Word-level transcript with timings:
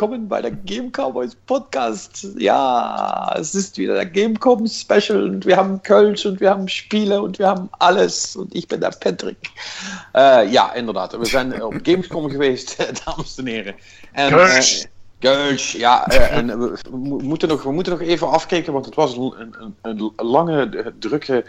Willkommen 0.00 0.28
bei 0.28 0.40
der 0.40 0.52
Game 0.52 0.90
Cowboys 0.90 1.34
Podcast. 1.44 2.26
Ja, 2.38 3.34
es 3.38 3.54
ist 3.54 3.76
wieder 3.76 3.92
der 3.96 4.06
Gamecom 4.06 4.66
Special 4.66 5.24
und 5.24 5.44
wir 5.44 5.58
haben 5.58 5.82
Kölsch 5.82 6.24
und 6.24 6.40
wir 6.40 6.48
haben 6.48 6.68
Spiele 6.68 7.20
und 7.20 7.38
wir 7.38 7.48
haben 7.48 7.68
alles 7.80 8.34
und 8.34 8.54
ich 8.54 8.66
ben 8.66 8.80
der 8.80 8.92
Patrick. 8.98 9.50
Uh, 10.16 10.48
ja, 10.48 10.72
inderdaad. 10.72 11.18
We 11.18 11.26
zijn 11.26 11.62
op 11.62 11.74
Gamescom 11.82 12.30
geweest, 12.30 12.78
dames 13.04 13.38
en 13.38 13.46
heren. 13.46 13.74
En, 14.12 14.32
Kölsch. 14.32 14.86
Kölsch, 15.20 15.76
ja. 15.76 16.06
Uh, 16.10 16.36
en 16.36 16.60
we, 16.60 16.78
we, 16.90 16.96
moeten 17.22 17.48
nog, 17.48 17.62
we 17.62 17.72
moeten 17.72 17.92
nog 17.92 18.02
even 18.02 18.30
afkijken, 18.30 18.72
want 18.72 18.84
het 18.84 18.94
was 18.94 19.16
een, 19.16 19.54
een, 19.58 19.74
een 19.82 20.12
lange, 20.16 20.92
drukke 20.98 21.44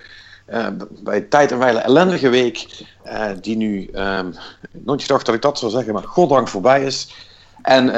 uh, 0.50 0.68
bij 1.04 1.22
tijd 1.22 1.52
en 1.52 1.60
wijle 1.60 1.80
ellendige 1.80 2.30
week, 2.30 2.86
uh, 3.06 3.30
die 3.42 3.58
nu, 3.58 3.90
um, 3.94 4.34
nooit 4.72 5.02
gedacht 5.02 5.26
dat 5.26 5.36
ik 5.36 5.42
dat 5.42 5.60
zou 5.60 5.72
zeggen, 5.72 5.94
maar 5.94 6.04
goddank 6.04 6.48
voorbij 6.48 6.84
is. 6.84 7.30
En 7.62 7.86
uh, 7.86 7.94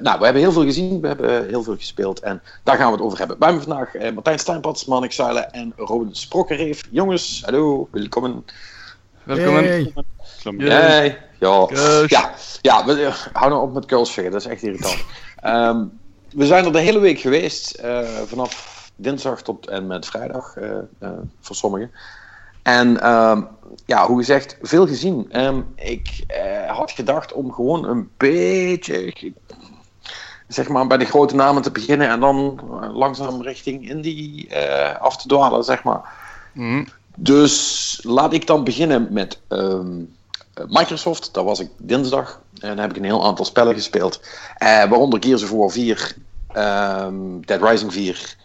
nou, 0.00 0.18
we 0.18 0.24
hebben 0.24 0.42
heel 0.42 0.52
veel 0.52 0.64
gezien, 0.64 1.00
we 1.00 1.06
hebben 1.06 1.48
heel 1.48 1.62
veel 1.62 1.76
gespeeld 1.76 2.20
en 2.20 2.42
daar 2.62 2.76
gaan 2.76 2.86
we 2.86 2.92
het 2.92 3.02
over 3.02 3.18
hebben. 3.18 3.38
Bij 3.38 3.52
me 3.52 3.60
vandaag 3.60 3.92
Martijn 4.14 4.38
Steinpats, 4.38 4.84
Manik 4.84 5.12
Zuilen 5.12 5.52
en 5.52 5.72
Robin 5.76 6.14
Sprokkereef. 6.14 6.82
Jongens, 6.90 7.42
hallo, 7.44 7.88
welkom. 7.90 8.44
Welkom. 9.22 9.54
Hey. 9.54 9.92
Hey. 10.56 11.18
Ja, 11.38 11.68
ja, 12.06 12.34
ja, 12.60 12.84
we, 12.84 13.12
hou 13.32 13.50
nou 13.50 13.62
op 13.62 13.72
met 13.72 13.84
girls 13.86 14.12
zeggen, 14.12 14.32
dat 14.32 14.40
is 14.40 14.48
echt 14.50 14.62
irritant. 14.62 15.04
um, 15.44 15.98
we 16.40 16.46
zijn 16.46 16.64
er 16.64 16.72
de 16.72 16.78
hele 16.78 16.98
week 16.98 17.18
geweest, 17.18 17.82
vanaf 18.26 18.74
dinsdag 18.96 19.42
tot 19.42 19.68
en 19.68 19.86
met 19.86 20.06
vrijdag 20.06 20.56
uh, 20.56 20.70
uh, 21.02 21.08
voor 21.40 21.56
sommigen. 21.56 21.90
En 22.64 23.10
um, 23.10 23.48
ja, 23.86 24.06
hoe 24.06 24.18
gezegd, 24.18 24.56
veel 24.62 24.86
gezien. 24.86 25.44
Um, 25.44 25.66
ik 25.76 26.24
uh, 26.28 26.70
had 26.70 26.90
gedacht 26.90 27.32
om 27.32 27.52
gewoon 27.52 27.84
een 27.84 28.10
beetje, 28.16 29.12
zeg 30.48 30.68
maar, 30.68 30.86
bij 30.86 30.96
de 30.96 31.04
grote 31.04 31.34
namen 31.34 31.62
te 31.62 31.70
beginnen 31.70 32.08
en 32.08 32.20
dan 32.20 32.60
langzaam 32.92 33.42
richting 33.42 33.88
Indie 33.88 34.56
af 34.98 35.16
te 35.16 35.28
dwalen, 35.28 35.64
zeg 35.64 35.82
maar. 35.82 36.12
Mm. 36.52 36.86
Dus 37.16 37.98
laat 38.02 38.32
ik 38.32 38.46
dan 38.46 38.64
beginnen 38.64 39.06
met 39.10 39.40
um, 39.48 40.14
Microsoft. 40.68 41.34
Daar 41.34 41.44
was 41.44 41.60
ik 41.60 41.70
dinsdag 41.76 42.40
en 42.60 42.68
daar 42.68 42.86
heb 42.86 42.90
ik 42.90 42.96
een 42.96 43.04
heel 43.04 43.24
aantal 43.24 43.44
spellen 43.44 43.74
gespeeld. 43.74 44.20
waaronder 44.58 45.22
Gears 45.24 45.42
of 45.42 45.50
War 45.50 45.70
4, 45.70 46.14
Dead 47.40 47.62
Rising 47.62 47.92
4. 47.92 48.36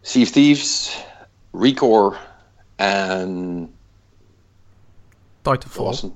Sea 0.00 0.22
of 0.22 0.30
Thieves, 0.30 1.04
Recore 1.52 2.16
en. 2.76 3.70
Titanfall. 5.42 5.84
Was 5.84 6.06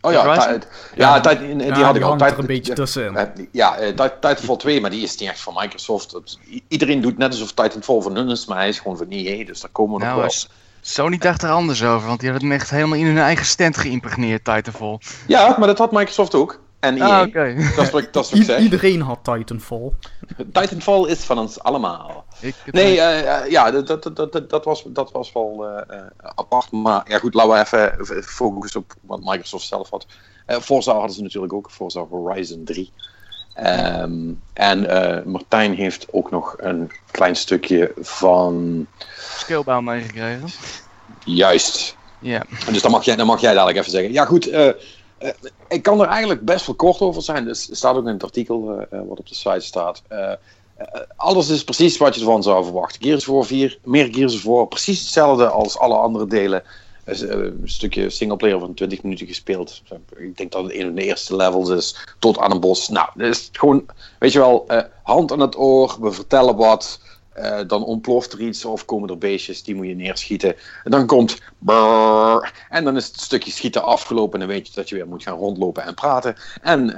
oh 0.00 0.12
ja, 0.12 0.34
ja, 0.34 0.58
ja, 0.94 1.20
tijd, 1.20 1.40
die 1.40 1.66
ja, 1.66 1.82
had 1.82 1.94
die 1.94 2.02
ik 2.02 2.08
al. 2.08 2.16
Tijd, 2.16 2.38
een 2.38 2.46
beetje 2.46 2.72
tussen. 2.72 3.32
Ja, 3.52 3.80
uh, 3.80 3.88
Titanfall 3.88 4.56
2, 4.56 4.80
maar 4.80 4.90
die 4.90 5.02
is 5.02 5.16
niet 5.16 5.28
echt 5.28 5.40
van 5.40 5.54
Microsoft. 5.56 6.38
Iedereen 6.68 7.00
doet 7.00 7.18
net 7.18 7.30
alsof 7.30 7.52
Titanfall 7.52 8.00
van 8.00 8.16
hun 8.16 8.28
is, 8.28 8.46
maar 8.46 8.58
hij 8.58 8.68
is 8.68 8.78
gewoon 8.78 8.96
van 8.96 9.06
EA, 9.08 9.44
dus 9.44 9.60
daar 9.60 9.70
komen 9.70 9.98
we 9.98 10.04
nou, 10.04 10.22
nog 10.22 10.22
wel. 10.22 10.50
Sony 10.80 11.18
dacht 11.18 11.42
er 11.42 11.50
anders 11.50 11.84
over, 11.84 12.06
want 12.06 12.20
die 12.20 12.30
hadden 12.30 12.48
hem 12.48 12.58
echt 12.58 12.70
helemaal 12.70 12.98
in 12.98 13.06
hun 13.06 13.18
eigen 13.18 13.46
stand 13.46 13.76
geïmpregneerd, 13.76 14.44
Titanfall. 14.44 14.98
Ja, 15.26 15.56
maar 15.58 15.66
dat 15.66 15.78
had 15.78 15.92
Microsoft 15.92 16.34
ook. 16.34 16.60
En 16.80 16.96
EA. 16.96 17.20
Ah, 17.20 17.26
okay. 17.26 17.54
dat 17.54 17.84
is 17.84 17.90
wat, 17.90 18.12
dat 18.12 18.24
is 18.24 18.30
wat 18.30 18.40
ik 18.40 18.44
zeg. 18.44 18.58
Iedereen 18.60 19.00
had 19.00 19.18
Titanfall. 19.22 19.92
Titanfall 20.52 21.08
is 21.08 21.24
van 21.24 21.38
ons 21.38 21.60
allemaal. 21.62 22.24
Ik, 22.40 22.54
nee, 22.70 22.96
uh, 22.96 23.22
uh, 23.22 23.50
ja, 23.50 23.70
dat, 23.70 23.86
dat, 23.86 24.16
dat, 24.16 24.50
dat, 24.50 24.64
was, 24.64 24.84
dat 24.86 25.12
was 25.12 25.32
wel 25.32 25.66
uh, 25.68 26.06
apart. 26.18 26.70
Maar 26.70 27.04
ja, 27.08 27.18
goed, 27.18 27.34
laten 27.34 27.78
we 27.78 28.00
even 28.00 28.22
focussen 28.22 28.80
op 28.80 28.94
wat 29.00 29.20
Microsoft 29.24 29.66
zelf 29.66 29.90
had. 29.90 30.06
Forza 30.46 30.92
hadden 30.92 31.12
ze 31.12 31.22
natuurlijk 31.22 31.52
ook, 31.52 31.70
Forza 31.70 32.06
Horizon 32.10 32.64
3. 32.64 32.92
Um, 33.64 34.42
en 34.52 34.80
Martijn 35.30 35.74
heeft 35.74 36.06
ook 36.10 36.30
nog 36.30 36.54
een 36.58 36.90
klein 37.10 37.36
stukje 37.36 37.92
van. 37.96 38.86
Skillbound 39.36 39.84
meegekregen. 39.84 40.48
Juist. 41.24 41.96
Ja. 42.18 42.44
Dus 42.70 42.82
dan 42.82 42.90
mag, 42.90 43.04
jij, 43.04 43.16
dan 43.16 43.26
mag 43.26 43.40
jij 43.40 43.52
dadelijk 43.52 43.78
even 43.78 43.90
zeggen. 43.90 44.12
Ja, 44.12 44.24
goed. 44.24 44.48
Uh, 44.48 44.70
ik 45.68 45.82
kan 45.82 46.00
er 46.00 46.06
eigenlijk 46.06 46.44
best 46.44 46.66
wel 46.66 46.74
kort 46.74 47.00
over 47.00 47.22
zijn. 47.22 47.48
Er 47.48 47.56
staat 47.56 47.96
ook 47.96 48.06
in 48.06 48.12
het 48.12 48.22
artikel 48.22 48.70
uh, 48.70 49.00
wat 49.08 49.18
op 49.18 49.28
de 49.28 49.34
site 49.34 49.60
staat. 49.60 50.02
Uh, 50.12 50.32
alles 51.16 51.48
is 51.48 51.64
precies 51.64 51.96
wat 51.96 52.14
je 52.14 52.20
ervan 52.20 52.42
zou 52.42 52.64
verwachten. 52.64 53.02
Gears 53.02 53.24
War 53.24 53.44
4, 53.44 53.78
meer 53.84 54.14
Gears 54.14 54.34
of 54.34 54.42
War. 54.42 54.66
Precies 54.66 55.00
hetzelfde 55.00 55.48
als 55.48 55.78
alle 55.78 55.94
andere 55.94 56.26
delen. 56.26 56.62
een 57.04 57.60
stukje 57.64 58.10
singleplayer 58.10 58.58
van 58.58 58.74
20 58.74 59.02
minuten 59.02 59.26
gespeeld. 59.26 59.82
Ik 60.16 60.36
denk 60.36 60.52
dat 60.52 60.62
het 60.62 60.74
een 60.74 60.84
van 60.84 60.94
de 60.94 61.02
eerste 61.02 61.36
levels 61.36 61.68
is. 61.68 61.96
Tot 62.18 62.38
aan 62.38 62.50
een 62.50 62.60
bos. 62.60 62.88
Nou, 62.88 63.08
dat 63.14 63.28
is 63.28 63.48
gewoon, 63.52 63.86
weet 64.18 64.32
je 64.32 64.38
wel, 64.38 64.66
hand 65.02 65.32
aan 65.32 65.40
het 65.40 65.58
oor. 65.58 65.96
We 66.00 66.12
vertellen 66.12 66.56
wat. 66.56 67.00
Dan 67.66 67.84
ontploft 67.84 68.32
er 68.32 68.40
iets 68.40 68.64
of 68.64 68.84
komen 68.84 69.08
er 69.08 69.18
beestjes, 69.18 69.62
die 69.62 69.74
moet 69.74 69.86
je 69.86 69.94
neerschieten. 69.94 70.54
En 70.84 70.90
dan 70.90 71.06
komt 71.06 71.38
brrr, 71.58 72.52
en 72.68 72.84
dan 72.84 72.96
is 72.96 73.06
het 73.06 73.20
stukje 73.20 73.50
schieten 73.50 73.84
afgelopen 73.84 74.32
en 74.32 74.46
dan 74.46 74.56
weet 74.56 74.66
je 74.66 74.74
dat 74.74 74.88
je 74.88 74.94
weer 74.94 75.08
moet 75.08 75.22
gaan 75.22 75.38
rondlopen 75.38 75.84
en 75.84 75.94
praten. 75.94 76.36
En, 76.62 76.96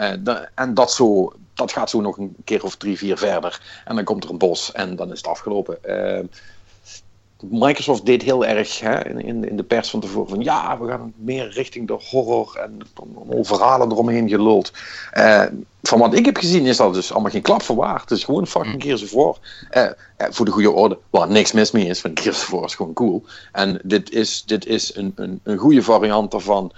en 0.54 0.74
dat, 0.74 0.92
zo, 0.92 1.32
dat 1.62 1.72
gaat 1.72 1.90
zo 1.90 2.00
nog 2.00 2.18
een 2.18 2.36
keer 2.44 2.64
of 2.64 2.76
drie, 2.76 2.98
vier 2.98 3.18
verder. 3.18 3.60
En 3.84 3.94
dan 3.94 4.04
komt 4.04 4.24
er 4.24 4.30
een 4.30 4.38
bos 4.38 4.72
en 4.72 4.96
dan 4.96 5.12
is 5.12 5.18
het 5.18 5.26
afgelopen. 5.26 5.78
Uh, 5.84 6.18
Microsoft 7.50 8.06
deed 8.06 8.22
heel 8.22 8.46
erg 8.46 8.80
hè, 8.80 9.08
in, 9.08 9.48
in 9.48 9.56
de 9.56 9.62
pers 9.62 9.90
van 9.90 10.00
tevoren 10.00 10.28
van 10.28 10.42
ja, 10.42 10.78
we 10.78 10.88
gaan 10.88 11.12
meer 11.16 11.48
richting 11.48 11.86
de 11.86 12.00
horror 12.10 12.56
en 12.56 12.78
al 13.28 13.44
verhalen 13.44 13.90
eromheen 13.90 14.28
geluld. 14.28 14.72
Uh, 15.14 15.44
van 15.82 15.98
wat 15.98 16.14
ik 16.14 16.24
heb 16.24 16.36
gezien 16.36 16.66
is 16.66 16.76
dat 16.76 16.94
dus 16.94 17.12
allemaal 17.12 17.30
geen 17.30 17.42
klap 17.42 17.62
van 17.62 17.76
waar. 17.76 18.00
Het 18.00 18.10
is 18.10 18.24
gewoon 18.24 18.46
fucking 18.46 18.82
Gears 18.82 19.02
of 19.02 19.12
War. 19.12 19.36
Uh, 19.72 19.90
voor 20.30 20.44
de 20.44 20.50
goede 20.50 20.70
orde, 20.70 20.98
waar 21.10 21.28
niks 21.28 21.52
mis 21.52 21.70
mee 21.70 21.86
is, 21.86 22.02
want 22.02 22.20
Gears 22.20 22.42
of 22.42 22.50
War 22.50 22.64
is 22.64 22.74
gewoon 22.74 22.92
cool. 22.92 23.24
En 23.52 23.80
dit 23.84 24.10
is, 24.10 24.42
dit 24.46 24.66
is 24.66 24.96
een, 24.96 25.12
een, 25.14 25.40
een 25.42 25.58
goede 25.58 25.82
variant 25.82 26.30
daarvan, 26.30 26.72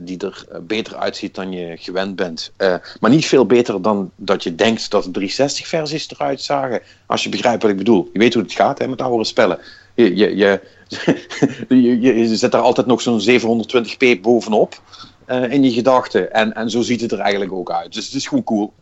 die 0.00 0.18
er 0.18 0.46
beter 0.62 0.96
uitziet 0.96 1.34
dan 1.34 1.52
je 1.52 1.76
gewend 1.76 2.16
bent. 2.16 2.52
maar 3.00 3.10
niet 3.10 3.26
veel 3.26 3.46
beter 3.46 3.82
dan 3.82 4.10
dat 4.16 4.42
je 4.42 4.54
denkt 4.54 4.90
dat 4.90 5.08
de 5.10 5.20
360-versies 5.20 6.06
eruit 6.08 6.40
zagen. 6.40 6.80
Als 7.06 7.22
je 7.22 7.28
begrijpt 7.28 7.62
wat 7.62 7.70
ik 7.70 7.76
bedoel. 7.76 8.10
Je 8.12 8.18
weet 8.18 8.34
hoe 8.34 8.42
het 8.42 8.52
gaat 8.52 8.78
hè, 8.78 8.88
met 8.88 9.02
oude 9.02 9.24
spellen. 9.24 9.58
Je, 9.94 10.16
je, 10.16 10.36
je, 10.36 10.60
je, 11.68 12.00
je 12.00 12.36
zet 12.36 12.54
er 12.54 12.60
altijd 12.60 12.86
nog 12.86 13.00
zo'n 13.00 13.20
720p 13.20 14.20
bovenop 14.20 14.80
uh, 15.26 15.52
in 15.52 15.62
je 15.62 15.72
gedachten. 15.72 16.32
En, 16.32 16.54
en 16.54 16.70
zo 16.70 16.82
ziet 16.82 17.00
het 17.00 17.12
er 17.12 17.18
eigenlijk 17.18 17.52
ook 17.52 17.70
uit. 17.70 17.92
Dus 17.92 18.06
het 18.06 18.14
is 18.14 18.26
gewoon 18.26 18.44
cool. 18.44 18.72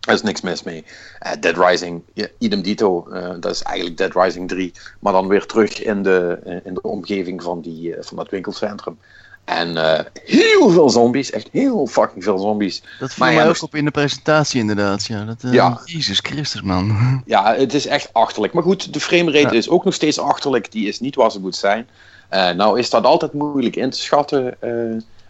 Er 0.00 0.12
is 0.12 0.22
niks 0.22 0.40
mis 0.40 0.62
mee. 0.62 0.84
Uh, 1.26 1.32
Dead 1.40 1.56
Rising, 1.68 2.02
ja, 2.14 2.26
idem 2.38 2.62
dito. 2.62 3.06
Uh, 3.12 3.28
dat 3.40 3.52
is 3.52 3.62
eigenlijk 3.62 3.96
Dead 3.96 4.14
Rising 4.14 4.48
3. 4.48 4.72
Maar 5.00 5.12
dan 5.12 5.28
weer 5.28 5.46
terug 5.46 5.82
in 5.82 6.02
de, 6.02 6.38
in 6.64 6.74
de 6.74 6.82
omgeving 6.82 7.42
van, 7.42 7.60
die, 7.60 7.94
van 8.00 8.16
dat 8.16 8.30
winkelcentrum. 8.30 8.98
En 9.46 9.76
uh, 9.76 9.98
heel 10.24 10.70
veel 10.70 10.90
zombies, 10.90 11.30
echt 11.30 11.48
heel 11.52 11.86
fucking 11.86 12.24
veel 12.24 12.38
zombies. 12.38 12.82
Dat 12.98 13.14
viel 13.14 13.26
mij 13.26 13.48
ook 13.48 13.62
op 13.62 13.74
in 13.74 13.84
de 13.84 13.90
presentatie 13.90 14.60
inderdaad. 14.60 15.06
Ja, 15.06 15.24
dat, 15.24 15.42
uh, 15.44 15.52
ja. 15.52 15.80
Jezus 15.84 16.18
Christus 16.18 16.62
man. 16.62 16.96
Ja, 17.26 17.54
het 17.54 17.74
is 17.74 17.86
echt 17.86 18.08
achterlijk. 18.12 18.52
Maar 18.52 18.62
goed, 18.62 18.92
de 18.92 19.00
framerate 19.00 19.52
ja. 19.52 19.58
is 19.58 19.68
ook 19.68 19.84
nog 19.84 19.94
steeds 19.94 20.18
achterlijk. 20.18 20.72
Die 20.72 20.88
is 20.88 21.00
niet 21.00 21.14
waar 21.14 21.30
ze 21.30 21.40
moet 21.40 21.56
zijn. 21.56 21.88
Uh, 22.30 22.50
nou 22.50 22.78
is 22.78 22.90
dat 22.90 23.04
altijd 23.04 23.32
moeilijk 23.32 23.76
in 23.76 23.90
te 23.90 24.00
schatten. 24.00 24.56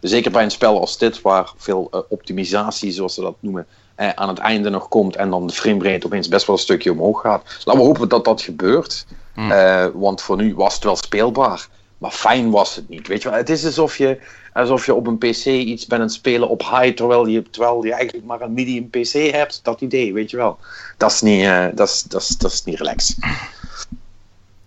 Zeker 0.01 0.31
bij 0.31 0.43
een 0.43 0.51
spel 0.51 0.81
als 0.81 0.99
dit, 0.99 1.21
waar 1.23 1.53
veel 1.57 2.07
optimisatie, 2.09 2.91
zoals 2.91 3.15
ze 3.15 3.21
dat 3.21 3.37
noemen, 3.41 3.67
aan 3.97 4.29
het 4.29 4.39
einde 4.39 4.71
nog 4.71 4.89
komt. 4.89 5.17
En 5.17 5.31
dan 5.31 5.47
de 5.47 5.53
framerate 5.53 6.07
opeens 6.07 6.29
best 6.29 6.47
wel 6.47 6.57
een 6.57 6.63
stukje 6.63 6.93
omhoog 6.93 7.21
gaat. 7.21 7.43
Laten 7.65 7.83
we 7.83 7.87
hopen 7.87 8.09
dat 8.09 8.25
dat 8.25 8.43
gebeurt. 8.43 9.07
Hmm. 9.35 9.53
want 9.95 10.23
voor 10.23 10.37
nu 10.37 10.55
was 10.55 10.75
het 10.75 10.85
wel 10.85 10.97
speelbaar. 10.97 11.69
Maar 11.99 12.11
fijn 12.11 12.51
was 12.51 12.77
het 12.77 12.89
niet. 12.89 13.07
Weet 13.07 13.23
je 13.23 13.29
wel? 13.29 13.39
Het 13.39 13.51
is 13.51 13.65
alsof 13.65 13.99
je, 13.99 14.19
alsof 14.53 14.87
je 14.87 14.95
op 14.95 15.07
een 15.07 15.19
PC 15.19 15.45
iets 15.45 15.87
bent 15.87 16.01
aan 16.01 16.07
het 16.07 16.17
spelen 16.17 16.49
op 16.49 16.63
high, 16.63 16.95
terwijl 16.95 17.27
je, 17.27 17.43
terwijl 17.51 17.85
je 17.85 17.93
eigenlijk 17.93 18.27
maar 18.27 18.41
een 18.41 18.55
medium 18.55 18.91
PC 18.91 19.13
hebt. 19.13 19.61
Dat 19.63 19.81
idee, 19.81 20.13
weet 20.13 20.31
je 20.31 20.37
wel. 20.37 20.59
Dat 20.97 21.11
is 21.11 21.21
niet, 21.21 21.43
uh, 21.43 21.67
dat 21.75 21.89
is, 21.89 22.03
dat 22.03 22.21
is, 22.21 22.29
dat 22.29 22.53
is 22.53 22.65
niet 22.65 22.79
relaxed. 22.79 23.17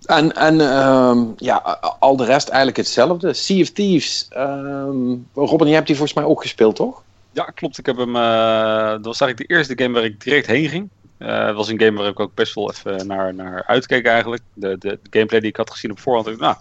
En, 0.10 0.36
en 0.36 0.60
um, 0.62 1.34
ja, 1.38 1.56
al 2.00 2.16
de 2.16 2.26
rest 2.26 2.48
eigenlijk 2.48 2.78
hetzelfde. 2.78 3.34
Sea 3.34 3.62
of 3.62 3.70
Thieves. 3.70 4.28
Um, 4.38 5.28
Robin, 5.34 5.68
je 5.68 5.74
hebt 5.74 5.88
die 5.88 5.96
volgens 5.96 6.18
mij 6.18 6.28
ook 6.28 6.42
gespeeld, 6.42 6.76
toch? 6.76 7.04
Ja, 7.32 7.44
klopt. 7.44 7.78
Ik 7.78 7.86
heb 7.86 7.98
hem. 7.98 8.16
Uh, 8.16 8.92
dat 8.92 9.06
was 9.06 9.22
eigenlijk 9.22 9.38
de 9.38 9.56
eerste 9.56 9.78
game 9.78 9.94
waar 9.94 10.04
ik 10.04 10.22
direct 10.24 10.48
heen 10.48 10.70
ging. 10.70 10.90
Uh, 11.20 11.56
was 11.56 11.68
een 11.68 11.80
game 11.80 11.98
waar 11.98 12.10
ik 12.10 12.20
ook 12.20 12.34
best 12.34 12.54
wel 12.54 12.72
even 12.72 13.08
naar, 13.08 13.34
naar 13.34 13.64
uitkeek 13.68 14.06
eigenlijk. 14.06 14.42
De, 14.54 14.78
de, 14.78 15.00
gameplay 15.10 15.40
die 15.40 15.50
ik 15.50 15.56
had 15.56 15.72
gezien 15.72 15.92
op 15.92 16.00
voorhand. 16.00 16.40
Nou, 16.40 16.56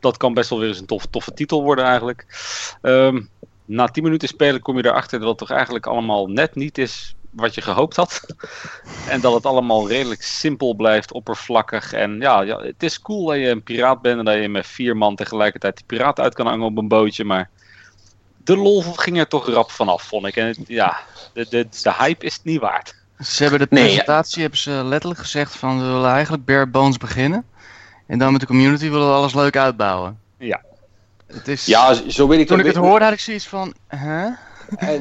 dat 0.00 0.16
kan 0.16 0.34
best 0.34 0.50
wel 0.50 0.58
weer 0.58 0.68
eens 0.68 0.80
een 0.80 0.86
tof, 0.86 1.06
toffe 1.06 1.32
titel 1.34 1.62
worden 1.62 1.84
eigenlijk. 1.84 2.26
Um, 2.82 3.28
na 3.64 3.86
10 3.86 4.02
minuten 4.02 4.28
spelen 4.28 4.60
kom 4.60 4.76
je 4.76 4.86
erachter 4.86 5.18
dat 5.18 5.28
het 5.28 5.38
toch 5.38 5.50
eigenlijk 5.50 5.86
allemaal 5.86 6.26
net 6.26 6.54
niet 6.54 6.78
is 6.78 7.14
wat 7.30 7.54
je 7.54 7.60
gehoopt 7.60 7.96
had. 7.96 8.20
en 9.08 9.20
dat 9.20 9.34
het 9.34 9.46
allemaal 9.46 9.88
redelijk 9.88 10.22
simpel 10.22 10.74
blijft, 10.74 11.12
oppervlakkig. 11.12 11.92
En 11.92 12.20
ja, 12.20 12.40
ja, 12.42 12.60
het 12.60 12.82
is 12.82 13.00
cool 13.00 13.26
dat 13.26 13.36
je 13.36 13.48
een 13.48 13.62
piraat 13.62 14.02
bent 14.02 14.18
en 14.18 14.24
dat 14.24 14.34
je 14.34 14.48
met 14.48 14.66
vier 14.66 14.96
man 14.96 15.16
tegelijkertijd 15.16 15.76
die 15.76 15.84
piraat 15.86 16.20
uit 16.20 16.34
kan 16.34 16.46
hangen 16.46 16.66
op 16.66 16.76
een 16.78 16.88
bootje. 16.88 17.24
Maar 17.24 17.50
de 18.44 18.56
lol 18.56 18.82
ging 18.82 19.18
er 19.18 19.28
toch 19.28 19.48
rap 19.48 19.70
vanaf, 19.70 20.02
vond 20.02 20.26
ik. 20.26 20.36
En 20.36 20.46
het- 20.46 20.58
ja, 20.66 20.98
de, 21.32 21.46
de, 21.50 21.68
de 21.82 21.92
hype 21.98 22.24
is 22.26 22.34
het 22.34 22.44
niet 22.44 22.60
waard. 22.60 22.94
Ze 23.18 23.42
hebben 23.42 23.60
de 23.60 23.66
Nee, 23.70 23.82
ja. 23.82 23.88
presentatie 23.90 24.40
hebben 24.40 24.58
ze 24.58 24.70
letterlijk 24.70 25.20
gezegd 25.20 25.56
van 25.56 25.78
we 25.80 25.86
willen 25.86 26.10
eigenlijk 26.10 26.44
bare 26.44 26.66
bones 26.66 26.96
beginnen. 26.96 27.44
En 28.06 28.18
dan 28.18 28.32
met 28.32 28.40
de 28.40 28.46
community 28.46 28.90
willen 28.90 29.06
we 29.06 29.12
alles 29.14 29.34
leuk 29.34 29.56
uitbouwen. 29.56 30.18
Ja. 30.38 30.62
Het 31.26 31.48
is, 31.48 31.66
Ja, 31.66 31.94
zo 31.94 32.28
weet 32.28 32.40
ik 32.40 32.46
toen 32.46 32.58
ik 32.58 32.64
dat- 32.64 32.74
het 32.74 32.84
hoorde 32.84 33.04
had 33.04 33.14
ik 33.14 33.20
zoiets 33.20 33.46
van, 33.46 33.74
hè? 33.88 34.28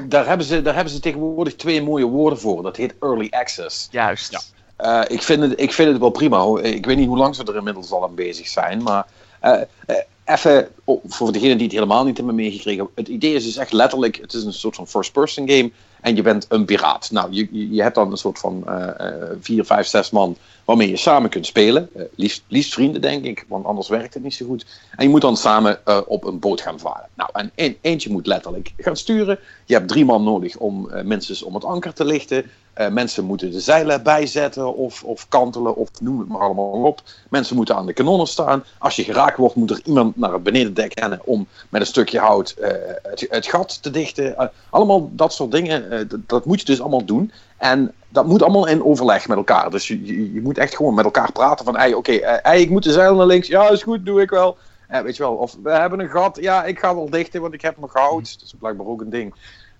Daar, 0.07 0.27
hebben 0.27 0.45
ze, 0.45 0.62
daar 0.62 0.75
hebben 0.75 0.94
ze 0.94 1.00
tegenwoordig 1.00 1.56
twee 1.56 1.83
mooie 1.83 2.06
woorden 2.06 2.39
voor. 2.39 2.63
Dat 2.63 2.77
heet 2.77 2.95
early 3.00 3.27
access. 3.30 3.88
Juist. 3.92 4.31
Ja. 4.31 4.42
Eh, 4.75 5.16
ik, 5.16 5.21
vind 5.21 5.42
het, 5.42 5.60
ik 5.60 5.74
vind 5.74 5.89
het 5.89 6.00
wel 6.00 6.10
prima. 6.10 6.39
hoor. 6.39 6.62
Ik 6.62 6.86
weet 6.86 6.98
niet 6.98 7.07
hoe 7.07 7.18
lang 7.18 7.36
ze 7.36 7.44
er 7.44 7.56
inmiddels 7.56 7.92
al 7.92 8.04
aan 8.04 8.16
bezig 8.16 8.48
zijn. 8.48 8.83
Maar 8.83 9.06
eh, 9.39 9.62
eh, 9.86 9.95
even 10.30 10.69
oh, 10.83 11.04
voor 11.07 11.31
degenen 11.31 11.57
die 11.57 11.66
het 11.66 11.75
helemaal 11.75 12.06
niet 12.06 12.18
hebben 12.18 12.36
meegekregen. 12.36 12.89
Het 12.95 13.07
idee 13.07 13.33
is 13.33 13.44
dus 13.44 13.57
echt 13.57 13.71
letterlijk: 13.71 14.18
het 14.21 14.33
is 14.33 14.44
een 14.44 14.54
soort 14.54 14.75
van 14.75 14.88
first-person 14.88 15.50
game. 15.50 15.71
En 16.01 16.16
je 16.16 16.21
bent 16.21 16.45
een 16.50 16.66
piraat. 16.66 17.12
Nou, 17.12 17.27
je, 17.31 17.69
je 17.75 17.81
hebt 17.81 17.95
dan 17.95 18.12
een 18.12 18.18
soort 18.18 18.39
van 18.39 18.63
eh, 18.68 19.07
eh, 19.07 19.30
vier, 19.42 19.66
vijf, 19.66 19.88
zes 19.88 20.10
man 20.10 20.38
waarmee 20.69 20.89
je 20.89 20.98
samen 20.98 21.30
kunt 21.30 21.45
spelen. 21.45 21.89
Eh, 21.95 22.04
liefst, 22.48 22.74
vrienden, 22.74 23.01
denk 23.01 23.25
ik, 23.25 23.45
want 23.48 23.66
anders 23.66 23.88
werkt 23.88 24.13
het 24.13 24.24
niet 24.24 24.33
zo 24.33 24.45
goed. 24.45 24.66
En 24.95 25.04
je 25.04 25.10
moet 25.10 25.21
dan 25.21 25.38
samen 25.38 25.86
eh, 25.86 26.01
op 26.07 26.24
een 26.24 26.39
boot 26.39 26.62
gaan 26.62 26.80
varen. 26.80 27.07
Nou, 27.13 27.30
en 27.33 27.51
een- 27.56 27.77
eentje 27.81 28.12
moet 28.12 28.27
letterlijk 28.27 28.74
gaan 28.77 28.95
sturen. 28.95 29.39
Je 29.66 29.74
hebt 29.74 29.88
drie 29.88 30.06
man 30.06 30.24
nodig 30.24 30.57
om 30.57 30.89
eh, 30.89 31.04
minstens 31.04 31.44
om 31.44 31.54
het 31.54 31.63
anker 31.66 31.94
te 31.94 32.06
lichten. 32.06 32.50
Mensen 32.92 33.24
moeten 33.25 33.51
de 33.51 33.60
zeilen 33.60 34.04
bijzetten 34.04 34.75
of, 34.75 35.04
of 35.04 35.27
kantelen 35.27 35.75
of 35.75 35.89
noem 36.01 36.19
het 36.19 36.27
maar 36.27 36.42
allemaal 36.42 36.71
op. 36.71 37.01
Mensen 37.30 37.56
moeten 37.56 37.75
aan 37.75 37.86
de 37.86 37.94
kanonnen 37.94 38.27
staan. 38.27 38.63
Als 38.77 38.95
je 38.95 39.04
geraakt 39.04 39.38
wordt, 39.38 39.56
moet 39.56 39.69
er 39.71 39.81
iemand 39.83 40.16
naar 40.16 40.33
het 40.33 40.44
benedendek 40.44 41.00
rennen 41.00 41.21
om 41.25 41.48
met 41.69 41.81
een 41.81 41.88
stukje 41.88 42.19
hout 42.19 42.56
het, 43.01 43.25
het 43.30 43.48
gat 43.48 43.83
te 43.83 43.89
dichten. 43.92 44.51
Allemaal 44.69 45.10
dat 45.13 45.33
soort 45.33 45.51
dingen. 45.51 46.10
dat 46.27 46.45
moet 46.45 46.60
je 46.60 46.66
dus 46.66 46.81
allemaal 46.81 47.06
doen. 47.06 47.31
En 47.57 47.94
dat 48.09 48.25
moet 48.25 48.44
allemaal 48.44 48.67
in 48.67 48.83
overleg 48.83 49.27
met 49.27 49.38
elkaar. 49.38 49.69
Dus 49.69 49.88
je, 49.88 50.33
je, 50.33 50.41
moet 50.41 50.57
echt 50.57 50.75
gewoon 50.75 50.94
met 50.94 51.06
elkaar 51.06 51.31
praten 51.31 51.65
van, 51.65 51.77
hey, 51.77 51.94
oké, 51.94 52.11
eh, 52.11 52.38
hey, 52.41 52.61
ik 52.61 52.69
moet 52.69 52.83
de 52.83 52.91
zeilen 52.91 53.17
naar 53.17 53.25
links. 53.25 53.47
Ja, 53.47 53.69
is 53.69 53.83
goed, 53.83 54.06
doe 54.06 54.21
ik 54.21 54.29
wel. 54.29 54.57
Eh, 54.88 55.01
weet 55.01 55.17
je 55.17 55.23
wel, 55.23 55.33
of 55.33 55.56
we 55.63 55.71
hebben 55.71 56.00
een 56.00 56.09
gat. 56.09 56.38
Ja, 56.41 56.63
ik 56.63 56.79
ga 56.79 56.95
wel 56.95 57.09
dichten, 57.09 57.41
want 57.41 57.53
ik 57.53 57.61
heb 57.61 57.77
nog 57.79 57.94
hout. 57.94 58.33
Dat 58.33 58.44
is 58.45 58.53
blijkbaar 58.59 58.88
ook 58.88 59.01
een 59.01 59.09
ding. 59.09 59.33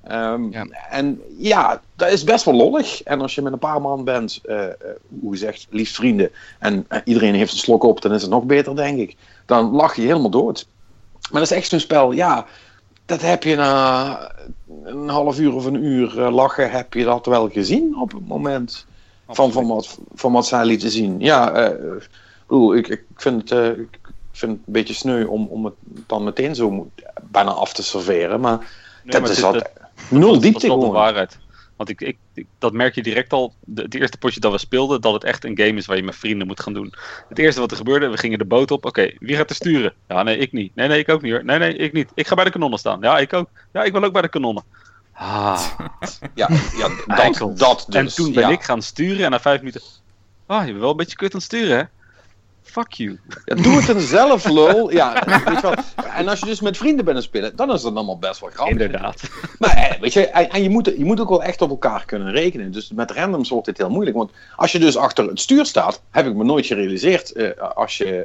Ehm, 0.04 0.52
Ja. 0.52 0.66
En 0.90 1.22
ja, 1.38 1.81
dat 1.96 2.12
is 2.12 2.24
best 2.24 2.46
wel 2.46 2.54
lollig. 2.54 3.04
En 3.04 3.22
als 3.22 3.36
je 3.36 3.42
met 3.42 3.54
een 3.54 3.60
paar 3.60 3.81
man 3.81 4.04
bent, 4.04 4.40
eh, 4.44 4.66
hoe 5.22 5.31
gezegd, 5.31 5.68
liefst 5.70 5.96
vrienden, 5.96 6.31
en 6.60 6.88
iedereen 7.04 7.36
heeft 7.36 7.52
een 7.52 7.58
slok 7.58 7.84
op, 7.84 8.02
dan 8.02 8.14
is 8.14 8.22
het 8.22 8.31
nog 8.31 8.44
beter, 8.44 8.76
denk 8.76 9.00
ik. 9.00 9.16
Dan 9.46 9.72
lach 9.72 9.96
je 9.96 10.02
helemaal 10.02 10.30
dood. 10.30 10.68
Maar 11.31 11.42
dat 11.42 11.52
is 11.52 11.58
echt 11.58 11.70
zo'n 11.70 11.80
spel, 11.80 12.12
ja, 12.12 12.46
dat 13.06 13.22
heb 13.22 13.44
je 13.44 13.56
na 13.56 14.31
een 14.83 15.10
half 15.10 15.39
uur 15.39 15.54
of 15.54 15.66
een 15.66 15.83
uur 15.83 16.24
eh, 16.25 16.33
lachen, 16.33 16.71
heb 16.71 16.94
je 16.94 17.04
dat 17.04 17.25
wel 17.25 17.50
gezien 17.50 17.98
op 18.01 18.12
het 18.12 18.27
moment 18.27 18.86
van, 19.30 19.51
van, 19.51 19.68
wat, 19.68 20.00
van 20.13 20.31
wat 20.31 20.48
zij 20.48 20.66
lieten 20.66 20.89
zien. 20.92 21.19
Ja, 21.19 21.51
eh, 21.51 21.95
ik 21.95 22.10
bedoel, 22.48 22.75
ik, 22.75 22.88
ik, 22.88 23.04
vind 23.16 23.50
het, 23.50 23.51
eh, 23.60 23.80
ik 23.80 24.00
vind 24.31 24.51
het 24.57 24.62
een 24.68 24.74
beetje 24.74 24.94
sneu 24.94 25.25
om, 25.25 25.48
om 25.48 25.66
het 25.66 25.74
dan 26.07 26.24
meteen 26.24 26.56
zo 26.56 26.88
bijna 27.24 27.51
af 27.51 27.74
te 27.74 27.83
serveren, 27.83 28.39
maar 28.39 28.57
Nee, 28.57 29.12
dat 29.12 29.21
maar 29.21 29.30
is 29.30 29.36
het- 29.36 29.45
altijd 29.45 29.69
dat- 29.74 30.19
nul 30.19 30.27
dat 30.27 30.36
is 30.36 30.42
diepte 30.42 30.68
wel 30.68 30.75
de 30.75 30.81
gewoon. 30.86 30.95
waarheid. 31.01 31.38
Want 31.75 31.89
ik- 31.89 32.18
dat 32.58 32.74
merk 32.74 32.96
je 32.96 33.04
direct 33.04 33.34
al. 33.34 33.54
De, 33.60 33.82
het 33.82 33.96
eerste 33.96 34.18
potje 34.18 34.40
dat 34.40 34.52
we 34.52 34.58
speelden, 34.58 35.02
dat 35.02 35.14
het 35.14 35.24
echt 35.24 35.46
een 35.46 35.58
game 35.58 35.74
is 35.74 35.86
waar 35.86 35.98
je 35.98 36.04
met 36.04 36.16
vrienden 36.16 36.48
moet 36.48 36.60
gaan 36.60 36.74
doen. 36.74 36.94
Het 37.30 37.40
eerste 37.40 37.60
wat 37.60 37.72
er 37.72 37.78
gebeurde, 37.78 38.08
we 38.08 38.18
gingen 38.18 38.38
de 38.38 38.46
boot 38.46 38.72
op. 38.72 38.86
Oké, 38.86 39.12
wie 39.20 39.36
gaat 39.36 39.50
er 39.50 39.56
sturen? 39.56 39.94
Ja, 40.08 40.24
nee, 40.24 40.38
ik 40.38 40.52
niet. 40.52 40.76
Nee, 40.76 40.88
nee, 40.88 41.00
ik 41.00 41.10
ook 41.10 41.22
niet 41.22 41.32
hoor. 41.32 41.46
Nee, 41.46 41.60
nee, 41.60 41.76
ik 41.76 41.94
niet. 41.94 42.12
Ik 42.14 42.28
ga 42.28 42.36
bij 42.36 42.44
de 42.44 42.52
kanonnen 42.52 42.80
staan. 42.80 43.02
Ja, 43.02 43.18
ik 43.18 43.34
ook. 43.34 43.50
Ja, 43.74 43.84
ik 43.84 43.92
wil 43.92 44.04
ook 44.04 44.14
bij 44.14 44.22
de 44.22 44.30
kanonnen. 44.30 44.64
Ah, 45.14 45.62
Ja, 46.36 46.50
ja 46.78 46.90
dat, 47.32 47.58
dat 47.58 47.86
dus. 47.88 47.96
en 47.96 48.08
toen 48.08 48.34
ben 48.34 48.44
ja. 48.44 48.50
ik 48.50 48.64
gaan 48.64 48.82
sturen 48.82 49.26
en 49.26 49.32
na 49.32 49.40
vijf 49.40 49.60
minuten. 49.60 49.82
Ah, 50.46 50.60
je 50.60 50.68
bent 50.68 50.80
wel 50.80 50.90
een 50.90 50.98
beetje 50.98 51.16
kut 51.16 51.34
aan 51.34 51.40
het 51.40 51.48
sturen, 51.48 51.78
hè? 51.78 51.84
Fuck 52.71 52.92
you. 52.94 53.19
Ja, 53.45 53.56
doe 53.56 53.75
het 53.75 53.86
dan 53.86 54.00
zelf, 54.00 54.45
lul. 54.45 54.92
Ja, 54.92 55.24
weet 55.25 55.56
je 55.56 55.62
wel. 55.62 55.74
En 56.16 56.27
als 56.27 56.39
je 56.39 56.45
dus 56.45 56.62
met 56.62 56.77
vrienden 56.77 57.06
bent 57.06 57.18
aan 57.18 57.24
spelen, 57.24 57.56
dan 57.56 57.74
is 57.74 57.81
dat 57.81 57.95
allemaal 57.95 58.18
best 58.19 58.39
wel 58.39 58.50
grappig. 58.50 58.71
Inderdaad. 58.71 59.21
Maar 59.60 59.69
eh, 59.75 60.00
weet 60.00 60.13
je, 60.13 60.27
en, 60.27 60.50
en 60.50 60.63
je, 60.63 60.69
moet, 60.69 60.86
je 60.98 61.06
moet 61.06 61.19
ook 61.19 61.30
wel 61.30 61.44
echt 61.44 61.62
op 61.62 61.69
elkaar 61.69 62.06
kunnen 62.06 62.31
rekenen. 62.31 62.71
Dus 62.71 62.92
met 62.92 63.12
randoms 63.12 63.50
wordt 63.50 63.66
dit 63.66 63.77
heel 63.77 63.89
moeilijk. 63.89 64.18
Want 64.18 64.31
als 64.56 64.71
je 64.71 64.80
dus 64.80 64.98
achter 64.98 65.27
het 65.27 65.39
stuur 65.39 65.66
staat, 65.66 66.01
heb 66.12 66.25
ik 66.27 66.36
me 66.36 66.44
nooit 66.44 66.66
gerealiseerd. 66.66 67.31
eh, 67.31 67.50
als, 67.75 67.98
je, 67.98 68.24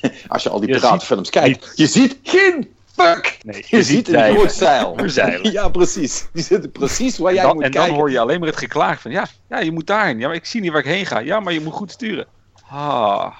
eh, 0.00 0.10
als 0.28 0.42
je 0.42 0.48
al 0.48 0.60
die 0.60 0.68
piratenfilms 0.70 1.30
kijkt. 1.30 1.72
Je 1.74 1.86
ziet 1.86 2.18
geen 2.22 2.74
fuck! 2.94 3.38
Nee, 3.42 3.64
Je, 3.66 3.82
ziet 3.82 4.08
een 4.08 4.34
groot 4.34 4.52
zeil. 4.52 4.96
Ja, 5.42 5.68
precies. 5.68 6.28
Die 6.32 6.42
zitten 6.44 6.72
precies 6.72 7.18
waar 7.18 7.34
jij 7.34 7.42
dan, 7.42 7.54
moet 7.54 7.64
en 7.64 7.70
dan 7.70 7.80
kijken. 7.80 7.98
hoor 7.98 8.10
je 8.10 8.18
alleen 8.20 8.38
maar 8.40 8.48
het 8.48 8.58
geklaag 8.58 9.00
van 9.00 9.10
ja, 9.10 9.26
ja, 9.48 9.58
je 9.58 9.72
moet 9.72 9.86
daarheen. 9.86 10.18
Ja, 10.18 10.26
maar 10.26 10.36
ik 10.36 10.44
zie 10.46 10.60
niet 10.60 10.70
waar 10.70 10.80
ik 10.80 10.86
heen 10.86 11.06
ga. 11.06 11.18
Ja, 11.18 11.40
maar 11.40 11.52
je 11.52 11.60
moet 11.60 11.72
goed 11.72 11.90
sturen. 11.90 12.26
Ah, 12.70 13.30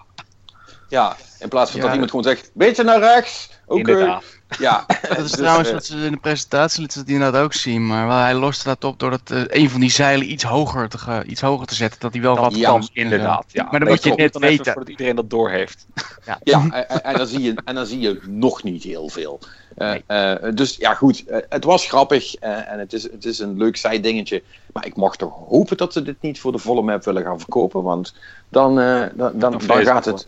Ja, 0.89 1.17
in 1.39 1.49
plaats 1.49 1.71
van 1.71 1.77
Ja. 1.81 1.85
dat 1.85 1.93
iemand 1.95 2.11
gewoon 2.11 2.25
zegt, 2.25 2.51
beetje 2.55 2.83
naar 2.85 2.99
rechts. 2.99 3.51
Oké. 3.67 3.79
inderdaad. 3.79 4.25
Ja. 4.59 4.85
Dat 5.09 5.11
is 5.17 5.23
Dus, 5.23 5.31
trouwens 5.31 5.69
eh, 5.69 5.75
wat 5.75 5.85
ze 5.85 5.97
in 5.97 6.13
de 6.13 6.17
presentatie 6.19 6.81
lieten 6.81 7.01
het 7.01 7.09
inderdaad 7.09 7.43
ook 7.43 7.53
zien. 7.53 7.87
Maar 7.87 8.07
wel, 8.07 8.17
hij 8.17 8.35
loste 8.35 8.65
dat 8.65 8.85
op 8.85 8.99
door 8.99 9.13
het, 9.13 9.31
eh, 9.31 9.43
een 9.47 9.71
van 9.71 9.81
die 9.81 9.91
zeilen 9.91 10.31
iets 10.33 10.45
hoger 10.45 10.89
te, 10.89 11.23
iets 11.27 11.41
hoger 11.41 11.67
te 11.67 11.75
zetten. 11.75 12.01
Dat 12.01 12.13
hij 12.13 12.23
wel 12.23 12.37
wat 12.37 12.57
ja, 12.57 12.69
kan. 12.71 12.89
Inderdaad. 12.93 13.45
Ja. 13.49 13.63
Maar 13.63 13.71
dan 13.71 13.81
Nee, 13.81 13.89
moet 13.91 13.99
je 14.03 14.09
klopt. 14.09 14.19
net 14.21 14.33
dan 14.33 14.43
even 14.43 14.57
weten. 14.57 14.73
voordat 14.73 14.91
iedereen 14.91 15.17
dat 15.17 15.31
doorheeft. 15.31 15.87
Ja, 16.25 16.61
en, 16.71 16.73
en- 16.89 17.05
en 17.05 17.15
dan 17.17 17.27
zie 17.27 17.41
je, 17.41 17.55
en 17.65 17.75
dan 17.75 17.87
zie 17.87 17.99
je 18.01 18.21
nog 18.27 18.63
niet 18.63 18.83
heel 18.83 19.09
veel. 19.09 19.39
Eh, 19.77 19.89
Nee. 19.89 20.03
eh, 20.07 20.53
dus 20.55 20.77
ja, 20.77 20.95
goed, 20.95 21.25
eh, 21.27 21.39
het 21.49 21.65
was 21.65 21.87
grappig 21.87 22.35
eh, 22.35 22.71
en 22.73 22.79
het 22.79 22.93
is, 22.93 23.03
het 23.03 23.25
is 23.25 23.39
een 23.39 23.57
leuk 23.57 23.77
zijdingetje. 23.77 24.43
Maar 24.73 24.87
ik 24.87 24.97
mag 24.97 25.17
toch 25.17 25.33
hopen 25.49 25.77
dat 25.77 25.93
ze 25.93 26.03
dit 26.03 26.17
niet 26.21 26.41
voor 26.41 26.53
de 26.53 26.59
volle 26.59 26.83
map 26.83 27.05
willen 27.05 27.23
gaan 27.23 27.39
verkopen, 27.39 27.83
want 27.83 28.15
dan, 28.49 28.81
eh, 28.81 29.01
dan, 29.15 29.39
dan, 29.39 29.59
dan, 29.67 29.81
ik 29.81 29.87
gaat 29.87 30.05
het, 30.05 30.27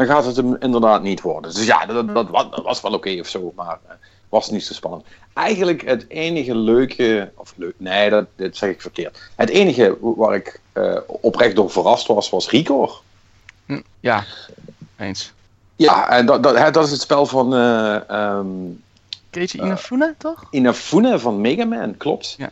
dan 0.00 0.08
gaat 0.08 0.24
het 0.24 0.36
hem 0.36 0.56
inderdaad 0.60 1.02
niet 1.02 1.20
worden. 1.20 1.54
Dus 1.54 1.66
ja, 1.66 1.86
dat, 1.86 2.14
dat, 2.14 2.28
wa- 2.28 2.44
dat 2.44 2.64
was 2.64 2.80
wel 2.80 2.92
oké 2.92 3.16
of 3.20 3.28
zo, 3.28 3.52
maar 3.56 3.78
eh, 3.88 3.94
was 4.28 4.50
niet 4.50 4.64
zo 4.64 4.74
spannend. 4.74 5.04
Eigenlijk 5.32 5.82
het 5.82 6.04
enige 6.08 6.54
leuke, 6.54 7.32
of 7.36 7.52
leuk, 7.56 7.74
nee, 7.76 8.10
dat, 8.10 8.26
dit 8.36 8.56
zeg 8.56 8.70
ik 8.70 8.80
verkeerd. 8.80 9.30
Het 9.36 9.48
enige 9.48 9.96
waar 10.00 10.34
ik 10.34 10.60
eh, 10.72 10.96
oprecht 11.06 11.56
door 11.56 11.70
verrast 11.70 12.06
was, 12.06 12.30
was 12.30 12.50
Ricor. 12.50 13.02
Hm, 13.66 13.80
Ja, 14.00 14.24
eens. 14.96 15.32
Ja, 15.76 16.08
en 16.08 16.26
dat, 16.26 16.42
dat, 16.42 16.58
hè, 16.58 16.70
dat 16.70 16.84
is 16.84 16.90
het 16.90 17.00
spel 17.00 17.26
van 17.26 17.54
eh 17.54 18.08
ehm, 18.10 18.46
Keiji 19.30 19.58
Inafune, 19.58 20.14
toch? 20.18 20.46
Inafune 20.50 21.18
van 21.18 21.40
Mega 21.40 21.64
Man, 21.64 21.96
klopt. 21.96 22.34
Ja. 22.38 22.50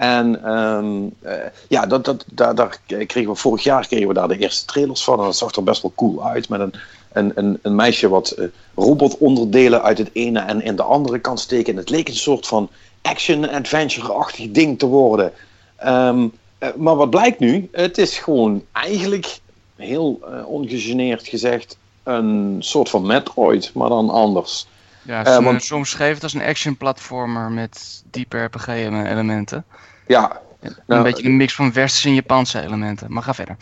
En 0.00 0.44
ehm, 0.44 1.02
eh, 1.20 1.46
ja, 1.68 1.86
dat, 1.86 2.04
dat, 2.04 2.24
daar, 2.32 2.54
daar 2.54 2.80
kregen 2.86 3.30
we 3.30 3.34
vorig 3.34 3.62
jaar 3.62 3.86
kregen 3.86 4.08
we 4.08 4.14
daar 4.14 4.28
de 4.28 4.38
eerste 4.38 4.64
trailers 4.64 5.04
van. 5.04 5.18
En 5.18 5.24
dat 5.24 5.36
zag 5.36 5.54
er 5.54 5.62
best 5.62 5.82
wel 5.82 5.92
cool 5.96 6.24
uit. 6.26 6.48
Met 6.48 6.60
een, 6.60 6.74
een, 7.12 7.32
een, 7.34 7.58
een 7.62 7.74
meisje 7.74 8.08
wat 8.08 8.30
eh, 8.30 8.46
robotonderdelen 8.74 9.82
uit 9.82 9.98
het 9.98 10.10
ene 10.12 10.38
en 10.40 10.62
in 10.62 10.76
de 10.76 10.82
andere 10.82 11.18
kan 11.18 11.38
steken. 11.38 11.72
En 11.72 11.78
het 11.78 11.90
leek 11.90 12.08
een 12.08 12.14
soort 12.14 12.46
van 12.46 12.70
action-adventure-achtig 13.02 14.50
ding 14.50 14.78
te 14.78 14.86
worden. 14.86 15.32
Ehm, 15.76 16.28
eh, 16.58 16.68
maar 16.76 16.96
wat 16.96 17.10
blijkt 17.10 17.38
nu? 17.38 17.68
Het 17.72 17.98
is 17.98 18.18
gewoon 18.18 18.64
eigenlijk, 18.72 19.38
heel 19.76 20.20
ongegeneerd 20.44 21.28
gezegd, 21.28 21.78
een 22.02 22.56
soort 22.58 22.88
van 22.88 23.06
Metroid, 23.06 23.70
maar 23.74 23.88
dan 23.88 24.10
anders. 24.10 24.66
Ja, 25.02 25.24
soms, 25.24 25.44
want- 25.44 25.64
soms 25.64 25.90
schreef 25.90 26.14
het 26.14 26.22
als 26.22 26.34
een 26.34 26.42
action 26.42 26.76
platformer 26.76 27.50
met 27.50 28.02
diepe 28.10 28.38
RPG 28.38 28.68
elementen. 28.68 29.64
Ja, 30.10 30.40
een 30.60 30.74
Nou, 30.86 31.02
beetje 31.02 31.24
een 31.24 31.36
mix 31.36 31.54
van 31.54 31.72
westerse 31.72 32.08
en 32.08 32.14
Japanse 32.14 32.60
elementen. 32.62 33.12
Maar 33.12 33.22
ga 33.22 33.34
verder. 33.34 33.56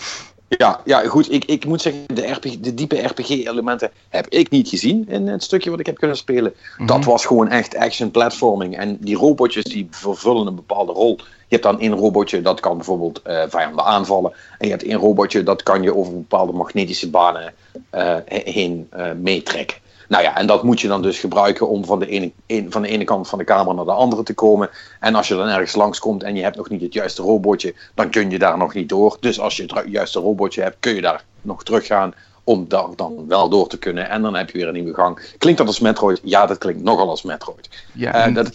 Ja, 0.49 0.81
ja 0.85 1.01
goed. 1.09 1.33
Ik, 1.33 1.45
ik 1.45 1.65
moet 1.65 1.81
zeggen, 1.83 2.03
de, 2.15 2.27
RPG, 2.27 2.59
de 2.61 2.75
diepe 2.75 3.03
RPG-elementen 3.07 3.91
heb 4.09 4.27
ik 4.29 4.51
niet 4.51 4.69
gezien 4.69 5.09
in 5.09 5.27
het 5.27 5.43
stukje 5.43 5.71
wat 5.71 5.81
ik 5.81 5.87
heb 5.87 5.97
kunnen 5.99 6.17
spelen. 6.17 6.55
Dat 6.87 6.99
Mhm. 6.99 7.09
was 7.09 7.27
gewoon 7.27 7.49
echt 7.49 7.77
action 7.77 8.11
platforming. 8.11 8.77
En 8.77 8.97
die 9.01 9.17
robotjes 9.17 9.65
die 9.65 9.87
vervullen 9.91 10.47
een 10.47 10.55
bepaalde 10.55 10.93
rol. 10.93 11.17
Je 11.19 11.25
hebt 11.57 11.63
dan 11.63 11.81
één 11.81 11.95
robotje 11.95 12.43
dat 12.43 12.61
kan 12.61 12.77
bijvoorbeeld 12.77 13.23
eh, 13.23 13.43
vijanden 13.49 13.85
aanvallen. 13.85 14.33
En 14.59 14.67
je 14.67 14.71
hebt 14.71 14.85
één 14.85 14.97
robotje 14.99 15.43
dat 15.43 15.63
kan 15.63 15.83
je 15.83 15.95
over 15.95 16.13
bepaalde 16.13 16.53
magnetische 16.53 17.11
banen 17.11 17.55
eh, 17.91 18.17
he- 18.27 18.51
heen 18.51 18.87
eh, 18.91 19.11
meetrekken. 19.13 19.77
Nou 20.09 20.23
ja, 20.23 20.37
en 20.37 20.47
dat 20.47 20.63
moet 20.63 20.81
je 20.81 20.89
dan 20.89 21.03
dus 21.03 21.19
gebruiken 21.19 21.69
om 21.69 21.85
van 21.85 21.99
de, 21.99 22.07
ene, 22.07 22.33
een- 22.47 22.73
van 22.73 22.83
de 22.83 22.89
ene 22.89 23.05
kant 23.05 23.29
van 23.29 23.39
de 23.39 23.45
kamer 23.45 23.75
naar 23.75 23.85
de 23.85 23.93
andere 23.93 24.23
te 24.23 24.35
komen. 24.35 24.71
En 25.01 25.15
als 25.15 25.29
je 25.29 25.35
dan 25.35 25.49
ergens 25.49 25.75
langskomt 25.75 26.23
en 26.23 26.35
je 26.37 26.43
hebt 26.43 26.57
nog 26.57 26.69
niet 26.69 26.81
het 26.81 26.93
juiste 26.93 27.23
robotje, 27.23 27.75
dan 27.95 28.11
kun 28.11 28.31
je 28.31 28.39
daar 28.39 28.59
nog 28.59 28.75
niet 28.75 28.89
door. 28.89 29.17
Dus 29.21 29.41
als 29.41 29.57
je 29.57 29.63
het 29.63 29.83
juiste 29.91 30.21
robotje 30.21 30.63
hebt, 30.63 30.77
kun 30.81 30.95
je 30.95 31.01
daar 31.01 31.25
nog 31.43 31.65
teruggaan 31.65 32.15
om 32.45 32.65
daar 32.69 32.87
dan 32.97 33.25
wel 33.29 33.49
door 33.49 33.69
te 33.69 33.79
kunnen. 33.79 34.09
En 34.09 34.23
dan 34.23 34.35
heb 34.37 34.51
je 34.51 34.59
weer 34.59 34.67
een 34.69 34.75
nieuwe 34.75 34.95
gang. 34.95 35.35
Klinkt 35.39 35.59
dat 35.59 35.67
als 35.69 35.81
Metroid? 35.81 36.21
Ja, 36.23 36.47
dat 36.47 36.59
klinkt 36.59 36.83
nogal 36.83 37.09
als 37.09 37.23
Metroid. 37.23 37.69
Ja, 37.93 38.13
Eh, 38.13 38.35
dat, 38.35 38.53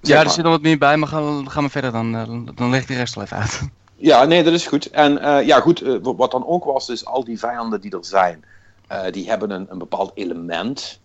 ja 0.00 0.20
er 0.20 0.30
zit 0.30 0.42
nog 0.44 0.52
wat 0.52 0.62
meer 0.62 0.78
bij, 0.78 0.96
maar 0.96 1.08
gaan 1.08 1.44
we, 1.44 1.50
gaan 1.50 1.64
we 1.64 1.70
verder 1.70 1.92
dan. 1.92 2.14
eh, 2.16 2.56
dan 2.56 2.70
leg 2.70 2.80
ik 2.80 2.88
de 2.88 2.94
rest 2.94 3.14
wel 3.14 3.24
even 3.24 3.36
uit. 3.36 3.60
Ja, 3.96 4.24
nee, 4.24 4.42
dat 4.42 4.52
is 4.52 4.66
goed. 4.66 4.90
En 4.90 5.18
eh, 5.18 5.46
ja, 5.46 5.60
goed, 5.60 5.82
wat 6.02 6.30
dan 6.30 6.46
ook 6.46 6.64
was, 6.64 6.88
is 6.88 7.04
al 7.06 7.24
die 7.24 7.38
vijanden 7.38 7.80
die 7.80 7.90
er 7.90 8.04
zijn, 8.04 8.44
die 9.10 9.28
hebben 9.28 9.50
een, 9.50 9.66
een 9.70 9.78
bepaald 9.78 10.10
element. 10.14 11.00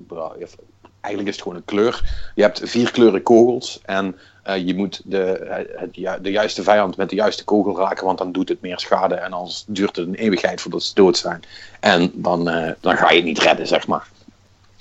Eigenlijk 1.01 1.27
is 1.27 1.35
het 1.35 1.41
gewoon 1.41 1.57
een 1.57 1.65
kleur. 1.65 2.01
Je 2.35 2.41
hebt 2.41 2.61
vier 2.63 2.91
kleuren 2.91 3.23
kogels 3.23 3.79
en 3.85 4.15
uh, 4.47 4.57
je 4.57 4.75
moet 4.75 5.01
de, 5.05 5.47
het, 5.75 6.23
de 6.23 6.31
juiste 6.31 6.63
vijand 6.63 6.97
met 6.97 7.09
de 7.09 7.15
juiste 7.15 7.43
kogel 7.43 7.77
raken, 7.77 8.05
want 8.05 8.17
dan 8.17 8.31
doet 8.31 8.49
het 8.49 8.61
meer 8.61 8.79
schade 8.79 9.15
en 9.15 9.33
anders 9.33 9.63
duurt 9.67 9.95
het 9.95 10.07
een 10.07 10.15
eeuwigheid 10.15 10.61
voordat 10.61 10.83
ze 10.83 10.93
dood 10.93 11.17
zijn. 11.17 11.41
En 11.79 12.11
dan, 12.13 12.43
dan 12.79 12.97
ga 12.97 13.11
je 13.11 13.23
niet 13.23 13.39
redden, 13.39 13.67
zeg 13.67 13.87
maar. 13.87 14.07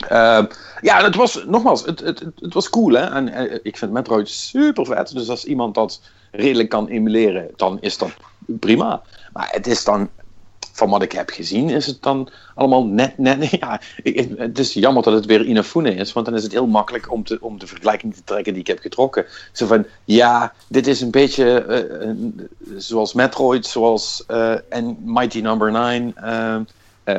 Uh, 0.03 0.45
ja, 0.81 1.05
het 1.05 1.15
was, 1.15 1.45
nogmaals, 1.47 1.85
het, 1.85 2.01
het, 2.01 2.25
het, 2.41 2.55
was 2.55 2.71
cool 2.71 2.93
hè. 2.93 3.05
En 3.05 3.65
ik 3.65 3.77
vind 3.77 3.93
Metroid 3.93 4.29
super 4.29 4.87
vet. 4.87 5.13
Dus 5.13 5.29
als 5.29 5.45
iemand 5.45 5.75
dat 5.75 6.01
redelijk 6.31 6.69
kan 6.69 6.89
emuleren, 6.89 7.51
dan 7.57 7.79
is 7.81 7.99
dat 7.99 8.11
prima. 8.47 9.03
Maar 9.33 9.49
het 9.51 9.67
is 9.67 9.85
dan 9.85 10.09
van 10.79 10.91
wat 10.91 11.03
ik 11.03 11.13
heb 11.13 11.31
gezien, 11.31 11.71
is 11.71 11.87
het 11.87 12.03
dan 12.03 12.29
allemaal 12.55 12.85
net. 12.85 13.19
net 13.19 13.51
ja, 13.61 13.81
het 14.37 14.59
is 14.59 14.73
jammer 14.73 15.03
dat 15.03 15.13
het 15.13 15.27
weer 15.27 15.45
Inafune 15.45 15.95
is, 15.95 16.13
want 16.13 16.27
dan 16.27 16.35
is 16.35 16.43
het 16.43 16.53
heel 16.53 16.67
makkelijk 16.67 17.13
om, 17.13 17.25
te, 17.25 17.39
om 17.41 17.59
de 17.59 17.67
vergelijking 17.67 18.15
te 18.15 18.25
trekken 18.25 18.53
die 18.53 18.63
ik 18.63 18.69
heb 18.69 18.79
getrokken. 18.79 19.27
Zo 19.53 19.67
van 19.67 19.87
ja, 20.05 20.53
dit 20.69 20.87
is 20.87 21.01
een 21.01 21.11
beetje 21.11 21.65
uh, 21.69 22.77
zoals 22.77 23.13
Metroid, 23.13 23.67
zoals 23.67 24.25
uh, 24.31 24.55
en 24.69 24.97
Mighty 25.05 25.41
Number 25.41 25.71
no. 25.71 25.87
9 25.89 26.67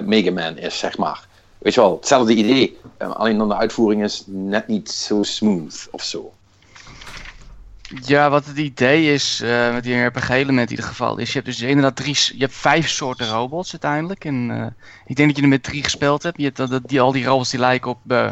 Mega 0.05 0.31
Man 0.31 0.57
is, 0.57 0.79
zeg 0.79 0.97
maar. 0.97 1.27
Weet 1.57 1.73
je 1.73 1.79
wel, 1.79 1.95
hetzelfde 1.95 2.33
idee. 2.33 2.77
alleen 2.97 3.37
dan 3.37 3.47
de 3.47 3.55
uitvoering 3.55 4.03
is 4.03 4.23
net 4.25 4.67
niet 4.67 4.91
zo 4.91 5.23
smooth 5.23 5.87
of 5.91 6.03
zo. 6.03 6.33
Ja, 7.95 8.29
wat 8.29 8.45
het 8.45 8.57
idee 8.57 9.13
is 9.13 9.41
uh, 9.43 9.73
met 9.73 9.83
die 9.83 10.03
RPG-element 10.03 10.69
in 10.69 10.75
ieder 10.75 10.89
geval 10.89 11.17
is, 11.17 11.27
je 11.27 11.33
hebt 11.33 11.45
dus 11.45 11.61
inderdaad 11.61 11.95
drie, 11.95 12.15
je 12.15 12.39
hebt 12.39 12.55
vijf 12.55 12.89
soorten 12.89 13.27
robots 13.27 13.71
uiteindelijk. 13.71 14.25
En 14.25 14.49
uh, 14.49 14.65
ik 15.05 15.15
denk 15.15 15.27
dat 15.27 15.37
je 15.37 15.43
er 15.43 15.49
met 15.49 15.63
drie 15.63 15.83
gespeeld 15.83 16.23
hebt. 16.23 16.37
Je 16.37 16.43
hebt 16.43 16.57
dat, 16.57 16.81
die, 16.85 17.01
al 17.01 17.11
die 17.11 17.25
robots 17.25 17.49
die 17.49 17.59
lijken 17.59 17.91
op, 17.91 17.99
uh, 18.07 18.31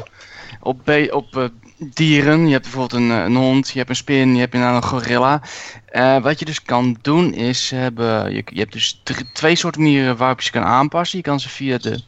op, 0.60 0.90
op 1.12 1.52
dieren. 1.78 2.46
Je 2.46 2.52
hebt 2.52 2.64
bijvoorbeeld 2.64 3.02
een, 3.02 3.10
een, 3.10 3.36
hond, 3.36 3.70
je 3.70 3.78
hebt 3.78 3.90
een 3.90 3.96
spin, 3.96 4.34
je 4.34 4.40
hebt 4.40 4.54
een 4.54 4.84
gorilla. 4.84 5.42
wat 6.22 6.40
je 6.40 6.46
dus 6.46 6.62
kan 6.62 6.98
doen 7.02 7.34
is, 7.34 7.72
hebben, 7.72 8.34
je, 8.34 8.44
je 8.46 8.60
hebt 8.60 8.74
dus 8.74 9.02
twee 9.34 9.56
soorten 9.56 9.82
manieren 9.82 10.18
waarop 10.18 10.40
je 10.40 10.46
ze 10.46 10.52
kan 10.52 10.64
aanpassen. 10.64 11.18
Je 11.18 11.24
kan 11.24 11.40
ze 11.40 11.50
via 11.50 11.78
de 11.78 12.00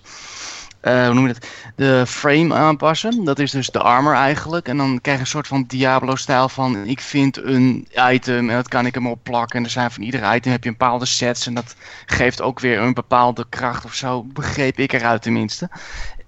uh, 0.82 1.06
hoe 1.06 1.14
noem 1.14 1.28
je 1.28 1.34
dat? 1.34 1.48
De 1.76 2.04
frame 2.08 2.54
aanpassen. 2.54 3.24
Dat 3.24 3.40
is 3.40 3.52
dus 3.52 3.68
de 3.68 3.80
armor 3.80 4.14
eigenlijk. 4.14 4.68
En 4.68 4.78
dan 4.78 5.00
krijg 5.02 5.18
je 5.18 5.24
een 5.24 5.30
soort 5.30 5.48
van 5.48 5.64
Diablo-stijl 5.68 6.50
van 6.50 6.86
ik 6.86 7.00
vind 7.00 7.38
een 7.38 7.88
item 8.10 8.50
en 8.50 8.56
dat 8.56 8.68
kan 8.68 8.86
ik 8.86 8.94
hem 8.94 9.08
op 9.08 9.20
plakken. 9.24 9.58
En 9.58 9.64
er 9.64 9.70
zijn 9.70 9.92
van 9.92 10.04
ieder 10.04 10.36
item 10.36 10.52
heb 10.52 10.64
je 10.64 10.70
een 10.70 10.78
bepaalde 10.78 11.06
sets 11.06 11.48
en 11.48 11.54
dat 11.54 11.76
geeft 12.06 12.42
ook 12.42 12.60
weer 12.60 12.80
een 12.80 12.94
bepaalde 12.94 13.46
kracht 13.50 13.86
of 13.86 13.94
zo. 13.94 14.24
Begreep 14.24 14.80
ik 14.80 14.94
eruit 14.94 15.22
tenminste. 15.22 15.70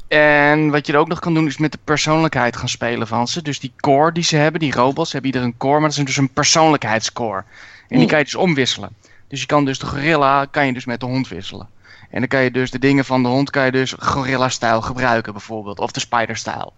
En 0.07 0.69
wat 0.69 0.87
je 0.87 0.93
er 0.93 0.99
ook 0.99 1.07
nog 1.07 1.19
kan 1.19 1.33
doen 1.33 1.47
is 1.47 1.57
met 1.57 1.71
de 1.71 1.79
persoonlijkheid 1.83 2.57
gaan 2.57 2.69
spelen 2.69 3.07
van 3.07 3.27
ze. 3.27 3.41
Dus 3.41 3.59
die 3.59 3.73
core 3.79 4.11
die 4.11 4.23
ze 4.23 4.35
hebben, 4.35 4.59
die 4.59 4.73
robots 4.73 5.11
hebben 5.11 5.31
ieder 5.31 5.47
een 5.47 5.57
core, 5.57 5.79
maar 5.79 5.89
dat 5.89 5.97
is 5.97 6.05
dus 6.05 6.17
een 6.17 6.33
persoonlijkheidscore. 6.33 7.43
En 7.87 7.99
die 7.99 8.07
kan 8.07 8.17
je 8.17 8.23
dus 8.23 8.35
omwisselen. 8.35 8.95
Dus 9.27 9.39
je 9.39 9.45
kan 9.45 9.65
dus 9.65 9.79
de 9.79 9.85
gorilla 9.85 10.45
kan 10.45 10.65
je 10.65 10.73
dus 10.73 10.85
met 10.85 10.99
de 10.99 11.05
hond 11.05 11.27
wisselen. 11.27 11.67
En 12.11 12.19
dan 12.19 12.27
kan 12.27 12.41
je 12.41 12.51
dus 12.51 12.71
de 12.71 12.79
dingen 12.79 13.05
van 13.05 13.23
de 13.23 13.29
hond 13.29 13.49
kan 13.49 13.65
je 13.65 13.71
dus 13.71 13.93
gorilla-stijl 13.99 14.81
gebruiken 14.81 15.33
bijvoorbeeld. 15.33 15.79
Of 15.79 15.91
de 15.91 15.99
spider-stijl. 15.99 16.73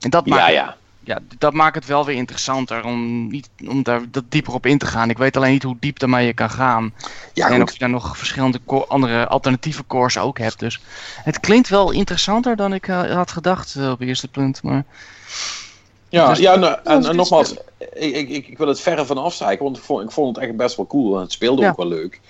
En 0.00 0.10
dat 0.10 0.26
maakt, 0.26 0.42
ja, 0.42 0.48
ja. 0.48 0.76
Ja, 1.04 1.18
dat 1.38 1.52
maakt 1.52 1.74
het 1.74 1.86
wel 1.86 2.04
weer 2.04 2.16
interessanter 2.16 2.84
om, 2.84 3.28
niet, 3.28 3.48
om 3.68 3.82
daar 3.82 4.00
dat 4.10 4.24
dieper 4.28 4.54
op 4.54 4.66
in 4.66 4.78
te 4.78 4.86
gaan. 4.86 5.10
Ik 5.10 5.18
weet 5.18 5.36
alleen 5.36 5.52
niet 5.52 5.62
hoe 5.62 5.76
diep 5.80 5.98
daarmee 5.98 6.26
je 6.26 6.32
kan 6.32 6.50
gaan. 6.50 6.94
Ja, 7.32 7.48
en 7.48 7.62
of 7.62 7.72
je 7.72 7.78
daar 7.78 7.90
nog 7.90 8.18
verschillende 8.18 8.60
andere 8.88 9.26
alternatieve 9.26 9.86
cores 9.86 10.18
ook 10.18 10.38
hebt. 10.38 10.58
Dus 10.58 10.80
het 11.22 11.40
klinkt 11.40 11.68
wel 11.68 11.90
interessanter 11.90 12.56
dan 12.56 12.72
ik 12.72 12.88
uh, 12.88 13.12
had 13.12 13.30
gedacht 13.30 13.74
uh, 13.78 13.90
op 13.90 13.98
het 13.98 14.08
eerste 14.08 14.28
punt. 14.28 14.62
Maar... 14.62 14.84
Ja, 16.08 16.28
dus, 16.28 16.38
ja 16.38 16.56
nou, 16.56 16.78
en, 16.84 17.04
en 17.04 17.16
nogmaals, 17.16 17.54
ik, 17.94 18.28
ik, 18.28 18.48
ik 18.48 18.58
wil 18.58 18.68
het 18.68 18.80
verre 18.80 19.06
van 19.06 19.18
afzeiken, 19.18 19.64
want 19.64 19.76
ik 19.76 19.82
vond, 19.82 20.04
ik 20.04 20.10
vond 20.10 20.36
het 20.36 20.44
echt 20.44 20.56
best 20.56 20.76
wel 20.76 20.86
cool 20.86 21.16
en 21.16 21.22
het 21.22 21.32
speelde 21.32 21.62
ja. 21.62 21.68
ook 21.70 21.76
wel 21.76 21.88
leuk. 21.88 22.20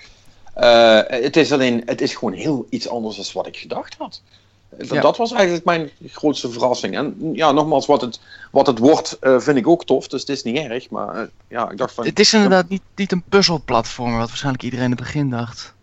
Uh, 0.57 0.99
het 1.05 1.37
is 1.37 1.51
alleen, 1.51 1.81
het 1.85 2.01
is 2.01 2.15
gewoon 2.15 2.33
heel 2.33 2.67
iets 2.69 2.89
anders 2.89 3.15
dan 3.15 3.25
wat 3.33 3.47
ik 3.47 3.57
gedacht 3.57 3.95
had. 3.97 4.21
Ja. 4.79 5.01
Dat 5.01 5.17
was 5.17 5.31
eigenlijk 5.31 5.65
mijn 5.65 5.89
grootste 6.05 6.51
verrassing. 6.51 6.95
En 6.95 7.29
ja, 7.33 7.51
nogmaals, 7.51 7.85
wat 7.85 8.01
het, 8.01 8.19
wat 8.51 8.67
het 8.67 8.79
wordt, 8.79 9.17
uh, 9.21 9.39
vind 9.39 9.57
ik 9.57 9.67
ook 9.67 9.85
tof. 9.85 10.07
Dus 10.07 10.19
het 10.19 10.29
is 10.29 10.43
niet 10.43 10.57
erg. 10.57 10.89
Maar 10.89 11.15
uh, 11.15 11.21
ja, 11.47 11.69
ik 11.69 11.77
dacht 11.77 11.93
van. 11.93 12.05
Het 12.05 12.19
is 12.19 12.33
inderdaad 12.33 12.69
niet, 12.69 12.81
niet 12.95 13.11
een 13.11 13.23
puzzelplatform, 13.29 14.17
wat 14.17 14.27
waarschijnlijk 14.27 14.63
iedereen 14.63 14.85
in 14.85 14.91
het 14.91 14.99
begin 14.99 15.29
dacht. 15.29 15.73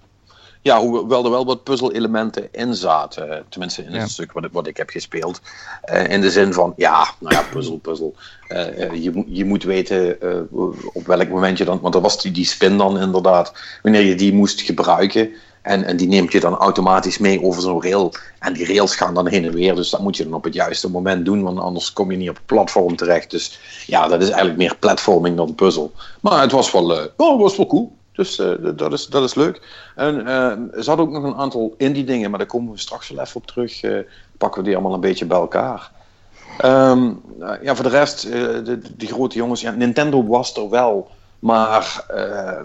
Ja, 0.62 0.80
hoewel 0.80 1.24
er 1.24 1.30
wel 1.30 1.44
wat 1.44 1.62
puzzel-elementen 1.62 2.48
in 2.52 2.74
zaten. 2.74 3.44
Tenminste, 3.48 3.82
in 3.82 3.92
het 3.92 4.10
stuk 4.10 4.32
wat, 4.32 4.48
wat 4.52 4.66
ik 4.66 4.76
heb 4.76 4.90
gespeeld. 4.90 5.40
Uh, 5.92 6.08
in 6.08 6.20
de 6.20 6.30
zin 6.30 6.52
van, 6.52 6.72
ja, 6.76 7.08
nou 7.18 7.34
ja, 7.34 7.42
puzzel, 7.50 7.76
puzzel. 7.76 8.14
Uh, 8.48 8.94
je, 9.02 9.24
je 9.26 9.44
moet 9.44 9.62
weten 9.62 10.16
uh, 10.22 10.68
op 10.92 11.06
welk 11.06 11.28
moment 11.28 11.58
je 11.58 11.64
dan... 11.64 11.80
Want 11.80 11.94
er 11.94 12.00
was 12.00 12.22
die, 12.22 12.32
die 12.32 12.44
spin 12.44 12.76
dan 12.76 12.98
inderdaad. 12.98 13.52
Wanneer 13.82 14.02
je 14.02 14.14
die 14.14 14.32
moest 14.32 14.60
gebruiken. 14.60 15.30
En, 15.62 15.84
en 15.84 15.96
die 15.96 16.08
neemt 16.08 16.32
je 16.32 16.40
dan 16.40 16.56
automatisch 16.56 17.18
mee 17.18 17.42
over 17.42 17.62
zo'n 17.62 17.82
rail. 17.82 18.12
En 18.38 18.52
die 18.52 18.66
rails 18.66 18.96
gaan 18.96 19.14
dan 19.14 19.26
heen 19.28 19.44
en 19.44 19.52
weer. 19.52 19.74
Dus 19.74 19.90
dat 19.90 20.00
moet 20.00 20.16
je 20.16 20.24
dan 20.24 20.34
op 20.34 20.44
het 20.44 20.54
juiste 20.54 20.90
moment 20.90 21.24
doen. 21.24 21.42
Want 21.42 21.58
anders 21.58 21.92
kom 21.92 22.10
je 22.10 22.16
niet 22.16 22.30
op 22.30 22.36
het 22.36 22.46
platform 22.46 22.96
terecht. 22.96 23.30
Dus 23.30 23.58
ja, 23.86 24.08
dat 24.08 24.22
is 24.22 24.28
eigenlijk 24.28 24.58
meer 24.58 24.76
platforming 24.76 25.36
dan 25.36 25.54
puzzel. 25.54 25.92
Maar 26.20 26.40
het 26.40 26.52
was 26.52 26.72
wel, 26.72 26.90
oh, 27.16 27.32
het 27.32 27.40
was 27.40 27.56
wel 27.56 27.66
cool. 27.66 27.96
Dus 28.18 28.38
uh, 28.38 28.54
dat, 28.74 28.92
is, 28.92 29.06
dat 29.06 29.22
is 29.22 29.34
leuk. 29.34 29.60
En 29.94 30.28
uh, 30.76 30.98
ook 30.98 31.10
nog 31.10 31.22
een 31.24 31.34
aantal 31.34 31.74
indie 31.76 32.04
dingen, 32.04 32.30
maar 32.30 32.38
daar 32.38 32.48
komen 32.48 32.72
we 32.72 32.78
straks 32.78 33.08
wel 33.08 33.24
even 33.24 33.36
op 33.36 33.46
terug. 33.46 33.82
Uh, 33.82 33.98
pakken 34.38 34.60
we 34.60 34.66
die 34.66 34.76
allemaal 34.76 34.94
een 34.94 35.00
beetje 35.00 35.26
bij 35.26 35.38
elkaar. 35.38 35.90
Um, 36.64 37.22
ja, 37.62 37.74
voor 37.74 37.84
de 37.84 37.90
rest, 37.90 38.22
de, 38.22 38.80
die 38.96 39.08
grote 39.08 39.36
jongens, 39.36 39.60
ja, 39.60 39.70
Nintendo 39.70 40.26
was 40.26 40.56
er 40.56 40.70
wel, 40.70 41.10
maar 41.38 42.04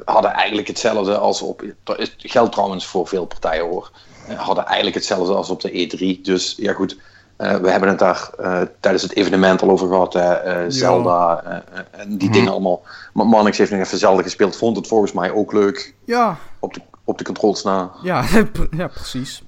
hadden 0.05 0.31
eigenlijk 0.31 0.67
hetzelfde 0.67 1.17
als 1.17 1.41
op. 1.41 1.63
Dat 1.83 2.11
geldt 2.17 2.51
trouwens 2.51 2.85
voor 2.85 3.07
veel 3.07 3.25
partijen 3.25 3.65
hoor. 3.65 3.91
hadden 4.35 4.65
eigenlijk 4.65 4.95
hetzelfde 4.95 5.33
als 5.33 5.49
op 5.49 5.61
de 5.61 6.17
E3. 6.17 6.21
Dus 6.21 6.55
ja, 6.57 6.73
goed. 6.73 6.97
Uh, 7.37 7.55
we 7.55 7.69
hebben 7.69 7.89
het 7.89 7.99
daar 7.99 8.29
uh, 8.39 8.61
tijdens 8.79 9.03
het 9.03 9.15
evenement 9.15 9.61
al 9.61 9.69
over 9.69 9.87
gehad. 9.87 10.15
Uh, 10.15 10.57
Zelda 10.67 11.43
en 11.91 12.17
die 12.17 12.29
dingen 12.29 12.51
allemaal. 12.51 12.81
Maar 13.13 13.27
Mannix 13.27 13.57
heeft 13.57 13.71
nog 13.71 13.79
even 13.79 13.97
Zelda 13.97 14.21
gespeeld. 14.21 14.55
Vond 14.55 14.77
het 14.77 14.87
volgens 14.87 15.11
mij 15.11 15.31
ook 15.31 15.53
leuk. 15.53 15.93
Ja. 16.05 16.37
Op 16.59 16.73
de, 16.73 16.81
op 17.03 17.17
de 17.17 17.23
controls 17.23 17.63
na. 17.63 17.91
Ja, 18.03 18.25
ja 18.77 18.87
precies. 18.87 19.43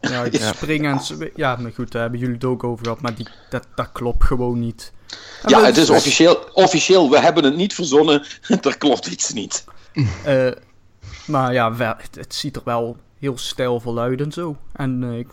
Ja, 0.00 0.24
ja. 0.30 0.52
springen 0.52 0.92
en... 0.92 1.30
Ja, 1.34 1.56
maar 1.56 1.72
goed, 1.72 1.92
daar 1.92 2.02
hebben 2.02 2.20
jullie 2.20 2.34
het 2.34 2.44
ook 2.44 2.64
over 2.64 2.84
gehad. 2.84 3.00
Maar 3.00 3.14
die, 3.14 3.28
dat, 3.50 3.66
dat 3.74 3.88
klopt 3.92 4.24
gewoon 4.24 4.58
niet. 4.58 4.92
En 5.42 5.50
ja, 5.50 5.64
het 5.64 5.76
is 5.76 5.90
officieel, 5.90 6.38
officieel. 6.52 7.10
We 7.10 7.20
hebben 7.20 7.44
het 7.44 7.56
niet 7.56 7.74
verzonnen. 7.74 8.24
er 8.62 8.78
klopt 8.78 9.06
iets 9.06 9.32
niet. 9.32 9.64
maar 11.26 11.52
ja, 11.52 11.76
wel, 11.76 11.94
het, 11.96 12.14
het, 12.14 12.34
ziet 12.34 12.56
er 12.56 12.62
wel 12.64 12.96
heel 13.18 13.38
stijlvol 13.38 13.98
uit 13.98 14.20
en 14.20 14.32
zo. 14.32 14.56
En 14.72 15.02
ik 15.02 15.28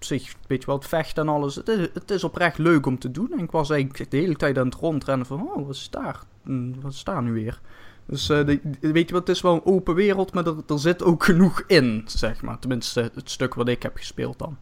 op 0.00 0.06
zich, 0.06 0.34
weet 0.46 0.60
je 0.60 0.66
wel, 0.66 0.76
het 0.76 0.86
vechten 0.86 1.22
en 1.22 1.32
alles. 1.32 1.54
Het 1.54 1.68
is, 1.68 1.88
het 1.94 2.10
is 2.10 2.24
oprecht 2.24 2.58
leuk 2.58 2.86
om 2.86 2.98
te 2.98 3.10
doen. 3.10 3.32
En 3.32 3.38
ik 3.38 3.50
was 3.50 3.70
eigenlijk 3.70 4.10
de 4.10 4.16
hele 4.16 4.36
tijd 4.36 4.58
aan 4.58 4.66
het 4.66 4.74
rondrennen 4.74 5.26
van, 5.26 5.40
oh, 5.40 5.66
wat 5.66 5.74
is 5.74 5.90
daar? 5.90 6.20
Hm, 6.42 6.80
wat 6.80 6.92
is 6.92 7.04
daar 7.04 7.22
nu 7.22 7.32
weer? 7.32 7.60
Dus 8.06 8.26
de, 8.26 8.60
weet 8.80 9.08
je 9.08 9.14
wat, 9.14 9.26
het 9.26 9.36
is 9.36 9.42
wel 9.42 9.54
een 9.54 9.64
open 9.64 9.94
wereld, 9.94 10.32
maar 10.32 10.46
er, 10.46 10.56
er 10.66 10.78
zit 10.78 11.02
ook 11.02 11.24
genoeg 11.24 11.62
in, 11.66 12.02
zeg 12.06 12.42
maar. 12.42 12.58
Tenminste, 12.58 13.10
het 13.14 13.30
stuk 13.30 13.54
wat 13.54 13.68
ik 13.68 13.82
heb 13.82 13.96
gespeeld 13.96 14.38
dan. 14.38 14.56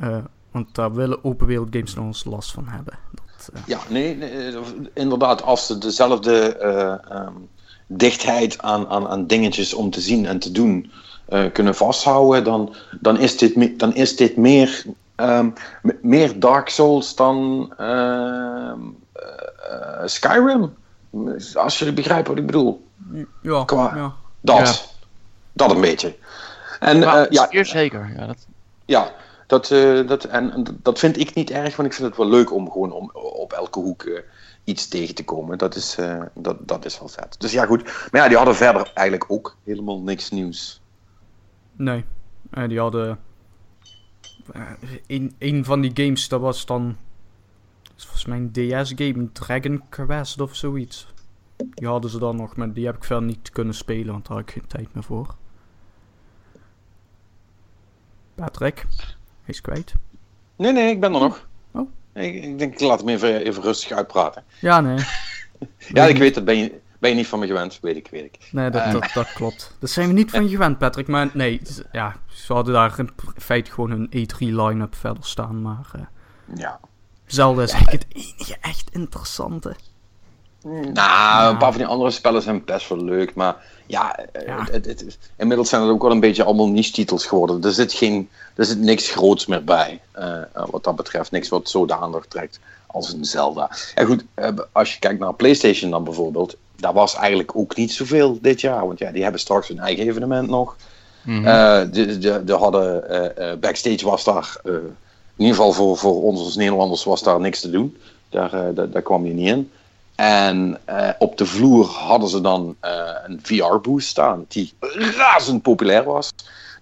Uh, 0.00 0.18
want 0.50 0.74
daar 0.74 0.94
willen 0.94 1.24
open 1.24 1.46
wereld 1.46 1.68
games 1.70 1.94
nog 1.94 2.06
eens 2.06 2.24
last 2.24 2.52
van 2.52 2.68
hebben. 2.68 2.98
Dat, 3.14 3.50
uh... 3.54 3.60
Ja, 3.66 3.78
nee, 3.88 4.16
nee, 4.16 4.54
inderdaad, 4.94 5.42
als 5.42 5.66
ze 5.66 5.78
dezelfde 5.78 6.64
um, 7.12 7.48
dichtheid 7.86 8.58
aan, 8.62 8.88
aan, 8.88 9.08
aan 9.08 9.26
dingetjes 9.26 9.74
om 9.74 9.90
te 9.90 10.00
zien 10.00 10.26
en 10.26 10.38
te 10.38 10.50
doen 10.50 10.90
uh, 11.28 11.52
kunnen 11.52 11.74
vasthouden, 11.74 12.44
dan, 12.44 12.74
dan, 13.00 13.18
is, 13.18 13.38
dit, 13.38 13.78
dan 13.78 13.94
is 13.94 14.16
dit 14.16 14.36
meer, 14.36 14.84
um, 15.16 15.52
meer 16.00 16.40
Dark 16.40 16.68
Souls 16.68 17.14
dan 17.14 17.72
uh, 17.80 18.72
uh, 19.16 20.02
Skyrim. 20.04 20.74
Als 21.54 21.78
jullie 21.78 21.94
begrijpen 21.94 22.30
wat 22.30 22.38
ik 22.38 22.46
bedoel. 22.46 22.86
Ja, 23.42 23.64
Qua, 23.64 23.92
ja. 23.94 24.14
Dat. 24.40 24.58
Ja. 24.58 24.94
Dat 25.52 25.70
een 25.70 25.80
beetje. 25.80 26.16
En, 26.80 26.98
ja, 26.98 27.26
ja, 27.30 27.64
zeker. 27.64 28.12
Ja, 28.16 28.26
dat... 28.26 28.46
ja 28.84 29.12
dat, 29.46 29.68
dat, 30.08 30.24
en, 30.24 30.64
dat 30.82 30.98
vind 30.98 31.18
ik 31.18 31.34
niet 31.34 31.50
erg, 31.50 31.76
want 31.76 31.88
ik 31.88 31.94
vind 31.94 32.08
het 32.08 32.16
wel 32.16 32.28
leuk 32.28 32.52
om 32.52 32.70
gewoon 32.70 32.92
om, 32.92 33.10
op 33.14 33.52
elke 33.52 33.78
hoek 33.78 34.22
iets 34.64 34.88
tegen 34.88 35.14
te 35.14 35.24
komen. 35.24 35.58
Dat 35.58 35.74
is, 35.74 35.96
dat, 36.34 36.56
dat 36.60 36.84
is 36.84 36.98
wel 36.98 37.08
vet. 37.08 37.34
Dus 37.38 37.52
ja, 37.52 37.64
goed. 37.64 37.82
Maar 37.84 38.20
ja, 38.20 38.28
die 38.28 38.36
hadden 38.36 38.56
verder 38.56 38.90
eigenlijk 38.94 39.30
ook 39.30 39.56
helemaal 39.64 40.00
niks 40.00 40.30
nieuws. 40.30 40.80
Nee. 41.76 42.04
Uh, 42.54 42.68
die 42.68 42.78
hadden. 42.78 43.18
Uh, 44.56 44.70
een, 45.06 45.34
een 45.38 45.64
van 45.64 45.80
die 45.80 45.90
games, 45.94 46.28
dat 46.28 46.40
was 46.40 46.66
dan. 46.66 46.96
volgens 47.96 48.24
mij 48.24 48.38
een 48.38 48.52
DS-game, 48.52 49.32
Dragon 49.32 49.82
Quest 49.88 50.40
of 50.40 50.54
zoiets. 50.54 51.06
Die 51.56 51.88
hadden 51.88 52.10
ze 52.10 52.18
dan 52.18 52.36
nog, 52.36 52.56
maar 52.56 52.72
die 52.72 52.86
heb 52.86 52.96
ik 52.96 53.04
verder 53.04 53.24
niet 53.24 53.50
kunnen 53.50 53.74
spelen, 53.74 54.12
want 54.12 54.26
daar 54.26 54.36
had 54.36 54.46
ik 54.48 54.52
geen 54.52 54.66
tijd 54.66 54.94
meer 54.94 55.02
voor. 55.02 55.34
Patrick, 58.34 58.86
hij 58.96 59.54
is 59.54 59.60
kwijt. 59.60 59.92
Nee, 60.56 60.72
nee, 60.72 60.90
ik 60.90 61.00
ben 61.00 61.14
er 61.14 61.20
nog. 61.20 61.48
Oh, 61.70 61.88
Ik, 62.12 62.34
ik 62.44 62.58
denk, 62.58 62.72
ik 62.72 62.80
laat 62.80 62.98
hem 63.00 63.08
even, 63.08 63.44
even 63.44 63.62
rustig 63.62 63.92
uitpraten. 63.92 64.44
Ja, 64.60 64.80
nee. 64.80 64.98
Ja, 65.78 66.04
ik 66.04 66.16
weet, 66.16 66.34
dat 66.34 66.44
ben 66.44 66.56
je, 66.56 66.80
ben 66.98 67.10
je 67.10 67.16
niet 67.16 67.26
van 67.26 67.38
me 67.38 67.46
gewend, 67.46 67.78
weet 67.82 67.96
ik, 67.96 68.08
weet 68.10 68.24
ik. 68.24 68.38
Nee, 68.52 68.70
dat, 68.70 68.82
Eh. 68.82 68.92
dat, 68.92 69.10
dat 69.14 69.32
klopt. 69.32 69.76
Dat 69.78 69.90
zijn 69.90 70.06
we 70.08 70.12
niet 70.14 70.30
van 70.30 70.42
je 70.42 70.48
gewend, 70.48 70.78
Patrick. 70.78 71.06
Maar 71.06 71.30
nee, 71.32 71.60
ja, 71.92 72.16
ze 72.28 72.52
hadden 72.52 72.74
daar 72.74 72.94
in 72.98 73.10
feite 73.36 73.70
gewoon 73.70 73.90
een 73.90 74.08
E3 74.28 74.38
line-up 74.38 74.94
verder 74.94 75.24
staan. 75.24 75.62
Maar 75.62 75.86
eh, 75.92 76.00
Ja. 76.54 76.80
Zelda 77.26 77.62
is 77.62 77.70
eigenlijk 77.72 78.04
het 78.08 78.24
enige 78.24 78.56
echt 78.60 78.88
interessante. 78.92 79.76
Nou, 80.92 81.50
een 81.50 81.58
paar 81.58 81.70
van 81.70 81.76
die 81.76 81.86
andere 81.86 82.10
spellen 82.10 82.42
zijn 82.42 82.64
best 82.64 82.88
wel 82.88 83.04
leuk, 83.04 83.34
maar 83.34 83.56
ja, 83.86 84.16
eh, 84.16 84.46
Ja. 84.46 84.66
Het, 84.70 84.84
het, 84.86 85.18
inmiddels 85.36 85.68
zijn 85.68 85.82
het 85.82 85.90
ook 85.90 86.02
wel 86.02 86.10
een 86.10 86.20
beetje 86.20 86.44
allemaal 86.44 86.68
niche-titels 86.68 87.26
geworden. 87.26 87.62
Er 87.64 87.72
zit, 87.72 87.92
geen, 87.92 88.28
er 88.54 88.64
zit 88.64 88.78
niks 88.78 89.10
groots 89.10 89.46
meer 89.46 89.64
bij, 89.64 90.00
eh, 90.12 90.40
eh, 90.42 90.46
wat 90.70 90.84
dat 90.84 90.96
betreft. 90.96 91.30
Niks 91.30 91.48
wat 91.48 91.68
zo 91.70 91.86
de 91.86 91.96
aandacht 91.96 92.30
trekt 92.30 92.60
als 92.86 93.12
een 93.12 93.24
Zelda. 93.24 93.70
En 93.94 94.06
goed, 94.06 94.24
eh, 94.34 94.48
als 94.72 94.92
je 94.92 94.98
kijkt 94.98 95.20
naar 95.20 95.34
PlayStation 95.34 95.90
dan 95.90 96.04
bijvoorbeeld, 96.04 96.56
daar 96.76 96.92
was 96.92 97.14
eigenlijk 97.14 97.56
ook 97.56 97.76
niet 97.76 97.92
zoveel 97.92 98.38
dit 98.40 98.60
jaar, 98.60 98.86
want 98.86 98.98
ja, 98.98 99.10
die 99.10 99.22
hebben 99.22 99.40
straks 99.40 99.68
hun 99.68 99.78
eigen 99.78 100.08
evenement 100.08 100.48
nog. 100.48 100.76
Mhm. 101.26 101.46
Eh, 101.46 101.80
de, 101.90 102.18
de, 102.18 102.44
de 102.44 102.52
hadden, 102.52 103.08
eh, 103.08 103.50
eh, 103.50 103.58
backstage 103.58 104.04
was 104.04 104.24
daar, 104.24 104.60
in 104.64 105.44
ieder 105.44 105.54
geval 105.54 105.72
voor, 105.72 105.96
voor 105.96 106.22
ons 106.22 106.40
als 106.40 106.56
Nederlanders 106.56 107.04
was 107.04 107.22
daar 107.22 107.40
niks 107.40 107.60
te 107.60 107.70
doen. 107.70 107.96
Daar, 108.28 108.74
daar, 108.74 108.90
daar 108.90 109.02
kwam 109.02 109.26
je 109.26 109.32
niet 109.32 109.48
in. 109.48 109.70
En 110.14 110.78
op 111.18 111.38
de 111.38 111.46
vloer 111.46 111.86
hadden 111.86 112.28
ze 112.28 112.40
dan 112.40 112.76
een 113.26 113.40
VR-boost 113.42 114.08
staan, 114.08 114.44
die 114.48 114.72
razend 115.16 115.62
populair 115.62 116.04
was. 116.04 116.32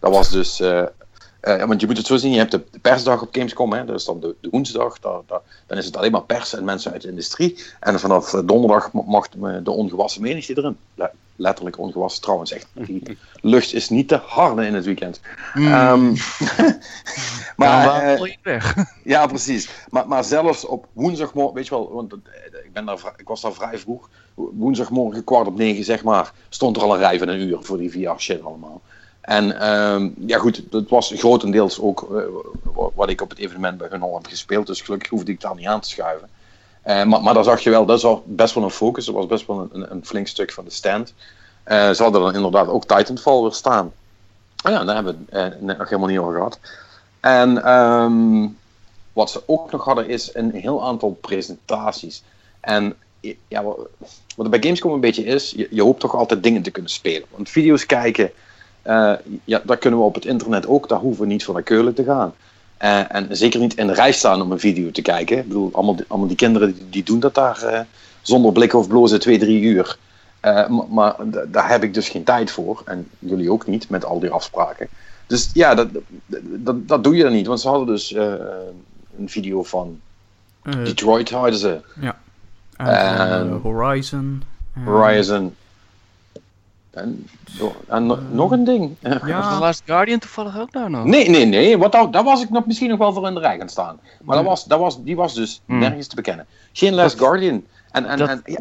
Dat 0.01 0.13
was 0.13 0.31
dus, 0.31 0.63
eh, 1.45 1.61
eh, 1.61 1.69
want 1.69 1.81
je 1.81 1.87
moet 1.87 1.97
het 1.97 2.07
zo 2.07 2.17
zien, 2.17 2.33
je 2.33 2.39
hebt 2.39 2.51
de 2.51 2.65
persdag 2.81 3.23
op 3.23 3.29
Gamescom, 3.33 3.73
hè, 3.73 3.85
dat 3.85 3.97
is 3.97 4.05
dan 4.05 4.21
de, 4.21 4.35
de 4.41 4.49
woensdag, 4.51 4.99
daar, 5.01 5.21
daar- 5.27 5.41
dan 5.67 5.79
is 5.79 5.85
het 5.87 5.97
alleen 5.97 6.13
maar 6.13 6.23
pers 6.23 6.55
en 6.55 6.65
mensen 6.65 6.93
uit 6.93 7.03
de 7.03 7.09
industrie. 7.09 7.65
En 7.81 8.01
vanaf 8.01 8.35
eh, 8.35 8.41
donderdag 8.45 8.93
mag 8.93 9.29
de 9.63 9.71
ongewassen 9.71 10.23
menigte 10.23 10.57
erin. 10.59 10.77
Le- 10.95 11.11
letterlijk 11.37 11.79
ongewassen 11.79 12.23
trouwens, 12.23 12.53
echt. 12.53 12.67
Die 12.73 13.19
lucht 13.41 13.73
is 13.75 13.89
niet 13.89 14.09
te 14.09 14.17
harde 14.27 14.67
in 14.67 14.75
het 14.75 14.85
weekend. 14.85 15.21
Mm. 15.55 16.17
Maar 17.57 18.03
eh, 18.03 18.19
je 18.27 18.37
weg? 18.43 18.75
ja, 19.05 19.27
precies. 19.27 19.69
Maar, 19.91 20.09
maar 20.09 20.25
zelfs 20.25 20.65
op 20.67 20.87
woensdagmorgen, 20.93 21.55
weet 21.55 21.65
je 21.67 21.71
wel, 21.71 21.93
want 21.93 22.13
eh, 22.13 22.19
ik, 22.65 22.73
ben 22.73 22.85
daar, 22.85 23.15
ik 23.17 23.29
was 23.29 23.41
daar 23.41 23.53
vrij 23.53 23.79
vroeg. 23.79 24.09
Woensdagmorgen 24.35 25.25
kwart 25.25 25.47
op 25.47 25.57
negen, 25.57 25.85
zeg 25.85 26.05
maar, 26.05 26.33
stond 26.49 26.77
er 26.77 26.83
al 26.83 26.93
een 26.95 26.99
rij 26.99 27.19
van 27.19 27.29
een 27.29 27.41
uur 27.41 27.59
voor 27.61 27.79
die 27.79 27.91
VR-shit 27.91 28.45
allemaal. 28.45 28.81
En 29.25 29.61
ehm, 29.61 30.11
ja, 30.27 30.39
goed, 30.39 30.63
het 30.71 30.89
was 30.89 31.13
grotendeels 31.17 31.81
ook 31.81 32.03
eh, 32.03 32.25
wa- 32.63 32.91
wat 32.95 33.09
ik 33.09 33.21
op 33.21 33.31
het 33.31 33.39
evenement 33.39 33.79
bij 33.79 33.89
hun 33.91 34.03
al 34.03 34.15
heb 34.15 34.27
gespeeld. 34.27 34.67
Dus 34.67 34.81
gelukkig 34.81 35.11
hoefde 35.11 35.33
ik 35.33 35.41
daar 35.41 35.55
niet 35.55 35.67
aan 35.67 35.81
te 35.81 35.89
schuiven. 35.89 36.29
Eh, 36.83 37.05
maar, 37.05 37.23
maar 37.23 37.35
daar 37.35 37.45
zag 37.45 37.61
je 37.61 37.71
wel, 37.71 37.87
dat 37.87 38.03
was 38.03 38.19
best 38.25 38.55
wel 38.55 38.65
een 38.65 38.71
focus. 38.71 39.05
Dat 39.05 39.15
was 39.15 39.27
best 39.27 39.47
wel 39.47 39.69
een, 39.73 39.91
een, 39.91 40.05
flink 40.05 40.27
stuk 40.27 40.53
van 40.53 40.65
de 40.65 40.71
stand. 40.71 41.15
Eh, 41.63 41.91
ze 41.91 42.03
hadden 42.03 42.21
dan 42.21 42.35
inderdaad 42.35 42.69
ook 42.69 42.87
Titanfall 42.87 43.43
weer 43.43 43.53
staan. 43.53 43.93
Oh 44.65 44.73
ja, 44.73 44.85
daar 44.85 44.95
hebben 44.95 45.27
we 45.31 45.57
net 45.61 45.79
nog 45.79 45.89
helemaal 45.89 46.11
niet 46.11 46.19
over 46.19 46.35
gehad. 46.35 46.61
En 47.21 47.65
ehm, 47.65 48.49
wat 49.13 49.31
ze 49.31 49.43
ook 49.47 49.71
nog 49.71 49.85
hadden 49.85 50.09
is 50.09 50.35
een 50.35 50.51
heel 50.51 50.85
aantal 50.85 51.19
presentaties. 51.21 52.23
En 52.61 52.97
ja, 53.49 53.63
wat 53.63 53.89
er 54.37 54.49
bij 54.49 54.63
Gamescom 54.63 54.93
een 54.93 55.01
beetje 55.01 55.25
is, 55.25 55.55
je 55.71 55.83
hoopt 55.83 56.01
toch 56.01 56.15
altijd 56.15 56.43
dingen 56.43 56.63
te 56.63 56.71
kunnen 56.71 56.91
spelen. 56.91 57.29
Want 57.31 57.49
video's 57.49 57.87
kijken, 57.87 58.31
eh, 58.85 59.13
ja, 59.45 59.61
dat 59.65 59.79
kunnen 59.79 59.99
we 59.99 60.05
op 60.05 60.15
het 60.15 60.25
internet 60.25 60.67
ook. 60.67 60.89
Daar 60.89 60.99
hoeven 60.99 61.23
we 61.23 61.29
niet 61.29 61.45
voor 61.45 61.55
naar 61.55 61.63
Keulen 61.63 61.95
te 61.95 62.05
gaan. 62.05 62.35
Eh, 62.77 63.15
en 63.15 63.37
zeker 63.37 63.61
niet 63.61 63.75
in 63.75 63.87
de 63.87 63.93
rij 63.95 64.13
staan 64.13 64.43
om 64.43 64.53
een 64.53 64.59
video 64.61 64.91
te 64.91 65.03
kijken. 65.03 65.39
Ik 65.39 65.49
bedoel, 65.49 65.71
allemaal, 65.73 65.97
die- 65.97 66.05
allemaal 66.09 66.29
die 66.29 66.37
kinderen 66.37 66.75
die, 66.75 66.89
die 66.91 67.03
doen 67.03 67.21
dat 67.21 67.35
daar 67.35 67.63
eh, 67.63 67.81
zonder 68.23 68.53
blikken 68.53 68.79
of 68.79 68.89
blozen 68.89 69.21
twee, 69.21 69.39
drie 69.39 69.63
uur. 69.63 69.97
Maar 70.43 70.69
maar 70.91 71.15
daar 71.47 71.69
heb 71.71 71.83
ik 71.83 71.95
dus 71.95 72.09
geen 72.09 72.25
tijd 72.25 72.51
voor. 72.51 72.83
En 72.85 73.09
jullie 73.19 73.51
ook 73.53 73.67
niet, 73.67 73.89
met 73.89 74.05
al 74.05 74.21
die 74.21 74.31
afspraken. 74.31 74.89
Dus 75.27 75.51
ja, 75.55 75.75
dat, 75.75 75.89
dat, 76.43 76.89
dat, 76.89 77.05
doe 77.05 77.17
je 77.17 77.23
dan 77.23 77.33
niet. 77.33 77.47
Want 77.47 77.61
ze 77.61 77.69
hadden 77.69 77.87
dus 77.87 78.15
een 79.19 79.29
video 79.29 79.63
van 79.63 80.01
Detroit, 80.85 81.31
hadden 81.31 81.59
ze. 81.59 81.81
en 82.77 82.87
van, 82.87 83.27
eh, 83.27 83.33
en- 83.33 83.61
Horizon. 83.63 84.43
Horizon. 84.85 85.55
En, 86.95 87.27
en 87.89 88.07
no- 88.07 88.19
nog 88.31 88.51
een 88.51 88.65
ding. 88.65 88.97
Was 89.03 89.13
Ja, 89.27 89.51
The 89.55 89.59
Last 89.59 89.83
Guardian 89.87 90.19
toevallig 90.19 90.59
ook 90.59 90.73
nou 90.73 90.91
nog? 90.91 91.05
Nee, 91.05 91.29
nee, 91.29 91.45
nee. 91.45 91.79
Wat, 91.79 91.93
daar, 91.93 92.11
daar 92.11 92.25
was 92.25 92.43
ik 92.43 92.51
nog 92.51 92.67
misschien 92.67 92.89
nog 92.89 92.99
wel 92.99 93.13
voor 93.13 93.27
in 93.27 93.35
de 93.35 93.41
rij 93.41 93.59
gaan 93.59 93.69
staan. 93.69 93.99
Maar 94.23 94.37
dat 94.37 94.45
was, 94.45 94.65
dat 94.65 94.79
was, 94.79 95.03
die 95.03 95.17
was 95.17 95.35
dus 95.35 95.61
Hmm. 95.67 95.79
nergens 95.79 96.07
te 96.07 96.15
bekennen. 96.15 96.47
Geen 96.73 96.95
Last 96.95 97.19
Guardian. 97.19 97.65
En, 97.91 98.07
en, 98.07 98.19
dat- 98.19 98.29
en, 98.29 98.43
ja, 98.45 98.59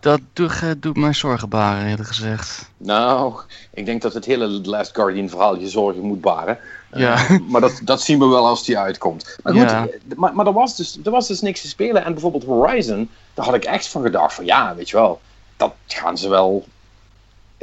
Dat 0.00 0.20
doet, 0.32 0.52
eh, 0.62 0.70
doet 0.78 0.96
mij 0.96 1.12
zorgen 1.12 1.48
baren, 1.48 1.86
eerlijk 1.86 2.08
gezegd. 2.08 2.70
nou, 2.76 3.34
ik 3.70 3.86
denk 3.86 4.02
dat 4.02 4.14
het 4.14 4.24
hele 4.24 4.46
Last 4.46 4.94
Guardian 4.94 5.28
verhaal 5.28 5.56
je 5.58 5.68
zorgen 5.68 6.02
moet 6.02 6.20
baren. 6.20 6.58
Ja. 6.92 7.14
Eh, 7.14 7.38
maar 7.50 7.60
dat, 7.60 7.80
dat 7.84 8.02
zien 8.02 8.18
we 8.18 8.26
wel 8.26 8.46
als 8.46 8.64
die 8.64 8.78
uitkomt. 8.78 9.36
Maar 9.42 9.52
goed, 9.52 9.62
Ja. 9.70 9.86
eh, 9.86 10.16
maar, 10.16 10.34
maar 10.34 10.46
er, 10.46 10.52
was 10.52 10.76
dus, 10.76 10.98
er 11.04 11.10
was 11.10 11.26
dus 11.28 11.40
niks 11.40 11.60
te 11.60 11.68
spelen. 11.68 12.04
En 12.04 12.12
bijvoorbeeld 12.12 12.44
Horizon, 12.44 13.08
daar 13.34 13.44
had 13.44 13.54
ik 13.54 13.64
echt 13.64 13.88
van 13.88 14.02
gedacht 14.02 14.34
van 14.34 14.44
ja, 14.44 14.74
weet 14.74 14.90
je 14.90 14.96
wel, 14.96 15.20
dat 15.56 15.72
gaan 15.86 16.18
ze 16.18 16.28
wel 16.28 16.64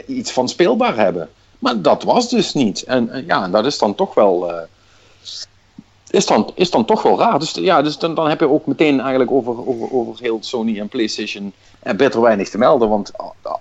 iets 0.08 0.32
van 0.32 0.50
speelbaar 0.50 0.96
hebben. 0.96 1.30
Maar 1.60 1.82
dat 1.82 2.04
was 2.04 2.30
dus 2.30 2.54
niet. 2.54 2.84
En, 2.84 3.10
en 3.10 3.26
ja, 3.26 3.48
dat 3.48 3.66
is 3.66 3.78
dan 3.78 3.96
toch 3.96 4.14
wel. 4.14 4.52
eh, 4.52 4.62
is, 6.10 6.26
dan, 6.26 6.52
is 6.56 6.72
dan 6.72 6.86
toch 6.86 7.02
wel 7.02 7.20
raar. 7.20 7.40
Dus 7.40 7.52
ja, 7.52 7.82
dus 7.82 7.98
dan, 7.98 8.16
dan 8.16 8.30
heb 8.30 8.40
je 8.40 8.50
ook 8.50 8.66
meteen 8.66 9.00
eigenlijk 9.00 9.32
over, 9.32 9.68
over, 9.68 9.94
over 9.94 10.22
heel 10.22 10.38
Sony 10.42 10.80
en 10.80 10.88
PlayStation 10.88 11.54
en 11.80 11.98
beter 11.98 12.22
weinig 12.22 12.50
te 12.50 12.58
melden. 12.58 12.90
Want 12.90 13.12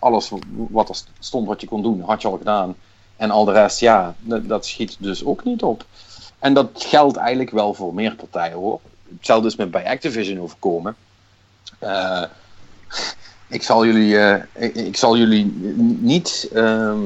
alles 0.01 0.31
wat 0.51 0.88
er 0.88 0.96
stond 1.18 1.46
wat 1.46 1.61
je 1.61 1.66
kon 1.66 1.83
doen, 1.83 2.01
had 2.01 2.22
je 2.22 2.29
al 2.29 2.37
gedaan. 2.37 2.77
En 3.16 3.31
al 3.31 3.44
de 3.44 3.53
rest, 3.53 3.81
ja, 3.81 4.14
dat, 4.20 4.48
dat 4.48 4.66
schiet 4.66 4.96
dus 4.98 5.24
ook 5.24 5.44
niet 5.44 5.62
op. 5.62 5.85
En 6.38 6.55
dat 6.55 6.68
geldt 6.74 7.16
eigenlijk 7.16 7.51
wel 7.51 7.74
voor 7.74 7.94
meer 7.94 8.14
partijen 8.14 8.57
hoor. 8.57 8.81
Hetzelfde 9.16 9.48
is 9.48 9.57
met 9.57 9.70
bij 9.70 9.87
Activision 9.87 10.40
overkomen. 10.40 10.96
Eh, 11.79 12.22
ik, 13.49 13.63
zal 13.63 13.85
jullie, 13.85 14.19
eh, 14.19 14.43
ik, 14.55 14.75
ik 14.75 14.97
zal 14.97 15.17
jullie 15.17 15.45
niet 16.01 16.49
ehm, 16.55 16.99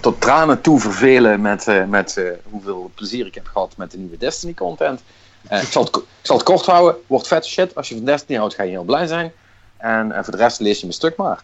tot 0.00 0.20
tranen 0.20 0.60
toe 0.60 0.80
vervelen 0.80 1.40
met, 1.40 1.68
eh, 1.68 1.84
met 1.84 2.16
eh, 2.16 2.24
hoeveel 2.50 2.90
plezier 2.94 3.26
ik 3.26 3.34
heb 3.34 3.46
gehad 3.46 3.76
met 3.76 3.90
de 3.90 3.98
nieuwe 3.98 4.16
Destiny 4.16 4.54
content. 4.54 5.00
Ik, 5.50 5.70
zal 5.70 5.84
het, 5.84 5.96
ik 5.96 6.04
zal 6.22 6.36
het 6.36 6.44
kort 6.44 6.66
houden. 6.66 6.96
Wordt 7.06 7.26
vet 7.26 7.46
shit. 7.46 7.74
Als 7.74 7.88
je 7.88 7.94
van 7.94 8.04
Destiny 8.04 8.38
houdt, 8.38 8.54
ga 8.54 8.62
je 8.62 8.70
heel 8.70 8.84
blij 8.84 9.06
zijn. 9.06 9.32
En 9.76 10.24
voor 10.24 10.32
de 10.32 10.42
rest 10.42 10.60
lees 10.60 10.76
je 10.76 10.82
mijn 10.82 10.92
stuk 10.92 11.16
maar. 11.16 11.42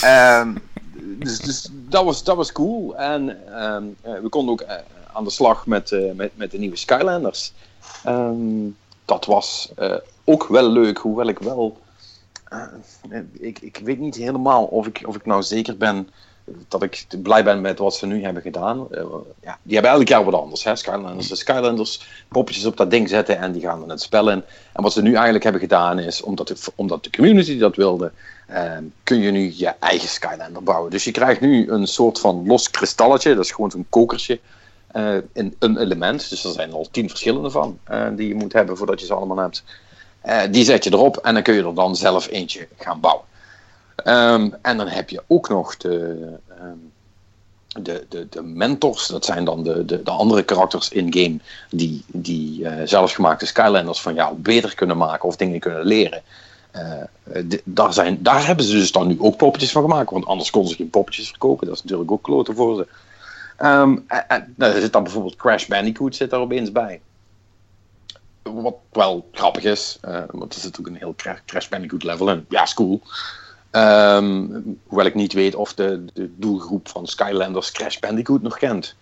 Ehm, 0.00 0.54
dus 0.94 1.38
dus 1.38 1.68
dat, 1.72 2.04
was, 2.04 2.24
dat 2.24 2.36
was 2.36 2.52
cool. 2.52 2.96
En 2.96 3.46
ehm, 3.54 3.84
eh, 4.02 4.20
we 4.22 4.28
konden 4.28 4.52
ook 4.52 4.64
aan 5.12 5.24
de 5.24 5.30
slag 5.30 5.66
met, 5.66 5.96
met, 6.14 6.30
met 6.34 6.50
de 6.50 6.58
nieuwe 6.58 6.76
Skylanders. 6.76 7.52
Dat 9.04 9.24
was 9.24 9.72
ook 10.24 10.46
wel 10.46 10.68
leuk, 10.68 10.98
hoewel 10.98 11.28
ik 11.28 11.38
wel. 11.38 11.78
Eh, 12.48 13.18
ik, 13.32 13.58
ik 13.58 13.80
weet 13.84 13.98
niet 13.98 14.16
helemaal 14.16 14.64
of 14.64 14.86
ik, 14.86 15.02
of 15.06 15.16
ik 15.16 15.26
nou 15.26 15.42
zeker 15.42 15.76
ben 15.76 16.08
dat 16.68 16.82
ik 16.82 17.06
blij 17.22 17.44
ben 17.44 17.60
met 17.60 17.78
wat 17.78 17.94
ze 17.94 18.06
nu 18.06 18.22
hebben 18.24 18.42
gedaan. 18.42 18.92
Eh, 18.92 19.04
ja, 19.42 19.58
die 19.62 19.74
hebben 19.74 19.92
elk 19.92 20.08
jaar 20.08 20.24
wat 20.24 20.34
anders. 20.34 20.64
Hè? 20.64 20.76
Skylanders, 20.76 21.28
de 21.28 21.36
Skylanders, 21.36 22.06
poppetjes 22.28 22.64
op 22.64 22.76
dat 22.76 22.90
ding 22.90 23.08
zetten 23.08 23.38
en 23.38 23.52
die 23.52 23.62
gaan 23.62 23.80
dan 23.80 23.88
het 23.88 24.02
spel 24.02 24.30
in. 24.30 24.44
En 24.72 24.82
wat 24.82 24.92
ze 24.92 25.02
nu 25.02 25.12
eigenlijk 25.14 25.44
hebben 25.44 25.60
gedaan 25.60 25.98
is, 25.98 26.22
omdat 26.22 26.48
de, 26.48 26.56
omdat 26.74 27.04
de 27.04 27.10
community 27.10 27.58
dat 27.58 27.76
wilde, 27.76 28.12
eh, 28.46 28.76
kun 29.02 29.20
je 29.20 29.30
nu 29.30 29.52
je 29.56 29.74
eigen 29.80 30.08
Skylander 30.08 30.62
bouwen. 30.62 30.90
Dus 30.90 31.04
je 31.04 31.10
krijgt 31.10 31.40
nu 31.40 31.70
een 31.70 31.86
soort 31.86 32.18
van 32.18 32.46
los 32.46 32.70
kristalletje, 32.70 33.34
dat 33.34 33.44
is 33.44 33.50
gewoon 33.50 33.70
zo'n 33.70 33.86
kokertje. 33.88 34.40
eh, 34.86 35.16
in 35.32 35.54
een 35.58 35.76
element, 35.78 36.30
dus 36.30 36.44
er 36.44 36.52
zijn 36.52 36.72
al 36.72 36.88
tien 36.90 37.08
verschillende 37.08 37.50
van 37.50 37.78
eh, 37.84 38.06
die 38.16 38.28
je 38.28 38.34
moet 38.34 38.52
hebben 38.52 38.76
voordat 38.76 39.00
je 39.00 39.06
ze 39.06 39.14
allemaal 39.14 39.36
hebt. 39.36 39.64
Eh, 40.26 40.42
die 40.50 40.64
zet 40.64 40.84
je 40.84 40.92
erop 40.92 41.16
en 41.16 41.34
dan 41.34 41.42
kun 41.42 41.54
je 41.54 41.62
er 41.62 41.74
dan 41.74 41.96
zelf 41.96 42.28
eentje 42.28 42.68
gaan 42.78 43.00
bouwen. 43.00 43.24
Ehm, 43.96 44.48
en 44.62 44.76
dan 44.76 44.88
heb 44.88 45.10
je 45.10 45.22
ook 45.26 45.48
nog 45.48 45.76
de, 45.76 46.16
ehm, 46.48 46.76
de, 47.82 48.06
de, 48.08 48.26
de 48.30 48.42
mentors, 48.42 49.06
dat 49.06 49.24
zijn 49.24 49.44
dan 49.44 49.62
de, 49.62 49.84
de, 49.84 50.02
de 50.02 50.10
andere 50.10 50.42
karakters 50.42 50.88
in-game 50.88 51.38
die, 51.70 52.04
die 52.06 52.68
eh, 52.68 52.86
zelfgemaakte 52.86 53.46
Skylanders 53.46 54.00
van 54.00 54.14
jou 54.14 54.36
beter 54.36 54.74
kunnen 54.74 54.96
maken 54.96 55.28
of 55.28 55.36
dingen 55.36 55.60
kunnen 55.60 55.84
leren. 55.84 56.22
Eh, 56.70 57.02
daar, 57.64 57.92
zijn, 57.92 58.22
daar 58.22 58.46
hebben 58.46 58.64
ze 58.64 58.72
dus 58.72 58.92
dan 58.92 59.06
nu 59.06 59.16
ook 59.20 59.36
poppetjes 59.36 59.72
van 59.72 59.82
gemaakt, 59.82 60.10
want 60.10 60.26
anders 60.26 60.50
konden 60.50 60.70
ze 60.70 60.76
geen 60.76 60.90
poppetjes 60.90 61.28
verkopen. 61.28 61.66
Dat 61.66 61.76
is 61.76 61.82
natuurlijk 61.82 62.10
ook 62.10 62.22
kloten 62.22 62.54
voor 62.54 62.76
ze. 62.76 62.86
Ehm, 63.56 63.96
en, 64.06 64.28
en, 64.28 64.54
nou, 64.56 64.80
zit 64.80 64.92
dan 64.92 65.02
bijvoorbeeld 65.02 65.36
Crash 65.36 65.66
Bandicoot 65.66 66.16
zit 66.16 66.30
daar 66.30 66.40
opeens 66.40 66.72
bij. 66.72 67.00
Wat 68.54 68.74
wel 68.92 69.28
grappig 69.32 69.64
is, 69.64 69.98
eh, 70.00 70.22
want 70.30 70.54
er 70.54 70.60
zit 70.60 70.78
ook 70.80 70.86
een 70.86 70.96
heel 70.96 71.14
Cra- 71.16 71.40
Crash 71.46 71.68
Bandicoot 71.68 72.02
level 72.02 72.30
in. 72.30 72.46
Ja, 72.48 72.62
is 72.62 72.74
cool. 72.74 73.00
Ehm, 73.70 74.46
hoewel 74.86 75.06
ik 75.06 75.14
niet 75.14 75.32
weet 75.32 75.54
of 75.54 75.74
de, 75.74 76.04
de 76.12 76.30
doelgroep 76.36 76.88
van 76.88 77.06
Skylanders 77.06 77.72
Crash 77.72 77.98
Bandicoot 77.98 78.42
nog 78.42 78.58
kent. 78.58 78.94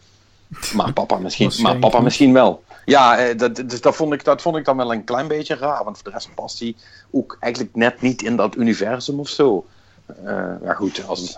Maar 0.75 0.93
papa 0.93 1.19
misschien, 1.19 1.53
maar 1.63 1.77
papa 1.79 2.01
misschien 2.01 2.33
wel. 2.33 2.63
Ja, 2.85 3.19
eh, 3.19 3.39
dat, 3.39 3.57
dus 3.57 3.81
dat, 3.81 3.97
vond 3.97 4.13
ik, 4.13 4.25
dat 4.25 4.43
vond 4.43 4.57
ik 4.57 4.65
dan 4.65 4.77
wel 4.77 4.93
een 4.93 5.05
klein 5.05 5.29
beetje 5.29 5.55
raar. 5.55 5.85
Want 5.85 5.97
voor 5.97 6.05
de 6.05 6.11
rest 6.11 6.35
past 6.35 6.59
hij 6.59 6.75
ook 7.11 7.37
eigenlijk 7.41 7.75
net 7.75 8.01
niet 8.01 8.23
in 8.23 8.37
dat 8.37 8.57
universum 8.57 9.21
of 9.21 9.29
zo. 9.29 9.67
Eh 10.25 10.55
ja 10.63 10.73
goed, 10.75 11.07
als, 11.07 11.37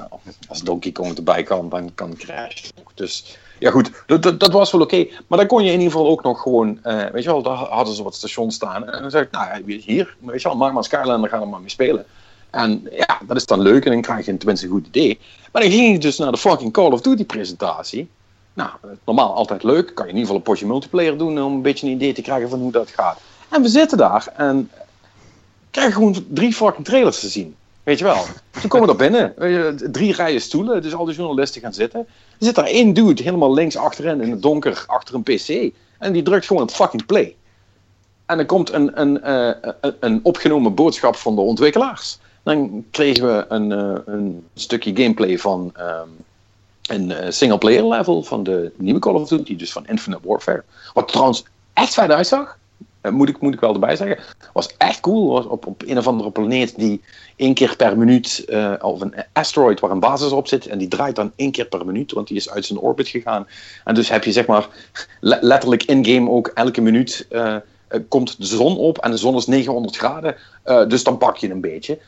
als 0.49 0.63
Donkey 0.63 0.93
Kong 0.93 1.17
erbij 1.17 1.43
kan, 1.43 1.69
dan 1.69 1.95
kan 1.95 2.17
Crash 2.17 2.71
ook. 2.81 2.91
Dus 2.95 3.39
ja 3.59 3.71
goed, 3.71 3.91
dat, 4.07 4.41
dat, 4.41 4.53
was 4.53 4.73
wel 4.73 4.81
oké. 4.81 5.07
Maar 5.27 5.39
dan 5.39 5.47
kon 5.47 5.65
je 5.65 5.73
in 5.73 5.79
ieder 5.81 5.93
geval 5.93 6.09
ook 6.09 6.23
nog 6.23 6.43
gewoon, 6.43 6.79
eh, 6.83 7.05
weet 7.13 7.23
je 7.23 7.31
wel, 7.31 7.43
daar 7.43 7.57
hadden 7.57 7.95
ze 7.95 8.03
wat 8.03 8.15
stations 8.15 8.55
staan. 8.55 8.91
En 8.91 9.03
dan 9.03 9.11
zei 9.11 9.25
ik, 9.25 9.31
nou 9.31 9.47
ja, 9.47 9.79
hier, 9.79 10.17
weet 10.19 10.43
je 10.43 10.49
wel, 10.49 10.57
maak 10.57 10.73
maar 10.73 10.85
Skylander, 10.85 11.31
ga 11.31 11.41
er 11.41 11.49
maar 11.49 11.61
mee 11.61 11.71
spelen. 11.71 12.07
En 12.51 12.89
ja, 12.93 13.21
dat 13.27 13.37
is 13.37 13.47
dan 13.47 13.61
leuk 13.61 13.85
en 13.85 13.93
dan 13.93 14.01
krijg 14.01 14.27
je 14.27 14.37
tenminste 14.37 14.67
een 14.67 14.73
goed 14.73 14.87
idee. 14.87 15.19
Maar 15.53 15.63
dan 15.63 15.71
ging 15.71 15.95
ik 15.95 16.01
dus 16.01 16.19
naar 16.19 16.33
de 16.33 16.39
fucking 16.39 16.73
Call 16.73 16.91
of 16.91 17.01
Duty 17.01 17.25
presentatie. 17.25 18.09
Nou, 18.53 18.71
normaal 19.05 19.35
altijd 19.35 19.63
leuk. 19.63 19.95
Kan 19.95 20.07
je 20.07 20.13
in 20.13 20.19
ieder 20.19 20.21
geval 20.21 20.37
een 20.37 20.43
potje 20.43 20.67
multiplayer 20.67 21.19
doen 21.19 21.43
om 21.43 21.53
een 21.53 21.63
beetje 21.63 21.87
een 21.87 21.93
idee 21.93 22.13
te 22.13 22.23
krijgen 22.23 22.49
van 22.49 22.59
hoe 22.59 22.73
dat 22.73 22.91
gaat. 22.91 23.21
En 23.49 23.63
we 23.63 23.69
zitten 23.69 23.99
daar 23.99 24.29
en 24.37 24.71
krijgen 25.71 25.95
gewoon 25.95 26.25
drie 26.29 26.53
fucking 26.53 26.85
trailers 26.85 27.21
te 27.21 27.29
zien. 27.29 27.55
Weet 27.87 27.99
je 27.99 28.05
wel. 28.05 28.25
Toen 28.61 28.69
komen 28.69 28.87
we 28.87 28.93
er 28.93 29.11
binnen. 29.11 29.93
Drie 29.93 30.13
rijen 30.13 30.41
stoelen, 30.41 30.83
dus 30.83 30.95
al 30.95 31.05
die 31.05 31.15
journalisten 31.15 31.61
gaan 31.61 31.75
zitten. 31.75 32.01
Er 32.01 32.07
zit 32.39 32.55
daar 32.55 32.65
één 32.65 32.93
dude 32.93 33.23
helemaal 33.23 33.55
links 33.55 33.77
achterin 33.77 34.21
in 34.21 34.31
het 34.31 34.43
donker 34.43 34.85
achter 34.87 35.15
een 35.15 35.23
PC. 35.23 35.75
En 35.99 36.13
die 36.13 36.23
drukt 36.23 36.47
gewoon 36.47 36.63
op 36.63 36.71
fucking 36.71 37.07
play. 37.07 37.37
En 38.27 38.37
dan 38.37 38.47
komt 38.47 38.73
een, 38.73 39.01
een, 39.01 39.23
eh, 39.23 39.71
een, 39.81 39.95
een 40.01 40.21
opgenomen 40.23 40.75
boodschap 40.75 41.17
van 41.17 41.35
de 41.35 41.41
ontwikkelaars. 41.41 42.19
Dan 42.43 42.85
kregen 42.91 43.27
we 43.27 43.45
een, 43.49 43.73
eh, 43.73 44.15
een 44.15 44.47
stukje 44.55 44.97
gameplay 44.97 45.39
van 45.39 45.71
ehm, 45.75 46.09
een 46.87 47.11
eh, 47.11 47.31
single-player 47.31 47.89
level 47.89 48.23
van 48.23 48.43
de 48.43 48.73
nieuwe 48.77 49.01
Call 49.01 49.15
of 49.15 49.29
Duty, 49.29 49.57
dus 49.57 49.73
van 49.73 49.87
Infinite 49.87 50.29
Warfare. 50.29 50.65
Wat 50.93 51.09
trouwens 51.09 51.45
echt 51.73 51.95
vet 51.95 52.11
uitzag. 52.11 52.59
Eh, 53.07 53.13
moet, 53.13 53.29
ik, 53.29 53.41
moet 53.41 53.55
ik 53.55 53.61
wel 53.61 53.75
erbij 53.75 53.97
zeggen. 53.97 54.19
Was 54.53 54.77
echt 54.77 55.01
cool. 55.01 55.33
Was 55.33 55.47
op, 55.47 55.67
op 55.67 55.83
een 55.87 55.99
of 55.99 56.07
andere 56.07 56.31
planeet 56.31 56.77
die 56.77 57.03
één 57.37 57.55
keer 57.55 57.77
per 57.77 57.99
minuut, 57.99 58.45
eh, 58.49 58.73
of 58.81 59.01
een 59.01 59.15
asteroid 59.33 59.81
waar 59.81 59.91
een 59.91 60.01
basis 60.01 60.31
op 60.31 60.49
zit, 60.49 60.67
en 60.67 60.79
die 60.79 60.89
draait 60.89 61.17
dan 61.17 61.33
één 61.37 61.51
keer 61.51 61.67
per 61.67 61.87
minuut, 61.87 62.13
want 62.13 62.29
die 62.29 62.37
is 62.37 62.51
uit 62.51 62.65
zijn 62.65 62.79
orbit 62.79 63.09
gegaan. 63.09 63.47
En 63.85 63.95
dus 63.95 64.09
heb 64.09 64.25
je 64.25 64.33
zeg 64.33 64.47
maar 64.47 64.69
le- 65.21 65.39
letterlijk 65.41 65.83
in-game 65.83 66.31
ook 66.31 66.51
elke 66.55 66.81
minuut 66.81 67.27
eh, 67.31 67.57
komt 68.09 68.39
de 68.39 68.47
zon 68.47 68.77
op 68.77 68.99
en 68.99 69.11
de 69.11 69.17
zon 69.17 69.37
is 69.37 69.47
900 69.47 69.97
graden. 69.97 70.37
dus 70.89 71.05
dan 71.05 71.19
pak 71.19 71.37
je 71.37 71.51
een 71.51 71.61
beetje. 71.61 71.99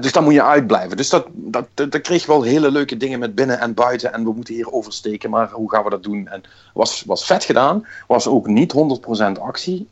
Dus 0.00 0.12
dan 0.12 0.24
moet 0.24 0.32
je 0.32 0.42
uitblijven. 0.42 0.96
Dus 0.96 1.08
dat, 1.08 1.26
dat, 1.32 1.66
dat, 1.74 2.00
kreeg 2.00 2.26
wel 2.26 2.42
hele 2.42 2.70
leuke 2.70 2.96
dingen 2.96 3.18
met 3.18 3.34
binnen 3.34 3.60
en 3.60 3.74
buiten. 3.74 4.12
En 4.12 4.24
we 4.24 4.32
moeten 4.32 4.54
hier 4.54 4.72
oversteken, 4.72 5.30
maar 5.30 5.50
hoe 5.50 5.70
gaan 5.70 5.84
we 5.84 5.90
dat 5.90 6.02
doen? 6.02 6.28
En 6.28 6.42
was, 6.74 7.02
was 7.06 7.26
vet 7.26 7.44
gedaan. 7.44 7.86
Was 8.06 8.26
ook 8.26 8.46
niet 8.46 8.74
100% 9.36 9.40
actie. 9.40 9.88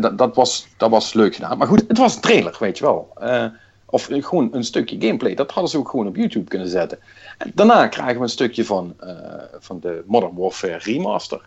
Dat, 0.00 0.18
dat, 0.18 0.34
was, 0.34 0.66
dat 0.76 0.90
was 0.90 1.12
leuk 1.12 1.34
gedaan. 1.34 1.58
Maar 1.58 1.66
goed, 1.66 1.84
het 1.88 1.98
was 1.98 2.14
een 2.14 2.20
trailer, 2.20 2.56
weet 2.58 2.78
je 2.78 2.84
wel. 2.84 3.10
Eh, 3.20 3.44
of 3.86 4.08
eh, 4.08 4.24
gewoon 4.24 4.48
een 4.52 4.64
stukje 4.64 4.96
gameplay. 5.00 5.34
Dat 5.34 5.50
hadden 5.50 5.70
ze 5.70 5.78
ook 5.78 5.88
gewoon 5.88 6.06
op 6.06 6.16
YouTube 6.16 6.48
kunnen 6.48 6.68
zetten. 6.68 6.98
En 7.38 7.52
daarna 7.54 7.86
krijgen 7.86 8.16
we 8.16 8.22
een 8.22 8.28
stukje 8.28 8.64
van, 8.64 8.94
eh, 9.00 9.14
van 9.58 9.80
de 9.80 10.02
Modern 10.06 10.34
Warfare 10.36 10.78
Remaster. 10.78 11.40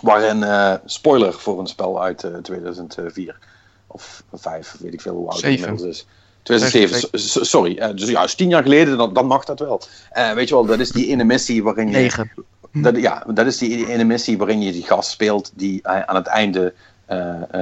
Waarin, 0.00 0.42
eh, 0.42 0.74
spoiler 0.84 1.32
voor 1.32 1.58
een 1.60 1.66
spel 1.66 2.02
uit 2.02 2.24
eh, 2.24 2.34
2004 2.36 3.38
of 3.86 4.22
5, 4.32 4.76
weet 4.80 4.92
ik 4.94 5.00
veel 5.00 5.14
hoe 5.14 5.28
oud 5.28 5.34
het 5.34 5.44
inmiddels 5.60 5.96
is. 5.96 6.06
2007, 6.42 7.20
s- 7.20 7.32
s- 7.32 7.48
sorry. 7.50 7.76
eh, 7.78 7.96
dus 7.96 8.08
ja, 8.08 8.22
is 8.24 8.34
tien 8.34 8.48
jaar 8.48 8.62
geleden, 8.62 8.96
dan, 8.96 9.12
dan 9.12 9.26
mag 9.26 9.44
dat 9.44 9.58
wel. 9.58 9.80
Eh, 10.10 10.32
weet 10.32 10.48
je 10.48 10.54
wel, 10.54 10.64
dat 10.66 10.80
is 10.80 10.90
die 10.90 11.06
ene 11.06 11.24
missie 11.24 11.62
waarin 11.62 11.86
je... 11.90 11.96
9. 11.96 12.32
Dat, 12.72 12.96
ja, 12.96 13.24
dat 13.34 13.46
is 13.46 13.58
die 13.58 13.86
ene 13.88 14.04
missie 14.04 14.38
waarin 14.38 14.62
je 14.62 14.72
die 14.72 14.82
gast 14.82 15.10
speelt 15.10 15.52
die 15.54 15.82
eh, 15.82 16.00
aan 16.00 16.14
het 16.16 16.26
einde 16.26 16.60
eh, 16.60 16.66
eh, 16.66 16.74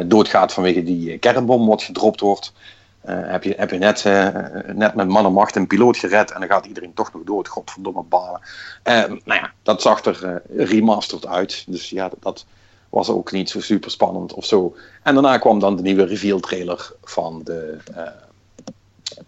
doodgaat 0.07 0.53
vanwege 0.53 0.83
die 0.83 1.13
eh, 1.13 1.21
kernbom 1.21 1.67
wat 1.67 1.83
gedropt 1.83 2.21
wordt. 2.21 2.53
Eh, 3.01 3.17
heb, 3.23 3.45
je, 3.45 3.55
heb 3.57 3.71
je 3.71 3.79
net, 3.79 4.05
eh, 4.05 4.29
net 4.75 4.95
met 4.95 5.09
man 5.09 5.25
en 5.25 5.33
macht 5.33 5.57
een 5.57 5.67
piloot 5.67 5.97
gered 5.97 6.31
en 6.31 6.41
dan 6.41 6.49
gaat 6.49 6.67
iedereen 6.67 6.95
toch 6.95 7.13
nog 7.13 7.23
dood. 7.25 7.49
Godverdomme 7.49 8.03
balen. 8.03 8.41
Eh, 8.83 8.95
nou 9.05 9.21
ja, 9.41 9.53
dat 9.63 9.83
zag 9.83 10.05
er 10.05 10.25
eh, 10.25 10.67
remastered 10.67 11.27
uit. 11.27 11.65
Dus 11.67 11.91
ja, 11.91 12.09
dat, 12.09 12.23
dat 12.23 12.45
was 12.89 13.09
ook 13.09 13.33
niet 13.33 13.51
zo 13.51 13.61
super 13.61 13.91
spannend 13.91 14.33
of 14.33 14.45
zo. 14.45 14.77
En 15.03 15.15
daarna 15.15 15.39
kwam 15.39 15.59
dan 15.59 15.77
de 15.77 15.83
nieuwe 15.83 16.05
reveal 16.05 16.41
trailer 16.41 16.93
van 17.03 17.41
de 17.45 17.79
eh, 17.95 18.03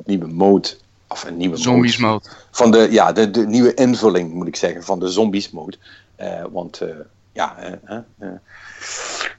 nieuwe 0.05 0.27
mode. 0.27 0.69
Of 1.09 1.25
een 1.25 1.37
nieuwe 1.37 1.57
Zombies 1.57 1.97
mode 1.97 2.13
mode. 2.13 2.29
van 2.51 2.71
de, 2.71 2.89
ja, 2.91 3.13
de, 3.13 3.31
de 3.31 3.47
nieuwe 3.47 3.75
invulling, 3.75 4.33
moet 4.33 4.47
ik 4.47 4.57
zeggen, 4.57 4.85
van 4.85 4.99
de 4.99 5.09
zombies 5.09 5.51
mode. 5.51 5.77
Eh, 6.17 6.45
want 6.53 6.81
eh, 6.81 6.89
ja, 7.33 7.57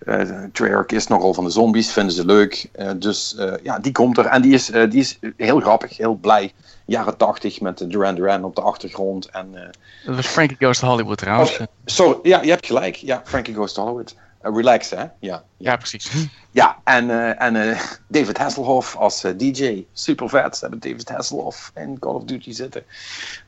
eh, 0.05 0.21
eh, 0.21 0.43
Treyarch 0.51 0.85
is 0.87 1.07
nogal 1.07 1.33
van 1.33 1.43
de 1.43 1.49
zombies, 1.49 1.91
vinden 1.91 2.13
ze 2.13 2.25
leuk. 2.25 2.69
Eh, 2.71 2.91
dus 2.95 3.35
eh, 3.35 3.53
ja, 3.63 3.79
die 3.79 3.91
komt 3.91 4.17
er. 4.17 4.25
En 4.25 4.41
die 4.41 4.53
is, 4.53 4.65
die 4.65 4.99
is 4.99 5.19
heel 5.37 5.59
grappig, 5.59 5.97
heel 5.97 6.15
blij. 6.15 6.53
Jaren 6.85 7.17
tachtig 7.17 7.61
met 7.61 7.77
de 7.77 7.87
Duran 7.87 8.15
Duran 8.15 8.43
op 8.43 8.55
de 8.55 8.61
achtergrond. 8.61 9.29
En, 9.29 9.73
Dat 10.05 10.15
was 10.15 10.27
Frankie 10.27 10.57
Goes 10.59 10.79
to 10.79 10.87
Hollywood 10.87 11.17
trouwens. 11.17 11.59
oh, 11.59 11.65
sorry, 11.85 12.19
ja, 12.23 12.41
je 12.41 12.49
hebt 12.49 12.65
gelijk. 12.65 12.95
Ja, 12.95 13.21
Frankie 13.25 13.53
Goes 13.55 13.73
to 13.73 13.81
Hollywood. 13.81 14.15
Relax, 14.41 14.89
hè? 14.89 15.05
Ja. 15.19 15.43
Ja, 15.57 15.75
precies. 15.75 16.11
Ja, 16.51 16.77
en, 16.83 17.37
en 17.37 17.77
David 18.07 18.37
Hasselhoff 18.37 18.95
als 18.95 19.21
DJ. 19.37 19.85
Super 19.93 20.29
vet. 20.29 20.57
Ze 20.57 20.61
hebben 20.67 20.89
David 20.89 21.09
Hasselhoff 21.09 21.71
in 21.75 21.99
Call 21.99 22.13
of 22.13 22.23
Duty 22.23 22.51
zitten. 22.51 22.83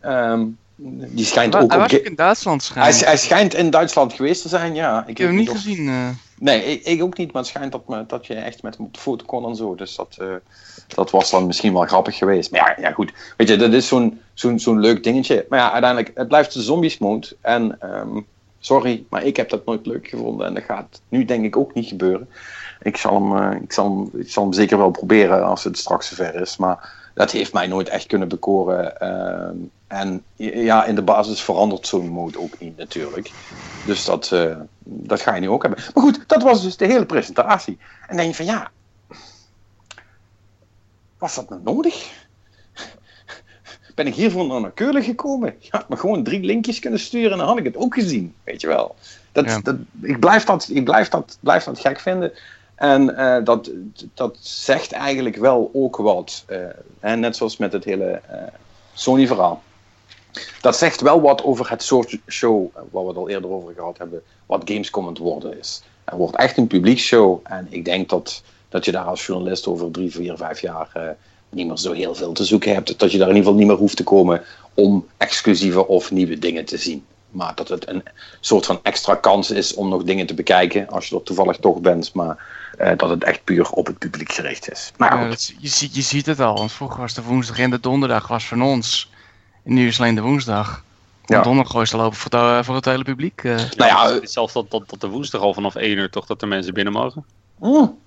Ehm, 0.01 0.45
die 0.79 1.25
schijnt 1.25 1.53
Hij 1.53 1.61
ook 1.63 1.73
was 1.73 1.91
ga- 1.91 1.97
ook 1.97 2.03
in 2.03 2.15
Duitsland 2.15 2.71
hij, 2.73 2.91
schijnt. 2.91 3.05
hij 3.05 3.17
schijnt 3.17 3.53
in 3.53 3.69
Duitsland 3.69 4.13
geweest 4.13 4.41
te 4.41 4.47
zijn, 4.47 4.75
ja. 4.75 5.03
Ik 5.07 5.17
heb 5.17 5.27
hem 5.27 5.35
niet 5.37 5.49
gezien. 5.49 5.87
eh. 5.87 6.07
Nee, 6.39 6.63
ik, 6.63 6.83
ik 6.85 7.03
ook 7.03 7.17
niet, 7.17 7.31
maar 7.31 7.41
het 7.41 7.51
schijnt 7.51 7.71
dat, 7.71 7.87
me, 7.87 8.03
dat 8.07 8.25
je 8.27 8.33
echt 8.33 8.61
met 8.63 8.77
hem 8.77 8.85
op 8.85 8.93
de 8.93 8.99
foto 8.99 9.25
kon 9.25 9.45
en 9.45 9.55
zo. 9.55 9.75
Dus 9.75 9.95
dat, 9.95 10.15
eh, 10.19 10.27
dat 10.87 11.11
was 11.11 11.29
dan 11.29 11.45
misschien 11.47 11.73
wel 11.73 11.85
grappig 11.85 12.17
geweest. 12.17 12.51
Maar 12.51 12.59
ja, 12.77 12.83
ja 12.87 12.91
goed. 12.93 13.11
Weet 13.37 13.47
je, 13.47 13.55
dat 13.57 13.73
is 13.73 13.87
zo'n 13.87 14.21
zo'n 14.33 14.59
zo'n 14.59 14.79
leuk 14.79 15.03
dingetje. 15.03 15.45
Maar 15.49 15.59
ja, 15.59 15.71
uiteindelijk, 15.71 16.11
het 16.17 16.27
blijft 16.27 16.53
de 16.53 16.61
zombies 16.61 16.97
mode. 16.97 17.27
En 17.41 17.77
ehm, 17.81 18.19
sorry, 18.59 19.03
maar 19.09 19.23
ik 19.23 19.35
heb 19.37 19.49
dat 19.49 19.65
nooit 19.65 19.85
leuk 19.85 20.07
gevonden. 20.07 20.47
En 20.47 20.53
dat 20.53 20.63
gaat 20.63 21.01
nu 21.09 21.25
denk 21.25 21.45
ik 21.45 21.57
ook 21.57 21.73
niet 21.73 21.87
gebeuren. 21.87 22.29
Ik 22.81 22.97
zal 22.97 23.13
hem, 23.23 23.37
eh, 23.51 23.61
ik 23.61 23.71
zal 23.73 23.85
hem, 24.11 24.21
ik 24.21 24.31
zal 24.31 24.43
hem 24.43 24.53
zeker 24.53 24.77
wel 24.77 24.89
proberen 24.91 25.43
als 25.45 25.63
het 25.63 25.77
straks 25.77 26.07
zover 26.07 26.41
is. 26.41 26.57
Maar 26.57 26.93
dat 27.13 27.31
heeft 27.31 27.53
mij 27.53 27.67
nooit 27.67 27.89
echt 27.89 28.05
kunnen 28.07 28.27
bekoren. 28.27 28.99
Ehm, 28.99 29.55
en 29.87 30.23
ja, 30.35 30.85
in 30.85 30.95
de 30.95 31.01
basis 31.03 31.41
verandert 31.41 31.87
zo'n 31.87 32.07
mode 32.09 32.39
ook 32.39 32.59
niet 32.59 32.77
natuurlijk. 32.77 33.33
Dus 33.81 34.05
dat, 34.05 34.31
eh, 34.31 34.57
dat 34.83 35.21
ga 35.21 35.35
je 35.35 35.41
nu 35.41 35.49
ook 35.49 35.61
hebben. 35.61 35.83
Maar 35.93 36.03
goed, 36.03 36.23
dat 36.27 36.43
was 36.43 36.61
dus 36.63 36.77
de 36.77 36.85
hele 36.85 37.05
presentatie. 37.05 37.77
En 37.79 38.07
dan 38.07 38.17
denk 38.17 38.29
je 38.29 38.35
van 38.35 38.45
ja, 38.45 38.71
was 41.17 41.35
dat 41.35 41.49
nou 41.49 41.61
nodig? 41.63 42.25
Ben 43.95 44.07
ik 44.07 44.15
hiervoor 44.15 44.61
naar 44.61 44.71
Keulen 44.71 45.03
gekomen? 45.03 45.55
Je 45.59 45.67
had 45.71 45.89
me 45.89 45.97
gewoon 45.97 46.23
drie 46.23 46.43
linkjes 46.43 46.79
kunnen 46.79 46.99
sturen 46.99 47.31
en 47.31 47.37
dan 47.37 47.47
had 47.47 47.57
ik 47.57 47.63
het 47.63 47.77
ook 47.77 47.93
gezien. 47.93 48.35
Weet 48.43 48.61
je 48.61 48.67
wel. 48.67 48.95
Dat, 49.31 49.45
Ja. 49.45 49.59
dat, 49.63 49.75
ik 50.01 50.19
blijf 50.19 50.43
dat, 50.43 50.69
ik 50.71 50.83
blijf 50.83 51.09
dat, 51.09 51.37
blijf 51.41 51.63
dat 51.63 51.79
gek 51.79 51.99
vinden. 51.99 52.33
En 52.75 53.17
eh, 53.17 53.43
dat, 53.43 53.71
dat 54.13 54.37
zegt 54.41 54.91
eigenlijk 54.91 55.35
wel 55.35 55.69
ook 55.73 55.95
wat. 55.97 56.43
eh, 56.47 56.57
hè, 56.99 57.15
net 57.15 57.35
zoals 57.35 57.57
met 57.57 57.71
het 57.73 57.83
hele 57.83 58.21
eh, 58.27 58.41
Sony-verhaal. 58.93 59.63
Dat 60.61 60.77
zegt 60.77 61.01
wel 61.01 61.21
wat 61.21 61.43
over 61.43 61.69
het 61.69 61.83
soort 61.83 62.17
show 62.27 62.65
eh, 62.75 62.81
waar 62.91 63.03
we 63.03 63.09
het 63.09 63.17
al 63.17 63.29
eerder 63.29 63.49
over 63.49 63.73
gehad 63.73 63.97
hebben. 63.97 64.21
Wat 64.45 64.61
Gamescom 64.65 65.03
aan 65.03 65.09
het 65.09 65.17
worden 65.17 65.59
is. 65.59 65.81
Het 66.05 66.17
wordt 66.17 66.35
echt 66.35 66.57
een 66.57 66.67
publieksshow. 66.67 67.39
En 67.43 67.67
ik 67.69 67.85
denk 67.85 68.09
dat, 68.09 68.43
dat 68.69 68.85
je 68.85 68.91
daar 68.91 69.05
als 69.05 69.25
journalist 69.25 69.67
over 69.67 69.91
drie, 69.91 70.11
vier, 70.11 70.37
vijf 70.37 70.61
jaar 70.61 70.89
eh, 70.93 71.03
niet 71.49 71.67
meer 71.67 71.77
zo 71.77 71.91
heel 71.91 72.15
veel 72.15 72.31
te 72.31 72.43
zoeken 72.43 72.73
hebt. 72.73 72.99
Dat 72.99 73.11
je 73.11 73.17
daar 73.17 73.29
in 73.29 73.35
ieder 73.35 73.49
geval 73.49 73.59
niet 73.59 73.67
meer 73.67 73.81
hoeft 73.81 73.97
te 73.97 74.03
komen 74.03 74.43
om 74.73 75.07
exclusieve 75.17 75.87
of 75.87 76.11
nieuwe 76.11 76.39
dingen 76.39 76.65
te 76.65 76.77
zien. 76.77 77.05
Maar 77.31 77.55
dat 77.55 77.67
het 77.67 77.87
een 77.87 78.03
soort 78.39 78.65
van 78.65 78.79
extra 78.83 79.15
kans 79.15 79.51
is 79.51 79.73
om 79.73 79.89
nog 79.89 80.03
dingen 80.03 80.25
te 80.25 80.33
bekijken 80.33 80.87
als 80.87 81.07
je 81.07 81.15
er 81.15 81.23
toevallig 81.23 81.57
toch 81.57 81.79
bent. 81.79 82.13
Maar 82.13 82.37
eh, 82.77 82.91
dat 82.97 83.09
het 83.09 83.23
echt 83.23 83.43
puur 83.43 83.69
op 83.71 83.85
het 83.85 83.97
publiek 83.97 84.31
gericht 84.31 84.71
is. 84.71 84.91
Maar 84.97 85.19
ja, 85.19 85.35
je, 85.59 85.67
ziet, 85.67 85.95
je 85.95 86.01
ziet 86.01 86.25
het 86.25 86.39
al, 86.39 86.55
want 86.55 86.71
vroeger 86.71 86.99
was 86.99 87.13
de 87.13 87.23
woensdag 87.23 87.59
en 87.59 87.69
de 87.69 87.79
donderdag 87.79 88.27
was 88.27 88.47
van 88.47 88.61
ons. 88.61 89.09
En 89.67 89.73
nu 89.73 89.85
is 89.87 89.91
het 89.93 90.01
alleen 90.01 90.15
de 90.15 90.21
woensdag. 90.21 90.83
Ja. 91.25 91.41
Donderdag 91.41 91.81
is 91.81 91.89
te 91.89 91.97
lopen 91.97 92.17
voor 92.17 92.31
het, 92.31 92.41
eh, 92.41 92.63
voor 92.63 92.75
het 92.75 92.85
hele 92.85 93.03
publiek. 93.03 93.43
eh. 93.43 93.55
Nou 93.55 93.65
ja, 93.77 94.21
is 94.21 94.31
zelfs 94.33 94.53
dat, 94.53 94.71
dat, 94.71 94.89
dat 94.89 95.01
de 95.01 95.07
woensdag 95.07 95.41
al 95.41 95.53
vanaf 95.53 95.75
1 95.75 95.97
uur 95.97 96.09
toch 96.09 96.25
dat 96.25 96.41
er 96.41 96.47
mensen 96.47 96.73
binnen 96.73 96.93
mogen. 96.93 97.25
Hmm. 97.59 97.97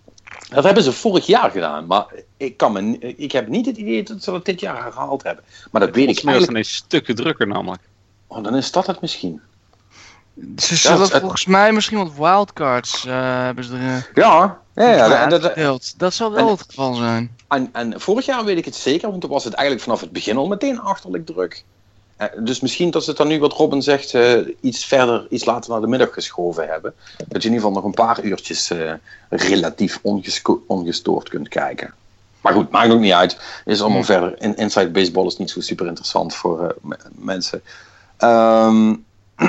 Dat 0.48 0.64
hebben 0.64 0.82
ze 0.82 0.92
vorig 0.92 1.26
jaar 1.26 1.50
gedaan, 1.50 1.86
maar 1.86 2.04
ik, 2.36 2.56
kan 2.56 2.72
me, 2.72 2.98
ik 2.98 3.32
heb 3.32 3.48
niet 3.48 3.66
het 3.66 3.76
idee 3.76 4.02
dat 4.02 4.22
ze 4.22 4.30
dat 4.30 4.44
dit 4.44 4.60
jaar 4.60 4.82
herhaald 4.84 5.22
hebben. 5.22 5.44
Maar 5.70 5.80
dat 5.80 5.94
weet 5.94 6.08
ik 6.08 6.20
Volgens 6.20 6.24
mij 6.24 6.34
is 6.34 6.38
eigenlijk. 6.40 6.66
stukken 6.66 7.14
drukker 7.14 7.46
namelijk. 7.46 7.82
Oh, 8.26 8.44
dan 8.44 8.56
is 8.56 8.70
dat 8.72 8.86
het 8.86 9.00
misschien. 9.00 9.40
Ze 10.56 10.76
zullen 10.76 11.00
het- 11.00 11.20
volgens 11.20 11.46
mij 11.46 11.72
misschien 11.72 11.98
wat 11.98 12.14
wildcards 12.16 13.06
eh, 13.06 13.12
hebben 13.42 13.64
ze 13.64 13.76
er 13.76 14.10
Ja, 14.14 14.59
ja, 14.74 14.90
ja 15.06 15.26
dat- 15.26 15.54
dat-. 15.54 15.94
Dat 15.96 16.14
zal 16.14 16.30
wel 16.32 16.46
En- 16.46 16.52
het 16.52 16.62
geval 16.68 16.94
zijn. 16.94 17.36
en, 17.48 17.68
en 17.72 18.00
vorig 18.00 18.26
jaar 18.26 18.44
weet 18.44 18.58
ik 18.58 18.64
het 18.64 18.74
zeker, 18.76 19.08
want 19.08 19.20
toen 19.20 19.30
was 19.30 19.44
het 19.44 19.52
eigenlijk 19.54 19.84
vanaf 19.86 20.00
het 20.00 20.12
begin 20.12 20.36
al 20.36 20.46
meteen 20.48 20.80
achterlijk 20.80 21.26
druk. 21.26 21.64
Eh, 22.16 22.26
dus 22.38 22.60
misschien 22.60 22.90
dat 22.90 23.02
ze 23.02 23.08
het 23.08 23.18
dan 23.18 23.28
nu, 23.28 23.38
wat 23.38 23.52
Robin 23.52 23.82
zegt, 23.82 24.14
eh, 24.14 24.38
iets 24.60 24.84
verder, 24.84 25.26
iets 25.30 25.44
later 25.44 25.70
naar 25.70 25.80
de 25.80 25.86
middag 25.86 26.12
geschoven 26.12 26.68
hebben. 26.68 26.94
Dat 27.16 27.42
je 27.42 27.48
in 27.48 27.54
ieder 27.54 27.56
geval 27.56 27.72
nog 27.72 27.84
een 27.84 28.04
paar 28.04 28.22
uurtjes 28.22 28.70
eh, 28.70 28.92
relatief 29.28 30.00
ongestoord 30.66 31.28
kunt 31.28 31.48
kijken. 31.48 31.94
Maar 32.40 32.52
goed, 32.52 32.70
maakt 32.70 32.90
ook 32.92 33.00
niet 33.00 33.12
uit. 33.12 33.40
Is 33.64 33.80
allemaal 33.80 34.04
verder. 34.04 34.42
In, 34.42 34.56
inside 34.56 34.90
baseball 34.90 35.26
is 35.26 35.36
niet 35.36 35.50
zo 35.50 35.60
super 35.60 35.86
interessant 35.86 36.34
voor 36.34 36.76
me- 36.82 36.96
mensen. 37.12 37.62
Ehm, 38.16 38.94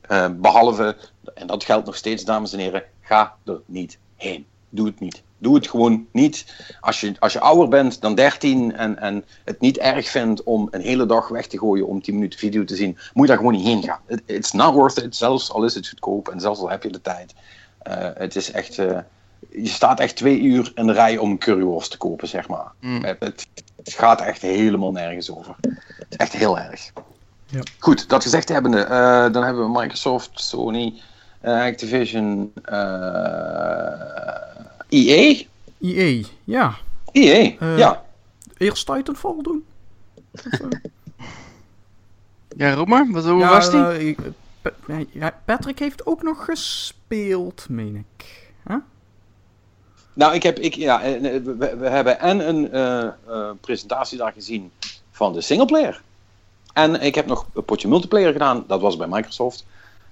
eh, 0.00 0.26
behalve, 0.36 0.96
en 1.34 1.46
dat 1.46 1.64
geldt 1.64 1.86
nog 1.86 1.96
steeds, 1.96 2.24
dames 2.24 2.52
en 2.52 2.58
heren, 2.58 2.82
ga 3.00 3.34
er 3.44 3.60
niet 3.66 3.98
heen. 4.16 4.46
Doe 4.68 4.86
het 4.86 5.00
niet. 5.00 5.22
Doe 5.38 5.54
het 5.54 5.68
gewoon 5.68 6.06
niet. 6.12 6.54
Als 6.80 7.00
je, 7.00 7.14
als 7.18 7.32
je 7.32 7.40
ouder 7.40 7.68
bent 7.68 8.00
dan 8.00 8.14
13 8.14 8.76
en, 8.76 8.98
en 8.98 9.24
het 9.44 9.60
niet 9.60 9.78
erg 9.78 10.08
vindt 10.08 10.42
om 10.42 10.68
een 10.70 10.80
hele 10.80 11.06
dag 11.06 11.28
weg 11.28 11.46
te 11.46 11.58
gooien 11.58 11.86
om 11.86 12.02
10 12.02 12.14
minuten 12.14 12.38
video 12.38 12.64
te 12.64 12.76
zien, 12.76 12.98
moet 13.12 13.26
je 13.26 13.26
daar 13.26 13.36
gewoon 13.36 13.52
niet 13.52 13.66
heen 13.66 13.82
gaan. 13.82 14.00
It- 14.06 14.22
It's 14.26 14.52
not 14.52 14.74
worth 14.74 14.96
it, 15.02 15.16
zelfs 15.16 15.52
al 15.52 15.64
is 15.64 15.74
het 15.74 15.88
goedkoop 15.88 16.28
en 16.28 16.40
zelfs 16.40 16.60
al 16.60 16.70
heb 16.70 16.82
je 16.82 16.90
de 16.92 17.00
tijd. 17.02 17.34
Eh, 17.78 18.08
het 18.14 18.36
is 18.36 18.50
echt, 18.50 18.78
eh, 18.78 18.98
je 19.50 19.68
staat 19.68 20.00
echt 20.00 20.16
twee 20.16 20.40
uur 20.40 20.72
in 20.74 20.86
de 20.86 20.92
rij 20.92 21.18
om 21.18 21.30
een 21.30 21.38
curryworst 21.38 21.90
te 21.90 21.96
kopen, 21.96 22.28
zeg 22.28 22.48
maar. 22.48 22.72
Mm. 22.80 23.04
Het, 23.04 23.46
gaat 23.84 24.20
echt 24.20 24.42
helemaal 24.42 24.92
nergens 24.92 25.30
over. 25.30 25.54
Het 25.60 26.06
is 26.08 26.16
echt 26.16 26.32
heel 26.32 26.58
erg. 26.58 26.92
Ja. 27.46 27.60
Goed, 27.78 28.08
dat 28.08 28.22
gezegd 28.22 28.48
hebbende, 28.48 28.80
eh, 28.80 29.32
dan 29.32 29.44
hebben 29.44 29.72
we 29.72 29.78
Microsoft, 29.80 30.30
Sony, 30.34 30.94
Activision, 31.42 32.52
eh 32.62 32.74
EA. 34.88 35.44
EA, 35.80 36.24
ja. 36.44 36.74
EA, 37.12 37.52
Eh, 37.58 37.78
ja. 37.78 38.04
Eerst 38.56 38.86
Titanfall 38.86 39.42
doen? 39.42 39.64
Ja, 42.56 42.74
roep 42.74 42.88
maar. 42.88 43.06
Wat, 43.10 43.24
hoe 43.24 43.38
ja, 43.38 43.48
was 43.48 43.70
die? 43.70 44.16
eh, 45.18 45.26
Patrick 45.44 45.78
heeft 45.78 46.06
ook 46.06 46.22
nog 46.22 46.44
gespeeld, 46.44 47.66
meen 47.68 47.96
ik. 47.96 48.48
Huh? 48.66 48.76
Nou, 50.12 50.34
ik 50.34 50.42
heb, 50.42 50.58
ik, 50.58 50.74
ja, 50.74 51.02
eh, 51.02 51.14
eh, 51.36 51.44
we, 51.44 51.76
we 51.76 51.88
hebben 51.88 52.20
en 52.20 52.48
een 52.48 52.70
eh, 52.72 53.02
eh, 53.02 53.50
presentatie 53.60 54.18
daar 54.18 54.32
gezien 54.32 54.70
van 55.10 55.32
de 55.32 55.40
singleplayer. 55.40 56.02
En 56.72 57.00
ik 57.02 57.14
heb 57.14 57.26
nog 57.26 57.46
een 57.54 57.64
potje 57.64 57.88
multiplayer 57.88 58.32
gedaan, 58.32 58.64
dat 58.66 58.80
was 58.80 58.96
bij 58.96 59.06
Microsoft. 59.08 59.64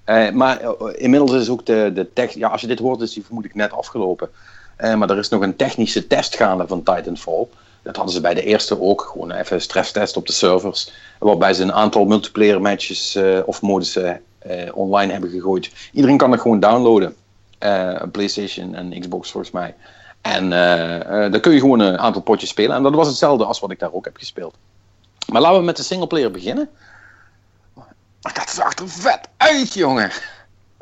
Eh, 0.04 0.30
maar 0.30 0.60
eh, 0.60 0.74
inmiddels 0.92 1.32
is 1.32 1.48
ook 1.48 1.66
de, 1.66 2.06
de 2.14 2.28
ja, 2.34 2.48
als 2.48 2.60
je 2.60 2.66
dit 2.66 2.78
hoort, 2.78 3.00
is 3.00 3.12
die 3.12 3.24
vermoedelijk 3.24 3.60
net 3.60 3.72
afgelopen. 3.72 4.28
Eh, 4.76 4.94
maar 4.94 5.10
er 5.10 5.18
is 5.18 5.28
nog 5.28 5.42
een 5.42 5.56
technische 5.56 6.06
test 6.06 6.36
gaande 6.36 6.66
van 6.66 6.82
Titanfall. 6.82 7.46
Dat 7.82 7.96
hadden 7.96 8.14
ze 8.14 8.20
bij 8.20 8.34
de 8.34 8.44
eerste 8.44 8.80
ook, 8.80 9.08
gewoon 9.12 9.30
even 9.30 9.56
een 9.56 9.62
stresstest 9.62 10.16
op 10.16 10.26
de 10.26 10.32
servers. 10.32 10.92
Waarbij 11.18 11.54
ze 11.54 11.62
een 11.62 11.72
aantal 11.72 12.04
multiplayer 12.04 12.60
matches 12.60 13.18
of 13.44 13.62
modussen 13.62 14.20
online 14.72 15.12
hebben 15.12 15.30
gegooid. 15.30 15.70
Iedereen 15.92 16.16
kan 16.16 16.30
dat 16.30 16.40
gewoon 16.40 16.60
downloaden. 16.60 17.16
PlayStation 18.12 18.74
en 18.74 19.00
Xbox 19.00 19.30
volgens 19.30 19.52
mij. 19.52 19.74
En 20.20 20.50
dan 21.30 21.40
kun 21.40 21.52
je 21.52 21.60
gewoon 21.60 21.80
een 21.80 21.98
aantal 21.98 22.22
potjes 22.22 22.50
spelen. 22.50 22.76
En 22.76 22.82
dat 22.82 22.94
was 22.94 23.06
hetzelfde 23.06 23.44
als 23.44 23.60
wat 23.60 23.70
ik 23.70 23.78
daar 23.78 23.92
ook 23.92 24.04
heb 24.04 24.16
gespeeld. 24.16 24.54
Maar 25.32 25.40
laten 25.40 25.58
we 25.58 25.64
met 25.64 25.76
de 25.76 25.82
singleplayer 25.82 26.30
beginnen. 26.30 26.68
Dat 28.32 28.50
zag 28.50 28.74
er 28.74 28.88
vet 28.88 29.28
uit, 29.36 29.74
jongen. 29.74 30.10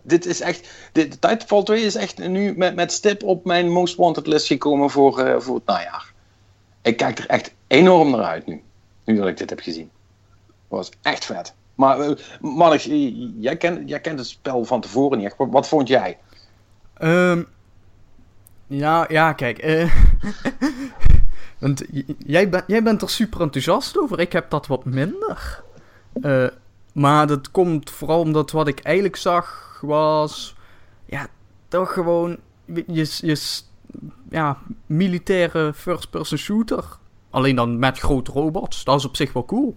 Dit 0.03 0.27
is 0.27 0.41
echt. 0.41 0.69
Dit, 0.93 1.11
Titanfall 1.11 1.63
2 1.63 1.83
is 1.83 1.95
echt 1.95 2.19
nu 2.19 2.57
met, 2.57 2.75
met 2.75 2.93
stip 2.93 3.23
op 3.23 3.45
mijn 3.45 3.71
Most 3.71 3.97
Wanted 3.97 4.27
list 4.27 4.47
gekomen 4.47 4.91
voor, 4.91 5.19
eh, 5.19 5.41
voor 5.41 5.55
het 5.55 5.67
najaar. 5.67 6.13
Ik 6.83 6.97
kijk 6.97 7.19
er 7.19 7.27
echt 7.27 7.55
enorm 7.67 8.11
naar 8.11 8.25
uit 8.25 8.47
nu. 8.47 8.63
Nu 9.05 9.17
dat 9.17 9.27
ik 9.27 9.37
dit 9.37 9.51
heb 9.51 9.61
gezien. 9.61 9.91
was 10.69 10.91
echt 11.03 11.25
vet. 11.25 11.55
Maar, 11.75 11.99
uh, 11.99 13.33
jij, 13.41 13.57
kent, 13.57 13.89
jij 13.89 14.01
kent 14.01 14.19
het 14.19 14.29
spel 14.29 14.65
van 14.65 14.81
tevoren 14.81 15.19
niet 15.19 15.27
echt. 15.27 15.37
Wat, 15.37 15.49
wat 15.51 15.69
vond 15.69 15.89
jij? 15.89 16.19
Ehm 16.95 17.43
ja, 18.67 19.05
ja, 19.09 19.33
kijk. 19.33 19.59
eh, 19.59 19.95
want 21.59 21.85
jij, 22.19 22.49
ben, 22.49 22.65
jij 22.67 22.83
bent 22.83 23.03
er 23.03 23.11
super 23.11 23.41
enthousiast 23.41 23.99
over. 23.99 24.21
Ik 24.21 24.33
heb 24.33 24.51
dat 24.51 24.67
wat 24.67 24.85
minder. 24.85 25.63
Maar 26.93 27.27
dat 27.27 27.51
komt 27.51 27.91
vooral 27.91 28.21
omdat 28.21 28.51
wat 28.51 28.69
ik 28.69 28.81
eigenlijk 28.81 29.17
zag 29.17 29.79
was... 29.83 30.55
Ja, 31.07 31.27
toch 31.69 31.93
gewoon... 31.93 32.37
Je, 32.65 32.85
je, 33.21 33.61
ja, 34.31 34.59
militaire 34.87 35.73
first-person 35.75 36.39
shooter. 36.39 36.85
Alleen 37.31 37.57
dan 37.57 37.79
met 37.79 37.99
grote 37.99 38.33
robots. 38.33 38.85
Dat 38.85 38.99
is 38.99 39.05
op 39.05 39.17
zich 39.17 39.33
wel 39.33 39.45
cool. 39.45 39.77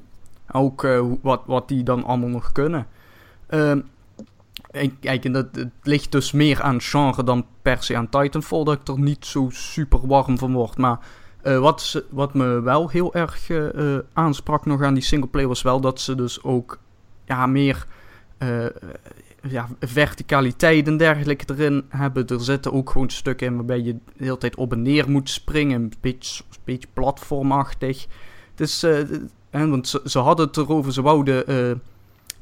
Ook 0.52 0.84
eh, 0.84 1.06
wat, 1.22 1.42
wat 1.46 1.68
die 1.68 1.84
dan 1.84 2.04
allemaal 2.04 2.30
nog 2.30 2.52
kunnen. 2.52 2.88
Ehm 3.48 3.80
kijk, 5.00 5.34
dat, 5.34 5.48
het 5.52 5.72
ligt 5.84 6.12
dus 6.12 6.32
meer 6.32 6.62
aan 6.62 6.82
genre 6.82 7.24
dan 7.24 7.46
per 7.62 7.84
se 7.84 7.98
aan 7.98 8.10
Titanfall. 8.10 8.64
Dat 8.64 8.80
ik 8.80 8.88
er 8.88 9.00
niet 9.00 9.26
zo 9.26 9.48
super 9.50 10.08
warm 10.08 10.38
van 10.38 10.54
word. 10.54 10.78
Maar 10.78 11.00
eh, 11.42 11.60
wat, 11.60 12.04
wat 12.10 12.34
me 12.34 12.62
wel 12.62 12.90
heel 12.90 13.14
erg 13.14 13.50
eh, 13.50 13.98
aansprak 14.14 14.66
nog 14.66 14.82
aan 14.82 14.94
die 14.94 15.04
singleplayer 15.04 15.48
was 15.48 15.62
wel 15.62 15.80
dat 15.80 16.02
ze 16.02 16.16
dus 16.16 16.44
ook 16.44 16.80
ja, 17.26 17.46
meer 17.46 17.88
eh, 18.38 18.66
ja, 19.42 19.68
verticaliteit 19.80 20.88
en 20.88 20.98
dergelijke 20.98 21.54
erin 21.54 21.86
hebben. 21.90 22.28
Er 22.28 22.42
zitten 22.42 22.74
ook 22.74 22.90
gewoon 22.90 23.10
stukken 23.10 23.48
in 23.48 23.56
waarbij 23.56 23.82
je 23.82 23.94
de 23.94 24.24
hele 24.24 24.38
tijd 24.38 24.56
op 24.56 24.72
en 24.72 24.82
neer 24.82 25.10
moet 25.10 25.30
springen. 25.30 25.82
Een 25.82 25.94
beetje, 26.02 26.44
beetje 26.64 26.88
platformachtig. 26.94 28.08
Dus, 28.56 28.84
eh, 28.84 29.00
hè, 29.50 29.68
want 29.70 29.88
ze, 29.88 30.02
ze 30.06 30.20
hadden 30.20 30.48
het 30.48 30.58
erover, 30.58 30.94
ze 30.94 31.02
wouden... 31.02 31.48
eh, 31.48 31.72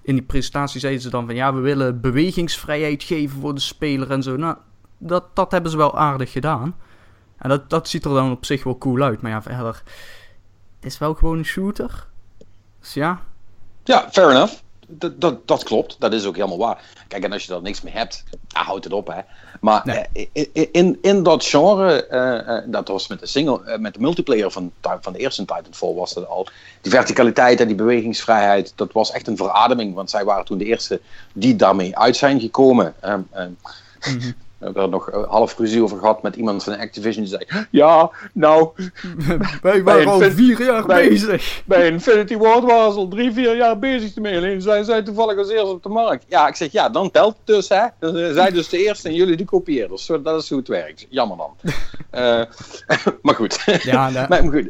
in 0.03 0.15
die 0.15 0.23
presentatie 0.23 0.79
zeiden 0.79 1.01
ze 1.01 1.09
dan 1.09 1.25
van 1.25 1.35
ja, 1.35 1.53
we 1.53 1.59
willen 1.59 2.01
bewegingsvrijheid 2.01 3.03
geven 3.03 3.39
voor 3.39 3.53
de 3.53 3.59
speler 3.61 4.11
en 4.11 4.23
zo. 4.23 4.35
Nou, 4.35 4.55
dat, 4.97 5.23
dat 5.33 5.51
hebben 5.51 5.71
ze 5.71 5.77
wel 5.77 5.97
aardig 5.97 6.31
gedaan. 6.31 6.75
En 7.37 7.49
dat, 7.49 7.69
dat 7.69 7.89
ziet 7.89 8.05
er 8.05 8.13
dan 8.13 8.31
op 8.31 8.45
zich 8.45 8.63
wel 8.63 8.77
cool 8.77 9.01
uit. 9.01 9.21
Maar 9.21 9.31
ja, 9.31 9.41
verder. 9.41 9.83
Het 10.75 10.91
is 10.91 10.97
wel 10.97 11.13
gewoon 11.13 11.37
een 11.37 11.45
shooter. 11.45 12.07
Dus 12.79 12.93
ja. 12.93 13.21
Ja, 13.83 14.07
fair 14.11 14.29
enough. 14.29 14.62
Dat, 14.97 15.21
dat, 15.21 15.47
dat 15.47 15.63
klopt, 15.63 15.95
dat 15.99 16.13
is 16.13 16.25
ook 16.25 16.35
helemaal 16.35 16.57
waar. 16.57 16.81
Kijk, 17.07 17.23
en 17.23 17.31
als 17.31 17.45
je 17.45 17.53
er 17.53 17.61
niks 17.61 17.81
mee 17.81 17.93
hebt, 17.93 18.23
ja, 18.47 18.63
houd 18.63 18.83
het 18.83 18.93
op, 18.93 19.07
hè. 19.07 19.21
Maar 19.61 19.81
Nee. 19.85 20.29
eh, 20.33 20.45
in, 20.53 20.69
in, 20.71 20.97
in 21.01 21.23
dat 21.23 21.45
genre, 21.45 22.07
eh, 22.07 22.57
eh, 22.57 22.63
dat 22.67 22.87
was 22.87 23.07
met 23.07 23.19
de 23.19 23.25
single, 23.25 23.77
met 23.77 23.93
de 23.93 23.99
multiplayer 23.99 24.51
van, 24.51 24.71
van 25.01 25.13
de 25.13 25.19
eerste 25.19 25.45
Titanfall 25.45 25.93
was 25.93 26.13
dat 26.13 26.27
al. 26.27 26.47
Die 26.81 26.91
verticaliteit 26.91 27.59
en 27.59 27.67
die 27.67 27.75
bewegingsvrijheid, 27.75 28.73
dat 28.75 28.91
was 28.91 29.11
echt 29.11 29.27
een 29.27 29.37
verademing. 29.37 29.93
Want 29.93 30.09
zij 30.09 30.23
waren 30.25 30.45
toen 30.45 30.57
de 30.57 30.65
eerste 30.65 31.01
die 31.33 31.55
daarmee 31.55 31.97
uit 31.97 32.15
zijn 32.15 32.39
gekomen. 32.39 32.93
Ehm, 32.99 33.21
We 34.63 34.69
hebben 34.69 34.83
er 34.83 34.89
nog 34.89 35.09
eh, 35.09 35.29
half 35.29 35.57
ruzie 35.57 35.83
over 35.83 35.97
gehad 35.97 36.21
met 36.21 36.35
iemand 36.35 36.63
van 36.63 36.77
Activision 36.77 37.23
die 37.25 37.33
zei: 37.47 37.65
Ja, 37.69 38.11
nou, 38.33 38.69
Wij 39.61 39.83
waren 39.83 40.07
al 40.07 40.19
vier 40.21 40.63
jaar 40.63 40.85
bij- 40.85 41.07
bezig. 41.09 41.61
bij 41.65 41.87
Infinity 41.87 42.37
Ward 42.37 42.63
waren 42.63 42.91
ze 42.93 42.97
al 42.97 43.07
drie, 43.07 43.31
vier 43.31 43.55
jaar 43.55 43.79
bezig 43.79 44.15
ermee. 44.15 44.37
Alleen 44.37 44.61
zijn 44.61 44.85
zij 44.85 45.03
toevallig 45.03 45.37
als 45.37 45.49
eerste 45.49 45.65
op 45.73 45.83
de 45.83 45.89
markt. 45.89 46.25
Ja, 46.27 46.47
ik 46.47 46.55
zeg 46.55 46.71
ja, 46.71 46.89
dan 46.89 47.11
telt 47.11 47.35
het 47.37 47.45
dus, 47.55 47.69
hè. 47.69 47.85
Zijn 47.99 48.33
zij 48.33 48.51
dus 48.57 48.69
de 48.69 48.83
eerste 48.83 49.07
en 49.07 49.15
jullie 49.15 49.37
de 49.37 49.45
kopieerders. 49.45 50.05
Dat 50.23 50.41
is 50.41 50.49
hoe 50.49 50.57
het 50.57 50.67
werkt. 50.67 51.05
Jammer 51.09 51.37
dan. 51.37 51.51
Eh, 52.09 52.41
maar 53.21 53.35
goed. 53.35 53.63
Ja, 53.83 54.09
maar, 54.09 54.25
maar 54.29 54.41
goed. 54.51 54.67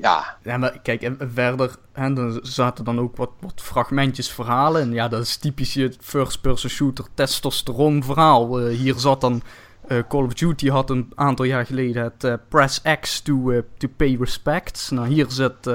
Ja, 0.00 0.36
Ja, 0.42 0.72
kijk, 0.82 1.02
en 1.02 1.18
verder 1.34 1.76
hè, 1.92 2.16
er 2.16 2.38
zaten 2.42 2.84
dan 2.84 3.00
ook 3.00 3.16
wat, 3.16 3.30
wat 3.40 3.62
fragmentjes 3.62 4.30
verhalen. 4.30 4.82
En 4.82 4.92
ja, 4.92 5.08
dat 5.08 5.22
is 5.22 5.36
typisch 5.36 5.74
je 5.74 5.92
first-person 6.00 6.70
shooter 6.70 7.04
testosteron 7.14 8.04
verhaal. 8.04 8.60
Eh, 8.60 8.76
hier 8.76 8.94
zat 8.94 9.20
dan 9.20 9.42
eh, 9.88 9.98
Call 10.08 10.24
of 10.24 10.34
Duty 10.34 10.68
had 10.68 10.90
een 10.90 11.12
aantal 11.14 11.44
jaar 11.44 11.66
geleden 11.66 12.02
het 12.02 12.24
eh, 12.24 12.34
Press 12.48 12.82
X 13.00 13.20
to, 13.20 13.62
to 13.76 13.88
pay 13.96 14.16
respects. 14.20 14.90
Nou, 14.90 15.08
hier 15.08 15.26
zit 15.28 15.70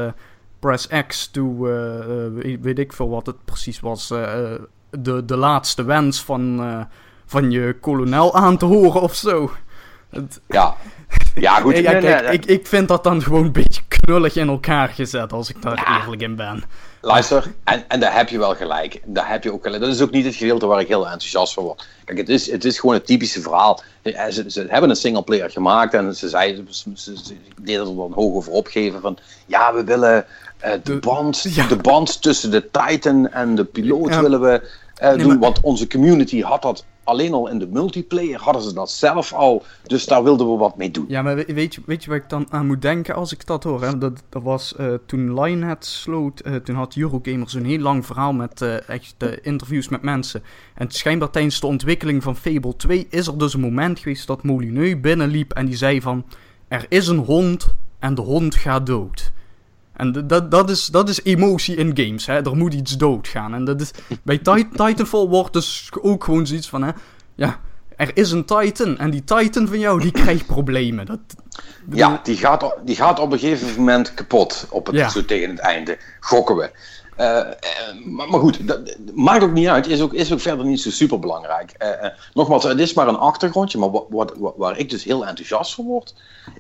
Press 0.60 0.88
X 1.08 1.28
to, 1.28 1.58
weet, 2.62 2.80
ik 2.80 2.94
veel 2.94 3.10
wat 3.10 3.26
het 3.26 3.46
precies 3.46 3.80
was, 3.80 4.08
de, 4.90 5.26
de 5.26 5.38
laatste 5.38 5.84
wens 5.84 6.24
van, 6.24 6.62
van 7.26 7.52
je 7.52 7.78
kolonel 7.82 8.36
aan 8.36 8.58
te 8.58 8.66
horen 8.66 9.02
of 9.02 9.16
zo. 9.16 9.52
Het, 10.10 10.40
ja. 10.48 10.76
Ja, 11.36 11.60
goed. 11.60 11.78
ja, 11.78 12.00
kijk, 12.00 12.32
Ik, 12.34 12.46
ik 12.46 12.68
vind 12.68 12.88
dat 12.88 13.04
dan 13.04 13.22
gewoon 13.22 13.44
een 13.46 13.52
beetje 13.52 13.82
knullig 13.88 14.36
in 14.36 14.48
elkaar 14.48 14.88
gezet, 14.90 15.34
als 15.34 15.50
ik 15.50 15.62
daar 15.62 16.02
eerlijk 16.02 16.22
in 16.22 16.36
ben. 16.36 16.64
Luister, 17.02 17.52
en, 17.64 17.84
en 17.88 18.00
daar 18.00 18.16
heb 18.16 18.30
je 18.30 18.38
wel 18.38 18.56
gelijk. 18.56 19.02
Daar 19.06 19.30
heb 19.30 19.44
je 19.44 19.54
ook 19.54 19.64
gelijk. 19.64 19.82
Dat 19.82 19.94
is 19.94 20.02
ook 20.02 20.12
niet 20.12 20.26
het 20.26 20.36
gedeelte 20.36 20.66
waar 20.66 20.80
ik 20.80 20.88
heel 20.88 21.04
enthousiast 21.06 21.54
van 21.54 21.64
word. 21.64 21.88
Kijk, 22.06 22.18
het 22.18 22.30
is, 22.30 22.52
het 22.52 22.66
is 22.66 22.80
gewoon 22.80 22.96
het 22.96 23.06
typische 23.06 23.42
verhaal. 23.42 23.82
Eh, 24.02 24.26
Ze, 24.30 24.44
ze 24.48 24.66
hebben 24.70 24.90
een 24.90 24.96
singleplayer 24.96 25.50
gemaakt 25.50 25.94
en 25.94 26.16
ze, 26.16 26.30
zeiden, 26.30 26.68
ze, 26.70 26.92
ze, 26.96 27.18
ze 27.18 27.34
deden 27.62 27.80
er 27.88 27.96
dan 27.96 28.12
hoog 28.14 28.36
over 28.36 28.52
opgeven 28.52 29.02
van... 29.02 29.18
Ja, 29.46 29.74
we 29.74 29.84
willen 29.84 30.26
eh, 30.60 30.72
de, 30.72 30.80
De- 30.84 30.96
band, 31.00 31.42
ja. 31.50 31.68
de 31.68 31.76
band 31.76 32.22
tussen 32.22 32.52
de 32.52 32.70
Titan 32.72 33.30
en 33.30 33.56
de 33.56 33.66
piloot 33.66 34.10
Ja. 34.14 34.22
willen 34.22 34.42
we 34.42 34.62
eh, 34.96 35.10
Nee, 35.10 35.18
doen. 35.18 35.28
maar- 35.28 35.40
Want 35.40 35.60
onze 35.62 35.88
community 35.88 36.42
had 36.42 36.62
dat 36.62 36.86
alleen 37.10 37.34
al 37.34 37.48
in 37.50 37.60
de 37.60 37.68
multiplayer 37.68 38.40
hadden 38.40 38.62
ze 38.62 38.74
dat 38.74 38.92
zelf 38.92 39.34
al. 39.34 39.64
Dus 39.84 40.06
daar 40.06 40.24
wilden 40.24 40.52
we 40.52 40.58
wat 40.58 40.78
mee 40.78 40.92
doen. 40.92 41.06
Ja, 41.08 41.22
maar 41.22 41.36
we- 41.36 41.54
weet 41.54 41.76
je, 41.76 41.82
weet 41.86 42.04
je 42.04 42.10
waar 42.10 42.20
ik 42.20 42.30
dan 42.30 42.46
aan 42.50 42.68
moet 42.68 42.82
denken 42.82 43.16
als 43.16 43.32
ik 43.34 43.46
dat 43.46 43.64
hoor? 43.64 43.82
Hè? 43.84 43.98
Dat, 43.98 44.24
dat 44.30 44.44
was 44.44 44.76
eh, 44.76 44.94
toen 45.06 45.42
Lionhead 45.42 45.86
sloot, 45.86 46.40
eh, 46.40 46.56
toen 46.56 46.76
had 46.76 46.96
Eurogamer 46.96 47.50
zo'n 47.50 47.64
heel 47.64 47.80
lang 47.80 48.06
verhaal 48.06 48.34
met 48.34 48.62
eh, 48.62 48.90
echt 48.90 49.16
interviews 49.42 49.90
met 49.90 50.02
mensen. 50.02 50.44
En 50.76 50.92
schijnbaar 50.92 51.30
tijdens 51.30 51.60
de 51.60 51.68
ontwikkeling 51.68 52.24
van 52.24 52.36
Fable 52.36 52.76
2 52.76 53.08
is 53.10 53.28
er 53.28 53.38
dus 53.38 53.54
een 53.54 53.60
moment 53.62 54.00
geweest 54.00 54.28
dat 54.28 54.44
Molineux 54.44 55.00
binnenliep 55.00 55.52
en 55.54 55.66
die 55.66 55.76
zei 55.76 56.02
van... 56.02 56.26
Er 56.68 56.86
is 56.90 57.08
een 57.08 57.18
hond 57.18 57.76
en 58.00 58.16
de 58.16 58.22
hond 58.22 58.56
gaat 58.56 58.86
dood. 58.86 59.32
En 60.00 60.28
dat, 60.28 60.52
dat, 60.52 60.70
is, 60.70 60.86
dat 60.86 61.10
is 61.10 61.24
emotie 61.24 61.76
in 61.76 61.92
games, 61.98 62.26
hè. 62.26 62.34
Er 62.46 62.56
moet 62.56 62.74
iets 62.74 62.98
doodgaan. 62.98 63.54
En 63.54 63.66
dat 63.66 63.82
is, 63.82 63.92
bij 64.24 64.38
Ti- 64.48 64.70
Titanfall 64.72 65.28
wordt 65.28 65.54
dus 65.54 65.90
ook 66.02 66.24
gewoon 66.24 66.48
zoiets 66.48 66.70
van, 66.70 66.84
hè... 66.84 66.92
Ja, 67.36 67.60
er 67.96 68.12
is 68.14 68.32
een 68.32 68.46
Titan 68.46 68.98
en 68.98 69.10
die 69.10 69.24
Titan 69.24 69.68
van 69.68 69.80
jou, 69.80 70.02
die 70.02 70.12
krijgt 70.12 70.46
problemen. 70.56 71.06
Dat, 71.06 71.20
Ja, 71.94 72.20
die 72.24 72.38
gaat, 72.38 72.64
op- 72.64 72.80
die 72.86 72.96
gaat 72.96 73.20
op 73.20 73.32
een 73.32 73.40
gegeven 73.40 73.76
moment 73.80 74.14
kapot. 74.14 74.68
Op 74.70 74.86
het, 74.86 74.96
Ja. 74.96 75.10
Zo 75.10 75.26
tegen 75.26 75.50
het 75.50 75.60
einde. 75.60 75.98
Gokken 76.20 76.56
we. 76.56 76.72
Eh, 77.20 77.40
eh, 77.40 77.46
maar, 78.06 78.30
maar 78.30 78.40
goed, 78.40 78.68
dat, 78.68 78.98
maakt 79.14 79.44
ook 79.44 79.52
niet 79.52 79.68
uit. 79.68 79.88
Is 79.88 80.02
ook, 80.02 80.14
is 80.14 80.34
ook 80.34 80.40
verder 80.40 80.66
niet 80.66 80.82
zo 80.82 80.90
super 80.90 81.20
belangrijk. 81.20 81.72
nogmaals, 82.34 82.64
het 82.64 82.80
is 82.80 82.94
maar 82.94 83.08
een 83.08 83.18
achtergrondje. 83.18 83.78
Maar 83.78 83.90
wat, 84.10 84.34
waar 84.58 84.78
ik 84.78 84.90
dus 84.90 85.04
heel 85.04 85.26
enthousiast 85.26 85.74
van 85.74 85.86
word. 85.86 86.14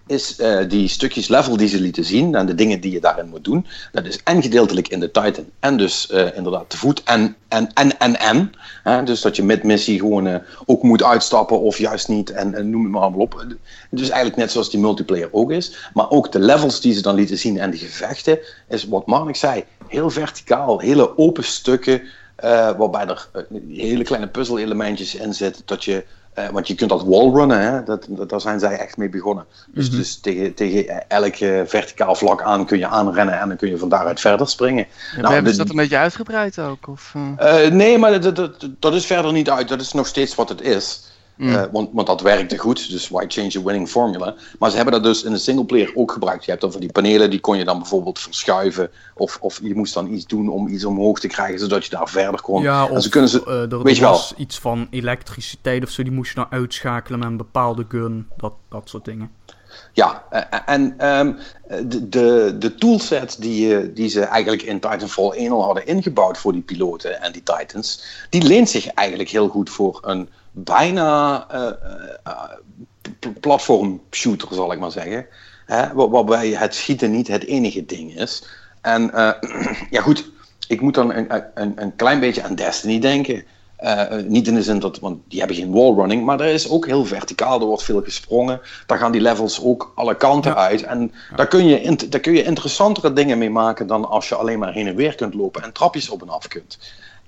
Is 0.08 0.36
eh, 0.36 0.70
die 0.70 0.88
stukjes 0.88 1.28
level 1.28 1.58
die 1.58 1.68
ze 1.68 1.82
lieten 1.82 2.06
zien. 2.06 2.36
En 2.36 2.46
de 2.46 2.56
dingen 2.56 2.82
die 2.82 2.92
je 2.92 3.00
daarin 3.00 3.30
moet 3.30 3.44
doen. 3.44 3.66
Dat 3.92 4.06
is 4.06 4.24
en 4.24 4.42
gedeeltelijk 4.42 4.88
in 4.88 5.00
de 5.00 5.12
Titan. 5.12 5.46
En 5.60 5.78
dus 5.78 6.10
eh, 6.10 6.36
inderdaad 6.36 6.70
te 6.70 6.78
voet. 6.78 7.04
En 7.04 7.36
en 7.48 7.74
en 7.74 8.00
en. 8.00 8.20
en 8.20 8.52
hè, 8.84 9.04
dus 9.04 9.22
dat 9.22 9.36
je 9.36 9.44
mid-missie 9.44 10.00
gewoon 10.00 10.28
eh, 10.28 10.36
ook 10.66 10.84
moet 10.84 11.04
uitstappen. 11.04 11.60
Of 11.60 11.78
juist 11.78 12.08
niet. 12.08 12.32
En, 12.32 12.54
en 12.54 12.70
noem 12.70 12.84
het 12.84 12.92
maar 12.92 13.02
allemaal 13.02 13.20
op. 13.20 13.46
Dus 13.90 14.10
eigenlijk 14.10 14.38
net 14.38 14.52
zoals 14.52 14.70
die 14.70 14.80
multiplayer 14.80 15.30
ook 15.32 15.52
is. 15.52 15.90
Maar 15.94 16.10
ook 16.10 16.32
de 16.32 16.40
levels 16.40 16.82
die 16.82 16.94
ze 16.94 17.02
dan 17.02 17.16
lieten 17.16 17.38
zien 17.38 17.60
en 17.60 17.72
de 17.72 17.78
gevechten, 17.78 18.40
is 18.68 18.88
wat 18.88 19.06
Marnik 19.06 19.36
zei, 19.36 19.64
heel 19.90 20.10
verticaal. 20.10 20.80
Hele 20.80 21.18
open 21.18 21.44
stukken, 21.44 22.02
eh, 22.36 22.72
waarbij 22.78 23.08
er 23.08 23.28
eh, 23.34 23.44
hele 23.78 24.04
kleine 24.04 24.28
puzzelelementjes 24.28 25.16
in 25.16 25.34
zitten. 25.34 25.62
Dat 25.66 25.84
je, 25.84 26.06
eh, 26.34 26.50
want 26.50 26.68
je 26.68 26.76
kunt 26.76 26.90
dat 26.90 27.04
wallrunnen, 27.04 27.62
hè, 27.62 27.84
dat, 27.84 28.06
dat, 28.10 28.30
daar 28.30 28.42
zijn 28.42 28.60
zij 28.60 28.78
echt 28.78 28.98
mee 28.98 29.10
begonnen. 29.10 29.46
Dus, 29.68 29.92
dus 29.92 30.20
tegen, 30.20 30.54
tegen 30.54 31.10
elk 31.10 31.36
verticaal 31.66 32.16
vlak 32.16 32.42
aan 32.42 32.66
kun 32.66 32.78
je 32.78 32.88
aanrennen 32.88 33.40
en 33.40 33.48
dan 33.48 33.58
kun 33.58 33.70
je 33.70 33.78
van 33.78 33.90
daaruit 33.90 34.20
verder 34.20 34.48
springen. 34.48 34.88
Ja, 35.16 35.22
Nou, 35.22 35.34
hebben 35.34 35.52
ze 35.52 35.58
dat 35.58 35.70
een 35.70 35.76
beetje 35.76 35.98
uitgebreid 35.98 36.60
ook? 36.60 36.88
Of, 36.88 37.14
nee, 37.72 37.98
maar 37.98 38.22
dat, 38.22 38.36
dat, 38.36 38.70
dat 38.80 38.94
is 38.94 39.06
verder 39.06 39.32
niet 39.32 39.50
uit. 39.50 39.68
Dat 39.68 39.82
is 39.82 39.94
nog 39.94 40.08
steeds 40.08 40.36
wat 40.36 40.50
het 40.50 40.62
is. 40.62 41.08
Mm. 41.40 41.56
Eh, 41.56 41.64
want, 41.72 41.90
want 41.94 42.08
dat 42.08 42.22
werkte 42.22 42.58
goed, 42.58 42.90
dus 42.90 43.10
why 43.10 43.26
change 43.28 43.58
a 43.58 43.62
winning 43.62 43.90
formula? 43.90 44.36
Maar 44.58 44.70
ze 44.70 44.76
hebben 44.76 44.94
dat 44.94 45.04
dus 45.04 45.24
in 45.24 45.32
de 45.32 45.38
singleplayer 45.38 45.92
ook 45.96 46.12
gebruikt. 46.12 46.44
Je 46.44 46.50
hebt 46.50 46.62
dan 46.62 46.72
van 46.72 46.82
die 46.82 46.92
panelen, 46.92 47.30
die 47.30 47.40
kon 47.40 47.58
je 47.58 47.64
dan 47.64 47.78
bijvoorbeeld 47.78 48.20
verschuiven. 48.20 48.90
Of, 49.16 49.38
of 49.42 49.60
je 49.64 49.76
moest 49.76 49.94
dan 49.94 50.14
iets 50.14 50.26
doen 50.26 50.50
om 50.50 50.68
iets 50.68 50.86
omhoog 50.86 51.20
te 51.20 51.28
krijgen, 51.28 51.60
zodat 51.60 51.84
je 51.84 51.90
daar 51.90 52.10
verder 52.10 52.42
kon. 52.42 52.62
Ja, 52.62 52.88
en 52.88 52.92
of 52.92 53.04
ze 53.04 53.10
kunnen 53.10 53.30
ze, 53.30 53.44
eh, 53.46 53.62
er, 53.62 53.70
weet 53.70 53.86
er 53.86 53.94
je 53.94 54.02
wel. 54.02 54.12
was 54.12 54.34
iets 54.38 54.60
van 54.60 54.88
elektriciteit 54.90 55.84
of 55.84 55.90
zo, 55.90 56.04
die 56.04 56.12
moest 56.12 56.34
je 56.34 56.40
nou 56.40 56.52
uitschakelen 56.52 57.20
met 57.20 57.28
een 57.28 57.38
bepaalde 57.38 57.86
gun, 57.90 58.28
dat, 58.38 58.54
dat 58.70 58.90
soort 58.90 59.06
dingen. 59.06 59.32
Ja, 59.94 60.24
eh, 60.30 60.60
en 60.66 60.94
ehm, 60.98 61.34
de, 61.68 62.10
de, 62.10 62.56
de 62.60 62.76
toolset 62.76 63.36
die, 63.42 63.94
die 63.94 64.10
ze 64.10 64.22
eigenlijk 64.22 64.62
in 64.62 64.80
Titanfall 64.80 65.30
1 65.30 65.52
al 65.52 65.64
hadden 65.64 65.86
ingebouwd 65.86 66.38
voor 66.38 66.52
die 66.52 66.62
piloten 66.62 67.22
en 67.22 67.32
die 67.32 67.44
Titans, 67.44 68.04
die 68.30 68.44
leent 68.44 68.70
zich 68.70 68.88
eigenlijk 68.88 69.30
heel 69.30 69.48
goed 69.48 69.70
voor 69.70 70.00
een 70.02 70.30
bijna 70.64 71.46
eh, 71.50 71.68
eh, 71.68 71.74
eh, 72.24 72.34
platform 73.40 74.02
shooter, 74.12 74.48
zal 74.52 74.72
ik 74.72 74.80
maar 74.80 74.92
zeggen. 74.92 75.26
Hè, 75.66 75.94
waar- 75.94 76.10
waarbij 76.10 76.48
het 76.50 76.76
schieten 76.76 77.12
niet 77.12 77.28
het 77.28 77.46
enige 77.46 77.86
ding 77.86 78.20
is. 78.20 78.48
En 78.82 79.12
ja 79.90 80.02
goed, 80.02 80.30
ik 80.68 80.82
moet 80.82 80.94
dan 80.94 81.14
een, 81.14 81.44
een, 81.54 81.74
een 81.76 81.96
klein 81.96 82.20
beetje 82.20 82.44
aan 82.44 82.56
Destiny 82.56 83.00
denken. 83.00 83.44
Niet 84.28 84.48
in 84.48 84.54
de 84.56 84.64
zin 84.64 84.80
dat, 84.80 85.00
want 85.00 85.20
die 85.28 85.40
hebben 85.40 85.58
geen 85.58 85.72
wallrunning, 85.72 86.26
maar 86.26 86.40
er 86.40 86.54
is 86.54 86.70
ook 86.70 86.86
heel 86.86 87.06
verticaal, 87.06 87.60
er 87.60 87.66
wordt 87.66 87.84
veel 87.84 88.02
gesprongen. 88.04 88.62
Daar 88.86 88.98
gaan 88.98 89.12
die 89.12 89.22
levels 89.22 89.64
ook 89.64 89.92
alle 89.96 90.16
kanten 90.16 90.52
Ja. 90.52 90.58
uit. 90.58 90.84
En 90.84 91.12
daar, 91.36 91.48
kun 91.48 91.66
je, 91.66 91.96
daar 92.10 92.20
kun 92.20 92.34
je 92.34 92.44
interessantere 92.44 93.14
dingen 93.14 93.38
mee 93.38 93.50
maken 93.50 93.88
dan 93.88 94.10
als 94.10 94.30
je 94.30 94.36
alleen 94.36 94.60
maar 94.60 94.74
heen 94.74 94.88
en 94.88 94.96
weer 94.96 95.16
kunt 95.16 95.34
lopen 95.34 95.64
en 95.64 95.74
trapjes 95.74 96.10
op 96.10 96.22
en 96.22 96.30
af 96.30 96.48
kunt. 96.48 96.78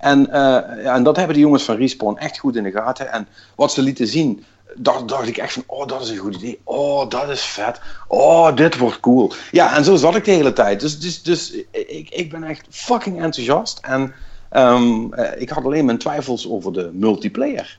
En, 0.02 0.32
eh, 0.32 0.82
ja, 0.82 0.94
en 0.94 1.02
dat 1.02 1.16
hebben 1.16 1.34
die 1.34 1.44
jongens 1.44 1.62
van 1.62 1.76
Respawn 1.76 2.16
echt 2.16 2.38
goed 2.38 2.56
in 2.56 2.62
de 2.62 2.70
gaten. 2.70 3.12
En 3.12 3.28
wat 3.54 3.72
ze 3.72 3.82
lieten 3.82 4.06
zien, 4.06 4.44
daar 4.76 5.06
dacht 5.06 5.28
ik 5.28 5.36
echt 5.36 5.52
van, 5.52 5.62
oh, 5.66 5.86
dat 5.86 6.02
is 6.02 6.08
een 6.08 6.16
goed 6.16 6.34
idee. 6.34 6.60
Oh, 6.64 7.08
dat 7.08 7.28
is 7.28 7.42
vet. 7.42 7.80
Oh, 8.08 8.56
dit 8.56 8.78
wordt 8.78 9.00
cool. 9.00 9.32
Ja, 9.50 9.76
en 9.76 9.84
zo 9.84 9.96
zat 9.96 10.16
ik 10.16 10.24
de 10.24 10.30
hele 10.30 10.52
tijd. 10.52 10.80
Dus, 10.80 11.00
dus, 11.00 11.22
dus 11.22 11.52
ik, 11.70 12.10
ik 12.10 12.30
ben 12.30 12.44
echt 12.44 12.66
fucking 12.70 13.22
enthousiast. 13.22 13.78
En 13.82 14.14
ehm, 14.50 15.12
eh, 15.12 15.40
ik 15.40 15.48
had 15.48 15.64
alleen 15.64 15.84
mijn 15.84 15.98
twijfels 15.98 16.48
over 16.48 16.72
de 16.72 16.90
multiplayer. 16.92 17.78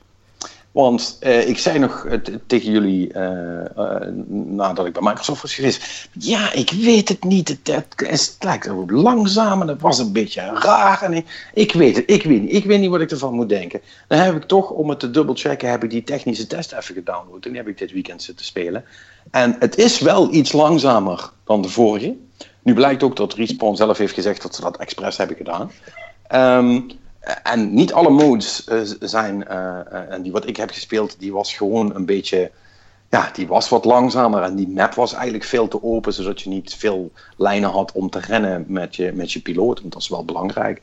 Want 0.74 1.16
eh, 1.20 1.48
ik 1.48 1.58
zei 1.58 1.78
nog 1.78 2.04
eh, 2.04 2.18
tegen 2.46 2.72
jullie, 2.72 3.12
eh, 3.12 4.08
nadat 4.26 4.86
ik 4.86 4.92
bij 4.92 5.02
Microsoft 5.02 5.42
was 5.42 5.54
geweest, 5.54 6.08
ja, 6.18 6.52
ik 6.52 6.70
weet 6.70 7.08
het 7.08 7.24
niet. 7.24 7.48
Het, 7.48 7.86
het, 7.96 8.36
lijkt 8.40 8.70
langzaam 8.86 9.60
en 9.60 9.68
het 9.68 9.80
was 9.80 9.98
een 9.98 10.12
beetje 10.12 10.40
raar. 10.40 11.22
Ik, 11.52 11.72
weet 11.72 11.96
het, 11.96 12.10
ik 12.10 12.22
weet 12.22 12.40
niet. 12.40 12.52
Ik 12.52 12.64
weet 12.64 12.80
niet 12.80 12.90
wat 12.90 13.00
ik 13.00 13.10
ervan 13.10 13.34
moet 13.34 13.48
denken. 13.48 13.80
Dan 14.08 14.18
heb 14.18 14.36
ik 14.36 14.44
toch, 14.44 14.70
om 14.70 14.88
het 14.88 15.00
te 15.00 15.10
dubbelchecken, 15.10 15.70
heb 15.70 15.84
ik 15.84 15.90
die 15.90 16.04
technische 16.04 16.46
test 16.46 16.72
even 16.72 16.94
gedownload. 16.94 17.44
En 17.44 17.50
die 17.50 17.60
heb 17.60 17.68
ik 17.68 17.78
dit 17.78 17.92
weekend 17.92 18.22
zitten 18.22 18.46
spelen. 18.46 18.84
En 19.30 19.56
het 19.58 19.76
is 19.76 20.00
wel 20.00 20.32
iets 20.32 20.52
langzamer 20.52 21.30
dan 21.44 21.62
de 21.62 21.68
vorige. 21.68 22.16
Nu 22.62 22.74
blijkt 22.74 23.02
ook 23.02 23.16
dat 23.16 23.34
Respawn 23.34 23.76
zelf 23.76 23.98
heeft 23.98 24.14
gezegd 24.14 24.42
dat 24.42 24.54
ze 24.54 24.60
dat 24.60 24.76
expres 24.76 25.16
hebben 25.16 25.36
gedaan. 25.36 25.70
Ehm, 26.26 26.80
en 27.42 27.74
niet 27.74 27.92
alle 27.92 28.10
modes 28.10 28.64
eh, 28.64 28.80
zijn, 29.00 29.46
eh, 29.46 29.80
eh, 29.80 30.12
en 30.12 30.22
die 30.22 30.32
wat 30.32 30.48
ik 30.48 30.56
heb 30.56 30.70
gespeeld, 30.70 31.16
die 31.18 31.32
was 31.32 31.54
gewoon 31.54 31.94
een 31.94 32.06
beetje, 32.06 32.50
ja, 33.10 33.30
die 33.32 33.46
was 33.46 33.68
wat 33.68 33.84
langzamer. 33.84 34.42
En 34.42 34.54
die 34.54 34.68
map 34.68 34.94
was 34.94 35.12
eigenlijk 35.12 35.44
veel 35.44 35.68
te 35.68 35.82
open, 35.82 36.12
zodat 36.12 36.40
je 36.40 36.48
niet 36.48 36.74
veel 36.74 37.12
lijnen 37.36 37.70
had 37.70 37.92
om 37.92 38.10
te 38.10 38.20
rennen 38.20 38.64
met 38.68 38.96
je, 38.96 39.12
met 39.12 39.32
je 39.32 39.40
piloot. 39.40 39.80
Want 39.80 39.92
dat 39.92 40.02
is 40.02 40.08
wel 40.08 40.24
belangrijk. 40.24 40.82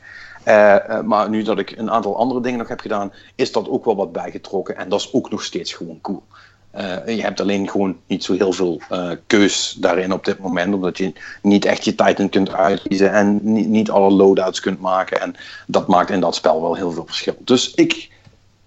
Maar 1.06 1.30
nu 1.30 1.43
dat 1.43 1.60
ik 1.60 1.71
een 1.71 1.91
aantal 1.91 2.17
andere 2.17 2.41
dingen 2.41 2.60
nog 2.60 2.67
heb 2.67 2.80
gedaan, 2.80 3.13
is 3.36 3.51
dat 3.51 3.69
ook 3.69 3.86
wel 3.86 3.95
wat 3.95 4.12
bijgetrokken. 4.12 4.77
En 4.77 4.89
dat 4.89 4.99
is 4.99 5.13
ook 5.13 5.30
nog 5.30 5.43
steeds 5.43 5.73
gewoon 5.73 6.01
cool. 6.01 6.23
Eh, 6.72 7.16
je 7.16 7.22
hebt 7.22 7.40
alleen 7.40 7.70
gewoon 7.70 7.98
niet 8.08 8.24
zo 8.24 8.34
heel 8.34 8.54
veel 8.54 8.82
eh, 8.90 9.12
keus 9.28 9.76
daarin 9.80 10.14
op 10.14 10.26
dit 10.26 10.40
moment, 10.40 10.74
omdat 10.74 10.98
je 10.98 11.14
niet 11.42 11.66
echt 11.66 11.84
je 11.86 11.96
Titan 11.96 12.30
kunt 12.30 12.52
uitkiezen 12.54 13.12
en 13.14 13.40
niet, 13.54 13.68
niet 13.68 13.90
alle 13.90 14.12
loadouts 14.12 14.60
kunt 14.60 14.80
maken. 14.80 15.22
En 15.22 15.36
dat 15.68 15.88
maakt 15.88 16.10
in 16.10 16.20
dat 16.20 16.36
spel 16.36 16.62
wel 16.62 16.76
heel 16.76 16.92
veel 16.92 17.06
verschil. 17.06 17.36
Dus 17.40 17.74
ik, 17.74 17.94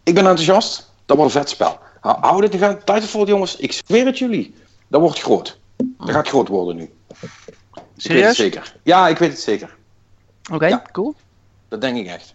ik 0.03 0.15
ben 0.15 0.27
enthousiast. 0.27 0.93
Dat 1.07 1.17
wordt 1.17 1.35
een 1.35 1.41
vet 1.41 1.51
spel. 1.51 1.79
Hou 2.01 2.19
hou 2.21 2.41
dit 2.41 2.55
in 2.55 2.61
de. 2.61 2.77
Titanfall, 2.85 3.25
jongens. 3.25 3.57
Ik 3.57 3.73
zweer 3.73 4.07
het 4.07 4.19
jullie. 4.19 4.55
Dat 4.89 5.01
wordt 5.01 5.21
groot. 5.21 5.59
Dat 5.77 6.11
gaat 6.11 6.29
groot 6.29 6.49
worden 6.49 6.77
nu. 6.77 6.83
Ik 6.83 6.91
weet 7.21 7.31
het 7.73 8.03
Serieus? 8.03 8.37
zeker. 8.37 8.75
Ja, 8.83 9.09
ik 9.09 9.19
weet 9.19 9.31
het 9.31 9.41
zeker. 9.41 9.75
Oké, 10.53 10.67
Ja. 10.67 10.83
cool. 10.93 11.15
Dat 11.69 11.81
denk 11.81 11.97
ik 11.97 12.07
echt. 12.07 12.35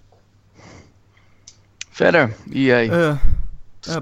Verder, 1.89 2.35
EA. 2.53 2.75
Eh, 2.91 3.09
eh, 3.09 3.17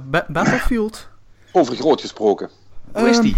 Ba- 0.10 0.26
Battlefield. 0.28 1.08
Over 1.52 1.76
groot 1.76 2.02
gesproken. 2.02 2.50
Hoe 2.92 3.10
is 3.10 3.16
Ehm, 3.16 3.26
die? 3.26 3.36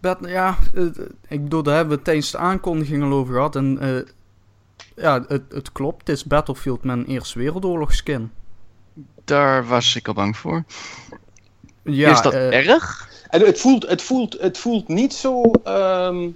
Bat- 0.00 0.18
ja, 0.26 0.58
eh, 0.74 0.84
ik 1.28 1.42
bedoel, 1.42 1.62
daar 1.62 1.76
hebben 1.76 1.96
we 1.96 2.02
tijdens 2.04 2.30
de 2.30 2.38
aankondiging 2.38 3.02
al 3.02 3.12
over 3.12 3.34
gehad. 3.34 3.56
En 3.56 3.78
eh, 3.80 4.12
ja, 5.04 5.24
het, 5.28 5.42
het 5.48 5.72
klopt. 5.72 6.06
Het 6.06 6.16
is 6.16 6.24
Battlefield 6.24 6.82
met 6.84 6.96
een 6.96 7.06
Eerste 7.06 7.38
Wereldoorlog 7.38 7.94
skin. 7.94 8.30
Daar 9.24 9.66
was 9.66 9.96
ik 9.96 10.08
al 10.08 10.14
bang 10.14 10.36
voor. 10.36 10.64
Ja, 11.82 12.10
is 12.10 12.20
dat 12.22 12.32
eh, 12.32 12.68
erg? 12.68 13.08
En 13.28 13.40
het 13.40 13.60
voelt, 13.60 13.88
het 13.88 14.02
voelt, 14.02 14.40
het 14.40 14.58
voelt 14.58 14.88
niet 14.88 15.14
zo 15.14 15.42
ehm, 15.64 16.28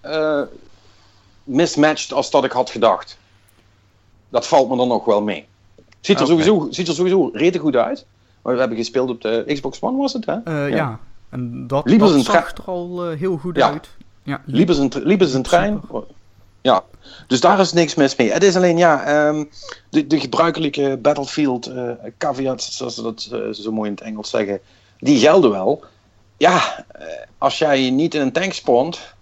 eh, 0.00 0.42
mismatched 1.44 2.12
als 2.12 2.30
dat 2.30 2.44
ik 2.44 2.52
had 2.52 2.70
gedacht. 2.70 3.18
Dat 4.28 4.46
valt 4.46 4.68
me 4.68 4.76
dan 4.76 4.88
nog 4.88 5.04
wel 5.04 5.22
mee. 5.22 5.46
Ziet 6.00 6.20
er, 6.20 6.26
sowieso, 6.26 6.66
ziet 6.70 6.88
er 6.88 6.94
sowieso 6.94 7.30
rete 7.32 7.58
goed 7.58 7.76
uit. 7.76 8.06
We 8.52 8.58
hebben 8.58 8.76
gespeeld 8.76 9.10
op 9.10 9.20
de 9.20 9.44
Xbox 9.46 9.80
One, 9.80 9.98
was 9.98 10.12
het 10.12 10.26
hè? 10.26 10.36
eh, 10.44 10.68
Ja. 10.68 10.76
ja. 10.76 11.00
en 11.30 11.66
dat, 11.66 11.90
zag 12.24 12.56
er 12.56 12.64
al 12.64 13.10
eh, 13.10 13.18
heel 13.18 13.36
goed 13.36 13.56
Ja. 13.56 13.70
uit. 13.70 13.88
Ja, 14.22 14.42
Liep 14.44 14.68
als 14.68 14.78
een, 15.34 15.42
trein. 15.42 15.80
Super. 15.82 16.02
Ja, 16.60 16.84
dus 17.26 17.40
daar 17.40 17.60
is 17.60 17.72
niks 17.72 17.94
mis 17.94 18.16
mee. 18.16 18.32
Het 18.32 18.42
is 18.42 18.56
alleen, 18.56 18.76
ja, 18.76 19.04
ehm, 19.04 19.44
de, 19.90 20.06
de 20.06 20.20
gebruikelijke 20.20 20.98
Battlefield 21.02 21.72
caveats, 22.18 22.76
zoals 22.76 22.94
ze 22.94 23.02
dat 23.02 23.20
zo 23.52 23.72
mooi 23.72 23.88
in 23.88 23.94
het 23.94 24.04
Engels 24.04 24.30
zeggen, 24.30 24.60
die 24.98 25.18
gelden 25.18 25.50
wel. 25.50 25.84
Ja, 26.36 26.84
als 27.38 27.58
jij 27.58 27.90
niet 27.90 28.14
in 28.14 28.20
een 28.20 28.32
tank 28.32 28.52
spawnt, 28.52 29.14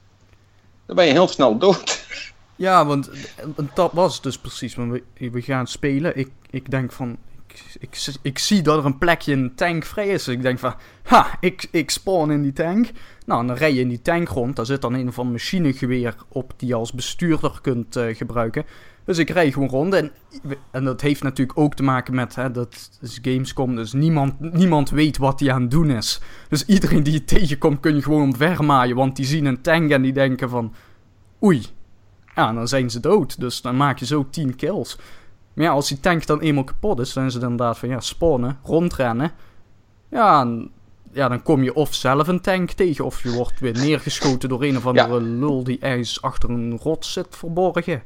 dan 0.87 0.97
ben 0.97 1.05
je 1.07 1.12
heel 1.12 1.29
snel 1.29 1.59
dood. 1.59 2.05
Ja, 2.57 2.87
want, 2.87 3.11
dat 3.75 3.93
was 3.93 4.20
dus 4.20 4.39
precies. 4.39 4.75
We, 4.75 5.03
we 5.14 5.43
gaan 5.43 5.66
spelen. 5.66 6.18
Ik, 6.18 6.31
ik 6.51 6.70
denk 6.70 6.93
van. 6.93 7.16
Ik 7.79 8.17
ik, 8.23 8.39
zie 8.39 8.63
dat 8.63 8.79
er 8.79 8.85
een 8.85 8.99
plekje 8.99 9.33
in 9.33 9.43
de 9.43 9.55
tank 9.55 9.85
vrij 9.85 10.09
is. 10.09 10.25
Dus 10.25 10.35
ik 10.35 10.43
denk 10.43 10.59
van, 10.59 10.75
ha, 11.03 11.27
ik, 11.41 11.69
ik 11.71 11.91
spawn 11.91 12.31
in 12.31 12.43
die 12.43 12.53
tank. 12.53 12.91
Nou, 13.27 13.47
dan 13.47 13.57
rij 13.57 13.75
je 13.75 13.81
in 13.81 13.89
die 13.89 14.03
tank 14.03 14.29
rond. 14.29 14.57
Daar 14.57 14.67
zit 14.67 14.81
dan 14.81 14.95
een 14.95 15.09
of 15.09 15.19
ander 15.19 15.33
machinegeweer 15.33 16.15
op 16.29 16.53
die 16.57 16.69
je 16.69 16.75
als 16.75 16.93
bestuurder 16.93 17.59
kunt 17.63 17.97
uh, 17.97 18.15
gebruiken. 18.15 18.65
Dus 19.05 19.19
ik 19.19 19.31
rij 19.31 19.53
gewoon 19.53 19.69
rond. 19.69 19.95
En, 19.95 20.11
en 20.71 20.85
dat 20.85 21.01
heeft 21.01 21.23
natuurlijk 21.23 21.59
ook 21.59 21.75
te 21.75 21.83
maken 21.83 22.15
met 22.15 22.35
hè, 22.35 22.51
dat 22.51 22.91
Gamescom. 23.01 23.77
Dus 23.77 23.93
niemand, 23.93 24.41
niemand 24.41 24.91
weet 24.91 25.19
wat 25.19 25.41
hij 25.41 25.53
aan 25.53 25.63
het 25.63 25.71
doen 25.71 25.91
is. 25.91 26.21
Dus 26.49 26.65
iedereen 26.65 27.03
die 27.03 27.13
je 27.13 27.25
tegenkomt 27.25 27.81
kun 27.81 27.95
je 27.95 28.03
gewoon 28.03 28.23
omvermaaien. 28.23 28.97
Want 28.97 29.17
die 29.17 29.27
zien 29.27 29.45
een 29.45 29.63
tank 29.63 29.91
en 29.91 30.03
die 30.03 30.13
denken 30.13 30.49
van... 30.49 30.75
Oei. 31.43 31.63
Ja, 32.35 32.53
dan 32.53 32.69
zijn 32.69 32.91
ze 32.91 33.01
dood. 33.01 33.41
Dus 33.41 33.61
dan 33.61 33.77
maak 33.77 33.99
je 33.99 34.07
zo 34.07 34.27
10 34.31 34.57
kills. 34.57 34.99
Maar 35.53 35.65
ja, 35.65 35.71
als 35.71 35.89
die 35.89 36.01
tank 36.01 36.27
dan 36.27 36.41
eenmaal 36.41 36.65
kapot 36.65 37.01
is, 37.01 37.13
dan 37.13 37.25
is 37.25 37.35
het 37.35 37.43
inderdaad 37.43 37.79
van 37.79 37.89
ja, 37.89 38.01
spawnen, 38.01 38.59
rondrennen. 38.63 39.33
Ja, 40.11 40.47
ja, 41.13 41.29
dan 41.29 41.43
kom 41.43 41.63
je 41.63 41.75
of 41.75 41.95
zelf 41.95 42.29
een 42.29 42.41
tank 42.41 42.71
tegen, 42.71 43.05
of 43.05 43.23
je 43.23 43.31
wordt 43.31 43.61
weer 43.61 43.73
neergeschoten 43.73 44.49
door 44.49 44.63
een 44.63 44.77
of 44.77 44.87
andere 44.87 45.21
lul 45.21 45.65
die 45.65 45.79
ergens 45.81 46.23
achter 46.23 46.51
een 46.51 46.79
rots 46.83 47.13
zit 47.13 47.27
verborgen. 47.31 48.03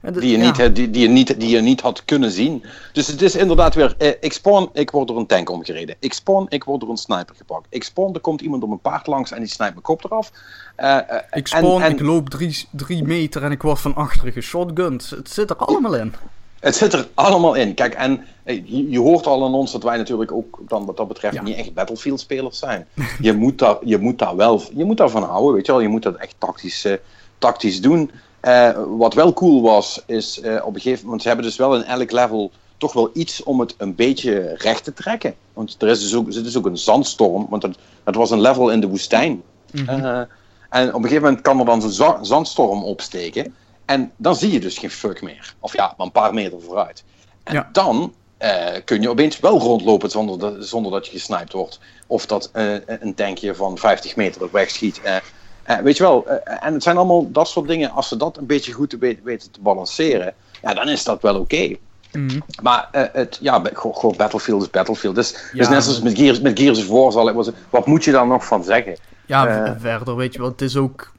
die, 0.00 0.30
je 0.30 0.36
niet, 0.36 0.74
die, 0.74 0.90
die, 0.90 1.02
je 1.02 1.08
niet, 1.08 1.40
die 1.40 1.48
je 1.48 1.60
niet 1.60 1.80
had 1.80 2.04
kunnen 2.04 2.30
zien. 2.30 2.64
Dus 2.92 3.06
het 3.06 3.22
is 3.22 3.36
inderdaad 3.36 3.74
weer, 3.74 3.94
eh, 3.98 4.12
ik 4.20 4.32
spawn, 4.32 4.68
ik 4.72 4.90
word 4.90 5.08
door 5.08 5.18
een 5.18 5.26
tank 5.26 5.50
omgereden. 5.50 5.96
Ik 5.98 6.12
spawn, 6.12 6.46
ik 6.48 6.64
word 6.64 6.80
door 6.80 6.90
een 6.90 6.96
sniper 6.96 7.34
gepakt. 7.36 7.66
Ik 7.70 7.84
spawn, 7.84 8.14
er 8.14 8.20
komt 8.20 8.40
iemand 8.40 8.62
op 8.62 8.68
mijn 8.68 8.80
paard 8.80 9.06
langs 9.06 9.30
en 9.30 9.38
die 9.38 9.48
snijdt 9.48 9.74
mijn 9.74 9.86
kop 9.86 10.04
eraf. 10.04 10.32
Uh, 10.78 10.98
ik 11.30 11.46
spawn, 11.46 11.82
en, 11.82 11.92
ik 11.92 12.00
loop 12.00 12.28
drie, 12.28 12.66
drie 12.70 13.02
meter 13.02 13.42
en 13.42 13.50
ik 13.50 13.62
word 13.62 13.80
van 13.80 13.94
achteren 13.94 14.32
geshotgund. 14.32 15.10
Het 15.10 15.30
zit 15.30 15.50
er 15.50 15.56
allemaal 15.56 15.96
in. 15.96 16.14
Het 16.60 16.76
zit 16.76 16.92
er 16.92 17.08
allemaal 17.14 17.54
in. 17.54 17.74
Kijk, 17.74 17.94
en 17.94 18.24
je, 18.44 18.90
je, 18.90 18.98
hoort 18.98 19.26
al 19.26 19.44
aan 19.44 19.54
ons 19.54 19.72
dat 19.72 19.82
wij 19.82 19.96
natuurlijk 19.96 20.32
ook 20.32 20.58
dan 20.68 20.86
wat 20.86 20.96
dat 20.96 21.08
betreft 21.08 21.42
niet 21.42 21.56
echt 21.56 21.74
Battlefield-spelers 21.74 22.58
zijn. 22.58 22.86
je, 23.20 23.32
moet 23.32 23.58
daar, 23.58 23.76
je 23.84 23.98
moet 23.98 24.18
daar 24.18 24.36
wel 24.36 24.62
je 24.74 24.84
moet 24.84 24.96
daarvan 24.96 25.22
houden, 25.22 25.54
weet 25.54 25.66
je 25.66 25.72
wel. 25.72 25.80
Je 25.80 25.88
moet 25.88 26.02
dat 26.02 26.16
echt 26.16 26.34
tactisch, 26.38 26.84
uh, 26.84 26.92
tactisch 27.38 27.80
doen. 27.80 28.10
Uh, 28.42 28.78
wat 28.98 29.14
wel 29.14 29.32
cool 29.32 29.62
was, 29.62 30.02
is 30.06 30.40
uh, 30.42 30.64
op 30.64 30.74
een 30.74 30.80
gegeven 30.80 31.04
moment, 31.04 31.22
ze 31.22 31.28
hebben 31.28 31.46
dus 31.46 31.56
wel 31.56 31.76
in 31.76 31.82
elk 31.82 32.10
level 32.10 32.50
toch 32.76 32.92
wel 32.92 33.10
iets 33.12 33.42
om 33.42 33.60
het 33.60 33.74
een 33.78 33.94
beetje 33.94 34.54
recht 34.56 34.84
te 34.84 34.92
trekken. 34.92 35.34
Want 35.52 35.76
er 35.78 35.88
is 35.88 36.00
dus 36.00 36.14
ook, 36.14 36.28
er 36.28 36.36
is 36.36 36.42
dus 36.42 36.56
ook 36.56 36.66
een 36.66 36.78
zandstorm, 36.78 37.46
want 37.50 37.62
het, 37.62 37.76
het 38.04 38.14
was 38.14 38.30
een 38.30 38.40
level 38.40 38.70
in 38.70 38.80
de 38.80 38.88
woestijn. 38.88 39.42
Mm 39.72 39.86
-hmm. 39.86 40.26
en 40.70 40.88
op 40.88 40.94
een 40.94 41.02
gegeven 41.02 41.22
moment 41.22 41.40
kan 41.40 41.58
er 41.58 41.64
dan 41.64 41.82
zo'n 41.82 42.24
zandstorm 42.24 42.84
opsteken. 42.84 43.54
En 43.86 44.12
dan 44.16 44.36
zie 44.36 44.52
je 44.52 44.60
dus 44.60 44.78
geen 44.78 44.90
fuck 44.90 45.22
meer. 45.22 45.54
Of 45.60 45.76
ja, 45.76 45.94
maar 45.96 46.06
een 46.06 46.12
paar 46.12 46.34
meter 46.34 46.60
vooruit. 46.62 47.04
En 47.42 47.68
dan 47.72 48.14
uh, 48.42 48.66
kun 48.84 49.02
je 49.02 49.10
opeens 49.10 49.40
wel 49.40 49.58
rondlopen 49.58 50.10
zonder, 50.10 50.38
dat, 50.38 50.54
zonder 50.58 50.92
dat 50.92 51.06
je 51.06 51.12
gesniped 51.12 51.52
wordt. 51.52 51.80
Of 52.06 52.26
dat 52.26 52.50
uh, 52.54 52.76
een 52.86 53.14
tankje 53.14 53.54
van 53.54 53.78
50 53.78 54.16
meter 54.16 54.42
op 54.42 54.52
weg 54.52 54.70
schiet. 54.70 55.00
Uh, 55.04 55.76
weet 55.78 55.96
je 55.96 56.02
wel, 56.02 56.28
en 56.44 56.72
het 56.72 56.82
zijn 56.82 56.96
allemaal 56.96 57.30
dat 57.30 57.48
soort 57.48 57.68
dingen. 57.68 57.90
Als 57.90 58.08
ze 58.08 58.16
dat 58.16 58.36
een 58.36 58.46
beetje 58.46 58.72
goed 58.72 58.90
te 58.90 59.18
weten 59.22 59.50
te 59.50 59.60
balanceren, 59.60 60.34
ja, 60.62 60.74
dan 60.74 60.88
is 60.88 61.04
dat 61.04 61.22
wel 61.22 61.34
oké. 61.34 61.54
Okay. 61.54 61.78
Mm. 62.12 62.42
Maar 62.62 62.88
het, 62.92 63.38
ja, 63.40 63.62
gewoon 63.72 64.14
Battlefield 64.16 64.62
is 64.62 64.70
Battlefield. 64.70 65.14
Dus, 65.14 65.30
ja, 65.30 65.58
dus 65.58 65.68
net 65.68 65.82
zoals 65.82 66.00
met 66.00 66.18
Gears, 66.18 66.40
met 66.40 66.58
Gears 66.58 66.78
of 66.78 66.88
War, 66.88 67.12
zal 67.12 67.28
ik, 67.28 67.54
wat 67.70 67.86
moet 67.86 68.04
je 68.04 68.12
daar 68.12 68.26
nog 68.26 68.46
van 68.46 68.64
zeggen? 68.64 68.96
Ja, 69.26 69.76
verder, 69.78 70.16
weet 70.16 70.32
je 70.32 70.38
wel, 70.38 70.48
het 70.48 70.62
is 70.62 70.76
ook 70.76 71.12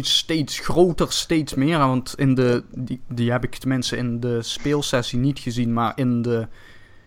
steeds 0.00 0.58
groter, 0.58 1.12
steeds 1.12 1.54
meer. 1.54 1.78
Want 1.78 2.14
in 2.16 2.34
de, 2.34 2.64
die, 2.74 3.00
die 3.08 3.30
heb 3.30 3.44
ik 3.44 3.54
tenminste 3.56 3.96
in 3.96 4.20
de 4.20 4.42
speelsessie 4.42 5.18
niet 5.18 5.38
gezien, 5.38 5.72
maar 5.72 5.92
in, 5.94 6.22
de, 6.22 6.48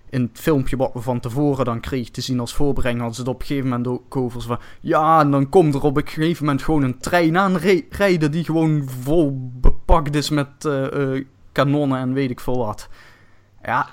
in 0.09 0.21
het 0.21 0.39
filmpje 0.39 0.77
wat 0.77 0.93
we 0.93 1.01
van 1.01 1.19
tevoren 1.19 1.65
dan 1.65 1.79
kreeg 1.79 2.09
te 2.09 2.21
zien 2.21 2.39
als 2.39 2.53
voorbrenging, 2.53 2.99
hadden 2.99 3.15
ze 3.15 3.21
het 3.21 3.31
op 3.31 3.39
een 3.39 3.47
gegeven 3.47 3.69
moment 3.69 3.87
ook 3.87 4.15
over 4.15 4.41
van, 4.41 4.59
ja, 4.81 5.19
en 5.19 5.31
dan 5.31 5.49
komt 5.49 5.73
er 5.75 5.83
op 5.83 5.97
een 5.97 6.07
gegeven 6.07 6.45
moment 6.45 6.63
gewoon 6.63 6.83
een 6.83 6.99
trein 6.99 7.37
aanrijden 7.37 8.31
die 8.31 8.43
gewoon 8.43 8.89
vol 9.01 9.51
bepakt 9.53 10.15
is 10.15 10.29
met 10.29 10.47
uh, 10.65 10.91
uh, 10.93 11.25
kanonnen 11.51 11.99
en 11.99 12.13
weet 12.13 12.29
ik 12.29 12.39
veel 12.39 12.57
wat. 12.57 12.89
Ja, 13.63 13.89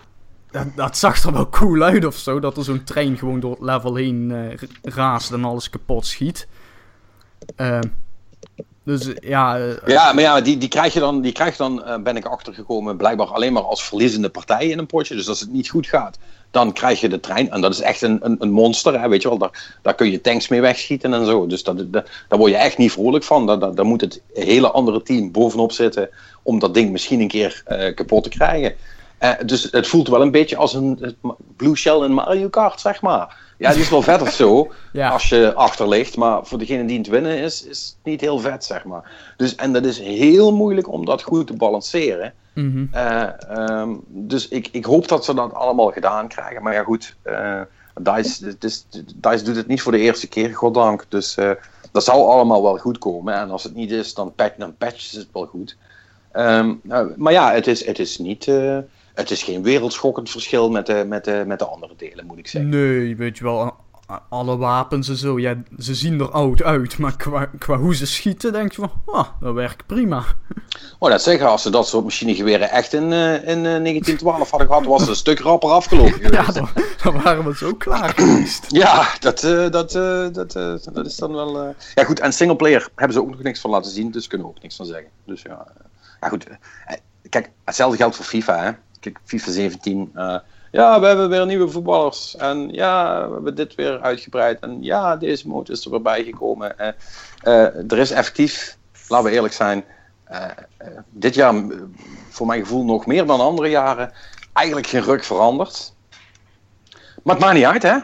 dat, 0.50 0.66
dat, 0.74 0.96
zag 0.96 1.22
er 1.22 1.32
wel 1.32 1.48
cool 1.48 1.82
uit 1.82 2.04
of 2.04 2.16
zo, 2.16 2.40
dat 2.40 2.56
er 2.56 2.64
zo'n 2.64 2.84
trein 2.84 3.18
gewoon 3.18 3.40
door 3.40 3.50
het 3.50 3.60
level 3.60 3.94
heen 3.94 4.30
uh, 4.30 4.54
raast 4.82 5.32
en 5.32 5.44
alles 5.44 5.70
kapot 5.70 6.06
schiet. 6.06 6.48
Uh, 7.56 7.78
dus 8.84 9.08
ja... 9.20 9.58
Uh, 9.58 9.74
ja, 9.86 10.12
maar 10.12 10.22
ja, 10.22 10.40
die, 10.40 10.58
die 10.58 10.68
krijg 10.68 10.92
je 10.92 11.00
dan, 11.00 11.20
die 11.20 11.32
krijg 11.32 11.56
dan 11.56 11.82
uh, 11.86 11.96
ben 11.96 12.16
ik 12.16 12.24
achtergekomen, 12.24 12.96
blijkbaar 12.96 13.26
alleen 13.26 13.52
maar 13.52 13.62
als 13.62 13.84
verliezende 13.84 14.28
partij 14.28 14.66
in 14.66 14.78
een 14.78 14.86
potje. 14.86 15.14
Dus 15.14 15.28
als 15.28 15.40
het 15.40 15.52
niet 15.52 15.68
goed 15.68 15.86
gaat, 15.86 16.18
dan 16.50 16.72
krijg 16.72 17.00
je 17.00 17.08
de 17.08 17.20
trein. 17.20 17.50
En 17.50 17.60
dat 17.60 17.72
is 17.72 17.80
echt 17.80 18.02
een, 18.02 18.18
een, 18.22 18.36
een 18.38 18.50
monster, 18.50 19.00
hè, 19.00 19.08
weet 19.08 19.22
je 19.22 19.28
wel. 19.28 19.38
Daar, 19.38 19.78
daar 19.82 19.94
kun 19.94 20.10
je 20.10 20.20
tanks 20.20 20.48
mee 20.48 20.60
wegschieten 20.60 21.14
en 21.14 21.26
zo. 21.26 21.46
Dus 21.46 21.62
dat, 21.62 21.92
dat, 21.92 22.08
daar 22.28 22.38
word 22.38 22.50
je 22.50 22.56
echt 22.56 22.78
niet 22.78 22.92
vrolijk 22.92 23.24
van. 23.24 23.46
Daar, 23.46 23.74
daar, 23.74 23.86
moet 23.86 24.00
het 24.00 24.20
hele 24.32 24.70
andere 24.70 25.02
team 25.02 25.30
bovenop 25.30 25.72
zitten 25.72 26.08
om 26.42 26.58
dat 26.58 26.74
ding 26.74 26.90
misschien 26.90 27.20
een 27.20 27.28
keer 27.28 27.62
kapot 27.94 28.22
te 28.22 28.28
krijgen. 28.28 28.74
Dus 29.44 29.68
het 29.70 29.86
voelt 29.86 30.08
wel 30.08 30.22
een 30.22 30.30
beetje 30.30 30.56
als 30.56 30.74
een 30.74 31.16
Blue 31.56 31.76
Shell 31.76 32.02
in 32.02 32.12
Mario 32.12 32.48
Kart, 32.48 32.80
zeg 32.80 33.02
maar. 33.02 33.36
Ja, 33.58 33.72
die 33.72 33.80
is 33.80 33.90
wel 33.90 34.02
vet 34.02 34.22
of 34.22 34.32
zo, 34.32 34.72
ja. 34.92 35.08
als 35.10 35.28
je 35.28 35.54
achter 35.54 35.88
ligt. 35.88 36.16
Maar 36.16 36.46
voor 36.46 36.58
degene 36.58 36.84
die 36.84 36.98
het 36.98 37.06
winnen 37.06 37.38
is, 37.38 37.66
is 37.66 37.96
het 37.96 38.04
niet 38.04 38.20
heel 38.20 38.38
vet, 38.38 38.64
zeg 38.64 38.84
maar. 38.84 39.10
Dus, 39.36 39.54
en 39.54 39.72
dat 39.72 39.84
is 39.84 39.98
heel 39.98 40.52
moeilijk 40.54 40.92
om 40.92 41.04
dat 41.04 41.22
goed 41.22 41.46
te 41.46 41.52
balanceren. 41.52 42.32
Mm 42.54 42.72
-hmm. 42.72 42.90
uh, 42.94 43.78
um, 43.80 44.00
dus 44.06 44.48
ik, 44.48 44.68
ik 44.72 44.84
hoop 44.84 45.08
dat 45.08 45.24
ze 45.24 45.34
dat 45.34 45.54
allemaal 45.54 45.90
gedaan 45.90 46.28
krijgen. 46.28 46.62
Maar 46.62 46.72
ja, 46.72 46.82
goed, 46.82 47.16
uh, 47.24 47.60
DICE, 48.00 48.58
dus, 48.58 48.86
DICE 49.16 49.44
doet 49.44 49.56
het 49.56 49.66
niet 49.66 49.82
voor 49.82 49.92
de 49.92 49.98
eerste 49.98 50.28
keer, 50.28 50.54
goddank. 50.54 51.04
Dus 51.08 51.36
uh, 51.36 51.50
dat 51.92 52.04
zal 52.04 52.32
allemaal 52.32 52.62
wel 52.62 52.78
goed 52.78 52.98
komen. 52.98 53.34
En 53.34 53.50
als 53.50 53.62
het 53.62 53.74
niet 53.74 53.90
is, 53.90 54.14
dan, 54.14 54.34
patch, 54.34 54.56
dan 54.56 54.76
patchen 54.76 55.10
ze 55.10 55.18
het 55.18 55.28
wel 55.32 55.46
goed. 55.46 55.76
Um, 56.32 56.80
maar 57.16 57.32
ja, 57.32 57.52
het 57.52 57.66
is, 57.66 57.86
het 57.86 57.98
is 57.98 58.18
niet 58.18 58.50
het 59.14 59.30
is 59.30 59.42
geen 59.42 59.62
wereldschokkend 59.62 60.30
verschil 60.30 60.70
met 60.70 60.86
de, 60.86 61.04
met, 61.08 61.24
de, 61.24 61.44
met 61.46 61.58
de 61.58 61.66
andere 61.66 61.94
delen, 61.96 62.26
moet 62.26 62.38
ik 62.38 62.46
zeggen. 62.46 62.70
Nee, 62.70 63.16
weet 63.16 63.38
je 63.38 63.44
wel, 63.44 63.74
alle 64.28 64.56
wapens 64.56 65.08
en 65.08 65.16
zo, 65.16 65.38
ja, 65.38 65.62
ze 65.78 65.94
zien 65.94 66.20
er 66.20 66.30
oud 66.30 66.62
uit, 66.62 66.98
maar 66.98 67.16
qua, 67.16 67.46
qua 67.58 67.76
hoe 67.76 67.94
ze 67.94 68.06
schieten, 68.06 68.52
denk 68.52 68.72
je 68.72 68.80
van, 68.80 68.92
oh, 69.04 69.24
dat 69.40 69.54
werkt 69.54 69.86
prima. 69.86 70.24
Oh, 70.98 71.10
dat 71.10 71.22
zeggen, 71.22 71.48
als 71.48 71.62
ze 71.62 71.70
dat 71.70 71.88
soort 71.88 72.04
machinegeweren 72.04 72.70
echt 72.70 72.92
in, 72.92 73.02
uh, 73.10 73.34
in 73.34 73.58
uh, 73.58 73.62
1912 73.62 74.50
hadden 74.50 74.68
gehad, 74.68 74.84
was 74.84 75.00
het 75.00 75.10
een 75.10 75.16
stuk 75.16 75.38
rapper 75.38 75.70
afgelopen 75.70 76.12
geweest. 76.20 76.32
Ja, 76.34 76.52
dan, 76.52 76.68
dan 77.02 77.22
waren 77.22 77.44
we 77.44 77.56
zo 77.56 77.74
klaar 77.74 78.08
geweest. 78.08 78.66
ja, 78.82 79.06
dat, 79.20 79.42
uh, 79.42 79.70
dat, 79.70 79.92
dat, 80.32 80.52
dat 80.92 81.06
is 81.06 81.16
dan 81.16 81.32
wel... 81.32 81.74
Ja 81.94 82.04
goed, 82.04 82.20
en 82.20 82.32
singleplayer 82.32 82.88
hebben 82.94 83.16
ze 83.16 83.22
ook 83.22 83.30
nog 83.30 83.42
niks 83.42 83.60
van 83.60 83.70
laten 83.70 83.90
zien, 83.90 84.10
dus 84.10 84.26
kunnen 84.26 84.46
we 84.46 84.52
ook 84.52 84.62
niks 84.62 84.76
van 84.76 84.86
zeggen. 84.86 85.08
Dus 85.26 85.42
ja, 85.42 85.66
ja 86.20 86.28
goed. 86.28 86.46
Kijk, 87.28 87.50
hetzelfde 87.64 87.96
geldt 87.96 88.16
voor 88.16 88.24
FIFA, 88.24 88.62
hè 88.64 88.70
kijk, 89.02 89.20
FIFA 89.24 89.50
17. 89.50 90.10
Uh, 90.14 90.38
ja, 90.70 91.00
we 91.00 91.06
hebben 91.06 91.28
weer 91.28 91.46
nieuwe 91.46 91.68
voetballers. 91.68 92.36
En 92.36 92.68
ja, 92.72 93.26
we 93.26 93.32
hebben 93.32 93.54
dit 93.54 93.74
weer 93.74 94.00
uitgebreid. 94.00 94.60
En 94.60 94.82
ja, 94.82 95.16
deze 95.16 95.48
mode 95.48 95.72
is 95.72 95.84
er 95.84 95.90
weer 95.90 96.02
bijgekomen. 96.02 96.74
Uh, 96.80 96.88
uh, 97.44 97.92
er 97.92 97.98
is 97.98 98.10
effectief, 98.10 98.76
laten 99.08 99.30
we 99.30 99.34
eerlijk 99.34 99.54
zijn, 99.54 99.84
dit 101.10 101.34
jaar 101.34 101.54
voor 102.28 102.46
mijn 102.46 102.60
gevoel 102.60 102.84
nog 102.84 103.06
meer 103.06 103.26
dan 103.26 103.40
andere 103.40 103.68
jaren 103.68 104.12
eigenlijk 104.52 104.86
geen 104.86 105.02
ruk 105.02 105.24
veranderd. 105.24 105.94
Maar 107.22 107.34
het 107.34 107.44
maakt 107.44 107.56
niet 107.56 107.64
uit, 107.64 107.82
hè? 107.82 107.98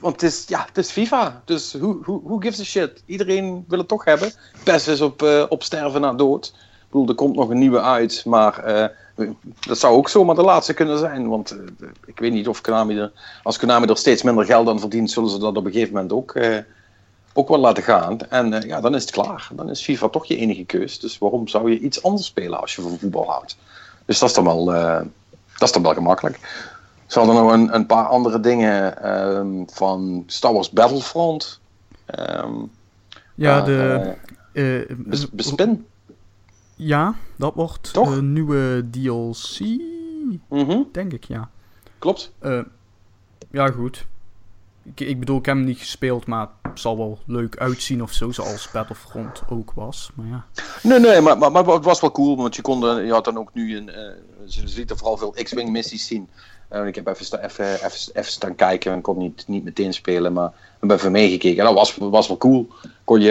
Want 0.00 0.20
het 0.20 0.30
is, 0.30 0.44
ja, 0.48 0.64
het 0.68 0.78
is 0.78 0.90
FIFA. 0.90 1.42
Dus 1.44 1.72
who, 1.72 1.98
who, 2.02 2.20
who 2.24 2.38
gives 2.38 2.60
a 2.60 2.64
shit? 2.64 3.02
Iedereen 3.06 3.64
wil 3.68 3.78
het 3.78 3.88
toch 3.88 4.04
hebben. 4.04 4.32
PES 4.64 4.88
is 4.88 5.00
op, 5.00 5.46
op 5.48 5.62
sterven 5.62 6.00
na 6.00 6.12
dood. 6.12 6.46
Ik 6.46 6.94
bedoel, 6.94 7.08
er 7.08 7.14
komt 7.14 7.36
nog 7.36 7.48
een 7.48 7.58
nieuwe 7.58 7.80
uit, 7.80 8.24
maar 8.24 8.64
dat 9.66 9.78
zou 9.78 9.96
ook 9.96 10.08
zomaar 10.08 10.34
de 10.34 10.42
laatste 10.42 10.74
kunnen 10.74 10.98
zijn. 10.98 11.28
Want 11.28 11.52
uh, 11.52 11.88
ik 12.06 12.18
weet 12.18 12.32
niet 12.32 12.48
of 12.48 12.60
Konami 12.60 12.98
er, 12.98 13.12
als 13.42 13.58
Konami 13.58 13.86
er 13.86 13.96
steeds 13.96 14.22
minder 14.22 14.44
geld 14.44 14.68
aan 14.68 14.80
verdient, 14.80 15.10
zullen 15.10 15.30
ze 15.30 15.38
dat 15.38 15.56
op 15.56 15.64
een 15.64 15.72
gegeven 15.72 15.94
moment 15.94 16.12
ook, 16.12 16.34
uh, 16.34 16.58
ook 17.32 17.48
wel 17.48 17.58
laten 17.58 17.82
gaan. 17.82 18.18
En 18.28 18.52
uh, 18.52 18.60
ja, 18.60 18.80
dan 18.80 18.94
is 18.94 19.02
het 19.02 19.10
klaar. 19.10 19.48
Dan 19.52 19.70
is 19.70 19.82
FIFA 19.84 20.08
toch 20.08 20.26
je 20.26 20.36
enige 20.36 20.64
keus. 20.64 21.00
Dus 21.00 21.18
waarom 21.18 21.48
zou 21.48 21.70
je 21.70 21.78
iets 21.78 22.02
anders 22.02 22.26
spelen 22.26 22.60
als 22.60 22.74
je 22.74 22.82
van 22.82 22.98
voetbal 22.98 23.30
houdt? 23.30 23.56
Dus 24.04 24.18
dat 24.18 24.28
is 24.28 24.34
dan 24.34 24.44
wel, 24.44 24.64
dat 24.64 25.68
is 25.68 25.72
dan 25.72 25.82
wel 25.82 25.94
gemakkelijk. 25.94 26.38
Ze 27.06 27.18
hadden 27.18 27.36
nog 27.36 27.52
een, 27.52 27.74
een 27.74 27.86
paar 27.86 28.06
andere 28.06 28.40
dingen 28.40 29.08
um, 29.36 29.64
van 29.72 30.22
Star 30.26 30.52
Wars 30.52 30.70
Battlefront. 30.70 31.60
Um, 32.18 32.70
ja, 33.34 33.60
de. 33.60 34.14
Bes, 34.96 35.30
bespin. 35.30 35.86
Ja, 36.78 37.14
dat 37.36 37.54
wordt 37.54 37.92
Toch? 37.92 38.16
een 38.16 38.32
nieuwe 38.32 38.84
DLC. 38.90 39.60
Mm 39.60 40.40
-hmm. 40.48 40.88
Denk 40.92 41.12
ik, 41.12 41.24
ja. 41.24 41.50
Klopt. 41.98 42.32
Uh, 42.42 42.60
ja, 43.50 43.66
goed. 43.66 44.06
ik, 44.82 45.00
ik 45.00 45.18
bedoel, 45.18 45.38
ik 45.38 45.46
heb 45.46 45.54
hem 45.54 45.64
niet 45.64 45.78
gespeeld, 45.78 46.26
maar 46.26 46.48
het 46.62 46.80
zal 46.80 46.96
wel 46.96 47.18
leuk 47.26 47.56
uitzien 47.56 48.02
of 48.02 48.12
zo, 48.12 48.30
zoals 48.30 48.70
Battlefront 48.70 49.42
ook 49.50 49.72
was. 49.72 50.10
Maar 50.14 50.26
ja. 50.26 50.44
Nee, 50.82 50.98
nee, 50.98 51.20
maar, 51.20 51.38
maar, 51.38 51.50
maar 51.50 51.66
het 51.66 51.84
was 51.84 52.00
wel 52.00 52.12
cool, 52.12 52.36
want 52.36 52.56
je, 52.56 52.62
kon, 52.62 52.88
eh, 52.88 53.06
je 53.06 53.12
had 53.12 53.24
dan 53.24 53.38
ook 53.38 53.54
nu 53.54 53.76
een. 53.76 53.88
Uh, 53.88 53.94
je 54.46 54.68
ziet 54.68 54.90
er 54.90 54.96
vooral 54.96 55.16
veel 55.16 55.34
X-Wing 55.42 55.70
missies 55.70 56.06
zien. 56.06 56.28
Uh, 56.72 56.86
ik 56.86 56.94
heb 56.94 57.06
even, 57.06 57.24
sta, 57.24 57.38
even, 57.38 57.74
even, 57.74 57.90
even 58.12 58.32
staan 58.32 58.54
kijken 58.54 58.92
en 58.92 59.00
kon 59.00 59.18
niet, 59.18 59.44
niet 59.46 59.64
meteen 59.64 59.92
spelen, 59.92 60.32
maar 60.32 60.48
ik 60.48 60.88
heb 60.88 60.90
even 60.90 61.12
meegekeken. 61.12 61.58
En 61.58 61.64
dat 61.64 61.74
was, 61.74 61.96
was 61.96 62.28
wel 62.28 62.36
cool. 62.36 62.68
Kon 63.04 63.20
je, 63.20 63.30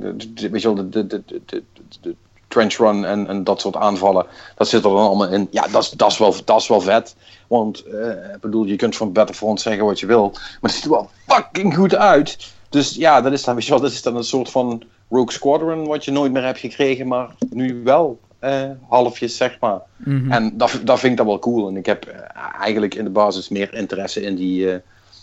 uh, 0.00 0.50
weet 0.50 0.62
je 0.62 0.74
wel, 0.74 0.90
de, 0.90 1.06
de, 1.06 1.06
de, 1.06 1.42
de, 1.46 1.62
de 2.00 2.16
trench 2.48 2.76
run 2.76 3.04
en, 3.04 3.26
en 3.26 3.44
dat 3.44 3.60
soort 3.60 3.76
aanvallen, 3.76 4.26
dat 4.56 4.68
zit 4.68 4.84
er 4.84 4.90
dan 4.90 5.06
allemaal 5.06 5.28
in. 5.28 5.48
Ja, 5.50 5.66
dat 5.68 5.82
is, 5.82 5.90
dat 5.90 6.10
is, 6.10 6.18
wel, 6.18 6.34
dat 6.44 6.60
is 6.60 6.68
wel 6.68 6.80
vet. 6.80 7.16
Want, 7.46 7.86
ik 8.34 8.40
bedoel, 8.40 8.64
je 8.64 8.76
kunt 8.76 8.96
van 8.96 9.12
Battlefront 9.12 9.60
zeggen 9.60 9.84
wat 9.84 10.00
je 10.00 10.06
wil, 10.06 10.30
maar 10.32 10.58
het 10.60 10.72
ziet 10.72 10.84
er 10.84 10.90
wel 10.90 11.10
fucking 11.26 11.74
goed 11.74 11.94
uit. 11.94 12.56
Dus 12.68 12.94
ja, 12.94 13.20
dat 13.20 13.32
is 13.32 13.44
dan, 13.44 13.54
weet 13.54 13.64
je 13.64 13.70
wel, 13.70 13.80
dat 13.80 13.90
is 13.90 14.02
dan 14.02 14.16
een 14.16 14.24
soort 14.24 14.50
van 14.50 14.82
Rogue 15.10 15.32
Squadron 15.32 15.86
wat 15.86 16.04
je 16.04 16.10
nooit 16.10 16.32
meer 16.32 16.44
hebt 16.44 16.58
gekregen, 16.58 17.06
maar 17.06 17.28
nu 17.50 17.80
wel 17.84 18.18
uh, 18.44 18.70
halfjes, 18.88 19.36
zeg 19.36 19.56
maar. 19.60 19.80
Mhm. 19.96 20.32
En 20.32 20.56
dat, 20.56 20.80
dat 20.84 20.98
vind 20.98 21.12
ik 21.12 21.18
dan 21.18 21.26
wel 21.26 21.38
cool. 21.38 21.68
En 21.68 21.76
ik 21.76 21.86
heb 21.86 22.08
uh, 22.08 22.14
eigenlijk 22.60 22.94
in 22.94 23.04
de 23.04 23.10
basis 23.10 23.48
meer 23.48 23.74
interesse 23.74 24.22
in 24.22 24.34
die, 24.34 24.80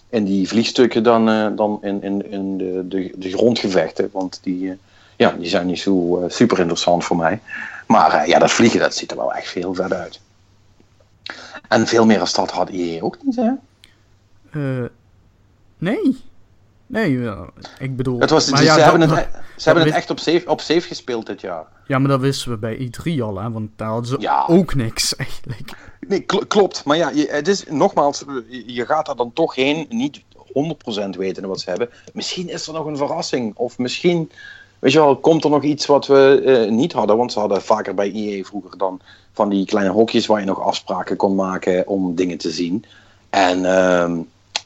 in 0.10 0.24
die 0.24 0.48
vliegstukken 0.48 1.04
dan, 1.04 1.56
dan 1.56 1.78
in, 1.82 2.04
in, 2.04 2.32
in 2.32 2.58
de, 2.58 2.86
de, 2.88 3.14
de 3.16 3.30
grondgevechten. 3.32 4.10
Want 4.12 4.40
die, 4.44 4.78
ja, 5.16 5.30
die 5.32 5.48
zijn 5.50 5.66
niet 5.68 5.80
zo 5.80 6.24
super 6.28 6.60
interessant 6.60 7.04
voor 7.06 7.18
mij. 7.18 7.40
Maar 7.88 8.28
ja, 8.28 8.40
dat 8.40 8.52
vliegen, 8.52 8.80
dat 8.80 8.96
ziet 8.96 9.12
er 9.12 9.18
wel 9.18 9.34
echt 9.34 9.48
veel 9.48 9.74
vet 9.74 9.94
uit. 9.94 10.20
En 11.68 11.88
veel 11.88 12.06
meer 12.06 12.20
als 12.20 12.34
dat 12.34 12.52
had 12.52 12.70
IE 12.70 13.04
ook 13.04 13.18
niet, 13.24 13.36
hè? 13.36 13.52
nee. 15.78 16.24
Nee, 16.88 17.30
ik 17.80 17.96
bedoel... 17.96 18.20
Het 18.20 18.30
was, 18.30 18.50
maar 18.50 18.60
ze 18.60 18.66
ja, 18.66 18.78
hebben, 18.80 19.08
dat- 19.10 19.18
het, 19.18 19.28
ze 19.58 19.64
hebben 19.70 19.86
het 19.86 19.94
echt 19.96 20.10
op 20.10 20.20
safe, 20.20 20.44
op 20.48 20.62
safe 20.62 20.82
gespeeld 20.88 21.26
dit 21.26 21.42
jaar. 21.42 21.66
Ja, 21.88 22.00
maar 22.00 22.10
dat 22.10 22.20
wisten 22.20 22.52
we 22.52 22.58
bij 22.58 22.78
E3 22.92 23.22
al, 23.22 23.38
hè, 23.40 23.52
want 23.52 23.70
daar 23.76 23.88
hadden 23.88 24.06
ze 24.08 24.16
Ja. 24.20 24.46
ook 24.48 24.76
niks 24.76 25.16
eigenlijk. 25.16 25.72
Nee, 26.08 26.20
kl- 26.20 26.46
klopt. 26.48 26.84
Maar 26.84 26.98
ja, 26.98 27.10
je, 27.10 27.28
het 27.32 27.48
is 27.48 27.64
nogmaals, 27.70 28.24
je 28.50 28.74
je 28.74 28.86
gaat 28.86 29.08
er 29.08 29.16
dan 29.16 29.34
toch 29.34 29.56
heen, 29.56 29.86
niet 29.90 30.22
100% 31.06 31.10
weten 31.18 31.48
wat 31.48 31.60
ze 31.62 31.70
hebben. 31.70 31.90
Misschien 32.14 32.50
is 32.50 32.68
er 32.68 32.74
nog 32.74 32.86
een 32.86 32.98
verrassing. 32.98 33.56
Of 33.56 33.78
misschien, 33.78 34.32
weet 34.86 34.94
je 34.94 35.00
wel, 35.00 35.16
komt 35.16 35.44
er 35.44 35.50
nog 35.50 35.64
iets 35.64 35.86
wat 35.86 36.08
we 36.08 36.42
eh, 36.46 36.72
niet 36.72 36.94
hadden. 36.94 37.18
Want 37.18 37.32
ze 37.32 37.40
hadden 37.40 37.62
vaker 37.62 37.94
bij 37.94 38.12
EA 38.12 38.44
vroeger 38.44 38.78
dan 38.78 39.00
van 39.34 39.50
die 39.50 39.66
kleine 39.66 39.92
hokjes 39.92 40.26
waar 40.26 40.40
je 40.40 40.46
nog 40.46 40.62
afspraken 40.62 41.16
kon 41.16 41.36
maken 41.36 41.88
om 41.88 42.16
dingen 42.16 42.38
te 42.38 42.52
zien. 42.52 42.86
En 43.30 43.66
ehm, 43.66 44.18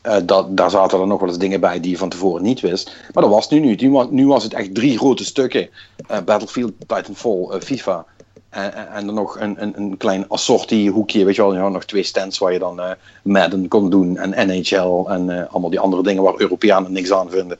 eh, 0.01 0.17
dat, 0.23 0.57
daar 0.57 0.69
zaten 0.69 0.99
er 0.99 1.07
nog 1.07 1.19
wel 1.19 1.29
eens 1.29 1.37
dingen 1.37 1.59
bij 1.59 1.79
die 1.79 1.91
je 1.91 1.97
van 1.97 2.09
tevoren 2.09 2.43
niet 2.43 2.59
wist. 2.59 2.95
Maar 3.13 3.23
dat 3.23 3.31
was 3.31 3.49
nu 3.49 3.59
niet. 3.59 3.81
Nu 3.81 3.91
was, 3.91 4.07
nu 4.09 4.27
was 4.27 4.43
het 4.43 4.53
echt 4.53 4.75
drie 4.75 4.97
grote 4.97 5.25
stukken. 5.25 5.69
Eh, 6.07 6.17
Battlefield, 6.25 6.71
Titanfall, 6.79 7.59
FIFA. 7.59 8.05
En, 8.49 8.93
en- 8.93 9.05
dan 9.05 9.15
nog 9.15 9.39
een, 9.39 9.61
een, 9.61 9.73
een 9.77 9.97
klein 9.97 10.25
assortie 10.29 10.91
hoekje, 10.91 11.25
weet 11.25 11.35
je 11.35 11.41
wel, 11.41 11.55
ja, 11.55 11.69
nog 11.69 11.85
twee 11.85 12.03
stands 12.03 12.37
waar 12.37 12.53
je 12.53 12.59
dan 12.59 12.81
Madden 13.23 13.67
kon 13.67 13.89
doen 13.89 14.17
en 14.17 14.47
NHL 14.47 15.05
en 15.07 15.29
eh, 15.29 15.51
allemaal 15.51 15.69
die 15.69 15.79
andere 15.79 16.03
dingen 16.03 16.23
waar 16.23 16.33
Europeanen 16.37 16.91
niks 16.91 17.11
aan 17.11 17.29
vinden. 17.29 17.57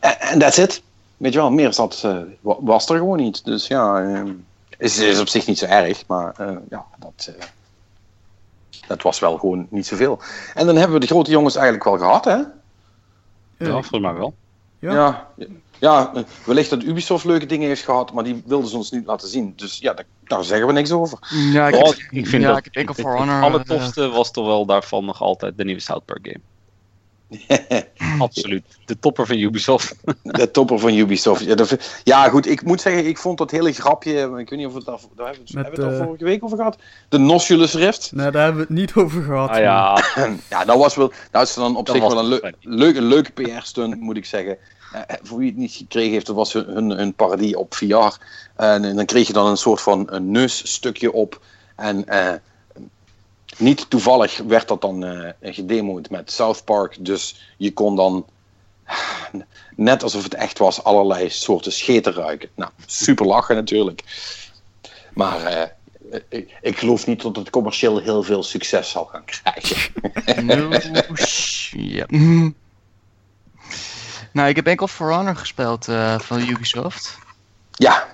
En 0.00 0.38
that's 0.38 0.58
it. 0.58 0.82
Weet 1.18 1.32
je 1.32 1.38
wel, 1.38 1.50
meer 1.50 1.68
is 1.68 1.76
dat, 1.76 2.00
eh, 2.04 2.18
wa- 2.40 2.56
was 2.60 2.88
er 2.88 2.96
gewoon 2.96 3.16
niet. 3.18 3.44
Dus 3.44 3.66
ja, 3.66 4.02
eh, 4.02 4.22
is, 4.78 4.98
is 4.98 5.20
op 5.20 5.28
zich 5.28 5.46
niet 5.46 5.58
zo 5.58 5.64
erg, 5.66 6.04
maar 6.06 6.34
eh, 6.36 6.56
ja, 6.70 6.84
dat, 6.98 7.30
eh, 7.36 7.44
dat 8.86 9.02
was 9.02 9.18
wel 9.18 9.38
gewoon 9.38 9.66
niet 9.70 9.86
zoveel. 9.86 10.20
En 10.54 10.66
dan 10.66 10.76
hebben 10.76 10.94
we 10.94 11.00
de 11.06 11.12
grote 11.12 11.30
jongens 11.30 11.54
eigenlijk 11.54 11.84
wel 11.84 11.98
gehad, 11.98 12.24
hè? 12.24 12.36
Ja, 12.36 12.46
volgens 13.70 14.00
mij 14.00 14.12
wel. 14.14 14.34
Ja. 14.78 14.92
Ja, 14.92 15.28
ja, 15.78 16.12
wellicht 16.44 16.70
dat 16.70 16.82
Ubisoft 16.82 17.24
leuke 17.24 17.46
dingen 17.46 17.68
heeft 17.68 17.84
gehad, 17.84 18.12
maar 18.12 18.24
die 18.24 18.42
wilden 18.46 18.68
ze 18.70 18.76
ons 18.76 18.90
niet 18.90 19.06
laten 19.06 19.28
zien. 19.28 19.52
Dus 19.56 19.78
ja, 19.78 19.92
daar, 19.92 20.04
daar 20.24 20.44
zeggen 20.44 20.66
we 20.66 20.72
niks 20.72 20.90
over. 20.90 21.18
Ja, 21.52 21.68
ik, 21.68 21.74
Oh, 21.74 21.88
vind 22.10 22.30
ja, 22.30 22.48
dat 22.48 22.66
ik 22.66 22.74
enkel 22.74 22.94
het, 22.94 23.02
For 23.04 23.10
het 23.18 23.28
Honor. 23.28 23.42
allertofste 23.42 24.08
was 24.08 24.30
toch 24.30 24.46
wel 24.46 24.66
daarvan 24.66 25.04
nog 25.04 25.22
altijd 25.22 25.56
de 25.56 25.64
nieuwe 25.64 25.80
South 25.80 26.04
Park 26.04 26.26
game. 26.26 26.40
Absoluut. 28.18 28.64
De 28.84 28.98
topper 28.98 29.26
van 29.26 29.36
Ubisoft. 29.36 29.94
De 30.22 30.50
topper 30.50 30.78
van 30.78 30.94
Ubisoft. 30.94 31.44
Ja, 31.44 31.54
dat- 31.54 32.00
ja, 32.04 32.28
goed, 32.28 32.46
ik 32.46 32.62
moet 32.64 32.80
zeggen, 32.80 33.06
ik 33.06 33.18
vond 33.18 33.38
dat 33.38 33.50
hele 33.50 33.72
grapje. 33.72 34.12
Ik 34.38 34.48
weet 34.50 34.58
niet 34.58 34.66
of 34.66 34.72
we 34.72 34.78
het 34.78 34.86
daar, 34.86 34.98
daar 35.16 35.26
hebben, 35.26 35.44
we 35.54 35.60
het- 35.60 35.78
al 35.80 35.90
eh, 36.00 36.04
vorige 36.04 36.24
week 36.24 36.44
over 36.44 36.56
gehad. 36.56 36.78
De 37.08 37.18
Noculus 37.18 37.74
Rift. 37.74 38.10
Nee, 38.14 38.30
daar 38.30 38.42
hebben 38.44 38.60
we 38.66 38.66
het 38.68 38.78
niet 38.78 38.94
over 38.94 39.22
gehad. 39.22 39.50
Ah 39.50 39.58
ja, 39.58 40.02
Ja, 40.50 40.64
dat 40.64 40.76
was 40.78 40.94
wel. 40.94 41.12
Dat 41.30 41.48
is 41.48 41.54
dan 41.54 41.76
op 41.76 41.86
Dat 41.86 41.96
zich 41.96 42.08
wel 42.08 42.32
een, 42.32 42.38
fijn. 42.38 42.54
leuke, 42.60 43.02
leuke 43.02 43.30
PR-stunt, 43.32 44.00
moet 44.00 44.16
ik 44.16 44.24
zeggen. 44.24 44.58
Eh, 44.92 45.00
voor 45.22 45.38
wie 45.38 45.48
het 45.48 45.56
niet 45.56 45.72
gekregen 45.72 46.12
heeft, 46.12 46.26
dat 46.26 46.36
was 46.36 46.52
hun, 46.52 46.64
hun, 46.66 46.90
hun 46.90 47.14
parodie 47.14 47.58
op 47.58 47.74
VR. 47.74 47.94
En, 48.56 48.84
en 48.84 48.96
dan 48.96 49.04
kreeg 49.04 49.26
je 49.26 49.32
dan 49.32 49.46
een 49.46 49.56
soort 49.56 49.80
van 49.80 50.06
een 50.10 50.30
neusstukje 50.30 51.12
op. 51.12 51.40
En 51.76 52.06
eh, 52.08 52.32
niet 53.58 53.90
toevallig 53.90 54.38
werd 54.38 54.68
dat 54.68 54.80
dan 54.80 55.04
eh 55.04 55.30
gedemoed 55.54 56.10
met 56.10 56.32
South 56.32 56.64
Park. 56.64 56.96
Dus 57.00 57.52
je 57.56 57.72
kon 57.72 57.96
dan, 57.96 58.26
net 59.76 60.02
alsof 60.02 60.22
het 60.22 60.34
echt 60.34 60.58
was, 60.58 60.84
allerlei 60.84 61.30
soorten 61.30 61.72
scheten 61.72 62.12
ruiken. 62.12 62.48
Nou, 62.54 62.70
super 62.86 63.26
lachen 63.26 63.54
natuurlijk. 63.54 64.02
Maar 65.14 65.42
eh, 65.44 65.68
ik, 66.28 66.58
ik 66.60 66.78
geloof 66.78 67.06
niet 67.06 67.22
dat 67.22 67.36
het 67.36 67.50
commercieel 67.50 67.98
heel 67.98 68.22
veel 68.22 68.42
succes 68.42 68.90
zal 68.90 69.04
gaan 69.04 69.24
krijgen. 69.24 69.92
Mhm. 72.08 72.50
Nou, 74.32 74.48
ik 74.48 74.56
heb 74.56 74.66
enkel 74.66 74.86
For 74.88 75.12
Honor 75.14 75.36
gespeeld 75.36 75.88
eh, 75.88 76.18
van 76.18 76.40
Ubisoft. 76.48 77.18
Ja, 77.72 78.08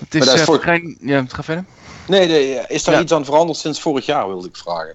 Het 0.00 0.14
is, 0.14 0.24
dat 0.24 0.34
is 0.34 0.42
voor- 0.42 0.60
geen... 0.62 0.96
Ja, 1.00 1.24
ga 1.28 1.42
verder. 1.42 1.64
Nee, 2.08 2.26
nee, 2.28 2.60
is 2.66 2.84
daar 2.84 2.94
Ja. 2.94 3.00
iets 3.00 3.12
aan 3.12 3.24
veranderd 3.24 3.58
sinds 3.58 3.80
vorig 3.80 4.06
jaar, 4.06 4.28
wilde 4.28 4.48
ik 4.48 4.56
vragen. 4.56 4.94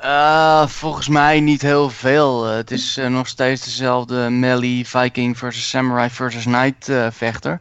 Eh, 0.00 0.66
volgens 0.66 1.08
mij 1.08 1.40
niet 1.40 1.62
heel 1.62 1.90
veel. 1.90 2.46
Eh, 2.46 2.54
het 2.54 2.70
is 2.70 2.96
eh, 2.96 3.06
nog 3.06 3.28
steeds 3.28 3.64
dezelfde 3.64 4.30
melee 4.30 4.86
Viking 4.86 5.38
versus 5.38 5.68
Samurai 5.68 6.10
versus 6.10 6.44
Knight 6.44 6.90
vechter. 7.10 7.60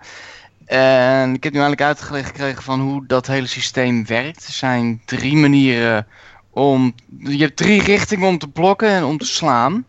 En 0.65 1.34
ik 1.34 1.43
heb 1.43 1.53
nu 1.53 1.59
eigenlijk 1.59 1.89
uitgelegd 1.89 2.28
gekregen 2.28 2.63
van 2.63 2.80
hoe 2.80 3.05
dat 3.07 3.28
hele 3.28 3.47
systeem 3.47 4.05
werkt. 4.05 4.47
Er 4.47 4.53
zijn 4.53 5.01
drie 5.05 5.36
manieren 5.36 6.07
om. 6.49 6.95
Je 7.20 7.38
hebt 7.38 7.57
drie 7.57 7.84
richtingen 7.84 8.28
om 8.28 8.38
te 8.38 8.47
blokken 8.47 8.89
en 8.89 9.03
om 9.03 9.17
te 9.17 9.26
slaan. 9.26 9.86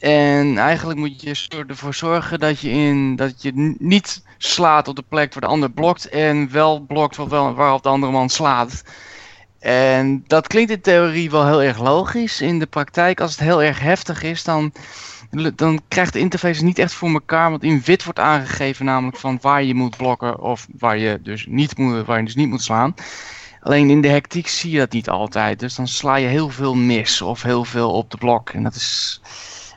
En 0.00 0.58
eigenlijk 0.58 0.98
moet 0.98 1.20
je 1.22 1.46
er- 1.48 1.64
ervoor 1.68 1.94
zorgen 1.94 2.38
dat 2.38 2.60
je, 2.60 2.70
in, 2.70 3.16
dat 3.16 3.42
je 3.42 3.74
niet 3.78 4.22
slaat 4.38 4.88
op 4.88 4.96
de 4.96 5.04
plek 5.08 5.32
waar 5.32 5.42
de 5.42 5.48
ander 5.48 5.70
blokt. 5.70 6.08
En 6.08 6.50
wel 6.52 6.80
blokt 6.80 7.16
waarop 7.16 7.82
de 7.82 7.88
andere 7.88 8.12
man 8.12 8.28
slaat. 8.28 8.82
En 9.58 10.24
dat 10.26 10.46
klinkt 10.46 10.70
in 10.70 10.80
theorie 10.80 11.30
wel 11.30 11.46
heel 11.46 11.62
erg 11.62 11.78
logisch. 11.80 12.40
In 12.40 12.58
de 12.58 12.66
praktijk, 12.66 13.20
als 13.20 13.30
het 13.30 13.40
heel 13.40 13.62
erg 13.62 13.80
heftig 13.80 14.22
is, 14.22 14.44
dan, 14.44 14.72
dan 15.54 15.80
krijgt 15.88 16.12
de 16.12 16.18
interface 16.18 16.64
niet 16.64 16.78
echt 16.78 16.92
voor 16.92 17.08
elkaar. 17.10 17.50
Want 17.50 17.62
in 17.62 17.82
wit 17.84 18.04
wordt 18.04 18.18
aangegeven 18.18 18.84
namelijk 18.84 19.16
van 19.16 19.38
waar 19.40 19.62
je 19.62 19.74
moet 19.74 19.96
blokken 19.96 20.40
of 20.40 20.66
waar 20.78 20.98
je 20.98 21.20
dus 21.22 21.46
niet 21.48 21.78
moet, 21.78 22.06
waar 22.06 22.18
je 22.18 22.24
dus 22.24 22.34
niet 22.34 22.48
moet 22.48 22.62
slaan. 22.62 22.94
Alleen 23.60 23.90
in 23.90 24.00
de 24.00 24.08
hectiek 24.08 24.48
zie 24.48 24.70
je 24.70 24.78
dat 24.78 24.92
niet 24.92 25.08
altijd. 25.08 25.58
Dus 25.58 25.74
dan 25.74 25.88
sla 25.88 26.16
je 26.16 26.26
heel 26.26 26.48
veel 26.50 26.74
mis 26.74 27.22
of 27.22 27.42
heel 27.42 27.64
veel 27.64 27.92
op 27.92 28.10
de 28.10 28.16
blok. 28.16 28.50
En 28.50 28.62
dat 28.62 28.74
is. 28.74 29.20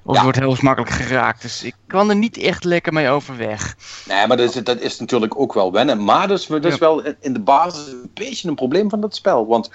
Of 0.05 0.13
Ja. 0.13 0.17
je 0.19 0.23
wordt 0.23 0.39
heel 0.39 0.57
makkelijk 0.61 0.93
geraakt. 0.93 1.41
Dus 1.41 1.63
ik 1.63 1.75
kan 1.87 2.09
er 2.09 2.15
niet 2.15 2.37
echt 2.37 2.63
lekker 2.63 2.93
mee 2.93 3.09
overweg. 3.09 3.75
Nee, 4.07 4.27
maar 4.27 4.37
dat 4.37 4.55
is, 4.55 4.63
dat 4.63 4.79
is 4.81 4.99
natuurlijk 4.99 5.39
ook 5.39 5.53
wel 5.53 5.71
wennen. 5.71 6.03
Maar 6.03 6.27
dat 6.27 6.39
is, 6.39 6.45
dat 6.45 6.65
is 6.65 6.73
Ja. 6.73 6.79
wel 6.79 7.03
in- 7.19 7.33
de 7.33 7.39
basis 7.39 7.87
een 7.87 8.11
beetje 8.13 8.47
een 8.49 8.55
probleem 8.55 8.89
van 8.89 9.01
dat 9.01 9.15
spel. 9.15 9.47
Want 9.47 9.69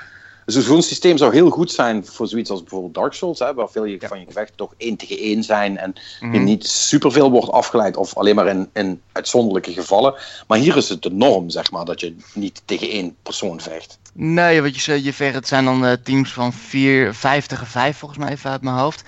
zo- 0.46 0.60
zo'n 0.60 0.82
systeem 0.82 1.16
zou 1.16 1.32
heel 1.32 1.50
goed 1.50 1.70
zijn 1.70 2.06
voor 2.06 2.26
zoiets 2.26 2.50
als 2.50 2.60
bijvoorbeeld 2.60 2.94
Dark 2.94 3.12
Souls. 3.12 3.38
Hè, 3.38 3.54
waar 3.54 3.68
veel 3.70 3.84
je, 3.84 3.98
van 4.06 4.18
je 4.20 4.26
gevechten 4.26 4.56
toch 4.56 4.74
één 4.76 4.96
tegen 4.96 5.18
één 5.18 5.42
zijn. 5.42 5.78
En 5.78 5.94
je 6.20 6.26
Mhm. 6.26 6.44
niet 6.44 6.66
superveel 6.66 7.30
wordt 7.30 7.50
afgeleid. 7.50 7.96
Of 7.96 8.16
alleen 8.16 8.34
maar 8.34 8.46
in, 8.46 8.68
in 8.72 9.00
uitzonderlijke 9.12 9.72
gevallen. 9.72 10.14
Maar 10.46 10.58
hier 10.58 10.76
is 10.76 10.88
het 10.88 11.02
de 11.02 11.10
norm, 11.12 11.50
zeg 11.50 11.70
maar. 11.70 11.84
Dat 11.84 12.00
je 12.00 12.16
niet 12.34 12.62
tegen 12.64 12.88
één 12.90 13.16
persoon 13.22 13.60
vecht. 13.60 13.98
Nee, 14.14 14.62
wat 14.62 14.80
je, 14.80 15.02
je 15.04 15.12
vecht, 15.12 15.34
het 15.34 15.48
zijn 15.48 15.64
dan 15.64 15.84
eh, 15.86 15.92
teams 16.02 16.32
van 16.32 16.52
4, 16.52 17.14
5 17.14 17.46
tegen 17.46 17.66
5 17.66 17.96
volgens 17.96 18.20
mij 18.20 18.30
even 18.30 18.50
uit 18.50 18.62
mijn 18.62 18.76
hoofd. 18.76 19.02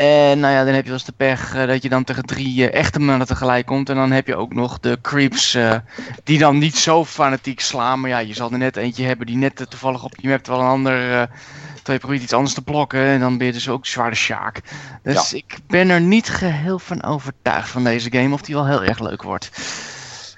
En 0.00 0.40
nou 0.40 0.54
ja, 0.54 0.64
dan 0.64 0.74
heb 0.74 0.82
je 0.82 0.90
wel 0.90 0.98
eens 0.98 1.04
de 1.04 1.12
pech 1.16 1.54
eh, 1.54 1.66
dat 1.66 1.82
je 1.82 1.88
dan 1.88 2.04
tegen 2.04 2.26
drie 2.26 2.68
eh, 2.70 2.80
echte 2.80 3.00
mannen 3.00 3.26
tegelijk 3.26 3.66
komt. 3.66 3.88
En 3.88 3.94
dan 3.96 4.10
heb 4.10 4.26
je 4.26 4.36
ook 4.36 4.54
nog 4.54 4.80
de 4.80 4.98
creeps 5.02 5.54
eh, 5.54 5.74
die 6.24 6.38
dan 6.38 6.58
niet 6.58 6.76
zo 6.76 7.04
fanatiek 7.04 7.60
slaan. 7.60 8.00
Maar 8.00 8.10
ja, 8.10 8.18
je 8.18 8.34
zal 8.34 8.52
er 8.52 8.58
net 8.58 8.76
eentje 8.76 9.04
hebben 9.04 9.26
die 9.26 9.36
net 9.36 9.66
toevallig 9.68 10.04
op 10.04 10.14
je 10.20 10.28
map 10.28 10.42
terwijl 10.42 10.64
een 10.64 10.70
ander... 10.72 11.28
je 11.84 11.98
probeert 11.98 12.22
iets 12.22 12.32
anders 12.32 12.54
te 12.54 12.62
blokken 12.62 13.00
en 13.04 13.20
dan 13.20 13.38
ben 13.38 13.46
je 13.46 13.52
dus 13.52 13.68
ook 13.68 13.86
zwaar 13.86 14.10
de 14.10 14.16
sjaak. 14.16 14.60
Dus 15.02 15.32
ik 15.32 15.58
ben 15.66 15.88
er 15.88 16.00
niet 16.00 16.28
geheel 16.28 16.78
van 16.78 17.02
overtuigd 17.02 17.68
van 17.68 17.84
deze 17.84 18.12
game 18.12 18.34
of 18.34 18.42
die 18.42 18.54
wel 18.54 18.66
heel 18.66 18.84
erg 18.84 18.98
leuk 18.98 19.22
wordt. 19.22 19.50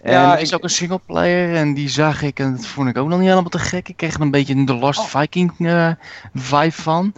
En 0.03 0.13
Ja, 0.13 0.35
er 0.35 0.41
is 0.41 0.49
ik- 0.49 0.55
ook 0.55 0.63
een 0.63 0.71
singleplayer 0.71 1.55
en 1.57 1.75
die 1.75 1.89
zag 1.89 2.23
ik 2.23 2.39
en 2.39 2.57
dat 2.57 2.67
vond 2.67 2.89
ik 2.89 2.97
ook 2.97 3.09
nog 3.09 3.19
niet 3.19 3.29
helemaal 3.29 3.51
te 3.51 3.59
gek. 3.59 3.89
Ik 3.89 3.97
kreeg 3.97 4.15
er 4.15 4.21
een 4.21 4.31
beetje 4.31 4.55
een 4.55 4.67
The 4.67 4.75
Lost 4.75 4.99
Oh. 4.99 5.05
Viking 5.07 5.53
vibe 6.35 6.73
van. 6.73 7.13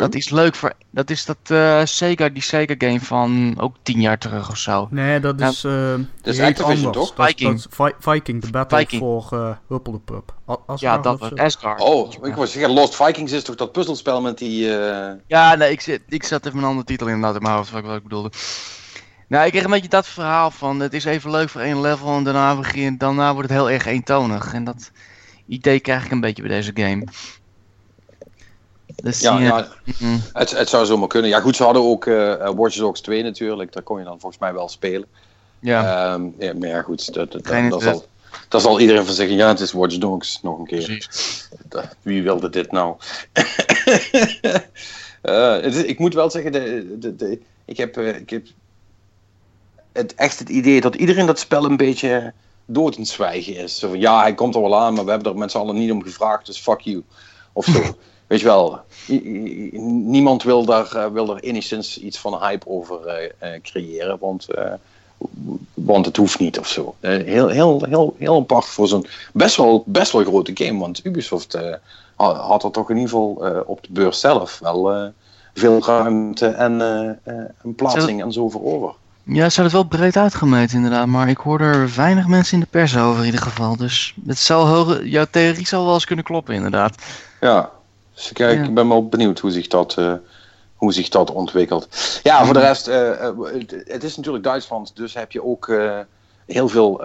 Dat 0.00 0.14
is 0.14 0.30
leuk 0.30 0.54
voor. 0.54 0.72
Dat 0.90 1.10
is 1.10 1.24
dat 1.24 1.36
eh, 1.46 1.80
Sega, 1.84 2.28
die 2.28 2.42
Sega 2.42 2.74
game 2.78 3.00
van 3.00 3.54
ook 3.58 3.76
tien 3.82 4.00
jaar 4.00 4.18
terug 4.18 4.50
of 4.50 4.56
zo. 4.56 4.88
Nee, 4.90 5.20
dat 5.20 5.38
Ja. 5.40 5.48
is, 5.48 5.64
eh 5.64 5.94
is 5.94 6.00
die 6.22 6.32
heet 6.32 6.42
Activision, 6.42 6.86
anders. 6.86 7.06
toch? 7.06 7.14
Dat 7.16 7.26
is- 7.26 7.32
Viking. 7.32 7.50
dat 7.50 7.58
is 7.70 7.76
Vi- 7.76 8.10
Viking, 8.12 8.42
de 8.42 8.50
battle 8.50 8.78
Viking. 8.78 9.00
voor 9.02 9.28
eh 9.32 9.50
Huppel 9.68 9.92
de 9.92 9.98
Pup. 9.98 10.34
A- 10.50 10.58
Ja, 10.76 10.98
dat 10.98 11.18
was. 11.18 11.34
Asgard. 11.34 11.80
Oh, 11.80 12.12
ik 12.22 12.34
was 12.34 12.52
zeggen, 12.52 12.72
Lost 12.72 12.96
Vikings 12.96 13.32
is 13.32 13.42
toch 13.44 13.54
dat 13.56 13.72
puzzelspel 13.72 14.20
met 14.20 14.38
die... 14.38 14.76
eh, 14.78 15.12
Ja, 15.26 15.54
nee, 15.54 15.70
ik, 15.70 15.80
zit, 15.80 16.02
ik 16.08 16.24
zat 16.24 16.46
even 16.46 16.58
een 16.58 16.64
andere 16.64 16.86
titel 16.86 17.06
inderdaad 17.06 17.34
in 17.36 17.42
mijn 17.42 17.54
hoofd, 17.54 17.70
wat 17.70 17.80
ik, 17.80 17.86
wat 17.86 17.96
ik 17.96 18.02
bedoelde. 18.02 18.30
Nou, 19.28 19.44
ik 19.46 19.50
kreeg 19.50 19.64
een 19.64 19.70
beetje 19.70 19.88
dat 19.88 20.06
verhaal 20.06 20.50
van, 20.50 20.80
het 20.80 20.92
is 20.94 21.04
even 21.04 21.30
leuk 21.30 21.48
voor 21.48 21.60
één 21.60 21.80
level 21.80 22.16
en 22.16 22.24
daarna, 22.24 22.56
begin, 22.56 22.98
daarna 22.98 23.32
wordt 23.34 23.48
het 23.48 23.58
heel 23.58 23.70
erg 23.70 23.86
eentonig. 23.86 24.52
En 24.54 24.64
dat 24.64 24.90
idee 25.46 25.80
krijg 25.80 26.04
ik 26.04 26.10
een 26.10 26.20
beetje 26.20 26.42
bij 26.42 26.50
deze 26.50 26.70
game. 26.74 27.04
Dus 29.02 29.20
ja, 29.20 29.38
ja, 29.38 29.68
mm, 29.98 30.22
het, 30.32 30.50
het 30.50 30.68
zou 30.68 30.86
zomaar 30.86 31.08
kunnen. 31.08 31.30
Ja 31.30 31.40
goed, 31.40 31.56
ze 31.56 31.62
hadden 31.62 31.82
ook 31.82 32.06
eh 32.06 32.32
eh, 32.32 32.54
Watch 32.54 32.76
Dogs 32.76 33.00
2 33.00 33.22
natuurlijk. 33.22 33.72
Daar 33.72 33.82
kon 33.82 33.98
je 33.98 34.04
dan 34.04 34.20
volgens 34.20 34.40
mij 34.40 34.52
wel 34.52 34.68
spelen. 34.68 35.06
ja, 35.58 36.12
Ehm, 36.12 36.28
ja, 36.38 36.54
maar 36.54 36.68
ja 36.68 36.82
goed, 36.82 37.14
dat, 37.14 37.32
dat, 37.32 37.44
dat, 37.44 37.54
interesse. 37.54 37.88
zal, 37.88 38.06
daar 38.48 38.60
zal 38.60 38.80
iedereen 38.80 39.04
van 39.04 39.14
zeggen, 39.14 39.36
ja 39.36 39.48
het 39.48 39.60
is 39.60 39.72
Watch 39.72 39.98
Dogs 39.98 40.42
nog 40.42 40.58
een 40.58 40.66
keer. 40.66 41.08
Wie 42.02 42.22
wilde 42.22 42.50
dit 42.50 42.72
nou? 42.72 42.96
Eh, 45.20 45.60
het 45.60 45.88
ik 45.88 45.98
moet 45.98 46.14
wel 46.14 46.30
zeggen, 46.30 46.52
de, 46.52 46.96
de, 46.98 47.16
de, 47.16 47.40
ik, 47.64 47.76
heb, 47.76 47.98
ik 47.98 48.30
heb 48.30 48.46
het, 49.92 50.14
echt 50.14 50.38
het 50.38 50.48
idee 50.48 50.80
dat 50.80 50.94
iedereen 50.94 51.26
dat 51.26 51.38
spel 51.38 51.64
een 51.64 51.76
beetje 51.76 52.32
dood 52.66 52.96
in 52.96 53.06
zwijgen 53.06 53.56
is. 53.56 53.78
Zo 53.78 53.88
van, 53.88 54.00
ja, 54.00 54.20
hij 54.20 54.34
komt 54.34 54.54
er 54.54 54.60
wel 54.60 54.78
aan, 54.78 54.94
maar 54.94 55.04
we 55.04 55.10
hebben 55.10 55.32
er 55.32 55.38
met 55.38 55.50
z'n 55.50 55.58
allen 55.58 55.74
niet 55.74 55.90
om 55.90 56.02
gevraagd, 56.02 56.46
dus 56.46 56.58
fuck 56.58 56.80
you. 56.80 57.04
Of 57.52 57.64
zo. 57.64 57.82
Weet 58.30 58.40
je 58.40 58.46
wel, 58.46 58.80
niemand 60.06 60.42
wil 60.42 60.64
daar, 60.64 60.92
eh, 60.96 61.06
wil 61.06 61.36
er 61.36 61.42
enigszins 61.42 61.98
iets 61.98 62.18
van 62.18 62.42
hype 62.42 62.68
over 62.68 63.06
eh, 63.06 63.30
eh, 63.38 63.60
creëren, 63.62 64.18
want, 64.20 64.46
want 65.74 66.06
het 66.06 66.16
hoeft 66.16 66.38
niet 66.38 66.58
of 66.58 66.68
zo. 66.68 66.94
Heel, 67.00 67.48
heel, 67.48 67.84
heel, 67.84 68.14
heel 68.18 68.36
apart 68.36 68.64
voor 68.64 68.88
zo'n 68.88 69.06
best 69.32 69.56
wel, 69.56 69.82
best 69.86 70.12
wel 70.12 70.24
grote 70.24 70.50
game, 70.54 70.78
want 70.78 71.04
Ubisoft 71.04 71.58
ha- 72.16 72.32
had 72.34 72.64
er 72.64 72.70
toch 72.70 72.90
in 72.90 72.96
ieder 72.96 73.10
geval 73.10 73.62
op 73.66 73.82
de 73.82 73.92
beurs 73.92 74.20
zelf 74.20 74.58
wel 74.58 75.12
veel 75.54 75.84
ruimte 75.84 76.46
en, 76.46 76.80
en 77.62 77.74
plaatsing 77.76 78.22
en 78.22 78.32
zo 78.32 78.48
voor 78.48 78.64
over. 78.64 78.94
Ja, 79.22 79.48
ze 79.48 79.60
hadden 79.60 79.80
het 79.80 79.90
wel 79.90 80.00
breed 80.00 80.16
uitgemeten 80.16 80.76
inderdaad, 80.76 81.06
maar 81.06 81.28
ik 81.28 81.38
hoorde 81.38 81.64
er 81.64 81.92
weinig 81.96 82.26
mensen 82.26 82.54
in 82.54 82.60
de 82.60 82.70
pers 82.70 82.96
over 82.96 83.18
in 83.20 83.26
ieder 83.26 83.42
geval. 83.42 83.76
Dus 83.76 84.14
het 84.26 84.38
zal 84.38 84.66
hoge, 84.66 85.08
jouw 85.08 85.26
theorie 85.30 85.66
zal 85.66 85.84
wel 85.84 85.94
eens 85.94 86.04
kunnen 86.04 86.24
kloppen 86.24 86.54
inderdaad. 86.54 86.94
Ja, 87.40 87.70
dus 88.20 88.30
ik, 88.30 88.38
Ja. 88.38 88.48
ik 88.48 88.74
ben 88.74 88.88
wel 88.88 89.08
benieuwd 89.08 89.38
hoe 89.38 89.50
zich 89.50 89.66
dat, 89.66 89.94
eh, 89.98 90.12
hoe 90.74 90.92
zich 90.92 91.08
dat 91.08 91.32
ontwikkelt. 91.32 92.20
Ja, 92.22 92.44
voor 92.44 92.54
de 92.54 92.60
rest, 92.60 92.88
eh, 92.88 93.10
eh, 93.10 93.36
het, 93.42 93.82
het 93.84 94.04
is 94.04 94.16
natuurlijk 94.16 94.44
Duitsland, 94.44 94.96
dus 94.96 95.14
heb 95.14 95.32
je 95.32 95.44
ook 95.44 95.72
heel 96.46 96.68
veel 96.68 97.04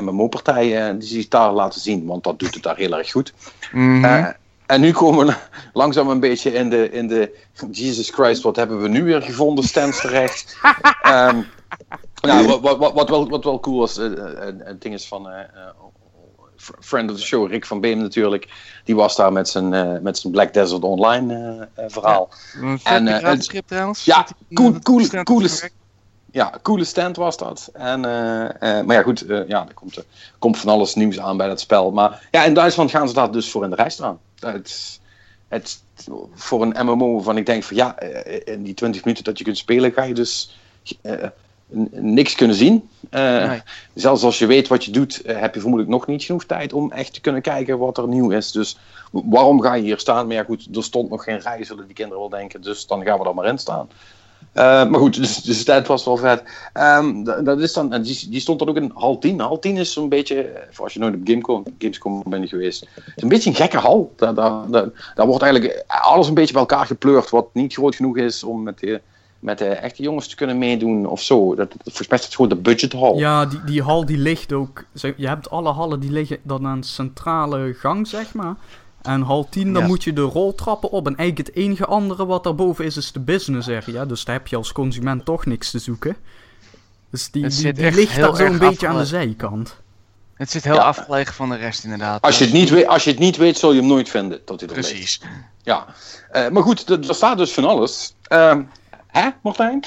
MMO-partijen 0.00 0.98
die 0.98 1.08
zich 1.08 1.28
daar 1.28 1.52
laten 1.52 1.80
zien, 1.80 2.06
want 2.06 2.24
dat 2.24 2.38
doet 2.38 2.54
het 2.54 2.62
daar 2.62 2.76
heel 2.76 2.98
erg 2.98 3.10
goed. 3.10 3.32
Mhm. 3.72 4.32
En 4.66 4.80
nu 4.80 4.92
komen 4.92 5.26
we 5.26 5.34
langzaam 5.72 6.08
een 6.08 6.20
beetje 6.20 6.52
in 6.52 6.70
de, 6.70 6.90
in 6.90 7.08
de 7.08 7.36
Jesus 7.70 8.10
Christ, 8.10 8.42
wat 8.42 8.56
hebben 8.56 8.82
we 8.82 8.88
nu 8.88 9.04
weer 9.04 9.22
gevonden, 9.22 9.64
stands 9.64 10.00
terecht. 10.00 10.56
Ehm, 11.02 11.40
nou, 12.20 12.46
wat, 12.46 12.60
wat, 12.60 12.78
wat, 12.78 12.92
wat 12.92 13.08
wel, 13.08 13.28
wat 13.28 13.44
wel 13.44 13.60
cool 13.60 13.78
was, 13.78 13.96
het 13.96 14.80
ding 14.80 14.94
is 14.94 15.08
van 15.08 15.28
friend 16.58 17.10
of 17.10 17.16
the 17.16 17.22
show, 17.22 17.50
Rick 17.50 17.66
van 17.66 17.80
Beem 17.80 17.98
natuurlijk, 17.98 18.48
die 18.84 18.94
was 18.94 19.16
daar 19.16 19.32
met 19.32 19.48
zijn, 19.48 19.74
eh, 19.74 19.98
met 20.00 20.18
zijn 20.18 20.32
Black 20.32 20.52
Desert 20.52 20.82
Online 20.82 21.34
eh, 21.34 21.84
eh, 21.84 21.90
verhaal. 21.90 22.28
Een 22.60 22.80
en, 23.08 23.42
schip 23.42 23.66
trouwens. 23.66 24.04
Ja, 24.04 24.26
cool- 24.54 24.78
cool- 24.82 25.22
coole 25.22 25.70
Ja, 26.30 26.58
coole 26.62 26.84
stand 26.84 27.16
was 27.16 27.36
dat. 27.36 27.70
En, 27.72 28.00
maar 28.00 28.92
ja, 28.92 29.02
goed, 29.02 29.24
ja, 29.28 29.66
er 29.68 29.74
komt, 29.74 30.04
komt 30.38 30.58
van 30.58 30.72
alles 30.72 30.94
nieuws 30.94 31.20
aan 31.20 31.36
bij 31.36 31.48
dat 31.48 31.60
spel. 31.60 31.90
Maar 31.90 32.28
ja, 32.30 32.44
in 32.44 32.54
Duitsland 32.54 32.90
gaan 32.90 33.08
ze 33.08 33.14
daar 33.14 33.32
dus 33.32 33.50
voor 33.50 33.64
in 33.64 33.70
de 33.70 33.76
rij 33.76 33.90
staan. 33.90 34.18
Het, 34.38 35.00
het, 35.48 35.82
voor 36.34 36.62
een 36.62 36.86
MMO 36.86 37.14
waarvan 37.14 37.36
ik 37.36 37.46
denk 37.46 37.62
van 37.62 37.76
ja, 37.76 38.00
in 38.44 38.62
die 38.62 38.74
20 38.74 39.04
minuten 39.04 39.24
dat 39.24 39.38
je 39.38 39.44
kunt 39.44 39.58
spelen, 39.58 39.92
ga 39.92 40.02
je 40.02 40.14
dus 40.14 40.58
niks 41.90 42.34
kunnen 42.34 42.56
zien. 42.56 42.88
Eh, 43.10 43.48
Nee. 43.48 43.62
Zelfs 43.94 44.22
als 44.22 44.38
je 44.38 44.46
weet 44.46 44.68
wat 44.68 44.84
je 44.84 44.90
doet, 44.90 45.22
eh, 45.22 45.40
heb 45.40 45.54
je 45.54 45.60
vermoedelijk 45.60 45.96
nog 45.96 46.06
niet 46.06 46.22
genoeg 46.22 46.44
tijd 46.44 46.72
om 46.72 46.92
echt 46.92 47.14
te 47.14 47.20
kunnen 47.20 47.42
kijken 47.42 47.78
wat 47.78 47.98
er 47.98 48.08
nieuw 48.08 48.30
is. 48.30 48.52
Dus 48.52 48.78
waarom 49.10 49.60
ga 49.60 49.74
je 49.74 49.82
hier 49.82 49.98
staan? 49.98 50.26
Maar 50.26 50.36
ja, 50.36 50.44
goed, 50.44 50.68
er 50.76 50.84
stond 50.84 51.10
nog 51.10 51.24
geen 51.24 51.40
rij, 51.40 51.64
zullen 51.64 51.86
die 51.86 51.94
kinderen 51.94 52.20
wel 52.20 52.38
denken. 52.38 52.62
Dus 52.62 52.86
dan 52.86 53.04
gaan 53.04 53.18
we 53.18 53.24
er 53.24 53.34
maar 53.34 53.46
in 53.46 53.58
staan. 53.58 53.88
Eh, 54.52 54.64
maar 54.64 55.00
goed, 55.00 55.16
dus, 55.20 55.36
dus 55.36 55.44
de 55.44 55.52
stand 55.52 55.86
was 55.86 56.04
wel 56.04 56.16
vet. 56.16 56.42
Ehm, 56.72 57.22
dat, 57.22 57.44
dat 57.44 57.60
is 57.60 57.72
dan, 57.72 57.92
en 57.92 58.02
die, 58.02 58.28
die 58.30 58.40
stond 58.40 58.58
dan 58.58 58.68
ook 58.68 58.76
in 58.76 58.90
hal 58.94 59.18
10. 59.18 59.40
Hal 59.40 59.58
10 59.58 59.76
is 59.76 59.92
zo'n 59.92 60.08
beetje, 60.08 60.66
voor 60.70 60.84
als 60.84 60.92
je 60.92 61.00
nooit 61.00 61.14
op 61.14 61.20
Gamescom, 61.24 61.64
Gamescom 61.78 62.22
bent 62.26 62.48
geweest, 62.48 62.80
het 62.94 63.12
is 63.16 63.22
een 63.22 63.28
beetje 63.28 63.50
een 63.50 63.56
gekke 63.56 63.78
hal. 63.78 64.12
Daar, 64.16 64.34
daar, 64.34 64.70
daar, 64.70 65.12
daar 65.14 65.26
wordt 65.26 65.42
eigenlijk 65.42 65.84
alles 65.86 66.28
een 66.28 66.34
beetje 66.34 66.52
bij 66.52 66.62
elkaar 66.62 66.86
gepleurd, 66.86 67.30
wat 67.30 67.48
niet 67.52 67.72
groot 67.72 67.94
genoeg 67.94 68.16
is 68.16 68.44
om 68.44 68.62
met 68.62 68.78
de, 68.78 69.00
met 69.38 69.58
de 69.58 69.64
echte 69.68 70.02
jongens 70.02 70.28
te 70.28 70.34
kunnen 70.36 70.58
meedoen 70.58 71.06
of 71.06 71.22
zo. 71.22 71.54
Dat, 71.54 71.70
dat, 71.70 71.78
volgens 71.84 72.08
mij 72.08 72.18
is 72.18 72.24
het 72.24 72.34
gewoon 72.34 72.50
de 72.50 72.56
budget 72.56 72.92
hal. 72.92 73.18
Ja, 73.18 73.46
die, 73.46 73.64
die 73.64 73.82
hal 73.82 74.04
die 74.04 74.18
ligt 74.18 74.52
ook... 74.52 74.84
Je 75.16 75.28
hebt 75.28 75.50
alle 75.50 75.72
hallen 75.72 76.00
die 76.00 76.10
liggen 76.10 76.38
dan 76.42 76.66
aan 76.66 76.76
een 76.76 76.82
centrale 76.82 77.74
gang, 77.78 78.06
zeg 78.08 78.34
maar. 78.34 78.54
En 79.02 79.20
hal 79.22 79.48
10, 79.50 79.72
dan 79.72 79.82
Ja. 79.82 79.88
moet 79.88 80.04
je 80.04 80.12
de 80.12 80.20
roltrappen 80.20 80.90
op. 80.90 81.06
En 81.06 81.16
eigenlijk 81.16 81.48
het 81.48 81.56
enige 81.56 81.86
andere 81.86 82.26
wat 82.26 82.44
daarboven 82.44 82.84
is, 82.84 82.96
is 82.96 83.12
de 83.12 83.20
business 83.20 83.68
area. 83.68 84.04
Dus 84.04 84.24
daar 84.24 84.34
heb 84.36 84.46
je 84.46 84.56
als 84.56 84.72
consument 84.72 85.24
toch 85.24 85.46
niks 85.46 85.70
te 85.70 85.78
zoeken. 85.78 86.16
Dus 87.10 87.30
die, 87.30 87.44
Het 87.44 87.76
die, 87.76 87.92
ligt 87.92 88.16
daar 88.16 88.36
zo'n 88.36 88.58
beetje 88.58 88.88
aan 88.88 88.98
de 88.98 89.06
zijkant. 89.06 89.76
Het 90.34 90.50
zit 90.50 90.64
heel 90.64 90.74
Ja. 90.74 90.80
afgelegen 90.80 91.34
van 91.34 91.48
de 91.48 91.56
rest 91.56 91.84
inderdaad. 91.84 92.22
Als, 92.22 92.38
je 92.38 92.44
het 92.44 92.52
niet 92.52 92.70
weet, 92.70 92.86
als 92.86 93.04
je 93.04 93.10
het 93.10 93.18
niet 93.18 93.36
weet, 93.36 93.58
zul 93.58 93.72
je 93.72 93.78
hem 93.78 93.88
nooit 93.88 94.08
vinden. 94.08 94.44
Tot 94.44 94.60
hij. 94.60 94.68
Precies. 94.68 95.20
Ja. 95.62 95.86
Eh, 96.30 96.48
maar 96.48 96.62
goed, 96.62 96.90
er 96.90 97.08
er 97.08 97.14
staat 97.14 97.38
dus 97.38 97.52
van 97.52 97.64
alles. 97.64 98.14
Ehm, 98.22 98.62
hè, 99.08 99.28
Martijn? 99.42 99.84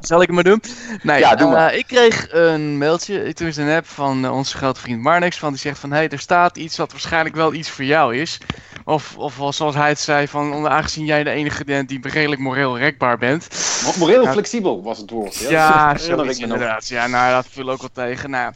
Zal 0.00 0.20
ik 0.20 0.26
het 0.26 0.34
maar 0.34 0.44
doen? 0.44 0.62
Nee, 1.02 1.18
Ja, 1.18 1.34
doe 1.34 1.54
eh, 1.56 1.78
ik 1.78 1.86
kreeg 1.86 2.26
een 2.30 2.78
mailtje, 2.78 3.32
toen 3.32 3.46
is 3.46 3.56
een 3.56 3.70
app 3.76 3.86
van 3.86 4.24
eh, 4.24 4.34
onze 4.34 4.56
grote 4.56 4.80
vriend 4.80 5.02
Marnix, 5.02 5.38
van 5.38 5.50
die 5.50 5.58
zegt 5.60 5.78
van, 5.78 5.90
hé, 5.90 5.96
hey, 5.96 6.08
er 6.08 6.18
staat 6.18 6.56
iets 6.56 6.76
wat 6.76 6.90
waarschijnlijk 6.92 7.34
wel 7.34 7.52
iets 7.54 7.70
voor 7.70 7.84
jou 7.84 8.16
is. 8.16 8.38
Of, 8.84 9.16
of 9.16 9.34
zoals 9.54 9.74
hij 9.74 9.88
het 9.88 10.00
zei, 10.00 10.28
van, 10.28 10.68
aangezien 10.68 11.04
jij 11.04 11.24
de 11.24 11.30
enige 11.30 11.64
bent 11.64 11.88
die 11.88 11.98
redelijk 12.02 12.40
moreel 12.40 12.78
rekbaar 12.78 13.18
bent. 13.18 13.48
Mo- 13.84 13.92
Moreel 13.98 14.26
flexibel 14.26 14.82
was 14.82 14.98
het 14.98 15.10
woord. 15.10 15.36
Ja, 15.36 15.48
Ja, 15.50 15.92
ik 16.08 16.16
nog. 16.26 16.36
inderdaad. 16.38 16.88
Ja, 16.88 17.06
nou, 17.06 17.32
dat 17.32 17.46
viel 17.50 17.70
ook 17.70 17.80
wel 17.80 18.06
tegen. 18.06 18.30
Nou, 18.30 18.52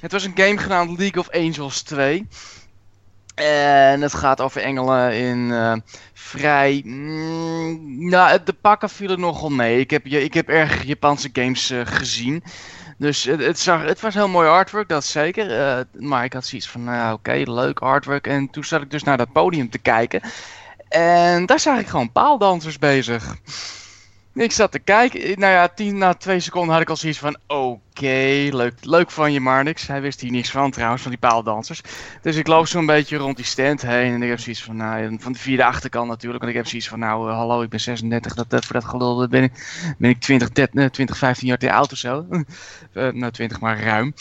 het 0.00 0.12
was 0.12 0.24
een 0.24 0.32
game 0.34 0.58
genaamd 0.58 0.98
League 0.98 1.20
of 1.22 1.30
Angels 1.30 1.82
2. 1.82 2.28
En 3.36 4.00
het 4.00 4.14
gaat 4.14 4.40
over 4.40 4.62
engelen 4.62 5.14
in 5.14 5.52
eh, 5.52 5.74
vrij. 6.12 6.82
mm, 6.84 8.08
nou, 8.08 8.38
de 8.44 8.52
pakken 8.52 8.88
vielen 8.90 9.20
nogal 9.20 9.50
mee. 9.50 9.80
Ik 9.80 9.90
heb, 9.90 10.06
ik 10.06 10.34
heb 10.34 10.48
erg 10.48 10.82
Japanse 10.84 11.28
games 11.32 11.70
eh, 11.70 11.80
gezien. 11.84 12.42
Dus 12.98 13.24
het, 13.24 13.40
het, 13.40 13.58
zag, 13.58 13.82
het 13.82 14.00
was 14.00 14.14
heel 14.14 14.28
mooi 14.28 14.48
artwork, 14.48 14.88
dat 14.88 15.04
zeker. 15.04 15.60
eh, 15.60 15.84
maar 15.92 16.24
ik 16.24 16.32
had 16.32 16.46
zoiets 16.46 16.68
van, 16.68 16.84
nou 16.84 17.12
oké, 17.14 17.42
leuk 17.44 17.78
artwork. 17.80 18.26
En 18.26 18.50
toen 18.50 18.64
zat 18.64 18.82
ik 18.82 18.90
dus 18.90 19.02
naar 19.02 19.16
dat 19.16 19.32
podium 19.32 19.70
te 19.70 19.78
kijken. 19.78 20.20
En 20.88 21.46
daar 21.46 21.60
zag 21.60 21.78
ik 21.78 21.86
gewoon 21.88 22.12
paaldansers 22.12 22.78
bezig. 22.78 23.36
Ik 24.36 24.52
zat 24.52 24.72
te 24.72 24.78
kijken. 24.78 25.38
Nou 25.38 25.52
ja, 25.52 25.68
tien 25.68 25.98
na 25.98 26.14
twee 26.14 26.40
seconden 26.40 26.72
had 26.72 26.82
ik 26.82 26.90
al 26.90 26.96
zoiets 26.96 27.18
van: 27.18 27.36
oké, 27.46 28.48
leuk, 28.50 28.74
leuk 28.80 29.10
van 29.10 29.32
je, 29.32 29.40
maar 29.40 29.64
niks. 29.64 29.86
Hij 29.86 30.00
wist 30.00 30.20
hier 30.20 30.30
niks 30.30 30.50
van 30.50 30.70
trouwens, 30.70 31.02
van 31.02 31.10
die 31.10 31.20
paaldansers. 31.20 31.80
Dus 32.22 32.36
ik 32.36 32.46
loop 32.46 32.66
zo'n 32.66 32.86
beetje 32.86 33.16
rond 33.16 33.36
die 33.36 33.44
stand 33.44 33.82
heen. 33.82 34.12
En 34.12 34.22
ik 34.22 34.28
heb 34.28 34.40
zoiets 34.40 34.62
van: 34.62 34.76
nou, 34.76 35.16
van 35.20 35.32
de 35.32 35.38
vierde 35.38 35.64
achterkant 35.64 36.08
natuurlijk. 36.08 36.42
Want 36.42 36.54
ik 36.54 36.58
heb 36.58 36.68
zoiets 36.68 36.88
van: 36.88 36.98
nou, 36.98 37.30
eh, 37.30 37.36
hallo, 37.36 37.62
ik 37.62 37.68
ben 37.68 37.80
36. 37.80 38.34
Dat, 38.34 38.64
voor 38.64 38.74
dat 38.74 38.84
gelul 38.84 39.28
ben 39.28 39.42
ik, 39.42 39.52
ben 39.98 40.10
ik 40.10 40.20
20, 40.20 40.50
30, 40.50 40.82
eh, 40.82 40.90
20, 40.90 41.16
15 41.16 41.48
jaar 41.48 41.58
te 41.58 41.72
oud 41.72 41.92
of 41.92 41.98
zo. 41.98 42.26
Eh, 42.92 43.12
nou, 43.12 43.32
20 43.32 43.60
maar 43.60 43.80
ruim. 43.80 44.14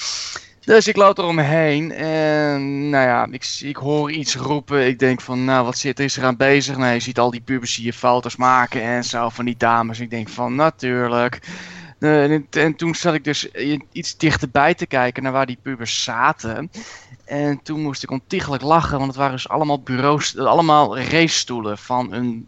Dus 0.66 0.88
ik 0.88 0.96
loop 0.96 1.18
eromheen 1.18 1.92
en 1.92 2.90
nou 2.90 3.06
ja, 3.08 3.28
ik, 3.32 3.58
ik 3.60 3.76
hoor 3.76 4.12
iets 4.12 4.36
roepen. 4.36 4.88
Ik 4.88 5.00
denk 5.00 5.22
van, 5.22 5.46
nou 5.46 5.66
wat 5.66 5.78
zit 5.78 6.00
is 6.00 6.18
er 6.18 6.24
aan 6.24 6.38
bezig? 6.38 6.78
Nou, 6.78 6.94
je 6.94 7.00
ziet 7.00 7.20
al 7.20 7.32
die 7.32 7.42
pubers 7.42 7.76
hier 7.76 7.94
foto's 7.94 8.36
maken 8.36 8.82
en 8.82 9.04
zo 9.04 9.30
van 9.30 9.46
die 9.46 9.58
dames. 9.58 10.00
Ik 10.00 10.10
denk 10.10 10.30
van, 10.30 10.56
natuurlijk. 10.56 11.40
Eh, 12.00 12.32
en, 12.32 12.48
en 12.50 12.76
toen 12.76 12.96
zat 12.96 13.14
ik 13.14 13.24
dus 13.24 13.52
iets 13.92 14.18
dichterbij 14.18 14.74
te 14.74 14.86
kijken 14.86 15.24
naar 15.24 15.32
waar 15.32 15.46
die 15.46 15.60
pubers 15.62 16.04
zaten. 16.04 16.72
En 17.26 17.62
toen 17.64 17.82
moest 17.82 18.04
ik 18.04 18.12
ontiegelijk 18.12 18.64
lachen, 18.64 18.98
want 18.98 19.08
het 19.08 19.18
waren 19.18 19.36
dus 19.36 19.50
allemaal 19.50 19.82
bureaus, 19.82 20.38
allemaal 20.38 21.00
racestoelen 21.00 21.78
van 21.78 22.14
een, 22.14 22.48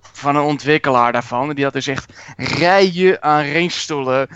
van 0.00 0.36
een 0.36 0.42
ontwikkelaar 0.42 1.12
daarvan. 1.12 1.48
En 1.48 1.54
die 1.54 1.64
had 1.64 1.72
dus 1.72 1.86
echt 1.86 2.12
rijen 2.36 3.22
aan 3.22 3.44
racestoelen 3.44 4.28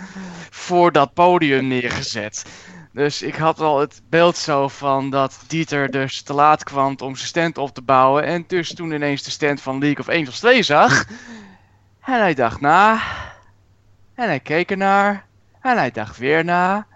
voor 0.49 0.91
dat 0.91 1.13
podium 1.13 1.67
neergezet. 1.67 2.45
Dus 2.93 3.21
ik 3.21 3.35
had 3.35 3.59
al 3.59 3.79
het 3.79 4.01
beeld 4.09 4.37
zo 4.37 4.67
van 4.67 5.09
dat 5.09 5.39
Dieter 5.47 5.91
dus 5.91 6.21
te 6.21 6.33
laat 6.33 6.63
kwam 6.63 6.95
om 6.97 7.15
zijn 7.15 7.27
stand 7.27 7.57
op 7.57 7.73
te 7.73 7.81
bouwen. 7.81 8.23
En 8.23 8.43
dus 8.47 8.73
toen 8.73 8.91
ineens 8.91 9.23
de 9.23 9.31
stand 9.31 9.61
van 9.61 9.79
League 9.79 9.99
of 9.99 10.09
Angels 10.09 10.39
2 10.39 10.63
zag. 10.63 11.05
En 12.01 12.19
hij 12.19 12.33
dacht 12.33 12.61
na. 12.61 13.01
En 14.15 14.27
hij 14.27 14.39
keek 14.39 14.71
ernaar. 14.71 15.25
En 15.61 15.77
hij 15.77 15.91
dacht 15.91 16.17
weer 16.17 16.45
na. 16.45 16.87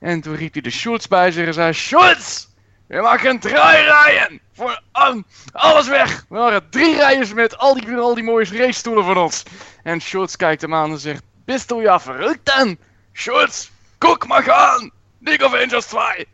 En 0.00 0.20
toen 0.20 0.34
riep 0.34 0.52
hij 0.52 0.62
de 0.62 0.70
Schultz 0.70 1.06
bij 1.06 1.30
zich 1.30 1.46
en 1.46 1.54
zei: 1.54 1.72
Schultz! 1.72 2.46
We 2.86 3.00
maken 3.00 3.38
drie 3.38 3.54
rijen! 3.54 4.40
Voor 4.52 4.82
al- 4.92 5.22
alles 5.52 5.88
weg! 5.88 6.24
We 6.28 6.38
maken 6.38 6.70
drie 6.70 6.96
rijen 6.96 7.34
met 7.34 7.58
al 7.58 7.74
die, 7.74 7.96
al 7.96 8.14
die 8.14 8.24
mooie 8.24 8.58
racestoelen 8.58 9.04
van 9.04 9.16
ons. 9.16 9.42
En 9.82 10.00
Schultz 10.00 10.36
kijkt 10.36 10.62
hem 10.62 10.74
aan 10.74 10.90
en 10.90 10.98
zegt: 10.98 11.22
Bist 11.44 11.68
du 11.68 11.82
ja 11.82 12.00
verrückt 12.00 12.44
dan? 12.44 12.76
Schultz, 13.12 13.68
guck 13.98 14.26
maar 14.26 14.42
gaan! 14.42 14.90
League 15.20 15.46
of 15.46 15.54
Angels 15.54 15.86
2! 15.86 16.26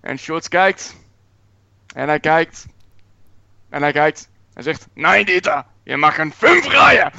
En 0.00 0.18
Schultz 0.18 0.48
kijkt. 0.48 0.94
En 1.94 2.08
hij 2.08 2.20
kijkt. 2.20 2.66
En 3.70 3.82
hij 3.82 3.92
kijkt. 3.92 4.28
Hij 4.54 4.62
zegt: 4.62 4.86
Nee, 4.94 5.24
Dieter, 5.24 5.64
je 5.82 5.96
mag 5.96 6.18
een 6.18 6.32
vijf 6.36 6.68
rijen! 6.68 7.10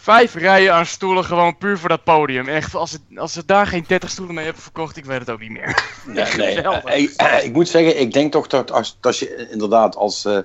Vijf 0.00 0.34
rijen 0.34 0.74
aan 0.74 0.86
stoelen 0.86 1.24
gewoon 1.24 1.58
puur 1.58 1.78
voor 1.78 1.88
dat 1.88 2.04
podium. 2.04 2.48
Echt, 2.48 2.74
als 2.74 2.90
ze, 2.90 2.98
als 3.16 3.32
daar 3.46 3.66
geen 3.66 3.84
30 3.88 4.10
stoelen 4.10 4.34
mee 4.34 4.44
hebben 4.44 4.62
verkocht, 4.62 4.96
ik 4.96 5.04
weet 5.04 5.18
het 5.18 5.30
ook 5.30 5.40
niet 5.40 5.50
meer. 5.50 5.82
Nee, 6.06 6.24
nee. 6.36 6.54
Geweldig. 6.56 6.84
eh, 6.84 7.02
ik, 7.02 7.10
eh, 7.16 7.44
ik 7.44 7.52
moet 7.52 7.68
zeggen, 7.68 8.00
ik 8.00 8.12
denk 8.12 8.32
toch 8.32 8.46
dat 8.46 8.72
als, 8.72 8.98
als 9.00 9.18
je 9.18 9.48
inderdaad 9.50 9.96
als, 9.96 10.24
eh, 10.24 10.38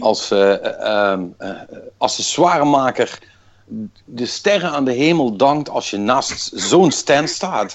als 0.00 0.30
eh, 0.30 0.52
eh, 0.52 1.10
ehm, 1.12 1.24
eh, 1.38 1.50
accessoiremaker 1.98 3.18
de 4.04 4.26
sterren 4.26 4.70
aan 4.70 4.84
de 4.84 4.92
hemel 4.92 5.36
dankt 5.36 5.68
als 5.68 5.90
je 5.90 5.96
naast 5.96 6.50
zo'n 6.54 6.90
stand 6.90 7.28
staat. 7.30 7.74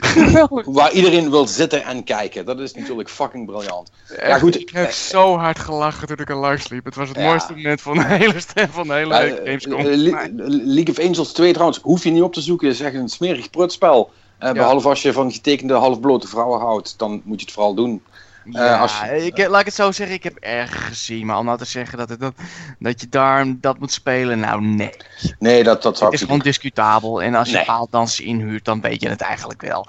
Geweldig. 0.00 0.66
Waar 0.66 0.92
iedereen 0.92 1.30
wil 1.30 1.46
zitten 1.46 1.84
en 1.84 2.04
kijken. 2.04 2.44
Dat 2.44 2.60
is 2.60 2.74
natuurlijk 2.74 3.08
fucking 3.10 3.46
briljant. 3.46 3.90
Ja, 4.20 4.38
goed. 4.38 4.60
Ik 4.60 4.70
heb 4.70 4.90
zo 4.90 5.36
hard 5.36 5.58
gelachen 5.58 6.06
toen 6.08 6.16
ik 6.18 6.28
er 6.28 6.36
langs 6.36 6.68
liep. 6.68 6.84
Het 6.84 6.94
was 6.94 7.08
het 7.08 7.18
Ja. 7.18 7.24
mooiste 7.28 7.54
moment 7.54 7.80
van 7.80 7.94
de 7.96 8.04
hele 8.24 8.40
stem 8.40 8.68
van 8.68 8.86
de 8.86 8.92
hele 8.94 9.14
eh, 9.14 9.44
Gamescom. 9.44 9.72
eh, 9.78 9.84
Le- 9.84 10.30
League 10.48 10.94
of 10.98 10.98
Angels 10.98 11.32
2 11.32 11.52
trouwens, 11.52 11.78
hoef 11.82 12.04
je 12.04 12.10
niet 12.10 12.22
op 12.22 12.32
te 12.32 12.40
zoeken. 12.40 12.68
is 12.68 12.80
echt 12.80 12.94
een 12.94 13.08
smerig 13.08 13.50
prutspel. 13.50 14.10
Eh, 14.38 14.52
Behalve 14.52 14.88
als 14.88 15.02
je 15.02 15.12
van 15.12 15.32
getekende 15.32 15.74
halfblote 15.74 16.28
vrouwen 16.28 16.60
houdt, 16.60 16.94
dan 16.98 17.20
moet 17.24 17.38
je 17.40 17.44
het 17.44 17.54
vooral 17.54 17.74
doen. 17.74 18.02
Ja, 18.50 18.74
eh, 18.74 18.80
als 18.80 19.00
je- 19.00 19.26
ik, 19.26 19.48
laat 19.48 19.60
ik 19.60 19.66
het 19.66 19.74
zo 19.74 19.92
zeggen, 19.92 20.16
ik 20.16 20.22
heb 20.22 20.36
erg 20.36 20.86
gezien. 20.86 21.26
Maar 21.26 21.38
om 21.38 21.44
nou 21.44 21.58
te 21.58 21.64
zeggen 21.64 21.98
dat, 21.98 22.08
het, 22.08 22.20
dat, 22.20 22.34
dat 22.78 23.00
je 23.00 23.08
daar 23.08 23.46
dat 23.60 23.78
moet 23.78 23.92
spelen, 23.92 24.38
nou 24.38 24.60
nee. 24.62 24.90
Nee, 25.38 25.62
dat, 25.64 25.82
dat 25.82 26.00
Het 26.00 26.12
is 26.12 26.20
gewoon 26.20 26.38
discutabel. 26.38 27.22
En 27.22 27.34
als 27.34 27.48
je 27.50 27.56
Nee. 27.56 27.64
paaldansen 27.64 28.24
inhuurt, 28.24 28.64
dan 28.64 28.80
weet 28.80 29.02
je 29.02 29.08
het 29.08 29.20
eigenlijk 29.20 29.62
wel. 29.62 29.86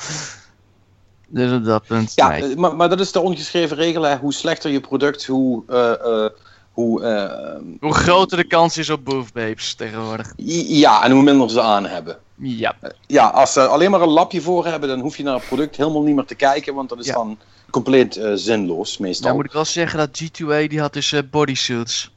Dus 1.27 1.51
op 1.51 1.65
dat 1.65 1.85
punt, 1.87 2.11
Ja, 2.15 2.27
nee. 2.29 2.49
eh, 2.51 2.55
maar, 2.55 2.75
maar 2.75 2.89
dat 2.89 2.99
is 2.99 3.11
de 3.11 3.19
ongeschreven 3.19 3.77
regel. 3.77 4.01
Hè. 4.03 4.17
Hoe 4.17 4.33
slechter 4.33 4.71
je 4.71 4.79
product, 4.79 5.25
hoe. 5.25 5.63
eh, 5.67 6.25
hoe 6.71 7.01
Hoe 7.79 7.93
groter 7.93 8.37
de 8.37 8.43
kans 8.43 8.77
is 8.77 8.89
op 8.89 9.05
boofbabes 9.05 9.73
tegenwoordig. 9.73 10.33
ja, 10.35 11.03
en 11.03 11.11
hoe 11.11 11.23
minder 11.23 11.49
ze 11.49 11.61
aan 11.61 11.85
hebben. 11.85 12.17
Ja, 12.35 12.75
Ja, 13.07 13.27
als 13.27 13.53
ze 13.53 13.67
alleen 13.67 13.91
maar 13.91 14.01
een 14.01 14.07
lapje 14.09 14.41
voor 14.41 14.65
hebben, 14.65 14.89
dan 14.89 14.99
hoef 14.99 15.17
je 15.17 15.23
naar 15.23 15.33
het 15.33 15.47
product 15.47 15.75
helemaal 15.77 16.01
niet 16.01 16.15
meer 16.15 16.25
te 16.25 16.35
kijken, 16.35 16.75
want 16.75 16.89
dat 16.89 16.99
is 16.99 17.05
Ja. 17.05 17.13
dan 17.13 17.37
compleet 17.83 18.15
eh, 18.17 18.31
zinloos, 18.35 18.97
meestal. 18.97 19.27
dan 19.27 19.35
moet 19.35 19.45
ik 19.45 19.51
wel 19.51 19.65
zeggen 19.65 19.97
dat 19.99 20.21
G2A 20.23 20.67
die 20.67 20.79
had 20.79 20.93
dus 20.93 21.11
eh, 21.11 21.19
bodysuits. 21.31 22.11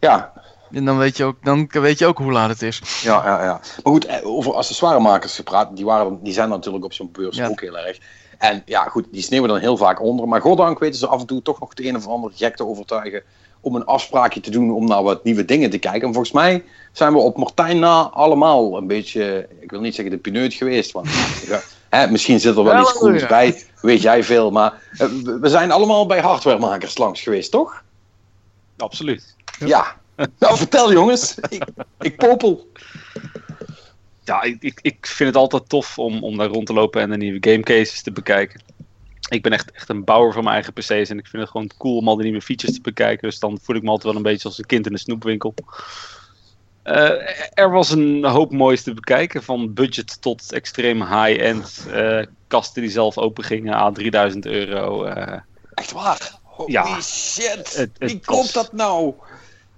Ja, 0.00 0.32
En 0.72 0.84
dan 0.84 0.98
weet, 0.98 1.16
je 1.16 1.24
ook, 1.24 1.36
dan 1.42 1.68
weet 1.70 1.98
je 1.98 2.06
ook 2.06 2.18
hoe 2.18 2.32
laat 2.32 2.48
het 2.48 2.62
is. 2.62 2.80
ja, 3.02 3.22
ja, 3.24 3.42
ja. 3.44 3.52
Maar 3.52 3.92
goed, 3.92 4.04
eh, 4.06 4.26
over 4.26 4.54
accessoiremakers 4.54 5.34
gepraat, 5.34 5.76
die, 5.76 5.84
waren, 5.84 6.18
die 6.22 6.32
zijn 6.32 6.48
natuurlijk 6.48 6.84
op 6.84 6.92
zo'n 6.92 7.08
beurs 7.12 7.36
Ja. 7.36 7.48
ook 7.48 7.60
heel 7.60 7.78
erg. 7.78 7.98
En 8.38 8.62
ja, 8.66 8.84
goed, 8.84 9.06
die 9.12 9.22
sneeuwen 9.22 9.48
dan 9.48 9.58
heel 9.58 9.76
vaak 9.76 10.02
onder. 10.02 10.28
Maar 10.28 10.40
goddank 10.40 10.78
weten 10.78 10.98
ze 10.98 11.06
af 11.06 11.20
en 11.20 11.26
toe 11.26 11.42
toch 11.42 11.60
nog 11.60 11.74
de 11.74 11.86
een 11.88 11.96
of 11.96 12.06
ander 12.06 12.30
gek 12.34 12.56
te 12.56 12.66
overtuigen 12.66 13.22
om 13.60 13.74
een 13.74 13.84
afspraakje 13.84 14.40
te 14.40 14.50
doen 14.50 14.70
om 14.72 14.86
naar 14.86 15.02
wat 15.02 15.24
nieuwe 15.24 15.44
dingen 15.44 15.70
te 15.70 15.78
kijken. 15.78 16.06
En 16.06 16.12
volgens 16.14 16.32
mij 16.34 16.64
zijn 16.92 17.12
we 17.12 17.18
op 17.18 17.36
Martijn 17.36 17.78
na 17.78 18.00
allemaal 18.02 18.76
een 18.76 18.86
beetje, 18.86 19.48
ik 19.60 19.70
wil 19.70 19.80
niet 19.80 19.94
zeggen 19.94 20.14
de 20.14 20.20
pineut 20.20 20.54
geweest, 20.54 20.92
want 20.92 21.06
hè, 21.94 22.10
misschien 22.10 22.40
zit 22.40 22.56
er 22.56 22.64
wel 22.64 22.72
iets 22.80 22.90
groens 22.92 23.22
bij, 23.26 23.62
weet 23.80 24.02
jij 24.02 24.24
veel. 24.24 24.50
Maar 24.50 24.82
eh, 24.98 25.08
we- 25.40 25.48
zijn 25.48 25.70
allemaal 25.70 26.06
bij 26.06 26.20
hardwaremakers 26.20 26.98
langs 26.98 27.20
geweest, 27.22 27.50
toch? 27.50 27.82
Absoluut. 28.76 29.36
Ja. 29.58 30.02
Nou, 30.38 30.56
vertel 30.56 30.92
jongens. 30.92 31.34
Ik, 31.48 31.64
ik 32.00 32.16
popel. 32.16 32.68
Ja, 34.24 34.42
ik, 34.42 34.56
ik, 34.62 34.78
ik 34.82 35.06
vind 35.06 35.28
het 35.28 35.38
altijd 35.38 35.68
tof 35.68 35.98
om, 35.98 36.24
om 36.24 36.36
daar 36.36 36.48
rond 36.48 36.66
te 36.66 36.72
lopen 36.72 37.00
en 37.00 37.10
de 37.10 37.16
nieuwe 37.16 37.50
gamecases 37.50 38.02
te 38.02 38.12
bekijken. 38.12 38.60
Ik 39.28 39.42
ben 39.42 39.52
echt, 39.52 39.70
echt 39.70 39.88
een 39.88 40.04
bouwer 40.04 40.32
van 40.32 40.42
mijn 40.44 40.54
eigen 40.54 40.72
PC's 40.72 41.10
en 41.10 41.18
ik 41.18 41.26
vind 41.26 41.42
het 41.42 41.50
gewoon 41.50 41.70
cool 41.78 41.96
om 41.96 42.08
al 42.08 42.14
die 42.16 42.24
nieuwe 42.24 42.40
features 42.42 42.74
te 42.74 42.80
bekijken. 42.80 43.28
Dus 43.28 43.38
dan 43.38 43.58
voel 43.62 43.76
ik 43.76 43.82
me 43.82 43.88
altijd 43.88 44.06
wel 44.08 44.16
een 44.16 44.30
beetje 44.30 44.48
als 44.48 44.58
een 44.58 44.66
kind 44.66 44.86
in 44.86 44.92
een 44.92 44.98
snoepwinkel. 44.98 45.54
Eh, 46.84 47.10
er 47.54 47.70
was 47.70 47.90
een 47.90 48.24
hoop 48.24 48.52
moois 48.52 48.82
te 48.82 48.94
bekijken, 48.94 49.42
van 49.42 49.74
budget 49.74 50.22
tot 50.22 50.52
extreem 50.52 51.00
high-end. 51.02 51.86
eh, 51.90 52.22
kasten 52.46 52.82
die 52.82 52.90
zelf 52.90 53.18
open 53.18 53.44
gingen 53.44 53.74
aan 53.74 53.94
3000 53.94 54.46
euro. 54.46 55.04
eh, 55.04 55.38
Echt 55.74 55.92
waar? 55.92 56.32
Holy 56.42 56.72
Ja. 56.72 57.00
shit. 57.00 57.56
Het- 57.56 57.76
het 57.76 57.90
Wie 57.98 58.20
was- 58.24 58.36
koopt 58.36 58.54
dat 58.54 58.72
nou? 58.72 59.14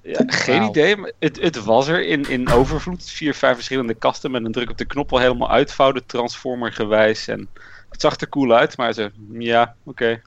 Ja, 0.02 0.20
geen 0.26 0.62
idee, 0.62 0.96
maar 0.96 1.12
het, 1.18 1.40
het 1.40 1.64
was 1.64 1.88
er 1.88 2.06
in, 2.06 2.28
in 2.28 2.48
overvloed. 2.50 3.10
Vier, 3.10 3.34
vijf 3.34 3.54
verschillende 3.54 3.94
kasten 3.94 4.30
met 4.30 4.44
een 4.44 4.52
druk 4.52 4.70
op 4.70 4.78
de 4.78 4.84
knop 4.84 5.12
al 5.12 5.18
helemaal 5.18 5.50
uitvouwen, 5.50 6.06
transformer 6.06 6.72
gewijs. 6.72 7.28
En 7.28 7.48
het 7.90 8.00
zag 8.00 8.16
er 8.20 8.28
cool 8.28 8.52
uit, 8.54 8.76
maar 8.76 8.92
ze, 8.92 9.10
ja, 9.38 9.74
oké, 9.84 10.20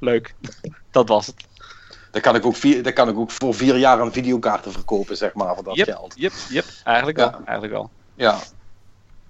leuk. 0.00 0.34
Dat 0.90 1.08
was 1.08 1.26
het. 1.26 1.44
Dan 2.16 2.24
kan, 2.24 2.34
ik 2.34 2.46
ook 2.46 2.56
vier, 2.56 2.82
dan 2.82 2.92
kan 2.92 3.08
ik 3.08 3.18
ook 3.18 3.30
voor 3.30 3.54
vier 3.54 3.76
jaar 3.76 4.00
aan 4.00 4.12
videokaarten 4.12 4.72
verkopen, 4.72 5.16
zeg 5.16 5.34
maar, 5.34 5.54
voor 5.54 5.64
dat 5.64 5.76
Yep, 5.76 5.86
geld. 5.86 6.14
yep, 6.16 6.32
yep, 6.48 6.64
eigenlijk 6.84 7.18
Ja. 7.18 7.30
wel, 7.30 7.40
eigenlijk 7.44 7.72
wel. 7.72 7.90
Ja. 8.14 8.38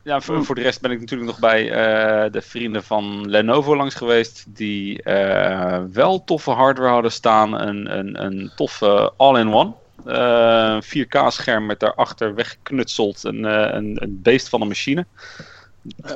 Ja, 0.02 0.20
voor, 0.20 0.44
voor 0.44 0.54
de 0.54 0.60
rest 0.60 0.80
ben 0.80 0.90
ik 0.90 1.00
natuurlijk 1.00 1.30
nog 1.30 1.38
bij 1.38 1.70
eh, 1.70 2.30
de 2.32 2.42
vrienden 2.42 2.84
van 2.84 3.28
Lenovo 3.30 3.76
langs 3.76 3.94
geweest. 3.94 4.44
Die 4.48 5.02
eh, 5.02 5.82
wel 5.92 6.24
toffe 6.24 6.50
hardware 6.50 6.90
hadden 6.92 7.12
staan. 7.12 7.52
Een, 7.60 7.98
een, 7.98 8.24
een 8.24 8.52
toffe 8.54 9.12
all-in-one. 9.16 9.74
Eh 10.04 10.78
4K-scherm 10.82 11.66
met 11.66 11.80
daarachter 11.80 12.34
weggeknutseld 12.34 13.24
een, 13.24 13.44
een, 13.44 14.02
een 14.02 14.18
beest 14.22 14.48
van 14.48 14.60
een 14.60 14.68
machine. 14.68 15.06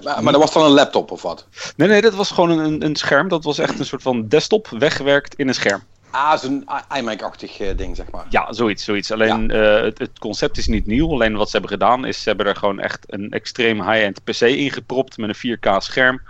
Maar, 0.03 0.23
maar 0.23 0.33
dat 0.33 0.43
was 0.43 0.53
dan 0.53 0.65
een 0.65 0.71
laptop 0.71 1.11
of 1.11 1.23
wat? 1.23 1.49
Nee, 1.77 1.89
nee, 1.89 2.01
dat 2.01 2.15
was 2.15 2.31
gewoon 2.31 2.59
een, 2.59 2.85
een 2.85 2.97
scherm. 2.97 3.29
Dat 3.29 3.45
was 3.45 3.59
echt 3.59 3.79
een 3.79 3.85
soort 3.87 4.03
van 4.03 4.29
desktop 4.29 4.69
weggewerkt 4.69 5.35
in 5.35 5.49
een 5.49 5.55
scherm. 5.55 5.83
Ah, 6.11 6.37
zo'n 6.39 6.69
iMac-achtig 6.97 7.61
eh, 7.61 7.77
ding, 7.77 7.97
zeg 7.97 8.11
maar. 8.11 8.27
Ja, 8.29 8.53
zoiets. 8.53 8.85
zoiets. 8.85 9.13
Alleen 9.13 9.51
eh, 9.51 9.83
het, 9.83 9.99
het 9.99 10.19
concept 10.19 10.59
is 10.59 10.67
niet 10.67 10.87
nieuw. 10.87 11.11
Alleen 11.11 11.37
wat 11.37 11.47
ze 11.51 11.53
hebben 11.57 11.71
gedaan 11.79 12.05
is 12.05 12.23
ze 12.23 12.29
hebben 12.29 12.47
er 12.47 12.57
gewoon 12.57 12.81
echt 12.81 13.05
een 13.07 13.31
extreem 13.31 13.83
high-end 13.83 14.25
PC 14.25 14.41
ingepropt 14.41 15.17
met 15.19 15.29
een 15.43 15.57
4K 15.59 15.77
scherm. 15.77 16.21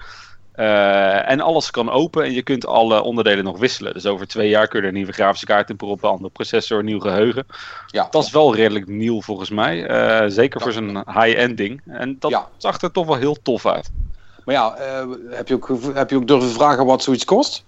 Eh, 0.52 1.30
en 1.30 1.40
alles 1.40 1.70
kan 1.70 1.90
open 1.90 2.24
en 2.24 2.32
je 2.32 2.42
kunt 2.42 2.66
alle 2.66 3.02
onderdelen 3.02 3.44
nog 3.44 3.58
wisselen. 3.58 3.92
Dus 3.92 4.06
over 4.06 4.26
twee 4.26 4.48
jaar 4.48 4.68
kun 4.68 4.76
je 4.78 4.82
er 4.82 4.90
een 4.90 4.96
nieuwe 4.96 5.12
grafische 5.12 5.46
kaart 5.46 5.70
in 5.70 5.76
proppen, 5.76 6.10
andere 6.10 6.30
processor, 6.30 6.84
nieuw 6.84 7.00
geheugen. 7.00 7.46
Ja. 7.86 8.08
Dat 8.10 8.24
is 8.24 8.30
wel 8.30 8.54
redelijk 8.54 8.86
nieuw 8.86 9.22
volgens 9.22 9.50
mij. 9.50 9.84
Zeker 10.30 10.60
voor 10.60 10.72
zo'n 10.72 10.96
high-end 11.06 11.56
ding. 11.56 11.82
En 11.86 12.16
dat 12.18 12.30
Ja. 12.30 12.48
zag 12.56 12.80
er 12.80 12.92
toch 12.92 13.06
wel 13.06 13.16
heel 13.16 13.36
tof 13.42 13.66
uit. 13.66 13.90
Maar 14.44 14.54
ja, 14.54 14.76
heb, 15.30 15.48
je 15.48 15.54
ook, 15.54 15.70
heb 15.94 16.10
je 16.10 16.16
ook 16.16 16.26
durven 16.26 16.50
vragen 16.50 16.86
wat 16.86 17.02
zoiets 17.02 17.24
kost? 17.24 17.64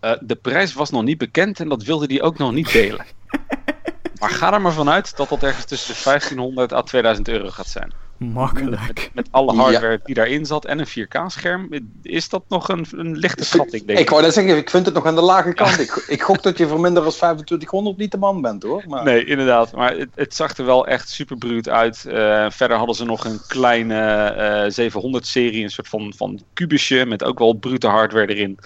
Eh, 0.00 0.12
de 0.20 0.34
prijs 0.36 0.74
was 0.74 0.90
nog 0.90 1.02
niet 1.02 1.18
bekend 1.18 1.60
en 1.60 1.68
dat 1.68 1.82
wilde 1.82 2.06
hij 2.06 2.22
ook 2.22 2.38
nog 2.38 2.52
niet 2.52 2.72
delen. 2.72 3.06
maar 4.20 4.30
ga 4.30 4.52
er 4.52 4.60
maar 4.60 4.72
vanuit 4.72 5.16
dat 5.16 5.28
dat 5.28 5.42
ergens 5.42 5.64
tussen 5.64 5.94
de 5.94 6.00
1500 6.04 6.72
à 6.72 6.82
2000 6.82 7.28
euro 7.28 7.48
gaat 7.50 7.68
zijn. 7.68 7.92
Makkelijk. 8.18 9.10
Met 9.14 9.28
alle 9.30 9.52
Ja. 9.54 9.60
hardware 9.60 10.00
die 10.04 10.14
daarin 10.14 10.46
zat 10.46 10.64
en 10.64 10.78
een 10.78 10.86
4K-scherm, 10.88 11.68
is 12.02 12.28
dat 12.28 12.42
nog 12.48 12.68
een, 12.68 12.86
een 12.90 13.16
lichte 13.16 13.44
schatting, 13.44 13.86
denk 13.86 13.98
Ik 13.98 14.04
ik. 14.04 14.10
wou 14.10 14.22
net 14.22 14.32
zeggen, 14.34 14.56
ik 14.56 14.70
vind 14.70 14.84
het 14.86 14.94
nog 14.94 15.06
aan 15.06 15.14
de 15.14 15.20
lage 15.20 15.52
kant. 15.54 15.78
Ik, 15.80 16.04
ik 16.08 16.22
gok 16.22 16.42
dat 16.42 16.58
je 16.58 16.66
voor 16.68 16.80
minder 16.80 17.02
dan 17.02 17.12
2500 17.12 17.96
niet 17.96 18.10
de 18.10 18.18
man 18.18 18.40
bent, 18.40 18.62
hoor. 18.62 18.82
Maar, 18.86 19.04
Nee, 19.04 19.24
inderdaad. 19.24 19.72
Maar 19.72 19.96
het, 19.96 20.08
het 20.14 20.34
zag 20.34 20.56
er 20.56 20.64
wel 20.64 20.86
echt 20.86 21.08
super 21.08 21.36
bruut 21.36 21.68
uit. 21.68 22.04
Eh, 22.06 22.50
verder 22.50 22.76
hadden 22.76 22.94
ze 22.96 23.04
nog 23.04 23.24
een 23.24 23.40
kleine 23.46 24.00
eh 24.26 24.90
700-serie, 24.90 25.62
een 25.62 25.70
soort 25.70 25.88
van, 25.88 26.12
van 26.16 26.40
kubusje 26.54 27.04
met 27.06 27.24
ook 27.24 27.38
wel 27.38 27.52
brute 27.52 27.86
hardware 27.86 28.34
erin. 28.34 28.58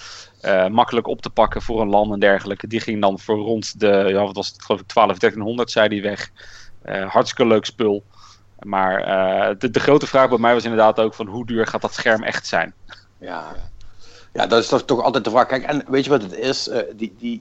Eh, 0.43 0.67
makkelijk 0.67 1.07
op 1.07 1.23
te 1.23 1.31
pakken 1.31 1.63
voor 1.63 1.81
een 1.81 1.89
LAN 1.89 2.13
en 2.13 2.19
dergelijke. 2.19 2.67
Die 2.67 2.81
ging 2.81 3.01
dan 3.01 3.19
voor 3.19 3.39
rond 3.39 3.81
de, 3.81 4.05
ja, 4.09 4.25
wat 4.25 4.37
was 4.37 4.49
het, 4.49 4.63
geloof 4.63 4.81
ik 4.81 4.87
12, 4.87 5.19
1300 5.19 5.71
zei 5.71 5.89
die 5.89 6.03
weg. 6.03 6.31
Eh, 6.83 7.11
hartstikke 7.11 7.47
leuk 7.47 7.65
spul. 7.65 8.05
Maar 8.59 9.03
eh, 9.03 9.55
de, 9.59 9.71
de 9.71 9.81
grote 9.81 10.07
vraag 10.07 10.29
bij 10.29 10.39
mij 10.39 10.55
was 10.55 10.63
inderdaad 10.63 11.01
ook 11.01 11.15
van 11.15 11.27
hoe 11.27 11.47
duur 11.47 11.67
gaat 11.67 11.81
dat 11.81 11.95
scherm 11.95 12.23
echt 12.23 12.47
zijn? 12.47 12.75
Ja. 13.19 13.55
Ja, 14.33 14.47
dat 14.47 14.63
is 14.63 14.69
toch, 14.69 14.85
toch 14.85 15.03
altijd 15.03 15.25
de 15.25 15.31
vraag. 15.31 15.47
Kijk, 15.47 15.65
en 15.65 15.85
weet 15.87 16.05
je 16.05 16.11
wat 16.11 16.23
het 16.23 16.37
is? 16.37 16.71
Die, 16.97 17.15
die, 17.19 17.41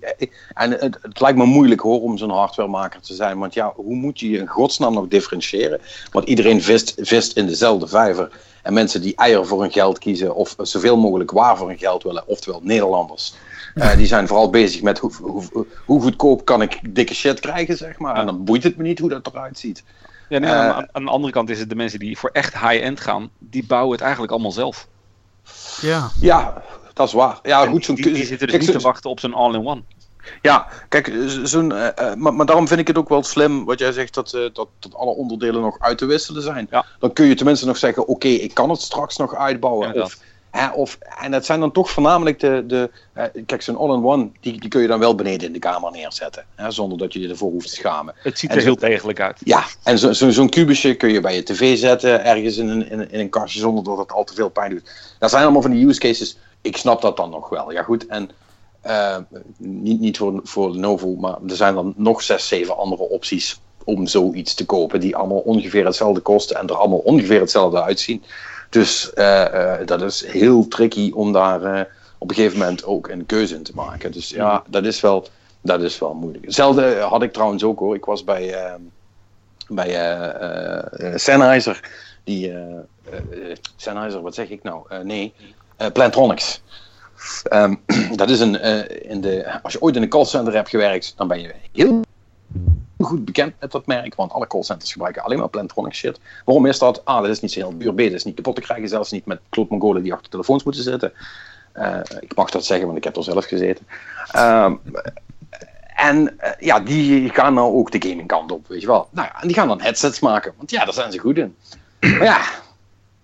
en 0.54 0.72
het, 0.72 0.98
het 1.02 1.20
lijkt 1.20 1.38
me 1.38 1.46
moeilijk 1.46 1.82
hoor 1.82 2.02
om 2.02 2.18
zo'n 2.18 2.30
hardwaremaker 2.30 3.02
te 3.02 3.14
zijn. 3.14 3.40
Want 3.40 3.54
ja, 3.54 3.74
hoe 3.76 3.96
moet 3.96 4.20
je 4.20 4.30
je 4.30 4.38
in 4.38 4.48
godsnaam 4.48 4.94
nog 4.94 5.08
differentiëren? 5.08 5.82
Want 6.12 6.28
iedereen 6.28 6.62
vist, 6.62 6.94
vist 6.98 7.38
in 7.38 7.46
dezelfde 7.46 7.88
vijver. 7.88 8.32
En 8.64 8.74
mensen 8.74 9.02
die 9.02 9.16
eieren 9.16 9.48
voor 9.48 9.62
hun 9.62 9.72
geld 9.72 10.00
kiezen 10.00 10.36
of 10.36 10.56
zoveel 10.58 10.98
mogelijk 10.98 11.32
waar 11.32 11.58
voor 11.58 11.68
hun 11.68 11.78
geld 11.78 12.04
willen, 12.04 12.28
oftewel 12.28 12.60
Nederlanders. 12.64 13.34
Uh, 13.76 13.96
die 13.96 14.06
zijn 14.06 14.28
vooral 14.28 14.50
bezig 14.50 14.82
met 14.82 15.00
hoe, 15.00 15.12
hoe, 15.22 15.66
hoe, 15.86 16.02
goedkoop 16.02 16.46
kan 16.46 16.62
ik 16.62 16.96
dikke 16.96 17.14
shit 17.14 17.40
krijgen, 17.40 17.78
zeg 17.78 18.00
maar. 18.00 18.16
En 18.16 18.26
dan 18.26 18.44
boeit 18.44 18.64
het 18.64 18.78
me 18.78 18.84
niet 18.84 19.00
hoe 19.00 19.10
dat 19.10 19.28
eruit 19.28 19.60
ziet. 19.60 19.84
Ja, 20.30 20.40
nee, 20.40 20.50
uh, 20.50 20.70
aan, 20.70 20.88
aan, 20.92 21.04
de 21.04 21.12
andere 21.12 21.34
kant 21.34 21.50
is 21.50 21.60
het 21.60 21.70
de 21.70 21.76
mensen 21.76 22.00
die 22.00 22.18
voor 22.18 22.30
echt 22.34 22.54
high-end 22.54 23.00
gaan, 23.00 23.30
die 23.40 23.66
bouwen 23.66 23.92
het 23.92 24.02
eigenlijk 24.02 24.32
allemaal 24.32 24.52
zelf. 24.52 24.88
Ja, 25.82 26.10
ja 26.20 26.64
dat 26.94 27.08
is 27.08 27.14
waar. 27.14 27.40
Ja, 27.44 27.66
goed, 27.66 27.86
die, 27.86 27.96
die, 27.96 28.14
die 28.14 28.26
zitten 28.26 28.48
dus 28.48 28.60
niet 28.60 28.72
te 28.72 28.80
wachten 28.80 29.10
op 29.10 29.20
zo'n 29.20 29.34
all-in-one. 29.34 29.82
Ja, 30.42 30.68
kijk, 30.90 31.14
zo'n, 31.44 31.72
uh, 31.72 31.88
uh, 32.00 32.14
maar, 32.14 32.34
maar, 32.34 32.46
daarom 32.46 32.68
vind 32.68 32.80
ik 32.80 32.88
het 32.88 32.98
ook 32.98 33.10
wel 33.10 33.24
slim 33.24 33.66
wat 33.66 33.80
jij 33.80 33.92
zegt 33.92 34.14
dat, 34.14 34.34
uh, 34.34 34.42
dat, 34.54 34.68
dat 34.80 34.96
alle 34.96 35.12
onderdelen 35.12 35.62
nog 35.62 35.80
uit 35.80 35.98
te 35.98 36.06
wisselen 36.06 36.42
zijn. 36.42 36.68
Ja. 36.72 36.86
Dan 37.00 37.14
kun 37.14 37.26
je 37.26 37.36
tenminste 37.36 37.66
nog 37.66 37.78
zeggen: 37.78 38.02
oké, 38.02 38.12
okay, 38.12 38.32
ik 38.34 38.54
kan 38.54 38.70
het 38.70 38.82
straks 38.82 39.18
nog 39.18 39.36
uitbouwen. 39.36 39.94
Ja, 39.94 40.02
of, 40.02 40.18
hè, 40.52 40.70
of, 40.70 40.98
en 41.20 41.32
dat 41.32 41.46
zijn 41.46 41.60
dan 41.60 41.72
toch 41.72 41.90
voornamelijk 41.90 42.40
de. 42.40 42.64
de 42.68 42.90
kijk, 43.46 43.62
zo'n 43.62 43.78
all-in-one, 43.78 44.30
die, 44.40 44.60
die 44.60 44.70
kun 44.70 44.82
je 44.82 44.88
dan 44.88 45.00
wel 45.00 45.16
beneden 45.16 45.48
in 45.48 45.54
de 45.54 45.60
kamer 45.60 45.92
neerzetten. 45.92 46.46
Hè, 46.56 46.72
zonder 46.72 46.98
dat 46.98 47.14
je 47.14 47.20
je 47.20 47.30
ervoor 47.30 47.52
hoeft 47.52 47.68
te 47.68 47.76
schamen. 47.76 48.14
Het 48.18 48.40
ziet 48.40 48.56
er 48.56 48.62
heel 48.62 48.76
degelijk 48.76 49.20
uit. 49.20 49.40
Ja, 49.44 49.64
en 49.84 50.00
zo'n 50.00 50.14
zo, 50.14 50.30
zo 50.30 50.46
kubusje 50.46 50.96
kun 50.96 51.12
je 51.12 51.22
bij 51.22 51.36
je 51.36 51.44
tv 51.44 51.78
zetten, 51.78 52.26
ergens 52.26 52.58
in 52.58 52.70
een, 52.70 52.90
in, 52.90 53.12
in 53.12 53.20
een 53.20 53.30
kastje, 53.30 53.60
zonder 53.60 53.84
dat 53.84 53.98
het 53.98 54.12
al 54.12 54.24
te 54.24 54.34
veel 54.34 54.50
pijn 54.50 54.70
doet. 54.70 55.16
Dat 55.20 55.30
zijn 55.30 55.44
allemaal 55.44 55.62
van 55.62 55.72
die 55.72 55.88
use 55.88 56.00
cases. 56.00 56.38
Ik 56.62 56.78
snap 56.78 57.02
dat 57.02 57.18
dan 57.18 57.30
nog 57.30 57.50
wel. 57.50 57.72
Ja, 57.72 57.84
goed. 57.84 58.08
En. 58.08 58.30
Uh, 58.88 59.18
niet, 59.58 60.00
niet 60.00 60.18
voor, 60.18 60.40
voor 60.44 60.72
Lenovo, 60.72 61.16
maar 61.16 61.38
er 61.48 61.56
zijn 61.56 61.74
dan 61.74 61.94
nog 61.98 62.22
zes, 62.22 62.48
zeven 62.48 62.78
andere 62.78 63.04
opties 63.04 63.60
om 63.84 64.08
zoiets 64.08 64.54
te 64.54 64.66
kopen, 64.66 65.00
die 65.00 65.16
allemaal 65.16 65.40
ongeveer 65.40 65.86
hetzelfde 65.86 66.22
kosten 66.22 66.58
en 66.58 66.68
er 66.68 66.76
allemaal 66.76 66.98
ongeveer 66.98 67.40
hetzelfde 67.40 67.84
uitzien. 67.84 68.24
Dus 68.70 69.12
uh, 69.16 69.46
uh, 69.54 69.74
dat 69.86 70.02
is 70.02 70.26
heel 70.26 70.68
tricky 70.68 71.12
om 71.14 71.32
daar 71.32 71.88
op 72.18 72.30
een 72.30 72.36
gegeven 72.36 72.58
moment 72.58 72.86
ook 72.86 73.08
een 73.08 73.26
keuze 73.26 73.56
in 73.56 73.64
te 73.64 73.72
maken. 73.76 74.12
Dus 74.12 74.30
ja, 74.30 74.64
dat 74.68 74.86
is 74.86 75.02
wel, 75.02 75.28
dat 75.62 75.82
is 75.82 76.00
wel 76.00 76.14
moeilijk. 76.14 76.46
Hetzelfde 76.46 77.00
had 77.00 77.24
ik 77.24 77.34
trouwens 77.34 77.64
ook 77.64 77.80
hoor. 77.80 77.96
Ik 77.96 78.06
was 78.06 78.24
bij, 78.24 78.78
bij 79.68 79.90
Sennheiser, 81.16 81.90
die, 82.24 82.54
Sennheiser, 83.76 84.22
wat 84.22 84.36
zeg 84.36 84.50
ik 84.50 84.64
nou? 84.64 85.04
nee, 85.04 85.34
Plantronics. 85.94 86.62
Um, 87.54 87.82
dat 88.16 88.30
is 88.30 88.40
een, 88.40 88.56
uh, 88.66 89.12
in 89.12 89.22
de, 89.22 89.62
als 89.62 89.74
je 89.74 89.82
ooit 89.82 89.96
in 89.96 90.02
een 90.02 90.10
callcenter 90.10 90.54
hebt 90.54 90.70
gewerkt, 90.70 91.14
dan 91.18 91.28
ben 91.28 91.42
je 91.42 91.54
heel 91.72 92.02
goed 92.98 93.26
bekend 93.26 93.54
met 93.60 93.72
dat 93.72 93.86
merk, 93.86 94.16
want 94.16 94.32
alle 94.32 94.48
callcenters 94.48 94.92
gebruiken 94.92 95.24
alleen 95.24 95.40
maar 95.40 95.50
Plantronic 95.50 95.94
shit. 95.94 96.20
Waarom 96.46 96.66
is 96.66 96.80
dat? 96.80 97.10
A, 97.10 97.22
dat 97.22 97.30
is 97.30 97.40
niet 97.40 97.52
zo 97.52 97.60
heel 97.60 97.78
duur. 97.78 97.94
B, 97.94 97.98
dat 97.98 98.12
is 98.12 98.24
niet 98.24 98.36
kapot 98.36 98.56
te 98.56 98.62
krijgen, 98.62 98.90
zelfs 98.90 99.12
niet 99.12 99.26
met 99.26 99.40
klootmongolen 99.50 100.04
die 100.04 100.14
achter 100.14 100.30
telefoons 100.30 100.64
moeten 100.64 100.84
zitten. 100.84 101.14
Uh, 101.78 102.00
ik 102.20 102.36
mag 102.36 102.50
dat 102.50 102.66
zeggen, 102.66 102.86
want 102.86 102.98
ik 102.98 103.04
heb 103.04 103.16
er 103.16 103.24
zelf 103.24 103.46
gezeten. 103.46 103.88
Um, 104.36 104.82
en 105.96 106.38
uh, 106.42 106.50
ja, 106.60 106.80
die 106.80 107.30
gaan 107.30 107.54
nou 107.54 107.74
ook 107.74 107.92
de 107.92 108.10
gaming 108.10 108.28
kant 108.28 108.52
op, 108.52 108.68
weet 108.68 108.82
je 108.82 108.88
wel. 108.88 109.08
Nou 109.12 109.28
ja, 109.28 109.42
en 109.42 109.48
die 109.48 109.56
gaan 109.56 109.68
dan 109.68 109.82
headsets 109.82 110.20
maken, 110.20 110.54
want 110.58 110.72
ja, 110.72 110.86
daar 110.86 110.94
zijn 110.94 111.12
ze 111.12 111.18
goed 111.18 111.38
in. 111.38 111.56
Maar 112.00 112.24
ja, 112.24 112.42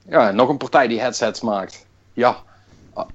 ja 0.10 0.32
nog 0.32 0.50
een 0.50 0.58
partij 0.58 0.88
die 0.88 1.00
headsets 1.00 1.42
maakt. 1.42 1.86
Ja, 2.14 2.38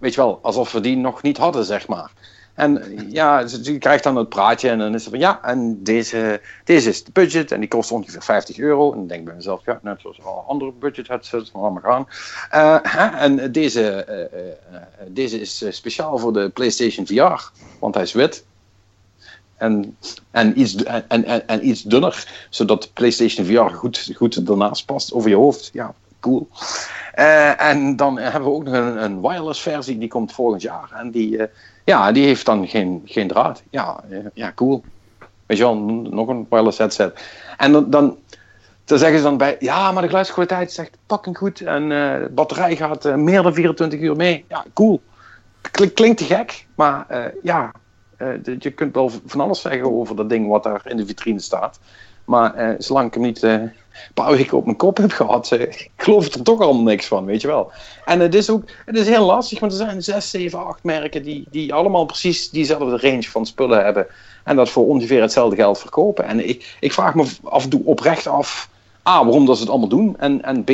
weet 0.01 0.15
je 0.15 0.21
wel, 0.21 0.39
alsof 0.43 0.73
we 0.73 0.81
die 0.81 0.97
nog 0.97 1.23
niet 1.23 1.37
hadden, 1.37 1.65
zeg 1.65 1.89
maar. 1.89 2.11
En 2.55 3.05
ja, 3.11 3.45
je 3.63 3.79
krijgt 3.79 4.05
dan 4.05 4.17
het 4.17 4.29
praatje 4.29 4.69
en 4.69 4.79
dan 4.79 4.95
is 4.95 5.01
het 5.01 5.11
van 5.11 5.21
ja, 5.21 5.43
en 5.43 5.83
deze, 5.83 6.41
deze 6.65 6.89
is 6.89 7.05
de 7.05 7.11
budget 7.13 7.53
en 7.53 7.61
die 7.61 7.69
kost 7.69 7.93
ongeveer 7.93 8.23
50 8.23 8.59
euro. 8.59 8.93
En 8.93 8.99
dan 8.99 9.07
denk 9.07 9.21
ik 9.21 9.27
bij 9.27 9.35
mezelf, 9.35 9.65
ja, 9.65 9.81
net 9.83 10.01
zoals 10.01 10.23
alle 10.23 10.41
andere 10.41 10.73
budget 10.73 11.09
headsets, 11.09 11.53
maar 11.53 11.63
allemaal 11.63 11.83
gaan. 11.83 12.07
Uh, 12.53 13.23
en 13.23 13.53
deze, 13.53 14.07
uh, 14.09 14.41
uh, 14.41 14.81
deze 15.09 15.41
is 15.41 15.65
speciaal 15.69 16.19
voor 16.19 16.33
de 16.33 16.49
PlayStation 16.49 17.07
VR, 17.07 17.51
want 17.79 17.95
hij 17.95 18.03
is 18.03 18.13
wit. 18.13 18.45
En, 19.57 19.97
en, 20.31 20.61
iets, 20.61 20.75
en, 20.75 21.09
en, 21.09 21.49
en 21.49 21.69
iets 21.69 21.83
dunner, 21.83 22.47
zodat 22.51 22.83
de 22.83 22.89
PlayStation 22.93 23.47
VR 23.47 23.75
goed, 23.75 24.11
goed 24.17 24.49
ernaast 24.49 24.85
past 24.85 25.13
over 25.13 25.31
je 25.31 25.37
hoofd. 25.37 25.71
Ja, 25.73 25.95
cool. 26.23 26.49
Uh, 27.19 27.61
en 27.61 27.97
dan 27.97 28.19
hebben 28.19 28.51
we 28.51 28.57
ook 28.57 28.65
nog 28.65 28.75
een, 28.75 29.03
een, 29.03 29.21
wireless 29.21 29.61
versie, 29.61 29.99
die 29.99 30.09
komt 30.09 30.33
volgend 30.33 30.63
jaar. 30.63 30.91
En 30.95 31.11
die, 31.11 31.37
uh, 31.37 31.45
ja, 31.85 32.13
die 32.13 32.25
heeft 32.25 32.47
dan 32.47 32.69
geen, 32.69 33.03
geen 33.05 33.29
draad. 33.29 33.63
Ja, 33.71 34.05
uh, 34.11 34.19
ja, 34.35 34.53
cool. 34.55 34.85
Weet 35.47 35.59
je 35.59 35.65
wel, 35.65 35.77
nog 35.77 36.29
een 36.29 36.47
wireless 36.51 36.79
headset. 36.79 37.23
En 37.57 37.73
dan, 37.73 37.91
dan, 37.91 38.17
zeggen 38.85 39.19
ze 39.19 39.25
dan 39.25 39.37
bij, 39.37 39.57
ja, 39.59 39.93
maar 39.93 40.03
de 40.03 40.09
geluidskwaliteit 40.09 40.71
is 40.71 40.79
echt 40.79 40.99
fucking 41.07 41.37
goed. 41.37 41.61
En 41.61 41.89
de 41.89 42.31
batterij 42.35 42.77
gaat 42.77 43.17
meer 43.17 43.43
dan 43.43 43.55
24 43.55 44.01
uur 44.01 44.17
mee. 44.17 44.45
Ja, 44.49 44.65
cool. 44.73 45.01
Klink, 45.71 45.95
klinkt 45.95 46.19
te 46.19 46.25
gek, 46.25 46.67
maar 46.75 47.07
ja, 47.43 47.73
je 48.59 48.71
kunt 48.71 48.95
wel 48.95 49.11
van 49.27 49.41
alles 49.41 49.61
zeggen 49.61 49.93
over 49.93 50.17
dat 50.17 50.29
ding 50.29 50.49
wat 50.49 50.63
daar 50.63 50.83
in 50.85 50.97
de 50.97 51.07
vitrine 51.07 51.41
staat. 51.41 51.81
Maar 52.25 52.75
zolang 52.79 53.07
ik 53.07 53.15
hem 53.15 53.23
niet 53.23 53.47
paar 54.15 54.31
weken 54.37 54.57
op 54.57 54.65
mijn 54.65 54.77
kop 54.77 54.97
heb 54.97 55.13
gehad, 55.13 55.51
ik 55.51 55.91
geloof 55.97 56.35
er 56.35 56.43
toch 56.43 56.61
allemaal 56.61 56.83
niks 56.83 57.07
van, 57.07 57.25
weet 57.25 57.41
je 57.41 57.47
wel. 57.47 57.73
En 58.05 58.21
het 58.21 58.35
is 58.35 58.51
ook 58.51 58.65
het 58.87 58.97
is 58.97 59.09
heel 59.09 59.25
lastig, 59.25 59.61
want 59.61 59.73
er 59.73 59.79
zijn 59.79 60.03
6, 60.03 60.31
7, 60.31 60.67
8 60.67 60.85
merken 60.85 61.23
die, 61.23 61.45
die 61.51 61.75
allemaal 61.75 62.05
precies 62.05 62.51
diezelfde 62.51 63.09
range 63.09 63.23
van 63.23 63.47
spullen 63.47 63.85
hebben. 63.85 64.07
En 64.45 64.57
dat 64.57 64.69
voor 64.69 64.87
ongeveer 64.87 65.21
hetzelfde 65.21 65.57
geld 65.57 65.79
verkopen. 65.79 66.25
En 66.25 66.49
ik, 66.49 66.77
ik 66.81 66.93
vraag 66.93 67.15
me 67.15 67.27
af 67.43 67.65
en 67.65 67.71
toe 67.71 67.83
oprecht 67.85 68.27
af, 68.27 68.69
A, 69.09 69.25
waarom 69.25 69.47
dat 69.47 69.57
ze 69.57 69.63
het 69.63 69.71
allemaal 69.71 69.89
doen. 69.89 70.17
En, 70.19 70.43
en 70.43 70.65
B, 70.65 70.71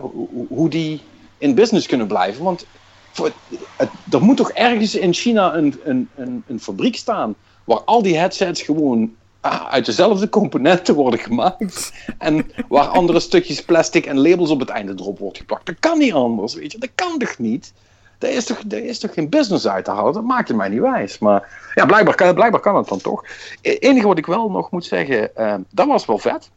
hoe, 0.00 0.46
hoe 0.48 0.68
die 0.68 1.00
in 1.38 1.54
business 1.54 1.86
kunnen 1.86 2.06
blijven. 2.06 2.44
Want 2.44 2.66
voor, 3.12 3.32
het, 3.76 3.88
er 4.10 4.22
moet 4.22 4.36
toch 4.36 4.50
ergens 4.50 4.94
in 4.94 5.14
China 5.14 5.54
een, 5.54 5.80
een, 5.84 6.08
een, 6.16 6.44
een 6.46 6.60
fabriek 6.60 6.96
staan 6.96 7.34
waar 7.64 7.80
al 7.80 8.02
die 8.02 8.18
headsets 8.18 8.62
gewoon 8.62 9.14
uit 9.48 9.86
dezelfde 9.86 10.28
componenten 10.28 10.94
worden 10.94 11.20
gemaakt. 11.20 11.92
En 12.18 12.50
waar 12.68 12.86
andere 12.86 13.20
stukjes 13.20 13.64
plastic 13.64 14.06
en 14.06 14.20
labels 14.20 14.50
op 14.50 14.60
het 14.60 14.68
einde 14.68 14.92
erop 14.96 15.18
wordt 15.18 15.38
geplakt. 15.38 15.66
Dat 15.66 15.76
kan 15.80 15.98
niet 15.98 16.12
anders, 16.12 16.54
weet 16.54 16.72
je. 16.72 16.78
Dat 16.78 16.90
kan 16.94 17.18
toch 17.18 17.38
niet? 17.38 17.72
Daar 18.18 18.30
is 18.30 18.44
toch, 18.44 18.58
is 18.68 18.98
toch 18.98 19.14
geen 19.14 19.28
business 19.28 19.66
uit 19.66 19.84
te 19.84 19.90
halen? 19.90 20.12
Dat 20.12 20.24
maakt 20.24 20.54
mij 20.54 20.68
niet 20.68 20.80
wijs. 20.80 21.18
Maar 21.18 21.70
ja, 21.74 21.86
blijkbaar 21.86 22.14
kan, 22.14 22.34
blijkbaar 22.34 22.60
kan 22.60 22.76
het 22.76 22.88
dan 22.88 23.00
toch. 23.00 23.24
Het 23.62 23.82
enige 23.82 24.06
wat 24.06 24.18
ik 24.18 24.26
wel 24.26 24.50
nog 24.50 24.70
moet 24.70 24.84
zeggen, 24.84 25.30
uh, 25.36 25.54
dat 25.70 25.86
was 25.86 26.06
wel 26.06 26.18
vet. 26.18 26.50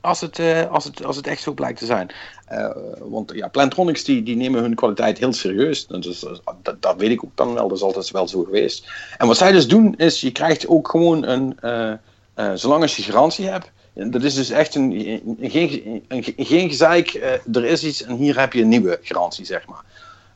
Als 0.00 0.20
het, 0.20 0.38
uh, 0.38 0.70
als, 0.70 0.84
het, 0.84 1.04
als 1.04 1.16
het 1.16 1.26
echt 1.26 1.42
zo 1.42 1.52
blijkt 1.52 1.78
te 1.78 1.86
zijn. 1.86 2.12
Uh, 2.52 2.70
want 2.98 3.32
ja, 3.34 3.48
Plantronics 3.48 4.04
die, 4.04 4.22
die 4.22 4.36
nemen 4.36 4.60
hun 4.62 4.74
kwaliteit 4.74 5.18
heel 5.18 5.32
serieus. 5.32 5.86
Dat, 5.86 6.76
dat, 6.80 6.96
weet 6.96 7.10
ik 7.10 7.24
ook 7.24 7.30
dan 7.36 7.54
wel. 7.54 7.68
Dat 7.68 7.76
is 7.76 7.82
altijd 7.82 8.10
wel 8.10 8.28
zo 8.28 8.42
geweest. 8.42 8.90
En 9.18 9.26
wat 9.26 9.36
zij 9.36 9.52
dus 9.52 9.68
doen, 9.68 9.94
is 9.96 10.20
je 10.20 10.32
krijgt 10.32 10.68
ook 10.68 10.88
gewoon 10.88 11.24
een... 11.24 11.58
Uh, 12.36 12.50
zolang 12.54 12.82
als 12.82 12.96
je 12.96 13.02
garantie 13.02 13.48
hebt, 13.48 13.70
dat 13.94 14.22
is 14.22 14.34
dus 14.34 14.50
echt 14.50 14.74
een, 14.74 15.20
een 15.40 15.50
geen, 15.50 16.02
een, 16.08 16.24
geen 16.36 16.68
gezeik, 16.68 17.14
uh, 17.14 17.56
er 17.56 17.64
is 17.64 17.84
iets 17.84 18.02
en 18.02 18.16
hier 18.16 18.40
heb 18.40 18.52
je 18.52 18.60
een 18.60 18.68
nieuwe 18.68 18.98
garantie, 19.02 19.44
zeg 19.44 19.66
maar. 19.66 19.84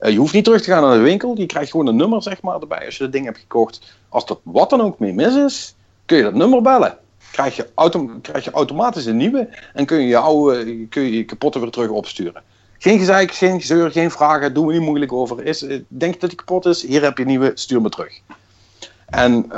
Uh, 0.00 0.10
je 0.10 0.18
hoeft 0.18 0.34
niet 0.34 0.44
terug 0.44 0.62
te 0.62 0.70
gaan 0.70 0.82
naar 0.82 0.96
de 0.96 1.02
winkel, 1.02 1.38
je 1.38 1.46
krijgt 1.46 1.70
gewoon 1.70 1.86
een 1.86 1.96
nummer, 1.96 2.22
zeg 2.22 2.42
maar, 2.42 2.60
erbij 2.60 2.84
als 2.84 2.96
je 2.96 3.02
dat 3.02 3.12
ding 3.12 3.24
hebt 3.24 3.38
gekocht. 3.38 3.96
Als 4.08 4.24
er 4.24 4.36
wat 4.42 4.70
dan 4.70 4.80
ook 4.80 4.98
mee 4.98 5.12
mis 5.12 5.34
is, 5.34 5.74
kun 6.06 6.16
je 6.16 6.22
dat 6.22 6.34
nummer 6.34 6.62
bellen. 6.62 6.98
Krijg 7.30 7.56
je, 7.56 7.68
krijg 8.22 8.44
je 8.44 8.50
automatisch 8.50 9.06
een 9.06 9.16
nieuwe 9.16 9.48
en 9.74 9.86
kun 9.86 10.00
je 10.00 10.06
je 10.06 10.16
oude, 10.16 10.86
kun 10.86 11.02
je, 11.02 11.16
je 11.16 11.24
kapotte 11.24 11.60
weer 11.60 11.70
terug 11.70 11.88
opsturen. 11.88 12.42
Geen 12.78 12.98
gezeik, 12.98 13.32
geen 13.32 13.60
gezeur, 13.60 13.90
geen 13.90 14.10
vragen, 14.10 14.54
doen 14.54 14.66
we 14.66 14.72
niet 14.72 14.82
moeilijk 14.82 15.12
over. 15.12 15.44
Is, 15.44 15.66
denk 15.88 16.20
dat 16.20 16.30
die 16.30 16.38
kapot 16.38 16.66
is? 16.66 16.86
Hier 16.86 17.02
heb 17.02 17.16
je 17.16 17.22
een 17.22 17.28
nieuwe, 17.28 17.50
stuur 17.54 17.80
me 17.80 17.88
terug. 17.88 18.20
En 19.06 19.50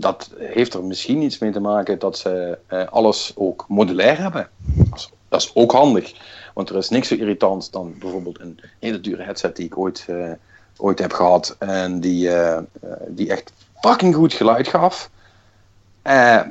dat 0.00 0.30
heeft 0.38 0.74
er 0.74 0.84
misschien 0.84 1.22
iets 1.22 1.38
mee 1.38 1.50
te 1.50 1.60
maken 1.60 1.98
dat 1.98 2.18
ze 2.18 2.58
uh, 2.72 2.86
alles 2.86 3.32
ook 3.36 3.64
modulair 3.68 4.18
hebben. 4.18 4.48
Dat 5.28 5.40
is, 5.40 5.50
ook 5.54 5.72
handig. 5.72 6.12
Want 6.54 6.68
er 6.68 6.76
is 6.76 6.88
niks 6.88 7.08
zo 7.08 7.14
irritant 7.14 7.72
dan 7.72 7.94
bijvoorbeeld 7.98 8.40
een 8.40 8.60
hele 8.78 9.00
dure 9.00 9.22
headset 9.22 9.56
die 9.56 9.66
ik 9.66 9.78
ooit, 9.78 10.06
uh, 10.10 10.32
ooit 10.76 10.98
heb 10.98 11.12
gehad. 11.12 11.56
En 11.58 12.00
die, 12.00 12.28
uh, 12.28 12.58
die 13.08 13.30
echt 13.30 13.52
fucking 13.80 14.14
goed 14.14 14.32
geluid 14.32 14.68
gaf. 14.68 15.10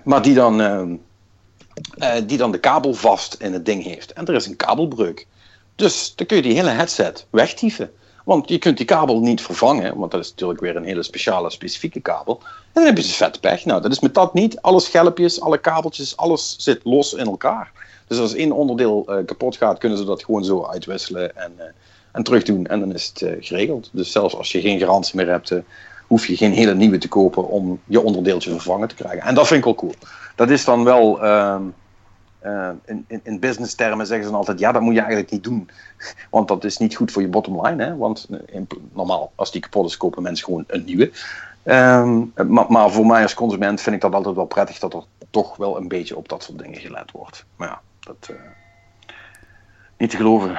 maar 0.04 0.22
die 0.22 0.34
dan, 0.34 1.00
die 2.26 2.38
dan 2.38 2.52
de 2.52 2.60
kabel 2.60 2.94
vast 2.94 3.34
in 3.34 3.54
het 3.54 3.66
ding 3.66 3.84
heeft. 3.84 4.14
En 4.14 4.26
er 4.26 4.36
is 4.36 4.46
een 4.46 4.56
kabelbreuk. 4.56 5.28
Dus 5.76 6.14
dan 6.16 6.26
kun 6.26 6.38
je 6.38 6.44
die 6.44 6.54
hele 6.54 6.70
headset 6.70 7.26
wegtieven. 7.30 7.92
Want 8.30 8.50
je 8.50 8.58
kunt 8.58 8.78
die 8.78 8.86
kabel 8.86 9.20
niet 9.20 9.42
vervangen, 9.42 9.98
want 9.98 10.12
dat 10.12 10.20
is 10.20 10.30
natuurlijk 10.30 10.60
weer 10.60 10.76
een 10.76 10.84
hele 10.84 11.04
speciale, 11.04 11.50
specifieke 11.50 12.00
kabel. 12.00 12.40
En 12.42 12.72
dan 12.74 12.86
heb 12.86 12.98
je 12.98 13.04
dus 13.04 13.16
vet 13.16 13.40
pech. 13.40 13.66
Nou, 13.66 13.82
dat 13.82 13.92
is 13.92 14.00
met 14.00 14.14
dat 14.14 14.34
niet. 14.34 14.62
Alle 14.62 14.80
schelpjes, 14.80 15.42
alle 15.42 15.58
kabeltjes, 15.58 16.18
alles 16.18 16.56
zit 16.58 16.80
los 16.84 17.14
in 17.14 17.26
elkaar. 17.26 17.72
Dus 18.08 18.20
als 18.20 18.34
één 18.34 18.52
onderdeel 18.52 19.06
uh, 19.08 19.26
kapot 19.26 19.58
gaat, 19.58 19.78
kunnen 19.78 19.98
ze 19.98 20.06
dat 20.06 20.24
gewoon 20.24 20.44
zo 20.44 20.66
uitwisselen 20.66 21.38
en, 21.38 21.52
uh, 21.58 21.64
en 22.12 22.24
terugdoen. 22.24 22.68
En 22.68 22.80
dan 22.80 22.94
is 22.94 23.08
het 23.08 23.22
uh, 23.22 23.32
geregeld. 23.40 23.90
Dus 23.92 24.12
zelfs 24.12 24.36
als 24.36 24.52
je 24.52 24.62
geen 24.62 24.80
garantie 24.80 25.16
meer 25.16 25.30
hebt, 25.30 25.54
hoef 26.08 26.28
je 26.28 26.38
geen 26.38 26.54
hele 26.54 26.76
nieuwe 26.76 26.98
te 26.98 27.08
kopen 27.08 27.48
om 27.48 27.80
je 27.86 28.02
onderdeeltje 28.02 28.52
vervangen 28.52 28.88
te 28.88 28.96
krijgen. 28.96 29.22
En 29.22 29.36
dat 29.36 29.48
vind 29.48 29.60
ik 29.60 29.66
wel 29.66 29.76
cool. 29.76 29.94
Dat 30.36 30.50
is 30.50 30.66
dan 30.66 30.84
wel, 30.84 31.24
ehm, 31.24 31.62
eh, 32.40 32.70
in, 32.86 33.06
in, 33.08 33.20
in 33.24 33.40
business 33.40 33.76
termen 33.76 34.08
zeggen 34.08 34.28
ze 34.28 34.36
altijd, 34.36 34.60
ja, 34.60 34.72
dat 34.72 34.82
moet 34.82 34.94
je 34.94 35.00
eigenlijk 35.00 35.32
niet 35.32 35.44
doen. 35.44 35.70
Want 36.30 36.48
dat 36.48 36.64
is 36.64 36.78
niet 36.78 36.96
goed 36.96 37.12
voor 37.12 37.22
je 37.22 37.28
bottom 37.28 37.66
line. 37.66 37.84
Hè? 37.84 37.98
Want 37.98 38.28
eh, 38.30 38.62
normaal, 38.94 39.32
als 39.36 39.52
die 39.52 39.62
kapot 39.62 39.86
is, 39.86 39.98
kopen 39.98 40.24
mensen 40.24 40.46
gewoon 40.46 40.64
een 40.68 40.84
nieuwe. 40.84 41.12
Ehm, 41.64 42.24
maar, 42.48 42.92
voor 42.92 43.06
mij 43.06 43.22
als 43.22 43.34
consument 43.34 43.82
vind 43.82 43.96
ik 43.96 44.02
dat 44.02 44.14
altijd 44.14 44.36
wel 44.36 44.46
prettig 44.46 44.80
dat 44.80 44.94
er 44.94 45.04
toch 45.30 45.58
wel 45.58 45.78
een 45.78 45.88
beetje 45.88 46.18
op 46.18 46.30
dat 46.30 46.44
soort 46.44 46.60
dingen 46.60 46.80
gelet 46.80 47.12
wordt. 47.12 47.46
Maar 47.56 47.68
ja, 47.68 47.82
dat... 48.00 48.30
eh, 48.30 48.36
niet 49.98 50.10
te 50.10 50.18
geloven. 50.18 50.58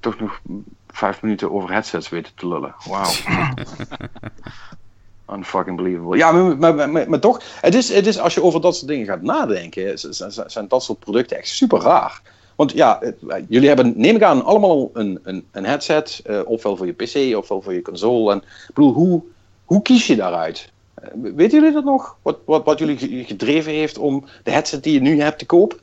Toch 0.00 0.20
nog 0.20 0.40
vijf 0.88 1.22
minuten 1.22 1.52
over 1.52 1.72
headsets 1.72 2.08
weten 2.08 2.34
te 2.34 2.48
lullen. 2.48 2.74
Wauw. 2.88 3.10
Unfucking 5.30 5.76
believable. 5.76 6.16
Ja, 6.16 6.32
maar, 6.32 6.56
maar, 6.74 6.90
maar, 6.90 7.08
maar 7.10 7.18
toch, 7.20 7.42
het 7.60 7.74
is, 7.74 7.88
het 7.94 8.06
is, 8.06 8.18
als 8.18 8.34
je 8.34 8.42
over 8.42 8.60
dat 8.60 8.76
soort 8.76 8.88
dingen 8.88 9.06
gaat 9.06 9.22
nadenken, 9.22 9.98
zijn 10.46 10.68
dat 10.68 10.82
soort 10.82 10.98
producten 10.98 11.36
echt 11.38 11.48
super 11.48 11.80
raar. 11.80 12.20
Want 12.56 12.72
ja, 12.72 12.98
het- 13.00 13.44
jullie 13.48 13.68
hebben, 13.68 13.92
neem 13.96 14.16
ik 14.16 14.22
aan, 14.22 14.44
allemaal 14.44 14.90
een, 14.92 15.18
een, 15.22 15.44
een 15.50 15.64
headset, 15.64 16.20
eh, 16.24 16.40
ofwel 16.44 16.76
voor 16.76 16.86
je 16.86 16.92
PC, 16.92 17.36
ofwel 17.36 17.62
voor 17.62 17.74
je 17.74 17.82
console. 17.82 18.32
En 18.32 18.38
ik 18.38 18.74
bedoel, 18.74 18.92
hoe, 18.92 19.22
hoe 19.64 19.82
kies 19.82 20.06
je 20.06 20.16
daaruit? 20.16 20.72
Eh, 20.94 21.08
weten 21.34 21.58
jullie 21.58 21.74
dat 21.74 21.84
nog? 21.84 22.16
Wat, 22.22 22.38
wat, 22.46 22.64
wat 22.64 22.78
jullie 22.78 22.98
ge- 22.98 23.24
gedreven 23.26 23.72
heeft 23.72 23.98
om 23.98 24.24
de 24.42 24.50
headset 24.50 24.82
die 24.82 24.92
je 24.92 25.00
nu 25.00 25.20
hebt 25.20 25.38
te 25.38 25.46
kopen? 25.46 25.78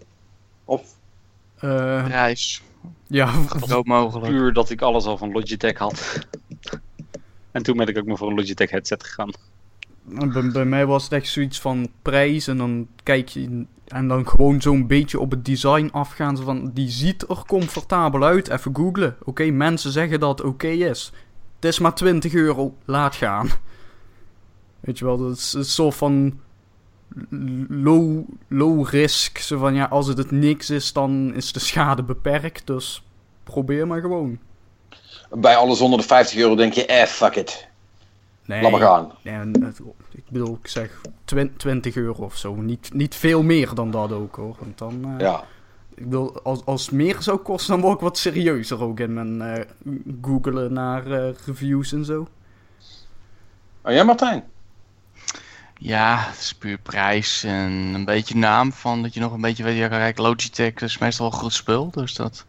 Of 0.66 0.82
Eh, 1.60 2.04
Prijs. 2.04 2.62
ja, 3.08 3.30
Zo 3.68 3.82
mogelijk. 3.98 4.32
Puur 4.32 4.54
dat 4.54 4.70
ik 4.70 4.82
alles 4.82 5.06
al 5.06 5.18
van 5.18 5.32
Logitech 5.32 5.78
had. 5.78 6.20
En 7.52 7.64
toen 7.64 7.78
ben 7.78 7.88
ik 7.88 7.98
ook 7.98 8.06
maar 8.06 8.18
voor 8.18 8.30
een 8.30 8.36
Logitech 8.36 8.70
headset 8.70 9.04
gegaan. 9.04 9.32
bij, 10.04 10.52
bij 10.52 10.66
mij 10.66 10.86
was 10.86 11.04
het 11.04 11.12
echt 11.12 11.28
zoiets 11.28 11.60
van 11.60 11.90
prijs 12.02 12.48
en 12.48 12.58
dan 12.58 12.88
kijk 13.04 13.28
je 13.28 13.66
en 13.90 14.08
dan 14.08 14.28
gewoon 14.28 14.62
zo'n 14.62 14.88
beetje 14.88 15.20
op 15.20 15.32
het 15.32 15.46
design 15.46 15.90
afgaan. 15.92 16.38
Van, 16.38 16.72
die 16.74 16.90
ziet 16.90 17.30
er 17.30 17.44
comfortabel 17.48 18.24
uit. 18.24 18.50
Even 18.50 18.76
googlen. 18.76 19.16
Oké, 19.24 19.44
mensen 19.46 19.92
zeggen 19.92 20.20
dat 20.20 20.42
oké 20.42 20.68
is. 20.68 21.12
Het 21.56 21.66
is 21.66 21.80
maar 21.80 21.96
20 21.96 22.34
euro. 22.34 22.76
Laat 22.86 23.16
gaan. 23.16 23.50
Weet 24.80 25.00
je 25.00 25.06
wel, 25.06 25.18
dat 25.18 25.38
is 25.38 25.54
een 25.54 25.66
soort 25.66 25.96
van 25.96 26.40
low, 27.68 28.24
low 28.48 28.88
risk. 28.88 29.38
Zo 29.38 29.58
van, 29.58 29.74
ja, 29.74 29.86
als 29.86 30.08
het 30.08 30.18
het 30.18 30.32
niks 30.32 30.70
is, 30.70 30.94
dan 30.94 31.34
is 31.34 31.52
de 31.52 31.60
schade 31.60 32.04
beperkt. 32.04 32.68
Dus 32.68 33.04
probeer 33.44 33.88
maar 33.88 34.02
gewoon. 34.02 34.40
Bij 35.32 35.56
alles 35.56 35.82
onder 35.82 36.00
de 36.00 36.06
50 36.06 36.38
euro 36.40 36.56
denk 36.56 36.74
je, 36.74 36.86
eh, 36.86 37.06
fuck 37.06 37.36
it. 37.36 37.68
Nee, 38.46 38.62
Laat 38.62 38.72
maar 38.72 38.82
gaan. 38.82 39.12
nee, 39.24 39.34
en 39.34 39.64
het- 39.64 39.80
ik 40.12 40.24
bedoel, 40.30 40.60
ik 40.62 40.68
zeg 40.68 41.02
twin- 41.26 41.58
20 41.58 41.96
euro 41.96 42.24
of 42.24 42.38
zo. 42.38 42.56
Niet, 42.56 42.90
niet 42.94 43.16
veel 43.16 43.44
meer 43.44 43.74
dan 43.74 43.92
dat 43.92 44.12
ook 44.12 44.36
hoor. 44.36 44.56
Want 44.60 44.78
dan, 44.78 45.06
eh, 45.18 45.20
Ja. 45.20 45.44
ik 45.96 46.04
bedoel, 46.04 46.42
als, 46.42 46.66
als 46.66 46.82
het 46.86 46.92
meer 46.92 47.16
zou 47.20 47.38
kosten, 47.38 47.72
dan 47.74 47.82
word 47.82 47.96
ik 47.96 48.02
wat 48.02 48.18
serieuzer 48.18 48.82
ook 48.82 49.00
in 49.00 49.14
mijn 49.14 49.42
eh 49.42 49.66
googelen 50.22 50.74
naar 50.74 51.12
eh, 51.12 51.34
reviews 51.46 51.92
en 51.94 52.06
zo. 52.06 52.28
En 53.82 53.94
jij 53.94 54.04
Martijn? 54.04 54.44
Ja, 55.78 56.18
het 56.30 56.40
is 56.40 56.54
puur 56.54 56.78
prijs 56.78 57.44
en 57.44 57.72
een 57.72 58.06
beetje 58.06 58.36
naam 58.36 58.72
van 58.74 59.02
dat 59.02 59.14
je 59.14 59.20
nog 59.20 59.34
een 59.34 59.42
beetje 59.42 59.64
weet. 59.64 59.78
Ja, 59.78 59.88
kijk, 59.88 60.18
Logitech 60.18 60.74
is 60.74 60.98
meestal 60.98 61.30
wel 61.30 61.40
goed 61.40 61.54
spul, 61.54 61.90
dus 61.92 62.14
dat... 62.16 62.46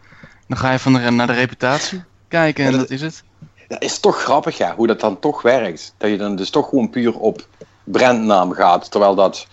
Dan 0.46 0.58
ga 0.58 0.72
je 0.72 0.78
van 0.78 0.92
de, 0.92 1.10
naar 1.10 1.26
de 1.26 1.32
reputatie 1.32 2.02
kijken 2.30 2.64
en 2.64 2.70
Ja, 2.70 2.76
dat- 2.78 2.88
dat 2.88 2.96
is 2.98 3.02
het. 3.02 3.22
Dat 3.68 3.82
is 3.82 3.98
toch 3.98 4.22
grappig, 4.22 4.56
ja, 4.56 4.74
hoe 4.74 4.86
dat 4.86 5.00
dan 5.00 5.18
toch 5.18 5.42
werkt. 5.42 5.94
Dat 5.96 6.10
je 6.10 6.16
dan 6.16 6.36
dus 6.36 6.50
toch 6.50 6.68
gewoon 6.68 6.90
puur 6.90 7.18
op 7.18 7.46
brandnaam 7.84 8.52
gaat. 8.52 8.90
Terwijl 8.90 9.14
dat, 9.14 9.46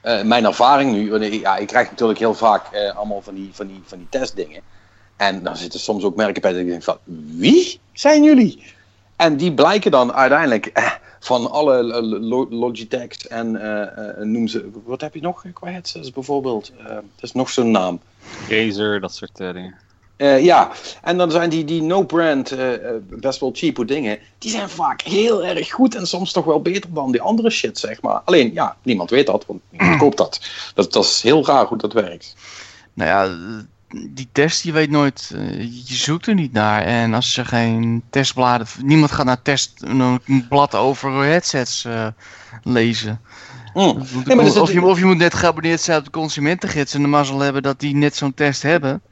eh, 0.00 0.22
mijn 0.22 0.44
ervaring 0.44 0.92
nu, 0.92 1.18
ja, 1.40 1.56
ik 1.56 1.66
krijg 1.66 1.90
natuurlijk 1.90 2.18
heel 2.18 2.34
vaak 2.34 2.66
eh, 2.72 2.96
allemaal 2.96 3.22
van 3.22 3.34
die, 3.34 3.50
van, 3.52 3.66
die, 3.66 3.80
van 3.84 3.98
die 3.98 4.06
testdingen. 4.10 4.62
En 5.16 5.42
dan 5.42 5.56
zitten 5.56 5.80
soms 5.80 6.04
ook 6.04 6.16
merken 6.16 6.42
bij 6.42 6.52
dat 6.52 6.60
ik 6.60 6.66
denk 6.66 6.82
van, 6.82 6.98
wie 7.38 7.80
zijn 7.92 8.22
jullie? 8.22 8.62
En 9.16 9.36
die 9.36 9.52
blijken 9.54 9.90
dan 9.90 10.12
uiteindelijk 10.12 10.66
eh, 10.66 10.90
van 11.20 11.50
alle 11.50 11.82
lo- 11.82 12.18
lo- 12.18 12.46
Logitechs 12.50 13.26
en 13.26 13.56
eh, 13.62 14.08
eh, 14.08 14.16
noem 14.24 14.48
ze, 14.48 14.70
wat 14.84 15.00
heb 15.00 15.14
je 15.14 15.20
nog 15.20 15.44
qua 15.52 15.70
headsets 15.70 16.10
bijvoorbeeld? 16.12 16.72
Dat 16.86 17.02
is 17.20 17.32
nog 17.32 17.50
zo'n 17.50 17.70
naam. 17.70 18.00
Razer, 18.48 19.00
dat 19.00 19.14
soort 19.14 19.36
dingen. 19.36 19.74
Eh, 20.16 20.44
ja, 20.44 20.70
en 21.02 21.16
dan 21.16 21.30
zijn 21.30 21.50
die, 21.50 21.64
die 21.64 21.82
no-brand, 21.82 22.50
eh, 22.50 22.74
eh, 22.74 22.80
best 23.08 23.40
wel 23.40 23.50
cheapo 23.54 23.84
dingen, 23.84 24.18
die 24.38 24.50
zijn 24.50 24.68
vaak 24.68 25.00
heel 25.00 25.44
erg 25.44 25.70
goed 25.70 25.94
en 25.94 26.06
soms 26.06 26.32
toch 26.32 26.44
wel 26.44 26.62
beter 26.62 26.92
dan 26.92 27.12
die 27.12 27.20
andere 27.20 27.50
shit, 27.50 27.78
zeg 27.78 28.02
maar. 28.02 28.20
Alleen, 28.24 28.52
ja, 28.52 28.76
niemand 28.82 29.10
weet 29.10 29.26
dat, 29.26 29.46
want 29.46 29.60
niemand 29.70 29.98
koopt 30.02 30.16
dat. 30.16 30.40
dat. 30.74 30.92
Dat 30.92 31.04
is 31.04 31.22
heel 31.22 31.46
raar 31.46 31.64
hoe 31.66 31.78
dat 31.78 31.92
werkt. 31.92 32.36
Nou 32.92 33.10
ja, 33.10 33.36
die 34.08 34.28
test, 34.32 34.62
je 34.62 34.72
weet 34.72 34.90
nooit, 34.90 35.30
je 35.84 35.94
zoekt 35.94 36.26
er 36.26 36.34
niet 36.34 36.52
naar. 36.52 36.82
En 36.82 37.14
als 37.14 37.36
er 37.36 37.46
geen 37.46 38.02
testbladen, 38.10 38.66
niemand 38.82 39.12
gaat 39.12 39.26
naar 39.26 39.42
test, 39.42 39.72
een 39.80 40.46
blad 40.48 40.74
over 40.74 41.12
headsets 41.12 41.86
lezen. 42.62 43.20
Mm. 43.74 44.02
Nee, 44.24 44.36
maar 44.36 44.44
zit- 44.44 44.56
of, 44.56 44.72
je, 44.72 44.84
of 44.84 44.98
je 44.98 45.04
moet 45.04 45.16
net 45.16 45.34
geabonneerd 45.34 45.80
zijn 45.80 45.98
op 45.98 46.04
de 46.04 46.10
consumentengids 46.10 46.94
en 46.94 47.02
de 47.02 47.08
mazzel 47.08 47.38
hebben 47.38 47.62
dat 47.62 47.80
die 47.80 47.94
net 47.96 48.16
zo'n 48.16 48.34
test 48.34 48.62
hebben. 48.62 49.02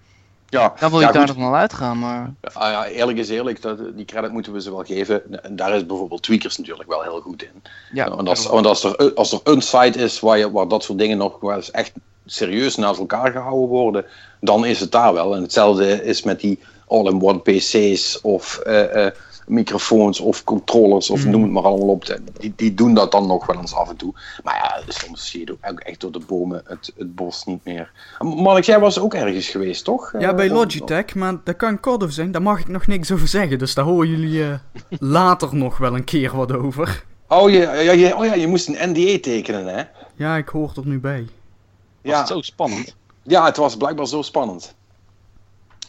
Ja, 0.54 0.74
Dan 0.80 0.90
wil 0.90 1.00
je 1.00 1.06
ja, 1.06 1.12
daar 1.12 1.26
nog 1.26 1.36
wel 1.36 1.54
uitgaan, 1.54 1.98
maar... 1.98 2.34
Ah, 2.52 2.70
ja, 2.70 2.86
eerlijk 2.86 3.18
is 3.18 3.28
eerlijk, 3.28 3.62
dat, 3.62 3.78
die 3.96 4.04
credit 4.04 4.32
moeten 4.32 4.52
we 4.52 4.60
ze 4.60 4.70
wel 4.70 4.84
geven. 4.84 5.42
En 5.44 5.56
daar 5.56 5.74
is 5.74 5.86
bijvoorbeeld 5.86 6.22
Tweakers 6.22 6.56
natuurlijk 6.56 6.88
wel 6.88 7.02
heel 7.02 7.20
goed 7.20 7.42
in. 7.42 7.62
Ja, 7.92 8.10
want 8.10 8.28
als, 8.28 8.46
want 8.46 8.66
als, 8.66 8.84
er, 8.84 9.14
als 9.14 9.32
er 9.32 9.40
een 9.44 9.62
site 9.62 9.98
is 9.98 10.20
waar, 10.20 10.38
je, 10.38 10.50
waar 10.50 10.68
dat 10.68 10.82
soort 10.82 10.98
dingen 10.98 11.18
nog 11.18 11.40
wel 11.40 11.56
eens 11.56 11.70
echt 11.70 11.92
serieus 12.26 12.76
naast 12.76 12.98
elkaar 12.98 13.32
gehouden 13.32 13.68
worden, 13.68 14.04
dan 14.40 14.64
is 14.64 14.80
het 14.80 14.92
daar 14.92 15.12
wel. 15.14 15.34
En 15.34 15.42
hetzelfde 15.42 16.04
is 16.04 16.22
met 16.22 16.40
die 16.40 16.58
all-in-one 16.86 17.38
PC's 17.38 18.18
of 18.22 18.58
eh, 18.58 19.06
eh, 19.06 19.12
microfoons 19.46 20.20
of 20.20 20.44
controllers 20.44 21.10
of 21.10 21.20
Mhm. 21.20 21.30
noem 21.30 21.42
het 21.42 21.50
maar 21.50 21.62
allemaal 21.62 21.88
op. 21.88 22.18
Die, 22.40 22.52
die 22.56 22.74
doen 22.74 22.94
dat 22.94 23.12
dan 23.12 23.26
nog 23.26 23.46
wel 23.46 23.56
eens 23.60 23.74
af 23.74 23.88
en 23.88 23.96
toe. 23.96 24.12
Maar 24.42 24.54
ja, 24.54 24.92
soms 24.92 25.30
zie 25.30 25.40
je 25.46 25.56
ook 25.70 25.80
echt 25.80 26.00
door 26.00 26.12
de 26.12 26.20
bomen 26.26 26.62
het, 26.66 26.92
het 26.96 27.14
bos 27.14 27.44
niet 27.44 27.64
meer. 27.64 27.90
Mark, 28.18 28.64
jij 28.64 28.80
was 28.80 28.98
ook 28.98 29.14
ergens 29.14 29.48
geweest, 29.48 29.84
toch? 29.84 30.12
Ja, 30.18 30.34
bij 30.34 30.46
Eh, 30.46 30.52
Logitech, 30.52 31.14
maar 31.14 31.34
daar 31.44 31.54
kan 31.54 31.80
kort 31.80 32.02
over 32.02 32.14
zijn. 32.14 32.32
Daar 32.32 32.42
mag 32.42 32.60
ik 32.60 32.68
nog 32.68 32.86
niks 32.86 33.12
over 33.12 33.28
zeggen. 33.28 33.58
Dus 33.58 33.74
daar 33.74 33.84
horen 33.84 34.08
jullie 34.08 34.44
eh, 34.44 34.54
later 34.98 35.54
nog 35.56 35.78
wel 35.78 35.94
een 35.94 36.04
keer 36.04 36.36
wat 36.36 36.52
over. 36.52 37.04
Oh, 37.28 37.50
je, 37.50 37.58
ja, 37.58 37.92
je, 37.92 38.16
oh 38.16 38.24
ja, 38.24 38.34
je 38.34 38.46
moest 38.46 38.68
een 38.68 38.90
NDA 38.90 39.18
tekenen, 39.20 39.66
hè? 39.66 39.82
Ja, 40.16 40.36
ik 40.36 40.48
hoor 40.48 40.72
er 40.76 40.86
nu 40.86 41.00
bij. 41.00 41.20
Was 41.20 42.12
Ja, 42.12 42.18
het 42.18 42.28
zo 42.28 42.40
spannend? 42.42 42.96
ja, 43.22 43.44
het 43.44 43.56
was 43.56 43.76
blijkbaar 43.76 44.06
zo 44.06 44.22
spannend. 44.22 44.74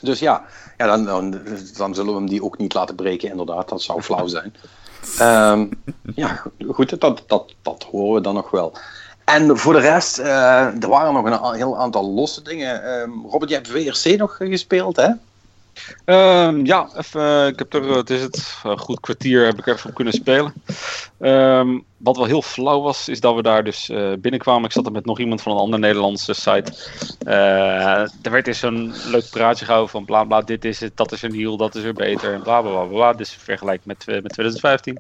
Dus 0.02 0.20
ja, 0.20 0.44
ja 0.78 0.86
dan, 0.86 1.06
dan, 1.06 1.42
dan 1.78 1.96
zullen 1.96 2.12
we 2.12 2.18
hem 2.20 2.30
die 2.30 2.44
ook 2.44 2.58
niet 2.58 2.74
laten 2.74 2.96
breken, 2.96 3.30
inderdaad. 3.30 3.70
Dat 3.70 3.82
zou 3.82 4.02
flauw 4.02 4.28
zijn. 4.28 4.56
Ehm, 5.20 5.68
ja, 6.16 6.28
go- 6.28 6.52
goed, 6.74 7.00
dat, 7.00 7.24
dat, 7.28 7.54
dat 7.62 7.84
horen 7.92 8.14
we 8.14 8.22
dan 8.22 8.34
nog 8.34 8.52
wel. 8.52 8.74
En 9.26 9.58
voor 9.58 9.74
de 9.74 9.80
rest, 9.80 10.18
eh, 10.18 10.84
er 10.84 10.88
waren 10.88 11.14
nog 11.14 11.26
een 11.26 11.56
heel 11.56 11.78
aantal 11.78 12.12
losse 12.14 12.42
dingen. 12.42 12.84
Ehm, 12.84 13.12
Robert, 13.30 13.50
jij 13.52 13.62
hebt 13.64 14.00
VRC 14.02 14.18
nog 14.18 14.36
gespeeld, 14.38 14.96
hè? 14.96 15.10
Ehm, 16.06 16.66
ja, 16.66 16.90
even, 16.98 17.22
eh, 17.22 17.48
ik 17.48 17.60
heb 17.60 17.74
er, 17.74 17.90
eh, 17.90 17.96
het 17.96 18.10
is 18.10 18.22
het, 18.22 18.60
een 18.64 18.80
goed 18.80 19.00
kwartier 19.00 19.46
heb 19.46 19.58
ik 19.58 19.66
even 19.68 19.90
op 19.90 19.96
kunnen 19.96 20.14
spelen. 20.14 20.54
Ehm, 21.20 21.78
wat 21.98 22.18
wel 22.18 22.26
heel 22.26 22.42
flauw 22.42 22.82
was, 22.82 23.10
is 23.10 23.20
dat 23.20 23.36
we 23.36 23.42
daar 23.42 23.64
dus 23.64 23.90
eh, 23.90 24.14
binnenkwamen. 24.20 24.66
Ik 24.66 24.72
zat 24.72 24.86
er 24.86 24.92
met 24.92 25.06
nog 25.06 25.20
iemand 25.20 25.42
van 25.42 25.52
een 25.52 25.58
andere 25.58 25.82
Nederlandse 25.82 26.34
site. 26.34 26.74
Eh, 27.20 28.00
er 28.00 28.32
werd 28.32 28.48
eens 28.48 28.60
zo'n 28.60 28.94
leuk 29.06 29.30
praatje 29.30 29.66
gehouden 29.66 29.92
van 29.92 30.06
bla 30.06 30.24
bla, 30.24 30.42
dit 30.42 30.66
is 30.66 30.80
het, 30.80 30.98
dat 30.98 31.12
is 31.12 31.24
er 31.24 31.30
nieuw, 31.30 31.56
dat 31.56 31.76
is 31.76 31.84
er 31.84 31.94
beter 31.94 32.34
en 32.34 32.42
bla 32.42 32.62
bla 32.62 32.84
bla. 32.84 33.14
Dus 33.14 33.30
vergelijk 33.40 33.86
met, 33.86 34.04
eh, 34.08 34.22
met 34.22 34.32
2015. 34.32 34.98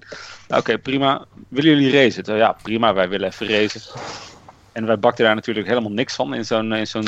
Nou, 0.48 0.62
Oké, 0.62 0.78
prima. 0.78 1.26
Willen 1.50 1.70
jullie 1.70 1.92
racen? 1.92 2.36
Ja, 2.36 2.58
prima, 2.64 2.94
wij 2.94 3.10
willen 3.10 3.28
even 3.28 3.48
racen. 3.48 3.82
En 4.76 4.86
wij 4.86 5.00
bakten 5.00 5.26
daar 5.26 5.36
natuurlijk 5.36 5.68
helemaal 5.68 5.92
niks 5.92 6.16
van 6.16 6.34
in 6.34 6.46
zo'n, 6.46 6.74
in 6.74 6.88
zo'n 6.88 7.08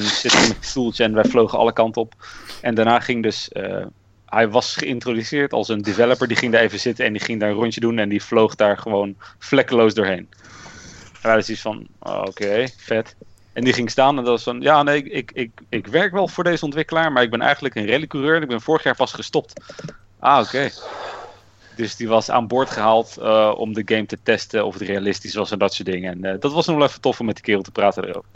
stoeltje 0.59 1.03
en 1.03 1.13
wij 1.13 1.24
vlogen 1.24 1.57
alle 1.57 1.74
kanten 1.74 2.01
op. 2.01 2.13
En 2.61 2.76
daarna 2.76 2.99
ging 2.99 3.24
dus, 3.24 3.49
eh, 3.49 3.86
hij 4.26 4.49
was 4.49 4.76
geïntroduceerd 4.76 5.53
als 5.53 5.68
een 5.68 5.82
developer, 5.82 6.28
die 6.28 6.38
ging 6.38 6.51
daar 6.51 6.61
even 6.61 6.80
zitten 6.80 7.05
en 7.05 7.13
die 7.13 7.22
ging 7.22 7.39
daar 7.39 7.49
een 7.49 7.55
rondje 7.55 7.80
doen 7.80 7.99
en 7.99 8.09
die 8.09 8.24
vloog 8.24 8.55
daar 8.55 8.78
gewoon 8.78 9.15
vlekkeloos 9.39 9.93
doorheen. 9.93 10.28
En 10.28 11.22
wij 11.22 11.32
hadden 11.32 11.43
zoiets 11.43 11.63
van, 11.63 11.88
oh, 11.99 12.22
oké, 12.26 12.68
vet. 12.78 13.15
En 13.53 13.63
die 13.63 13.74
ging 13.74 13.89
staan 13.89 14.18
en 14.18 14.24
dat 14.24 14.34
was 14.34 14.43
van, 14.43 14.61
ja 14.61 14.84
nee, 14.84 15.03
ik, 15.03 15.11
ik, 15.11 15.32
ik, 15.34 15.51
ik 15.70 15.88
werk 15.88 16.11
wel 16.11 16.28
voor 16.28 16.43
deze 16.43 16.65
ontwikkelaar, 16.65 17.11
maar 17.11 17.24
ik 17.24 17.32
ben 17.32 17.41
eigenlijk 17.41 17.76
een 17.76 17.88
rallycoureur 17.88 18.36
en 18.36 18.41
ik 18.41 18.47
ben 18.47 18.61
vorig 18.61 18.84
jaar 18.84 18.95
vast 18.95 19.13
gestopt. 19.13 19.53
Ah, 20.20 20.39
oké. 20.39 20.70
Dus 21.78 21.95
die 21.95 22.07
was 22.07 22.30
aan 22.30 22.47
boord 22.47 22.69
gehaald 22.69 23.17
eh, 23.17 23.53
om 23.57 23.73
de 23.73 23.82
game 23.86 24.05
te 24.05 24.17
testen 24.23 24.65
of 24.65 24.73
het 24.73 24.84
realistisch 24.84 25.36
was 25.36 25.51
en 25.51 25.59
dat 25.59 25.73
soort 25.73 25.89
dingen. 25.89 26.11
En 26.11 26.34
eh, 26.34 26.39
dat 26.39 26.53
was 26.53 26.65
nog 26.65 26.75
wel 26.78 26.86
even 26.86 27.01
tof 27.01 27.19
om 27.19 27.25
met 27.25 27.36
die 27.36 27.43
kerel 27.43 27.61
te 27.61 27.71
praten 27.71 28.03
erover. 28.03 28.30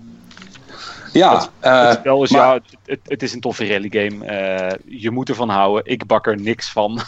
Ja, 1.14 1.50
eh, 1.60 1.88
het 1.88 1.98
spel 2.00 2.24
is, 2.24 2.32
maar- 2.32 2.42
ja, 2.42 2.54
het, 2.54 2.78
het, 2.86 3.00
het 3.04 3.24
is 3.24 3.34
een 3.34 3.40
toffe 3.40 3.68
rally 3.68 3.90
game. 3.90 4.26
Eh, 4.26 4.78
je 4.86 5.12
moet 5.12 5.30
ervan 5.30 5.50
houden. 5.50 5.92
Ik 5.92 6.06
bak 6.06 6.28
er 6.28 6.42
niks 6.42 6.72
van. 6.72 7.00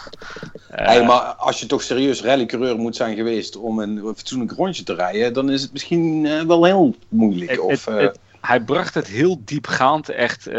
Eh, 0.74 0.86
hey, 0.86 1.04
maar 1.06 1.20
als 1.20 1.60
je 1.60 1.66
toch 1.66 1.82
serieus 1.82 2.22
rallycoureur 2.22 2.78
moet 2.78 2.96
zijn 2.96 3.16
geweest 3.16 3.56
om 3.58 3.80
een 3.80 4.02
fatsoenlijk 4.16 4.52
rondje 4.52 4.84
te 4.84 4.96
rijden, 4.96 5.34
dan 5.34 5.50
is 5.50 5.62
het 5.62 5.72
misschien 5.72 6.26
eh, 6.26 6.42
wel 6.42 6.64
heel 6.64 6.96
moeilijk. 7.10 7.50
het, 7.52 7.60
of, 7.60 7.86
het, 7.86 7.96
eh, 7.96 8.02
het, 8.02 8.20
hij 8.46 8.62
bracht 8.62 8.94
het 8.94 9.08
heel 9.08 9.42
diepgaand, 9.46 10.10
echt 10.10 10.48
uh, 10.48 10.54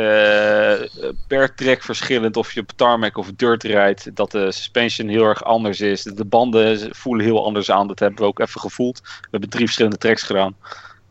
per 1.26 1.54
track 1.54 1.82
verschillend. 1.82 2.36
Of 2.36 2.52
je 2.52 2.60
op 2.60 2.72
tarmac 2.76 3.16
of 3.16 3.32
dirt 3.32 3.62
rijdt, 3.62 4.16
dat 4.16 4.30
de 4.30 4.52
suspension 4.52 5.08
heel 5.08 5.24
erg 5.24 5.44
anders 5.44 5.80
is. 5.80 6.02
De 6.02 6.24
banden 6.24 6.94
voelen 6.94 7.24
heel 7.24 7.44
anders 7.44 7.70
aan, 7.70 7.86
dat 7.86 7.98
hebben 7.98 8.18
we 8.18 8.24
ook 8.24 8.38
even 8.38 8.60
gevoeld. 8.60 9.00
We 9.02 9.28
hebben 9.30 9.48
drie 9.48 9.64
verschillende 9.64 9.98
tracks 9.98 10.22
gedaan. 10.22 10.56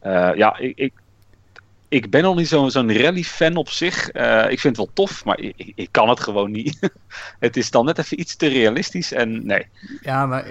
Uh, 0.03 0.31
ja, 0.35 0.57
ik, 0.57 0.77
ik, 0.77 0.93
ik 1.87 2.09
ben 2.09 2.23
al 2.23 2.35
niet 2.35 2.47
zo'n 2.47 2.97
rally-fan 2.97 3.55
op 3.55 3.69
zich. 3.69 4.13
Uh, 4.13 4.41
ik 4.49 4.59
vind 4.59 4.77
het 4.77 4.85
wel 4.85 4.93
tof, 4.93 5.25
maar 5.25 5.39
ik, 5.39 5.71
ik 5.75 5.87
kan 5.91 6.09
het 6.09 6.19
gewoon 6.19 6.51
niet. 6.51 6.91
het 7.39 7.57
is 7.57 7.71
dan 7.71 7.85
net 7.85 7.97
even 7.97 8.19
iets 8.19 8.35
te 8.35 8.47
realistisch 8.47 9.11
en 9.11 9.45
nee. 9.45 9.67
Ja, 10.01 10.25
maar 10.25 10.45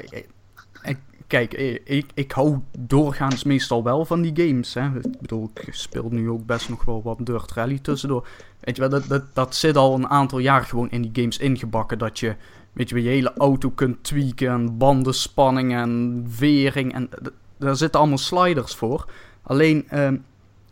kijk, 1.33 1.55
ik, 1.85 2.11
ik 2.15 2.33
hou 2.33 2.59
doorgaans 2.79 3.45
meestal 3.45 3.83
wel 3.83 4.05
van 4.05 4.23
die 4.23 4.47
games. 4.47 4.75
Hè. 4.75 4.87
Ik 4.87 5.21
bedoel, 5.21 5.51
ik 5.55 5.75
speel 5.75 6.09
nu 6.11 6.31
ook 6.31 6.47
best 6.47 6.69
nog 6.69 6.85
wel 6.85 7.03
wat 7.03 7.27
Dirt 7.27 7.53
Rally 7.53 7.79
tussendoor. 7.79 8.29
Weet 8.61 8.77
je 8.77 8.81
wel, 8.81 8.91
dat, 8.91 9.09
dat, 9.09 9.35
dat 9.35 9.55
zit 9.55 9.77
al 9.77 9.95
een 9.95 10.09
aantal 10.09 10.39
jaar 10.39 10.65
gewoon 10.65 10.91
in 10.91 11.03
die 11.03 11.11
games 11.15 11.39
ingebakken. 11.39 11.99
Dat 11.99 12.19
je, 12.19 12.35
weet 12.73 12.89
je, 12.89 13.01
hele 13.01 13.33
auto 13.37 13.71
kunt 13.71 14.05
tweaken 14.05 14.49
en 14.49 14.79
bandenspanning 14.79 15.73
en 15.73 16.25
vering. 16.29 16.95
En 16.95 17.09
daar 17.57 17.77
zitten 17.77 18.01
allemaal 18.01 18.19
sliders 18.19 18.75
voor. 18.75 19.11
Alleen, 19.43 19.87
uh, 19.93 20.09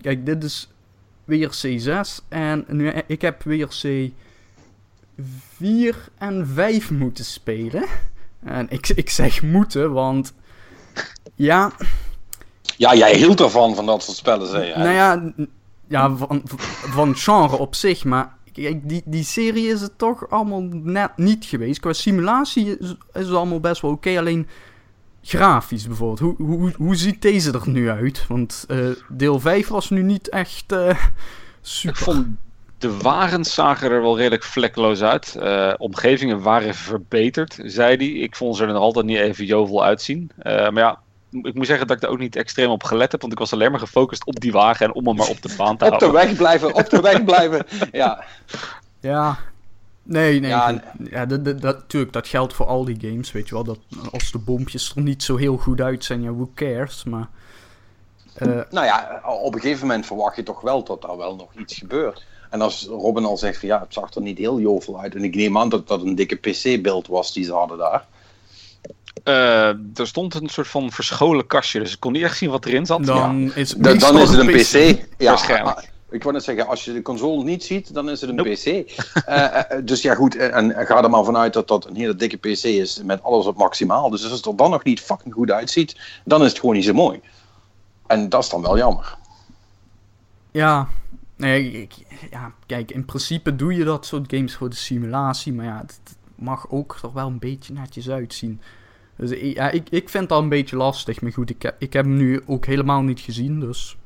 kijk, 0.00 0.26
dit 0.26 0.44
is 0.44 0.72
weer 1.24 1.50
C6 1.66 2.28
en 2.28 2.64
nu, 2.68 2.88
ik 3.06 3.20
heb 3.20 3.42
weer 3.42 3.68
C4 3.68 4.12
en 6.18 6.46
5 6.46 6.90
moeten 6.90 7.24
spelen. 7.24 7.84
En 8.44 8.66
ik, 8.70 8.88
ik 8.88 9.10
zeg 9.10 9.42
moeten, 9.42 9.92
want 9.92 10.32
ja. 11.34 11.72
Ja, 12.76 12.94
jij 12.94 13.16
hield 13.16 13.40
ervan, 13.40 13.74
van 13.74 13.86
dat 13.86 14.02
soort 14.02 14.16
spellen, 14.16 14.46
zei 14.46 14.66
je. 14.66 14.76
Nou 14.76 14.90
ja, 14.90 15.32
ja 15.88 16.16
van, 16.16 16.42
van 16.90 17.16
genre 17.16 17.58
op 17.58 17.74
zich, 17.74 18.04
maar 18.04 18.36
die, 18.52 19.02
die 19.04 19.24
serie 19.24 19.66
is 19.66 19.80
het 19.80 19.98
toch 19.98 20.30
allemaal 20.30 20.62
net 20.70 21.16
niet 21.16 21.44
geweest. 21.44 21.80
Qua 21.80 21.92
simulatie 21.92 22.78
is, 22.78 22.94
is 23.12 23.26
het 23.26 23.34
allemaal 23.34 23.60
best 23.60 23.82
wel 23.82 23.90
oké, 23.90 24.18
alleen 24.18 24.48
grafisch 25.22 25.86
bijvoorbeeld. 25.86 26.18
Hoe, 26.38 26.46
hoe, 26.46 26.72
hoe 26.76 26.96
ziet 26.96 27.22
deze 27.22 27.52
er 27.52 27.68
nu 27.68 27.90
uit? 27.90 28.26
Want 28.28 28.64
uh, 28.68 28.88
deel 29.08 29.40
5 29.40 29.68
was 29.68 29.90
nu 29.90 30.02
niet 30.02 30.28
echt 30.28 30.72
uh, 30.72 30.98
super. 31.60 31.90
Ik 31.90 32.04
vond 32.04 32.26
de 32.80 32.96
wagens 32.96 33.54
zagen 33.54 33.90
er 33.90 34.02
wel 34.02 34.16
redelijk 34.16 34.42
vlekkeloos 34.42 35.02
uit. 35.02 35.36
Uh, 35.38 35.72
omgevingen 35.78 36.42
waren 36.42 36.74
verbeterd, 36.74 37.58
zei 37.62 37.96
hij. 37.96 38.06
Ik 38.06 38.36
vond 38.36 38.56
ze 38.56 38.62
er 38.62 38.72
nog 38.72 38.82
altijd 38.82 39.06
niet 39.06 39.18
even 39.18 39.44
jovel 39.44 39.84
uitzien. 39.84 40.30
maar 40.42 40.72
ja, 40.72 40.98
ik 41.30 41.54
moet 41.54 41.66
zeggen 41.66 41.86
dat 41.86 41.96
ik 41.96 42.02
daar 42.02 42.10
ook 42.10 42.18
niet 42.18 42.36
extreem 42.36 42.70
op 42.70 42.82
gelet 42.82 43.12
heb, 43.12 43.20
want 43.20 43.32
ik 43.32 43.38
was 43.38 43.52
alleen 43.52 43.70
maar 43.70 43.80
gefocust 43.80 44.26
op 44.26 44.40
die 44.40 44.52
wagen 44.52 44.86
en 44.86 44.94
om 44.94 45.06
hem 45.06 45.16
maar 45.16 45.28
op 45.28 45.42
de 45.42 45.54
baan 45.56 45.76
te 45.76 45.84
houden. 45.84 46.08
op 46.08 46.14
de 46.14 46.20
weg 46.20 46.36
blijven, 46.36 46.74
op 46.74 46.90
de 46.90 47.00
weg 47.00 47.24
blijven. 47.24 47.66
Ja. 47.92 48.24
Ja. 49.00 49.38
Nee, 50.02 50.40
nee. 50.40 50.50
Ja, 50.50 50.82
ja 51.10 51.26
dat, 51.26 51.44
dat, 51.44 51.62
natuurlijk, 51.62 52.12
dat 52.12 52.28
geldt 52.28 52.54
voor 52.54 52.66
al 52.66 52.84
die 52.84 52.96
games, 53.00 53.32
weet 53.32 53.48
je 53.48 53.54
wel. 53.54 53.64
Dat 53.64 53.78
als 54.12 54.32
de 54.32 54.38
bompjes 54.38 54.92
er 54.96 55.02
niet 55.02 55.22
zo 55.22 55.36
heel 55.36 55.56
goed 55.56 55.80
uit 55.80 56.04
zijn, 56.04 56.22
ja, 56.22 56.32
who 56.32 56.50
cares, 56.54 57.04
maar... 57.04 57.28
Uh... 58.38 58.60
Nou 58.70 58.86
ja, 58.86 59.20
op 59.24 59.54
een 59.54 59.60
gegeven 59.60 59.86
moment 59.86 60.06
verwacht 60.06 60.36
je 60.36 60.42
toch 60.42 60.60
wel 60.60 60.84
dat 60.84 61.04
er 61.04 61.16
wel 61.16 61.36
nog 61.36 61.54
iets 61.54 61.78
gebeurt. 61.78 62.26
En 62.50 62.60
als 62.60 62.86
Robin 62.86 63.24
al 63.24 63.36
zegt 63.36 63.58
van 63.58 63.68
ja, 63.68 63.80
het 63.80 63.92
zag 63.92 64.14
er 64.14 64.22
niet 64.22 64.38
heel 64.38 64.60
jovel 64.60 65.00
uit. 65.00 65.14
En 65.14 65.24
ik 65.24 65.34
neem 65.34 65.58
aan 65.58 65.68
dat 65.68 65.88
dat 65.88 66.02
een 66.02 66.14
dikke 66.14 66.36
PC-beeld 66.36 67.06
was 67.06 67.32
die 67.32 67.44
ze 67.44 67.52
hadden 67.52 67.78
daar. 67.78 68.06
Uh, 69.24 69.98
er 69.98 70.06
stond 70.06 70.34
een 70.34 70.48
soort 70.48 70.68
van 70.68 70.92
verscholen 70.92 71.46
kastje, 71.46 71.78
dus 71.78 71.92
ik 71.92 72.00
kon 72.00 72.12
niet 72.12 72.22
echt 72.22 72.36
zien 72.36 72.50
wat 72.50 72.66
erin 72.66 72.86
zat. 72.86 73.04
Dan, 73.04 73.40
ja. 73.40 73.54
is, 73.54 73.70
dan 73.70 74.18
is 74.18 74.30
het 74.30 74.38
een 74.38 74.46
PC. 74.46 75.06
Ja, 75.18 75.28
Waarschijnlijk. 75.30 75.90
Ik 76.10 76.22
wou 76.22 76.34
net 76.34 76.44
zeggen, 76.44 76.66
als 76.66 76.84
je 76.84 76.92
de 76.92 77.02
console 77.02 77.44
niet 77.44 77.64
ziet, 77.64 77.94
dan 77.94 78.10
is 78.10 78.20
het 78.20 78.30
een 78.30 78.52
PC. 78.52 78.92
Uh, 79.28 79.60
dus 79.84 80.02
ja, 80.02 80.14
goed, 80.14 80.36
en, 80.36 80.74
en, 80.74 80.86
ga 80.86 81.02
er 81.02 81.10
maar 81.10 81.24
vanuit 81.24 81.52
dat 81.52 81.68
dat 81.68 81.86
een 81.86 81.96
hele 81.96 82.16
dikke 82.16 82.36
PC 82.36 82.64
is 82.64 83.02
met 83.04 83.22
alles 83.22 83.46
op 83.46 83.56
maximaal. 83.56 84.10
Dus 84.10 84.22
als 84.22 84.32
het 84.32 84.46
er 84.46 84.56
dan 84.56 84.70
nog 84.70 84.84
niet 84.84 85.00
fucking 85.00 85.34
goed 85.34 85.50
uitziet, 85.50 85.96
dan 86.24 86.42
is 86.42 86.48
het 86.48 86.58
gewoon 86.58 86.74
niet 86.74 86.84
zo 86.84 86.92
mooi. 86.92 87.20
En 88.06 88.28
dat 88.28 88.42
is 88.42 88.48
dan 88.48 88.62
wel 88.62 88.76
jammer. 88.76 89.16
Ja, 90.50 90.88
nee, 91.40 91.72
ik, 91.72 91.94
ja, 92.30 92.54
kijk, 92.66 92.90
in 92.90 93.04
principe 93.04 93.56
doe 93.56 93.74
je 93.74 93.84
dat 93.84 94.06
soort 94.06 94.32
games 94.34 94.54
voor 94.54 94.70
de 94.70 94.76
simulatie, 94.76 95.52
maar 95.52 95.64
ja, 95.64 95.78
het, 95.78 96.00
het 96.04 96.16
mag 96.34 96.70
ook 96.70 96.98
toch 97.00 97.12
wel 97.12 97.26
een 97.26 97.38
beetje 97.38 97.72
netjes 97.72 98.10
uitzien. 98.10 98.60
Dus 99.16 99.40
ja, 99.40 99.70
ik, 99.70 99.88
ik 99.90 100.08
vind 100.08 100.28
dat 100.28 100.42
een 100.42 100.48
beetje 100.48 100.76
lastig. 100.76 101.20
Maar 101.20 101.32
goed, 101.32 101.50
ik, 101.50 101.62
heb, 101.62 101.76
ik 101.78 101.92
heb 101.92 102.04
hem 102.04 102.16
nu 102.16 102.42
ook 102.46 102.66
helemaal 102.66 103.02
niet 103.02 103.20
gezien. 103.20 103.60
Dus 103.60 103.96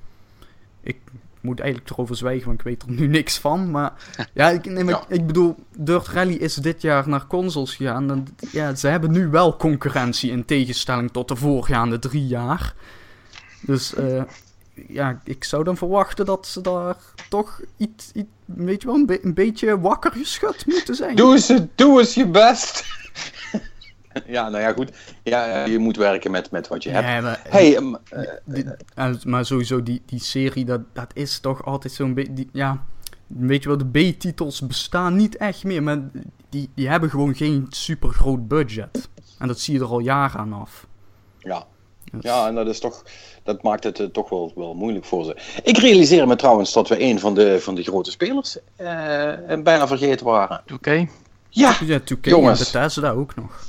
ik 0.81 0.97
moet 1.41 1.61
eigenlijk 1.61 1.91
erover 1.91 2.17
zwijgen, 2.17 2.47
want 2.47 2.59
ik 2.59 2.65
weet 2.65 2.83
er 2.83 2.91
nu 2.91 3.07
niks 3.07 3.39
van. 3.39 3.71
Maar 3.71 3.93
ja, 4.33 4.51
ik, 4.51 4.65
nee, 4.65 4.85
maar, 4.85 5.05
ik 5.09 5.27
bedoel, 5.27 5.57
Dirt 5.79 6.09
Rally 6.09 6.35
is 6.35 6.55
dit 6.55 6.83
jaar 6.83 7.09
naar 7.09 7.27
consoles 7.27 7.75
gegaan. 7.75 8.11
En, 8.11 8.27
ja, 8.53 8.75
ze 8.75 8.89
hebben 8.89 9.11
nu 9.11 9.29
wel 9.29 9.57
concurrentie 9.57 10.31
in 10.31 10.45
tegenstelling 10.45 11.11
tot 11.11 11.29
de 11.29 11.37
voorgaande 11.37 11.99
drie 11.99 12.27
jaar. 12.27 12.75
Dus 13.61 13.95
uh, 13.95 14.23
ja, 14.89 15.21
ik 15.25 15.45
zou 15.45 15.65
dan 15.65 15.77
verwachten 15.77 16.27
dat 16.27 16.47
ze 16.47 16.61
daar 16.61 16.97
toch 17.29 17.61
iets, 17.77 18.11
iets 18.13 18.29
weet 18.45 18.83
je 18.83 18.87
wel, 18.87 18.97
een, 18.97 19.19
een 19.23 19.35
beetje 19.35 19.81
wakker 19.81 20.13
geschud 20.13 20.67
moeten 20.67 20.95
zijn. 20.95 21.17
Doe 21.17 21.33
eens, 21.33 21.53
doe 21.75 21.99
eens 21.99 22.15
je 22.15 22.29
best. 22.29 22.85
ja, 24.27 24.49
nou 24.49 24.63
ja, 24.63 24.73
goed. 24.73 24.93
Ja, 25.23 25.65
je 25.65 25.79
moet 25.79 25.97
werken 25.97 26.31
met, 26.31 26.51
met 26.51 26.69
wat 26.69 26.83
je 26.83 26.91
hebt. 26.91 27.23
maar, 27.23 27.41
hey, 27.49 27.77
um, 27.77 27.97
uh, 28.97 29.15
maar 29.25 29.45
sowieso, 29.45 29.83
die, 29.83 30.03
die 30.07 30.21
serie, 30.21 30.65
dat, 30.65 30.81
dat 30.93 31.11
is 31.15 31.39
toch 31.39 31.65
altijd 31.65 31.93
zo'n 31.93 32.15
beetje... 32.15 32.47
Ja, 32.53 32.85
weet 33.27 33.63
je 33.63 33.69
wel, 33.69 33.79
de 33.79 34.13
B-titels 34.13 34.67
bestaan 34.67 35.17
niet 35.17 35.37
echt 35.37 35.65
meer, 35.65 35.83
maar 35.83 35.99
die, 36.49 36.71
die 36.75 36.89
hebben 36.89 37.11
gewoon 37.11 37.35
geen 37.35 37.67
super 37.69 38.09
groot 38.09 38.49
budget. 38.49 39.09
En 39.39 39.49
dat 39.49 39.61
zie 39.61 39.75
je 39.75 39.81
er 39.81 39.87
al 39.87 39.99
jaren 39.99 40.41
aan 40.41 40.53
af. 40.53 40.87
Ja. 41.39 41.67
Dus- 42.15 42.31
ja, 42.31 42.47
en 42.47 42.55
dat 42.55 42.67
is 42.67 42.81
toch... 42.81 43.03
Dat 43.43 43.63
maakt 43.63 43.85
het 43.85 43.99
uh, 43.99 44.07
toch 44.07 44.29
wel, 44.29 44.53
wel 44.55 44.75
moeilijk 44.75 45.05
voor 45.05 45.25
ze. 45.25 45.37
Ik 45.63 45.79
realiseer 45.79 46.27
me 46.27 46.37
trouwens 46.37 46.73
dat 46.73 46.89
we 46.89 47.01
een 47.03 47.21
van 47.21 47.35
de, 47.35 47.61
van 47.61 47.75
de 47.75 47.83
grote 47.83 48.11
spelers 48.11 48.57
uh, 48.81 49.33
bijna 49.63 49.87
vergeten 49.87 50.27
waren. 50.27 50.61
Oké. 50.65 50.75
Okay. 50.75 51.09
Ja, 51.49 51.77
ja 51.85 52.01
2K 52.01 52.21
jongens. 52.21 52.59
en 52.59 52.73
Bethesda 52.73 53.11
ook 53.11 53.35
nog. 53.35 53.61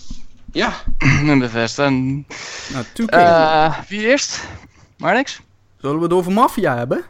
Ja. 0.52 0.74
En 1.32 1.40
Bethesda. 1.40 1.90
Nou, 1.90 2.86
2K. 3.02 3.14
Uh, 3.14 3.80
wie 3.88 4.08
eerst? 4.08 4.48
Maar 4.98 5.14
niks. 5.14 5.42
Zullen 5.82 5.98
we 5.98 6.04
het 6.04 6.14
over 6.14 6.32
maffia 6.32 6.78
hebben? 6.78 7.06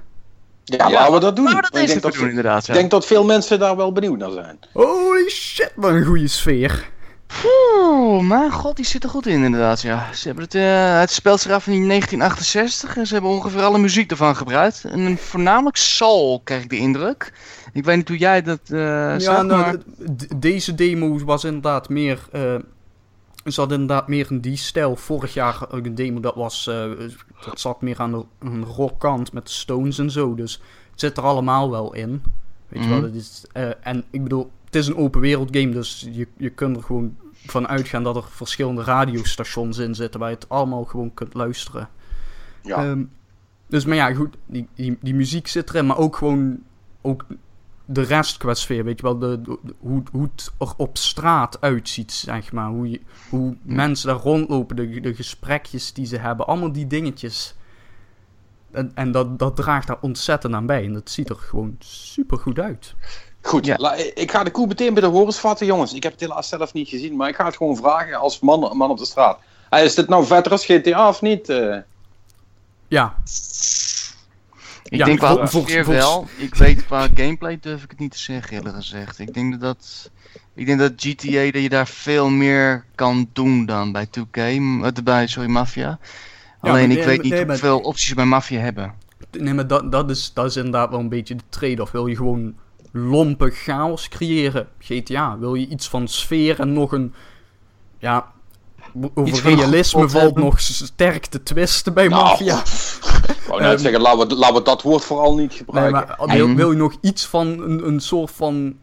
Ja, 0.63 0.89
laten 0.89 1.13
we 1.13 1.19
dat 1.19 1.35
doen. 1.35 1.45
Laten 1.45 1.61
we 1.61 1.69
dat 1.71 1.81
ik 1.81 1.87
denk, 1.87 2.01
dat, 2.01 2.13
doen, 2.13 2.29
inderdaad, 2.29 2.65
ja. 2.65 2.73
denk 2.73 2.91
dat 2.91 3.05
veel 3.05 3.23
mensen 3.23 3.59
daar 3.59 3.75
wel 3.75 3.91
benieuwd 3.91 4.17
naar 4.17 4.31
zijn. 4.31 4.59
Holy 4.73 5.29
shit, 5.29 5.71
wat 5.75 5.91
een 5.91 6.05
goede 6.05 6.27
sfeer. 6.27 6.89
Oeh, 7.45 8.27
mijn 8.27 8.51
god, 8.51 8.75
die 8.75 8.85
zit 8.85 9.03
er 9.03 9.09
goed 9.09 9.27
in 9.27 9.43
inderdaad, 9.43 9.81
ja. 9.81 10.13
Ze 10.13 10.27
hebben 10.27 10.43
het, 10.43 10.55
uh, 10.55 10.99
het 10.99 11.11
speelt 11.11 11.39
zich 11.39 11.51
af 11.51 11.67
in 11.67 11.87
1968 11.87 12.97
en 12.97 13.07
ze 13.07 13.13
hebben 13.13 13.31
ongeveer 13.31 13.63
alle 13.63 13.77
muziek 13.77 14.11
ervan 14.11 14.35
gebruikt. 14.35 14.83
En 14.85 15.17
voornamelijk 15.17 15.77
soul, 15.77 16.41
krijg 16.43 16.63
ik 16.63 16.69
de 16.69 16.77
indruk. 16.77 17.33
Ik 17.73 17.85
weet 17.85 17.95
niet 17.95 18.07
hoe 18.07 18.17
jij 18.17 18.41
dat 18.41 18.59
uh, 18.69 18.79
ja, 18.79 19.19
zag, 19.19 19.43
nou, 19.43 19.47
maar... 19.47 19.75
Deze 20.35 20.75
demo 20.75 21.19
was 21.23 21.43
inderdaad 21.43 21.89
meer... 21.89 22.19
Uh, 22.33 22.55
ze 23.45 23.59
hadden 23.59 23.79
inderdaad 23.79 24.07
meer 24.07 24.27
in 24.29 24.39
die 24.39 24.57
stijl. 24.57 24.95
Vorig 24.95 25.33
jaar 25.33 25.65
een 25.69 25.95
demo 25.95 26.19
dat 26.19 26.35
was... 26.35 26.67
Uh, 26.69 27.09
dat 27.45 27.59
zat 27.59 27.81
meer 27.81 27.99
aan 27.99 28.11
de 28.11 28.25
rockkant 28.75 29.33
met 29.33 29.49
Stones 29.49 29.97
en 29.97 30.11
zo. 30.11 30.35
Dus 30.35 30.61
het 30.91 30.99
zit 30.99 31.17
er 31.17 31.23
allemaal 31.23 31.71
wel 31.71 31.93
in. 31.93 32.23
Weet 32.67 32.83
je 32.83 32.87
mm 32.87 32.93
-hmm. 32.93 33.01
wel, 33.01 33.11
het 33.11 33.15
is, 33.15 33.45
en 33.81 34.03
ik 34.09 34.23
bedoel, 34.23 34.51
het 34.75 34.83
is 34.83 34.89
een 34.89 34.97
open 34.97 35.21
wereld 35.21 35.57
game, 35.57 35.69
dus 35.69 36.07
je, 36.11 36.27
je 36.37 36.49
kunt 36.49 36.77
er 36.77 36.83
gewoon 36.83 37.17
van 37.45 37.67
uitgaan 37.67 38.03
dat 38.03 38.15
er 38.15 38.23
verschillende 38.29 38.83
radiostations 38.83 39.77
in 39.77 39.95
zitten 39.95 40.19
waar 40.19 40.29
je 40.29 40.35
het 40.35 40.49
allemaal 40.49 40.83
gewoon 40.83 41.13
kunt 41.13 41.33
luisteren. 41.33 41.89
Ja. 42.61 42.85
Um, 42.85 43.11
dus, 43.67 43.85
maar 43.85 43.95
ja, 43.95 44.13
goed, 44.13 44.35
die, 44.45 44.67
die, 44.73 44.97
die 45.01 45.15
muziek 45.15 45.47
zit 45.47 45.69
erin, 45.69 45.85
maar 45.85 45.97
ook 45.97 46.15
gewoon 46.15 46.59
ook 47.01 47.25
de 47.85 48.01
rest 48.01 48.37
qua 48.37 48.53
sfeer, 48.53 48.83
weet 48.83 48.99
je 48.99 49.05
wel, 49.05 49.17
de, 49.17 49.41
de, 49.41 49.57
hoe, 49.79 50.03
hoe 50.11 50.23
het 50.23 50.51
er 50.59 50.73
op 50.77 50.97
straat 50.97 51.61
uitziet, 51.61 52.11
zeg 52.11 52.51
maar. 52.51 52.69
Hoe, 52.69 52.89
je, 52.89 53.01
hoe 53.29 53.55
mensen 53.61 54.07
daar 54.07 54.19
rondlopen, 54.19 54.75
de, 54.75 54.99
de 54.99 55.15
gesprekjes 55.15 55.93
die 55.93 56.05
ze 56.05 56.17
hebben, 56.17 56.47
allemaal 56.47 56.71
die 56.71 56.87
dingetjes. 56.87 57.55
En, 58.71 58.91
en 58.95 59.11
dat, 59.11 59.39
dat 59.39 59.55
draagt 59.55 59.87
daar 59.87 60.01
ontzettend 60.01 60.53
aan 60.53 60.65
bij. 60.65 60.85
En 60.85 60.93
dat 60.93 61.09
ziet 61.09 61.29
er 61.29 61.35
gewoon 61.35 61.75
super 61.79 62.37
goed 62.37 62.59
uit. 62.59 62.95
Goed, 63.45 63.65
ja. 63.65 63.93
ik 64.13 64.31
ga 64.31 64.43
de 64.43 64.51
koe 64.51 64.67
meteen 64.67 64.93
bij 64.93 65.01
de 65.01 65.07
horens 65.07 65.39
vatten, 65.39 65.65
jongens. 65.65 65.93
Ik 65.93 66.03
heb 66.03 66.11
het 66.11 66.21
helaas 66.21 66.49
zelf 66.49 66.73
niet 66.73 66.89
gezien, 66.89 67.15
maar 67.15 67.29
ik 67.29 67.35
ga 67.35 67.45
het 67.45 67.55
gewoon 67.55 67.75
vragen 67.75 68.19
als 68.19 68.39
man, 68.39 68.77
man 68.77 68.89
op 68.89 68.97
de 68.97 69.05
straat. 69.05 69.39
is 69.69 69.95
dit 69.95 70.09
nou 70.09 70.25
vetter 70.25 70.51
als 70.51 70.65
GTA 70.65 71.07
of 71.07 71.21
niet? 71.21 71.49
Uh... 71.49 71.77
Ja. 72.87 73.15
Ik 74.83 74.97
ja, 74.97 75.05
denk 75.05 75.19
wel, 75.19 75.47
volgens, 75.47 75.87
wel. 75.87 76.27
Ik 76.37 76.55
weet 76.55 76.85
qua 76.85 77.07
gameplay 77.15 77.57
durf 77.61 77.83
ik 77.83 77.89
het 77.89 77.99
niet 77.99 78.11
te 78.11 78.17
zeggen, 78.17 78.57
eerlijk 78.57 78.75
gezegd. 78.75 79.19
Ik 79.19 79.33
denk 79.33 79.51
dat, 79.51 79.61
dat, 79.61 80.09
ik 80.53 80.65
denk 80.65 80.79
dat 80.79 80.91
GTA 80.95 81.51
dat 81.51 81.61
je 81.61 81.69
daar 81.69 81.87
veel 81.87 82.29
meer 82.29 82.85
kan 82.95 83.29
doen 83.33 83.65
dan 83.65 83.91
bij 83.91 84.07
2K, 84.07 85.03
bij 85.03 85.27
sorry, 85.27 85.49
Mafia. 85.49 85.99
Alleen 86.59 86.91
ik 86.91 87.03
weet 87.03 87.21
niet 87.21 87.43
hoeveel 87.43 87.79
opties 87.79 88.13
bij 88.13 88.25
Mafia 88.25 88.59
hebben. 88.59 88.93
Nee, 89.31 89.53
maar 89.53 89.67
dat, 89.67 89.91
dat, 89.91 90.09
is, 90.09 90.31
dat 90.33 90.45
is 90.45 90.55
inderdaad 90.55 90.89
wel 90.89 90.99
een 90.99 91.09
beetje 91.09 91.35
de 91.35 91.43
trade-off. 91.49 91.91
Wil 91.91 92.07
je 92.07 92.15
gewoon 92.15 92.55
lompe 92.97 93.49
chaos 93.49 94.07
creëren? 94.09 94.67
GTA, 94.79 95.37
wil 95.39 95.53
je 95.55 95.67
iets 95.67 95.87
van 95.89 96.07
sfeer 96.07 96.59
en 96.59 96.73
nog 96.73 96.91
een... 96.91 97.13
Ja, 97.97 98.31
over 99.13 99.41
realisme 99.43 100.09
valt 100.09 100.23
hebben. 100.23 100.43
nog 100.43 100.59
sterk 100.61 101.25
te 101.25 101.43
twisten 101.43 101.93
bij 101.93 102.07
Nou, 102.07 102.23
Mafia. 102.23 102.57
Ik 103.29 103.43
wou 103.47 103.61
net 103.61 103.71
Ehm, 103.71 103.81
zeggen, 103.81 104.01
laten 104.01 104.27
we, 104.27 104.35
laten 104.35 104.55
we 104.55 104.61
dat 104.61 104.81
woord 104.81 105.03
vooral 105.03 105.35
niet 105.35 105.49
Nee, 105.49 105.57
gebruiken. 105.57 106.15
maar 106.17 106.37
wil, 106.37 106.47
Mm. 106.47 106.55
wil 106.55 106.71
je 106.71 106.77
nog 106.77 106.95
iets 107.01 107.25
van 107.25 107.47
een, 107.47 107.87
een 107.87 107.99
soort 107.99 108.31
van 108.31 108.75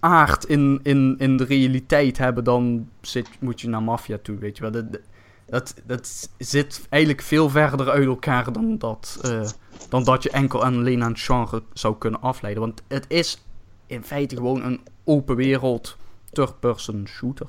aard 0.00 0.44
in, 0.44 0.80
in, 0.82 1.14
in 1.18 1.36
de 1.36 1.44
realiteit 1.44 2.18
hebben, 2.18 2.44
dan 2.44 2.88
zit, 3.00 3.28
moet 3.40 3.60
je 3.60 3.68
naar 3.68 3.82
maffia 3.82 4.18
toe, 4.22 4.38
weet 4.38 4.56
je 4.56 4.62
wel. 4.62 4.70
Dat, 4.72 4.84
dat, 5.52 5.74
dat 5.86 6.28
zit 6.38 6.80
eigenlijk 6.88 7.22
veel 7.22 7.50
verder 7.50 7.90
uit 7.90 8.06
elkaar 8.06 8.52
dan 8.52 8.78
dat, 8.78 9.18
eh, 9.22 9.48
dan 9.88 10.04
dat 10.04 10.22
je 10.22 10.30
enkel 10.30 10.64
en 10.64 10.74
alleen 10.74 11.02
aan 11.02 11.10
het 11.10 11.20
genre 11.20 11.62
zou 11.72 11.96
kunnen 11.98 12.20
afleiden. 12.20 12.62
Want 12.62 12.82
het 12.88 13.04
is 13.08 13.44
in 13.86 14.04
feite 14.04 14.36
gewoon 14.36 14.62
een 14.62 14.80
open 15.04 15.36
wereld 15.36 15.96
third-person 16.32 17.08
shooter. 17.08 17.46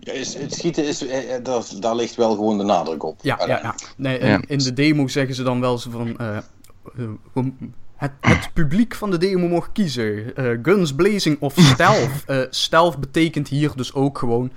Ja, 0.00 0.12
is, 0.12 0.34
het 0.34 0.54
schieten 0.54 0.84
is, 0.86 1.06
eh, 1.06 1.34
eh, 1.34 1.44
daar, 1.44 1.62
daar 1.80 1.94
ligt 1.94 2.14
wel 2.14 2.34
gewoon 2.34 2.58
de 2.58 2.64
nadruk 2.64 3.02
op. 3.02 3.18
Ja, 3.22 3.46
ja. 3.46 3.74
Nee, 3.96 4.18
in 4.46 4.58
de 4.58 4.72
demo 4.72 5.08
zeggen 5.08 5.34
ze 5.34 5.42
dan 5.42 5.60
wel 5.60 5.78
zo 5.78 5.90
van... 5.90 6.16
het, 7.96 8.12
het 8.20 8.50
publiek 8.52 8.94
van 8.94 9.10
de 9.10 9.18
demo 9.18 9.46
mocht 9.46 9.72
kiezen. 9.72 10.36
Eh, 10.36 10.58
guns 10.62 10.94
blazing 10.94 11.40
of 11.40 11.54
stealth. 11.58 12.24
Eh 12.26 12.40
stealth 12.50 12.98
betekent 12.98 13.48
hier 13.48 13.72
dus 13.76 13.94
ook 13.94 14.18
gewoon 14.18 14.50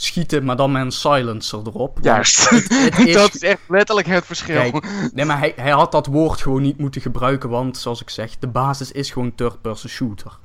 schieten, 0.00 0.44
maar 0.44 0.56
dan 0.56 0.72
met 0.72 0.82
een 0.82 0.90
silencer 0.92 1.58
erop. 1.66 1.98
Juist. 2.02 2.50
het 2.50 2.98
is- 3.06 3.14
dat 3.14 3.34
is 3.34 3.42
echt 3.42 3.60
letterlijk 3.68 4.06
het 4.08 4.26
verschil. 4.26 4.70
Kijk, 4.70 4.86
nee, 5.14 5.24
maar 5.24 5.38
hij, 5.38 5.52
hij 5.56 5.70
had 5.70 5.92
dat 5.92 6.06
woord 6.06 6.40
gewoon 6.42 6.62
niet 6.62 6.78
moeten 6.78 7.00
gebruiken, 7.00 7.48
want 7.48 7.76
zoals 7.76 8.00
ik 8.00 8.10
zeg, 8.10 8.38
de 8.38 8.46
basis 8.46 8.92
is 8.92 9.10
gewoon 9.10 9.34
third-person 9.34 9.90
shooter. 9.90 10.38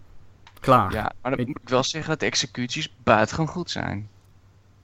Klaar. 0.60 0.92
Ja, 0.92 1.02
maar 1.02 1.12
dan 1.22 1.36
Weet- 1.36 1.48
moet 1.48 1.60
ik 1.62 1.70
wel 1.70 1.84
zeggen 1.84 2.10
dat 2.10 2.20
de 2.20 2.26
executies 2.26 2.94
buitengewoon 3.04 3.48
goed 3.48 3.72
zijn. 3.72 4.10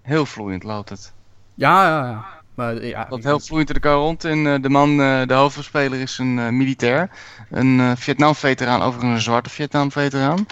Heel 0.01 0.25
vloeiend 0.25 0.63
loopt 0.63 0.89
het. 0.89 1.13
Ja, 1.55 1.83
ja, 1.87 2.09
ja. 2.09 2.25
Maar, 2.55 2.85
ja 2.85 3.05
Dat 3.09 3.23
heel 3.23 3.39
vloeiend 3.39 3.69
in 3.69 3.75
elkaar 3.75 3.93
rond. 3.97 4.25
En 4.25 4.47
eh, 4.53 4.61
de 4.61 4.69
man, 4.69 4.89
eh, 5.01 5.27
de 5.27 5.33
hoofdrolspeler 5.33 5.99
is 5.99 6.17
een 6.17 6.39
eh, 6.39 6.49
militair. 6.49 7.09
Een 7.49 7.97
Vietnam-veteraan, 7.97 8.81
overigens 8.81 9.13
een 9.15 9.21
zwarte 9.21 9.49
Vietnam-veteraan. 9.49 10.45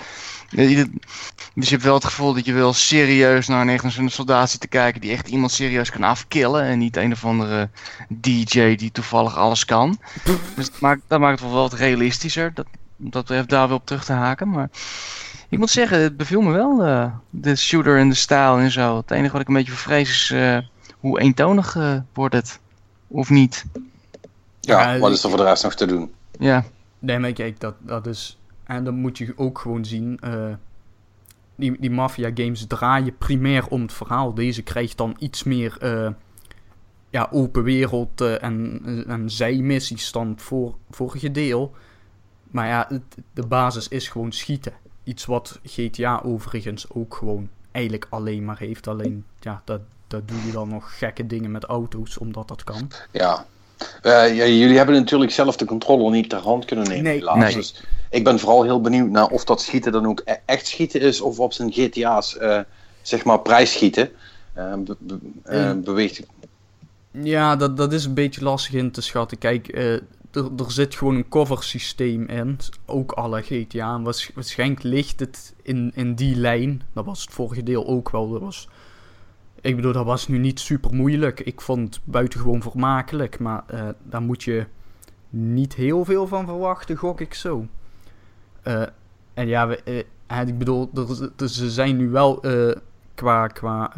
Dus 0.50 1.66
je 1.66 1.72
hebt 1.72 1.84
wel 1.84 1.94
het 1.94 2.06
gevoel 2.06 2.34
dat 2.34 2.46
je 2.46 2.54
wel 2.54 2.74
serieus 2.74 3.48
naar 3.48 3.68
een 3.68 3.80
een 3.98 4.10
soldaat 4.10 4.50
zit 4.50 4.60
te 4.60 4.68
kijken 4.68 5.02
die 5.02 5.12
echt 5.12 5.28
iemand 5.28 5.52
serieus 5.52 5.90
kan 5.90 6.04
afkillen. 6.04 6.64
En 6.64 6.80
niet 6.80 6.98
een 6.98 7.12
of 7.12 7.26
andere 7.26 7.70
DJ 8.10 8.76
die 8.76 8.92
toevallig 8.92 9.38
alles 9.38 9.66
kan. 9.66 10.00
Dus 10.56 10.72
dat 10.72 10.80
maakt, 10.80 11.02
dat 11.08 11.20
maakt 11.20 11.40
het 11.40 11.50
wel 11.50 11.62
wat 11.62 11.74
realistischer. 11.74 12.54
Dat, 12.54 12.66
dat 12.96 13.26
betreft 13.26 13.50
daar 13.50 13.68
wel 13.68 13.78
op 13.78 13.86
terug 13.86 14.06
te 14.06 14.14
haken. 14.14 14.50
Maar 14.50 14.70
ik 15.50 15.58
moet 15.58 15.70
zeggen, 15.70 16.00
het 16.00 16.18
beviel 16.18 16.42
me 16.42 16.52
wel. 16.52 16.84
eh, 16.84 17.12
de 17.30 17.56
shooter 17.56 17.98
en 17.98 18.10
de 18.10 18.16
stijl 18.16 18.58
en 18.58 18.72
zo. 18.72 18.98
Het 18.98 19.12
enige 19.12 19.32
wat 19.32 19.42
ik 19.42 19.48
een 19.48 19.54
beetje 19.54 19.72
vrees 19.72 20.10
is 20.10 20.32
eh, 20.32 20.58
hoe 21.00 21.20
eentonig 21.20 21.76
eh, 21.76 21.96
wordt 22.14 22.36
het. 22.36 22.60
Of 23.08 23.30
niet. 23.30 23.66
Ja, 24.60 24.94
Ja, 24.94 25.00
wat 25.00 25.12
is 25.12 25.24
er 25.24 25.30
voor 25.30 25.38
de 25.38 25.46
rest 25.46 25.64
nog 25.64 25.76
te 25.76 25.86
doen? 25.86 26.12
Ja, 26.40 26.64
Nee, 27.00 27.20
maar 27.20 27.32
kijk, 27.34 27.60
dat, 27.60 27.74
dat 27.80 28.08
is... 28.08 28.38
En 28.68 28.84
dan 28.84 28.96
moet 28.96 29.18
je 29.18 29.34
ook 29.36 29.60
gewoon 29.60 29.86
zien... 29.86 30.20
eh, 30.20 30.54
die, 31.56 31.80
die 31.80 31.92
Mafia 31.92 32.32
games 32.34 32.68
draaien 32.68 33.18
primair 33.18 33.68
om 33.68 33.82
het 33.82 33.94
verhaal. 33.94 34.34
Deze 34.34 34.64
krijgt 34.64 34.98
dan 34.98 35.16
iets 35.20 35.44
meer... 35.44 35.78
eh, 35.80 36.10
ja, 37.10 37.28
open 37.32 37.64
wereld 37.64 38.22
eh, 38.22 38.44
en, 38.44 38.82
en 39.08 39.30
zijmissies 39.30 40.12
dan 40.12 40.34
voor, 40.38 40.76
vorige 40.90 41.32
deel. 41.32 41.76
Maar 42.52 42.68
ja, 42.68 42.90
de 43.34 43.48
basis 43.48 43.88
is 43.88 44.08
gewoon 44.08 44.32
schieten. 44.32 44.74
Iets 45.04 45.26
wat 45.26 45.60
GTA 45.64 46.22
overigens 46.24 46.90
ook 46.92 47.16
gewoon 47.16 47.50
eigenlijk 47.72 48.08
alleen 48.10 48.46
maar 48.46 48.58
heeft. 48.58 48.88
Alleen, 48.88 49.26
ja, 49.40 49.62
dat, 49.66 49.82
dat 50.08 50.28
doe 50.28 50.46
je 50.46 50.52
dan 50.52 50.70
nog 50.70 50.98
gekke 50.98 51.28
dingen 51.28 51.52
met 51.52 51.64
auto's, 51.64 52.18
omdat 52.18 52.48
dat 52.48 52.64
kan. 52.64 52.92
Ja. 53.12 53.46
Eh, 54.02 54.12
ja, 54.36 54.46
jullie 54.46 54.78
hebben 54.78 54.96
natuurlijk 54.96 55.32
zelf 55.32 55.56
de 55.56 55.66
controller 55.66 56.12
niet 56.12 56.30
ter 56.30 56.40
hand 56.40 56.66
kunnen 56.66 56.88
nemen, 56.88 57.04
Nee. 57.04 57.18
helaas. 57.18 57.38
Nee. 57.38 57.54
Dus 57.54 57.82
ik 58.10 58.24
ben 58.24 58.40
vooral 58.40 58.64
heel 58.64 58.82
benieuwd 58.82 59.10
naar 59.10 59.28
of 59.28 59.44
dat 59.44 59.62
schieten 59.62 59.92
dan 59.92 60.08
ook 60.08 60.22
e- 60.26 60.34
echt 60.46 60.68
schieten 60.68 61.02
is, 61.02 61.22
of 61.22 61.40
op 61.40 61.54
zijn 61.54 61.72
GTA's, 61.72 62.38
eh, 62.38 62.60
zeg 63.02 63.24
maar, 63.24 63.40
prijsschieten. 63.40 64.10
Be- 64.54 64.96
be- 65.00 65.20
eh, 65.44 65.72
Mm. 65.72 65.84
beweegt. 65.84 66.22
Ja, 67.12 67.56
dat, 67.56 67.78
dat 67.78 67.94
is 67.94 68.06
een 68.06 68.14
beetje 68.14 68.44
lastig 68.44 68.74
in 68.74 68.92
te 68.92 69.02
schatten. 69.02 69.38
Kijk, 69.38 69.68
eh, 69.68 69.94
er, 69.94 70.02
er 70.58 70.72
zit 70.72 70.96
gewoon 70.96 71.16
een 71.16 71.30
cover 71.30 71.64
systeem 71.64 72.26
in. 72.28 72.58
Ook 72.86 73.12
alle 73.12 73.42
GTA. 73.42 73.94
En 73.96 74.04
waarschijnlijk 74.36 74.84
ligt 74.84 75.20
het 75.20 75.54
in, 75.64 75.92
in 75.96 76.16
die 76.16 76.36
lijn. 76.36 76.82
Dat 76.94 77.06
was 77.06 77.22
het 77.22 77.34
vorige 77.34 77.64
deel 77.64 77.88
ook 77.88 78.10
wel. 78.10 78.30
Dat 78.30 78.42
was, 78.42 78.68
ik 79.62 79.76
bedoel, 79.76 79.92
dat 79.94 80.06
was 80.06 80.28
nu 80.28 80.38
niet 80.38 80.60
super 80.60 80.94
moeilijk. 80.94 81.40
Ik 81.40 81.62
vond 81.62 81.96
het 81.96 82.04
buitengewoon 82.04 82.62
vermakelijk. 82.62 83.40
Maar 83.40 83.64
eh, 83.68 83.88
daar 84.04 84.22
moet 84.22 84.44
je 84.44 84.66
niet 85.30 85.76
heel 85.76 86.06
veel 86.06 86.28
van 86.28 86.46
verwachten, 86.46 86.96
gok 86.96 87.22
ik 87.22 87.34
zo. 87.34 87.68
Eh, 88.62 88.82
en 89.34 89.48
ja, 89.48 89.68
we, 89.68 90.06
en 90.28 90.48
ik 90.48 90.58
bedoel, 90.58 90.90
ze 91.46 91.72
zijn 91.72 91.98
nu 91.98 92.10
wel 92.10 92.44
qua, 93.14 93.48
qua 93.48 93.94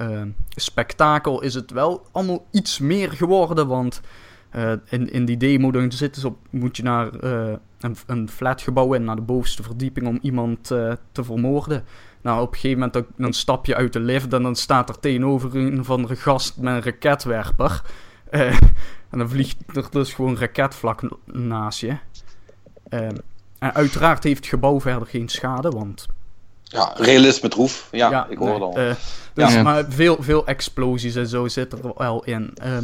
spektakel 0.50 1.42
is 1.42 1.54
het 1.54 1.72
wel 1.72 2.06
allemaal 2.12 2.46
iets 2.52 2.80
meer 2.80 3.12
geworden. 3.12 3.68
Want 3.68 4.02
in, 4.86 5.12
in 5.12 5.26
die 5.26 5.38
demo 5.38 5.72
dan 5.72 5.92
zitten 5.92 6.26
op, 6.26 6.38
moet 6.50 6.78
je 6.78 6.84
naar 6.84 7.10
een, 7.80 7.96
een 8.06 8.30
flatgebouw 8.30 8.94
in, 8.94 9.04
naar 9.04 9.16
de 9.16 9.22
bovenste 9.22 9.64
verdieping 9.64 10.08
om 10.08 10.20
iemand 10.22 10.64
te 11.12 11.24
vermoorden. 11.24 11.84
Nou, 12.22 12.42
op 12.42 12.48
een 12.48 12.54
gegeven 12.54 12.78
moment 12.78 12.94
dan, 12.94 13.06
dan 13.18 13.34
stap 13.34 13.66
je 13.66 13.76
uit 13.76 13.94
de 13.94 14.00
lift 14.00 14.34
en 14.34 14.44
dan 14.44 14.56
staat 14.56 14.90
er 14.90 15.00
tegenover 15.00 15.56
een 15.56 15.80
of 15.80 15.90
andere 15.90 16.16
gast 16.16 16.58
met 16.58 16.74
een 16.74 16.84
raketwerper. 16.84 17.82
Eh, 18.30 18.62
en 19.10 19.18
dan 19.18 19.30
vliegt 19.30 19.56
er 19.74 19.88
dus 19.92 20.14
gewoon 20.14 20.32
een 20.32 20.40
raketvlak 20.40 21.02
naast 21.26 21.80
je. 21.80 21.98
Ehm, 22.90 23.16
en 23.60 23.74
uiteraard 23.74 24.24
heeft 24.24 24.38
het 24.38 24.48
gebouw 24.48 24.82
verder 24.82 25.08
geen 25.08 25.30
schade, 25.30 25.70
want 25.70 26.08
Ja, 26.64 26.94
realisme 26.96 27.50
troef. 27.50 27.88
Ja, 27.92 28.28
ik 28.30 28.38
hoor 28.38 28.48
nee, 28.48 28.54
het 28.56 28.64
al. 28.64 28.76
eh, 28.78 28.96
dus, 29.34 29.54
Ja. 29.54 29.64
Maar 29.64 29.86
veel, 29.90 30.18
veel 30.20 30.46
explosies 30.46 31.16
en 31.16 31.28
zo 31.28 31.48
zit 31.48 31.74
er 31.74 31.80
wel 31.98 32.24
in. 32.24 32.52
Ehm, 32.56 32.84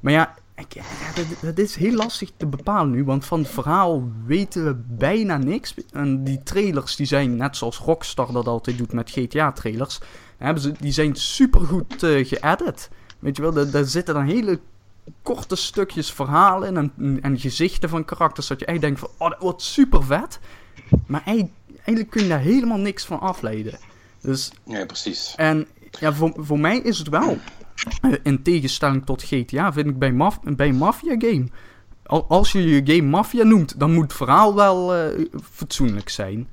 maar 0.00 0.12
ja, 0.12 0.34
ik, 0.58 0.72
ja 0.74 0.82
dat, 1.14 1.26
dat 1.40 1.58
is 1.58 1.74
heel 1.74 1.92
lastig 1.94 2.30
te 2.36 2.46
bepalen 2.46 2.90
nu, 2.90 3.04
want 3.04 3.24
van 3.24 3.38
het 3.38 3.48
verhaal 3.48 4.10
weten 4.26 4.64
we 4.64 4.74
bijna 4.88 5.36
niks. 5.36 5.74
En 5.92 6.24
die 6.24 6.42
trailers 6.42 6.96
die 6.96 7.06
zijn, 7.06 7.36
net 7.36 7.56
zoals 7.56 7.78
Rockstar 7.78 8.32
dat 8.32 8.46
altijd 8.46 8.78
doet 8.78 8.92
met 8.92 9.10
GTA-trailers, 9.10 9.98
die 10.80 10.92
zijn 10.92 11.14
supergoed 11.14 12.02
eh 12.02 12.26
geëdit. 12.26 12.90
Weet 13.18 13.36
je 13.36 13.42
wel, 13.42 13.52
daar, 13.52 13.70
daar 13.70 13.84
zitten 13.84 14.14
dan 14.14 14.24
hele 14.24 14.60
korte 15.22 15.56
stukjes 15.56 16.12
verhaal 16.12 16.62
in 16.64 16.76
en, 16.76 17.18
en 17.22 17.38
gezichten 17.38 17.88
van 17.88 18.04
karakters, 18.04 18.46
dat 18.46 18.60
je 18.60 18.66
echt 18.66 18.80
denkt 18.80 19.00
van, 19.00 19.10
oh, 19.18 19.30
dat 19.30 19.40
wordt 19.40 19.62
super 19.62 20.04
vet. 20.04 20.38
Maar 21.06 21.22
eigenlijk, 21.24 22.10
kun 22.10 22.22
je 22.22 22.28
daar 22.28 22.38
helemaal 22.38 22.78
niks 22.78 23.04
van 23.04 23.20
afleiden. 23.20 23.78
Dus 24.20 24.52
Nee, 24.64 24.86
precies. 24.86 25.34
en 25.36 25.66
ja, 25.90 26.12
voor, 26.12 26.32
voor 26.36 26.58
mij 26.58 26.78
is 26.78 26.98
het 26.98 27.08
wel, 27.08 27.38
in 28.22 28.42
tegenstelling 28.42 29.06
tot 29.06 29.22
GTA, 29.22 29.72
vind 29.72 29.86
ik 29.86 29.98
bij, 29.98 30.12
maf 30.12 30.38
bij 30.42 30.68
een 30.68 30.76
Mafia 30.76 31.14
game. 31.18 31.44
Al, 32.06 32.24
als 32.28 32.52
je 32.52 32.68
je 32.68 32.80
game 32.96 33.08
Mafia 33.08 33.44
noemt, 33.44 33.80
dan 33.80 33.92
moet 33.94 34.02
het 34.02 34.12
verhaal 34.12 34.54
wel 34.54 34.94
eh, 34.94 35.24
fatsoenlijk 35.52 36.08
zijn. 36.08 36.48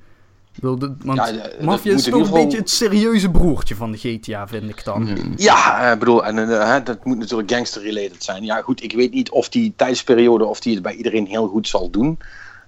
Want 0.60 0.82
Ja, 1.04 1.32
Mafia 1.62 1.94
is 1.94 2.04
toch 2.04 2.14
een 2.14 2.26
geval- 2.26 2.44
beetje 2.44 2.58
het 2.58 2.70
serieuze 2.70 3.30
broertje 3.32 3.76
van 3.76 3.92
de 3.92 3.98
GTA, 3.98 4.48
vind 4.48 4.70
ik 4.70 4.84
dan. 4.84 5.08
Ja, 5.36 5.92
ik 5.92 6.00
bedoel, 6.00 6.26
en 6.26 6.38
eh, 6.60 6.68
hè, 6.72 6.84
dat 6.84 7.06
moet 7.06 7.18
natuurlijk 7.18 7.52
gangster-related 7.52 8.24
zijn. 8.24 8.44
Ja, 8.44 8.62
goed, 8.62 8.84
ik 8.84 8.94
weet 8.94 9.14
niet 9.14 9.30
of 9.30 9.50
die 9.50 9.74
tijdsperiode, 9.76 10.46
of 10.46 10.60
die 10.60 10.74
het 10.74 10.84
bij 10.84 10.94
iedereen 10.96 11.26
heel 11.28 11.48
goed 11.48 11.68
zal 11.68 11.90
doen. 11.90 12.18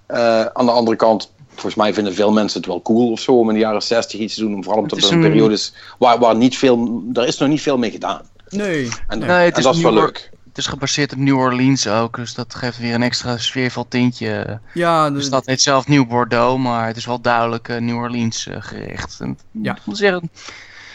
Eh, 0.06 0.44
aan 0.44 0.66
de 0.66 0.72
andere 0.72 0.96
kant, 0.96 1.32
volgens 1.48 1.74
mij 1.74 1.94
vinden 1.94 2.14
veel 2.14 2.32
mensen 2.32 2.58
het 2.60 2.68
wel 2.68 2.82
cool 2.82 3.10
of 3.10 3.20
zo 3.20 3.38
om 3.38 3.48
in 3.48 3.54
de 3.54 3.60
jaren 3.60 3.82
60 3.82 4.20
iets 4.20 4.34
te 4.34 4.40
doen. 4.40 4.64
Vooral 4.64 4.82
omdat 4.82 4.98
er 4.98 5.04
een 5.12 5.14
een- 5.14 5.20
periode 5.30 5.54
is 5.54 5.74
waar, 5.98 6.18
waar 6.18 6.36
niet 6.36 6.58
veel, 6.58 7.02
er 7.12 7.26
is 7.26 7.38
nog 7.38 7.48
niet 7.48 7.62
veel 7.62 7.78
mee 7.78 7.90
gedaan. 7.90 8.20
Nee. 8.48 8.88
En, 9.08 9.18
Nee, 9.18 9.28
het 9.28 9.52
en 9.52 9.58
is 9.58 9.64
dat 9.64 9.74
is 9.74 9.82
wel 9.82 9.92
leuk. 9.92 10.30
Het 10.48 10.58
is 10.66 10.66
gebaseerd 10.66 11.12
op 11.12 11.18
New 11.18 11.38
Orleans 11.38 11.88
ook, 11.88 12.16
dus 12.16 12.34
dat 12.34 12.54
geeft 12.54 12.78
weer 12.78 12.94
een 12.94 13.02
extra 13.02 13.36
sfeervol 13.36 13.88
tintje. 13.88 14.60
Ja, 14.74 15.08
De 15.10 15.14
de, 15.16 15.22
stad 15.22 15.46
heet 15.46 15.62
zelf 15.62 15.86
Nieuw 15.86 16.06
Bordeaux, 16.06 16.62
maar 16.62 16.86
het 16.86 16.96
is 16.96 17.06
wel 17.06 17.20
duidelijk 17.20 17.68
eh, 17.68 17.80
New 17.80 17.96
Orleans 17.96 18.46
eh, 18.46 18.56
gericht. 18.60 19.20
En, 19.20 19.38
Ja. 19.50 19.76
Ik 19.76 19.80
moet 19.84 19.96
zeggen, 19.96 20.30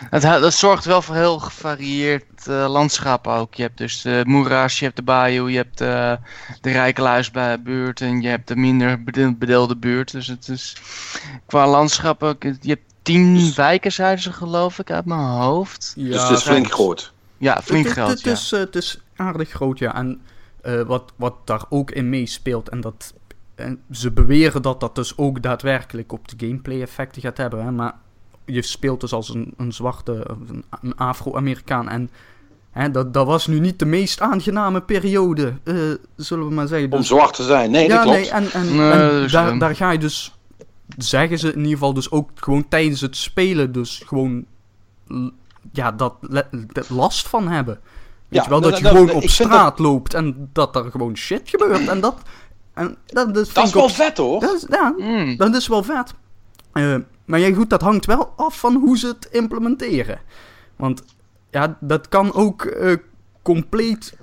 het, 0.10 0.22
dat 0.22 0.54
zorgt 0.54 0.86
wel 0.86 1.02
voor 1.02 1.16
heel 1.16 1.40
gevarieerd 1.40 2.48
eh, 2.48 2.66
landschap 2.70 3.28
ook. 3.28 3.54
Je 3.54 3.62
hebt 3.64 3.78
dus 3.78 4.02
de 4.02 4.22
moeras, 4.26 4.80
je 4.80 4.86
hebt 4.86 4.98
de 4.98 5.04
bayou, 5.04 5.52
je 5.52 5.58
hebt 5.58 5.82
eh, 5.82 6.14
de 6.62 6.72
rijke 6.72 7.02
luisbuurt 7.02 8.02
en 8.02 8.22
je 8.22 8.28
hebt 8.28 8.48
de 8.48 8.56
minder 8.56 9.04
bede- 9.04 9.36
bedeelde 9.36 9.76
buurt. 9.76 10.12
Dus 10.12 10.28
het 10.28 10.48
is 10.48 10.76
qua 11.46 11.68
landschap 11.68 12.24
ook, 12.24 12.44
je 12.44 12.56
hebt 12.62 12.94
tien 13.02 13.54
wijken 13.56 13.92
zeiden 13.92 14.24
ze 14.24 14.34
geloof 14.34 14.80
ik 14.80 14.92
uit 14.92 15.06
mijn 15.06 15.20
hoofd. 15.20 15.94
ja, 15.96 16.12
dus 16.12 16.22
het 16.22 16.38
is 16.38 16.44
flink 16.44 16.72
groot. 16.72 17.13
Ja, 17.44 17.62
flink 17.62 17.86
het, 17.86 17.94
groot, 17.94 18.10
het, 18.10 18.22
ja. 18.22 18.32
is, 18.32 18.52
eh, 18.52 18.60
het 18.60 18.76
is 18.76 19.00
aardig 19.16 19.50
groot, 19.50 19.80
ja. 19.80 19.96
En 19.96 20.22
eh, 20.62 20.82
wat, 20.82 21.14
wat 21.16 21.36
daar 21.44 21.64
ook 21.70 21.92
in 21.92 22.10
meespeelt, 22.10 22.70
en 22.70 22.82
dat 22.82 23.14
en 23.56 23.82
ze 23.92 24.12
beweren 24.12 24.62
dat 24.62 24.80
dat 24.80 24.96
dus 24.96 25.18
ook 25.18 25.42
daadwerkelijk 25.42 26.12
op 26.12 26.28
de 26.28 26.46
gameplay 26.46 26.82
effecten 26.82 27.22
gaat 27.22 27.38
hebben. 27.38 27.64
Hè? 27.64 27.72
Maar 27.72 27.96
je 28.46 28.62
speelt 28.62 29.02
dus 29.02 29.14
als 29.14 29.30
een, 29.30 29.54
een 29.58 29.72
zwarte, 29.74 30.26
of 30.30 30.50
een, 30.50 30.64
een 30.82 30.96
Afro-Amerikaan. 30.96 31.90
En 31.90 32.10
hè, 32.72 32.92
dat, 32.92 33.14
dat 33.14 33.26
was 33.26 33.48
nu 33.48 33.60
niet 33.60 33.80
de 33.80 33.86
meest 33.86 34.22
aangename 34.22 34.82
periode, 34.82 35.54
eh, 35.64 35.76
zullen 36.16 36.48
we 36.48 36.54
maar 36.54 36.68
zeggen. 36.68 36.92
Om 36.92 36.98
Dus- 36.98 37.08
zwart 37.08 37.34
te 37.34 37.44
zijn. 37.44 37.72
Nee, 37.72 37.88
dat 37.88 37.98
ja, 37.98 38.04
klopt. 38.04 38.18
nee, 38.18 38.30
en, 38.30 38.52
en, 38.52 38.76
Nee, 38.76 38.92
en 38.92 39.00
dat 39.00 39.24
is 39.24 39.32
daar, 39.32 39.58
daar 39.58 39.76
ga 39.76 39.92
je 39.92 40.00
dus, 40.00 40.36
zeggen 40.98 41.40
ze 41.40 41.48
in 41.48 41.58
ieder 41.58 41.72
geval, 41.72 41.94
dus 41.94 42.12
ook 42.12 42.30
gewoon 42.36 42.68
tijdens 42.68 43.02
het 43.02 43.16
spelen, 43.18 43.72
dus 43.72 44.02
gewoon, 44.06 44.46
ja, 45.72 45.92
dat, 45.92 46.14
last 46.88 47.28
van 47.28 47.48
hebben. 47.48 47.80
Weet 47.84 47.84
Ja, 48.30 48.44
je 48.44 48.50
wel, 48.50 48.62
dat- 48.62 48.70
dat 48.70 48.80
je 48.80 48.86
dat- 48.86 48.94
gewoon 48.94 49.12
op 49.12 49.30
straat 49.30 49.80
loopt 49.80 50.14
en 50.14 50.50
dat 50.54 50.76
er 50.76 50.92
gewoon 50.92 51.18
shit 51.18 51.50
gebeurt. 51.50 51.88
En 51.88 52.00
dat, 52.02 52.16
en 52.74 52.98
dat, 53.06 53.38
is 53.38 53.52
wel 53.74 53.90
vet 53.90 54.18
hoor. 54.18 54.40
dat 54.40 54.54
is, 54.54 54.66
ja, 54.70 54.94
Mm. 54.98 55.38
dat 55.38 55.56
is 55.56 55.68
wel 55.68 55.84
vet. 55.84 56.14
Eh, 56.74 56.96
maar 57.26 57.40
ja, 57.40 57.54
goed, 57.56 57.70
dat 57.70 57.82
hangt 57.82 58.06
wel 58.06 58.34
af 58.36 58.60
van 58.60 58.76
hoe 58.76 58.98
ze 58.98 59.08
het 59.08 59.28
implementeren. 59.32 60.20
Want 60.76 61.04
ja, 61.50 61.78
dat 61.80 62.08
kan 62.10 62.34
ook 62.34 62.66
eh, 62.66 62.96
compleet 63.42 64.14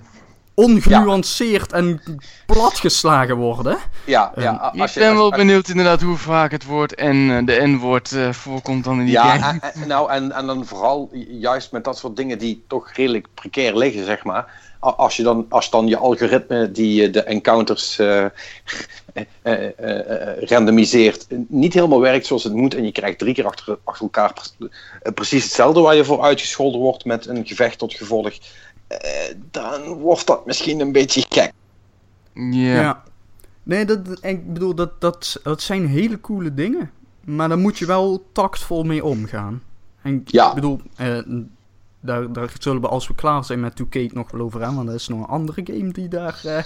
ongenuanceerd 0.65 1.73
en 1.73 2.01
platgeslagen 2.47 3.37
worden. 3.37 3.77
Ja, 4.05 4.33
ja. 4.37 4.43
Ehm, 4.73 4.81
als 4.81 4.89
Ik 4.91 4.95
je- 4.95 5.01
ben 5.01 5.15
wel 5.15 5.25
als- 5.31 5.37
benieuwd 5.37 5.69
inderdaad 5.69 6.01
hoe 6.03 6.17
vaak 6.17 6.51
het 6.51 6.65
woord 6.65 6.95
en 6.95 7.31
eh, 7.31 7.47
de 7.47 7.67
N-woord 7.67 8.13
eh, 8.13 8.33
voorkomt 8.33 8.85
dan 8.85 8.99
in 8.99 9.05
die 9.05 9.13
Ja, 9.15 9.39
game. 9.39 9.61
en, 9.61 9.73
en- 9.83 9.89
nou, 9.89 10.11
en, 10.11 10.33
en 10.33 10.47
dan 10.47 10.67
vooral 10.67 11.11
juist 11.29 11.73
met 11.73 11.85
dat 11.85 11.99
soort 11.99 12.17
dingen 12.17 12.39
die 12.39 12.63
toch 12.69 12.91
redelijk 12.93 13.27
precair 13.35 13.77
liggen, 13.77 14.05
zeg 14.05 14.25
maar. 14.25 14.69
Als 14.81 15.17
je 15.17 15.23
dan, 15.23 15.47
als 15.49 15.71
dan 15.71 15.87
je 15.87 15.97
algoritme 15.97 16.71
die 16.73 17.07
eh, 17.07 17.13
de 17.13 17.23
encounters 17.23 17.99
eh, 17.99 18.25
eh, 18.25 18.31
eh, 19.43 19.65
eh, 19.79 20.43
randomiseert, 20.49 21.27
niet 21.49 21.75
helemaal 21.75 22.01
werkt 22.01 22.27
zoals 22.27 22.45
het 22.45 22.53
moet 22.55 22.75
en 22.75 22.85
je 22.85 22.93
krijgt 22.93 23.19
drie 23.19 23.35
keer 23.35 23.47
achter, 23.47 23.79
achter 23.85 24.03
elkaar 24.03 24.33
pre- 24.33 24.69
eh, 25.03 25.13
precies 25.13 25.45
hetzelfde 25.45 25.81
waar 25.81 25.95
je 25.95 26.05
voor 26.05 26.23
uitgescholden 26.23 26.81
wordt 26.81 27.05
met 27.05 27.27
een 27.27 27.47
gevecht 27.47 27.79
tot 27.79 27.95
gevolg, 27.95 28.27
eh, 28.29 28.33
dan 29.51 29.83
wordt 29.93 30.27
dat 30.27 30.47
misschien 30.47 30.81
een 30.81 30.93
beetje 30.93 31.25
gek. 31.29 31.53
Ja. 32.35 33.03
Nee, 33.63 33.85
dat, 33.85 33.99
ik 34.25 34.53
bedoel, 34.53 34.75
dat, 34.75 35.01
dat, 35.01 35.41
dat 35.43 35.63
zijn 35.63 35.87
hele 35.87 36.21
coole 36.21 36.55
dingen. 36.55 36.91
Maar 37.25 37.49
daar 37.49 37.59
moet 37.59 37.79
je 37.79 37.87
wel 37.87 38.27
tactvol 38.33 38.83
mee 38.85 39.05
omgaan. 39.05 39.63
En 40.03 40.23
Ja. 40.25 40.49
ik 40.49 40.55
bedoel, 40.55 40.81
eh, 40.97 41.19
daar, 42.01 42.33
daar 42.33 42.53
zullen 42.59 42.81
we 42.81 42.89
als 42.89 43.09
we 43.09 43.15
klaar 43.15 43.45
zijn 43.45 43.61
met 43.61 43.83
2K 43.83 43.93
het 44.03 44.13
nog 44.15 44.31
wel 44.31 44.41
over 44.41 44.59
hebben. 44.59 44.77
Want 44.77 44.89
dat 44.89 44.97
is 44.97 45.09
nog 45.09 45.19
een 45.21 45.27
andere 45.27 45.61
game 45.65 45.93
die 45.93 46.09
daar... 46.09 46.41
eh, 46.45 46.63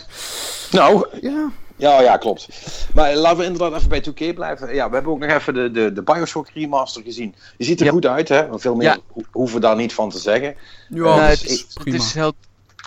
Nou, 0.70 1.06
ja, 1.20 1.50
Ja, 1.76 2.00
ja, 2.00 2.16
klopt. 2.16 2.48
Maar 2.94 3.14
laten 3.16 3.38
we 3.38 3.44
inderdaad 3.44 3.74
even 3.78 3.88
bij 3.88 4.00
2K 4.10 4.34
blijven. 4.34 4.74
Ja, 4.74 4.88
we 4.88 4.94
hebben 4.94 5.12
ook 5.12 5.18
nog 5.18 5.30
even 5.30 5.54
de, 5.54 5.70
de, 5.70 5.92
de 5.92 6.02
Bioshock 6.02 6.48
remaster 6.54 7.02
gezien. 7.02 7.34
Die 7.56 7.66
ziet 7.66 7.80
er 7.80 7.86
Ja. 7.86 7.92
goed 7.92 8.06
uit, 8.06 8.28
hè? 8.28 8.58
Veel 8.58 8.74
meer 8.74 8.86
Ja. 8.88 8.96
ho- 9.12 9.22
hoeven 9.32 9.54
we 9.56 9.66
daar 9.66 9.76
niet 9.76 9.94
van 9.94 10.10
te 10.10 10.18
zeggen. 10.18 10.54
ja 10.88 11.04
Eh, 11.04 11.28
dus 11.28 11.40
het, 11.40 11.50
is, 11.84 11.94
het 12.04 12.12
heel 12.12 12.32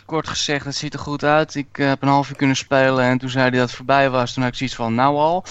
kort 0.05 0.27
gezegd, 0.27 0.65
het 0.65 0.75
ziet 0.75 0.93
er 0.93 0.99
goed 0.99 1.23
uit. 1.23 1.55
Ik 1.55 1.67
eh, 1.71 1.87
heb 1.87 2.01
een 2.01 2.07
half 2.07 2.29
uur 2.29 2.35
kunnen 2.35 2.55
spelen 2.55 3.03
en 3.03 3.17
toen 3.17 3.29
zei 3.29 3.41
hij 3.49 3.51
dat 3.51 3.67
het 3.67 3.75
voorbij 3.77 4.09
was. 4.09 4.33
Toen 4.33 4.43
had 4.43 4.51
ik 4.51 4.57
zoiets 4.57 4.75
van, 4.75 4.95
nou 4.95 5.15
al. 5.17 5.43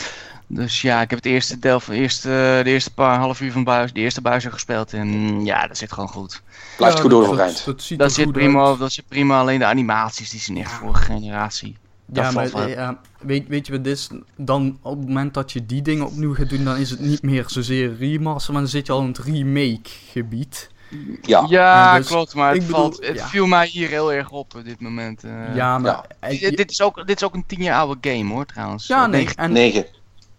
Dus 0.46 0.82
ja, 0.82 1.00
ik 1.00 1.10
heb 1.10 1.18
het 1.18 1.28
eerste 1.28 1.58
deel 1.58 1.80
van 1.80 1.94
de 1.94 2.00
eerste, 2.00 2.28
de 2.64 2.70
eerste 2.70 2.94
paar 2.94 3.18
half 3.18 3.40
uur 3.40 3.52
van 3.52 3.64
Bios, 3.64 3.92
de 3.92 4.00
eerste 4.00 4.22
Bioshock 4.22 4.52
gespeeld. 4.52 4.92
En 4.92 5.44
ja, 5.44 5.66
dat 5.66 5.76
zit 5.78 5.92
gewoon 5.92 6.08
goed. 6.08 6.42
Blijft 6.76 6.96
ja, 6.96 7.02
goed 7.02 7.10
dat- 7.10 7.22
overeind. 7.22 7.56
Dat, 7.56 7.64
dat 7.76 7.82
ziet 7.82 7.98
Dat 7.98 8.12
zit, 8.12 8.32
prima, 8.32 8.64
uit. 8.66 8.78
dat 8.78 8.92
zit 8.92 9.08
prima, 9.08 9.40
alleen 9.40 9.58
de 9.58 9.64
animaties 9.64 10.30
die 10.30 10.40
zijn 10.40 10.56
echt 10.58 10.72
vorige 10.72 11.02
generatie. 11.02 11.76
Dat 12.07 12.24
Ja, 12.24 12.31
maar 12.31 12.53
eh, 12.53 12.74
ja, 12.74 13.01
weet, 13.20 13.49
weet 13.49 13.66
je 13.66 13.73
wat 13.73 13.85
dit 13.85 13.97
is? 13.97 14.09
Dan 14.37 14.78
op 14.83 14.99
het 14.99 15.07
moment 15.09 15.35
dat 15.35 15.53
je 15.53 15.66
die 15.66 15.83
dingen 15.83 16.07
opnieuw 16.07 16.35
gaat 16.35 16.49
doen, 16.49 16.65
dan 16.65 16.77
is 16.77 16.91
het 16.91 17.01
niet 17.01 17.23
meer 17.23 17.45
zozeer 17.47 17.97
remaster, 17.97 18.53
maar 18.53 18.62
dan 18.62 18.70
zit 18.70 18.87
je 18.87 18.93
al 18.93 19.01
in 19.01 19.07
het 19.07 19.19
remake 19.19 19.81
gebied. 20.11 20.70
Ja, 21.23 21.47
Ja, 21.49 21.97
dus 21.97 22.07
klopt, 22.07 22.35
maar 22.35 22.51
het, 22.53 22.59
bedoel, 22.61 22.77
valt, 22.77 23.07
het 23.07 23.16
ja. 23.16 23.27
viel 23.27 23.47
mij 23.47 23.66
hier 23.66 23.89
heel 23.89 24.12
erg 24.12 24.31
op 24.31 24.55
op 24.55 24.65
dit 24.65 24.81
moment. 24.81 25.24
eh. 25.24 25.55
ja, 25.55 25.78
maar... 25.78 26.05
ja. 26.20 26.28
Dit, 26.28 26.57
dit 26.57 26.70
is 26.70 26.83
ook, 26.83 27.07
dit 27.07 27.16
is 27.16 27.23
ook 27.24 27.35
een 27.35 27.47
tien 27.47 27.62
jaar 27.62 27.78
oude 27.78 28.11
game 28.11 28.33
hoor, 28.33 28.47
trouwens. 28.47 28.87
ja, 28.87 29.05
Eh, 29.05 29.11
nee, 29.11 29.20
negen- 29.23 29.37
en, 29.37 29.53
negen. 29.53 29.87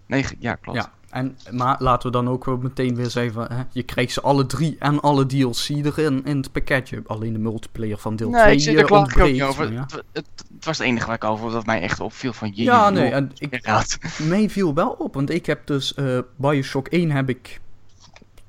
negen- 0.06 0.38
ja, 0.40 0.56
klopt. 0.56 0.90
En, 1.18 1.38
maar 1.52 1.76
laten 1.80 2.12
we 2.12 2.18
dan 2.18 2.30
ook 2.30 2.46
wel 2.46 2.58
meteen 2.58 2.96
weer 2.96 3.10
zeggen, 3.10 3.34
van, 3.34 3.46
hè, 3.50 3.64
je 3.72 3.84
krijgt 3.84 4.12
ze 4.14 4.22
alle 4.22 4.46
drie 4.46 4.76
en 4.80 5.00
alle 5.00 5.26
DLC 5.26 5.68
erin 5.70 6.26
in 6.26 6.38
het 6.38 6.52
pakketje. 6.52 7.04
Alleen 7.08 7.34
de 7.34 7.40
multiplayer 7.40 7.98
van 7.98 8.16
deel 8.16 8.30
Nee, 8.30 8.42
2 8.42 8.54
ik 8.54 8.60
zit 8.62 8.74
eh, 8.74 8.80
er 8.80 8.86
klaar 8.86 9.00
ook 9.00 9.06
ontbreekt, 9.06 9.32
niet 9.34 9.42
over. 9.44 9.72
ja. 9.72 9.82
Het, 9.82 9.92
het, 9.92 10.26
het 10.56 10.66
was 10.66 10.78
het 10.78 10.88
enige 10.88 11.06
waar 11.06 11.16
ik 11.16 11.24
over 11.24 11.52
dat 11.52 11.66
mij 11.66 11.82
echt 11.82 12.00
opviel 12.00 12.34
van 12.34 12.52
je. 12.56 12.64
Ja, 12.64 12.90
nee, 12.90 13.10
en 13.12 13.32
ik, 13.38 13.70
mij 14.28 14.50
viel 14.50 14.74
wel 14.74 14.90
op, 14.90 15.14
want 15.14 15.30
ik 15.30 15.46
heb 15.46 15.68
dus 15.68 15.94
eh, 15.94 16.20
Bioshock 16.36 16.88
1 16.88 17.12
heb 17.12 17.30
ik 17.30 17.60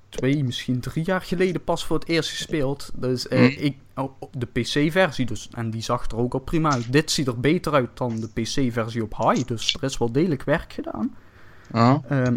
twee, 0.09 0.45
misschien 0.45 0.81
drie 0.81 1.05
jaar 1.05 1.23
geleden 1.23 1.65
pas 1.65 1.85
voor 1.85 1.99
het 1.99 2.09
eerst 2.09 2.31
gespeeld. 2.31 2.90
Dus 2.95 3.28
eh, 3.28 3.40
Mhm. 3.40 3.65
ik, 3.65 3.77
oh, 3.95 4.12
op 4.19 4.35
de 4.39 4.47
PC-versie 4.47 5.27
dus, 5.27 5.49
en 5.53 5.70
die 5.70 5.82
zag 5.82 6.11
er 6.11 6.16
ook 6.16 6.32
al 6.32 6.40
prima 6.40 6.70
uit. 6.73 6.93
Dit 6.93 7.11
ziet 7.11 7.27
er 7.27 7.40
beter 7.40 7.73
uit 7.73 7.89
dan 7.95 8.20
de 8.20 8.28
PC-versie 8.43 9.03
op 9.03 9.16
high, 9.16 9.47
dus 9.47 9.74
er 9.74 9.82
is 9.82 9.99
wel 9.99 10.12
degelijk 10.12 10.43
werk 10.43 10.73
gedaan. 10.73 11.15
Ehm, 11.73 12.36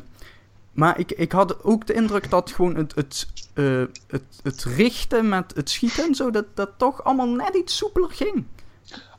maar 0.71 0.99
ik, 0.99 1.11
ik 1.11 1.31
had 1.31 1.63
ook 1.63 1.87
de 1.87 1.93
indruk 1.93 2.29
dat 2.29 2.51
gewoon 2.51 2.75
het, 2.75 2.95
het, 2.95 3.27
eh, 3.53 3.83
het, 4.07 4.23
het 4.43 4.63
richten 4.63 5.29
met 5.29 5.51
het 5.55 5.69
schieten 5.69 6.03
en 6.05 6.15
zo, 6.15 6.31
dat 6.31 6.45
dat 6.53 6.69
toch 6.77 7.03
allemaal 7.03 7.27
net 7.29 7.55
iets 7.55 7.77
soepeler 7.77 8.09
ging. 8.11 8.45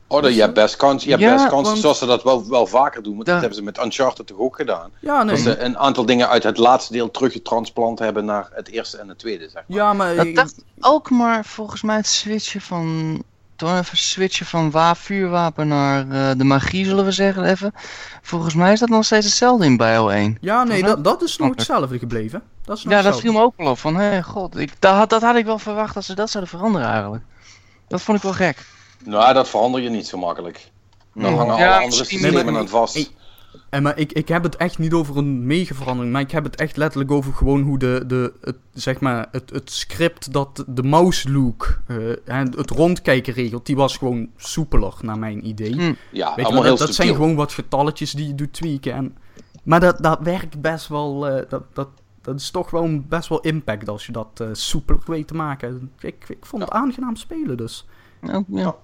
Oh, 0.07 0.21
dat, 0.21 0.33
je 0.35 0.41
hebt 0.41 0.53
best 0.53 0.75
kans, 0.75 1.03
je 1.03 1.09
hebt 1.09 1.21
Ja, 1.21 1.33
best 1.33 1.47
kans 1.47 1.67
want- 1.67 1.79
zoals 1.79 1.97
ze 1.99 2.05
dat 2.05 2.23
wel, 2.23 2.49
wel 2.49 2.67
vaker 2.67 3.03
doen. 3.03 3.13
Want 3.13 3.25
Da- 3.25 3.31
dat 3.31 3.41
hebben 3.41 3.59
ze 3.59 3.63
met 3.65 3.77
Uncharted 3.83 4.27
toch 4.27 4.37
ook 4.37 4.55
gedaan. 4.55 4.91
Ja, 4.99 5.23
nee. 5.23 5.35
Dat 5.35 5.43
ze 5.43 5.59
een 5.59 5.77
aantal 5.77 6.05
dingen 6.05 6.29
uit 6.29 6.43
het 6.43 6.57
laatste 6.57 6.93
deel 6.93 7.11
teruggetransplant 7.11 7.99
hebben 7.99 8.25
naar 8.25 8.49
het 8.51 8.67
eerste 8.69 8.97
en 8.97 9.07
het 9.07 9.19
tweede, 9.19 9.43
zeg 9.49 9.63
maar. 9.67 9.77
Ja, 9.77 9.93
maar... 9.93 10.15
Dat 10.15 10.25
ik- 10.25 10.35
dacht 10.35 10.55
ook 10.79 11.09
maar 11.09 11.45
volgens 11.45 11.81
mij 11.81 11.95
het 11.95 12.07
switchen 12.07 12.61
van. 12.61 13.23
Toch 13.63 13.77
even 13.77 13.97
switchen 13.97 14.45
van 14.45 14.71
wa 14.71 14.95
vuurwapen 14.95 15.67
naar 15.67 16.09
eh, 16.09 16.37
de 16.37 16.43
magie, 16.43 16.85
zullen 16.85 17.05
we 17.05 17.11
zeggen. 17.11 17.43
Even. 17.43 17.73
Volgens 18.21 18.53
mij 18.53 18.71
is 18.73 18.79
dat 18.79 18.89
nog 18.89 19.05
steeds 19.05 19.25
hetzelfde 19.25 19.65
in 19.65 19.77
Bio 19.77 20.07
1. 20.07 20.37
ja, 20.41 20.63
nee, 20.63 20.83
dat, 20.83 21.03
dat 21.03 21.21
is 21.21 21.37
nog 21.37 21.49
hetzelfde 21.49 21.97
gebleven. 21.99 22.41
Dat 22.65 22.77
is 22.77 22.83
nog 22.83 22.93
Ja, 22.93 23.01
dat 23.01 23.19
viel 23.19 23.31
me 23.33 23.41
ook 23.41 23.53
wel 23.57 23.67
op. 23.67 23.77
Van, 23.79 23.95
hé, 23.95 24.23
god, 24.23 24.57
ik, 24.57 24.71
dat, 24.79 24.95
had- 24.95 25.09
dat 25.09 25.21
had 25.21 25.35
ik 25.35 25.45
wel 25.45 25.59
verwacht 25.59 25.93
dat 25.93 26.03
ze 26.03 26.15
dat 26.15 26.29
zouden 26.29 26.53
veranderen 26.57 26.87
eigenlijk. 26.87 27.23
Dat 27.87 28.01
vond 28.01 28.17
ik 28.17 28.23
wel 28.23 28.33
gek. 28.33 28.65
Nou, 29.03 29.33
dat 29.33 29.49
verander 29.49 29.81
je 29.81 29.89
niet 29.89 30.07
zo 30.07 30.17
makkelijk. 30.17 30.71
Dan 31.13 31.37
hangen 31.37 31.57
Ja, 31.57 31.75
alle 31.75 31.83
andere 31.83 32.05
systemen 32.05 32.57
aan 32.57 32.67
vast. 32.69 32.95
Ik- 32.95 33.11
En 33.73 33.83
maar 33.83 33.97
ik, 33.97 34.11
ik 34.11 34.27
heb 34.27 34.43
het 34.43 34.55
echt 34.55 34.77
niet 34.77 34.93
over 34.93 35.17
een 35.17 35.45
mega 35.45 35.75
verandering, 35.75 36.13
maar 36.13 36.21
ik 36.21 36.31
heb 36.31 36.43
het 36.43 36.55
echt 36.55 36.77
letterlijk 36.77 37.11
over 37.11 37.33
gewoon 37.33 37.61
hoe 37.61 37.77
de, 37.77 38.03
de 38.07 38.33
het, 38.41 38.55
zeg 38.73 38.99
maar, 38.99 39.27
het, 39.31 39.49
het 39.49 39.71
script 39.71 40.33
dat 40.33 40.63
de 40.67 40.83
mouse 40.83 41.31
look, 41.31 41.79
eh, 41.87 41.97
en 42.25 42.57
het 42.57 42.69
rondkijken 42.69 43.33
regelt, 43.33 43.65
die 43.65 43.75
was 43.75 43.97
gewoon 43.97 44.29
soepeler 44.37 44.93
naar 45.01 45.19
mijn 45.19 45.47
idee. 45.47 45.73
Hm. 45.73 45.93
Ja, 46.11 46.35
Weet 46.35 46.47
je 46.47 46.53
dat, 46.53 46.77
dat 46.77 46.93
zijn 46.93 47.13
gewoon 47.13 47.35
wat 47.35 47.53
getalletjes 47.53 48.11
die 48.11 48.27
je 48.27 48.35
doet 48.35 48.53
tweaken. 48.53 48.93
En, 48.93 49.17
maar 49.63 49.79
dat, 49.79 50.03
dat 50.03 50.19
werkt 50.21 50.61
best 50.61 50.87
wel, 50.87 51.27
eh, 51.27 51.49
dat, 51.49 51.63
dat, 51.73 51.89
dat 52.21 52.35
is 52.35 52.51
toch 52.51 52.69
wel 52.69 52.83
een 52.83 53.07
best 53.07 53.29
wel 53.29 53.41
impact 53.41 53.89
als 53.89 54.05
je 54.05 54.11
dat 54.11 54.39
eh, 54.39 54.47
soepeler 54.51 55.01
weet 55.05 55.27
te 55.27 55.35
maken. 55.35 55.91
Ik, 55.99 56.25
ik 56.29 56.45
vond 56.45 56.63
het 56.63 56.71
aangenaam 56.71 57.15
spelen 57.15 57.57
dus. 57.57 57.85
Ja, 58.21 58.43
ja. 58.47 58.75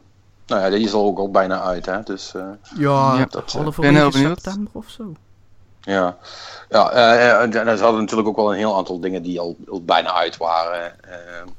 Nou 0.49 0.61
ja, 0.61 0.69
die 0.69 0.85
is 0.85 0.91
er 0.91 0.97
ook 0.97 1.17
al 1.19 1.31
bijna 1.31 1.61
uit, 1.61 1.85
hè. 1.85 2.03
Dus, 2.03 2.31
eh, 2.35 2.41
Ja, 2.77 3.15
Ja, 3.17 3.25
dat, 3.29 3.51
halverwege 3.51 3.81
ben 3.93 4.01
heel 4.01 4.11
benieuwd. 4.11 4.41
september 4.41 4.71
of 4.73 4.89
zo. 4.89 5.13
Ja, 5.81 6.17
ja 6.69 6.91
eh, 6.91 7.29
eh, 7.31 7.41
en 7.67 7.77
ze 7.77 7.83
hadden 7.83 7.99
natuurlijk 8.01 8.27
ook 8.27 8.35
wel 8.35 8.51
een 8.51 8.57
heel 8.57 8.75
aantal 8.77 8.99
dingen 8.99 9.21
die 9.23 9.39
al, 9.39 9.55
al 9.69 9.81
bijna 9.83 10.13
uit 10.13 10.37
waren. 10.37 11.03
Eh, 11.09 11.51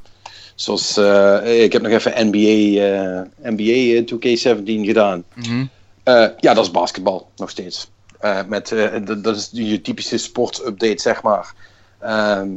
zoals, 0.55 0.97
eh, 0.97 1.63
ik 1.63 1.73
heb 1.73 1.83
nog 1.83 1.93
even 1.93 2.13
NBA, 2.31 2.81
eh, 2.83 3.51
NBA 3.53 4.05
2K17 4.05 4.85
gedaan. 4.85 5.25
Mhm. 5.35 5.65
Eh, 6.03 6.27
ja, 6.39 6.55
dat 6.55 6.65
is 6.65 6.71
basketbal, 6.71 7.31
nog 7.37 7.51
steeds. 7.51 7.91
Eh, 8.19 8.39
met, 8.47 8.73
eh, 8.73 8.87
d- 8.97 9.25
dat 9.25 9.37
is 9.37 9.49
je 9.53 9.81
typische 9.81 10.19
sportsupdate, 10.19 11.01
zeg 11.01 11.23
maar. 11.23 11.53
Ehm, 11.99 12.49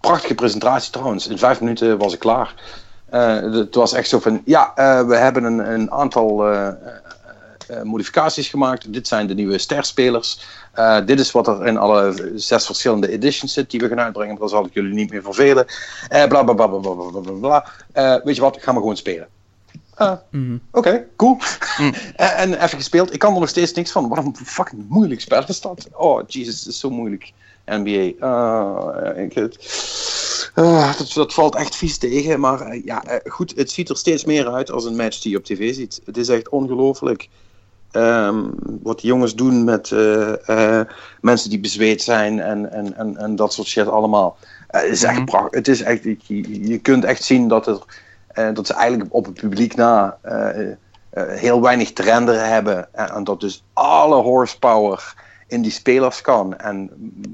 prachtige 0.00 0.34
presentatie 0.34 0.92
trouwens. 0.92 1.26
In 1.26 1.38
vijf 1.38 1.60
minuten 1.60 1.98
was 1.98 2.12
ik 2.12 2.18
klaar. 2.18 2.54
Eh, 3.12 3.40
het 3.52 3.74
was 3.74 3.92
echt 3.92 4.08
zo 4.08 4.18
van, 4.18 4.42
ja, 4.44 4.72
eh, 4.74 5.06
we 5.06 5.16
hebben 5.16 5.44
een, 5.44 5.72
een 5.72 5.90
aantal 5.90 6.50
eh, 6.50 6.68
modificaties 7.82 8.48
gemaakt. 8.48 8.92
Dit 8.92 9.08
zijn 9.08 9.26
de 9.26 9.34
nieuwe 9.34 9.58
sterspelers. 9.58 10.46
Dit 11.04 11.20
is 11.20 11.30
wat 11.30 11.48
er 11.48 11.66
in 11.66 11.76
alle 11.76 12.32
zes 12.34 12.66
verschillende 12.66 13.10
editions 13.10 13.52
zit 13.52 13.70
die 13.70 13.80
we 13.80 13.88
gaan 13.88 14.00
uitbrengen. 14.00 14.36
Daar 14.38 14.48
zal 14.48 14.66
ik 14.66 14.74
jullie 14.74 14.94
niet 14.94 15.10
meer 15.10 15.22
vervelen. 15.22 15.66
Uh, 16.12 16.24
bla 16.26 16.42
bla 16.42 16.54
bla 16.54 16.66
bla 16.66 16.78
bla 16.78 17.20
bla 17.20 17.32
bla. 17.32 18.20
Weet 18.24 18.34
je 18.34 18.40
wat? 18.40 18.58
Gaan 18.60 18.74
we 18.74 18.80
gewoon 18.80 18.96
spelen. 18.96 19.28
Mhm. 20.30 20.54
Oké, 20.54 20.88
okay, 20.88 21.06
cool. 21.16 21.38
Mhm. 21.78 21.92
En 22.42 22.54
even 22.54 22.78
gespeeld. 22.78 23.12
Ik 23.12 23.18
kan 23.18 23.34
er 23.34 23.40
nog 23.40 23.48
steeds 23.48 23.72
niks 23.72 23.92
van. 23.92 24.08
Waarom 24.08 24.26
een 24.26 24.46
fucking 24.46 24.88
moeilijk 24.88 25.20
spel 25.20 25.44
is 25.46 25.60
dat. 25.60 25.88
Oh, 25.92 26.22
Jesus, 26.26 26.58
het 26.58 26.68
is 26.68 26.80
zo 26.80 26.90
moeilijk. 26.90 27.32
NBA. 27.66 28.26
Ah, 28.26 29.18
ik, 29.18 29.34
Uh, 30.54 30.96
dat, 30.98 31.12
dat, 31.12 31.32
valt 31.32 31.54
echt 31.54 31.76
vies 31.76 31.98
tegen. 31.98 32.40
Maar 32.40 32.74
uh, 32.74 32.84
ja, 32.84 33.02
uh, 33.06 33.32
goed, 33.32 33.52
het 33.56 33.70
ziet 33.70 33.88
er 33.88 33.96
steeds 33.96 34.24
meer 34.24 34.48
uit 34.48 34.70
als 34.70 34.84
een 34.84 34.96
match 34.96 35.20
die 35.20 35.30
je 35.30 35.36
op 35.36 35.44
tv 35.44 35.74
ziet. 35.74 36.00
Het 36.04 36.16
is 36.16 36.28
echt 36.28 36.48
ongelooflijk. 36.48 37.28
Um, 37.92 38.54
wat 38.82 39.00
die 39.00 39.10
jongens 39.10 39.34
doen 39.34 39.64
met 39.64 39.90
mensen 41.20 41.50
die 41.50 41.60
bezweet 41.60 42.02
zijn 42.02 42.40
en, 42.40 42.72
en, 42.72 42.96
en, 42.96 43.16
en 43.16 43.36
dat 43.36 43.52
soort 43.52 43.66
shit 43.66 43.88
allemaal. 43.88 44.36
het 44.66 44.84
is 44.84 45.02
echt 45.02 45.24
prachtig. 45.24 45.50
Het 45.50 45.68
is 45.68 45.82
echt, 45.82 46.02
je, 46.02 46.68
je 46.68 46.78
kunt 46.78 47.04
echt 47.04 47.24
zien 47.24 47.48
dat, 47.48 47.64
dat 48.54 48.66
ze 48.66 48.74
eigenlijk 48.74 49.14
op 49.14 49.24
het 49.24 49.34
publiek 49.34 49.74
na 49.74 50.18
heel 51.14 51.62
weinig 51.62 51.92
te 51.92 52.02
renderen 52.02 52.48
hebben. 52.48 52.94
En 52.94 53.24
dat 53.24 53.40
dus 53.40 53.64
alle 53.72 54.22
horsepower 54.22 55.14
in 55.52 55.62
die 55.62 55.70
spelers 55.70 56.20
kan. 56.20 56.58
En 56.58 56.90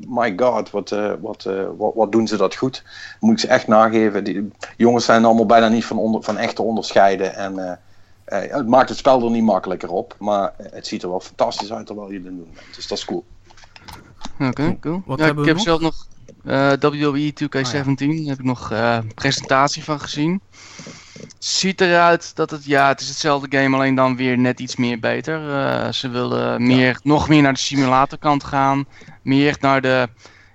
my 0.08 0.32
god, 0.36 0.70
wat, 0.70 0.90
uh, 0.90 1.12
wat, 1.20 1.44
uh, 1.48 1.66
wat, 1.76 1.94
wat, 1.94 2.12
doen 2.12 2.26
ze 2.26 2.36
dat 2.36 2.54
goed. 2.54 2.84
Moet 3.20 3.32
ik 3.32 3.38
ze 3.38 3.48
echt 3.48 3.66
nageven. 3.66 4.24
Die 4.24 4.50
jongens 4.76 5.04
zijn 5.04 5.24
allemaal 5.24 5.46
bijna 5.46 5.68
niet 5.68 5.84
van, 5.84 5.98
onder, 5.98 6.22
van 6.22 6.36
echt 6.36 6.56
te 6.56 6.62
onderscheiden. 6.62 7.34
En 7.34 7.58
uh, 7.58 7.72
het 8.24 8.66
maakt 8.66 8.88
het 8.88 8.98
spel 8.98 9.24
er 9.24 9.30
niet 9.30 9.42
makkelijker 9.42 9.90
op. 9.90 10.14
Maar 10.18 10.52
het 10.56 10.86
ziet 10.86 11.02
er 11.02 11.08
wel 11.08 11.20
fantastisch 11.20 11.72
uit 11.72 11.86
terwijl 11.86 12.08
je 12.08 12.14
het 12.14 12.24
doen 12.24 12.48
bent. 12.54 12.76
Dus 12.76 12.88
dat 12.88 12.98
is 12.98 13.04
cool. 13.04 13.24
Oké, 14.34 14.46
okay, 14.46 14.78
cool. 14.80 15.02
Wat 15.06 15.18
ja, 15.18 15.26
ik 15.26 15.44
heb 15.44 15.54
nog? 15.54 15.60
zelf 15.60 15.80
nog 15.80 16.06
WWE 16.80 17.32
2K17. 17.32 18.08
Oh, 18.08 18.14
ja. 18.14 18.28
heb 18.28 18.38
ik 18.38 18.44
nog 18.44 18.72
presentatie 19.14 19.84
van 19.84 20.00
gezien 20.00 20.40
ziet 21.38 21.80
eruit 21.80 22.36
dat 22.36 22.50
het, 22.50 22.64
ja, 22.64 22.88
het 22.88 23.00
is 23.00 23.08
hetzelfde 23.08 23.58
game, 23.58 23.76
alleen 23.76 23.94
dan 23.94 24.16
weer 24.16 24.38
net 24.38 24.60
iets 24.60 24.76
meer 24.76 24.98
beter. 24.98 25.40
Uh, 25.48 25.92
ze 25.92 26.08
willen 26.08 26.66
meer, 26.66 26.98
nog 27.02 27.28
meer 27.28 27.42
naar 27.42 27.52
de 27.52 27.58
simulatorkant 27.58 28.44
gaan. 28.44 28.86
Meer 29.22 29.56
naar 29.60 29.80
de, 29.80 30.08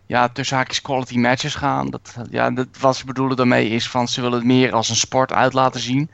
ja, 0.05 0.29
tussen 0.29 0.57
haakjes 0.57 0.81
quality 0.81 1.17
matches 1.17 1.55
gaan. 1.55 1.89
Dat, 1.89 2.15
ja, 2.29 2.51
dat, 2.51 2.67
wat 2.79 2.95
ze 2.95 3.05
bedoelen 3.05 3.37
daarmee 3.37 3.69
is 3.69 3.89
van, 3.89 4.07
ze 4.07 4.21
willen 4.21 4.37
het 4.37 4.47
meer 4.47 4.73
als 4.73 4.89
een 4.89 4.95
sport 4.95 5.33
uit 5.33 5.53
laten 5.53 5.81
zien. 5.81 6.09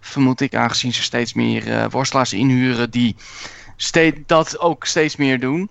Vermoed 0.00 0.40
ik, 0.40 0.54
aangezien 0.54 0.92
ze 0.92 1.02
steeds 1.02 1.32
meer 1.32 1.66
uh, 1.66 1.84
worstelaars 1.90 2.32
inhuren 2.32 2.90
die 2.90 3.16
steeds, 3.76 4.18
dat 4.26 4.58
ook 4.58 4.84
steeds 4.84 5.16
meer 5.16 5.40
doen. 5.40 5.70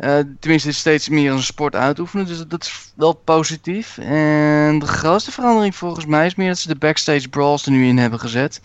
Uh, 0.00 0.18
tenminste, 0.40 0.72
steeds 0.72 1.08
meer 1.08 1.30
als 1.30 1.40
een 1.40 1.46
sport 1.46 1.74
uitoefenen. 1.74 2.26
Dus 2.26 2.44
dat 2.48 2.64
is 2.64 2.92
wel 2.96 3.12
positief. 3.12 3.98
En 3.98 4.78
de 4.78 4.86
grootste 4.86 5.32
verandering 5.32 5.74
volgens 5.76 6.06
mij 6.06 6.26
is 6.26 6.34
meer 6.34 6.48
dat 6.48 6.58
ze 6.58 6.68
de 6.68 6.76
backstage 6.76 7.28
brawls 7.28 7.66
er 7.66 7.72
nu 7.72 7.86
in 7.86 7.98
hebben 7.98 8.20
gezet. 8.20 8.60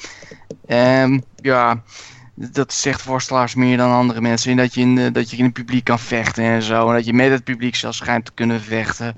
En 0.65 1.23
ja, 1.35 1.81
dat 2.33 2.73
zegt 2.73 3.03
worstelaars 3.03 3.55
meer 3.55 3.77
dan 3.77 3.91
andere 3.91 4.21
mensen. 4.21 4.51
In 4.51 4.57
dat 4.57 4.73
je 4.73 4.81
in, 4.81 4.95
de, 4.95 5.11
dat 5.11 5.29
je 5.29 5.37
in 5.37 5.43
het 5.43 5.53
publiek 5.53 5.83
kan 5.83 5.99
vechten 5.99 6.43
en 6.43 6.61
zo. 6.61 6.87
En 6.87 6.93
dat 6.93 7.05
je 7.05 7.13
met 7.13 7.31
het 7.31 7.43
publiek 7.43 7.75
zelfs 7.75 7.97
schijnt 7.97 8.25
te 8.25 8.31
kunnen 8.33 8.61
vechten. 8.61 9.15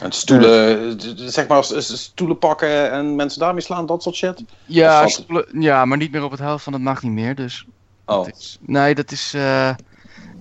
En 0.00 0.12
stoelen, 0.12 1.00
zeg 1.16 1.46
maar, 1.46 1.64
stoelen 1.64 2.38
pakken 2.38 2.90
en 2.90 3.16
mensen 3.16 3.40
daarmee 3.40 3.62
slaan, 3.62 3.86
dat 3.86 4.02
soort 4.02 4.14
shit? 4.14 4.44
Ja, 4.64 5.08
stoelen, 5.08 5.46
ja 5.60 5.84
maar 5.84 5.98
niet 5.98 6.12
meer 6.12 6.24
op 6.24 6.30
het 6.30 6.40
helft 6.40 6.64
van 6.64 6.72
het 6.72 6.82
mag 6.82 7.02
niet 7.02 7.12
meer. 7.12 7.34
Dus 7.34 7.66
oh. 8.06 8.28
Is, 8.28 8.58
nee, 8.60 8.94
dat 8.94 9.10
is... 9.10 9.32
Uh, 9.36 9.70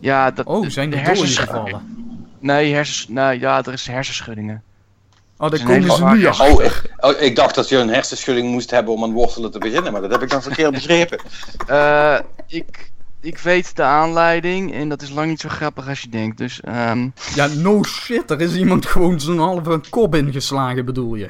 ja, 0.01 0.31
dat, 0.31 0.45
oh, 0.45 0.69
zijn 0.69 0.89
de, 0.89 0.97
hersens 0.97 1.37
gevallen? 1.37 2.15
Nee, 2.39 2.73
hersens, 2.73 3.07
nee, 3.07 3.39
ja, 3.39 3.63
er 3.63 3.73
is 3.73 3.87
hersenschuddingen. 3.87 4.63
Oh, 5.37 5.49
daar 5.49 5.63
komen 5.63 5.91
ze 5.91 6.05
nu 6.05 6.25
achter. 6.25 6.51
Oh 6.51 6.63
ik, 6.63 6.93
oh, 6.97 7.21
ik 7.21 7.35
dacht 7.35 7.55
dat 7.55 7.69
je 7.69 7.77
een 7.77 7.89
hersenschudding 7.89 8.51
moest 8.51 8.71
hebben 8.71 8.93
om 8.93 9.03
aan 9.03 9.11
worstelen 9.11 9.51
te 9.51 9.59
beginnen, 9.59 9.91
maar 9.91 10.01
dat 10.01 10.11
heb 10.11 10.21
ik 10.21 10.29
dan 10.29 10.41
verkeerd 10.41 10.71
begrepen. 10.71 11.19
Uh, 11.69 12.19
ik, 12.47 12.91
ik 13.21 13.37
weet 13.37 13.75
de 13.75 13.83
aanleiding 13.83 14.73
en 14.73 14.89
dat 14.89 15.01
is 15.01 15.09
lang 15.09 15.29
niet 15.29 15.39
zo 15.39 15.49
grappig 15.49 15.87
als 15.87 16.01
je 16.01 16.09
denkt. 16.09 16.37
Dus, 16.37 16.61
um... 16.67 17.13
Ja, 17.35 17.47
no 17.47 17.83
shit, 17.83 18.31
er 18.31 18.41
is 18.41 18.55
iemand 18.55 18.85
gewoon 18.85 19.19
zo'n 19.19 19.39
halve 19.39 19.81
kop 19.89 20.15
ingeslagen, 20.15 20.85
bedoel 20.85 21.15
je? 21.15 21.29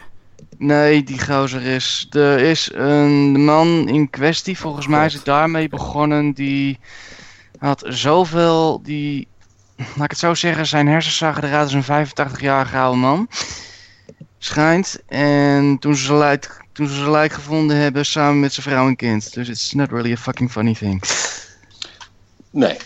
Nee, 0.58 1.04
die 1.04 1.22
gozer 1.22 1.62
is. 1.62 2.08
Er 2.10 2.40
is 2.40 2.72
een 2.74 3.44
man 3.44 3.88
in 3.88 4.10
kwestie, 4.10 4.58
volgens 4.58 4.88
mij 4.88 5.06
is 5.06 5.14
het 5.14 5.26
daarmee 5.26 5.70
begonnen, 5.70 6.32
die 6.32 6.80
had 7.68 7.84
zoveel, 7.88 8.82
die, 8.84 9.28
laat 9.96 10.04
ik 10.04 10.10
het 10.10 10.20
zo 10.20 10.34
zeggen, 10.34 10.66
zijn 10.66 10.88
hersens 10.88 11.18
zagen 11.18 11.44
eruit 11.44 11.74
als 11.74 11.88
een 11.88 12.08
85-jarige 12.08 12.78
oude 12.78 12.98
man. 12.98 13.28
Schijnt. 14.38 15.00
En 15.08 15.78
toen 15.80 15.96
ze, 15.96 16.14
lijk, 16.14 16.66
toen 16.72 16.88
ze 16.88 16.96
zijn 16.96 17.12
lijk 17.12 17.34
gevonden 17.34 17.78
hebben, 17.78 18.06
samen 18.06 18.40
met 18.40 18.54
zijn 18.54 18.66
vrouw 18.66 18.88
en 18.88 18.96
kind. 18.96 19.34
Dus 19.34 19.50
it's 19.50 19.74
not 19.74 19.90
really 19.90 20.12
a 20.12 20.18
fucking 20.18 20.52
funny 20.52 20.74
thing. 20.74 21.04
Nee. 22.50 22.78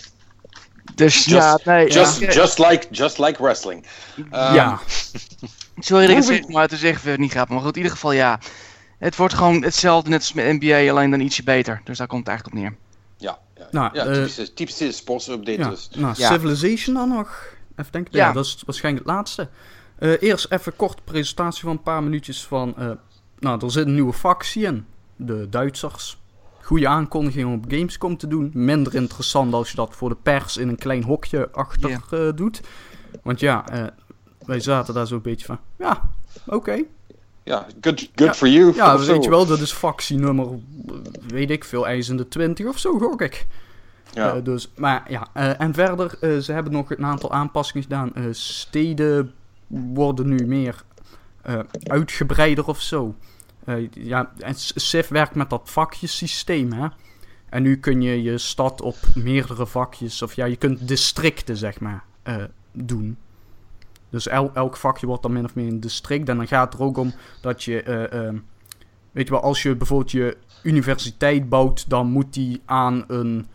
Dus 0.96 1.26
just, 1.26 1.28
ja, 1.28 1.60
nee. 1.64 1.92
Just, 1.92 2.20
just, 2.20 2.60
like, 2.60 2.88
just 2.92 3.18
like 3.18 3.44
wrestling. 3.44 3.86
Um, 4.18 4.26
ja. 4.32 4.80
Sorry 5.80 6.02
dat 6.02 6.10
ik 6.10 6.16
het 6.16 6.26
zeg, 6.26 6.48
maar 6.48 6.62
het 6.62 6.72
is 6.72 6.84
echt 6.84 7.18
niet 7.18 7.32
grappig. 7.32 7.56
Maar 7.56 7.64
goed, 7.64 7.76
in 7.76 7.78
ieder 7.78 7.92
geval 7.92 8.12
ja. 8.12 8.40
Het 9.00 9.16
wordt 9.16 9.34
gewoon 9.34 9.64
hetzelfde 9.64 10.10
net 10.10 10.20
als 10.20 10.34
met 10.34 10.60
NBA, 10.60 10.90
alleen 10.90 11.10
dan 11.10 11.20
ietsje 11.20 11.44
beter. 11.44 11.82
Dus 11.84 11.98
daar 11.98 12.08
komt 12.08 12.28
het 12.28 12.30
eigenlijk 12.30 12.58
op 12.58 12.64
neer. 12.64 12.78
Ja, 13.18 13.38
nou, 13.76 13.90
ja 13.94 14.04
typische, 14.04 14.42
uh, 14.42 14.48
typische 14.48 14.92
sports-update 14.92 15.58
ja, 15.58 15.70
dus. 15.70 15.90
Nou, 15.96 16.16
Civilization 16.16 16.96
dan 16.96 17.10
nog. 17.10 17.54
Even 17.76 17.92
denken, 17.92 18.18
ja. 18.18 18.32
dat 18.32 18.46
is 18.46 18.64
waarschijnlijk 18.66 19.06
het 19.06 19.16
laatste. 19.16 19.50
Uh, 20.00 20.22
eerst 20.22 20.52
even 20.52 20.76
kort 20.76 21.04
presentatie 21.04 21.62
van 21.62 21.72
een 21.72 21.82
paar 21.82 22.04
minuutjes 22.04 22.46
van... 22.46 22.76
Uh, 22.80 22.92
nou, 23.40 23.64
er 23.64 23.72
zit 23.72 23.86
een 23.86 23.94
nieuwe 23.94 24.14
factie 24.14 24.66
in. 24.66 24.86
De 25.16 25.50
Duitsers. 25.50 26.18
Goede 26.62 26.88
aankondiging 26.88 27.48
om 27.48 27.54
op 27.54 27.66
Gamescom 27.68 28.18
te 28.18 28.28
doen. 28.28 28.52
Minder 28.54 28.96
interessant 28.96 29.54
als 29.54 29.70
je 29.70 29.76
dat 29.76 29.96
voor 29.96 30.10
de 30.10 30.18
pers 30.24 30.58
in 30.58 30.68
een 30.68 30.78
klein 30.78 31.04
hokje 31.04 31.50
achter 31.52 31.90
yeah. 31.90 32.36
doet. 32.36 32.62
Want 33.24 33.40
ja, 33.40 33.66
wij 34.46 34.60
zaten 34.60 34.94
daar 34.94 35.08
zo'n 35.08 35.22
beetje 35.22 35.46
van... 35.46 35.60
Ja, 35.78 36.10
oké. 36.46 36.56
Okay. 36.56 36.88
Ja, 37.44 37.68
good, 37.82 38.10
good 38.16 38.36
for 38.36 38.48
you. 38.48 38.76
Ja, 38.76 38.98
weet 38.98 39.24
je 39.24 39.30
wel, 39.30 39.46
dat 39.46 39.60
is 39.60 39.72
factie 39.72 40.18
nummer, 40.18 40.48
weet 41.28 41.52
ik 41.52 41.64
veel, 41.64 41.88
ijzende 41.88 42.28
20 42.28 42.66
of 42.66 42.80
zo, 42.80 42.98
gok 42.98 43.22
ik. 43.22 43.48
Ja. 44.16 44.36
Uh, 44.36 44.44
dus, 44.44 44.72
maar 44.76 45.06
ja, 45.08 45.28
uh, 45.38 45.62
en 45.62 45.74
verder, 45.74 46.18
uh, 46.22 46.38
ze 46.38 46.52
hebben 46.52 46.72
nog 46.72 46.90
een 46.90 47.06
aantal 47.06 47.32
aanpassingen 47.32 47.84
gedaan. 47.84 48.14
steden 48.32 49.34
worden 49.68 50.28
nu 50.28 50.48
meer 50.48 50.84
uitgebreider 51.84 52.68
of 52.68 52.82
zo. 52.82 53.16
ja, 53.92 54.32
en 54.38 54.54
Civ 54.56 55.08
werkt 55.08 55.36
met 55.36 55.50
dat 55.50 55.62
vakjesysteem, 55.64 56.72
hè. 56.72 56.88
En 57.50 57.64
nu 57.64 57.78
kun 57.78 58.02
je 58.02 58.22
je 58.24 58.38
stad 58.38 58.82
op 58.82 58.96
meerdere 59.16 59.66
vakjes, 59.66 60.22
of 60.22 60.34
ja, 60.34 60.46
je 60.46 60.56
kunt 60.56 60.88
districten, 60.88 61.58
zeg 61.58 61.80
maar, 61.80 62.04
doen. 62.72 63.18
Dus 64.16 64.28
elk 64.28 64.78
vakje 64.78 65.08
wordt 65.08 65.22
dan 65.22 65.34
min 65.34 65.46
of 65.46 65.56
meer 65.56 65.68
een 65.68 65.80
district. 65.80 66.30
En 66.30 66.38
dan 66.38 66.48
gaat 66.48 66.72
het 66.72 66.82
er 66.82 66.86
ook 66.86 66.98
om 66.98 67.14
dat 67.42 67.64
je, 67.64 67.84
uh, 68.14 68.40
weet 69.12 69.28
je 69.28 69.34
wel, 69.34 69.42
als 69.42 69.64
je 69.64 69.76
bijvoorbeeld 69.76 70.12
je 70.12 70.38
universiteit 70.64 71.50
bouwt, 71.50 71.90
dan 71.90 72.08
moet 72.08 72.34
die 72.34 72.62
aan 72.66 73.04
een 73.08 73.48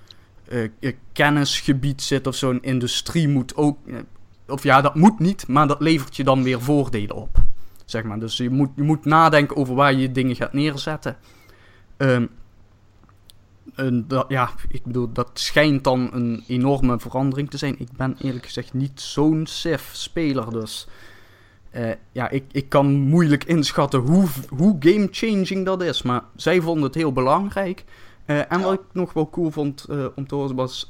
uh, 0.50 0.92
kennisgebied 1.12 2.02
zitten 2.02 2.32
of 2.32 2.38
zo'n 2.38 2.62
industrie 2.62 3.28
moet 3.28 3.56
ook. 3.56 3.78
of 4.48 4.62
ja, 4.62 4.80
dat 4.80 4.94
moet 4.94 5.18
niet, 5.18 5.48
maar 5.48 5.66
dat 5.66 5.80
levert 5.80 6.16
je 6.16 6.24
dan 6.24 6.42
weer 6.42 6.62
voordelen 6.62 7.16
op. 7.16 7.42
Zeg 7.84 8.02
maar. 8.02 8.18
Dus 8.18 8.36
je 8.36 8.50
moet, 8.50 8.70
je 8.76 8.82
moet 8.82 9.04
nadenken 9.04 9.56
over 9.56 9.74
waar 9.74 9.94
je 9.94 10.12
dingen 10.12 10.36
gaat 10.36 10.52
neerzetten. 10.52 11.16
Um, 11.96 12.30
dat, 14.06 14.24
ja, 14.28 14.50
ik 14.68 14.84
bedoel, 14.84 15.12
dat 15.12 15.30
schijnt 15.34 15.84
dan 15.84 16.10
een 16.12 16.44
enorme 16.46 16.98
verandering 16.98 17.50
te 17.50 17.56
zijn. 17.56 17.74
Ik 17.78 17.88
ben 17.96 18.16
eerlijk 18.18 18.44
gezegd 18.44 18.72
niet 18.72 19.00
zo'n 19.00 19.46
Civ-speler, 19.46 20.50
dus... 20.50 20.88
Ja, 22.12 22.28
ik, 22.28 22.44
ik 22.52 22.68
kan 22.68 22.92
moeilijk 22.92 23.44
inschatten 23.44 24.00
hoe, 24.00 24.26
hoe 24.48 24.76
game-changing 24.80 25.64
dat 25.64 25.82
is. 25.82 26.02
Maar 26.02 26.22
zij 26.36 26.60
vonden 26.60 26.84
het 26.84 26.94
heel 26.94 27.12
belangrijk. 27.12 27.84
Uh, 28.26 28.52
en 28.52 28.60
wat 28.60 28.72
ik 28.72 28.80
nog 28.92 29.12
wel 29.12 29.30
cool 29.30 29.50
vond 29.50 29.86
uh, 29.90 30.06
om 30.14 30.26
te 30.26 30.34
horen 30.34 30.56
was... 30.56 30.86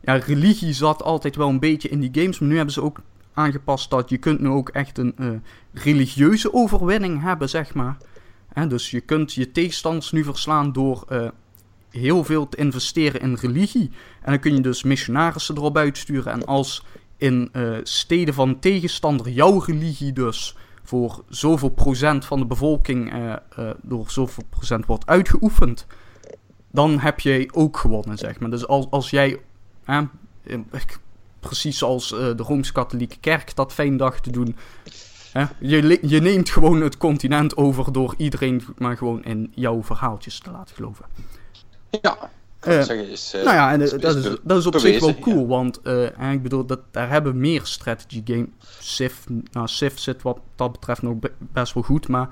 ja, 0.00 0.14
religie 0.14 0.72
zat 0.72 1.02
altijd 1.02 1.36
wel 1.36 1.48
een 1.48 1.60
beetje 1.60 1.88
in 1.88 2.00
die 2.00 2.22
games. 2.22 2.38
Maar 2.38 2.48
nu 2.48 2.56
hebben 2.56 2.74
ze 2.74 2.82
ook 2.82 3.00
aangepast 3.32 3.90
dat 3.90 4.10
je 4.10 4.18
kunt 4.18 4.40
nu 4.40 4.48
ook 4.48 4.68
echt 4.68 4.98
een 4.98 5.42
religieuze 5.72 6.52
overwinning 6.52 7.22
hebben, 7.22 7.48
zeg 7.48 7.74
maar. 7.74 7.96
dus 8.68 8.90
je 8.90 9.00
kunt 9.00 9.32
je 9.32 9.52
tegenstanders 9.52 10.12
nu 10.12 10.24
verslaan 10.24 10.72
door 10.72 11.04
heel 11.90 12.24
veel 12.24 12.48
te 12.48 12.56
investeren 12.56 13.20
in 13.20 13.34
religie. 13.34 13.90
En 14.22 14.30
dan 14.32 14.40
kun 14.40 14.54
je 14.54 14.60
dus 14.60 14.82
missionarissen 14.82 15.56
erop 15.56 15.76
uitsturen. 15.76 16.32
En 16.32 16.44
als 16.44 16.84
in 17.16 17.50
steden 17.82 18.34
van 18.34 18.58
tegenstander 18.58 19.28
jouw 19.28 19.58
religie 19.58 20.12
dus 20.12 20.56
voor 20.82 21.24
zoveel 21.28 21.68
procent 21.68 22.24
van 22.24 22.38
de 22.38 22.46
bevolking 22.46 23.12
door 23.82 24.10
zoveel 24.10 24.44
procent 24.50 24.86
wordt 24.86 25.06
uitgeoefend, 25.06 25.86
dan 26.78 26.98
heb 26.98 27.20
jij 27.20 27.48
ook 27.52 27.76
gewonnen, 27.76 28.18
zeg 28.18 28.40
maar. 28.40 28.50
Dus 28.50 28.66
als, 28.66 28.86
als 28.90 29.10
jij, 29.10 29.40
precies 31.40 31.78
zoals 31.78 32.08
de 32.08 32.34
Rooms-Katholieke 32.42 33.16
Kerk 33.20 33.54
dat 33.56 33.72
fijn 33.72 33.96
dacht 33.96 34.22
te 34.22 34.30
doen, 34.30 34.56
je, 35.60 35.98
je 36.02 36.20
neemt 36.20 36.50
gewoon 36.50 36.80
het 36.80 36.96
continent 36.96 37.56
over 37.56 37.92
door 37.92 38.14
iedereen 38.16 38.62
maar 38.78 38.96
gewoon 38.96 39.24
in 39.24 39.52
jouw 39.54 39.82
verhaaltjes 39.82 40.38
te 40.38 40.50
laten 40.50 40.74
geloven. 40.74 41.04
Ja, 42.02 42.30
Eh, 42.60 42.72
zeggen, 42.82 43.08
is, 43.10 43.32
eh, 43.34 43.44
nou 43.44 43.56
ja, 43.56 43.72
en 43.72 43.80
eh, 43.80 43.86
is- 43.86 43.92
dat, 44.00 44.16
is 44.16 44.36
dat 44.42 44.58
is 44.58 44.66
op 44.66 44.78
zich 44.78 45.00
wel 45.00 45.18
cool, 45.18 45.40
ja. 45.40 45.46
want 45.46 45.80
eh, 45.82 46.32
ik 46.32 46.42
bedoel, 46.42 46.66
dat, 46.66 46.80
daar 46.90 47.08
hebben 47.08 47.38
meer 47.40 47.60
strategy 47.64 48.22
games. 48.24 48.48
Civ, 48.80 49.14
nou, 49.52 49.68
Civ 49.68 49.98
zit 49.98 50.22
wat 50.22 50.38
dat 50.56 50.72
betreft 50.72 51.02
nog 51.02 51.14
be- 51.18 51.32
best 51.38 51.74
wel 51.74 51.82
goed, 51.82 52.08
maar 52.08 52.28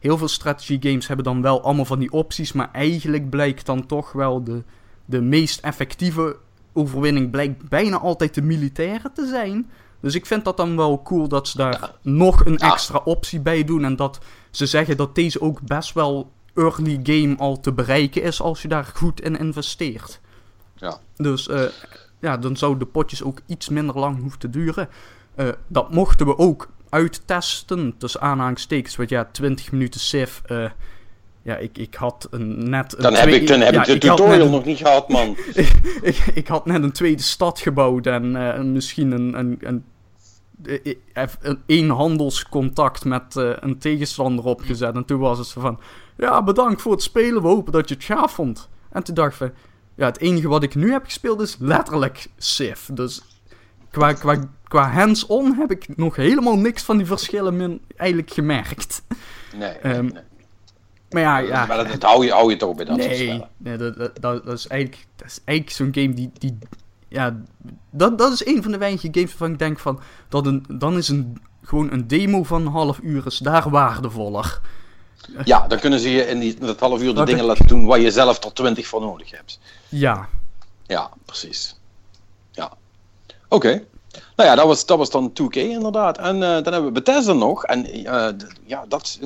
heel 0.00 0.18
veel 0.18 0.28
strategy 0.28 0.78
games 0.80 1.06
hebben 1.06 1.24
dan 1.24 1.42
wel 1.42 1.62
allemaal 1.62 1.84
van 1.84 1.98
die 1.98 2.12
opties, 2.12 2.52
maar 2.52 2.68
eigenlijk 2.72 3.30
blijkt 3.30 3.66
dan 3.66 3.86
toch 3.86 4.12
wel 4.12 4.44
de, 4.44 4.62
de 5.04 5.20
meest 5.20 5.60
effectieve 5.60 6.36
overwinning 6.72 7.30
blijkt 7.30 7.68
bijna 7.68 7.98
altijd 7.98 8.34
de 8.34 8.42
militaire 8.42 9.12
te 9.14 9.26
zijn. 9.26 9.70
Dus 10.00 10.14
ik 10.14 10.26
vind 10.26 10.44
dat 10.44 10.56
dan 10.56 10.76
wel 10.76 11.02
cool 11.02 11.28
dat 11.28 11.48
ze 11.48 11.56
daar 11.56 11.78
Ja. 11.80 11.94
nog 12.02 12.44
een 12.44 12.58
extra 12.58 13.00
optie 13.04 13.40
bij 13.40 13.64
doen 13.64 13.84
en 13.84 13.96
dat 13.96 14.18
ze 14.50 14.66
zeggen 14.66 14.96
dat 14.96 15.14
deze 15.14 15.40
ook 15.40 15.60
best 15.60 15.92
wel 15.94 16.30
early 16.54 17.00
game 17.02 17.36
al 17.36 17.60
te 17.60 17.72
bereiken 17.72 18.22
is 18.22 18.40
als 18.40 18.62
je 18.62 18.68
daar 18.68 18.90
goed 18.94 19.20
in 19.20 19.38
investeert. 19.38 20.20
Ja. 20.74 20.98
Dus 21.16 21.48
eh, 21.48 21.62
ja, 22.20 22.36
dan 22.36 22.56
zouden 22.56 22.80
de 22.80 22.86
potjes 22.92 23.22
ook 23.22 23.40
iets 23.46 23.68
minder 23.68 23.98
lang 23.98 24.20
hoeven 24.20 24.38
te 24.38 24.50
duren. 24.50 24.88
Eh, 25.34 25.48
dat 25.66 25.92
mochten 25.94 26.26
we 26.26 26.38
ook 26.38 26.68
uittesten, 26.90 27.94
tussen 27.98 28.20
aanhalingstekens. 28.20 28.96
Want 28.96 29.08
ja, 29.08 29.28
20 29.32 29.72
minuten 29.72 30.00
Civ. 30.00 30.38
eh, 30.46 30.70
ja, 31.42 31.56
ik, 31.56 31.78
ik 31.78 31.94
had 31.94 32.26
een, 32.30 32.70
net. 32.70 32.96
Een 32.96 33.02
Dan 33.02 33.14
heb 33.14 33.28
ik, 33.28 33.46
dan 33.46 33.60
heb 33.60 33.74
ja, 33.74 33.80
ik 33.80 33.86
de 33.86 33.98
tutorial 33.98 34.44
een- 34.46 34.50
nog 34.50 34.64
niet 34.64 34.78
gehad, 34.78 35.08
man. 35.08 35.36
ik, 36.02 36.16
ik 36.34 36.48
had 36.48 36.66
net 36.66 36.82
een 36.82 36.92
tweede 36.92 37.22
stad 37.22 37.60
gebouwd 37.60 38.06
en 38.06 38.36
eh, 38.54 38.60
misschien 38.62 39.10
een, 39.12 39.38
een, 39.38 39.58
een, 39.60 39.84
eh, 41.12 41.24
een, 41.40 41.60
één 41.66 41.88
handelscontact 41.90 43.04
met 43.04 43.34
een 43.34 43.78
tegenstander 43.78 44.44
opgezet. 44.44 44.94
En 44.94 45.04
toen 45.04 45.18
was 45.20 45.38
het 45.38 45.46
zo 45.46 45.60
van, 45.60 45.80
ja, 46.16 46.42
bedankt 46.42 46.82
voor 46.82 46.92
het 46.92 47.02
spelen, 47.02 47.42
we 47.42 47.48
hopen 47.48 47.72
dat 47.72 47.88
je 47.88 47.94
het 47.94 48.04
gaaf 48.04 48.32
vond. 48.32 48.68
En 48.90 49.02
toen 49.02 49.14
dacht 49.14 49.40
ik 49.40 49.52
ja, 49.94 50.06
het 50.06 50.18
enige 50.18 50.48
wat 50.48 50.62
ik 50.62 50.74
nu 50.74 50.92
heb 50.92 51.04
gespeeld 51.04 51.40
is 51.40 51.56
letterlijk 51.58 52.26
Civ. 52.36 52.86
Dus 52.86 53.22
qua, 53.90 54.12
qua, 54.12 54.50
qua 54.70 54.88
hands-on 54.90 55.54
heb 55.58 55.70
ik 55.70 55.96
nog 55.96 56.16
helemaal 56.16 56.56
niks 56.58 56.82
van 56.82 56.96
die 56.96 57.06
verschillen 57.06 57.56
min, 57.56 57.80
eigenlijk 57.96 58.30
gemerkt. 58.32 59.02
Nee, 59.56 59.68
Ehm, 59.70 60.04
nee. 60.04 60.22
Maar 61.10 61.22
ja, 61.22 61.38
ja. 61.38 61.66
Maar 61.66 61.76
dat, 61.76 61.88
dat 61.88 62.02
hou, 62.02 62.24
je, 62.24 62.32
hou 62.32 62.50
je 62.50 62.56
toch 62.56 62.74
bij 62.74 62.84
dat 62.84 62.96
soort 63.02 63.08
Nee, 63.08 63.22
spellen. 63.26 63.48
nee 63.56 63.76
dat, 63.76 64.20
dat, 64.20 64.46
is 64.46 64.66
eigenlijk, 64.66 65.06
dat 65.16 65.26
is 65.26 65.40
eigenlijk 65.44 65.76
zo'n 65.76 66.02
game 66.02 66.14
die, 66.14 66.30
die 66.38 66.58
ja, 67.08 67.36
dat, 67.90 68.18
dat 68.18 68.32
is 68.32 68.46
een 68.46 68.62
van 68.62 68.72
de 68.72 68.78
weinige 68.78 69.08
games 69.10 69.28
waarvan 69.30 69.52
ik 69.52 69.58
denk 69.58 69.78
van, 69.78 70.00
dat 70.28 70.46
een, 70.46 70.64
dan 70.68 70.96
is 70.96 71.08
een, 71.08 71.42
gewoon 71.62 71.92
een 71.92 72.06
demo 72.06 72.42
van 72.42 72.60
een 72.66 72.72
half 72.72 72.98
uur 73.02 73.26
is 73.26 73.38
daar 73.38 73.70
waardevoller. 73.70 74.60
Ja, 75.44 75.66
dan 75.66 75.78
kunnen 75.78 76.00
ze 76.00 76.10
je 76.10 76.26
in, 76.26 76.38
die, 76.38 76.54
in 76.60 76.66
dat 76.66 76.80
half 76.80 77.00
uur 77.00 77.08
de 77.08 77.14
Dat 77.14 77.26
dingen 77.26 77.42
ik- 77.42 77.46
laten 77.48 77.66
doen 77.66 77.84
waar 77.86 78.00
je 78.00 78.10
zelf 78.10 78.38
tot 78.38 78.54
20 78.54 78.86
voor 78.86 79.00
nodig 79.00 79.30
hebt. 79.30 79.60
Ja, 79.88 80.28
Ja, 80.86 81.10
precies. 81.24 81.80
Ja. 82.50 82.72
Oké. 83.48 83.82
Nou 84.36 84.48
ja, 84.48 84.54
dat 84.54 84.66
was, 84.66 84.86
dat 84.86 84.98
was 84.98 85.10
dan 85.10 85.32
2K 85.42 85.56
inderdaad. 85.56 86.18
En 86.18 86.34
eh, 86.34 86.40
dan 86.40 86.72
hebben 86.72 86.84
we 86.84 86.92
Bethesda 86.92 87.32
nog. 87.32 87.64
En 87.64 87.86
eh, 87.86 88.28
ja, 88.64 88.84
dat 88.88 89.02
is. 89.02 89.18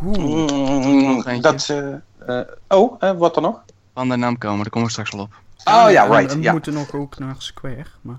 Mm, 0.00 1.22
eentje. 1.26 1.40
dat, 1.40 1.68
eh, 1.68 2.38
eh, 2.38 2.46
oh, 2.68 3.18
wat 3.18 3.34
dan 3.34 3.42
nog? 3.42 3.62
Van 3.94 4.08
de 4.08 4.16
naam 4.16 4.38
komen, 4.38 4.58
daar 4.58 4.70
komen 4.70 4.86
we 4.86 4.92
straks 4.92 5.10
wel 5.10 5.22
op. 5.22 5.32
Oh 5.64 5.90
ja, 5.90 6.04
right. 6.04 6.30
En 6.30 6.36
we 6.36 6.42
ja. 6.42 6.52
moeten 6.52 6.72
nog 6.72 6.94
ook 6.94 7.18
naar 7.18 7.34
Square. 7.38 7.86
Maar, 8.00 8.18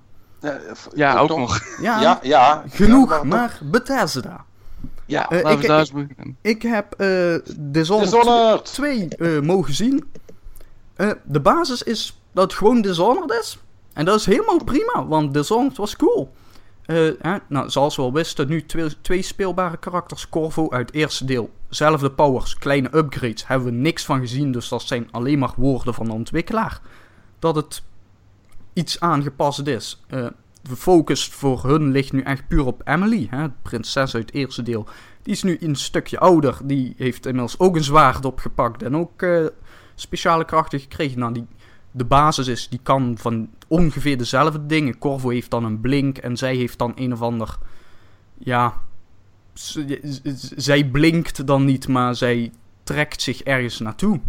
Ja, 0.93 1.17
ook 1.17 1.29
nog. 1.29 1.59
ja, 1.81 2.01
Ja, 2.01 2.19
ja. 2.21 2.63
genoeg, 2.69 3.11
Ja, 3.11 3.23
maar 3.23 3.59
Bethesda. 3.61 4.45
Ja. 5.05 5.27
Laten 5.29 5.47
we 5.47 5.53
ik, 5.53 5.67
daar 5.67 5.79
ik, 5.81 5.93
eens 5.93 6.07
beginnen. 6.07 6.37
ik 6.41 6.61
heb 6.61 6.93
eh 6.93 7.35
Dishonored, 7.57 8.11
Dishonored. 8.11 8.65
2 8.65 9.07
eh, 9.07 9.39
mogen 9.39 9.73
zien. 9.73 10.11
Eh, 10.95 11.11
de 11.23 11.39
basis 11.39 11.83
is 11.83 12.21
dat 12.31 12.43
het 12.43 12.53
gewoon 12.53 12.81
Dishonored 12.81 13.39
is. 13.41 13.59
En 13.93 14.05
dat 14.05 14.19
is 14.19 14.25
helemaal 14.25 14.63
prima, 14.63 15.05
want 15.07 15.33
Dishonored 15.33 15.77
was 15.77 15.95
cool. 15.95 16.31
Eh, 16.85 17.35
nou, 17.47 17.69
zoals 17.69 17.95
we 17.95 18.01
al 18.01 18.13
wisten, 18.13 18.47
nu 18.47 18.65
twee, 18.65 19.01
twee 19.01 19.21
speelbare 19.21 19.77
karakters. 19.77 20.29
Corvo 20.29 20.69
uit 20.69 20.87
het 20.87 20.95
eerste 20.95 21.25
deel. 21.25 21.49
Zelfde 21.69 22.11
powers, 22.11 22.57
kleine 22.57 22.97
upgrades. 22.97 23.47
Hebben 23.47 23.67
we 23.67 23.73
niks 23.73 24.05
van 24.05 24.19
gezien, 24.19 24.51
dus 24.51 24.67
dat 24.67 24.81
zijn 24.81 25.07
alleen 25.11 25.39
maar 25.39 25.53
woorden 25.55 25.93
van 25.93 26.05
de 26.05 26.13
ontwikkelaar. 26.13 26.81
Dat 27.39 27.55
het 27.55 27.83
iets 28.73 28.99
aangepast 28.99 29.67
is. 29.67 30.01
Eh, 30.07 30.27
de 30.61 30.75
focus 30.75 31.27
voor 31.27 31.65
hun 31.65 31.91
ligt 31.91 32.11
nu 32.11 32.21
echt 32.21 32.47
puur 32.47 32.65
op 32.65 32.81
Emily, 32.85 33.27
hè, 33.29 33.43
de 33.43 33.53
prinses 33.61 34.15
uit 34.15 34.25
het 34.25 34.33
eerste 34.33 34.61
deel. 34.61 34.85
Die 35.21 35.33
is 35.33 35.43
nu 35.43 35.57
een 35.59 35.75
stukje 35.75 36.19
ouder. 36.19 36.57
Die 36.63 36.93
heeft 36.97 37.25
inmiddels 37.25 37.59
ook 37.59 37.75
een 37.75 37.83
zwaard 37.83 38.25
opgepakt 38.25 38.83
en 38.83 38.95
ook 38.95 39.21
eh, 39.21 39.45
speciale 39.95 40.45
krachten 40.45 40.79
gekregen. 40.79 41.19
Nou, 41.19 41.33
die, 41.33 41.47
de 41.91 42.05
basis 42.05 42.47
is, 42.47 42.69
die 42.69 42.79
kan 42.83 43.17
van 43.17 43.49
ongeveer 43.67 44.17
dezelfde 44.17 44.65
dingen. 44.65 44.97
Corvo 44.97 45.29
heeft 45.29 45.49
dan 45.51 45.63
een 45.63 45.81
blink 45.81 46.17
en 46.17 46.37
zij 46.37 46.55
heeft 46.55 46.77
dan 46.77 46.91
een 46.95 47.13
of 47.13 47.21
ander... 47.21 47.57
Ja, 48.37 48.73
zij 50.55 50.85
blinkt 50.85 51.47
dan 51.47 51.65
niet, 51.65 51.87
maar 51.87 52.15
zij 52.15 52.51
trekt 52.83 53.21
zich 53.21 53.41
ergens 53.41 53.79
naartoe. 53.79 54.19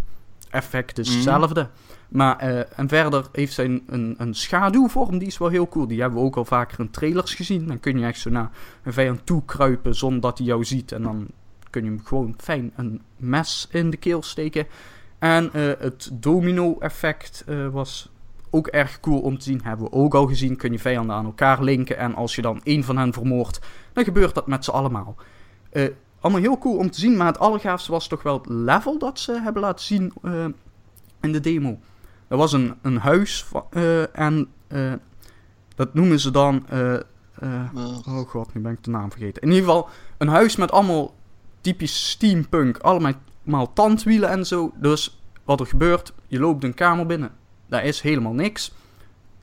Effect 0.51 0.98
is 0.98 1.06
Mhm. 1.09 1.16
hetzelfde. 1.16 1.68
Maar, 2.09 2.36
eh, 2.39 2.78
en 2.78 2.89
verder 2.89 3.26
heeft 3.32 3.52
zij 3.52 3.64
een, 3.64 3.82
een, 3.86 4.14
een 4.18 4.34
schaduwvorm, 4.34 5.18
die 5.18 5.28
is 5.28 5.39
wel 5.39 5.48
heel 5.48 5.68
cool. 5.68 5.86
Die 5.86 6.01
hebben 6.01 6.18
we 6.18 6.24
ook 6.24 6.36
al 6.36 6.44
vaker 6.44 6.80
in 6.80 6.90
trailers 6.90 7.34
gezien. 7.34 7.66
Dan 7.66 7.80
kun 7.80 7.98
je 7.98 8.06
echt 8.06 8.18
zo 8.20 8.30
naar 8.30 8.51
een 8.82 8.93
vijand 8.93 9.26
toe 9.26 9.43
kruipen 9.44 9.94
zonder 9.94 10.20
dat 10.20 10.39
hij 10.39 10.47
jou 10.47 10.64
ziet. 10.64 10.93
En 10.93 11.02
dan 11.02 11.26
kun 11.70 11.84
je 11.84 11.90
hem 11.90 12.01
gewoon 12.05 12.34
fijn 12.39 12.72
een 12.76 13.01
mes 13.16 13.68
in 13.70 13.90
de 13.90 13.97
keel 13.97 14.22
steken. 14.22 14.66
En 15.23 15.53
eh, 15.53 15.62
het 15.78 16.11
domino-effect 16.12 17.44
eh, 17.47 17.69
was 17.69 18.11
ook 18.51 18.66
erg 18.66 19.01
cool 19.01 19.20
om 19.20 19.39
te 19.39 19.44
zien. 19.44 19.61
Hebben 19.62 19.86
we 19.86 19.93
ook 19.93 20.15
al 20.15 20.27
gezien. 20.27 20.57
Kun 20.57 20.73
je 20.73 20.78
vijanden 20.78 21.16
aan 21.16 21.24
elkaar 21.24 21.62
linken. 21.62 21.97
En 21.97 22.15
als 22.15 22.35
je 22.35 22.43
dan 22.43 22.61
één 22.65 22.85
van 22.85 22.97
hen 22.97 23.12
vermoordt, 23.12 23.61
dan 23.93 24.05
gebeurt 24.05 24.35
dat 24.35 24.47
met 24.47 24.65
z'n 24.65 24.70
allemaal. 24.70 25.16
Eh, 25.70 25.89
allemaal 26.20 26.40
heel 26.40 26.59
cool 26.59 26.77
om 26.77 26.90
te 26.90 27.01
zien. 27.01 27.16
Maar 27.16 27.27
het 27.27 27.39
allergaafste 27.39 27.90
was 27.90 28.09
toch 28.09 28.23
wel 28.23 28.35
het 28.35 28.49
level 28.49 28.99
dat 28.99 29.19
ze 29.19 29.40
hebben 29.43 29.62
laten 29.62 29.85
zien 29.85 30.12
in 31.20 31.32
de 31.32 31.40
demo. 31.40 31.78
Er 32.28 32.36
was 32.36 32.53
een, 32.53 32.74
een 32.82 32.97
huis 32.97 33.47
en 34.12 34.49
dat 35.74 35.94
noemen 35.94 36.20
ze 36.20 36.31
dan. 36.31 36.66
oh 38.07 38.28
god, 38.28 38.55
nu 38.55 38.61
ben 38.61 38.73
ik 38.73 38.85
de 38.85 38.90
naam 38.90 39.11
vergeten. 39.11 39.43
In 39.43 39.49
ieder 39.49 39.65
geval 39.65 39.89
een 40.19 40.28
huis 40.28 40.57
met 40.57 40.73
allemaal 40.73 41.15
typisch 41.61 42.11
steampunk. 42.11 42.78
Allemaal 42.78 43.12
tandwielen 43.73 44.28
en 44.28 44.47
zo. 44.47 44.73
Dus 44.77 45.23
wat 45.44 45.60
er 45.60 45.66
gebeurt, 45.66 46.12
je 46.27 46.39
loopt 46.39 46.64
een 46.64 46.74
kamer 46.74 47.06
binnen. 47.06 47.31
Daar 47.66 47.85
is 47.85 48.01
helemaal 48.01 48.32
niks. 48.32 48.73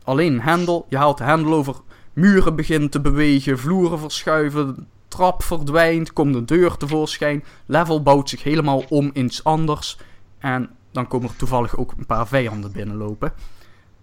Alleen 0.03 0.33
een 0.33 0.41
hendel. 0.41 0.85
Je 0.89 0.97
haalt 0.97 1.17
de 1.17 1.23
hendel 1.23 1.53
over. 1.53 1.75
Muren 2.13 2.55
beginnen 2.55 2.89
te 2.89 3.01
bewegen. 3.01 3.59
Vloeren 3.59 3.99
verschuiven. 3.99 4.87
Trap 5.07 5.43
verdwijnt. 5.43 6.13
Komt 6.13 6.35
een 6.35 6.45
deur 6.45 6.77
tevoorschijn. 6.77 7.43
Level 7.65 8.01
bouwt 8.01 8.29
zich 8.29 8.43
helemaal 8.43 8.83
om 8.89 9.11
iets 9.13 9.43
anders. 9.43 9.97
En 10.37 10.69
dan 10.91 11.07
komen 11.07 11.29
er 11.29 11.35
toevallig 11.35 11.77
ook 11.77 11.93
een 11.97 12.05
paar 12.05 12.27
vijanden 12.27 12.71
binnenlopen. 12.71 13.33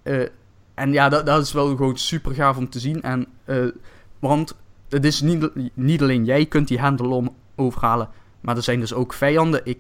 Eh, 0.02 0.26
en 0.74 0.92
ja, 0.92 1.08
dat, 1.08 1.26
dat 1.26 1.42
is 1.42 1.52
wel 1.52 1.66
gewoon 1.66 1.98
super 1.98 2.34
gaaf 2.34 2.56
om 2.56 2.68
te 2.68 2.78
zien. 2.78 3.02
En, 3.02 3.26
eh, 3.44 3.64
want 4.18 4.56
het 4.88 5.04
is 5.04 5.20
niet, 5.20 5.50
niet 5.74 6.02
alleen 6.02 6.24
jij 6.24 6.46
kunt 6.46 6.68
die 6.68 6.80
hendel 6.80 7.10
om 7.10 7.34
overhalen. 7.56 8.08
Maar 8.46 8.56
er 8.56 8.62
zijn 8.62 8.80
dus 8.80 8.94
ook 8.94 9.12
vijanden. 9.12 9.60
Ik 9.64 9.78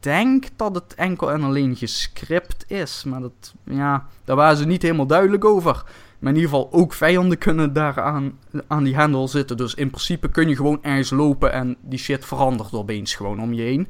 denk 0.00 0.44
dat 0.56 0.74
het 0.74 0.94
enkel 0.94 1.32
en 1.32 1.42
alleen 1.42 1.76
gescript 1.76 2.64
is. 2.70 3.04
Maar 3.04 3.20
dat, 3.20 3.54
ja, 3.64 4.06
daar 4.24 4.36
waren 4.36 4.56
ze 4.56 4.66
niet 4.66 4.82
helemaal 4.82 5.06
duidelijk 5.06 5.44
over. 5.44 5.84
Maar 6.18 6.32
in 6.32 6.38
ieder 6.38 6.50
geval, 6.50 6.72
ook 6.72 6.92
vijanden 6.92 7.38
kunnen 7.38 7.72
daar 7.72 8.00
aan, 8.00 8.38
aan 8.66 8.84
die 8.84 8.94
hendel 8.94 9.28
zitten. 9.28 9.56
Dus 9.56 9.74
in 9.74 9.88
principe 9.90 10.28
kun 10.28 10.48
je 10.48 10.56
gewoon 10.56 10.82
ergens 10.82 11.10
lopen 11.10 11.52
en 11.52 11.76
die 11.80 11.98
shit 11.98 12.24
verandert 12.24 12.72
opeens 12.72 13.14
gewoon 13.14 13.40
om 13.40 13.52
je 13.52 13.62
heen. 13.62 13.88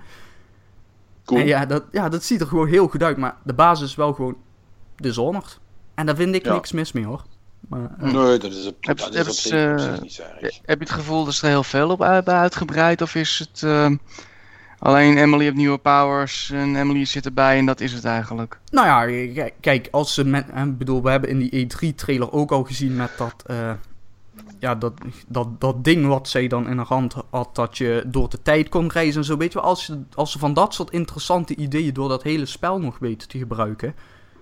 Cool. 1.25 1.41
En 1.41 1.47
ja 1.47 1.67
dat, 1.67 1.85
ja, 1.93 2.09
dat 2.09 2.25
ziet 2.25 2.41
er 2.41 2.47
gewoon 2.47 2.69
heel 2.69 2.89
goed 2.89 3.03
uit. 3.03 3.17
Maar 3.17 3.37
de 3.45 3.55
basis 3.55 3.89
is 3.89 3.95
wel 3.95 4.13
gewoon 4.13 4.37
Dishonored. 4.97 5.61
En 5.95 6.07
daar 6.07 6.17
vind 6.17 6.35
ik 6.35 6.45
Ja. 6.45 6.53
niks 6.53 6.73
mis 6.73 6.93
mee 6.93 7.05
hoor. 7.05 7.23
Maar, 7.69 7.91
eh, 7.99 8.13
Nee, 8.13 8.39
dat 8.39 8.53
is, 8.53 8.67
op, 8.67 8.77
Heb- 8.81 8.99
dat 8.99 9.15
is 9.15 9.27
op, 9.29 9.35
zich, 9.35 9.73
op 9.73 9.79
eh, 9.79 10.01
niet 10.01 10.13
zo 10.13 10.23
erg. 10.41 10.59
Heb 10.65 10.79
je 10.79 10.85
het 10.85 10.91
gevoel 10.95 11.25
dat 11.25 11.35
ze 11.35 11.45
er 11.45 11.51
heel 11.53 11.63
veel 11.65 11.91
op 11.91 12.03
uit- 12.03 12.29
uitgebreid? 12.29 13.03
Of 13.03 13.15
is 13.15 13.39
het 13.39 13.63
eh, 13.63 13.91
alleen 14.79 15.17
Emily 15.19 15.45
heeft 15.45 15.57
nieuwe 15.57 15.79
powers 15.79 16.51
en 16.51 16.77
Emily 16.77 17.05
zit 17.05 17.25
erbij 17.27 17.59
en 17.59 17.67
dat 17.67 17.81
is 17.81 17.93
het 17.93 18.05
eigenlijk? 18.05 18.59
Nou 18.71 19.11
ja, 19.33 19.49
kijk, 19.61 19.89
als 19.91 20.15
ze 20.15 20.25
met. 20.25 20.47
Ik 20.65 20.79
bedoel, 20.79 21.03
we 21.03 21.11
hebben 21.11 21.31
in 21.31 21.39
die 21.39 21.67
E3-trailer 21.67 22.33
ook 22.33 22.53
al 22.53 22.65
gezien 22.65 22.97
met 22.97 23.11
dat. 23.17 23.35
eh, 23.47 23.71
ja, 24.59 24.75
dat, 24.75 24.93
dat, 25.29 25.61
dat 25.61 25.85
ding 25.85 26.07
wat 26.07 26.29
zij 26.29 26.47
dan 26.47 26.69
in 26.69 26.77
haar 26.77 26.87
hand 26.87 27.15
had, 27.31 27.55
dat 27.55 27.79
je 27.79 28.05
door 28.07 28.29
de 28.29 28.43
tijd 28.43 28.69
kon 28.69 28.89
reizen 28.91 29.21
en 29.21 29.27
zo. 29.27 29.37
Weet 29.37 29.53
je 29.53 29.59
wel, 29.59 29.69
als, 29.69 29.87
je, 29.87 30.01
als 30.15 30.33
ze 30.33 30.39
van 30.39 30.55
dat 30.55 30.75
soort 30.75 30.91
interessante 30.91 31.55
ideeën 31.57 31.95
door 31.95 32.09
dat 32.09 32.23
hele 32.23 32.47
spel 32.47 32.79
nog 32.81 32.99
weten 32.99 33.29
te 33.29 33.39
gebruiken, 33.39 33.95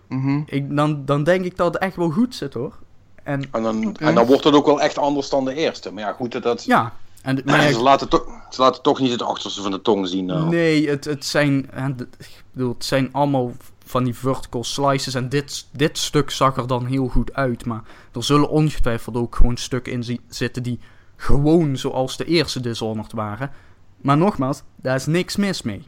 Mhm. 0.09 0.41
ik, 0.47 0.77
dan, 0.77 1.05
dan 1.05 1.25
denk 1.25 1.45
ik 1.45 1.57
dat 1.57 1.75
het 1.75 1.83
echt 1.83 1.97
wel 1.97 2.11
goed 2.11 2.35
zit 2.35 2.55
hoor. 2.55 2.79
En 3.23 3.43
En 3.53 3.63
dan, 3.63 3.97
en 3.97 4.15
dan 4.15 4.27
wordt 4.27 4.45
het 4.45 4.55
ook 4.55 4.67
wel 4.67 4.81
echt 4.81 4.99
anders 4.99 5.29
dan 5.29 5.45
de 5.45 5.55
eerste. 5.55 5.93
Maar 5.93 6.03
ja, 6.03 6.13
goed, 6.13 6.43
dat, 6.43 6.65
ja, 6.65 6.93
en, 7.23 7.43
maar 7.45 7.73
ze, 7.73 7.81
laten 7.81 8.09
toch, 8.09 8.27
ze 8.51 8.61
laten 8.61 8.83
toch 8.83 9.01
niet 9.01 9.11
het 9.11 9.23
achterste 9.23 9.63
van 9.63 9.71
de 9.71 9.83
tong 9.83 10.09
zien. 10.09 10.25
Nou. 10.25 10.49
Nee, 10.49 10.89
het, 10.89 11.05
het 11.05 11.25
zijn. 11.25 11.71
Ik 12.19 12.45
bedoel, 12.53 12.73
het 12.73 12.85
zijn 12.85 13.09
allemaal 13.13 13.53
van 13.85 14.05
die 14.05 14.15
vertical 14.15 14.65
slices. 14.65 15.15
En 15.15 15.29
dit, 15.29 15.67
dit 15.71 15.99
stuk 15.99 16.31
zag 16.31 16.57
er 16.57 16.67
dan 16.67 16.87
heel 16.87 17.09
goed 17.09 17.35
uit. 17.35 17.65
Maar 17.67 17.83
er 18.13 18.25
zullen 18.25 18.49
ongetwijfeld 18.49 19.17
ook 19.17 19.37
gewoon 19.37 19.57
stukken 19.57 19.93
in 19.93 20.05
zi- 20.05 20.21
zitten 20.29 20.63
die 20.63 20.79
gewoon 21.17 21.77
zoals 21.77 22.17
de 22.17 22.25
eerste 22.25 22.61
Dishonored 22.61 23.13
waren. 23.13 23.51
Maar 23.97 24.17
nogmaals, 24.17 24.63
daar 24.77 24.95
is 24.95 25.07
niks 25.07 25.37
mis 25.37 25.63
mee. 25.63 25.83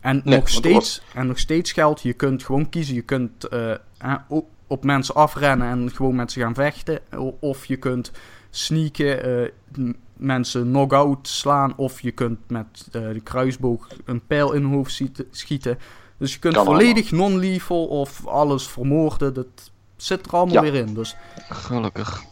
En, 0.00 0.20
Nee, 0.24 0.36
nog, 0.36 0.48
steeds, 0.48 1.02
en 1.14 1.26
nog 1.26 1.38
steeds 1.38 1.72
geldt, 1.72 2.00
je 2.02 2.12
kunt 2.12 2.44
gewoon 2.44 2.68
kiezen. 2.68 2.94
Je 2.94 3.02
kunt 3.02 3.48
eh, 3.48 3.70
op, 4.72 4.84
mensen 4.84 5.14
afrennen 5.14 5.68
en 5.68 5.90
gewoon 5.94 6.14
met 6.14 6.32
ze 6.32 6.40
gaan 6.40 6.54
vechten. 6.54 6.98
Of 7.40 7.64
je 7.64 7.76
kunt 7.76 8.10
sneaken, 8.50 9.24
eh, 9.44 9.50
mensen 10.16 10.62
knock-out 10.62 11.28
slaan. 11.28 11.72
Of 11.76 12.00
je 12.00 12.10
kunt 12.10 12.38
met 12.50 12.88
eh, 12.92 13.02
de 13.12 13.20
kruisboog 13.20 13.86
een 14.04 14.26
pijl 14.26 14.52
in 14.52 14.62
hun 14.62 14.72
hoofd 14.72 15.00
schieten-. 15.30 15.78
Dus 16.18 16.32
je 16.32 16.38
kunt 16.38 16.54
Kan 16.54 16.64
volledig 16.64 17.10
non-lethal 17.10 17.86
of 17.86 18.26
alles 18.26 18.66
vermoorden. 18.68 19.34
Dat 19.34 19.70
zit 19.96 20.26
er 20.26 20.32
allemaal 20.32 20.54
Ja. 20.64 20.70
weer 20.70 20.74
in. 20.86 20.94
Dus 20.94 21.16
Gelukkig. 21.48 22.22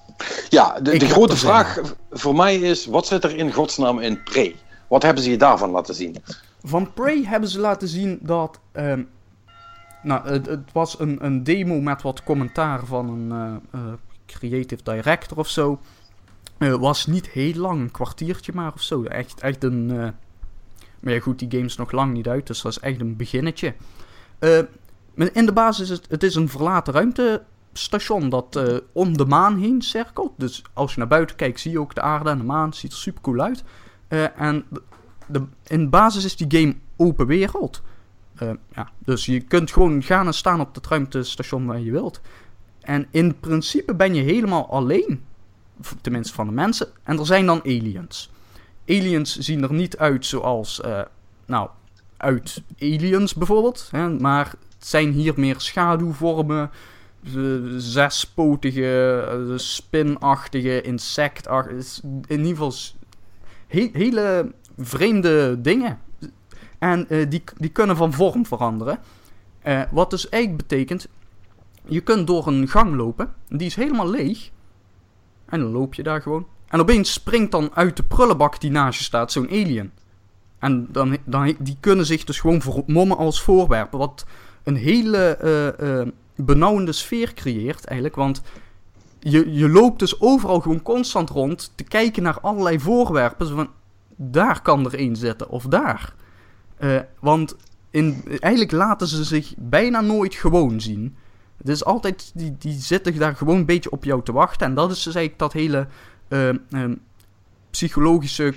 Ja, 0.49 0.81
de, 0.81 0.99
de 0.99 1.09
grote 1.09 1.37
vraag 1.37 1.81
voor 2.11 2.35
mij 2.37 2.57
is: 2.57 2.87
wat 2.87 3.07
zit 3.07 3.25
er 3.25 3.37
in 3.37 3.53
godsnaam 3.53 3.99
in 3.99 4.23
Prey? 4.23 4.57
Wat 4.89 5.03
hebben 5.03 5.23
ze 5.23 5.31
je 5.31 5.37
daarvan 5.39 5.71
laten 5.71 5.95
zien? 5.95 6.17
Van 6.63 6.93
Prey 6.93 7.23
hebben 7.25 7.49
ze 7.49 7.59
laten 7.61 7.89
zien 7.89 8.19
dat. 8.23 8.59
ehm, 8.73 9.03
nou, 10.03 10.29
het, 10.29 10.47
het 10.47 10.73
was 10.73 10.99
een, 10.99 11.25
een 11.25 11.45
demo 11.45 11.81
met 11.81 12.03
wat 12.03 12.23
commentaar 12.23 12.87
van 12.87 13.09
een 13.09 13.33
eh, 13.33 13.81
eh, 13.81 13.93
creative 14.27 14.83
director 14.83 15.39
of 15.39 15.49
zo. 15.49 15.81
Eh, 16.59 16.75
was 16.75 17.07
niet 17.07 17.29
heel 17.29 17.55
lang, 17.55 17.81
een 17.81 17.91
kwartiertje 17.91 18.53
maar 18.55 18.73
of 18.73 18.83
zo. 18.83 19.03
Echt, 19.03 19.41
echt 19.41 19.65
een. 19.65 19.87
maar 21.01 21.13
ja, 21.13 21.21
goed, 21.21 21.39
die 21.39 21.51
game 21.51 21.65
is 21.65 21.77
nog 21.77 21.93
lang 21.93 22.13
niet 22.13 22.29
uit, 22.29 22.47
dus 22.47 22.63
dat 22.63 22.73
is 22.73 22.79
echt 22.79 23.01
een 23.01 23.17
beginnetje. 23.17 23.75
In 25.33 25.47
de 25.47 25.53
basis 25.53 25.91
is 25.91 25.97
het, 25.97 26.07
het 26.11 26.23
is 26.23 26.35
een 26.35 26.49
verlaten 26.49 26.93
ruimtestation 26.93 28.29
dat 28.29 28.61
om 28.93 29.17
de 29.17 29.25
maan 29.25 29.59
heen 29.59 29.83
cirkelt. 29.83 30.33
Dus 30.37 30.63
als 30.73 30.93
je 30.93 30.99
naar 30.99 31.09
buiten 31.09 31.37
kijkt, 31.37 31.61
zie 31.61 31.71
je 31.71 31.81
ook 31.81 31.95
de 31.95 32.01
aarde 32.01 32.31
en 32.31 32.39
de 32.39 32.45
maan. 32.45 32.75
Ziet 32.75 32.93
er 32.93 32.99
super 32.99 33.23
cool 33.23 33.41
uit. 33.41 33.65
Eh, 34.09 34.41
en 34.41 34.65
de, 34.69 34.83
de- 35.27 35.47
in 35.67 35.91
basis 35.91 36.25
is 36.25 36.37
die 36.37 36.61
game 36.61 36.77
open 36.97 37.27
wereld. 37.27 37.83
Eh, 38.41 38.51
ja, 38.75 38.91
dus 38.99 39.27
je 39.27 39.41
kunt 39.41 39.73
gewoon 39.73 40.03
gaan 40.03 40.27
en 40.27 40.35
staan 40.35 40.61
op 40.61 40.75
het 40.75 40.87
ruimtestation 40.87 41.67
waar 41.67 41.81
je 41.81 41.91
wilt. 41.91 42.21
En 42.81 43.07
in 43.11 43.41
principe 43.41 43.95
ben 43.95 44.15
je 44.15 44.23
helemaal 44.23 44.71
alleen. 44.71 45.23
Tenminste 46.01 46.35
van 46.35 46.47
de 46.47 46.53
mensen. 46.53 46.87
En 47.03 47.19
er 47.19 47.27
zijn 47.27 47.47
dan 47.47 47.61
aliens. 47.63 48.31
Aliens 48.87 49.39
zien 49.39 49.63
er 49.63 49.73
niet 49.73 49.99
uit 49.99 50.27
zoals, 50.27 50.81
eh, 50.81 51.01
nou, 51.47 51.69
uit 52.17 52.63
aliens 52.79 53.35
bijvoorbeeld. 53.35 53.89
Hè, 53.91 54.09
maar 54.09 54.47
het 54.47 54.87
zijn 54.87 55.13
hier 55.13 55.33
meer 55.37 55.61
schaduwvormen. 55.61 56.71
Zespotige, 57.77 59.27
eh, 59.31 59.59
spinachtige, 59.59 60.83
insectachtige. 60.83 62.01
In 62.27 62.45
ieder 62.45 62.57
geval 62.57 62.73
hele 63.93 64.53
vreemde 64.79 65.61
dingen. 65.61 65.99
En 66.81 67.09
eh, 67.09 67.31
die, 67.31 67.43
die 67.57 67.71
kunnen 67.71 67.97
van 67.97 68.13
vorm 68.13 68.47
veranderen. 68.47 68.99
Eh, 69.63 69.83
wat 69.91 70.11
dus 70.11 70.29
eigenlijk 70.29 70.69
betekent, 70.69 71.09
je 71.85 72.01
kunt 72.01 72.27
door 72.27 72.47
een 72.47 72.69
gang 72.69 72.95
lopen. 72.95 73.35
Die 73.49 73.67
is 73.67 73.75
helemaal 73.75 74.11
leeg. 74.11 74.51
En 75.47 75.61
dan 75.61 75.71
loop 75.71 75.95
je 75.95 76.03
daar 76.03 76.23
gewoon. 76.23 76.47
En 76.69 76.81
opeens 76.81 77.13
springt 77.13 77.53
dan 77.53 77.71
uit 77.75 77.97
de 77.97 78.03
prullenbak 78.03 78.61
die 78.61 78.71
naast 78.71 78.99
je 78.99 79.05
staat 79.05 79.33
zo'n 79.33 79.49
alien. 79.49 79.93
En 80.59 80.89
dan, 80.91 81.17
dan, 81.25 81.55
die 81.59 81.77
kunnen 81.81 82.07
zich 82.07 82.25
dus 82.25 82.41
gewoon 82.41 82.63
vermommen 82.63 83.17
als 83.17 83.43
voorwerpen. 83.43 83.99
Wat 83.99 84.27
een 84.63 84.77
hele 84.77 85.37
eh, 85.37 86.09
benauwende 86.45 86.93
sfeer 86.93 87.35
creëert 87.35 87.85
eigenlijk. 87.85 88.17
Want 88.17 88.43
je, 89.19 89.53
je 89.53 89.69
loopt 89.69 89.99
dus 89.99 90.21
overal 90.21 90.61
gewoon 90.61 90.83
constant 90.83 91.31
rond 91.31 91.73
te 91.75 91.85
kijken 91.85 92.23
naar 92.23 92.41
allerlei 92.41 92.81
voorwerpen. 92.81 93.49
Van, 93.49 93.69
daar 94.17 94.63
kan 94.63 94.85
er 94.85 94.95
één 94.95 95.17
zitten 95.17 95.49
of 95.49 95.65
daar. 95.65 96.15
Eh, 96.81 96.99
want 97.21 97.57
in, 97.91 98.23
eigenlijk 98.39 98.73
laten 98.73 99.07
ze 99.07 99.25
zich 99.25 99.55
bijna 99.57 100.01
nooit 100.01 100.35
gewoon 100.35 100.81
zien. 100.81 101.17
Het 101.57 101.69
is 101.69 101.85
altijd, 101.85 102.31
die, 102.35 102.57
die 102.59 102.73
zitten 102.73 103.19
daar 103.19 103.37
gewoon 103.37 103.57
een 103.57 103.67
beetje 103.67 103.91
op 103.91 104.05
jou 104.05 104.23
te 104.23 104.33
wachten. 104.33 104.67
En 104.67 104.75
dat 104.75 104.91
is 104.91 105.03
dus 105.03 105.15
eigenlijk 105.15 105.39
dat 105.39 105.53
hele 105.53 105.87
eh, 106.29 106.49
eh, 106.49 106.91
psychologische 107.71 108.55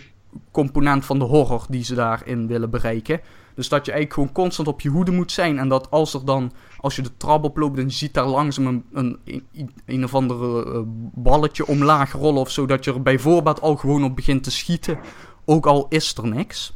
component 0.52 1.06
van 1.06 1.20
de 1.20 1.26
horror 1.26 1.66
die 1.70 1.84
ze 1.84 1.96
daarin 1.96 2.48
willen 2.48 2.70
bereiken. 2.70 3.22
Dus 3.56 3.70
dat 3.70 3.86
je 3.86 3.92
eigenlijk 3.92 4.14
gewoon 4.14 4.46
constant 4.46 4.68
op 4.68 4.82
je 4.82 4.90
hoede 4.90 5.12
moet 5.12 5.32
zijn. 5.32 5.60
En 5.60 5.68
dat 5.68 5.92
als 5.92 6.14
er 6.14 6.26
dan, 6.26 6.52
als 6.78 6.96
je 6.96 7.02
de 7.02 7.18
trap 7.18 7.44
oploopt 7.44 7.78
en 7.78 7.84
je 7.84 7.92
ziet 7.92 8.14
daar 8.14 8.26
langzaam 8.26 8.84
een, 8.94 9.18
een, 9.24 9.76
een, 9.86 10.04
of 10.04 10.16
andere 10.16 10.74
eh, 10.74 10.82
balletje 11.14 11.68
omlaag 11.68 12.12
rollen 12.12 12.42
of 12.42 12.52
zo. 12.52 12.66
Dat 12.66 12.84
je 12.86 12.94
er 12.94 13.02
bijvoorbeeld 13.02 13.62
al 13.62 13.76
gewoon 13.76 14.04
op 14.04 14.16
begint 14.16 14.44
te 14.44 14.52
schieten. 14.52 15.00
Ook 15.46 15.66
al 15.66 15.86
is 15.90 16.18
er 16.18 16.28
niks. 16.28 16.74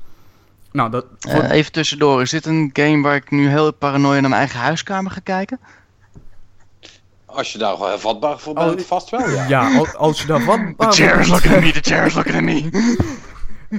Nou, 0.72 0.90
dat, 0.92 1.06
voor- 1.20 1.42
Eh, 1.42 1.52
even 1.58 1.72
tussendoor, 1.72 2.22
is 2.22 2.30
dit 2.30 2.46
een 2.46 2.70
game 2.74 3.02
waar 3.02 3.16
ik 3.16 3.32
nu 3.32 3.48
heel 3.50 3.74
paranoia 3.74 4.20
naar 4.20 4.30
mijn 4.30 4.42
eigen 4.42 4.60
huiskamer 4.60 5.12
ga 5.12 5.20
kijken? 5.20 5.60
Als 7.26 7.52
je 7.52 7.58
daar 7.58 7.80
wel 7.80 8.00
vatbaar 8.00 8.40
voor 8.40 8.56
Oh, 8.56 8.66
bent, 8.66 8.86
vast 8.86 9.10
wel, 9.10 9.30
ja. 9.30 9.48
ja, 9.48 9.78
al- 9.78 9.88
als 9.88 10.22
je 10.22 10.28
daar 10.28 10.46
wat... 10.46 10.60
The 10.78 10.92
chair 10.92 11.20
is 11.20 11.28
looking 11.28 11.54
at 11.56 11.62
me, 11.62 11.72
the 11.72 11.90
chair 11.90 12.06
is 12.06 12.14
looking 12.14 12.36
at 12.36 12.42
me. 12.42 12.70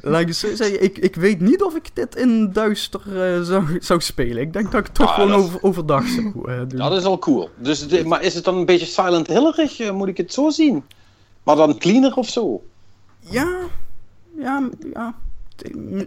Laat 0.03 0.21
ik 0.21 0.81
ik, 0.81 0.99
ik 0.99 1.15
weet 1.17 1.41
niet 1.41 1.63
of 1.63 1.75
ik 1.75 1.91
dit 1.95 2.17
in 2.17 2.53
duister 2.53 3.01
eh, 3.35 3.43
zou, 3.43 3.77
zou 3.81 4.01
spelen. 4.01 4.43
Ik 4.43 4.53
denk 4.53 4.71
dat 4.71 4.81
ik 4.81 4.87
het 4.87 4.95
toch 4.95 5.09
Ah, 5.09 5.15
gewoon 5.15 5.29
dat- 5.31 5.39
over, 5.41 5.63
overdag 5.63 6.07
zou 6.07 6.51
eh, 6.53 6.59
doen. 6.69 6.79
Dat 6.79 6.93
is 6.93 7.05
al 7.05 7.19
cool. 7.19 7.51
Dus, 7.57 7.81
het- 7.81 8.07
maar 8.07 8.23
is 8.23 8.35
het 8.35 8.45
dan 8.45 8.57
een 8.57 8.65
beetje 8.67 8.87
Silent 8.87 9.27
Hillerig? 9.27 9.81
eh, 9.81 9.91
Moet 9.91 10.09
ik 10.09 10.17
het 10.17 10.33
zo 10.33 10.51
zien? 10.51 10.85
Maar 11.43 11.57
dan 11.57 11.79
cleaner 11.79 12.15
of 12.15 12.29
zo? 12.29 12.63
Ja, 13.21 13.49
ja, 14.39 14.69
ja. 14.93 15.15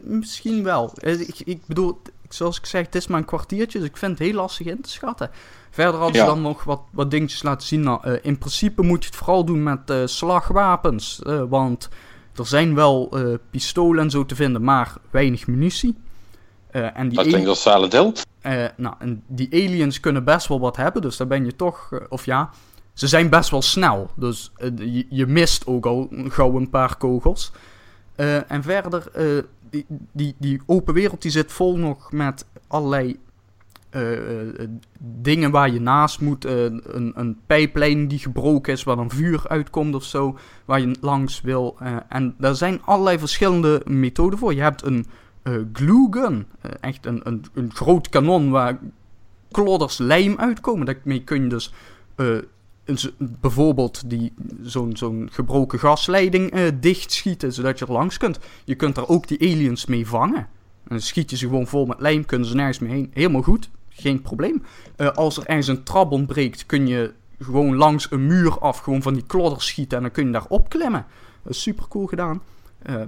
Misschien 0.04 0.64
wel. 0.64 0.92
Eh, 0.96 1.20
Ik, 1.20 1.40
ik 1.46 1.66
bedoel, 1.66 2.02
zoals 2.30 2.58
ik 2.58 2.66
zeg, 2.66 2.86
het 2.86 2.96
is 2.96 3.08
maar 3.08 3.20
een 3.20 3.26
kwartiertje, 3.26 3.80
dus 3.80 3.88
ik 3.88 3.98
vind 3.98 4.12
het 4.18 4.28
heel 4.28 4.36
lastig 4.36 4.68
in 4.68 4.82
te 4.82 4.90
schatten. 4.90 5.30
Verder 5.70 5.96
hadden 6.00 6.16
ze 6.16 6.22
Ja. 6.22 6.28
dan 6.28 6.42
nog 6.42 6.64
wat, 6.64 6.82
wat 6.92 7.12
dingetjes 7.12 7.44
laten 7.44 7.68
zien. 7.68 7.82
Nou, 7.82 8.00
eh, 8.04 8.14
in 8.22 8.38
principe 8.38 8.82
moet 8.84 9.04
je 9.04 9.10
het 9.10 9.18
vooral 9.18 9.46
doen 9.46 9.64
met 9.64 9.90
eh, 9.90 10.02
slagwapens. 10.06 11.22
want 11.50 11.90
er 12.36 12.46
zijn 12.48 12.76
wel 12.76 13.14
pistolen 13.50 14.04
en 14.04 14.10
zo 14.10 14.26
te 14.26 14.36
vinden, 14.36 14.64
maar 14.64 14.94
weinig 15.10 15.48
munitie. 15.48 15.96
En 16.72 17.10
die 17.10 17.18
Dat 17.18 17.58
Silent 17.58 17.94
Hill. 17.94 18.14
eh, 18.42 18.66
nou, 18.78 18.96
en 19.00 19.24
die 19.28 19.50
aliens 19.54 20.00
kunnen 20.00 20.24
best 20.24 20.48
wel 20.48 20.60
wat 20.60 20.76
hebben, 20.78 21.02
dus 21.02 21.18
daar 21.18 21.28
ben 21.28 21.46
je 21.46 21.56
toch... 21.56 21.92
of 22.10 22.26
ja, 22.26 22.50
ze 22.94 23.08
zijn 23.08 23.30
best 23.30 23.50
wel 23.50 23.62
snel. 23.62 24.10
Dus 24.16 24.52
je, 24.76 25.06
je 25.10 25.26
mist 25.28 25.68
ook 25.68 25.86
al 25.86 26.10
gauw 26.28 26.56
een 26.58 26.70
paar 26.70 26.98
kogels. 26.98 27.52
Eh, 28.22 28.52
en 28.52 28.64
verder, 28.64 29.08
eh, 29.14 29.44
die, 29.70 29.86
die, 30.12 30.36
die 30.38 30.62
open 30.66 30.94
wereld 30.94 31.22
die 31.22 31.32
zit 31.32 31.52
vol 31.52 31.78
nog 31.78 32.12
met 32.12 32.46
allerlei 32.68 33.20
eh, 33.90 34.02
dingen 35.00 35.52
waar 35.52 35.72
je 35.72 35.82
naast 35.82 36.22
moet. 36.22 36.46
een, 36.46 37.12
een 37.16 37.40
pijplijn 37.46 38.08
die 38.08 38.20
gebroken 38.20 38.74
is, 38.74 38.84
waar 38.84 38.96
dan 38.96 39.10
vuur 39.10 39.48
uitkomt 39.48 39.96
of 39.96 40.04
zo. 40.04 40.38
Waar 40.66 40.80
je 40.80 40.96
langs 41.00 41.42
wil. 41.42 41.78
en 42.08 42.36
daar 42.38 42.56
zijn 42.56 42.82
allerlei 42.84 43.20
verschillende 43.20 43.82
methoden 43.86 44.40
voor. 44.40 44.54
Je 44.54 44.62
hebt 44.62 44.84
een 44.84 45.06
glue 45.74 46.08
gun. 46.12 46.46
Echt 46.80 47.06
een, 47.06 47.22
een, 47.24 47.46
een 47.54 47.74
groot 47.74 48.10
kanon 48.10 48.50
waar 48.50 48.80
klodders 49.52 49.98
lijm 49.98 50.38
uitkomen. 50.38 50.86
Daarmee 50.86 51.24
kun 51.24 51.44
je 51.44 51.50
dus 51.50 51.74
bijvoorbeeld 53.18 54.10
die, 54.10 54.34
zo'n, 54.62 54.98
zo'n 54.98 55.30
gebroken 55.32 55.80
gasleiding 55.80 56.52
eh, 56.52 56.68
dichtschieten, 56.80 57.54
zodat 57.54 57.80
je 57.80 57.86
er 57.86 57.92
langs 57.92 58.18
kunt. 58.18 58.40
Je 58.64 58.76
kunt 58.76 58.98
er 58.98 59.08
ook 59.08 59.28
die 59.28 59.42
aliens 59.42 59.86
mee 59.86 60.08
vangen. 60.08 60.38
En 60.38 60.98
dan 60.98 61.00
schiet 61.00 61.30
je 61.30 61.38
ze 61.38 61.46
gewoon 61.46 61.68
vol 61.68 61.86
met 61.86 62.00
lijm, 62.00 62.26
kunnen 62.26 62.48
ze 62.48 62.56
nergens 62.56 62.80
mee 62.80 62.92
heen. 62.92 63.12
Helemaal 63.14 63.42
goed, 63.42 63.70
geen 63.90 64.22
probleem. 64.22 64.64
Eh, 64.96 65.10
als 65.10 65.38
er 65.38 65.46
ergens 65.46 65.68
een 65.68 65.84
trap 65.84 66.12
ontbreekt, 66.12 66.66
kun 66.66 66.88
je 66.88 67.14
gewoon 67.40 67.76
langs 67.76 68.12
een 68.12 68.28
muur 68.28 68.60
af, 68.60 68.80
gewoon 68.80 69.02
van 69.02 69.14
die 69.14 69.26
klodders 69.26 69.68
schieten 69.68 69.98
en 69.98 70.04
dan 70.04 70.12
kun 70.12 70.26
je 70.26 70.32
daar 70.32 70.46
opklimmen. 70.48 71.06
Dat 71.44 71.54
is 71.54 71.62
super 71.62 71.88
cool 71.88 72.06
gedaan. 72.06 72.42
Eh, 72.82 73.02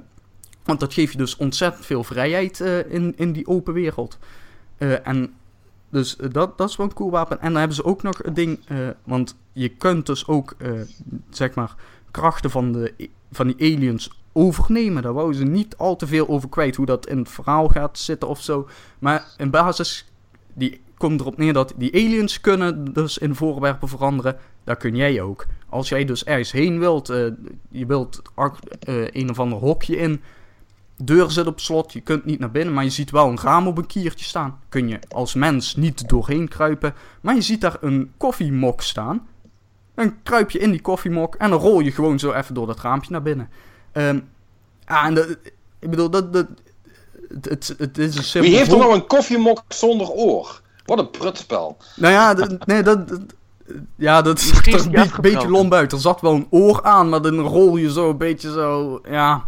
want 0.63 0.79
dat 0.79 0.93
geeft 0.93 1.11
je 1.11 1.17
dus 1.17 1.35
ontzettend 1.35 1.85
veel 1.85 2.03
vrijheid 2.03 2.61
eh, 2.61 2.91
in, 2.91 3.13
in 3.17 3.31
die 3.31 3.47
open 3.47 3.73
wereld. 3.73 4.17
Eh, 4.77 5.07
en 5.07 5.33
dus 5.93 6.15
eh, 6.15 6.29
dat, 6.31 6.57
dat 6.57 6.69
is 6.69 6.75
wel 6.75 6.85
een 6.85 6.93
cool 6.93 7.11
wapen. 7.11 7.41
En 7.41 7.47
dan 7.47 7.57
hebben 7.57 7.75
ze 7.75 7.85
ook 7.85 8.03
nog 8.03 8.23
een 8.23 8.33
ding, 8.33 8.59
eh, 8.67 8.77
want 9.03 9.35
je 9.51 9.69
kunt 9.69 10.05
dus 10.05 10.27
ook, 10.27 10.55
eh, 10.57 10.71
zeg 11.29 11.53
maar, 11.53 11.75
krachten 12.11 12.49
van, 12.49 12.71
de, 12.71 13.09
van 13.31 13.47
die 13.47 13.75
aliens 13.75 14.21
overnemen. 14.31 15.03
Daar 15.03 15.13
wouden 15.13 15.35
ze 15.35 15.43
niet 15.43 15.77
al 15.77 15.95
te 15.95 16.07
veel 16.07 16.27
over 16.27 16.49
kwijt, 16.49 16.75
hoe 16.75 16.85
dat 16.85 17.07
in 17.07 17.17
het 17.17 17.29
verhaal 17.29 17.67
gaat 17.67 17.97
zitten 17.97 18.27
of 18.27 18.41
zo. 18.41 18.67
Maar 18.99 19.25
in 19.37 19.49
basis, 19.49 20.05
die 20.53 20.81
komt 20.97 21.21
erop 21.21 21.37
neer 21.37 21.53
dat 21.53 21.73
die 21.77 21.93
aliens 21.93 22.41
kunnen 22.41 22.93
dus 22.93 23.17
in 23.17 23.35
voorwerpen 23.35 23.87
veranderen. 23.87 24.37
Dat 24.63 24.77
kun 24.77 24.95
jij 24.95 25.21
ook. 25.21 25.45
Als 25.69 25.89
jij 25.89 26.05
dus 26.05 26.23
ergens 26.23 26.51
heen 26.51 26.79
wilt, 26.79 27.07
je 27.69 27.85
wilt 27.85 28.21
een 28.85 29.29
of 29.29 29.39
ander 29.39 29.57
hokje 29.57 29.97
in. 29.97 30.21
Deur 30.97 31.31
zit 31.31 31.47
op 31.47 31.59
slot, 31.59 31.93
je 31.93 32.01
kunt 32.01 32.25
niet 32.25 32.39
naar 32.39 32.51
binnen, 32.51 32.73
maar 32.73 32.83
je 32.83 32.89
ziet 32.89 33.11
wel 33.11 33.29
een 33.29 33.39
raam 33.39 33.67
op 33.67 33.77
een 33.77 33.85
kiertje 33.85 34.25
staan. 34.25 34.59
Kun 34.69 34.87
je 34.87 34.99
als 35.09 35.33
mens 35.33 35.75
niet 35.75 36.09
doorheen 36.09 36.47
kruipen, 36.47 36.93
maar 37.21 37.35
je 37.35 37.41
ziet 37.41 37.61
daar 37.61 37.77
een 37.81 38.11
koffiemok 38.17 38.81
staan. 38.81 39.27
Dan 39.95 40.23
kruip 40.23 40.51
je 40.51 40.59
in 40.59 40.71
die 40.71 40.81
koffiemok 40.81 41.35
en 41.35 41.49
dan 41.49 41.59
rol 41.59 41.79
je 41.79 41.91
gewoon 41.91 42.19
zo 42.19 42.31
even 42.31 42.53
door 42.55 42.67
dat 42.67 42.79
raampje 42.79 43.11
naar 43.11 43.21
binnen. 43.21 43.49
Ehm 43.91 44.19
ah, 44.85 45.05
en 45.05 45.13
dat, 45.13 45.29
ik 45.79 45.89
bedoel, 45.89 46.09
dat, 46.09 46.33
dat, 46.33 46.47
het, 47.41 47.67
het, 47.67 47.77
het 47.77 47.97
is 47.97 48.15
een 48.15 48.23
simpel 48.23 48.49
Wie 48.49 48.59
heeft 48.59 48.71
er 48.71 48.77
nou 48.77 48.93
een 48.93 49.07
koffiemok 49.07 49.63
zonder 49.67 50.09
oor? 50.09 50.61
Wat 50.85 50.99
een 50.99 51.09
prutspel. 51.09 51.77
Nou 51.95 52.13
ja, 52.13 52.35
nee, 52.65 52.83
dat, 52.83 52.99
ja, 53.95 54.21
dat 54.21 54.39
er 54.39 54.45
is 54.45 54.51
een 54.51 54.61
beetje, 54.63 54.89
beetje 54.89 54.99
afgebroken. 54.99 55.49
lomp 55.49 55.73
uit. 55.73 55.91
Er 55.91 55.99
zat 55.99 56.21
wel 56.21 56.33
een 56.33 56.47
oor 56.49 56.83
aan, 56.83 57.09
maar 57.09 57.21
dan 57.21 57.39
rol 57.39 57.77
je 57.77 57.91
zo 57.91 58.09
een 58.09 58.17
beetje 58.17 58.51
zo, 58.51 59.01
ja... 59.09 59.45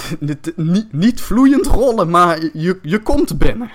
Niet, 0.20 0.52
niet, 0.56 0.92
niet 0.92 1.20
vloeiend 1.20 1.66
rollen, 1.66 2.10
maar 2.10 2.44
je, 2.52 2.78
je 2.82 2.98
komt 2.98 3.38
binnen. 3.38 3.70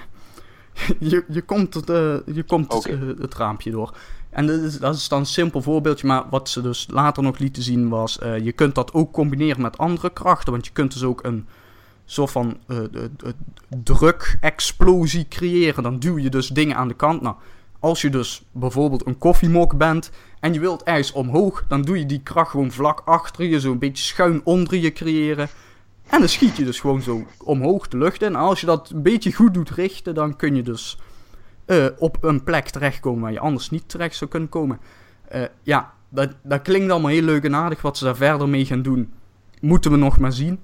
Je, 0.99 1.23
je 1.29 1.41
komt, 1.41 1.73
het, 1.73 1.89
eh, 1.89 2.15
je 2.33 2.43
komt 2.43 2.85
eh, 2.85 2.99
het 3.19 3.35
raampje 3.35 3.71
door. 3.71 3.97
En 4.29 4.47
dat 4.47 4.61
is, 4.61 4.79
dat 4.79 4.95
is 4.95 5.07
dan 5.07 5.19
een 5.19 5.25
simpel 5.25 5.61
voorbeeldje, 5.61 6.07
maar 6.07 6.23
wat 6.29 6.49
ze 6.49 6.61
dus 6.61 6.87
later 6.89 7.23
nog 7.23 7.37
lieten 7.37 7.63
zien 7.63 7.89
was... 7.89 8.19
eh, 8.19 8.39
je 8.39 8.51
kunt 8.51 8.75
dat 8.75 8.93
ook 8.93 9.11
combineren 9.13 9.61
met 9.61 9.77
andere 9.77 10.09
krachten, 10.09 10.51
want 10.51 10.65
je 10.65 10.71
kunt 10.71 10.93
dus 10.93 11.03
ook 11.03 11.23
een 11.23 11.45
soort 12.05 12.31
van 12.31 12.57
de- 12.67 13.09
druk-explosie 13.83 15.27
creëren. 15.27 15.83
Dan 15.83 15.99
duw 15.99 16.17
je 16.17 16.29
dus 16.29 16.47
dingen 16.47 16.75
aan 16.75 16.87
de 16.87 16.93
kant. 16.93 17.21
Nou, 17.21 17.35
als 17.79 18.01
je 18.01 18.09
dus 18.09 18.43
bijvoorbeeld 18.51 19.07
een 19.07 19.17
koffiemok 19.17 19.77
bent 19.77 20.11
en 20.39 20.53
je 20.53 20.59
wilt 20.59 20.83
ijs 20.83 21.11
omhoog, 21.11 21.65
dan 21.67 21.81
doe 21.81 21.99
je 21.99 22.05
die 22.05 22.21
kracht 22.23 22.49
gewoon 22.51 22.71
vlak 22.71 23.01
achter 23.05 23.45
je, 23.45 23.59
zo 23.59 23.71
een 23.71 23.79
beetje 23.79 24.03
schuin 24.03 24.41
onder 24.43 24.77
je 24.77 24.91
creëren. 24.91 25.49
En 26.09 26.19
dan 26.19 26.29
schiet 26.29 26.57
je 26.57 26.65
dus 26.65 26.79
gewoon 26.79 27.01
zo 27.01 27.25
omhoog 27.43 27.87
de 27.87 27.97
lucht 27.97 28.21
in. 28.21 28.27
En 28.27 28.35
als 28.35 28.59
je 28.59 28.65
dat 28.65 28.89
een 28.89 29.01
beetje 29.01 29.33
goed 29.33 29.53
doet 29.53 29.69
richten, 29.69 30.15
dan 30.15 30.35
kun 30.35 30.55
je 30.55 30.63
dus 30.63 30.97
eh, 31.65 31.85
op 31.97 32.23
een 32.23 32.43
plek 32.43 32.69
terechtkomen 32.69 33.21
waar 33.21 33.31
je 33.31 33.39
anders 33.39 33.69
niet 33.69 33.89
terecht 33.89 34.15
zou 34.15 34.29
kunnen 34.29 34.49
komen. 34.49 34.79
Eh, 35.27 35.43
ja, 35.63 35.93
dat, 36.09 36.35
dat 36.43 36.61
klinkt 36.61 36.91
allemaal 36.91 37.11
heel 37.11 37.21
leuk 37.21 37.43
en 37.43 37.55
aardig. 37.55 37.81
Wat 37.81 37.97
ze 37.97 38.03
daar 38.03 38.15
verder 38.15 38.49
mee 38.49 38.65
gaan 38.65 38.81
doen, 38.81 39.13
moeten 39.61 39.91
we 39.91 39.97
nog 39.97 40.19
maar 40.19 40.33
zien. 40.33 40.59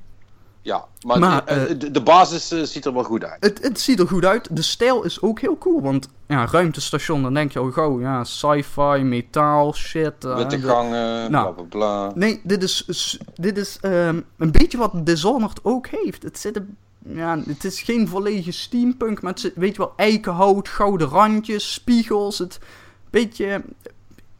Ja, 0.63 0.85
maar, 1.05 1.19
Maar, 1.19 1.45
eh, 1.45 1.79
de, 1.79 1.91
de 1.91 2.01
basis 2.01 2.51
eh, 2.51 2.61
ziet 2.63 2.85
er 2.85 2.93
wel 2.93 3.03
goed 3.03 3.23
uit. 3.23 3.43
Het, 3.43 3.61
het 3.61 3.79
ziet 3.79 3.99
er 3.99 4.07
goed 4.07 4.25
uit. 4.25 4.55
De 4.55 4.61
stijl 4.61 5.03
is 5.03 5.21
ook 5.21 5.39
heel 5.39 5.57
cool. 5.57 5.81
Want 5.81 6.07
ja, 6.27 6.45
ruimtestation, 6.45 7.21
dan 7.21 7.33
denk 7.33 7.51
je 7.51 7.59
al 7.59 7.71
gauw, 7.71 7.99
ja, 8.01 8.23
sci-fi, 8.23 9.01
metaal, 9.03 9.73
shit. 9.73 10.25
eh, 10.25 10.35
Witte 10.35 10.59
de- 10.59 10.67
gangen, 10.67 11.27
bla 11.29 11.45
bla 11.51 11.63
bla. 11.69 12.11
Nee, 12.15 12.41
dit 12.43 12.63
is, 12.63 13.17
dit 13.35 13.57
is 13.57 13.77
ehm, 13.81 14.19
een 14.37 14.51
beetje 14.51 14.77
wat 14.77 15.05
Dishonored 15.05 15.59
ook 15.63 15.87
heeft. 15.87 16.23
Het, 16.23 16.39
zit 16.39 16.55
een, 16.55 16.77
ja, 17.05 17.39
het 17.47 17.63
is 17.63 17.81
geen 17.81 18.07
volledige 18.07 18.51
steampunk, 18.51 19.21
maar 19.21 19.31
het 19.31 19.41
zit, 19.41 19.55
weet 19.55 19.71
je 19.71 19.77
wel, 19.77 19.93
eikenhout, 19.95 20.67
gouden 20.69 21.07
randjes, 21.07 21.73
spiegels. 21.73 22.37
Het 22.37 22.59
beetje, 23.09 23.63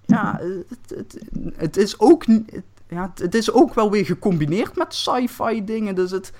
ja, 0.06 0.40
het, 0.70 0.98
het, 0.98 1.18
het 1.56 1.78
is 1.78 2.00
ook, 2.00 2.26
het, 2.26 2.64
ja, 2.94 3.10
het, 3.10 3.20
het 3.20 3.36
is 3.36 3.52
ook 3.52 3.74
wel 3.74 3.92
weer 3.92 4.06
gecombineerd 4.06 4.76
met 4.76 4.94
sci-fi 4.94 5.64
dingen. 5.64 5.96
Dus 5.96 6.12
het, 6.12 6.32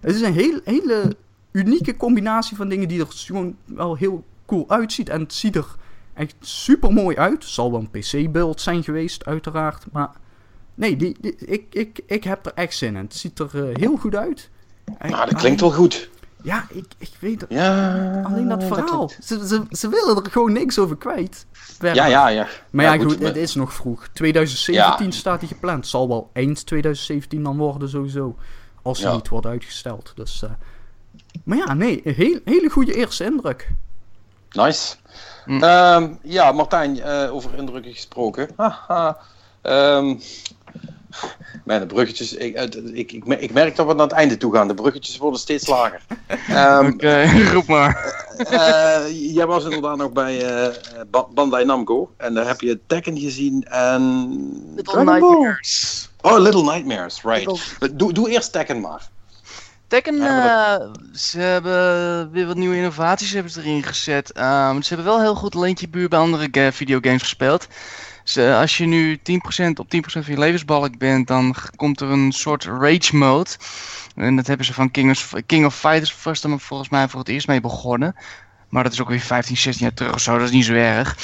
het 0.00 0.14
is 0.14 0.20
een 0.20 0.32
heel, 0.32 0.60
hele 0.64 1.16
unieke 1.52 1.96
combinatie 1.96 2.56
van 2.56 2.68
dingen 2.68 2.88
die 2.88 3.00
er 3.00 3.06
gewoon 3.10 3.56
wel 3.64 3.96
heel 3.96 4.24
cool 4.46 4.64
uitziet. 4.68 5.08
En 5.08 5.20
het 5.20 5.34
ziet 5.34 5.56
er 5.56 5.66
echt 6.14 6.34
super 6.40 6.92
mooi 6.92 7.16
uit. 7.16 7.44
Zal 7.44 7.70
wel 7.70 7.80
een 7.80 8.00
PC-beeld 8.00 8.60
zijn 8.60 8.82
geweest, 8.84 9.24
uiteraard. 9.26 9.84
Maar 9.92 10.10
nee, 10.74 10.96
die, 10.96 11.16
die- 11.20 11.34
ik, 11.36 11.64
ik, 11.70 12.00
ik 12.06 12.24
heb 12.24 12.46
er 12.46 12.52
echt 12.54 12.76
zin 12.76 12.96
in. 12.96 13.02
Het 13.04 13.14
ziet 13.14 13.38
er 13.38 13.68
eh, 13.68 13.76
heel 13.76 13.96
goed 13.96 14.14
uit. 14.16 14.50
En- 14.98 15.10
Nou, 15.10 15.30
dat 15.30 15.38
klinkt 15.38 15.60
wel 15.60 15.70
goed. 15.72 16.10
Ja, 16.42 16.66
ik, 16.70 16.84
ik 16.98 17.10
weet 17.20 17.40
het. 17.40 17.50
Ja. 17.50 18.22
Alleen 18.22 18.48
dat 18.48 18.64
verhaal. 18.64 19.10
Ze, 19.22 19.46
ze, 19.48 19.62
ze 19.70 19.88
willen 19.88 20.24
er 20.24 20.30
gewoon 20.30 20.52
niks 20.52 20.78
over 20.78 20.96
kwijt. 20.96 21.46
Ja, 21.80 22.06
ja, 22.06 22.28
ja. 22.28 22.46
Maar 22.70 22.84
ja, 22.84 22.92
Ja, 22.92 23.02
goed, 23.02 23.12
goed, 23.12 23.22
het 23.22 23.36
is 23.36 23.54
nog 23.54 23.72
vroeg. 23.72 24.08
2017 24.12 25.06
Ja. 25.06 25.10
staat 25.12 25.38
hij 25.40 25.48
gepland. 25.48 25.86
Zal 25.86 26.08
wel 26.08 26.30
eind 26.32 26.66
2017 26.66 27.42
dan 27.42 27.56
worden 27.56 27.88
sowieso. 27.88 28.36
Als 28.82 28.98
hij 29.00 29.08
Ja. 29.10 29.14
niet 29.16 29.28
wordt 29.28 29.46
uitgesteld. 29.46 30.12
Dus, 30.14 30.42
eh, 30.42 30.50
maar 31.44 31.56
ja, 31.58 31.74
nee, 31.74 32.00
een 32.04 32.14
heel, 32.14 32.40
hele 32.44 32.68
goede 32.70 32.94
eerste 32.94 33.24
indruk. 33.24 33.70
Nice. 34.50 34.96
Hm. 35.44 35.62
Ehm, 35.62 36.08
ja, 36.22 36.52
Martijn, 36.52 37.00
eh, 37.00 37.34
over 37.34 37.54
indrukken 37.54 37.92
gesproken. 37.92 38.48
Haha. 38.56 39.18
Ehm 39.62 40.14
mijn 41.70 41.88
de 41.88 41.94
bruggetjes. 41.94 42.32
Ik, 42.32 42.56
het- 42.56 42.80
ik, 42.92 43.12
ik, 43.12 43.24
ik 43.24 43.52
merk 43.52 43.76
dat 43.76 43.86
we 43.86 43.92
naar 43.94 44.06
het 44.06 44.12
einde 44.16 44.36
toe 44.36 44.54
gaan. 44.54 44.68
De 44.68 44.74
bruggetjes 44.74 45.16
worden 45.16 45.40
steeds 45.40 45.66
lager. 45.66 46.00
Ehm, 46.48 46.86
Oké, 46.86 47.24
roep 47.54 47.66
maar. 47.66 48.14
eh, 48.36 49.34
jij 49.34 49.46
was 49.46 49.64
inderdaad 49.64 49.96
nog 49.96 50.12
bij 50.12 50.44
eh, 50.64 50.74
Ba- 51.10 51.26
Bandai 51.34 51.64
Namco. 51.64 52.10
En 52.16 52.34
daar 52.34 52.46
heb 52.46 52.60
je 52.60 52.78
Tekken 52.86 53.18
gezien 53.18 53.62
en... 53.68 54.02
Little 54.74 54.82
Dragon 54.92 55.04
Ball. 55.04 55.20
Nightmares. 55.20 56.08
Oh, 56.20 56.38
Little 56.38 56.62
Nightmares, 56.62 57.22
right. 57.22 57.46
Little- 57.46 57.96
Doe, 57.96 58.12
doe 58.12 58.30
eerst 58.30 58.52
Tekken 58.52 58.80
maar. 58.80 59.08
Tekken, 59.88 60.16
Ja, 60.16 60.78
eh, 60.78 60.86
ze 61.14 61.38
hebben 61.40 62.30
weer 62.32 62.46
wat 62.46 62.56
nieuwe 62.56 62.76
innovaties 62.76 63.32
hebben 63.32 63.52
ze 63.52 63.60
erin 63.60 63.82
gezet. 63.82 64.32
Ehm, 64.32 64.80
ze 64.80 64.88
hebben 64.94 65.12
wel 65.12 65.20
heel 65.20 65.34
goed 65.34 65.54
Leentje 65.54 65.88
Buur 65.88 66.08
bij 66.08 66.18
andere 66.18 66.48
ga- 66.50 66.72
videogames 66.72 67.22
gespeeld. 67.22 67.66
Ze, 68.30 68.56
als 68.60 68.76
je 68.76 68.86
nu 68.86 69.16
10% 69.16 69.20
op 69.74 69.94
10% 69.96 70.00
van 70.00 70.22
je 70.26 70.38
levensbalk 70.38 70.98
bent, 70.98 71.26
dan 71.26 71.54
komt 71.76 72.00
er 72.00 72.10
een 72.10 72.32
soort 72.32 72.64
rage 72.64 73.16
mode. 73.16 73.50
En 74.14 74.36
dat 74.36 74.46
hebben 74.46 74.66
ze 74.66 74.74
van 74.74 74.90
King 74.90 75.10
of, 75.10 75.32
King 75.46 75.66
of 75.66 75.74
Fighters 75.74 76.12
volgens 76.12 76.88
mij 76.88 77.08
voor 77.08 77.20
het 77.20 77.28
eerst 77.28 77.46
mee 77.46 77.60
begonnen. 77.60 78.16
Maar 78.68 78.82
dat 78.82 78.92
is 78.92 79.00
ook 79.00 79.08
weer 79.08 79.20
15, 79.20 79.56
16 79.56 79.86
jaar 79.86 79.94
terug 79.94 80.14
of 80.14 80.20
zo, 80.20 80.38
dat 80.38 80.46
is 80.46 80.54
niet 80.54 80.64
zo 80.64 80.74
erg. 80.74 81.16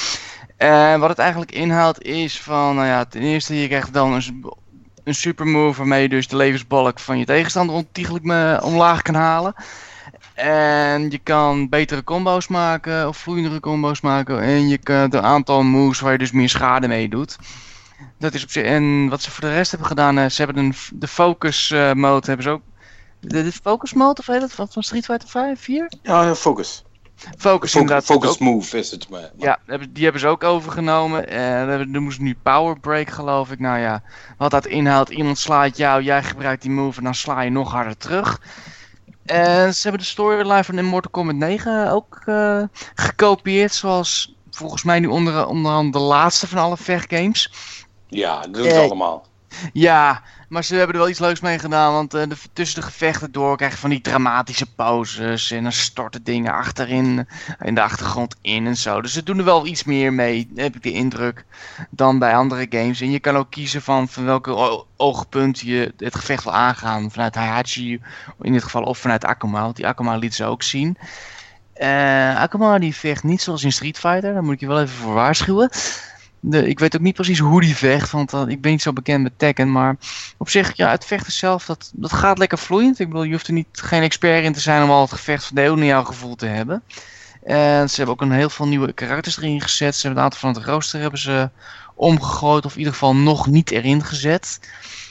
En 0.57 1.01
wat 1.01 1.09
het 1.09 1.19
eigenlijk 1.19 1.53
inhoudt 1.53 2.03
is 2.03 2.41
van, 2.41 2.74
nou 2.74 2.87
ja, 2.87 3.05
ten 3.05 3.23
eerste 3.23 3.61
je 3.61 3.66
krijgt 3.66 3.93
dan 3.93 4.12
een, 4.12 4.53
een 5.05 5.15
supermove 5.15 5.78
waarmee 5.78 6.03
je 6.03 6.09
dus 6.09 6.28
de 6.28 6.37
levensbalk 6.37 6.99
van 6.99 7.19
je 7.19 7.24
tegenstander 7.24 7.77
ontiegelijk 7.77 8.24
me 8.24 8.61
omlaag 8.62 9.03
kan 9.03 9.15
halen. 9.15 9.55
En 10.37 11.11
je 11.11 11.19
kan 11.19 11.69
betere 11.69 12.05
combo's 12.05 12.49
maken, 12.49 13.09
of 13.09 13.17
vloeiendere 13.17 13.61
combo's 13.61 14.01
maken. 14.01 14.41
En 14.41 14.69
je 14.69 14.79
kan 14.79 14.97
een 15.15 15.23
aantal 15.23 15.63
moves 15.63 16.01
waar 16.01 16.13
je 16.13 16.19
dus 16.19 16.33
meer 16.33 16.49
schade 16.49 16.89
mee 16.89 17.09
doet. 17.09 17.37
Dat 18.19 18.35
is 18.35 18.43
op 18.43 18.51
zich. 18.51 18.65
En 18.65 19.09
wat 19.09 19.23
ze 19.23 19.31
voor 19.31 19.45
de 19.45 19.55
rest 19.55 19.71
hebben 19.71 19.89
gedaan, 19.89 20.19
eh, 20.19 20.29
ze 20.29 20.43
hebben 20.43 20.65
een, 20.65 20.75
de 20.95 21.09
focus 21.09 21.71
eh, 21.71 21.93
mode 21.93 22.27
hebben 22.27 22.45
ze 22.45 22.51
ook. 22.51 22.63
De, 23.21 23.43
de 23.43 23.53
focus 23.53 23.93
mode, 23.93 24.21
of 24.21 24.27
heet 24.27 24.43
het? 24.43 24.53
Van, 24.53 24.69
van 24.69 24.83
Street 24.83 25.05
Fighter 25.05 25.29
5, 25.29 25.61
4? 25.61 25.93
Ja, 26.03 26.35
focus. 26.35 26.85
Focus, 27.17 27.41
Focus, 27.41 27.75
inderdaad. 27.75 28.05
focus 28.05 28.39
move 28.39 28.79
is 28.79 28.91
het. 28.91 29.09
Maar, 29.09 29.31
ja, 29.37 29.59
die 29.91 30.03
hebben 30.05 30.21
ze 30.21 30.27
ook 30.27 30.45
overgenomen. 30.45 31.29
En 31.29 31.69
er 31.95 32.03
moest 32.03 32.21
nu 32.21 32.37
power 32.43 32.81
break, 32.81 33.11
geloof 33.11 33.51
ik. 33.51 33.59
Nou 33.59 33.79
ja, 33.79 34.03
wat 34.39 34.51
dat 34.51 34.67
inhoudt, 34.67 35.11
iemand 35.11 35.39
slaat 35.39 35.77
jou, 35.77 36.03
jij 36.03 36.23
gebruikt 36.23 36.63
die 36.63 36.71
move 36.71 36.99
en 36.99 37.05
dan 37.05 37.15
sla 37.15 37.41
je 37.41 37.51
nog 37.51 37.73
harder 37.73 37.97
terug. 37.97 38.41
En 39.27 39.74
ze 39.74 39.82
hebben 39.82 40.01
de 40.01 40.07
storyline 40.07 40.65
van 40.65 40.78
Immortal 40.78 41.11
Kombat 41.11 41.35
9 41.35 41.90
ook 41.90 42.23
eh, 42.24 42.62
gekopieerd, 42.94 43.74
zoals 43.74 44.35
volgens 44.51 44.82
mij 44.82 45.01
nu 45.01 45.07
onder, 45.07 45.47
onder 45.47 45.73
andere 45.73 46.03
de 46.03 46.09
laatste 46.09 46.47
van 46.47 46.59
alle 46.59 46.77
vechtgames. 46.77 47.53
Ja, 48.09 48.40
dat 48.40 48.55
doen 48.55 48.62
ze 48.62 48.70
Eh, 48.70 48.81
allemaal. 48.81 49.27
Ja, 49.73 50.23
maar 50.48 50.64
ze 50.64 50.74
hebben 50.74 50.94
er 50.94 51.01
wel 51.01 51.10
iets 51.10 51.18
leuks 51.18 51.40
mee 51.40 51.59
gedaan. 51.59 51.93
Want 51.93 52.14
eh, 52.14 52.28
de, 52.28 52.36
tussen 52.52 52.81
de 52.81 52.86
gevechten 52.86 53.32
door 53.32 53.56
krijg 53.56 53.73
je 53.73 53.78
van 53.78 53.90
die 53.90 54.01
dramatische 54.01 54.74
pauzes. 54.74 55.51
En 55.51 55.62
dan 55.62 55.73
storten 55.73 56.23
dingen 56.23 56.52
achterin, 56.52 57.28
in 57.60 57.74
de 57.74 57.82
achtergrond 57.82 58.36
in 58.40 58.66
en 58.66 58.77
zo. 58.77 59.01
Dus 59.01 59.12
ze 59.12 59.23
doen 59.23 59.39
er 59.39 59.44
wel 59.44 59.66
iets 59.66 59.85
meer 59.85 60.12
mee, 60.12 60.51
heb 60.55 60.77
ik 60.77 60.82
de 60.82 60.93
indruk, 60.93 61.44
dan 61.90 62.18
bij 62.18 62.36
andere 62.36 62.66
games. 62.70 63.01
En 63.01 63.10
je 63.10 63.20
kan 63.20 63.36
ook 63.36 63.51
kiezen 63.51 63.82
van, 63.82 64.09
van 64.09 64.24
welke 64.24 64.85
oogpunt 64.97 65.60
je 65.60 65.94
het 65.97 66.14
gevecht 66.14 66.44
wil 66.44 66.52
aangaan. 66.52 67.10
Vanuit 67.10 67.35
Heihachi 67.35 68.01
in 68.40 68.52
dit 68.52 68.62
geval, 68.62 68.82
of 68.82 68.98
vanuit 68.98 69.24
Akuma. 69.24 69.62
Want 69.62 69.77
die 69.77 69.86
Akuma 69.86 70.16
liet 70.16 70.35
ze 70.35 70.44
ook 70.44 70.62
zien. 70.62 70.98
Eh 71.73 72.40
Akuma 72.40 72.78
die 72.78 72.94
vecht 72.94 73.23
niet 73.23 73.43
zoals 73.43 73.64
in 73.64 73.73
Street 73.73 73.98
Fighter. 73.98 74.32
Daar 74.32 74.44
moet 74.44 74.55
ik 74.55 74.60
je 74.60 74.66
wel 74.66 74.81
even 74.81 74.97
voor 74.97 75.14
waarschuwen. 75.14 75.70
De, 76.48 76.68
ik 76.68 76.78
weet 76.78 76.94
ook 76.94 77.02
niet 77.02 77.14
precies 77.14 77.39
hoe 77.39 77.60
die 77.60 77.77
vecht, 77.77 78.10
want 78.10 78.32
eh, 78.32 78.43
ik 78.47 78.60
ben 78.60 78.70
niet 78.70 78.82
zo 78.82 78.93
bekend 78.93 79.23
met 79.23 79.32
Tekken. 79.39 79.73
Maar 79.73 79.97
op 80.36 80.48
zich, 80.48 80.77
ja, 80.77 80.90
het 80.90 81.05
vechten 81.05 81.32
zelf, 81.32 81.64
dat, 81.64 81.90
dat 81.94 82.12
gaat 82.12 82.39
lekker 82.39 82.59
vloeiend. 82.59 82.98
Ik 82.98 83.09
bedoel, 83.09 83.23
je 83.23 83.32
hoeft 83.32 83.47
er 83.47 83.52
niet, 83.52 83.66
geen 83.73 84.02
expert 84.02 84.44
in 84.44 84.52
te 84.52 84.60
zijn 84.60 84.82
om 84.82 84.90
al 84.90 85.01
het 85.01 85.12
gevecht 85.12 85.44
van 85.44 85.56
de 85.56 85.62
eeuw 85.62 85.74
naar 85.74 85.86
jouw 85.86 86.05
gevoel 86.05 86.35
te 86.35 86.47
hebben. 86.47 86.82
En 87.43 87.90
ze 87.90 87.97
hebben 87.97 88.14
ook 88.14 88.20
een 88.20 88.32
heel 88.32 88.51
veel 88.51 88.66
nieuwe 88.66 88.93
karakters 88.93 89.39
erin 89.39 89.60
gezet. 89.60 89.94
Ze 89.94 90.01
hebben 90.06 90.18
een 90.18 90.24
aantal 90.24 90.40
van 90.40 90.55
het 90.55 90.64
rooster 90.64 91.01
hebben 91.01 91.20
ze 91.20 91.51
omgegooid, 91.94 92.64
of 92.64 92.73
in 92.73 92.78
ieder 92.78 92.93
geval 92.93 93.16
nog 93.16 93.47
niet 93.47 93.70
erin 93.70 94.05
gezet. 94.05 94.60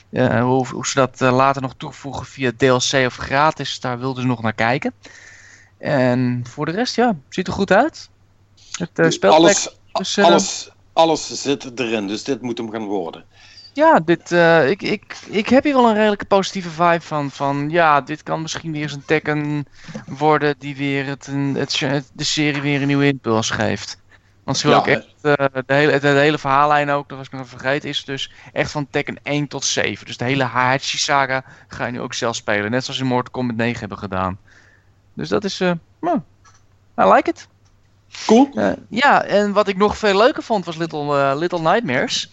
Eh, 0.10 0.44
hoe, 0.44 0.68
hoe 0.68 0.88
ze 0.88 0.96
dat 0.96 1.22
eh, 1.22 1.36
later 1.36 1.62
nog 1.62 1.74
toevoegen 1.78 2.26
via 2.26 2.52
DLC 2.58 3.06
of 3.06 3.16
gratis, 3.16 3.80
daar 3.80 4.00
wilden 4.00 4.22
ze 4.22 4.28
nog 4.28 4.42
naar 4.42 4.54
kijken. 4.54 4.94
En 5.78 6.44
voor 6.50 6.66
de 6.66 6.72
rest, 6.72 6.96
ja, 6.96 7.16
ziet 7.30 7.48
er 7.48 7.54
goed 7.54 7.72
uit. 7.72 8.10
Het 8.72 9.00
uh, 9.00 9.10
spelpack 9.10 9.40
alles, 9.40 9.78
dus, 9.92 10.18
alles, 10.20 10.70
alles 10.96 11.42
zit 11.42 11.80
erin, 11.80 12.08
dus 12.08 12.24
dit 12.24 12.42
moet 12.42 12.58
hem 12.58 12.72
gaan 12.72 12.86
worden. 12.86 13.26
Ja, 13.74 14.00
dit, 14.00 14.32
eh, 14.32 14.70
ik, 14.70 14.82
ik, 14.82 15.18
ik 15.30 15.50
heb 15.50 15.64
hier 15.64 15.74
wel 15.74 15.88
een 15.90 15.96
redelijke 15.96 16.26
positieve 16.26 16.70
vibe 16.70 17.02
van. 17.02 17.32
Van 17.32 17.70
ja, 17.70 18.02
dit 18.02 18.24
kan 18.24 18.42
misschien 18.42 18.72
weer 18.72 18.82
eens 18.82 18.94
een 18.94 19.06
Tekken 19.06 19.66
worden 20.06 20.56
die 20.60 20.76
weer 20.76 21.06
het, 21.06 21.26
het, 21.54 21.80
het- 21.80 22.12
de 22.14 22.24
serie 22.24 22.62
weer 22.62 22.82
een 22.82 22.88
nieuwe 22.88 23.08
impuls 23.08 23.50
geeft. 23.50 24.04
Want 24.44 24.58
ze 24.58 24.68
wil 24.68 24.76
Ja, 24.76 24.82
ook 24.82 24.88
echt, 24.88 25.08
eh, 25.22 25.34
de, 25.66 25.74
hele, 25.74 26.00
de, 26.00 26.08
hele 26.08 26.38
verhaallijn 26.38 26.90
ook, 26.90 27.10
dat 27.10 27.18
was 27.18 27.28
ik 27.28 27.34
nog 27.34 27.48
vergeten, 27.48 27.90
is 27.90 28.06
dus 28.06 28.34
echt 28.54 28.72
van 28.72 28.90
Tekken 28.90 29.20
1 29.24 29.48
tot 29.48 29.66
7. 29.66 30.06
Dus 30.06 30.18
de 30.18 30.26
hele 30.26 30.44
Hachi 30.44 30.98
saga 30.98 31.46
ga 31.68 31.86
je 31.86 31.92
nu 31.92 32.02
ook 32.02 32.14
zelf 32.14 32.36
spelen. 32.36 32.72
Net 32.72 32.84
zoals 32.86 33.00
in 33.00 33.06
Mortal 33.06 33.32
Kombat 33.32 33.56
9 33.56 33.80
hebben 33.80 33.98
gedaan. 33.98 34.40
Dus 35.14 35.30
dat 35.30 35.44
is, 35.44 35.60
nou, 36.00 36.22
I 37.02 37.04
like 37.04 37.30
it. 37.30 37.48
Cool. 38.26 38.50
Eh, 38.54 38.72
ja, 38.90 39.24
en 39.24 39.54
wat 39.54 39.68
ik 39.68 39.78
nog 39.78 39.98
veel 39.98 40.18
leuker 40.18 40.44
vond 40.44 40.66
was 40.66 40.76
Little, 40.76 41.18
eh, 41.18 41.38
Little 41.38 41.60
Nightmares. 41.60 42.30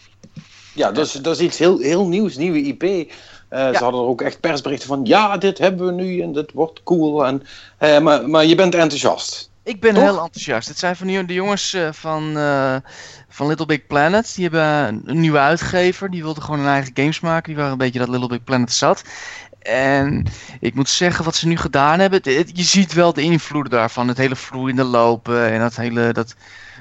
Ja, 0.75 0.93
dat 0.93 1.07
is, 1.07 1.13
dat 1.13 1.35
is 1.35 1.41
iets 1.41 1.59
heel, 1.59 1.79
heel 1.79 2.07
nieuws, 2.09 2.37
nieuwe 2.37 2.63
IP. 2.63 2.83
Eh, 2.83 3.09
Ze 3.49 3.83
hadden 3.83 4.01
er 4.01 4.07
ook 4.07 4.23
echt 4.23 4.41
persberichten 4.41 4.89
van, 4.89 5.01
ja, 5.05 5.37
dit 5.37 5.59
hebben 5.59 5.87
we 5.87 5.93
nu 5.93 6.21
en 6.21 6.33
dit 6.33 6.53
wordt 6.53 6.83
cool. 6.83 7.27
En, 7.27 7.43
eh, 7.79 7.99
maar, 7.99 8.29
maar 8.29 8.45
je 8.45 8.55
bent 8.55 8.75
enthousiast. 8.75 9.51
Ik 9.65 9.81
ben 9.81 9.95
Toch? 9.95 10.03
heel 10.03 10.23
enthousiast. 10.23 10.69
Het 10.69 10.79
zijn 10.79 10.97
van 10.97 11.07
die, 11.07 11.25
de 11.25 11.33
jongens 11.33 11.75
eh, 11.75 11.89
van, 11.93 12.37
eh, 12.37 12.77
van 13.29 13.47
Little 13.47 13.67
Big 13.67 13.87
Planet. 13.87 14.33
Die 14.35 14.49
hebben 14.49 14.65
een, 14.65 15.03
een 15.05 15.21
nieuwe 15.21 15.39
uitgever. 15.39 16.11
Die 16.11 16.23
wilden 16.23 16.43
gewoon 16.43 16.61
hun 16.61 16.69
eigen 16.69 16.91
games 16.95 17.21
maken. 17.21 17.47
Die 17.47 17.57
waren 17.57 17.73
een 17.73 17.79
beetje 17.79 17.99
dat 17.99 18.09
Little 18.09 18.29
Big 18.29 18.45
Planet 18.45 18.73
zat. 18.73 19.03
En 19.63 20.27
ik 20.61 20.75
moet 20.75 20.89
zeggen, 20.89 21.25
wat 21.25 21.37
ze 21.37 21.47
nu 21.47 21.57
gedaan 21.57 21.99
hebben. 21.99 22.21
je 22.25 22.63
ziet 22.63 22.93
wel 22.93 23.13
de 23.13 23.23
invloeden 23.23 23.73
daarvan. 23.73 24.09
Het 24.09 24.17
hele 24.17 24.37
vloeiende 24.37 24.85
lopen 24.85 25.51
en 25.51 25.61
dat 25.61 25.77
hele. 25.77 26.13
Dat, 26.13 26.35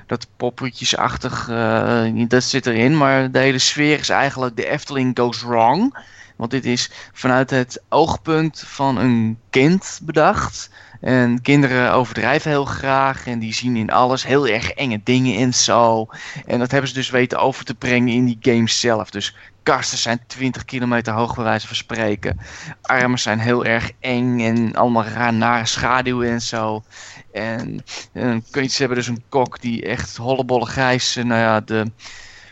dat 0.08 0.28
poppetjesachtig, 0.38 1.50
eh, 1.50 2.28
dat 2.28 2.44
zit 2.44 2.66
erin. 2.66 2.98
Maar 2.98 3.32
de 3.32 3.40
hele 3.40 3.60
sfeer 3.60 4.00
is 4.00 4.10
eigenlijk 4.10 4.56
de 4.56 4.70
Efteling 4.70 5.20
goes 5.20 5.42
wrong. 5.42 5.98
Want 6.36 6.52
dit 6.52 6.66
is 6.66 6.92
vanuit 7.14 7.50
het 7.50 7.82
oogpunt 7.90 8.64
van 8.66 8.98
een 8.98 9.38
kind 9.50 10.00
bedacht. 10.04 10.70
En 11.02 11.42
kinderen 11.42 11.94
overdrijven 11.94 12.52
heel 12.52 12.66
graag 12.66 13.28
en 13.28 13.40
die 13.40 13.54
zien 13.54 13.76
in 13.76 13.92
alles 13.92 14.26
heel 14.26 14.48
erg 14.48 14.72
enge 14.72 15.02
dingen 15.04 15.38
en 15.38 15.54
zo. 15.54 16.08
En 16.46 16.60
dat 16.60 16.72
hebben 16.72 16.90
ze 16.90 16.96
dus 16.96 17.10
weten 17.10 17.40
over 17.40 17.66
te 17.66 17.74
brengen 17.74 18.14
in 18.14 18.26
die 18.26 18.38
games 18.42 18.80
zelf. 18.80 19.10
Dus 19.10 19.36
kasten 19.64 19.98
zijn 19.98 20.22
20 20.28 20.66
kilometer 20.66 21.14
hoog 21.14 21.36
bij 21.36 21.44
wijze 21.44 21.68
van 21.68 21.76
spreken. 21.76 22.40
Armen 22.82 23.20
zijn 23.20 23.40
heel 23.40 23.66
erg 23.66 23.92
eng 24.00 24.40
en 24.40 24.76
allemaal 24.76 25.04
raar 25.04 25.34
nare 25.34 25.66
schaduwen 25.66 26.30
en 26.30 26.42
zo. 26.42 26.84
En, 27.32 27.84
en 28.14 28.46
kun 28.52 28.64
je 28.64 28.70
ze 28.70 28.80
hebben 28.80 28.98
dus 28.98 29.08
een 29.08 29.24
kok 29.30 29.62
die 29.62 29.86
echt 29.86 30.18
hollebolle 30.18 30.66
grijs, 30.66 31.16
eh, 31.16 31.24
nou 31.24 31.40
ja, 31.42 31.60
de, 31.60 31.92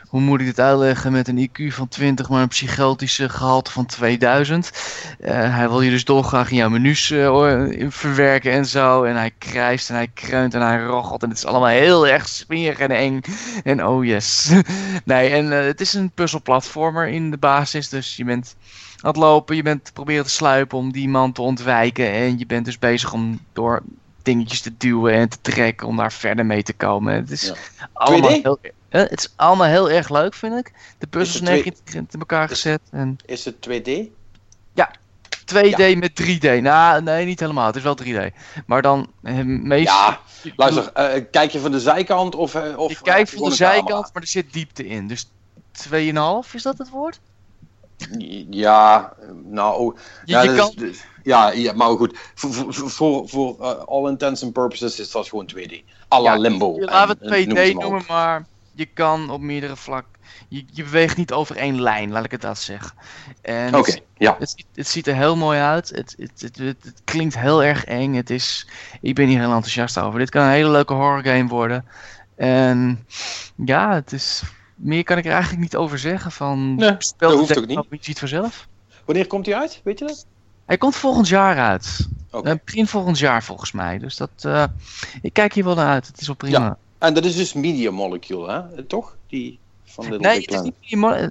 hoe 0.09 0.21
moet 0.21 0.39
ik 0.39 0.45
dit 0.45 0.59
uitleggen, 0.59 1.11
met 1.11 1.27
een 1.27 1.49
IQ 1.49 1.73
van 1.73 1.87
20, 1.87 2.29
maar 2.29 2.41
een 2.41 2.47
psychotische 2.47 3.29
gehalte 3.29 3.71
van 3.71 3.85
2000. 3.85 4.71
Eh, 5.19 5.55
hij 5.55 5.69
wil 5.69 5.81
je 5.81 5.89
dus 5.89 6.05
dolgraag 6.05 6.49
in 6.49 6.55
jouw 6.55 6.69
menus 6.69 7.11
eh, 7.11 7.87
verwerken 7.89 8.51
en 8.51 8.65
zo. 8.65 9.03
En 9.03 9.15
hij 9.15 9.31
krijst 9.37 9.89
en 9.89 9.95
hij 9.95 10.07
kreunt 10.13 10.53
en 10.53 10.61
hij 10.61 10.83
roggelt. 10.83 11.23
En 11.23 11.29
het 11.29 11.37
is 11.37 11.45
allemaal 11.45 11.69
heel 11.69 12.07
erg 12.07 12.27
smerig 12.27 12.79
en 12.79 12.91
eng. 12.91 13.21
En 13.63 13.85
oh 13.85 14.05
yes. 14.05 14.51
nee, 15.05 15.29
en 15.29 15.59
eh, 15.59 15.65
het 15.65 15.81
is 15.81 15.93
een 15.93 16.11
puzzelplatformer 16.11 17.07
in 17.07 17.31
de 17.31 17.37
basis. 17.37 17.89
Dus 17.89 18.15
je 18.15 18.23
bent 18.23 18.55
aan 19.01 19.09
het 19.09 19.19
lopen, 19.19 19.55
je 19.55 19.63
bent 19.63 19.91
proberen 19.93 20.23
te 20.23 20.29
sluipen 20.29 20.77
om 20.77 20.91
die 20.91 21.09
man 21.09 21.31
te 21.31 21.41
ontwijken. 21.41 22.11
En 22.11 22.37
je 22.37 22.45
bent 22.45 22.65
dus 22.65 22.79
bezig 22.79 23.13
om 23.13 23.39
door 23.53 23.81
dingetjes 24.23 24.61
te 24.61 24.73
duwen 24.77 25.13
en 25.13 25.29
te 25.29 25.37
trekken 25.41 25.87
om 25.87 25.97
daar 25.97 26.11
verder 26.11 26.45
mee 26.45 26.63
te 26.63 26.73
komen. 26.73 27.13
Het 27.13 27.31
is 27.31 27.45
Ja. 27.45 27.53
allemaal 27.93 28.29
2D? 28.29 28.41
heel, 28.41 28.59
het 28.89 29.19
is 29.19 29.33
allemaal 29.35 29.67
heel 29.67 29.89
erg 29.89 30.09
leuk, 30.09 30.33
vind 30.33 30.57
ik. 30.57 30.71
De 30.97 31.07
puzzels 31.07 31.43
zijn 31.45 31.63
in 31.93 32.19
elkaar 32.19 32.47
gezet. 32.47 32.81
En... 32.91 33.17
Is 33.25 33.45
het 33.45 33.55
2D? 33.69 34.17
2D 35.55 35.97
met 35.97 36.21
3D. 36.21 36.61
Nou, 36.61 37.01
nee, 37.03 37.25
niet 37.25 37.39
helemaal. 37.39 37.65
Het 37.65 37.75
is 37.75 37.83
wel 37.83 37.97
3D. 38.03 38.35
Maar 38.65 38.81
dan 38.81 39.11
eh, 39.23 39.35
meest... 39.43 39.87
Ja, 39.87 40.19
luister, 40.55 40.91
eh, 40.93 41.23
kijk 41.31 41.51
je 41.51 41.59
van 41.59 41.71
de 41.71 41.79
zijkant 41.79 42.35
of... 42.35 42.55
eh, 42.55 42.77
of 42.77 42.89
je 42.91 43.01
kijkt 43.01 43.29
van 43.29 43.49
de 43.49 43.55
zijkant, 43.55 43.87
camera? 43.87 44.09
maar 44.13 44.21
er 44.21 44.27
zit 44.27 44.53
diepte 44.53 44.87
in. 44.87 45.07
Dus 45.07 45.27
2,5 45.89 45.91
is 46.53 46.63
dat 46.63 46.77
het 46.77 46.89
woord? 46.89 47.19
Ja, 48.49 49.13
nou... 49.43 49.79
oh, 49.79 49.97
Je, 50.25 50.31
ja, 50.31 50.41
je 50.41 50.47
dat 50.47 50.57
kan... 50.57 50.67
is- 50.69 50.75
dus- 50.75 51.03
ja, 51.23 51.51
ja, 51.51 51.73
maar 51.73 51.89
goed. 51.89 52.17
Voor, 52.35 52.73
voor, 52.73 53.29
voor, 53.29 53.63
all 53.85 54.09
intents 54.09 54.43
and 54.43 54.53
purposes 54.53 54.99
is 54.99 55.11
dat 55.11 55.27
gewoon 55.29 55.49
2D. 55.55 55.73
À 56.07 56.19
la 56.21 56.33
Ja, 56.33 56.37
Limbo. 56.37 56.79
laten 56.79 57.19
en- 57.19 57.29
we 57.29 57.35
het 57.35 57.43
ze 57.43 57.71
2D 57.71 57.73
maar 57.73 57.83
noemen, 57.83 58.03
maar 58.07 58.45
je 58.79 58.85
kan 58.85 59.29
op 59.29 59.41
meerdere 59.41 59.75
vlakken... 59.75 60.11
Je, 60.47 60.65
je 60.71 60.83
beweegt 60.83 61.17
niet 61.17 61.31
over 61.31 61.55
één 61.55 61.81
lijn, 61.81 62.11
laat 62.11 62.25
ik 62.25 62.31
het 62.31 62.41
dat 62.41 62.59
zeggen. 62.59 62.91
En 63.41 63.75
Oké, 63.75 63.91
het, 63.91 64.03
ja. 64.17 64.35
het, 64.39 64.49
ziet- 64.49 64.65
het 64.75 64.87
ziet 64.87 65.07
er 65.07 65.15
heel 65.15 65.35
mooi 65.35 65.59
uit. 65.59 65.89
Het, 65.89 66.15
het, 66.17 66.41
het, 66.41 66.57
het, 66.57 66.83
het 66.83 67.01
klinkt 67.03 67.37
heel 67.39 67.63
erg 67.63 67.85
eng. 67.85 68.13
Het 68.13 68.29
is, 68.29 68.67
ik 69.01 69.15
ben 69.15 69.27
hier 69.27 69.39
heel 69.39 69.51
enthousiast 69.53 69.99
over. 69.99 70.19
Dit 70.19 70.29
kan 70.29 70.43
een 70.43 70.49
hele 70.51 70.69
leuke 70.69 70.93
horror 70.93 71.23
game 71.23 71.47
worden. 71.47 71.85
En 72.35 73.05
ja, 73.55 73.93
het 73.93 74.11
is... 74.11 74.43
Meer 74.75 75.03
kan 75.03 75.17
ik 75.17 75.25
er 75.25 75.31
eigenlijk 75.31 75.61
niet 75.61 75.75
over 75.75 75.99
zeggen. 75.99 76.31
Van, 76.31 76.75
Nee, 76.75 76.95
speel 76.97 77.29
dat 77.29 77.39
het 77.39 77.47
hoeft 77.47 77.57
ook 77.59 77.67
niet. 77.89 77.99
Je 77.99 78.05
ziet 78.05 78.19
vanzelf. 78.19 78.67
Wanneer 79.05 79.27
komt 79.27 79.45
hij 79.45 79.55
uit? 79.55 79.81
Weet 79.83 79.99
je 79.99 80.05
dat? 80.05 80.25
Hij 80.65 80.77
komt 80.77 80.95
volgend 80.95 81.27
jaar 81.27 81.57
uit. 81.57 82.07
Oké. 82.31 82.49
Eh, 82.49 82.55
begin 82.65 82.87
volgend 82.87 83.19
jaar 83.19 83.43
volgens 83.43 83.71
mij. 83.71 83.97
Dus 83.97 84.17
dat, 84.17 84.29
eh, 84.41 84.63
ik 85.21 85.33
kijk 85.33 85.53
hier 85.53 85.63
wel 85.63 85.75
naar 85.75 85.87
uit. 85.87 86.07
Het 86.07 86.21
is 86.21 86.27
wel 86.27 86.35
prima. 86.35 86.59
Ja. 86.59 86.77
En 86.99 87.13
dat 87.13 87.25
is 87.25 87.35
dus 87.35 87.53
Media 87.53 87.91
Molecule, 87.91 88.51
hè? 88.51 88.75
Eh, 88.75 88.83
Toch? 88.87 89.15
Die 89.27 89.59
van 89.85 90.03
Little 90.09 90.27
nee, 90.27 90.41
het 90.41 90.51
is 90.51 90.61
niet 90.61 90.75
die 90.87 90.97
mo- 90.97 91.11
eh, 91.11 91.27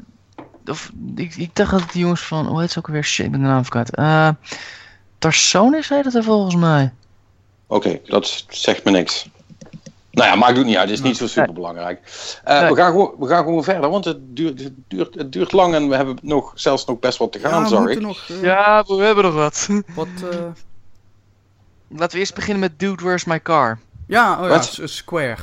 of, 0.67 0.91
ik, 1.17 1.35
ik 1.37 1.57
dacht 1.57 1.71
dat 1.71 1.81
het 1.81 1.93
die 1.93 2.01
jongens 2.01 2.21
van... 2.23 2.47
Hoe 2.47 2.61
heet 2.61 2.71
ze 2.71 2.79
ook 2.79 2.87
alweer? 2.87 3.05
Shit, 3.05 3.25
ik 3.27 3.31
ben 3.31 3.41
de 3.41 3.47
naam 3.47 3.63
verkwijt. 3.63 3.95
Eh 3.97 4.29
Tarsonis 5.19 5.89
heet 5.89 6.05
het 6.05 6.15
er 6.15 6.23
volgens 6.25 6.55
mij. 6.55 6.93
Oké, 7.67 8.01
dat 8.05 8.45
zegt 8.49 8.85
me 8.85 8.91
niks. 8.91 9.29
Nou 10.11 10.29
ja, 10.31 10.35
maakt 10.37 10.59
ook 10.59 10.65
niet 10.65 10.77
uit. 10.77 10.89
Het 10.89 10.99
is 10.99 11.05
niet 11.05 11.17
zo 11.17 11.27
super 11.27 11.53
belangrijk. 11.53 12.01
Nee. 12.45 12.69
we, 12.69 12.77
gaan 12.77 12.91
gewoon, 12.91 13.15
we 13.19 13.27
gaan 13.27 13.45
gewoon 13.45 13.65
verder, 13.65 13.91
want 13.91 14.05
het 14.05 14.37
duurt, 14.37 14.63
het, 14.63 14.73
duurt, 14.89 15.15
het 15.15 15.33
duurt 15.33 15.53
lang 15.53 15.75
en 15.75 15.89
we 15.89 15.97
hebben 15.97 16.19
nog, 16.23 16.53
zelfs 16.55 16.85
nog 16.85 16.99
best 16.99 17.19
wat 17.19 17.33
te 17.33 17.39
gaan, 17.39 17.51
Ja, 17.65 17.83
nog 18.01 18.29
eh, 18.29 18.43
Ja, 18.43 18.85
we 18.87 18.95
hebben 19.03 19.25
nog 19.25 19.35
wat. 19.35 19.69
wat... 19.95 20.09
eh, 20.31 20.39
Laten 21.89 22.13
we 22.13 22.19
eerst 22.19 22.35
beginnen 22.35 22.61
met 22.61 22.79
Dude, 22.79 23.03
Where's 23.03 23.25
My 23.25 23.41
Car? 23.43 23.79
ja, 24.07 24.43
oh 24.43 24.49
ja, 24.49 24.87
Square. 24.87 25.37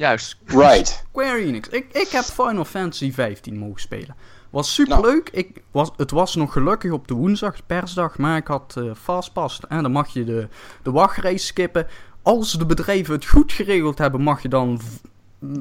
Juist. 0.00 0.36
Right. 0.44 1.04
Square 1.10 1.38
Enix. 1.38 1.68
Ik, 1.68 1.86
ik 1.92 2.08
heb 2.08 2.24
Final 2.24 2.64
Fantasy 2.64 3.12
15 3.12 3.58
mogen 3.58 3.80
spelen. 3.80 4.16
Was 4.50 4.74
super 4.74 5.00
leuk. 5.00 5.28
Ik 5.32 5.62
was, 5.70 5.90
het 5.96 6.10
was 6.10 6.34
nog 6.34 6.52
gelukkig 6.52 6.90
op 6.90 7.08
de 7.08 7.14
woensdag, 7.14 7.66
persdag, 7.66 8.18
maar 8.18 8.36
ik 8.36 8.46
had 8.46 8.74
eh 8.78 8.84
fastpass. 9.02 9.60
En 9.68 9.82
dan 9.82 9.92
mag 9.92 10.08
je 10.08 10.24
de, 10.24 10.48
de 10.82 10.90
wachtrace 10.90 11.46
skippen. 11.46 11.86
Als 12.22 12.52
de 12.52 12.66
bedrijven 12.66 13.14
het 13.14 13.26
goed 13.26 13.52
geregeld 13.52 13.98
hebben, 13.98 14.20
mag 14.20 14.42
je 14.42 14.48
dan 14.48 14.80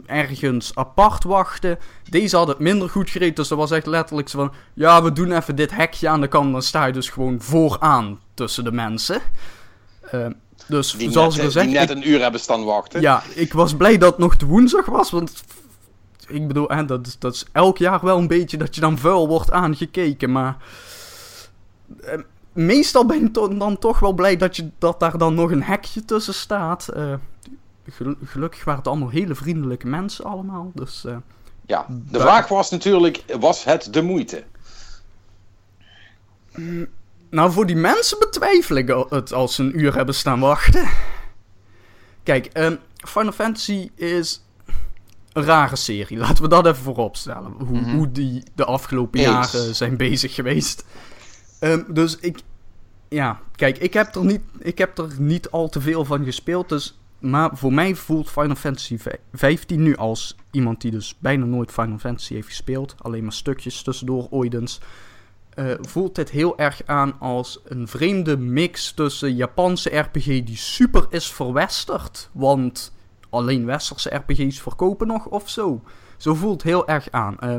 ergens 0.06 0.76
apart 0.76 1.24
wachten. 1.24 1.78
Deze 2.10 2.36
hadden 2.36 2.56
het 2.56 2.64
minder 2.64 2.90
goed 2.90 3.10
geregeld, 3.10 3.36
dus 3.36 3.48
dat 3.48 3.58
was 3.58 3.72
echt 3.72 3.86
letterlijk 3.86 4.30
zo 4.30 4.40
van... 4.40 4.54
Ja, 4.74 5.04
we 5.04 5.12
doen 5.12 5.32
even 5.32 5.56
dit 5.56 5.72
hekje 5.72 6.10
aan 6.10 6.22
de 6.22 6.28
kant, 6.28 6.52
dan 6.52 6.62
sta 6.62 6.86
je 6.86 6.94
dus 6.94 7.10
gewoon 7.10 7.42
vooraan 7.42 8.20
tussen 8.34 8.64
de 8.64 8.72
mensen. 8.72 9.22
Eh, 10.02 10.26
dus 10.70 10.92
Die, 10.92 11.12
zoals 11.12 11.36
net, 11.36 11.50
ik 11.52 11.56
al 11.58 11.64
die 11.64 11.72
net 11.74 11.90
een 11.90 12.10
uur 12.10 12.22
hebben 12.22 12.40
staan 12.40 12.64
wachten. 12.64 13.02
ja, 13.02 13.24
ik 13.36 13.54
was 13.54 13.76
blij 13.76 13.98
dat 13.98 14.10
het 14.12 14.20
nog 14.20 14.38
de 14.38 14.46
woensdag 14.46 14.86
was, 14.86 15.12
want 15.12 15.44
ik 16.28 16.48
bedoel, 16.48 16.68
hè, 16.70 16.86
dat, 16.86 17.08
is- 17.08 17.20
dat 17.20 17.34
is 17.34 17.46
elk 17.52 17.78
jaar 17.78 18.00
wel 18.04 18.18
een 18.18 18.28
beetje 18.28 18.58
dat 18.58 18.76
je 18.76 18.82
dan 18.82 18.98
vuil 18.98 19.28
wordt 19.28 19.52
aangekeken, 19.52 20.32
maar 20.32 20.58
eh, 22.02 22.20
meestal 22.54 23.06
ben 23.06 23.20
je 23.20 23.32
to- 23.32 23.58
dan 23.58 23.78
toch 23.80 24.00
wel 24.00 24.14
blij 24.14 24.38
dat, 24.38 24.56
je, 24.56 24.70
dat 24.78 25.00
daar 25.00 25.18
dan 25.18 25.34
nog 25.34 25.52
een 25.52 25.64
hekje 25.64 26.06
tussen 26.06 26.34
staat. 26.34 26.88
Eh, 26.88 27.14
gel- 27.90 28.16
gelukkig 28.24 28.64
waren 28.64 28.80
het 28.80 28.90
allemaal 28.90 29.10
hele 29.10 29.36
vriendelijke 29.36 29.88
mensen 29.88 30.26
allemaal, 30.26 30.72
dus 30.76 31.06
eh, 31.06 31.16
Ja, 31.66 31.86
de 31.90 32.20
vraag 32.20 32.48
was 32.48 32.70
natuurlijk, 32.72 33.24
was 33.40 33.64
het 33.64 33.94
de 33.94 34.02
moeite? 34.02 34.44
Nou, 37.30 37.52
voor 37.52 37.66
die 37.66 37.76
mensen 37.76 38.20
betwijfel 38.20 38.76
ik 38.76 39.06
het 39.10 39.34
als 39.34 39.56
ze 39.56 39.64
een 39.64 39.80
uur 39.80 39.96
hebben 39.96 40.16
staan 40.16 40.40
wachten. 40.40 40.90
Kijk, 42.24 42.46
ehm, 42.46 42.76
Final 42.96 43.32
Fantasy 43.32 43.90
is 43.96 44.44
een 45.34 45.44
rare 45.44 45.76
serie. 45.76 46.18
Laten 46.28 46.44
we 46.44 46.50
dat 46.50 46.66
even 46.66 46.84
voorop 46.84 47.16
stellen. 47.16 47.52
Hoe, 47.52 47.80
Mhm. 47.80 47.96
hoe 47.96 48.12
die 48.12 48.44
de 48.56 48.66
afgelopen 48.66 49.20
Eens. 49.20 49.52
jaren 49.52 49.76
zijn 49.76 49.98
bezig 49.98 50.34
geweest. 50.36 50.86
Ehm, 51.60 51.82
dus 51.88 52.18
ik... 52.20 52.40
Ja, 53.10 53.40
kijk, 53.56 53.78
ik 53.78 53.94
heb, 53.94 54.16
er 54.16 54.26
niet, 54.26 54.42
ik 54.60 54.78
heb 54.78 54.98
er 54.98 55.08
niet 55.18 55.50
al 55.52 55.70
te 55.70 55.82
veel 55.82 56.06
van 56.06 56.24
gespeeld. 56.26 56.70
Dus, 56.70 57.00
maar 57.20 57.50
voor 57.54 57.74
mij 57.74 57.96
voelt 57.96 58.30
Final 58.32 58.56
Fantasy 58.56 58.98
vij- 58.98 59.20
15 59.34 59.84
nu 59.84 59.96
als 59.96 60.36
iemand 60.52 60.82
die 60.82 60.92
dus 60.92 61.16
bijna 61.20 61.46
nooit 61.46 61.72
Final 61.72 61.98
Fantasy 61.98 62.34
heeft 62.34 62.48
gespeeld. 62.48 62.96
Alleen 63.02 63.24
maar 63.24 63.34
stukjes 63.34 63.82
tussendoor 63.82 64.28
ooit 64.30 64.54
eens 64.54 64.80
eh, 65.50 65.66
voelt 65.82 66.16
dit 66.16 66.30
heel 66.30 66.58
erg 66.58 66.82
aan 66.86 67.20
als 67.20 67.60
een 67.64 67.88
vreemde 67.88 68.38
mix 68.38 68.92
tussen 68.92 69.36
Japanse 69.36 69.98
RPG 69.98 70.26
die 70.26 70.58
super 70.58 71.06
is 71.10 71.32
verwesterd. 71.32 72.30
Want 72.32 72.94
alleen 73.30 73.66
westerse 73.66 74.16
RPG's 74.16 74.62
verkopen 74.62 75.08
nog 75.08 75.26
of 75.26 75.50
zo. 75.50 75.82
Zo 76.18 76.34
voelt 76.34 76.64
heel 76.64 76.88
erg 76.88 77.12
aan. 77.12 77.40
Eh, 77.40 77.56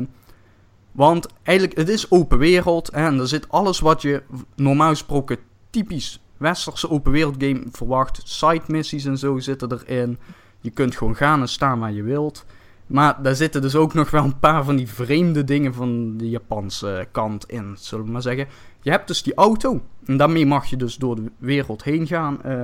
Want 0.91 1.27
eigenlijk, 1.43 1.77
het 1.77 1.89
is 1.89 2.11
open 2.11 2.37
wereld 2.37 2.89
en 2.89 3.19
er 3.19 3.27
zit 3.27 3.49
alles 3.49 3.79
wat 3.79 4.01
je 4.01 4.23
normaal 4.55 4.89
gesproken 4.89 5.37
typisch 5.69 6.21
westerse 6.37 6.89
open 6.89 7.11
wereld 7.11 7.35
game 7.37 7.63
verwacht. 7.71 8.21
Side 8.23 8.63
missies 8.67 9.05
en 9.05 9.17
zo 9.17 9.39
zitten 9.39 9.71
erin. 9.71 10.17
Je 10.59 10.69
kunt 10.69 10.95
gewoon 10.95 11.15
gaan 11.15 11.41
en 11.41 11.49
staan 11.49 11.79
waar 11.79 11.91
je 11.91 12.03
wilt. 12.03 12.45
Maar 12.91 13.21
daar 13.21 13.35
zitten 13.35 13.61
dus 13.61 13.75
ook 13.75 13.93
nog 13.93 14.09
wel 14.09 14.23
een 14.23 14.39
paar 14.39 14.63
van 14.63 14.75
die 14.75 14.87
vreemde 14.87 15.43
dingen 15.43 15.73
van 15.73 16.17
de 16.17 16.29
Japanse 16.29 17.07
kant 17.11 17.45
in, 17.49 17.75
zullen 17.79 18.05
we 18.05 18.11
maar 18.11 18.21
zeggen. 18.21 18.47
Je 18.81 18.89
hebt 18.89 19.07
dus 19.07 19.23
die 19.23 19.33
auto. 19.33 19.81
En 20.05 20.17
daarmee 20.17 20.45
mag 20.45 20.65
je 20.65 20.77
dus 20.77 20.95
door 20.95 21.15
de 21.15 21.31
wereld 21.37 21.83
heen 21.83 22.07
gaan. 22.07 22.39
Uh, 22.45 22.63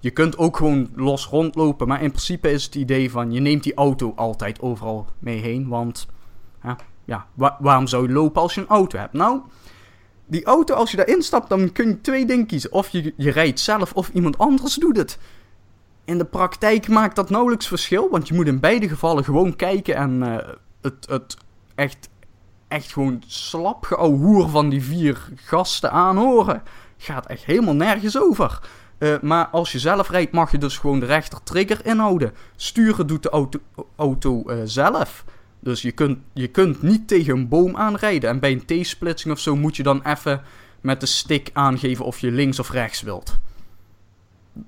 je 0.00 0.10
kunt 0.10 0.38
ook 0.38 0.56
gewoon 0.56 0.88
los 0.94 1.26
rondlopen. 1.26 1.88
Maar 1.88 2.02
in 2.02 2.10
principe 2.10 2.50
is 2.50 2.64
het 2.64 2.74
idee 2.74 3.10
van 3.10 3.32
je 3.32 3.40
neemt 3.40 3.62
die 3.62 3.74
auto 3.74 4.12
altijd 4.16 4.60
overal 4.60 5.06
mee 5.18 5.40
heen. 5.40 5.68
Want 5.68 6.06
ja, 7.04 7.26
waarom 7.58 7.86
zou 7.86 8.06
je 8.06 8.12
lopen 8.12 8.42
als 8.42 8.54
je 8.54 8.60
een 8.60 8.66
auto 8.66 8.98
hebt? 8.98 9.12
Nou, 9.12 9.40
die 10.26 10.44
auto, 10.44 10.74
als 10.74 10.90
je 10.90 10.96
daarin 10.96 11.22
stapt, 11.22 11.48
dan 11.48 11.72
kun 11.72 11.88
je 11.88 12.00
twee 12.00 12.26
dingen 12.26 12.46
kiezen. 12.46 12.72
Of 12.72 12.88
je, 12.88 13.14
je 13.16 13.30
rijdt 13.30 13.60
zelf 13.60 13.92
of 13.92 14.08
iemand 14.08 14.38
anders 14.38 14.74
doet 14.74 14.96
het. 14.96 15.18
In 16.04 16.18
de 16.18 16.24
praktijk 16.24 16.88
maakt 16.88 17.16
dat 17.16 17.30
nauwelijks 17.30 17.66
verschil. 17.66 18.10
Want 18.10 18.28
je 18.28 18.34
moet 18.34 18.46
in 18.46 18.60
beide 18.60 18.88
gevallen 18.88 19.24
gewoon 19.24 19.56
kijken 19.56 19.94
en 19.94 20.22
uh, 20.22 20.36
het, 20.80 21.06
het 21.08 21.36
echt, 21.74 22.08
echt 22.68 22.92
gewoon 22.92 23.22
slap 23.26 23.84
geouwehoer 23.84 24.48
van 24.48 24.68
die 24.68 24.82
vier 24.82 25.28
gasten 25.34 25.90
aanhoren. 25.90 26.62
Gaat 26.96 27.26
echt 27.26 27.44
helemaal 27.44 27.74
nergens 27.74 28.18
over. 28.18 28.60
Uh, 28.98 29.20
maar 29.20 29.46
als 29.46 29.72
je 29.72 29.78
zelf 29.78 30.10
rijdt, 30.10 30.32
mag 30.32 30.50
je 30.50 30.58
dus 30.58 30.78
gewoon 30.78 31.00
de 31.00 31.06
rechter 31.06 31.42
trigger 31.42 31.86
inhouden. 31.86 32.32
Sturen 32.56 33.06
doet 33.06 33.22
de 33.22 33.30
auto, 33.30 33.58
auto 33.96 34.42
uh, 34.46 34.56
zelf. 34.64 35.24
Dus 35.60 35.82
je 35.82 35.92
kunt, 35.92 36.18
je 36.32 36.48
kunt 36.48 36.82
niet 36.82 37.08
tegen 37.08 37.36
een 37.36 37.48
boom 37.48 37.76
aanrijden. 37.76 38.30
En 38.30 38.40
bij 38.40 38.52
een 38.52 38.82
T-splitsing 38.82 39.34
of 39.34 39.40
zo 39.40 39.56
moet 39.56 39.76
je 39.76 39.82
dan 39.82 40.02
even 40.02 40.42
met 40.80 41.00
de 41.00 41.06
stick 41.06 41.50
aangeven 41.52 42.04
of 42.04 42.18
je 42.18 42.30
links 42.30 42.58
of 42.58 42.70
rechts 42.70 43.02
wilt. 43.02 43.38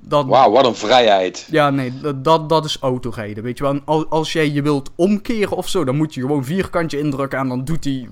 Wauw, 0.09 0.51
wat 0.51 0.67
een 0.67 0.75
vrijheid. 0.75 1.49
Ja, 1.51 1.71
nee, 1.71 1.93
dat, 2.23 2.49
dat 2.49 2.65
is 2.65 2.79
autorijden. 2.81 3.43
Weet 3.43 3.59
je 3.59 3.65
wel, 3.65 4.07
als 4.09 4.33
jij 4.33 4.51
je 4.51 4.63
wilt 4.63 4.91
omkeren 4.95 5.57
of 5.57 5.69
zo, 5.69 5.85
dan 5.85 5.97
moet 5.97 6.15
je 6.15 6.21
gewoon 6.21 6.45
vierkantje 6.45 6.99
indrukken 6.99 7.39
en 7.39 7.49
dan 7.49 7.65
doet 7.65 7.85
hij. 7.85 8.09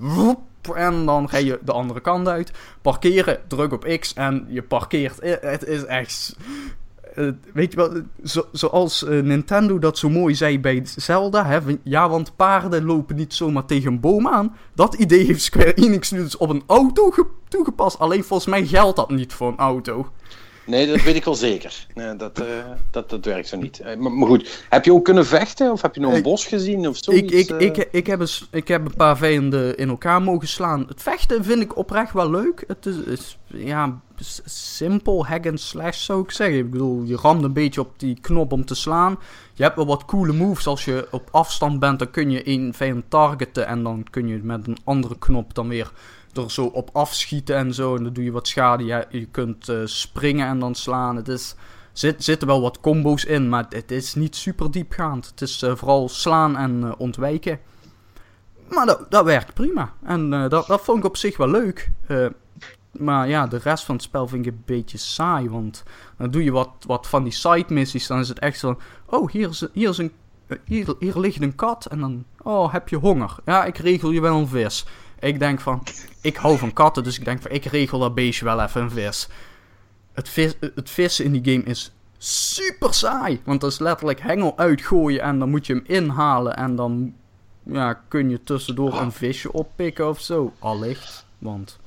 En 0.73 1.05
dan 1.05 1.29
ga 1.29 1.37
je 1.37 1.59
de 1.63 1.71
andere 1.71 2.01
kant 2.01 2.27
uit. 2.27 2.51
Parkeren, 2.81 3.39
druk 3.47 3.73
op 3.73 3.97
X 3.99 4.13
en 4.13 4.45
je 4.49 4.63
parkeert. 4.63 5.19
Eh, 5.19 5.33
het 5.39 5.65
is 5.65 5.85
echt. 5.85 6.35
Weet 7.53 7.71
je 7.71 7.77
wel, 7.77 8.01
zo, 8.23 8.45
zoals 8.51 9.03
uh, 9.03 9.23
Nintendo 9.23 9.79
dat 9.79 9.97
zo 9.97 10.09
mooi 10.09 10.35
zei 10.35 10.59
bij 10.59 10.81
Zelda. 10.85 11.45
Hè, 11.45 11.59
ja, 11.83 12.09
want 12.09 12.35
paarden 12.35 12.85
lopen 12.85 13.15
niet 13.15 13.33
zomaar 13.33 13.65
tegen 13.65 13.91
een 13.91 13.99
boom 13.99 14.27
aan. 14.27 14.55
Dat 14.73 14.93
idee 14.93 15.25
heeft 15.25 15.41
Square 15.41 15.73
Enix 15.73 16.11
nu 16.11 16.23
dus 16.23 16.37
op 16.37 16.49
een 16.49 16.63
auto 16.67 17.13
toegepast. 17.47 17.99
Alleen 17.99 18.23
volgens 18.23 18.49
mij 18.49 18.65
geldt 18.65 18.95
dat 18.95 19.09
niet 19.09 19.33
voor 19.33 19.47
een 19.47 19.57
auto. 19.57 20.07
Nee, 20.65 20.87
dat 20.87 21.01
weet 21.01 21.15
ik 21.15 21.23
wel 21.23 21.35
zeker. 21.35 21.87
Nee, 21.93 22.15
dat, 22.15 22.39
uh, 22.39 22.45
dat, 22.91 23.09
dat 23.09 23.25
werkt 23.25 23.47
zo 23.47 23.57
niet. 23.57 23.81
Maar, 23.97 24.11
maar, 24.11 24.27
goed, 24.27 24.65
heb 24.69 24.85
je 24.85 24.93
ook 24.93 25.05
kunnen 25.05 25.25
vechten? 25.25 25.71
Of 25.71 25.81
heb 25.81 25.95
je 25.95 26.01
nog 26.01 26.13
een 26.13 26.21
bos 26.21 26.45
gezien? 26.45 26.87
Of 26.87 26.97
zoiets? 26.97 27.33
Ik, 27.33 27.49
ik, 27.49 27.77
ik, 27.77 27.87
ik, 27.91 28.07
heb 28.07 28.19
een, 28.19 28.29
ik 28.51 28.67
heb 28.67 28.85
een 28.85 28.95
paar 28.95 29.17
vijanden 29.17 29.77
in 29.77 29.89
elkaar 29.89 30.21
mogen 30.21 30.47
slaan. 30.47 30.85
Het 30.87 31.01
vechten 31.01 31.43
vind 31.43 31.61
ik 31.61 31.77
oprecht 31.77 32.13
wel 32.13 32.29
leuk. 32.29 32.63
Het 32.67 32.85
is, 32.85 32.97
is 32.97 33.37
ja, 33.47 33.99
simpel 34.45 35.25
hack 35.25 35.47
and 35.47 35.59
slash 35.59 36.03
zou 36.03 36.21
ik 36.21 36.31
zeggen. 36.31 36.57
Ik 36.57 36.71
bedoel, 36.71 37.03
je 37.03 37.15
ramt 37.15 37.43
een 37.43 37.53
beetje 37.53 37.81
op 37.81 37.93
die 37.97 38.17
knop 38.21 38.51
om 38.51 38.65
te 38.65 38.75
slaan. 38.75 39.19
Je 39.53 39.63
hebt 39.63 39.75
wel 39.75 39.85
wat 39.85 40.05
coole 40.05 40.33
moves. 40.33 40.67
Als 40.67 40.85
je 40.85 41.07
op 41.11 41.27
afstand 41.31 41.79
bent, 41.79 41.99
dan 41.99 42.11
kun 42.11 42.31
je 42.31 42.43
één 42.43 42.73
vijand 42.73 43.03
targeten. 43.07 43.67
En 43.67 43.83
dan 43.83 44.05
kun 44.09 44.27
je 44.27 44.39
met 44.43 44.67
een 44.67 44.77
andere 44.83 45.17
knop 45.17 45.53
dan 45.53 45.67
weer 45.67 45.91
er 46.37 46.51
zo 46.51 46.65
op 46.65 46.89
afschieten 46.93 47.55
en 47.55 47.73
zo. 47.73 47.95
En 47.95 48.03
dan 48.03 48.13
doe 48.13 48.23
je 48.23 48.31
wat 48.31 48.47
schade. 48.47 48.85
Je, 48.85 49.05
je 49.09 49.25
kunt 49.25 49.69
uh, 49.69 49.81
springen 49.85 50.47
en 50.47 50.59
dan 50.59 50.75
slaan. 50.75 51.15
Het 51.15 51.27
is, 51.27 51.55
zit, 51.93 52.23
zitten 52.23 52.47
wel 52.47 52.61
wat 52.61 52.79
combo's 52.79 53.23
in, 53.23 53.49
maar 53.49 53.65
het 53.69 53.91
is 53.91 54.15
niet 54.15 54.35
super 54.35 54.71
diepgaand. 54.71 55.27
Het 55.27 55.41
is 55.41 55.63
uh, 55.63 55.75
vooral 55.75 56.09
slaan 56.09 56.57
en 56.57 56.81
uh, 56.83 56.91
ontwijken. 56.97 57.59
Maar 58.69 58.85
dat, 58.85 59.11
dat 59.11 59.25
werkt 59.25 59.53
prima. 59.53 59.93
En 60.03 60.29
dat, 60.29 60.67
dat 60.67 60.81
vond 60.81 60.97
ik 60.97 61.05
op 61.05 61.17
zich 61.17 61.37
wel 61.37 61.49
leuk. 61.49 61.91
maar 62.91 63.27
ja, 63.27 63.47
de 63.47 63.57
rest 63.57 63.83
van 63.83 63.95
het 63.95 64.03
spel 64.03 64.27
vind 64.27 64.45
ik 64.45 64.51
een 64.51 64.63
beetje 64.65 64.97
saai. 64.97 65.49
Want 65.49 65.83
dan 66.17 66.31
doe 66.31 66.43
je 66.43 66.51
wat, 66.51 66.69
wat 66.87 67.07
van 67.07 67.23
die 67.23 67.33
side 67.33 67.73
missies. 67.73 68.07
Dan 68.07 68.19
is 68.19 68.29
het 68.29 68.39
echt 68.39 68.59
zo. 68.59 68.79
Oh, 69.05 69.31
hier 69.31 69.49
is, 69.49 69.67
hier 69.73 69.89
is 69.89 69.97
een. 69.97 70.11
Hier, 70.65 70.95
hier 70.99 71.19
ligt 71.19 71.41
een 71.41 71.55
kat. 71.55 71.85
En 71.85 71.99
dan. 71.99 72.25
Oh, 72.41 72.71
heb 72.71 72.89
je 72.89 72.95
honger? 72.95 73.35
Ja, 73.45 73.65
ik 73.65 73.77
regel 73.77 74.11
je 74.11 74.21
wel 74.21 74.37
een 74.37 74.47
vis. 74.47 74.85
Ik 75.25 75.39
denk 75.39 75.61
van, 75.61 75.83
ik 76.21 76.35
hou 76.35 76.57
van 76.57 76.73
katten, 76.73 77.03
dus 77.03 77.17
ik 77.19 77.25
denk 77.25 77.41
van, 77.41 77.51
ik 77.51 77.65
regel 77.65 77.99
dat 77.99 78.15
beestje 78.15 78.45
wel 78.45 78.61
even 78.61 78.81
een 78.81 78.91
vis. 78.91 79.27
Het, 80.13 80.29
vis, 80.29 80.53
het 80.75 80.89
vissen 80.89 81.25
in 81.25 81.31
die 81.31 81.53
game 81.53 81.63
is 81.65 81.91
super 82.17 82.93
saai. 82.93 83.41
Want 83.43 83.61
dat 83.61 83.71
is 83.71 83.79
letterlijk 83.79 84.21
hengel 84.21 84.57
uitgooien 84.57 85.21
en 85.21 85.39
dan 85.39 85.49
moet 85.49 85.65
je 85.65 85.73
hem 85.73 85.83
inhalen. 85.85 86.55
En 86.55 86.75
dan 86.75 87.13
ja, 87.63 88.01
kun 88.07 88.29
je 88.29 88.43
tussendoor 88.43 89.01
een 89.01 89.11
visje 89.11 89.53
oppikken 89.53 90.09
of 90.09 90.21
zo. 90.21 90.53
Allicht, 90.59 91.25
want... 91.37 91.79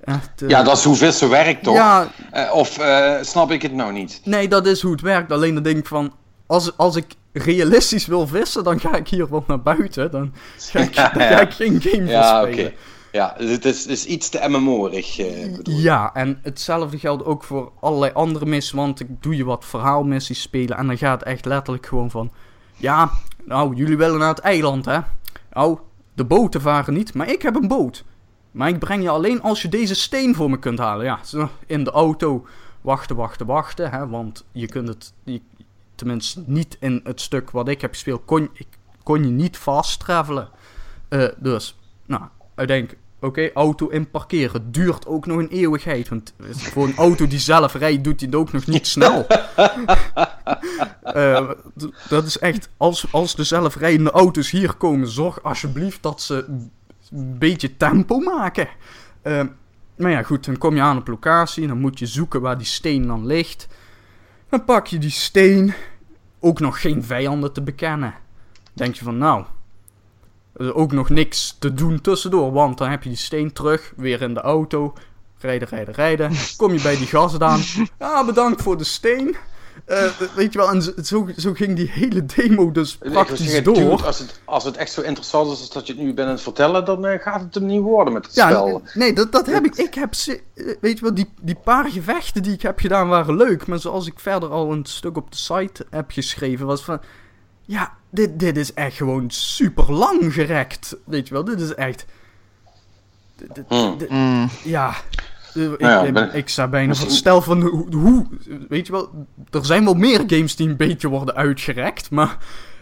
Echt, 0.00 0.42
uh, 0.42 0.48
ja, 0.48 0.62
dat 0.62 0.76
is 0.76 0.84
hoe 0.84 0.96
vissen 0.96 1.28
werkt, 1.28 1.62
toch? 1.62 1.74
Ja, 1.74 2.10
uh, 2.34 2.54
of 2.54 2.78
uh, 2.78 3.14
snap 3.22 3.50
ik 3.50 3.62
het 3.62 3.72
nou 3.72 3.92
niet? 3.92 4.20
Nee, 4.24 4.48
dat 4.48 4.66
is 4.66 4.82
hoe 4.82 4.92
het 4.92 5.00
werkt. 5.00 5.32
Alleen 5.32 5.54
dan 5.54 5.62
denk 5.62 5.78
ik 5.78 5.86
van... 5.86 6.12
Als, 6.46 6.76
als 6.76 6.96
ik 6.96 7.14
realistisch 7.32 8.06
wil 8.06 8.26
vissen, 8.26 8.64
dan 8.64 8.80
ga 8.80 8.96
ik 8.96 9.08
hier 9.08 9.30
wel 9.30 9.44
naar 9.46 9.62
buiten. 9.62 10.10
Dan 10.10 10.34
ga 10.56 10.78
ik, 10.78 10.94
dan 11.14 11.22
ga 11.22 11.40
ik 11.40 11.52
geen 11.52 11.80
game 11.80 12.04
ja, 12.04 12.40
spelen. 12.40 12.58
Okay. 12.58 12.76
Ja, 13.12 13.34
het 13.36 13.64
is, 13.64 13.86
is 13.86 14.04
iets 14.04 14.28
te 14.28 14.44
MMO-rig. 14.48 15.18
Eh, 15.18 15.56
ja, 15.62 16.14
en 16.14 16.38
hetzelfde 16.42 16.98
geldt 16.98 17.24
ook 17.24 17.44
voor 17.44 17.72
allerlei 17.80 18.12
andere 18.12 18.46
missies. 18.46 18.72
Want 18.72 19.00
ik 19.00 19.22
doe 19.22 19.36
je 19.36 19.44
wat 19.44 19.64
verhaalmissies 19.64 20.40
spelen. 20.40 20.76
En 20.76 20.86
dan 20.86 20.98
gaat 20.98 21.20
het 21.20 21.28
echt 21.28 21.44
letterlijk 21.44 21.86
gewoon 21.86 22.10
van... 22.10 22.30
Ja, 22.76 23.10
nou, 23.44 23.74
jullie 23.74 23.96
willen 23.96 24.18
naar 24.18 24.28
het 24.28 24.38
eiland, 24.38 24.84
hè? 24.84 24.98
Nou, 25.52 25.78
de 26.14 26.24
boten 26.24 26.60
varen 26.60 26.94
niet, 26.94 27.14
maar 27.14 27.28
ik 27.28 27.42
heb 27.42 27.54
een 27.54 27.68
boot. 27.68 28.04
Maar 28.50 28.68
ik 28.68 28.78
breng 28.78 29.02
je 29.02 29.08
alleen 29.08 29.42
als 29.42 29.62
je 29.62 29.68
deze 29.68 29.94
steen 29.94 30.34
voor 30.34 30.50
me 30.50 30.58
kunt 30.58 30.78
halen. 30.78 31.04
Ja, 31.04 31.48
in 31.66 31.84
de 31.84 31.90
auto 31.90 32.46
wachten, 32.80 33.16
wachten, 33.16 33.46
wachten. 33.46 33.90
Hè, 33.90 34.08
want 34.08 34.44
je 34.52 34.66
kunt 34.66 34.88
het, 34.88 35.12
je, 35.24 35.40
tenminste 35.98 36.42
niet 36.46 36.76
in 36.80 37.00
het 37.04 37.20
stuk 37.20 37.50
wat 37.50 37.68
ik 37.68 37.80
heb 37.80 37.90
gespeeld, 37.90 38.22
kon, 38.24 38.50
kon 39.02 39.24
je 39.24 39.30
niet 39.30 39.56
fast 39.56 40.00
travelen. 40.00 40.48
Uh, 41.08 41.28
dus, 41.36 41.78
nou, 42.06 42.22
ik 42.56 42.66
denk, 42.66 42.96
oké, 43.20 43.52
auto 43.52 43.88
in 43.88 44.10
parkeren 44.10 44.72
duurt 44.72 45.06
ook 45.06 45.26
nog 45.26 45.38
een 45.38 45.48
eeuwigheid. 45.48 46.08
Want 46.08 46.34
voor 46.52 46.86
een 46.86 46.96
auto 46.96 47.26
die 47.26 47.38
zelf 47.38 47.74
rijdt, 47.74 48.04
doet 48.04 48.20
hij 48.20 48.28
het 48.28 48.38
ook 48.38 48.52
nog 48.52 48.66
niet 48.66 48.86
snel. 48.96 49.26
uh, 51.04 51.50
dat 52.08 52.24
is 52.26 52.38
echt, 52.38 52.68
als, 52.76 53.12
als 53.12 53.34
de 53.34 53.44
zelfrijdende 53.44 54.10
auto's 54.10 54.50
hier 54.50 54.74
komen, 54.74 55.08
zorg 55.08 55.42
alsjeblieft 55.42 56.02
dat 56.02 56.22
ze 56.22 56.44
een 57.10 57.38
beetje 57.38 57.76
tempo 57.76 58.18
maken. 58.18 58.68
Uh, 59.22 59.42
maar 59.96 60.10
ja, 60.10 60.22
goed, 60.22 60.44
dan 60.44 60.58
kom 60.58 60.74
je 60.74 60.82
aan 60.82 60.96
op 60.96 61.08
locatie, 61.08 61.66
dan 61.66 61.80
moet 61.80 61.98
je 61.98 62.06
zoeken 62.06 62.40
waar 62.40 62.58
die 62.58 62.66
steen 62.66 63.06
dan 63.06 63.26
ligt. 63.26 63.68
Dan 64.48 64.64
pak 64.64 64.86
je 64.86 64.98
die 64.98 65.10
steen, 65.10 65.74
ook 66.40 66.60
nog 66.60 66.80
geen 66.80 67.04
vijanden 67.04 67.52
te 67.52 67.62
bekennen. 67.62 68.14
Denk 68.72 68.94
je 68.94 69.04
van 69.04 69.18
nou, 69.18 69.44
ook 70.56 70.92
nog 70.92 71.08
niks 71.08 71.56
te 71.58 71.74
doen 71.74 72.00
tussendoor, 72.00 72.52
want 72.52 72.78
dan 72.78 72.90
heb 72.90 73.02
je 73.02 73.08
die 73.08 73.18
steen 73.18 73.52
terug, 73.52 73.92
weer 73.96 74.22
in 74.22 74.34
de 74.34 74.40
auto, 74.40 74.94
rijden, 75.38 75.68
rijden, 75.68 75.94
rijden. 75.94 76.32
Kom 76.56 76.72
je 76.72 76.82
bij 76.82 76.96
die 76.96 77.06
gast 77.06 77.42
aan, 77.42 77.60
ja 77.98 78.24
bedankt 78.32 78.62
voor 78.62 78.76
de 78.76 78.84
steen. 78.84 79.36
Uh, 79.90 80.08
weet 80.34 80.52
je 80.52 80.58
wel, 80.58 80.70
en 80.70 81.04
zo, 81.04 81.28
zo 81.36 81.52
ging 81.52 81.76
die 81.76 81.90
hele 81.90 82.26
demo 82.26 82.70
dus 82.72 82.96
praktisch 82.96 83.44
zeggen, 83.44 83.64
door. 83.64 84.04
als, 84.04 84.18
het, 84.18 84.40
als 84.44 84.64
het 84.64 84.76
echt 84.76 84.92
zo 84.92 85.00
interessant 85.00 85.52
is 85.52 85.60
als 85.60 85.70
dat 85.70 85.86
je 85.86 85.92
het 85.92 86.02
nu 86.02 86.14
bent 86.14 86.28
aan 86.28 86.34
het 86.34 86.42
vertellen, 86.42 86.84
dan 86.84 87.06
uh, 87.06 87.20
gaat 87.20 87.40
het 87.40 87.54
hem 87.54 87.66
niet 87.66 87.80
worden 87.80 88.12
met 88.12 88.26
het 88.26 88.34
ja, 88.34 88.48
spel. 88.48 88.82
Nee, 88.94 89.12
dat, 89.12 89.32
dat 89.32 89.46
heb 89.46 89.64
ik. 89.64 89.76
Ik 89.76 89.94
heb, 89.94 90.14
eh, 90.26 90.36
weet 90.80 90.98
je 90.98 91.04
wel, 91.04 91.14
die, 91.14 91.32
die 91.40 91.58
paar 91.64 91.90
gevechten 91.90 92.42
die 92.42 92.52
ik 92.52 92.62
heb 92.62 92.78
gedaan 92.78 93.08
waren 93.08 93.36
leuk. 93.36 93.66
Maar 93.66 93.78
zoals 93.78 94.06
ik 94.06 94.20
verder 94.20 94.48
al 94.48 94.72
een 94.72 94.84
stuk 94.84 95.16
op 95.16 95.30
de 95.30 95.36
site 95.36 95.86
heb 95.90 96.10
geschreven, 96.10 96.66
was 96.66 96.84
van... 96.84 97.00
Ja, 97.64 97.96
dit, 98.10 98.40
dit 98.40 98.56
is 98.56 98.74
echt 98.74 98.96
gewoon 98.96 99.30
super 99.30 99.92
lang 99.92 100.32
gerekt. 100.34 100.96
Weet 101.04 101.28
je 101.28 101.34
wel, 101.34 101.44
dit 101.44 101.60
is 101.60 101.74
echt... 101.74 102.04
Dit, 103.36 103.64
hmm. 103.68 103.96
hmm. 104.08 104.48
Ja, 104.64 104.94
ik, 105.58 105.80
ja, 105.80 106.32
ik, 106.32 106.48
sta 106.48 106.68
bijna 106.68 106.94
van 106.94 107.10
stel 107.10 107.42
van 107.42 107.62
hoe, 107.62 107.94
hoe, 107.96 108.26
Weet 108.68 108.86
je 108.86 108.92
wel, 108.92 109.26
er 109.50 109.64
zijn 109.64 109.84
wel 109.84 109.94
meer 109.94 110.22
games 110.26 110.56
die 110.56 110.68
een 110.68 110.76
beetje 110.76 111.08
worden 111.08 111.34
uitgerekt, 111.34 112.10
maar 112.10 112.36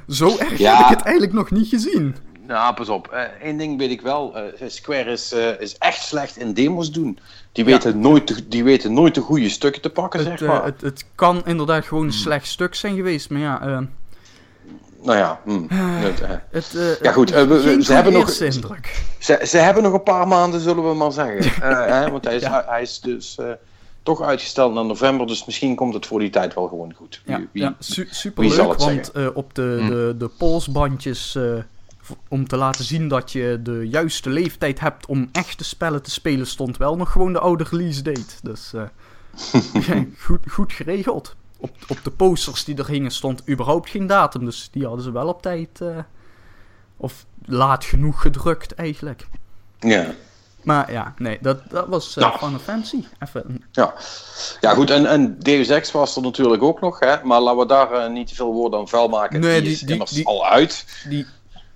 zo 0.09 0.27
erg 0.39 0.59
heb 0.59 0.79
ik 0.79 0.87
het 0.87 1.03
eigenlijk 1.03 1.33
nog 1.33 1.51
niet 1.51 1.69
gezien. 1.69 2.17
Nou, 2.47 2.75
pas 2.75 2.89
op. 2.89 3.29
Eén 3.43 3.53
uh, 3.53 3.59
ding 3.59 3.79
weet 3.79 3.91
ik 3.91 4.01
wel. 4.01 4.37
Uh, 4.37 4.69
Square 4.69 5.11
is, 5.11 5.33
uh, 5.33 5.61
is 5.61 5.79
echt 5.79 6.03
slecht 6.03 6.37
in 6.37 6.55
demos 6.55 6.93
doen. 6.93 7.19
Die 7.53 7.65
weten, 7.65 8.01
nooit, 8.01 8.29
de, 8.29 8.49
die 8.49 8.65
weten 8.65 8.93
nooit 8.93 9.15
de 9.15 9.21
goede 9.21 9.49
stukken 9.49 9.83
te 9.83 9.91
pakken, 9.91 10.21
het, 10.21 10.39
zeg 10.39 10.49
maar. 10.49 10.65
Het, 10.65 10.81
het, 10.81 11.05
kan 11.15 11.43
inderdaad 11.45 11.85
gewoon 11.85 12.05
een 12.05 12.13
slecht 12.13 12.47
stuk 12.47 12.75
zijn 12.75 12.95
geweest, 12.95 13.31
maar 13.31 13.41
ja... 13.41 13.89
nou 15.07 15.19
ja, 15.19 15.41
hm. 15.45 15.67
Het, 15.75 16.21
eh, 16.21 16.29
Het, 16.51 16.75
eh, 16.77 17.01
Ja, 17.03 17.13
goed, 17.13 17.33
eh, 17.33 17.43
we- 17.45 17.79
ze 17.83 17.93
hebben 17.93 18.13
nog- 18.13 18.31
indruk. 18.41 19.03
ze, 19.19 19.41
ze 19.47 19.57
hebben 19.59 19.83
nog 19.83 19.93
een 19.93 20.03
paar 20.03 20.29
maanden, 20.29 20.61
zullen 20.61 20.89
we 20.89 20.95
maar 20.95 21.13
zeggen. 21.13 21.53
Hè, 21.95 22.11
want 22.11 22.25
hij 22.25 22.35
is, 22.37 22.43
Ja. 22.43 22.65
hij 22.69 22.83
is 22.83 23.01
dus 23.01 23.39
toch 24.03 24.23
uitgesteld 24.23 24.75
naar 24.75 24.85
november, 24.85 25.27
dus 25.27 25.45
misschien 25.47 25.75
komt 25.75 25.95
het 25.95 26.07
voor 26.07 26.19
die 26.19 26.31
tijd 26.31 26.55
wel 26.55 26.69
gewoon 26.69 26.93
goed. 26.95 27.23
Wie- 27.25 27.35
Ja, 27.37 27.43
wie- 27.53 27.63
ja 27.63 27.75
su 27.79 28.03
wie 28.05 28.15
superleuk, 28.15 28.53
zal 28.53 28.69
het 28.71 28.83
want 29.13 29.35
op 29.35 29.55
de, 29.55 29.77
Hm. 29.81 29.89
de, 29.89 30.15
de 30.19 30.29
polsbandjes, 30.39 31.39
om 32.29 32.49
te 32.49 32.57
laten 32.57 32.85
zien 32.85 33.09
dat 33.09 33.33
je 33.33 33.61
de 33.63 33.89
juiste 33.89 34.31
leeftijd 34.31 34.81
hebt 34.81 35.07
om 35.07 35.29
echte 35.33 35.65
spellen 35.65 36.03
te 36.03 36.11
spelen, 36.11 36.47
stond 36.47 36.77
wel 36.77 36.97
nog 36.97 37.13
gewoon 37.13 37.33
de 37.33 37.39
oude 37.39 37.65
release 37.71 38.03
date. 38.03 38.35
Dus 38.43 38.73
goed, 40.27 40.41
goed 40.51 40.73
geregeld. 40.73 41.35
Op, 41.69 41.77
op 41.89 42.05
de 42.05 42.11
posters 42.11 42.65
die 42.65 42.77
er 42.77 42.87
hingen 42.89 43.11
stond 43.11 43.49
überhaupt 43.49 43.91
geen 43.91 44.07
datum, 44.07 44.45
dus 44.45 44.69
die 44.73 44.85
hadden 44.87 45.05
ze 45.05 45.11
wel 45.13 45.29
op 45.29 45.43
tijd, 45.43 45.81
eh, 45.81 45.99
of 46.97 47.27
laat 47.45 47.85
genoeg 47.85 48.21
gedrukt 48.21 48.75
eigenlijk. 48.75 49.27
Ja. 49.79 50.07
Maar 50.63 50.93
ja, 50.93 51.15
nee, 51.19 51.39
dat, 51.41 51.71
dat 51.71 51.87
was 51.89 52.17
eh 52.17 52.23
Nou. 52.23 52.39
Final 52.39 52.59
Fantasy. 52.59 53.05
Even 53.19 53.43
een 53.49 53.65
Ja. 53.73 53.95
ja, 54.61 54.75
goed, 54.75 54.91
en, 54.91 55.07
en 55.07 55.39
Deus 55.39 55.69
Ex 55.69 55.93
was 55.93 56.17
er 56.17 56.23
natuurlijk 56.23 56.63
ook 56.63 56.81
nog, 56.81 57.01
hè? 57.01 57.17
maar 57.25 57.41
laten 57.41 57.59
we 57.61 57.67
daar 57.67 57.93
eh, 57.93 58.11
niet 58.13 58.27
te 58.29 58.35
veel 58.35 58.53
woorden 58.53 58.79
aan 58.79 58.89
vuil 58.89 59.09
maken. 59.09 59.41
Nee, 59.41 59.53
die, 59.53 59.63
die- 59.63 59.73
is 59.73 59.81
die- 59.81 59.91
immers 59.93 60.11
die- 60.11 60.27
al 60.27 60.47
uit. 60.47 61.03
Die, 61.09 61.27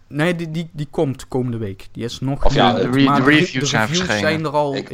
nee, 0.08 0.36
die, 0.36 0.50
die, 0.50 0.70
die 0.72 0.88
komt 0.90 1.28
komende 1.28 1.56
week. 1.58 1.88
Die 1.92 2.04
is 2.04 2.20
nog 2.20 2.44
Of 2.44 2.54
ja, 2.54 2.72
de 2.72 2.90
reviews 3.24 3.68
zijn 3.70 3.94
zijn 3.94 4.44
er 4.44 4.50
al. 4.50 4.74
Ik- 4.74 4.90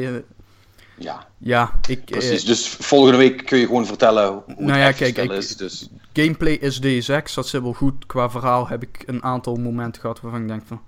Ja, 0.98 1.26
ja, 1.38 1.72
ik, 1.88 1.98
eh, 1.98 2.18
precies. 2.18 2.44
dus 2.44 2.68
volgende 2.68 3.16
week 3.16 3.46
kun 3.46 3.58
je 3.58 3.66
gewoon 3.66 3.86
vertellen 3.86 4.28
hoe 4.32 4.42
Nou 4.58 4.78
het 4.78 4.98
ja, 4.98 5.12
kijk, 5.12 5.30
is. 5.30 5.56
Dus, 5.56 5.88
gameplay 6.12 6.52
is 6.52 6.80
DSX, 6.80 7.34
dat 7.34 7.48
zit 7.48 7.62
wel 7.62 7.72
goed. 7.72 8.06
Qua 8.06 8.30
verhaal 8.30 8.68
heb 8.68 8.82
ik 8.82 9.02
een 9.06 9.22
aantal 9.22 9.56
momenten 9.56 10.00
gehad 10.00 10.20
waarvan 10.20 10.40
ik 10.40 10.48
denk 10.48 10.62
van... 10.66 10.80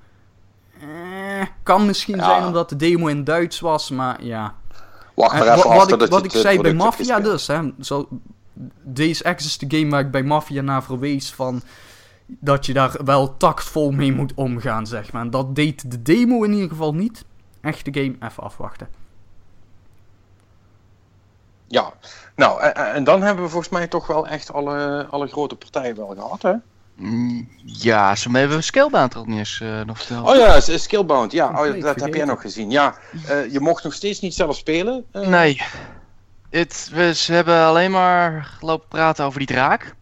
Eh, 0.80 1.46
kan 1.62 1.86
misschien 1.86 2.16
Ja. 2.16 2.24
zijn 2.24 2.44
omdat 2.44 2.68
de 2.68 2.76
demo 2.76 3.06
in 3.06 3.24
Duits 3.24 3.60
was, 3.60 3.90
maar 3.90 4.24
ja. 4.24 4.54
wacht 5.14 5.32
maar 5.32 5.56
even 5.56 5.68
wat 5.68 5.92
ik, 6.02 6.10
wat 6.10 6.24
ik 6.24 6.32
het, 6.32 6.40
zei 6.40 6.56
eh, 6.56 6.62
bij 6.62 6.74
Mafia 6.74 7.20
dus, 7.20 7.46
hè. 7.46 7.60
Zo, 7.80 8.08
DSX 8.92 9.44
is 9.44 9.58
de 9.58 9.76
game 9.76 9.90
waar 9.90 10.00
ik 10.00 10.10
bij 10.10 10.22
Mafia 10.22 10.62
naar 10.62 10.82
verwees 10.82 11.30
van... 11.30 11.62
Dat 12.26 12.66
je 12.66 12.72
daar 12.72 12.96
wel 13.04 13.36
tactvol 13.36 13.90
mee 13.90 14.12
moet 14.12 14.32
omgaan, 14.34 14.86
zeg 14.86 15.12
maar. 15.12 15.22
En 15.22 15.30
dat 15.30 15.54
deed 15.54 15.90
de 15.90 16.02
demo 16.02 16.42
in 16.42 16.52
ieder 16.52 16.68
geval 16.68 16.94
niet. 16.94 17.24
Echte 17.60 17.90
game, 17.92 18.16
even 18.20 18.42
afwachten. 18.42 18.88
Ja, 21.68 21.92
nou, 22.36 22.60
en, 22.62 22.74
en 22.74 23.04
dan 23.04 23.22
hebben 23.22 23.44
we 23.44 23.50
volgens 23.50 23.72
mij 23.72 23.86
toch 23.86 24.06
wel 24.06 24.26
echt 24.26 24.52
alle, 24.52 25.06
alle 25.10 25.26
grote 25.26 25.56
partijen 25.56 25.96
wel 25.96 26.14
gehad, 26.18 26.42
hè? 26.42 26.52
Mm, 26.94 27.48
Ja, 27.64 28.14
zo 28.14 28.30
hebben 28.30 28.56
we 28.56 28.62
Scalebound 28.62 29.12
er 29.14 29.18
ook 29.20 29.26
niet 29.26 29.38
eens 29.38 29.60
eh, 29.60 29.80
nog 29.80 29.98
verteld. 29.98 30.28
Oh 30.28 30.36
ja, 30.36 30.60
Skillbound, 30.60 31.32
ja, 31.32 31.46
oh, 31.46 31.52
ja, 31.52 31.58
Compleet 31.62 31.82
dat 31.82 32.00
heb 32.00 32.14
jij 32.14 32.24
nog 32.24 32.40
gezien. 32.40 32.70
Ja, 32.70 32.94
eh, 33.28 33.52
je 33.52 33.60
mocht 33.60 33.84
nog 33.84 33.92
steeds 33.92 34.20
niet 34.20 34.34
zelf 34.34 34.56
spelen. 34.56 35.04
eh, 35.12 35.26
Nee. 35.26 35.62
Het, 36.50 36.90
we, 36.92 37.14
ze 37.14 37.32
hebben 37.32 37.64
alleen 37.64 37.90
maar 37.90 38.44
gelopen 38.58 38.88
praten 38.88 39.24
over 39.24 39.38
die 39.38 39.48
draak. 39.48 39.94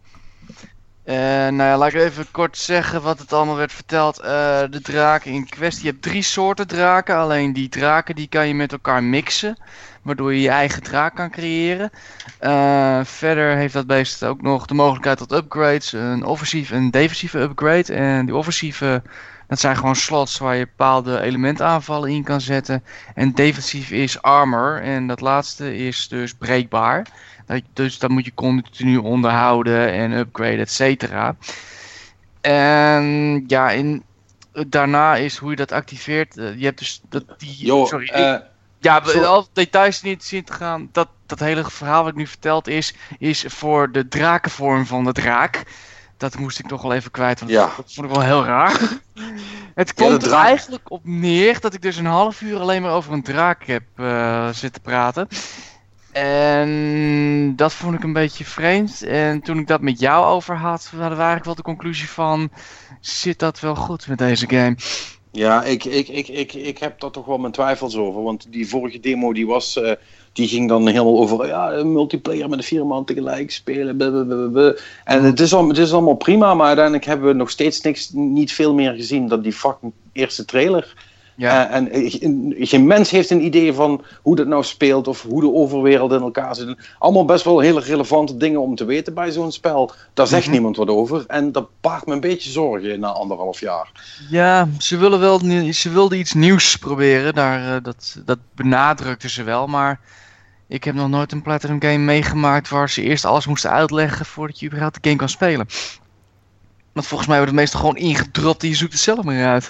En 1.03 1.55
nou 1.55 1.69
ja, 1.69 1.77
laat 1.77 1.93
ik 1.93 2.01
even 2.01 2.31
kort 2.31 2.57
zeggen 2.57 3.01
wat 3.01 3.19
het 3.19 3.33
allemaal 3.33 3.55
werd 3.55 3.71
verteld. 3.71 4.19
Eh, 4.19 4.61
de 4.69 4.81
draken 4.81 5.31
in 5.31 5.49
kwestie, 5.49 5.83
je 5.85 5.89
hebt 5.91 6.01
drie 6.01 6.21
soorten 6.21 6.67
draken. 6.67 7.15
Alleen 7.15 7.53
die 7.53 7.69
draken 7.69 8.15
die 8.15 8.27
kan 8.27 8.47
je 8.47 8.53
met 8.53 8.71
elkaar 8.71 9.03
mixen. 9.03 9.57
Waardoor 10.07 10.33
je 10.33 10.41
je 10.41 10.49
eigen 10.49 10.83
draak 10.83 11.15
kan 11.15 11.29
creëren. 11.29 11.89
Eh, 12.39 12.99
verder 13.03 13.55
heeft 13.55 13.73
dat 13.73 13.87
beest 13.87 14.23
ook 14.23 14.41
nog 14.41 14.65
de 14.65 14.73
mogelijkheid 14.73 15.17
tot 15.17 15.31
upgrades. 15.31 15.91
Een 15.93 16.23
offensieve 16.25 16.73
en 16.73 16.89
defensieve 16.91 17.39
upgrade. 17.39 17.93
En 17.93 18.25
die 18.25 18.35
offensieve, 18.35 19.01
dat 19.47 19.59
zijn 19.59 19.75
gewoon 19.77 19.95
slots 19.95 20.37
waar 20.37 20.55
je 20.55 20.65
bepaalde 20.65 21.21
elementaanvallen 21.21 22.09
in 22.09 22.23
kan 22.23 22.41
zetten. 22.41 22.83
En 23.15 23.31
defensief 23.31 23.91
is 23.91 24.21
armor. 24.21 24.81
En 24.81 25.07
dat 25.07 25.21
laatste 25.21 25.75
is 25.77 26.07
dus 26.07 26.33
breekbaar. 26.33 27.05
Dat- 27.45 27.61
Dus 27.73 27.99
dat 27.99 28.09
moet 28.09 28.25
je 28.25 28.33
continu 28.33 28.97
onderhouden 28.97 29.91
en 29.91 30.11
upgraden, 30.11 30.59
et 30.59 30.71
cetera. 30.71 31.35
En 32.41 33.43
ja, 33.47 33.71
in, 33.71 34.03
daarna 34.67 35.15
is 35.15 35.37
hoe 35.37 35.49
je 35.49 35.55
dat 35.55 35.71
activeert. 35.71 36.37
eh, 36.37 36.57
je 36.59 36.65
hebt 36.65 36.79
dus 36.79 37.01
dat 37.09 37.23
die. 37.37 37.65
sorry, 37.87 38.07
eh, 38.07 38.35
ja, 38.79 39.05
Zo- 39.05 39.23
al 39.23 39.47
details 39.53 40.01
niet 40.01 40.23
zien 40.23 40.43
te 40.43 40.53
gaan. 40.53 40.89
Dat, 40.91 41.07
dat 41.25 41.39
hele 41.39 41.63
verhaal 41.63 42.01
wat 42.03 42.11
ik 42.11 42.17
nu 42.17 42.27
verteld 42.27 42.67
is, 42.67 42.93
is 43.17 43.43
voor 43.47 43.91
de 43.91 44.07
drakenvorm 44.07 44.85
van 44.85 45.03
de 45.03 45.11
draak. 45.11 45.63
Dat 46.17 46.37
moest 46.37 46.59
ik 46.59 46.69
nog 46.69 46.81
wel 46.81 46.93
even 46.93 47.11
kwijt, 47.11 47.39
want 47.39 47.51
Ja. 47.51 47.65
dat 47.77 47.93
vond 47.93 48.07
ik 48.07 48.13
wel 48.13 48.23
heel 48.23 48.45
raar. 48.45 48.79
Het 49.75 49.93
komt 49.93 50.25
er 50.25 50.33
eigenlijk 50.33 50.91
op 50.91 51.01
neer 51.03 51.59
dat 51.59 51.73
ik 51.73 51.81
dus 51.81 51.97
een 51.97 52.05
half 52.05 52.41
uur 52.41 52.59
alleen 52.59 52.81
maar 52.81 52.91
over 52.91 53.13
een 53.13 53.23
draak 53.23 53.63
heb 53.65 53.83
eh, 53.95 54.49
zitten 54.49 54.81
praten. 54.81 55.27
En 56.11 57.53
dat 57.55 57.73
vond 57.73 57.95
ik 57.95 58.03
een 58.03 58.13
beetje 58.13 58.45
vreemd. 58.45 59.03
En 59.03 59.41
toen 59.41 59.57
ik 59.59 59.67
dat 59.67 59.81
met 59.81 59.99
jou 59.99 60.25
over 60.25 60.55
had, 60.55 60.83
hadden 60.91 61.09
we 61.09 61.15
eigenlijk 61.15 61.45
wel 61.45 61.55
de 61.55 61.61
conclusie 61.61 62.09
van... 62.09 62.49
Zit 62.99 63.39
dat 63.39 63.59
wel 63.59 63.75
goed 63.75 64.07
met 64.07 64.17
deze 64.17 64.49
game? 64.49 64.75
Ja, 65.37 65.63
ik, 65.63 65.85
ik, 65.85 66.07
ik, 66.07 66.27
ik, 66.27 66.53
ik 66.53 66.77
heb 66.77 66.99
daar 66.99 67.11
toch 67.11 67.25
wel 67.25 67.37
mijn 67.37 67.53
twijfels 67.53 67.95
over. 67.95 68.23
Want 68.23 68.47
die 68.49 68.67
vorige 68.67 68.99
demo 68.99 69.33
die 69.33 69.47
was, 69.47 69.77
eh, 69.77 69.91
die 70.33 70.47
ging 70.47 70.69
dan 70.69 70.87
helemaal 70.87 71.19
over 71.19 71.47
ja, 71.47 71.83
multiplayer 71.83 72.49
met 72.49 72.65
vier 72.65 72.85
man 72.85 73.05
tegelijk 73.05 73.51
spelen. 73.51 73.99
En 75.03 75.23
het 75.23 75.39
is, 75.39 75.53
al, 75.53 75.67
het 75.67 75.77
is 75.77 75.93
allemaal 75.93 76.15
prima, 76.15 76.53
maar 76.53 76.67
uiteindelijk 76.67 77.05
hebben 77.05 77.27
we 77.27 77.33
nog 77.33 77.49
steeds 77.49 77.81
niks, 77.81 78.09
niet 78.13 78.51
veel 78.51 78.73
meer 78.73 78.93
gezien 78.93 79.27
dan 79.27 79.41
die 79.41 79.53
fucking 79.53 79.93
eerste 80.11 80.45
trailer. 80.45 80.93
Ja. 81.39 81.69
Eh, 81.69 81.75
en 81.75 81.91
eh, 81.91 82.11
ge- 82.11 82.55
geen 82.59 82.87
mens 82.87 83.09
heeft 83.11 83.29
een 83.29 83.45
idee 83.45 83.73
van 83.73 84.03
hoe 84.21 84.35
dat 84.35 84.47
nou 84.47 84.63
speelt 84.63 85.07
of 85.07 85.21
hoe 85.21 85.41
de 85.41 85.53
overwereld 85.53 86.11
in 86.11 86.21
elkaar 86.21 86.55
zit. 86.55 86.75
Allemaal 86.99 87.25
best 87.25 87.43
wel 87.43 87.59
hele 87.59 87.79
relevante 87.79 88.37
dingen 88.37 88.61
om 88.61 88.75
te 88.75 88.85
weten 88.85 89.13
bij 89.13 89.31
zo'n 89.31 89.51
spel. 89.51 89.91
Daar 90.13 90.27
zegt 90.27 90.43
Mhm. 90.43 90.51
niemand 90.51 90.77
wat 90.77 90.87
over. 90.87 91.23
En 91.27 91.51
dat 91.51 91.67
baart 91.81 92.05
me 92.05 92.13
een 92.13 92.19
beetje 92.19 92.49
zorgen 92.49 92.99
na 92.99 93.07
anderhalf 93.07 93.59
jaar. 93.59 93.91
Ja, 94.29 94.67
ze 94.77 94.97
willen 94.97 95.19
wel 95.19 95.39
ze 95.73 95.89
wilden 95.89 96.19
iets 96.19 96.33
nieuws 96.33 96.75
proberen. 96.75 97.33
Daar, 97.33 97.75
eh, 97.75 97.83
dat, 97.83 98.21
dat 98.25 98.39
benadrukten 98.55 99.29
ze 99.29 99.43
wel. 99.43 99.67
Maar 99.67 99.99
ik 100.67 100.83
heb 100.83 100.95
nog 100.95 101.09
nooit 101.09 101.31
een 101.31 101.41
Platinum 101.41 101.81
game 101.81 101.97
meegemaakt 101.97 102.69
waar 102.69 102.89
ze 102.89 103.01
eerst 103.01 103.25
alles 103.25 103.47
moesten 103.47 103.71
uitleggen 103.71 104.25
voordat 104.25 104.59
je 104.59 104.65
überhaupt 104.65 104.93
de 104.95 105.09
game 105.09 105.19
kan 105.19 105.29
spelen. 105.29 105.67
Want 106.93 107.07
volgens 107.07 107.29
mij 107.29 107.37
wordt 107.37 107.51
het 107.51 107.61
meestal 107.61 107.79
gewoon 107.79 107.97
ingedropt 107.97 108.63
en 108.63 108.69
je 108.69 108.75
zoekt 108.75 108.91
het 108.91 109.01
zelf 109.01 109.23
maar 109.23 109.45
uit. 109.45 109.69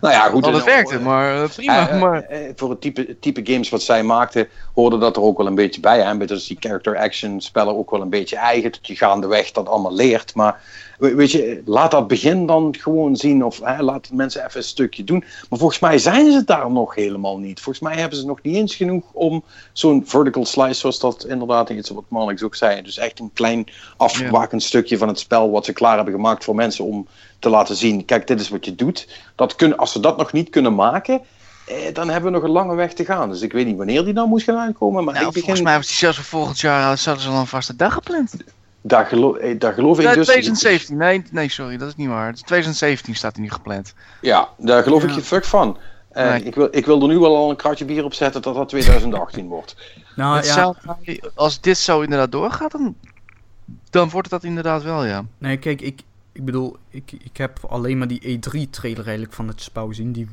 Nou 0.00 0.14
ja, 0.14 0.28
goed. 0.28 0.44
Want 0.44 0.56
het 0.56 0.64
werkte, 0.64 1.00
maar 1.00 1.42
eh, 1.42 1.48
prima. 1.48 1.88
Eh, 1.88 1.94
eh, 1.94 2.00
maar... 2.00 2.26
voor 2.56 2.70
het 2.70 2.80
type, 2.80 3.18
type 3.20 3.40
games 3.44 3.68
wat 3.68 3.82
zij 3.82 4.02
maakten, 4.02 4.48
hoorde 4.74 4.98
dat 4.98 5.16
er 5.16 5.22
ook 5.22 5.36
wel 5.36 5.46
een 5.46 5.54
beetje 5.54 5.80
bij. 5.80 6.00
Hè? 6.00 6.16
Dus 6.16 6.46
die 6.46 6.56
character 6.60 6.96
action 6.96 7.40
spellen 7.40 7.76
ook 7.76 7.90
wel 7.90 8.00
een 8.00 8.10
beetje 8.10 8.36
eigen. 8.36 8.72
Dat 8.72 8.86
je 8.86 8.96
gaandeweg 8.96 9.50
dat 9.50 9.68
allemaal 9.68 9.94
leert. 9.94 10.34
Maar 10.34 10.60
we- 10.98 11.14
weet 11.14 11.30
je, 11.30 11.62
laat 11.64 11.90
dat 11.90 12.08
begin 12.08 12.46
dan 12.46 12.74
gewoon 12.80 13.16
zien. 13.16 13.44
Of 13.44 13.60
hè, 13.62 13.82
laat 13.82 14.08
mensen 14.12 14.44
even 14.44 14.56
een 14.56 14.64
stukje 14.66 15.04
doen. 15.04 15.24
Maar 15.48 15.58
volgens 15.58 15.80
mij 15.80 15.98
zijn 15.98 16.32
ze 16.32 16.44
daar 16.44 16.70
nog 16.70 16.94
helemaal 16.94 17.38
niet. 17.38 17.60
Volgens 17.60 17.84
mij 17.84 17.96
hebben 17.96 18.18
ze 18.18 18.26
nog 18.26 18.42
niet 18.42 18.56
eens 18.56 18.74
genoeg 18.74 19.04
om 19.12 19.44
zo'n 19.72 20.02
vertical 20.06 20.44
slice, 20.44 20.80
zoals 20.80 20.98
dat 20.98 21.24
inderdaad 21.24 21.70
iets 21.70 21.90
wat 21.90 22.04
Marlix 22.08 22.42
ook 22.42 22.54
zei. 22.54 22.82
Dus 22.82 22.98
echt 22.98 23.18
een 23.18 23.30
klein 23.32 23.66
afgebakend 23.96 24.62
stukje 24.62 24.98
van 24.98 25.08
het 25.08 25.18
spel 25.18 25.50
wat 25.50 25.64
ze 25.64 25.72
klaar 25.72 25.96
hebben 25.96 26.14
gemaakt 26.14 26.44
voor 26.44 26.54
mensen 26.54 26.84
om 26.84 27.06
te 27.44 27.50
laten 27.50 27.76
zien. 27.76 28.04
Kijk, 28.04 28.26
dit 28.26 28.40
is 28.40 28.48
wat 28.48 28.64
je 28.64 28.74
doet. 28.74 29.08
Dat 29.34 29.56
kunnen, 29.56 29.78
als 29.78 29.92
ze 29.92 30.00
dat 30.00 30.16
nog 30.16 30.32
niet 30.32 30.50
kunnen 30.50 30.74
maken, 30.74 31.20
eh, 31.66 31.94
dan 31.94 32.08
hebben 32.08 32.32
we 32.32 32.38
nog 32.38 32.46
een 32.46 32.54
lange 32.54 32.74
weg 32.74 32.92
te 32.92 33.04
gaan. 33.04 33.28
Dus 33.30 33.40
ik 33.40 33.52
weet 33.52 33.66
niet 33.66 33.76
wanneer 33.76 34.04
die 34.04 34.12
nou 34.12 34.28
moet 34.28 34.42
gaan 34.42 34.56
aankomen. 34.56 35.04
Maar 35.04 35.14
Nou, 35.14 35.26
ik 35.26 35.32
begin, 35.32 35.42
volgens 35.42 35.66
mij 35.66 35.76
was 35.76 35.86
die 35.86 35.96
zelfs 35.96 36.16
voor 36.16 36.26
volgend 36.26 36.60
jaar 36.60 36.90
eh, 36.90 36.96
ze 36.96 37.28
al 37.28 37.38
een 37.38 37.46
vaste 37.46 37.76
dag 37.76 37.92
gepland. 37.92 38.34
daar, 38.80 39.06
gelo 39.06 39.34
eh, 39.34 39.58
daar 39.58 39.72
geloof 39.72 39.98
ik 39.98 40.14
dus... 40.14 40.26
2017. 40.26 40.96
Nee, 40.96 41.22
nee, 41.30 41.50
sorry, 41.50 41.76
dat 41.76 41.88
is 41.88 41.96
niet 41.96 42.08
waar. 42.08 42.34
2017 42.34 43.14
staat 43.14 43.34
hij 43.34 43.42
nu 43.44 43.50
gepland. 43.50 43.94
Ja, 44.20 44.48
daar 44.58 44.82
geloof 44.82 45.04
ik 45.04 45.10
je 45.10 45.20
fuck 45.20 45.44
van. 45.44 45.78
Eh, 46.10 46.28
Nee. 46.28 46.42
ik, 46.42 46.54
wil, 46.54 46.68
ik 46.70 46.86
wil 46.86 47.02
er 47.02 47.08
nu 47.08 47.18
wel 47.18 47.36
al 47.36 47.50
een 47.50 47.56
kratje 47.56 47.84
bier 47.84 48.04
op 48.04 48.14
zetten 48.14 48.42
dat 48.42 48.54
dat 48.54 48.68
2018 48.68 49.48
wordt. 49.48 49.76
Nou 50.16 50.36
Het 50.36 50.46
ja, 50.46 50.52
zou, 50.52 50.74
als 51.34 51.60
dit 51.60 51.78
zo 51.78 52.00
inderdaad 52.00 52.32
doorgaat, 52.32 52.72
dan, 52.72 52.96
dan 53.90 54.10
wordt 54.10 54.30
het 54.30 54.40
dat 54.40 54.50
inderdaad 54.50 54.82
wel, 54.82 55.04
ja. 55.04 55.24
nee, 55.38 55.56
kijk, 55.56 55.80
ik, 55.80 56.00
ik 56.34 56.44
bedoel, 56.44 56.76
ik, 56.88 57.12
ik 57.12 57.36
heb 57.36 57.58
alleen 57.68 57.98
maar 57.98 58.08
die 58.08 58.20
E3-trailer 58.38 59.02
eigenlijk 59.04 59.32
van 59.32 59.48
het 59.48 59.62
spel 59.62 59.86
gezien. 59.86 60.12
Die 60.12 60.28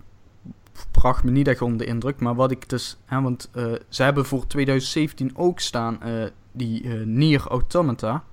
bracht 0.91 1.23
me 1.23 1.31
niet 1.31 1.47
echt 1.47 1.61
onder 1.61 1.77
de 1.77 1.85
indruk. 1.85 2.19
Maar 2.19 2.35
wat 2.35 2.51
ik 2.51 2.69
dus, 2.69 2.97
hè, 3.05 3.21
want 3.21 3.49
eh, 3.53 3.63
ze 3.89 4.03
hebben 4.03 4.25
voor 4.25 4.47
2017 4.47 5.31
ook 5.37 5.59
staan 5.59 6.01
eh, 6.01 6.11
die 6.51 6.83
eh 6.83 7.05
Nier 7.05 7.47
Automata. 7.47 8.23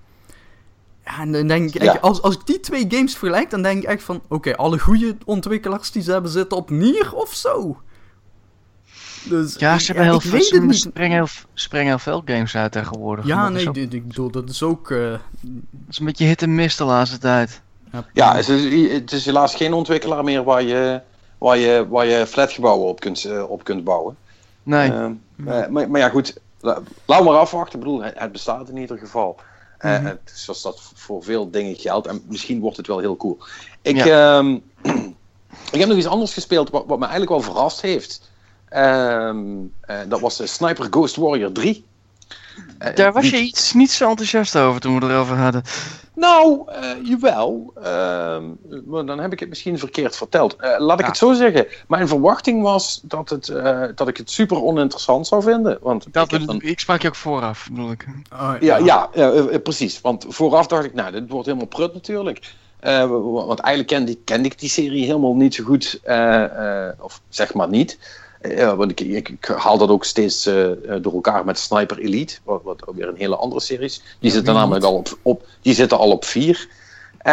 Ja, 1.04 1.20
en 1.20 1.32
dan 1.32 1.46
denk 1.46 1.68
ik 1.68 1.74
echt, 1.74 1.92
Ja. 1.92 1.98
als, 2.00 2.22
als 2.22 2.34
ik 2.34 2.46
die 2.46 2.60
twee 2.60 2.84
games 2.88 3.16
vergelijk, 3.16 3.50
dan 3.50 3.62
denk 3.62 3.82
ik 3.82 3.88
echt 3.88 4.02
van, 4.02 4.22
oké, 4.28 4.56
alle 4.56 4.78
goede 4.78 5.16
ontwikkelaars 5.24 5.90
die 5.92 6.02
ze 6.02 6.12
hebben 6.12 6.30
zitten 6.30 6.56
op 6.56 6.70
Nier 6.70 7.14
of 7.14 7.34
zo. 7.34 7.80
Dus, 9.28 9.54
Ja, 9.58 9.78
ze 9.78 9.86
hebben 9.86 10.04
heel 10.04 10.20
veel, 10.20 10.60
niet. 10.62 10.92
brengen 10.92 11.28
heel, 11.86 11.98
veel 11.98 12.22
games 12.24 12.56
uit 12.56 12.72
tegenwoordig. 12.72 13.26
Ja, 13.26 13.48
nee, 13.48 13.68
ook- 13.68 13.76
ik 13.76 14.08
bedoel, 14.08 14.30
dat 14.30 14.48
is 14.48 14.62
ook... 14.62 14.90
eh, 14.90 15.10
Dat 15.40 15.50
is 15.90 15.98
een 15.98 16.04
beetje 16.06 16.24
hit 16.24 16.42
en 16.42 16.54
miss 16.54 16.76
de 16.76 16.84
laatste 16.84 17.18
tijd. 17.18 17.60
Ja, 18.12 18.34
het 18.36 18.48
is, 18.48 18.92
het 18.92 19.12
is 19.12 19.24
helaas 19.24 19.54
geen 19.54 19.72
ontwikkelaar 19.72 20.24
meer 20.24 20.44
waar 20.44 20.62
je, 20.62 21.00
waar 21.38 21.56
je, 21.58 21.86
waar 21.88 22.06
je 22.06 22.26
flatgebouwen 22.26 22.88
op 22.88 23.00
kunt, 23.00 23.24
eh, 23.24 23.50
op 23.50 23.64
kunt 23.64 23.84
bouwen. 23.84 24.16
Nee. 24.62 24.92
Ehm, 24.92 25.12
eh, 25.46 25.66
maar, 25.66 25.90
maar 25.90 26.00
ja, 26.00 26.08
goed. 26.08 26.36
la- 26.60 26.82
Laat 27.04 27.24
maar 27.24 27.34
afwachten. 27.36 27.78
Ik 27.78 27.84
bedoel, 27.84 28.02
het, 28.02 28.32
bestaat 28.32 28.68
in 28.68 28.76
ieder 28.76 28.98
geval. 28.98 29.36
Eh, 29.78 29.92
Mhm. 29.98 30.04
het- 30.06 30.32
zoals 30.34 30.62
dat 30.62 30.80
voor 30.94 31.22
veel 31.22 31.50
dingen 31.50 31.74
geldt. 31.76 32.06
En 32.06 32.22
misschien 32.28 32.60
wordt 32.60 32.76
het 32.76 32.86
wel 32.86 32.98
heel 32.98 33.16
cool. 33.16 33.38
Ik, 33.82 33.96
ehm, 33.96 34.58
ik 35.72 35.78
heb 35.80 35.88
nog 35.88 35.96
iets 35.96 36.06
anders 36.06 36.32
gespeeld 36.34 36.70
wat, 36.70 36.84
wat 36.86 36.98
me 36.98 37.06
eigenlijk 37.06 37.32
wel 37.44 37.52
verrast 37.52 37.80
heeft. 37.80 38.30
Ehm, 38.70 39.38
eh, 39.80 39.96
dat 40.08 40.20
was 40.20 40.40
eh, 40.40 40.46
Sniper 40.46 40.86
Ghost 40.90 41.16
Warrior 41.16 41.52
3. 41.52 41.84
Eh, 42.78 42.94
Daar 42.96 43.12
was 43.12 43.22
die- 43.22 43.32
je 43.32 43.38
iets 43.38 43.72
niet 43.72 43.90
zo 43.90 44.08
enthousiast 44.08 44.56
over 44.56 44.80
toen 44.80 44.98
we 44.98 45.04
het 45.04 45.14
erover 45.14 45.36
hadden. 45.36 45.62
Nou, 46.14 46.62
eh, 46.66 46.90
jawel. 47.02 47.72
Ehm, 47.82 48.44
maar 48.86 49.04
dan 49.06 49.18
heb 49.20 49.32
ik 49.32 49.40
het 49.40 49.48
misschien 49.48 49.78
verkeerd 49.78 50.16
verteld. 50.16 50.56
Eh, 50.56 50.74
laat 50.78 50.98
ik 50.98 51.04
Ja. 51.04 51.10
het 51.10 51.16
zo 51.18 51.32
zeggen. 51.32 51.66
Mijn 51.88 52.08
verwachting 52.08 52.62
was 52.62 53.00
dat, 53.02 53.28
het, 53.30 53.48
eh, 53.48 53.82
dat 53.94 54.08
ik 54.08 54.16
het 54.16 54.30
super 54.30 54.62
oninteressant 54.62 55.26
zou 55.26 55.42
vinden. 55.42 55.78
Want 55.82 56.06
Dat 56.10 56.32
ik 56.32 56.46
dan- 56.46 56.60
ik 56.62 56.80
sprak 56.80 57.02
je 57.02 57.08
ook 57.08 57.14
vooraf, 57.14 57.68
bedoel 57.70 57.90
ik. 57.90 58.06
Oh, 58.32 58.54
ja, 58.60 58.76
ja 58.76 59.08
eh, 59.12 59.44
precies. 59.62 60.00
Want 60.00 60.24
vooraf 60.28 60.66
dacht 60.66 60.84
ik, 60.84 60.94
nou, 60.94 61.12
dit 61.12 61.28
wordt 61.30 61.46
helemaal 61.46 61.68
prut 61.68 61.94
natuurlijk. 61.94 62.54
Eh, 62.80 63.06
want 63.32 63.58
eigenlijk 63.60 63.94
kende, 63.94 64.10
ik- 64.12 64.24
kende 64.24 64.48
ik 64.48 64.58
die 64.58 64.68
serie 64.70 65.04
helemaal 65.04 65.34
niet 65.34 65.54
zo 65.54 65.64
goed. 65.64 66.00
eh, 66.02 66.86
eh, 66.88 66.92
of 66.98 67.20
zeg 67.28 67.54
maar 67.54 67.68
niet. 67.68 67.98
Eh, 68.48 68.72
want 68.74 68.90
ik, 68.90 69.00
ik, 69.00 69.28
ik 69.28 69.44
haal 69.56 69.78
dat 69.78 69.88
ook 69.88 70.04
steeds 70.04 70.46
eh, 70.46 70.70
eh, 70.70 71.02
door 71.02 71.12
elkaar 71.12 71.44
met 71.44 71.58
Sniper 71.58 71.98
Elite. 71.98 72.38
Wat, 72.44 72.62
wat 72.62 72.86
ook 72.86 72.94
weer 72.94 73.08
een 73.08 73.16
hele 73.16 73.36
andere 73.36 73.60
serie. 73.60 73.88
Die 73.88 74.00
Ja, 74.20 74.30
zitten 74.30 74.54
namelijk 74.54 74.84
al 74.84 74.94
op, 74.94 75.18
op, 75.22 75.46
die 75.62 75.74
zitten 75.74 75.98
al 75.98 76.10
op 76.10 76.24
vier. 76.24 76.68
Eh, 77.18 77.32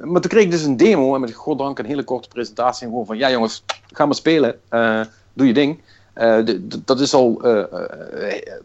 maar 0.00 0.20
toen 0.20 0.30
kreeg 0.30 0.42
ik 0.42 0.50
dus 0.50 0.62
een 0.62 0.76
demo 0.76 1.14
en 1.14 1.20
met 1.20 1.32
goddank 1.34 1.78
een 1.78 1.84
hele 1.86 2.04
korte 2.04 2.28
presentatie. 2.28 2.84
En 2.86 2.90
gewoon 2.90 3.06
van, 3.06 3.16
ja 3.16 3.30
jongens, 3.30 3.64
ga 3.92 4.06
maar 4.06 4.14
spelen. 4.14 4.60
Doe 5.32 5.46
je 5.46 5.52
ding. 5.52 5.80
De- 6.14 6.80
dat 6.84 7.00
is 7.00 7.14
al 7.14 7.40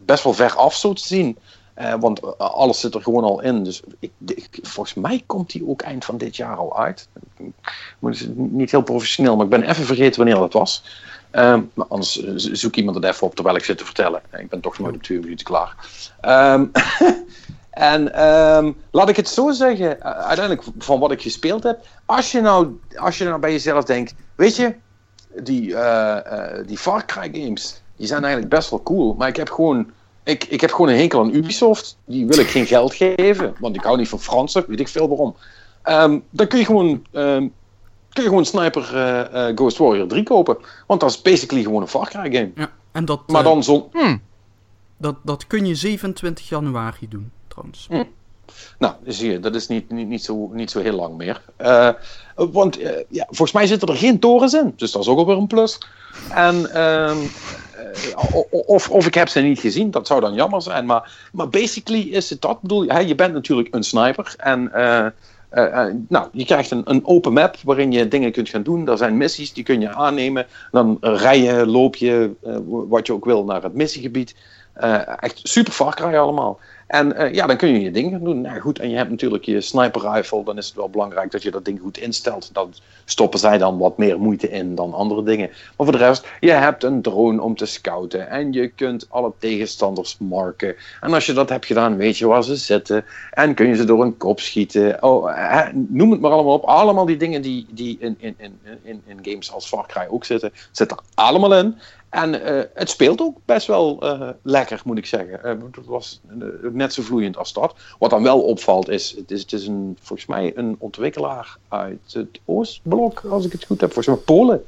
best 0.06 0.24
wel 0.24 0.34
ver 0.34 0.56
af 0.56 0.76
zo 0.76 0.94
te 0.94 1.08
zien. 1.08 1.38
Want 2.00 2.38
alles 2.38 2.80
zit 2.80 2.96
er 2.96 3.02
gewoon 3.02 3.24
al 3.24 3.42
in. 3.42 3.64
Dus 3.64 3.82
ik, 4.00 4.12
ik- 4.26 4.60
volgens 4.62 4.96
mij 4.96 5.24
komt 5.26 5.52
die 5.52 5.68
ook 5.68 5.82
eind 5.82 6.06
van 6.06 6.18
dit 6.18 6.36
jaar 6.36 6.56
al 6.56 6.78
uit. 6.80 7.08
Moet- 8.00 8.28
niet 8.36 8.72
heel 8.72 8.82
professioneel, 8.82 9.36
maar 9.36 9.44
ik 9.46 9.52
ben 9.52 9.64
even 9.64 9.86
vergeten 9.86 10.18
wanneer 10.18 10.40
dat 10.40 10.54
was. 10.54 10.84
Ehm, 11.32 11.62
maar 11.74 11.86
anders 11.88 12.24
eh, 12.24 12.34
zo- 12.36 12.54
zoek 12.54 12.76
iemand 12.76 12.96
het 12.96 13.06
even 13.06 13.28
op 13.28 13.36
terwijl 13.36 13.56
ik 13.56 13.64
zit 13.64 13.78
te 13.78 13.86
vertellen. 13.86 14.22
Ik 14.38 14.50
ben 14.50 14.60
toch 14.60 14.80
nooit 14.80 14.96
op 14.96 15.04
twee 15.04 15.20
minuten 15.20 15.46
klaar. 15.46 15.76
Ehm, 16.22 16.66
en 17.72 18.14
ehm, 18.14 18.72
laat 18.92 19.10
ik 19.10 19.16
het 19.16 19.28
zo 19.28 19.52
zeggen, 19.52 20.04
uiteindelijk 20.04 20.64
van 20.78 21.00
wat 21.00 21.12
ik 21.12 21.22
gespeeld 21.22 21.64
heb. 21.64 21.86
Als 22.06 22.32
je 22.32 22.42
nou, 22.42 22.80
als 22.96 23.18
je 23.18 23.24
nou 23.24 23.40
bij 23.40 23.52
jezelf 23.52 23.84
denkt, 23.84 24.14
weet 24.36 24.56
je, 24.56 24.74
die, 25.44 25.76
eh, 25.76 26.58
eh, 26.58 26.68
die 26.68 26.78
Far 26.78 27.06
Cry 27.06 27.30
games, 27.34 27.82
die 27.96 28.08
zijn 28.08 28.22
eigenlijk 28.24 28.54
best 28.54 28.70
wel 28.70 28.84
cool. 28.84 29.14
Maar 29.18 29.28
ik 29.28 29.36
heb 29.36 29.50
gewoon, 29.50 29.92
ik, 30.24 30.44
ik 30.44 30.62
heb 30.62 30.72
gewoon 30.72 30.90
een 30.90 30.98
hekel 31.00 31.20
aan 31.20 31.36
Ubisoft. 31.36 31.98
Die 32.06 32.26
wil 32.28 32.40
ik 32.40 32.48
geen 32.50 32.66
geld 32.66 32.94
geven, 32.94 33.56
want 33.60 33.76
ik 33.76 33.84
hou 33.84 33.98
niet 33.98 34.10
van 34.10 34.20
Fransen, 34.20 34.64
weet 34.68 34.80
ik 34.80 34.88
veel 34.88 35.08
waarom. 35.08 35.36
Dan 36.30 36.48
kun 36.48 36.60
je 36.60 36.66
gewoon, 36.66 37.06
kun 38.14 38.24
je 38.24 38.30
gewoon 38.30 38.46
Sniper 38.46 38.96
eh, 38.96 39.48
eh, 39.50 39.56
Ghost 39.58 39.78
Warrior 39.78 40.08
3 40.08 40.24
kopen. 40.24 40.58
Want 40.88 41.00
dat 41.00 41.10
is 41.10 41.22
basically 41.22 41.64
gewoon 41.64 41.82
een 41.82 41.88
Far 41.88 42.10
Cry 42.10 42.34
game. 42.34 42.52
Ja, 42.56 42.72
en 42.92 43.06
dat, 43.06 43.28
Maar 43.28 43.42
eh, 43.42 43.48
dan 43.48 43.64
zo, 43.64 43.90
Hm. 43.92 44.18
dat, 44.98 45.16
dat 45.24 45.48
kun 45.48 45.66
je 45.66 45.76
27 45.76 46.50
januari 46.50 47.08
doen, 47.10 47.32
trouwens. 47.48 47.88
Nou, 48.78 48.94
zie 49.06 49.32
je, 49.32 49.40
dat 49.40 49.56
is 49.56 49.68
niet, 49.68 49.92
niet, 49.92 50.08
niet, 50.08 50.24
zo, 50.24 50.50
niet 50.54 50.72
zo 50.72 50.80
heel 50.80 50.96
lang 50.96 51.18
meer. 51.18 51.42
Eh, 51.56 51.90
want 52.36 52.80
eh, 52.80 53.04
ja, 53.10 53.26
volgens 53.26 53.52
mij 53.52 53.68
zitten 53.68 53.88
er 53.88 53.96
geen 53.96 54.20
torens 54.20 54.54
in, 54.54 54.74
dus 54.76 54.92
dat 54.92 55.02
is 55.02 55.08
ook 55.08 55.18
alweer 55.18 55.38
een 55.38 55.48
plus. 55.48 55.78
En, 56.30 56.74
ehm, 56.74 57.18
eh, 57.72 58.36
of, 58.66 58.90
of 58.90 59.06
ik 59.06 59.14
heb 59.14 59.30
ze 59.30 59.40
niet 59.40 59.60
gezien, 59.60 59.92
dat 59.92 60.08
zou 60.08 60.22
dan 60.22 60.34
jammer 60.34 60.62
zijn. 60.62 60.86
Maar, 60.86 61.30
maar 61.32 61.50
basically 61.50 62.02
is 62.02 62.30
het 62.30 62.42
dat. 62.42 62.52
Ik 62.52 62.62
bedoel, 62.62 62.88
hè, 62.88 63.00
je 63.00 63.16
bent 63.16 63.34
natuurlijk 63.34 63.76
een 63.76 63.84
sniper 63.84 64.34
en 64.38 64.72
eh, 65.52 65.88
eh, 65.88 65.96
nou, 66.08 66.28
je 66.32 66.46
krijgt 66.46 66.72
een, 66.72 66.82
een 66.86 67.06
open 67.06 67.34
map 67.34 67.56
waarin 67.64 67.92
je 67.92 68.08
dingen 68.08 68.32
kunt 68.32 68.50
gaan 68.50 68.64
doen. 68.64 68.88
Er 68.88 68.98
zijn 68.98 69.18
missies, 69.18 69.54
die 69.54 69.64
kun 69.64 69.82
je 69.82 69.90
aannemen. 69.90 70.46
Dan 70.72 70.98
rij 71.02 71.42
je, 71.42 71.66
loop 71.66 71.96
je, 71.96 72.32
eh, 72.44 72.58
wat 72.66 73.08
je 73.08 73.14
ook 73.14 73.26
wil, 73.26 73.44
naar 73.44 73.64
het 73.64 73.74
missiegebied. 73.74 74.36
Eh, 74.74 75.24
echt 75.24 75.40
super 75.44 75.74
Far 75.74 75.96
Cry 75.96 76.16
allemaal. 76.16 76.60
En 76.92 77.16
eh, 77.16 77.34
ja, 77.34 77.48
dan 77.48 77.58
kun 77.58 77.70
je 77.70 77.82
je 77.82 77.92
ding 77.92 78.12
gaan 78.12 78.24
doen. 78.24 78.42
Nou 78.42 78.60
goed, 78.60 78.80
en 78.80 78.90
je 78.90 78.96
hebt 78.96 79.10
natuurlijk 79.10 79.46
je 79.46 79.62
sniper 79.62 80.02
rifle. 80.12 80.44
Dan 80.44 80.58
is 80.58 80.68
het 80.68 80.76
wel 80.76 80.90
belangrijk 80.90 81.32
dat 81.32 81.44
je 81.44 81.52
dat 81.52 81.66
ding 81.66 81.80
goed 81.80 81.98
instelt. 81.98 82.50
Dan 82.54 82.74
stoppen 83.06 83.40
zij 83.40 83.58
dan 83.58 83.78
wat 83.78 83.98
meer 83.98 84.20
moeite 84.20 84.50
in 84.50 84.76
dan 84.76 84.94
andere 84.94 85.24
dingen. 85.24 85.48
Maar 85.48 85.88
voor 85.88 85.92
de 85.92 85.98
rest, 85.98 86.28
je 86.40 86.52
hebt 86.52 86.84
een 86.84 87.02
drone 87.02 87.42
om 87.42 87.56
te 87.56 87.66
scouten. 87.66 88.30
En 88.30 88.54
je 88.54 88.68
kunt 88.68 89.06
alle 89.10 89.32
tegenstanders 89.38 90.18
marken. 90.20 90.76
En 91.02 91.14
als 91.14 91.26
je 91.26 91.34
dat 91.34 91.50
hebt 91.50 91.66
gedaan, 91.66 91.98
weet 91.98 92.18
je 92.18 92.28
waar 92.28 92.44
ze 92.44 92.56
zitten. 92.56 93.06
En 93.32 93.54
kun 93.54 93.68
je 93.68 93.76
ze 93.76 93.86
door 93.86 94.02
een 94.02 94.18
kop 94.18 94.40
schieten. 94.40 95.04
Oh, 95.04 95.36
noem 95.74 96.12
het 96.12 96.22
maar 96.22 96.32
allemaal 96.32 96.54
op. 96.54 96.64
Allemaal 96.64 97.06
die 97.06 97.18
dingen 97.18 97.42
die, 97.42 97.66
die 97.70 97.98
in, 98.00 98.16
in, 98.20 98.36
in, 98.38 98.60
in, 98.84 99.02
in 99.06 99.20
games 99.22 99.52
als 99.52 99.68
Far 99.68 100.08
ook 100.10 100.26
zitten, 100.26 100.52
zitten 100.72 100.98
er 100.98 101.04
allemaal 101.14 101.56
in. 101.56 101.76
En 102.12 102.44
eh, 102.44 102.64
het 102.74 102.90
speelt 102.90 103.22
ook 103.22 103.38
best 103.46 103.68
wel 103.68 104.00
eh, 104.02 104.30
lekker, 104.42 104.82
moet 104.86 104.98
ik 104.98 105.06
zeggen. 105.06 105.44
Eh, 105.44 105.56
het 105.72 105.86
was 105.86 106.22
net 106.72 106.94
zo 106.94 107.02
vloeiend 107.02 107.38
als 107.38 107.54
dat. 107.54 107.76
Wat 108.00 108.10
dan 108.10 108.24
wel 108.24 108.42
opvalt 108.42 108.90
is, 108.90 109.14
het 109.18 109.32
is, 109.32 109.42
het 109.42 109.54
is 109.54 109.68
een, 109.68 109.98
volgens 110.02 110.28
mij 110.28 110.52
een 110.56 110.76
ontwikkelaar 110.80 111.58
uit 111.68 112.14
het 112.14 112.40
Oostblok, 112.46 113.24
als 113.30 113.46
ik 113.46 113.52
het 113.52 113.66
goed 113.66 113.82
heb. 113.82 113.94
Volgens 113.94 114.16
mij 114.16 114.26
Polen. 114.26 114.66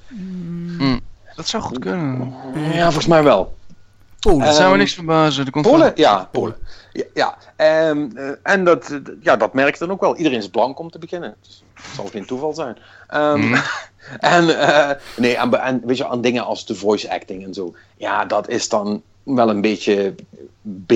Dat 1.36 1.48
zou 1.48 1.64
goed 1.64 1.80
kunnen. 1.80 2.34
Ja, 2.74 2.84
volgens 2.84 3.07
mij 3.07 3.24
wel. 3.24 3.53
Polen. 4.24 4.54
Zou 4.54 4.64
me 4.64 4.70
Ehm, 4.70 4.78
niks 4.78 4.94
verbazen. 4.94 5.45
Er 5.45 5.52
Polen? 5.62 5.80
van- 5.80 5.91
Ja, 5.95 6.30
Polen. 6.32 6.56
Ja, 6.94 7.04
ja. 7.14 7.38
Ehm, 7.56 8.10
eh, 8.16 8.30
en 8.44 8.64
dat, 8.64 9.00
ja, 9.22 9.36
dat 9.36 9.54
merkt 9.54 9.80
dan 9.80 9.91
ook 9.91 10.02
wel. 10.02 10.16
Iedereen 10.16 10.38
is 10.38 10.50
blank 10.50 10.80
om 10.80 10.90
te 10.91 11.00
beginnen. 11.00 11.36
Dus 11.41 11.64
het 11.74 11.95
zal 11.95 12.06
geen 12.06 12.26
toeval 12.26 12.54
zijn. 12.54 12.78
Ehm, 13.08 13.40
Mhm. 13.40 13.62
en 14.20 14.60
eh, 14.60 14.90
nee, 15.18 15.36
en, 15.38 15.62
en 15.62 15.82
weet 15.86 15.98
je, 15.98 16.08
aan 16.08 16.22
dingen 16.22 16.45
als 16.45 16.66
de 16.66 16.76
voice 16.76 17.12
acting 17.12 17.44
en 17.45 17.54
zo. 17.54 17.76
Ja, 17.98 18.26
dat 18.26 18.48
is 18.50 18.70
dan 18.70 19.02
wel 19.24 19.50
een 19.50 19.62
beetje 19.62 20.16
B. 20.86 20.94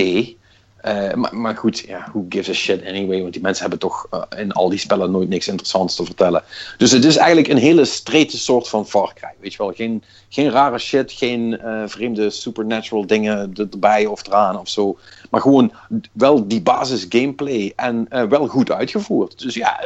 Eh, 0.78 1.14
maar, 1.14 1.36
maar 1.38 1.56
goed, 1.58 1.80
ja, 1.80 2.08
who 2.12 2.26
gives 2.30 2.50
a 2.50 2.54
shit 2.54 2.86
anyway? 2.86 3.22
Want 3.22 3.34
die 3.34 3.42
mensen 3.42 3.62
hebben 3.62 3.80
toch 3.80 4.08
eh, 4.12 4.40
in 4.40 4.52
al 4.52 4.70
die 4.70 4.80
spellen 4.80 5.12
nooit 5.12 5.30
niks 5.30 5.48
interessants 5.48 5.96
te 5.96 6.06
vertellen. 6.06 6.44
Dus 6.78 6.92
het 6.92 7.06
is 7.06 7.16
eigenlijk 7.18 7.48
een 7.48 7.58
hele 7.58 7.86
strete 7.86 8.38
soort 8.38 8.68
van 8.68 8.88
Far 8.88 9.14
Cry. 9.14 9.34
Weet 9.40 9.52
je 9.52 9.58
wel, 9.58 9.72
geen, 9.76 10.04
geen 10.30 10.50
rare 10.50 10.78
shit, 10.78 11.12
geen 11.12 11.60
eh, 11.60 11.84
vreemde 11.86 12.30
supernatural 12.30 13.06
dingen 13.08 13.52
er- 13.56 13.68
erbij 13.72 14.06
of 14.06 14.28
eraan 14.28 14.60
of 14.60 14.70
zo. 14.70 14.98
Maar 15.30 15.42
gewoon 15.42 15.72
wel 16.12 16.48
die 16.48 16.62
basis 16.62 17.06
gameplay 17.10 17.74
en 17.76 18.08
wel 18.30 18.48
goed 18.48 18.72
uitgevoerd. 18.72 19.40
Dus 19.40 19.54
ja, 19.56 19.80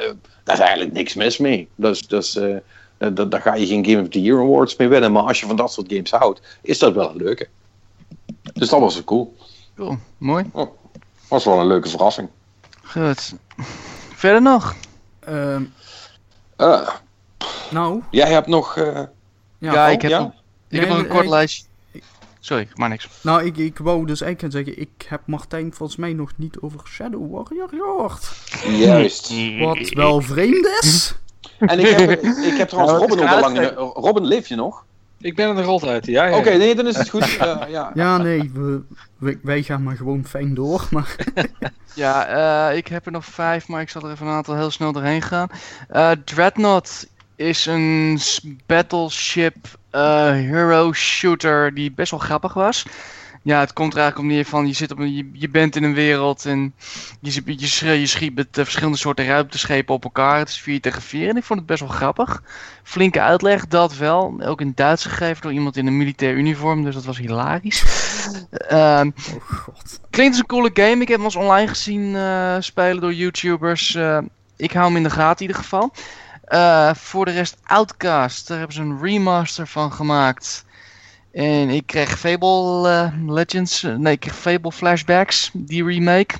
daar 0.43 0.55
is 0.55 0.61
eigenlijk 0.61 0.93
niks 0.93 1.13
mis 1.13 1.37
mee. 1.37 1.67
Dus, 1.75 2.07
dus 2.07 2.39
da- 2.97 3.09
daar 3.25 3.41
ga 3.41 3.55
je 3.55 3.67
geen 3.67 3.85
Game 3.85 4.01
of 4.01 4.07
the 4.07 4.21
Year 4.21 4.39
Awards 4.39 4.75
mee 4.75 4.87
winnen. 4.87 5.11
Maar 5.11 5.23
als 5.23 5.39
je 5.39 5.45
van 5.45 5.55
dat 5.55 5.71
soort 5.73 5.91
games 5.93 6.11
houdt, 6.11 6.41
is 6.61 6.79
dat 6.79 6.93
wel 6.93 7.09
een 7.09 7.15
leuke. 7.17 7.47
Dus 8.53 8.69
dat 8.69 8.79
was 8.79 9.03
cool. 9.03 9.35
Cool, 9.75 9.97
mooi. 10.17 10.45
Was 11.31 11.45
wel 11.45 11.59
een 11.59 11.67
leuke 11.67 11.89
verrassing. 11.89 12.29
Goed. 12.83 13.33
Verder 14.15 14.41
nog? 14.41 14.75
Ehm, 15.19 15.63
Eh, 16.55 16.87
nou, 17.69 18.01
jij 18.09 18.31
hebt 18.31 18.47
nog. 18.47 18.77
eh, 18.77 18.93
ja, 19.57 19.73
Ja, 19.73 19.87
ik 19.87 20.01
heb, 20.01 20.11
ja? 20.11 20.19
nog- 20.19 20.27
ik 20.31 20.35
Nee, 20.69 20.79
heb 20.79 20.89
nog 20.89 20.97
een 20.99 21.07
kort 21.07 21.23
ik- 21.23 21.29
lijstje. 21.29 21.63
Sorry, 22.39 22.67
maar 22.75 22.89
niks. 22.89 23.07
Nou, 23.21 23.45
ik, 23.45 23.57
ik 23.57 23.77
wou 23.77 24.05
dus 24.05 24.21
eigenlijk 24.21 24.53
gaan 24.53 24.63
zeggen, 24.65 24.81
ik 24.81 25.05
heb 25.09 25.21
Martijn 25.25 25.73
volgens 25.73 25.97
mij 25.97 26.13
nog 26.13 26.31
niet 26.35 26.59
over 26.59 26.79
Shadow 26.87 27.31
Warrior 27.33 27.69
gehoord. 27.69 28.31
juist. 28.77 29.31
Wat 29.59 29.89
wel 29.89 30.21
vreemd 30.21 30.65
is. 30.81 31.15
En 31.59 31.79
ik 31.79 31.87
heb, 31.87 32.09
ik 32.23 32.57
heb 32.57 32.69
trouwens 32.69 32.97
Ja, 32.99 33.07
Robin 33.07 33.17
is 33.17 33.23
ook 33.23 33.29
al 33.43 33.49
er 33.53 33.73
lang. 33.75 33.93
Robin, 33.95 34.25
leef 34.25 34.47
je 34.47 34.55
nog? 34.55 34.85
Ik 35.21 35.35
ben 35.35 35.57
er 35.57 35.63
rot 35.63 35.85
uit, 35.85 36.05
ja. 36.05 36.25
ja. 36.25 36.37
Oké, 36.37 36.49
nee, 36.57 36.75
dan 36.75 36.87
is 36.87 36.97
het 36.97 37.09
goed. 37.09 37.37
Eh, 37.37 37.57
ja. 37.69 37.91
Ja, 37.93 38.17
nee, 38.17 38.51
we, 38.53 38.81
we- 39.17 39.39
wij 39.43 39.61
gaan 39.63 39.83
maar 39.83 39.95
gewoon 39.95 40.25
fijn 40.25 40.53
door. 40.53 40.87
Maar 40.89 41.15
Ja, 41.93 42.25
eh, 42.69 42.77
ik 42.77 42.87
heb 42.87 43.05
er 43.05 43.11
nog 43.11 43.25
vijf, 43.25 43.67
maar 43.67 43.81
ik 43.81 43.89
zal 43.89 44.01
er 44.05 44.11
even 44.11 44.27
een 44.27 44.33
aantal 44.33 44.55
heel 44.55 44.71
snel 44.71 44.91
doorheen 44.91 45.21
gaan. 45.21 45.47
Eh, 45.89 46.11
Dreadnought 46.25 47.07
is 47.35 47.65
een 47.65 48.19
battleship 48.65 49.55
eh, 49.89 50.31
hero 50.31 50.93
shooter 50.93 51.73
die 51.73 51.91
best 51.91 52.11
wel 52.11 52.19
grappig 52.19 52.53
was. 52.53 52.85
Ja, 53.43 53.59
het 53.59 53.73
komt 53.73 53.93
er 53.93 53.99
eigenlijk 53.99 54.29
om 54.29 54.35
neer 54.35 54.45
van, 54.45 54.67
je, 54.67 54.73
zit 54.73 54.91
op 54.91 54.99
een, 54.99 55.15
je, 55.15 55.29
je 55.33 55.49
bent 55.49 55.75
in 55.75 55.83
een 55.83 55.93
wereld 55.93 56.45
en 56.45 56.73
je, 57.19 57.41
je, 57.45 57.99
je 57.99 58.05
schiet 58.07 58.35
met 58.35 58.57
eh, 58.57 58.63
verschillende 58.63 58.97
soorten 58.97 59.25
ruimteschepen 59.25 59.95
op 59.95 60.03
elkaar. 60.03 60.37
Het 60.37 60.49
is 60.49 60.61
4 60.61 60.81
tegen 60.81 61.01
4 61.01 61.29
en 61.29 61.37
ik 61.37 61.43
vond 61.43 61.59
het 61.59 61.67
best 61.67 61.79
wel 61.79 61.89
grappig. 61.89 62.43
Flinke 62.83 63.21
uitleg, 63.21 63.67
dat 63.67 63.95
wel. 63.95 64.35
Ook 64.39 64.61
in 64.61 64.71
Duits 64.75 65.05
gegeven 65.05 65.41
door 65.41 65.51
iemand 65.51 65.77
in 65.77 65.87
een 65.87 65.97
militair 65.97 66.33
uniform, 66.33 66.83
dus 66.83 66.93
dat 66.93 67.05
was 67.05 67.17
hilarisch. 67.17 67.83
Ehm 68.51 69.11
oh 69.35 69.43
god. 69.49 69.99
Klinkt 70.09 70.31
als 70.31 70.41
een 70.41 70.45
coole 70.45 70.69
game. 70.73 71.01
Ik 71.01 71.07
heb 71.07 71.17
hem 71.17 71.25
eens 71.25 71.35
online 71.35 71.67
gezien 71.67 72.15
eh, 72.15 72.55
spelen 72.59 73.01
door 73.01 73.13
YouTubers. 73.13 73.95
Eh, 73.95 74.17
ik 74.57 74.71
hou 74.71 74.85
hem 74.85 74.95
in 74.95 75.03
de 75.03 75.09
gaten 75.09 75.45
in 75.45 75.47
ieder 75.47 75.63
geval. 75.63 75.93
Voor 76.95 77.25
de 77.25 77.31
rest 77.31 77.57
Outcast, 77.63 78.47
daar 78.47 78.57
hebben 78.57 78.75
ze 78.75 78.81
een 78.81 79.01
remaster 79.01 79.67
van 79.67 79.91
gemaakt. 79.91 80.65
En 81.31 81.69
ik 81.69 81.87
kreeg 81.87 82.19
Fable 82.19 82.89
eh, 82.89 83.13
Legends, 83.27 83.83
eh, 83.83 83.95
nee 83.95 84.13
ik 84.13 84.19
kreeg 84.19 84.35
Fable 84.35 84.71
Flashbacks, 84.71 85.49
die 85.53 85.85
remake. 85.85 86.35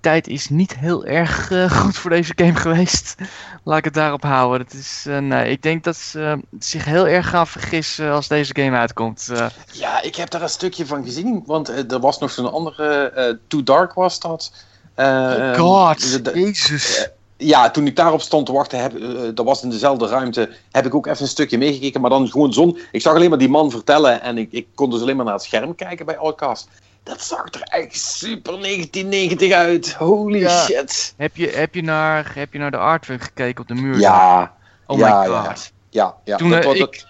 Tijd 0.00 0.28
is 0.28 0.48
niet 0.48 0.76
heel 0.76 1.04
erg 1.04 1.50
eh, 1.50 1.70
goed 1.80 1.96
voor 1.96 2.10
deze 2.10 2.32
game 2.36 2.54
geweest. 2.54 3.14
Laat 3.62 3.78
ik 3.78 3.84
het 3.84 3.94
daarop 3.94 4.22
houden. 4.22 4.66
Dat 4.66 4.74
is, 4.74 5.06
nee, 5.08 5.50
ik 5.50 5.62
denk 5.62 5.84
dat 5.84 5.96
ze 5.96 6.40
zich 6.58 6.84
heel 6.84 7.06
erg 7.06 7.28
gaan 7.28 7.46
vergissen 7.46 8.12
als 8.12 8.28
deze 8.28 8.54
game 8.54 8.76
uitkomt. 8.76 9.30
Ja, 9.72 10.02
ik 10.02 10.16
heb 10.16 10.30
daar 10.30 10.42
een 10.42 10.48
stukje 10.48 10.86
van 10.86 11.04
gezien, 11.04 11.42
want 11.46 11.92
er 11.92 12.00
was 12.00 12.18
nog 12.18 12.30
zo'n 12.30 12.52
andere, 12.52 13.38
Too 13.48 13.62
Dark 13.62 13.92
was 13.92 14.20
dat. 14.20 14.52
Eh, 14.94 15.06
oh 15.06 15.32
ehm, 15.32 15.58
god, 15.58 16.20
jezus. 16.34 17.08
Ja, 17.46 17.70
toen 17.70 17.86
ik 17.86 17.96
daarop 17.96 18.20
stond 18.20 18.46
te 18.46 18.52
wachten, 18.52 18.80
heb, 18.82 18.96
eh, 18.98 19.20
dat 19.34 19.44
was 19.46 19.62
in 19.62 19.70
dezelfde 19.70 20.06
ruimte, 20.06 20.50
heb 20.70 20.86
ik 20.86 20.94
ook 20.94 21.06
even 21.06 21.22
een 21.22 21.28
stukje 21.28 21.58
meegekeken, 21.58 22.00
maar 22.00 22.10
dan 22.10 22.28
gewoon 22.28 22.52
zon. 22.52 22.78
Ik 22.92 23.00
zag 23.00 23.14
alleen 23.14 23.28
maar 23.28 23.38
die 23.38 23.48
man 23.48 23.70
vertellen 23.70 24.22
en 24.22 24.38
ik, 24.38 24.52
ik 24.52 24.66
kon 24.74 24.90
dus 24.90 25.00
alleen 25.00 25.16
maar 25.16 25.24
naar 25.24 25.34
het 25.34 25.42
scherm 25.42 25.74
kijken 25.74 26.06
bij 26.06 26.18
Outcast. 26.18 26.68
Dat 27.02 27.22
zag 27.22 27.44
er 27.52 27.60
echt 27.62 27.96
super 28.00 28.60
1990 28.60 29.52
uit. 29.52 29.94
Holy 29.94 30.38
Ja. 30.40 30.64
shit. 30.64 31.14
Heb 31.16 31.36
je, 31.36 31.48
heb, 31.48 31.74
je 31.74 31.82
naar, 31.82 32.32
heb 32.34 32.52
je 32.52 32.58
naar 32.58 32.70
de 32.70 32.76
artwork 32.76 33.22
gekeken 33.22 33.60
op 33.62 33.68
de 33.68 33.74
muur? 33.74 33.98
Ja, 33.98 34.54
Oh 34.86 34.98
ja, 34.98 35.20
my 35.20 35.26
god. 35.28 35.72
ja, 35.90 36.14
ja. 36.24 36.36
Toen, 36.36 36.50
dat, 36.50 36.64
eh, 36.64 36.70
ik- 36.70 36.78
dat- 36.78 37.06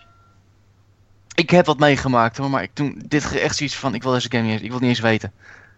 Ik 1.34 1.50
heb 1.50 1.66
wat 1.66 1.78
meegemaakt 1.78 2.36
hoor, 2.36 2.50
maar 2.50 2.62
ik 2.62 2.70
toen 2.72 3.02
dit 3.06 3.36
echt 3.38 3.56
zoiets 3.56 3.76
van, 3.76 3.94
ik 3.94 4.02
wil 4.02 4.12
deze 4.12 4.30
game 4.30 4.42
niet 4.42 4.52
eens, 4.52 4.62
ik 4.62 4.70
wil 4.70 4.78
niet 4.78 4.88
eens 4.88 5.00
weten. 5.00 5.32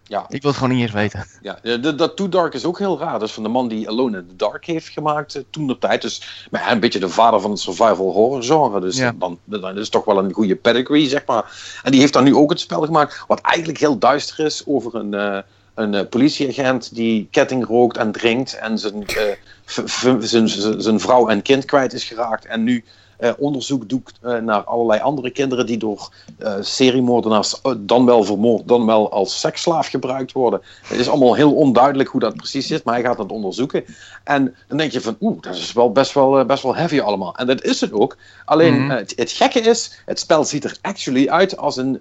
Ja. 0.07 0.25
Ik 0.29 0.43
wil 0.43 0.51
het 0.51 0.61
gewoon 0.61 0.75
niet 0.75 0.83
eens 0.83 0.93
weten. 0.93 1.27
Ja, 1.43 1.77
dat, 1.77 2.17
Too 2.17 2.29
Dark 2.29 2.55
is 2.55 2.65
ook 2.65 2.79
heel 2.79 2.99
raar. 2.99 3.19
Dat 3.19 3.29
is 3.29 3.35
van 3.35 3.43
de 3.43 3.49
man 3.49 3.69
die 3.69 3.89
Alone 3.89 4.19
in 4.19 4.27
the 4.29 4.37
Dark 4.37 4.65
heeft 4.65 4.89
gemaakt 4.89 5.35
eh, 5.35 5.43
toen 5.51 5.67
de 5.67 5.79
tijd. 5.79 6.03
Dus 6.03 6.47
maar 6.51 6.71
een 6.73 6.81
beetje 6.81 6.99
de 6.99 7.09
vader 7.09 7.41
van 7.41 7.51
het 7.51 7.61
survival 7.61 8.13
horror 8.13 8.43
genre. 8.43 8.81
Dus 8.81 8.97
Ja. 8.97 9.15
dan, 9.19 9.39
dan 9.45 9.79
is 9.79 9.89
toch 9.89 10.05
wel 10.05 10.19
een 10.19 10.33
goede 10.33 10.57
pedigree, 10.57 11.09
zeg 11.09 11.27
maar. 11.27 11.53
En 11.83 11.91
die 11.91 12.01
heeft 12.01 12.13
dan 12.13 12.25
nu 12.25 12.35
ook 12.35 12.51
het 12.51 12.61
spel 12.61 12.83
gemaakt. 12.83 13.25
Wat 13.27 13.41
eigenlijk 13.41 13.79
heel 13.79 13.99
duister 13.99 14.45
is 14.45 14.63
over 14.67 14.95
een, 14.95 15.15
eh, 15.15 15.39
een 15.75 15.95
eh, 15.95 16.09
politieagent 16.09 16.95
die 16.95 17.29
ketting 17.31 17.67
rookt 17.67 17.97
en 17.97 18.13
drinkt. 18.13 18.55
En 18.59 18.79
zijn, 18.79 19.05
zijn 20.21 20.49
zijn 20.83 21.01
vrouw 21.01 21.29
en 21.29 21.43
kind 21.43 21.65
kwijt 21.65 21.93
is 21.93 22.05
geraakt. 22.05 22.47
En 22.47 22.63
nu 22.65 22.85
eh, 23.19 23.33
onderzoek 23.39 23.89
doet 23.89 24.13
eh, 24.23 24.39
naar 24.39 24.65
allerlei 24.65 25.01
andere 25.01 25.31
kinderen 25.31 25.67
die 25.67 25.79
door 25.79 26.13
eh 26.39 26.55
seriemoordenaars 26.61 27.61
dan 27.79 28.07
wel 28.07 28.25
vermoord, 28.25 28.69
dan 28.69 28.87
wel 28.87 29.11
als 29.11 29.41
seksslaaf 29.41 29.89
gebruikt 29.89 30.33
worden. 30.33 30.61
Het 30.83 30.99
is 30.99 31.09
allemaal 31.09 31.35
heel 31.35 31.55
onduidelijk 31.55 32.09
hoe 32.09 32.21
dat 32.21 32.37
precies 32.37 32.67
zit, 32.67 32.85
maar 32.85 32.95
hij 32.95 33.03
gaat 33.03 33.19
het 33.19 33.33
onderzoeken. 33.33 33.85
En 34.25 34.55
dan 34.69 34.79
denk 34.79 34.93
je 34.93 35.01
van, 35.01 35.17
oeh, 35.21 35.41
dat 35.41 35.55
is 35.55 35.73
wel 35.73 35.93
best 35.93 36.13
wel, 36.13 36.45
best 36.45 36.63
wel 36.63 36.77
heavy 36.77 37.01
allemaal. 37.01 37.37
En 37.37 37.47
dat 37.47 37.63
is 37.63 37.81
het 37.81 37.93
ook. 37.93 38.17
Alleen 38.45 38.85
Mhm. 38.85 38.97
het, 38.97 39.13
het 39.17 39.33
gekke 39.33 39.61
is, 39.61 40.03
het 40.05 40.19
spel 40.19 40.45
ziet 40.45 40.65
er 40.65 40.77
actually 40.81 41.29
uit 41.29 41.57
als 41.57 41.77
een, 41.77 42.01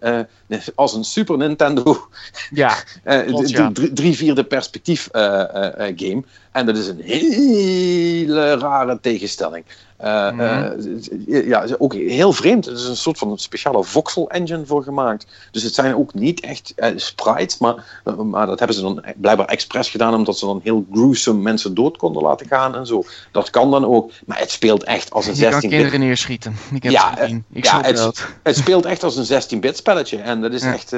als 0.76 0.94
een 0.94 1.04
Super 1.04 1.38
Nintendo 1.38 2.08
Ja, 2.52 2.76
drie, 3.72 3.94
drie 3.94 4.16
vierde 4.16 4.44
perspectief 4.44 5.10
game. 5.12 6.24
En 6.54 6.66
dat 6.66 6.78
is 6.78 6.88
een 6.88 7.02
hele 7.02 8.58
rare 8.58 8.98
tegenstelling. 9.02 9.66
Eh, 9.98 10.32
Mhm. 10.32 10.40
eh, 10.42 11.48
ja, 11.48 11.62
is 11.64 11.80
ook 11.80 11.94
heel 11.94 12.34
vreemd. 12.34 12.66
Er 12.66 12.74
is 12.74 12.84
een 12.84 12.96
soort 12.98 13.18
van 13.18 13.38
speciale 13.40 13.84
voxel 13.84 14.30
engine 14.30 14.66
voor 14.66 14.84
gemaakt. 14.84 15.26
Dus 15.52 15.64
het 15.64 15.74
zijn 15.74 15.96
ook 15.96 16.14
niet 16.14 16.40
echt 16.40 16.74
eh, 16.76 16.92
sprites, 16.96 17.58
maar, 17.58 18.02
maar 18.24 18.46
dat 18.48 18.58
hebben 18.60 18.78
ze 18.78 18.82
dan 18.84 19.04
blijkbaar 19.18 19.48
expres 19.48 19.90
gedaan 19.90 20.14
omdat 20.14 20.38
ze 20.38 20.46
dan 20.46 20.60
heel 20.64 20.86
gruesome 20.92 21.42
mensen 21.42 21.74
dood 21.74 21.98
konden 21.98 22.24
laten 22.24 22.48
gaan 22.48 22.76
en 22.76 22.86
zo. 22.86 23.04
Dat 23.32 23.50
kan 23.50 23.72
dan 23.72 23.86
ook, 23.86 24.12
maar 24.26 24.40
het 24.40 24.52
speelt 24.52 24.84
echt 24.84 25.12
als 25.12 25.26
een 25.28 25.36
je 25.36 25.42
kan 25.42 25.52
16 25.52 25.70
bit 25.70 25.80
kinderen 25.80 26.08
neerschieten. 26.08 26.56
Ik 26.74 26.84
heb 26.84 26.92
Ja, 26.92 27.10
het 27.10 27.20
gezien. 27.20 27.44
Ik 27.54 27.66
ja, 27.66 27.82
het- 27.82 28.00
het. 28.00 28.26
het 28.44 28.56
speelt 28.58 28.86
echt 28.86 29.04
als 29.04 29.16
een 29.30 29.42
16-bit 29.42 29.78
spelletje. 29.78 30.18
En 30.18 30.42
dat 30.42 30.54
is 30.54 30.62
Ja. 30.64 30.74
echt. 30.74 30.92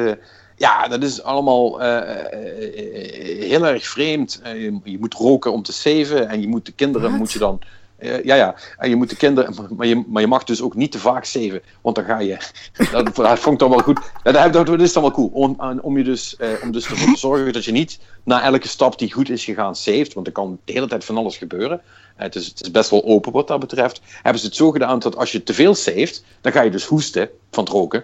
Ja, 0.55 0.87
dat 0.87 1.03
is 1.03 1.23
allemaal 1.23 1.81
eh, 1.81 1.97
eh, 1.97 2.25
eh, 2.33 3.47
heel 3.49 3.65
erg 3.65 3.87
vreemd. 3.87 4.41
Je, 4.43 4.79
je 4.83 4.99
moet 4.99 5.13
roken 5.13 5.51
om 5.51 5.63
te 5.63 5.73
saven. 5.73 6.29
En 6.29 6.41
je 6.41 6.47
moet 6.47 6.65
de 6.65 6.71
kinderen. 6.71 7.11
Moet 7.11 7.31
je 7.31 7.39
dan. 7.39 7.59
ja, 8.23 8.35
ja. 8.35 8.55
En 8.77 8.89
je 8.89 8.95
moet 8.95 9.09
de 9.09 9.15
kinderen. 9.15 9.75
Maar 9.75 9.87
je, 9.87 10.03
maar 10.07 10.21
je 10.21 10.27
mag 10.27 10.43
dus 10.43 10.61
ook 10.61 10.75
niet 10.75 10.91
te 10.91 10.99
vaak 10.99 11.25
saven. 11.25 11.61
Want 11.81 11.95
dan 11.95 12.05
ga 12.05 12.19
je. 12.19 12.37
Dat, 12.91 13.15
dat 13.15 13.39
vond 13.39 13.53
ik 13.53 13.59
dan 13.59 13.69
wel 13.69 13.79
goed. 13.79 13.99
Dat, 14.23 14.53
dat, 14.53 14.65
dat 14.65 14.81
is 14.81 14.93
dan 14.93 15.03
wel 15.03 15.11
cool. 15.11 15.29
Om, 15.33 15.79
om, 15.81 15.97
je 15.97 16.03
dus, 16.03 16.35
eh, 16.35 16.49
om 16.63 16.71
dus 16.71 16.85
ervoor 16.85 17.13
te 17.13 17.19
zorgen 17.19 17.53
dat 17.53 17.65
je 17.65 17.71
niet 17.71 17.99
na 18.23 18.43
elke 18.43 18.67
stap 18.67 18.99
die 18.99 19.13
goed 19.13 19.29
is 19.29 19.43
gegaan 19.43 19.75
saved. 19.75 20.13
Want 20.13 20.27
er 20.27 20.33
kan 20.33 20.59
de 20.65 20.73
hele 20.73 20.87
tijd 20.87 21.05
van 21.05 21.17
alles 21.17 21.37
gebeuren. 21.37 21.81
Het, 22.15 22.35
is, 22.35 22.47
het 22.47 22.61
is 22.61 22.71
best 22.71 22.89
wel 22.89 23.05
open 23.05 23.31
wat 23.31 23.47
dat 23.47 23.59
betreft. 23.59 24.01
Hebben 24.21 24.41
ze 24.41 24.47
het 24.47 24.55
zo 24.55 24.71
gedaan 24.71 24.99
dat 24.99 25.17
als 25.17 25.31
je 25.31 25.43
te 25.43 25.53
veel 25.53 25.75
saved, 25.75 26.23
dan 26.41 26.51
ga 26.51 26.61
je 26.61 26.71
dus 26.71 26.85
hoesten 26.85 27.29
van 27.51 27.63
het 27.63 27.73
roken. 27.73 28.03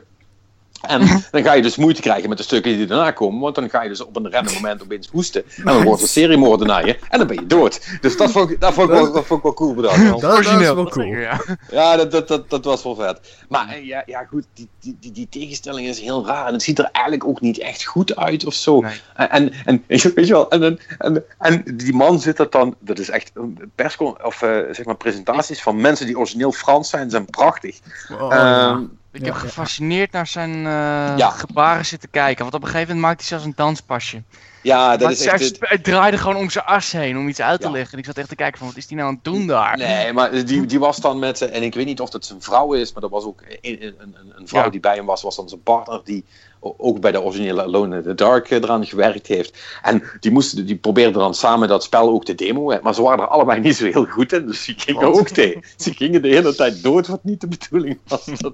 En 0.82 1.24
dan 1.32 1.44
ga 1.44 1.54
je 1.54 1.62
dus 1.62 1.76
moeite 1.76 2.02
krijgen 2.02 2.30
met 2.30 2.38
de 2.38 2.44
stukken 2.44 2.78
die 2.78 2.86
daarna 2.86 3.12
komen, 3.12 3.40
want 3.40 3.56
dan 3.56 3.70
ga 3.70 3.84
je 3.84 3.90
dus 3.90 4.02
op 4.02 4.16
een 4.16 4.32
random 4.32 4.54
moment 4.54 4.84
opeens 4.84 5.10
hoesten. 5.12 5.44
En 5.58 5.64
dan 5.64 5.84
wordt 5.84 6.02
een 6.02 6.08
seriemoordenaar 6.08 6.70
naar 6.72 6.86
je 6.88 7.00
en 7.10 7.18
dan 7.18 7.28
ben 7.28 7.36
je 7.36 7.46
dood. 7.46 7.98
Dus 8.02 8.18
dat 8.18 8.32
vond 8.32 8.50
ik, 8.50 8.60
dat 8.60 8.74
vond 8.74 8.90
ik, 8.90 8.96
wel, 8.96 9.12
dat 9.12 9.26
vond 9.26 9.40
ik 9.40 9.44
wel 9.44 9.54
cool 9.54 9.74
bedacht. 9.74 10.10
Dat, 10.10 10.22
dat 10.22 10.32
is 10.32 10.38
Origineel. 10.38 10.76
wel 10.76 10.90
cool. 10.90 11.06
ja. 11.06 11.42
Ja, 11.72 11.98
dat, 11.98 12.12
dat, 12.12 12.28
dat, 12.28 12.50
dat 12.50 12.66
was 12.66 12.84
wel 12.84 12.96
vet. 12.96 13.20
Maar 13.50 13.70
eh, 13.70 13.86
ja, 13.86 14.04
ja 14.06 14.26
goed, 14.30 14.46
die, 14.54 14.68
die, 14.80 14.98
die, 15.00 15.12
die 15.12 15.28
tegenstelling 15.30 15.88
is 15.88 16.00
heel 16.00 16.26
raar. 16.26 16.48
En 16.48 16.54
het 16.54 16.64
ziet 16.64 16.80
er 16.80 16.90
eigenlijk 16.92 17.26
ook 17.26 17.42
niet 17.42 17.60
echt 17.60 17.84
goed 17.84 18.16
uit 18.16 18.46
of 18.46 18.54
zo. 18.54 18.80
Nee. 18.80 19.02
En, 19.16 19.52
en, 19.66 19.84
weet 19.88 20.28
je 20.28 20.34
wel, 20.34 20.50
en, 20.50 20.64
en, 20.64 20.80
en, 20.98 21.24
en 21.38 21.64
die 21.78 21.94
man 21.94 22.20
zit 22.20 22.38
dat 22.38 22.52
dan, 22.52 22.76
dat 22.80 23.00
is 23.00 23.10
echt 23.10 23.32
een 23.34 23.72
perscon 23.76 24.24
of 24.24 24.42
eh, 24.42 24.58
zeg 24.72 24.86
maar 24.86 24.96
presentaties 24.96 25.62
van 25.62 25.82
mensen 25.82 26.06
die 26.06 26.18
origineel 26.18 26.52
Frans 26.52 26.90
zijn, 26.90 27.10
zijn 27.10 27.26
prachtig. 27.26 27.80
Oh, 28.12 28.28
ja. 28.30 28.82
Ik 29.14 29.20
Ja, 29.20 29.26
heb 29.26 29.34
ja. 29.34 29.40
gefascineerd 29.40 30.12
naar 30.12 30.28
zijn 30.28 30.52
eh, 30.56 31.14
Ja. 31.18 31.30
gebaren 31.30 31.86
zitten 31.86 32.10
kijken. 32.10 32.42
Want 32.44 32.56
op 32.56 32.62
een 32.62 32.68
gegeven 32.68 32.88
moment 32.96 33.06
maakt 33.08 33.20
hij 33.20 33.28
zelfs 33.30 33.46
een 33.46 33.54
danspasje. 33.56 34.22
ja, 34.62 34.92
dat 34.92 35.02
Maar 35.02 35.12
is 35.12 35.26
hij, 35.26 35.34
echt... 35.34 35.84
draaide 35.84 36.18
gewoon 36.18 36.36
om 36.36 36.50
zijn 36.50 36.66
as 36.66 36.92
heen 36.92 37.18
om 37.18 37.28
iets 37.28 37.42
uit 37.42 37.60
te 37.62 37.66
Ja. 37.68 37.74
leggen. 37.74 37.94
En 37.94 38.00
ik 38.00 38.06
zat 38.06 38.18
echt 38.18 38.30
te 38.30 38.36
kijken 38.36 38.58
van, 38.58 38.68
wat 38.68 38.78
is 38.78 38.88
die 38.88 38.98
nou 38.98 39.10
aan 39.10 39.16
het 39.16 39.24
doen 39.24 39.48
daar? 39.48 39.78
Nee, 39.78 40.14
maar 40.14 40.32
die, 40.46 40.66
die 40.66 40.80
was 40.80 40.98
dan 40.98 41.20
met, 41.20 41.42
eh, 41.42 41.56
en 41.56 41.64
ik 41.64 41.74
weet 41.74 41.86
niet 41.86 42.00
of 42.02 42.10
dat 42.10 42.26
zijn 42.26 42.42
vrouw 42.42 42.74
is, 42.74 42.92
maar 42.94 43.02
dat 43.02 43.12
was 43.12 43.24
ook 43.24 43.42
een, 43.62 43.84
een, 43.86 43.96
een- 44.00 44.34
een 44.36 44.48
vrouw 44.48 44.64
Ja. 44.64 44.70
die 44.70 44.80
bij 44.80 44.96
hem 44.96 45.06
was, 45.06 45.22
was 45.22 45.36
dan 45.36 45.50
zijn 45.50 45.64
partner 45.64 46.02
die 46.04 46.26
ook 46.62 47.00
bij 47.00 47.12
de 47.12 47.22
originele 47.22 47.64
Alone 47.64 47.96
in 47.96 48.04
the 48.04 48.16
Dark 48.16 48.50
eh, 48.50 48.58
eraan 48.58 48.86
gewerkt 48.86 49.28
heeft. 49.28 49.58
En 49.82 50.04
die, 50.20 50.32
moesten, 50.32 50.66
die 50.66 50.76
probeerden 50.76 51.20
dan 51.20 51.36
samen 51.36 51.68
dat 51.68 51.84
spel 51.84 52.10
ook 52.10 52.26
te 52.26 52.36
demoen, 52.36 52.80
maar 52.82 52.96
ze 52.96 53.02
waren 53.02 53.24
er 53.24 53.30
allebei 53.30 53.60
niet 53.60 53.76
zo 53.76 53.86
heel 53.86 54.06
goed 54.06 54.34
in, 54.34 54.46
dus 54.48 54.66
die 54.66 54.76
gingen 54.78 55.14
ook 55.14 55.28
tegen. 55.28 55.62
Ze 55.78 55.94
gingen 55.94 56.22
de 56.22 56.28
hele 56.28 56.56
tijd 56.56 56.84
dood, 56.84 57.08
wat 57.08 57.24
niet 57.24 57.42
de 57.42 57.48
bedoeling 57.48 58.00
was. 58.08 58.26
Dat... 58.26 58.54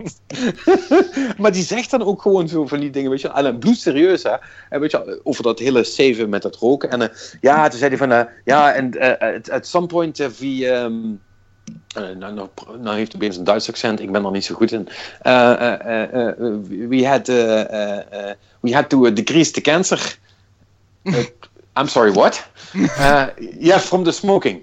maar 1.42 1.52
die 1.52 1.64
zegt 1.64 1.92
dan 1.92 2.04
ook 2.04 2.22
gewoon 2.22 2.48
zo 2.48 2.66
van 2.68 2.80
die 2.80 2.90
dingen, 2.90 3.10
weet 3.10 3.22
je. 3.22 3.30
En 3.30 3.46
uh, 3.46 3.60
bloedserieus, 3.60 4.24
hè. 4.24 4.36
En 4.70 4.80
weet 4.80 4.92
je 4.92 5.20
over 5.24 5.44
dat 5.44 5.60
hele 5.60 5.84
saven 5.84 6.30
met 6.30 6.42
dat 6.42 6.56
roken. 6.56 6.90
En 6.90 7.02
eh, 7.02 7.18
ja, 7.42 7.68
toen 7.68 7.80
zei 7.80 7.90
hij 7.90 8.00
van, 8.00 8.12
eh, 8.12 8.26
ja, 8.46 8.74
en 8.74 8.92
eh, 8.92 9.36
at, 9.36 9.50
at 9.50 9.68
some 9.68 9.88
point 9.88 10.20
uh, 10.20 10.28
we... 10.28 10.68
Um, 10.68 11.26
eh, 11.96 12.04
nou, 12.04 12.34
nou, 12.34 12.50
nou 12.80 12.96
heeft 12.96 13.12
hij 13.12 13.22
opeens 13.22 13.38
een 13.38 13.44
Duits 13.44 13.70
accent, 13.70 14.00
ik 14.00 14.12
ben 14.12 14.26
er 14.26 14.32
niet 14.32 14.46
zo 14.46 14.56
goed 14.56 14.72
in. 14.72 14.88
Eh, 15.22 15.52
eh, 15.52 16.34
we, 16.90 17.08
had, 17.08 17.28
we 18.60 18.74
had 18.74 18.90
to 18.90 19.06
uh, 19.06 19.16
decrease 19.16 19.52
the 19.52 19.62
cancer. 19.62 20.18
Uh, 21.04 21.16
I'm 21.78 21.88
sorry, 21.88 22.12
what? 22.12 22.48
Uh, 22.76 23.28
yeah, 23.60 23.80
from 23.80 24.04
the 24.04 24.12
smoking. 24.12 24.62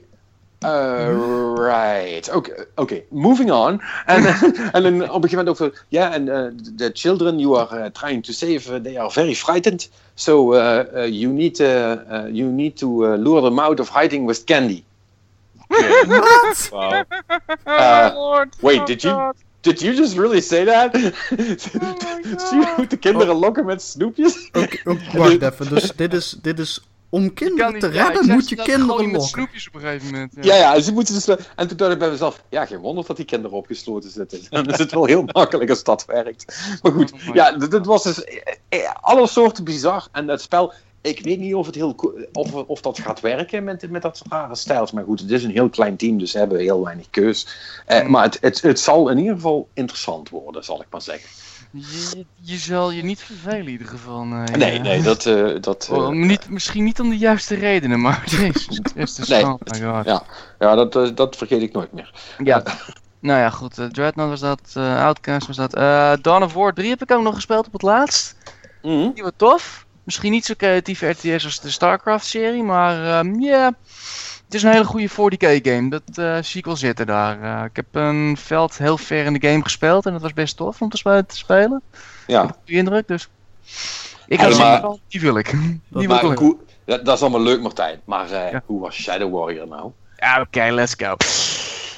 Uh, 0.65 1.55
right. 1.59 2.29
Okay, 2.31 2.53
okay. 2.75 3.05
Moving 3.11 3.51
on. 3.51 3.81
En 4.73 4.83
dan 4.83 5.11
op 5.11 5.23
een 5.23 5.29
gegeven 5.29 5.37
moment 5.37 5.49
over, 5.49 5.85
ja, 5.89 6.13
en 6.13 6.27
uh, 6.27 6.47
the 6.77 6.91
children 6.93 7.39
you 7.39 7.59
are 7.59 7.79
uh, 7.79 7.85
trying 7.85 8.25
to 8.25 8.33
save, 8.33 8.75
uh, 8.75 8.83
they 8.83 8.99
are 8.99 9.11
very 9.11 9.35
frightened. 9.35 9.89
So 10.15 10.55
uh, 10.55 10.85
uh, 10.95 11.07
you 11.07 11.33
need, 11.33 11.61
uh, 11.61 11.67
uh, 11.67 12.29
you 12.33 12.51
need 12.51 12.77
to 12.77 13.05
uh, 13.05 13.17
lure 13.17 13.43
them 13.43 13.59
out 13.59 13.81
of 13.81 13.89
hiding 13.89 14.27
with 14.27 14.45
candy. 14.45 14.85
Wat? 15.69 16.69
Wauw. 16.71 17.05
Uh, 17.67 18.45
wait, 18.61 18.87
did 18.87 19.03
you 19.03 19.33
did 19.61 19.81
you 19.81 19.95
just 19.95 20.17
really 20.17 20.41
say 20.41 20.65
that? 20.65 20.95
Zie 22.49 22.61
je 22.61 22.73
hoe 22.77 22.87
de 22.87 22.97
kinderen 22.97 23.35
lokken 23.35 23.65
met 23.65 23.83
snoepjes? 23.83 24.49
Oké, 24.53 24.79
wacht 25.19 25.43
even. 25.43 25.69
Dus 25.69 25.93
dit 25.97 26.15
is, 26.15 26.39
dit 26.43 26.59
is 26.59 26.81
om 27.15 27.33
kinderen 27.33 27.73
niet, 27.73 27.81
te 27.81 27.93
ja, 27.93 28.09
redden, 28.09 28.35
moet 28.35 28.49
je 28.49 28.57
dat 28.57 28.67
kinderen 28.67 29.11
met 29.11 29.23
snoepjes 29.23 29.67
op 29.67 29.75
een 29.75 29.81
gegeven 29.81 30.11
moment. 30.11 30.33
Ja, 30.41 30.55
ja, 30.55 30.81
ze 30.81 30.93
moeten 30.93 31.15
dus. 31.15 31.29
En 31.57 31.69
toen 31.69 31.77
dacht 31.77 31.93
ik 31.93 31.99
bij 31.99 32.11
mezelf, 32.11 32.43
ja, 32.49 32.67
geen 32.67 32.79
wonder 32.79 33.07
dat 33.07 33.17
die 33.17 33.25
kinderen 33.25 33.57
opgesloten 33.57 34.11
zitten. 34.11 34.41
Dan 34.51 34.67
is 34.67 34.79
het 34.79 34.93
wel 34.93 35.05
heel 35.05 35.25
makkelijk 35.33 35.71
als 35.71 35.85
dat 35.85 36.05
werkt. 36.05 36.59
Maar 36.83 36.93
goed, 36.93 37.13
ja, 37.33 37.53
dit 37.53 37.87
was 37.87 38.03
dus 38.03 38.25
eh, 38.25 38.43
eh, 38.69 38.91
alle 39.01 39.27
soorten 39.27 39.65
bizar. 39.65 40.09
En 40.13 40.29
het 40.29 40.41
spel, 40.41 40.73
ik 41.05 41.21
weet 41.25 41.39
niet 41.39 41.55
of, 41.55 41.67
het 41.67 41.75
heel, 41.75 41.95
of, 42.33 42.53
of 42.55 42.81
dat 42.81 42.99
gaat 42.99 43.21
werken 43.21 43.65
met, 43.65 43.91
met 43.91 44.03
dat 44.03 44.23
rare 44.29 44.55
stijls. 44.55 44.93
Maar 44.93 45.05
goed, 45.05 45.21
het 45.21 45.31
is 45.31 45.45
een 45.45 45.51
heel 45.51 45.69
klein 45.69 45.97
team, 45.97 46.19
dus 46.19 46.31
ze 46.31 46.39
hebben 46.39 46.59
heel 46.61 46.85
weinig 46.85 47.11
keus. 47.11 47.47
Eh, 47.87 48.03
Mm. 48.03 48.11
Maar 48.11 48.23
het, 48.25 48.39
het, 48.41 48.63
het 48.63 48.81
zal 48.81 49.09
in 49.09 49.19
ieder 49.19 49.35
geval 49.35 49.69
interessant 49.75 50.29
worden, 50.29 50.65
zal 50.65 50.81
ik 50.81 50.87
maar 50.91 51.03
zeggen. 51.03 51.29
Je, 51.73 52.25
je 52.41 52.57
zal 52.57 52.91
je 52.91 53.03
niet 53.05 53.21
vervelen 53.21 53.59
in 53.65 53.69
ieder 53.71 53.87
geval. 53.87 54.25
Nee, 54.25 54.47
Nee, 54.57 54.75
ja. 54.75 54.83
nee, 54.83 55.03
dat... 55.03 55.27
eh, 55.27 55.51
dat 55.61 55.89
eh, 55.91 55.97
Oh, 55.99 56.09
niet, 56.09 56.49
misschien 56.51 56.85
niet 56.85 57.01
om 57.01 57.09
de 57.11 57.19
juiste 57.19 57.55
redenen, 57.55 58.01
maar 58.01 58.23
jezus 58.41 58.81
Christus. 58.83 59.29
Nee. 59.29 59.43
Oh 59.45 59.55
my 59.65 59.81
god. 59.81 60.05
Ja. 60.05 60.23
ja, 60.59 60.75
dat, 60.75 60.97
eh, 60.97 61.09
dat 61.15 61.37
vergeet 61.37 61.63
ik 61.63 61.73
nooit 61.73 61.93
meer. 61.93 62.13
Ja. 62.45 62.63
Nou 63.21 63.41
ja, 63.41 63.51
goed. 63.51 63.79
eh, 63.79 63.87
Dreadnought 63.87 64.41
was 64.41 64.51
dat. 64.51 64.85
eh 64.85 65.05
Outcast 65.05 65.47
was 65.47 65.57
dat. 65.57 65.75
eh 65.75 66.13
Dawn 66.23 66.43
of 66.43 66.53
War 66.53 66.73
3 66.75 66.89
heb 66.89 67.03
ik 67.03 67.11
ook 67.11 67.23
nog 67.23 67.35
gespeeld 67.35 67.67
op 67.67 67.73
het 67.73 67.83
laatst. 67.83 68.37
Mhm. 68.83 69.11
Die 69.15 69.23
was 69.23 69.33
tof. 69.37 69.84
Misschien 70.05 70.31
niet 70.33 70.45
zo 70.45 70.55
creatief 70.57 71.01
RTS 71.03 71.45
als 71.45 71.61
de 71.61 71.71
StarCraft-serie, 71.71 72.63
maar 72.63 73.05
ehm, 73.19 73.41
ja. 73.41 73.67
het 74.45 74.55
is 74.55 74.63
een 74.63 74.71
hele 74.73 74.85
goede 74.85 75.11
40k-game. 75.11 75.89
Dat 75.89 76.03
eh, 76.19 76.39
zie 76.43 76.59
ik 76.59 76.65
wel 76.65 76.77
zitten 76.77 77.07
daar. 77.07 77.43
Eh, 77.43 77.65
ik 77.65 77.77
heb 77.77 77.87
een 77.93 78.37
veld 78.41 78.79
heel 78.79 78.99
ver 78.99 79.25
in 79.25 79.33
de 79.33 79.49
game 79.49 79.63
gespeeld 79.63 80.07
en 80.07 80.13
dat 80.13 80.23
was 80.23 80.33
best 80.33 80.57
tof 80.57 80.81
om 80.83 80.89
te, 80.89 80.97
spe- 80.97 81.25
te 81.27 81.37
spelen. 81.37 81.83
Ja, 82.27 82.41
Goede 82.43 82.73
indruk, 82.73 83.09
dus. 83.09 83.29
Ik 84.27 84.39
Hey, 84.41 84.49
had 84.49 84.59
maar- 84.59 84.67
zoiets 84.67 84.81
van, 84.87 85.01
die 85.09 85.21
wil 85.21 85.37
ik. 85.37 85.51
Die 85.53 85.81
wil 85.89 86.03
ik 86.03 86.09
maar 86.09 86.23
wel. 86.23 86.33
hoe, 86.35 86.57
dat, 86.85 87.05
dat 87.05 87.15
is 87.17 87.21
allemaal 87.23 87.43
leuk, 87.43 87.61
Martijn. 87.61 88.01
Maar 88.05 88.31
eh, 88.31 88.51
Ja. 88.53 88.63
hoe 88.67 88.81
was 88.81 88.95
Shadow 88.95 89.35
Warrior 89.39 89.69
nou? 89.69 89.91
Ja, 90.17 90.41
oké, 90.41 90.71
let's 90.71 90.95
go. 90.97 91.17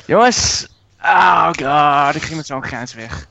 Jongens, 0.06 0.66
oh 1.02 1.46
god, 1.46 2.14
ik 2.14 2.22
ging 2.22 2.36
met 2.36 2.46
zo'n 2.46 2.64
grens 2.64 2.94
weg. 2.94 3.26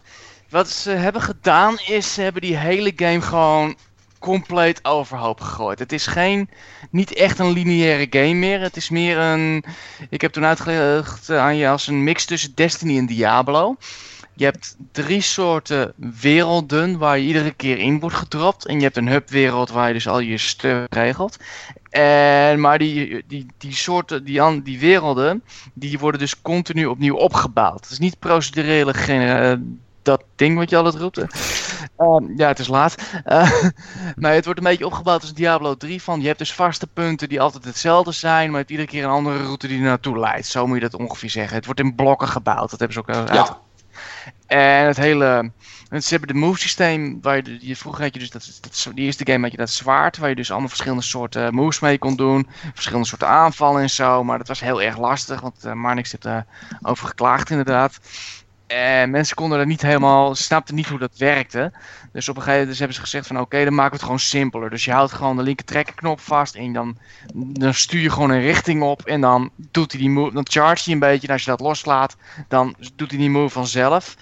Wat 0.50 0.70
ze 0.70 0.90
hebben 0.90 1.22
gedaan 1.22 1.78
is, 1.88 2.14
ze 2.14 2.22
hebben 2.22 2.42
die 2.42 2.58
hele 2.58 2.92
game 2.96 3.22
gewoon 3.22 3.76
compleet 4.26 4.86
overhoop 4.86 5.42
gegooid. 5.42 5.80
Het 5.80 5.92
is 5.92 6.08
geen, 6.08 6.50
niet 6.90 7.14
echt 7.14 7.40
een 7.40 7.52
lineaire 7.52 8.08
game 8.10 8.34
meer. 8.34 8.62
Het 8.62 8.76
is 8.78 8.90
meer 8.90 9.18
een, 9.18 9.64
ik 10.10 10.22
heb 10.22 10.32
toen 10.32 10.46
uitgelegd 10.46 11.30
aan 11.30 11.56
je 11.56 11.70
als 11.70 11.88
een 11.88 12.04
mix 12.04 12.26
tussen 12.26 12.52
Destiny 12.56 12.98
en 12.98 13.06
Diablo. 13.06 13.76
Je 14.34 14.44
hebt 14.44 14.76
drie 14.92 15.22
soorten 15.22 15.94
werelden 16.22 16.98
waar 16.98 17.20
je 17.20 17.28
iedere 17.28 17.52
keer 17.52 17.78
in 17.78 18.00
wordt 18.00 18.16
gedropt. 18.16 18.66
En 18.66 18.76
je 18.76 18.84
hebt 18.84 18.98
een 18.98 19.08
hubwereld 19.08 19.70
waar 19.70 19.88
je 19.88 19.94
dus 19.94 20.08
al 20.08 20.20
je 20.20 20.38
stuff 20.38 20.86
regelt. 20.90 21.38
En, 21.90 22.60
maar 22.60 22.78
die, 22.78 23.24
die, 23.28 23.46
die 23.58 23.76
soorten, 23.76 24.24
die, 24.24 24.62
die 24.62 24.80
werelden, 24.80 25.44
die 25.74 26.00
worden 26.00 26.20
dus 26.20 26.42
continu 26.42 26.86
opnieuw 26.86 27.16
opgebouwd. 27.16 27.84
Het 27.84 27.92
is 27.92 28.00
niet 28.00 28.20
procedurele 28.20 28.94
dat 30.02 30.24
ding 30.36 30.58
wat 30.58 30.70
je 30.70 30.78
altijd 30.78 30.96
roept. 30.96 31.26
Ehm, 31.98 32.38
ja, 32.38 32.48
het 32.48 32.60
is 32.60 32.68
laat. 32.68 32.96
Eh, 33.24 33.52
maar 34.16 34.34
het 34.34 34.46
wordt 34.46 34.60
een 34.60 34.66
beetje 34.66 34.86
opgebouwd 34.86 35.22
als 35.22 35.34
Diablo 35.34 35.76
3 35.76 36.02
van. 36.02 36.22
Je 36.22 36.28
hebt 36.28 36.40
dus 36.40 36.54
vaste 36.54 36.88
punten 36.88 37.30
die 37.30 37.42
altijd 37.42 37.66
hetzelfde 37.66 38.12
zijn, 38.12 38.44
maar 38.46 38.52
je 38.52 38.58
hebt 38.58 38.70
iedere 38.70 38.88
keer 38.90 39.04
een 39.04 39.10
andere 39.10 39.44
route 39.44 39.68
die 39.68 39.78
er 39.78 39.84
naartoe 39.84 40.20
leidt. 40.20 40.48
Zo 40.48 40.68
moet 40.68 40.76
je 40.82 40.90
dat 40.90 41.00
ongeveer 41.00 41.30
zeggen. 41.30 41.56
Het 41.56 41.66
wordt 41.66 41.80
in 41.80 41.96
blokken 41.96 42.28
gebouwd. 42.28 42.70
Dat 42.70 42.80
hebben 42.80 42.94
ze 42.94 43.00
ook 43.00 43.10
uit- 43.10 43.30
Ja, 43.30 43.60
en 44.48 44.86
het 44.86 44.98
hele. 44.98 45.52
Ze 45.90 46.10
hebben 46.10 46.28
de 46.28 46.34
move 46.40 46.60
systeem. 46.60 47.18
Waar 47.22 47.36
je, 47.36 47.58
je, 47.62 47.76
vroeger 47.76 48.04
had 48.04 48.14
je 48.14 48.20
dus 48.20 48.30
dat, 48.30 48.58
dat, 48.62 48.88
die 48.96 49.06
eerste 49.06 49.26
game 49.26 49.42
had 49.42 49.52
je 49.52 49.58
dat 49.58 49.70
zwaard. 49.70 50.18
Waar 50.18 50.30
je 50.30 50.36
dus 50.36 50.50
allemaal 50.52 50.70
verschillende 50.70 51.04
soorten 51.04 51.54
moves 51.54 51.80
mee 51.80 51.98
kon 51.98 52.16
doen. 52.16 52.48
Verschillende 52.74 53.08
soorten 53.08 53.28
aanvallen 53.28 53.82
en 53.82 53.90
zo. 53.90 54.24
Maar 54.24 54.38
dat 54.38 54.48
was 54.48 54.60
heel 54.60 54.82
erg 54.82 54.98
lastig. 54.98 55.42
Want 55.42 55.64
eh 55.66 55.74
Marnix 55.74 56.12
heeft 56.12 56.26
er 56.26 56.46
over 56.82 57.08
geklaagd 57.08 57.50
inderdaad. 57.50 58.00
En 58.68 59.10
mensen 59.10 59.36
konden 59.36 59.60
er 59.60 59.66
niet 59.66 59.82
helemaal. 59.82 60.36
snapten 60.36 60.76
niet 60.76 60.88
hoe 60.88 61.00
dat 61.00 61.18
werkte. 61.18 61.72
Dus 62.12 62.30
op 62.30 62.36
een 62.36 62.42
gegeven 62.42 62.60
moment 62.62 62.78
hebben 62.78 62.96
ze 62.96 63.02
gezegd 63.02 63.28
van 63.28 63.40
oké, 63.40 63.64
dan 63.64 63.74
maken 63.74 63.90
we 63.90 63.96
het 63.96 64.06
gewoon 64.06 64.20
simpeler. 64.20 64.70
Dus 64.70 64.86
je 64.86 64.92
houdt 64.92 65.12
gewoon 65.12 65.36
de 65.36 65.44
linker 65.44 65.66
trekkerknop 65.66 66.20
vast. 66.20 66.56
En 66.56 66.74
dan, 66.74 66.98
dan 67.34 67.74
stuur 67.74 68.02
je 68.02 68.10
gewoon 68.10 68.30
een 68.30 68.42
richting 68.42 68.82
op. 68.82 69.02
En 69.06 69.22
dan 69.22 69.50
doet 69.72 69.92
hij 69.92 70.02
die 70.02 70.10
move. 70.10 70.34
Dan 70.34 70.48
charge 70.50 70.84
hij 70.84 70.94
een 70.94 71.00
beetje. 71.00 71.28
En 71.28 71.34
als 71.34 71.44
je 71.44 71.50
dat 71.50 71.60
loslaat, 71.60 72.16
dan 72.48 72.76
doet 72.96 73.10
hij 73.10 73.20
die 73.20 73.30
move 73.30 73.54
vanzelf. 73.54 74.16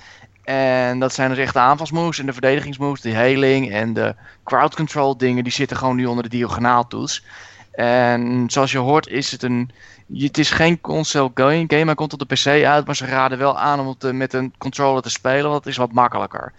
En 0.44 1.00
dat 1.00 1.14
zijn 1.14 1.30
dus 1.30 1.38
echt 1.38 1.54
de 1.54 1.60
aanvalsmoves 1.60 2.20
en 2.20 2.26
de 2.26 2.34
verdedigingsmoves, 2.34 3.02
de 3.02 3.12
healing 3.12 3.72
en 3.72 3.94
de 3.94 4.16
crowd 4.44 4.76
control 4.76 5.18
dingen, 5.18 5.44
die 5.44 5.54
zitten 5.54 5.78
gewoon 5.78 5.96
nu 5.96 6.06
onder 6.06 6.24
de 6.24 6.30
diagonaaltoets. 6.30 7.24
En 7.72 8.44
zoals 8.48 8.72
je 8.72 8.78
hoort 8.78 9.08
is 9.08 9.32
het 9.32 9.44
een, 9.44 9.72
het 10.14 10.38
is 10.38 10.52
geen 10.52 10.82
console 10.82 11.32
game, 11.34 11.66
hij 11.68 11.96
komt 11.96 12.14
op 12.14 12.20
de 12.20 12.36
PC 12.36 12.66
uit, 12.66 12.86
maar 12.86 12.96
ze 12.96 13.06
raden 13.06 13.38
wel 13.38 13.60
aan 13.60 13.80
om 13.80 13.88
het 13.88 14.04
eh, 14.04 14.12
met 14.12 14.34
een 14.34 14.54
controller 14.58 15.02
te 15.02 15.10
spelen, 15.10 15.44
want 15.44 15.64
het 15.64 15.66
is 15.66 15.78
wat 15.78 15.92
makkelijker. 15.92 16.54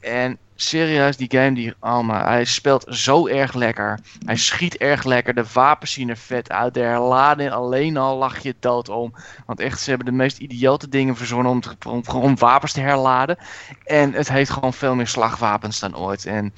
En 0.00 0.38
serieus, 0.54 1.16
die 1.16 1.30
game, 1.30 1.52
die, 1.52 1.74
oh 1.80 2.00
maar, 2.00 2.26
hij 2.26 2.44
speelt 2.44 2.84
zo 2.88 3.26
erg 3.26 3.54
lekker. 3.54 4.00
Hij 4.24 4.36
schiet 4.36 4.76
erg 4.76 5.04
lekker, 5.04 5.34
de 5.34 5.44
wapens 5.52 5.92
zien 5.92 6.08
er 6.08 6.16
vet 6.16 6.50
uit, 6.50 6.74
de 6.74 6.80
herlading 6.80 7.50
alleen 7.50 7.96
al 7.96 8.16
lach 8.16 8.38
je 8.38 8.54
dood 8.60 8.88
om. 8.88 9.14
Want 9.46 9.60
echt, 9.60 9.80
ze 9.80 9.88
hebben 9.88 10.06
de 10.06 10.12
meest 10.12 10.38
idiote 10.38 10.88
dingen 10.88 11.16
verzonnen 11.16 11.52
om, 11.52 11.62
om 11.86 12.08
gewoon 12.08 12.36
wapens 12.36 12.72
te 12.72 12.80
herladen. 12.80 13.38
En 13.84 14.12
het 14.12 14.28
heeft 14.28 14.50
gewoon 14.50 14.74
veel 14.74 14.94
meer 14.94 15.08
slagwapens 15.08 15.80
dan 15.80 15.96
ooit. 15.96 16.26
En 16.26 16.52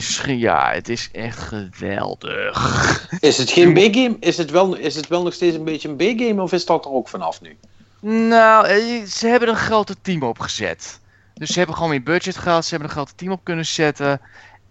schi- 0.00 0.38
ja, 0.38 0.70
het 0.72 0.88
is 0.88 1.08
echt 1.12 1.38
geweldig. 1.38 3.18
is 3.20 3.38
het 3.38 3.50
geen 3.50 3.72
B-game? 3.74 4.16
Is, 4.20 4.36
het 4.36 4.50
wel- 4.50 4.76
is 4.76 4.94
het 4.94 5.08
wel 5.08 5.22
nog 5.22 5.34
steeds 5.34 5.56
een 5.56 5.64
beetje 5.64 5.88
een 5.88 5.96
B-game 5.96 6.42
of 6.42 6.52
is 6.52 6.66
dat 6.66 6.84
er 6.84 6.90
ook 6.90 7.08
vanaf 7.08 7.40
nu? 7.40 7.56
Nou, 8.00 8.66
eh, 8.66 9.04
ze 9.04 9.26
hebben 9.26 9.48
een 9.48 9.56
grote 9.56 9.96
team 10.02 10.22
opgezet. 10.22 11.00
Dus 11.34 11.50
ze 11.50 11.58
hebben 11.58 11.76
gewoon 11.76 11.90
meer 11.90 12.02
budget 12.02 12.36
gehad. 12.36 12.64
Ze 12.64 12.70
hebben 12.70 12.88
een 12.88 12.94
grote 12.94 13.14
team 13.14 13.32
op 13.32 13.40
kunnen 13.44 13.66
zetten. 13.66 14.20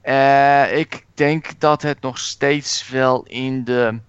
Eh, 0.02 0.77
ik 0.77 1.06
denk 1.14 1.60
dat 1.60 1.81
het 1.81 2.02
nog 2.02 2.18
steeds 2.18 2.89
wel 2.89 3.23
in 3.27 3.64
de. 3.64 3.99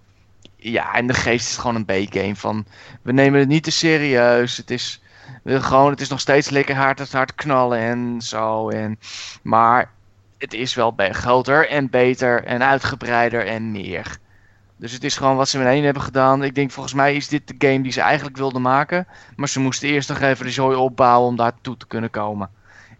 Ja, 0.55 0.95
in 0.95 1.07
de 1.07 1.13
geest 1.13 1.45
is 1.45 1.51
het 1.51 1.59
gewoon 1.59 1.85
een 1.87 2.05
B-game. 2.05 2.35
Van 2.35 2.65
we 3.01 3.11
nemen 3.11 3.39
het 3.39 3.49
niet 3.49 3.63
te 3.63 3.71
serieus. 3.71 4.57
Het 4.57 4.71
is, 4.71 5.01
gewoon, 5.45 5.91
het 5.91 6.01
is 6.01 6.09
nog 6.09 6.19
steeds 6.19 6.49
lekker 6.49 6.75
hard, 6.75 7.11
hard 7.11 7.35
knallen 7.35 7.79
en 7.79 8.21
zo. 8.21 8.69
En, 8.69 8.99
maar 9.41 9.91
het 10.43 10.53
is 10.53 10.73
wel 10.73 10.93
groter 10.97 11.69
en 11.69 11.89
beter 11.89 12.43
en 12.43 12.63
uitgebreider 12.63 13.45
en 13.47 13.71
meer. 13.71 14.17
Dus 14.77 14.91
het 14.91 15.03
is 15.03 15.17
gewoon 15.17 15.35
wat 15.35 15.49
ze 15.49 15.59
in 15.59 15.65
één 15.65 15.83
hebben 15.83 16.03
gedaan. 16.03 16.43
Ik 16.43 16.55
denk 16.55 16.71
volgens 16.71 16.93
mij 16.93 17.15
is 17.15 17.27
dit 17.27 17.47
de 17.47 17.67
game 17.67 17.81
die 17.81 17.91
ze 17.91 18.01
eigenlijk 18.01 18.37
wilden 18.37 18.61
maken. 18.61 19.07
Maar 19.35 19.49
ze 19.49 19.59
moesten 19.59 19.89
eerst 19.89 20.09
nog 20.09 20.19
even 20.21 20.45
de 20.45 20.51
zooi 20.51 20.75
opbouwen 20.77 21.27
om 21.29 21.35
daartoe 21.35 21.77
te 21.77 21.87
kunnen 21.87 22.09
komen. 22.09 22.49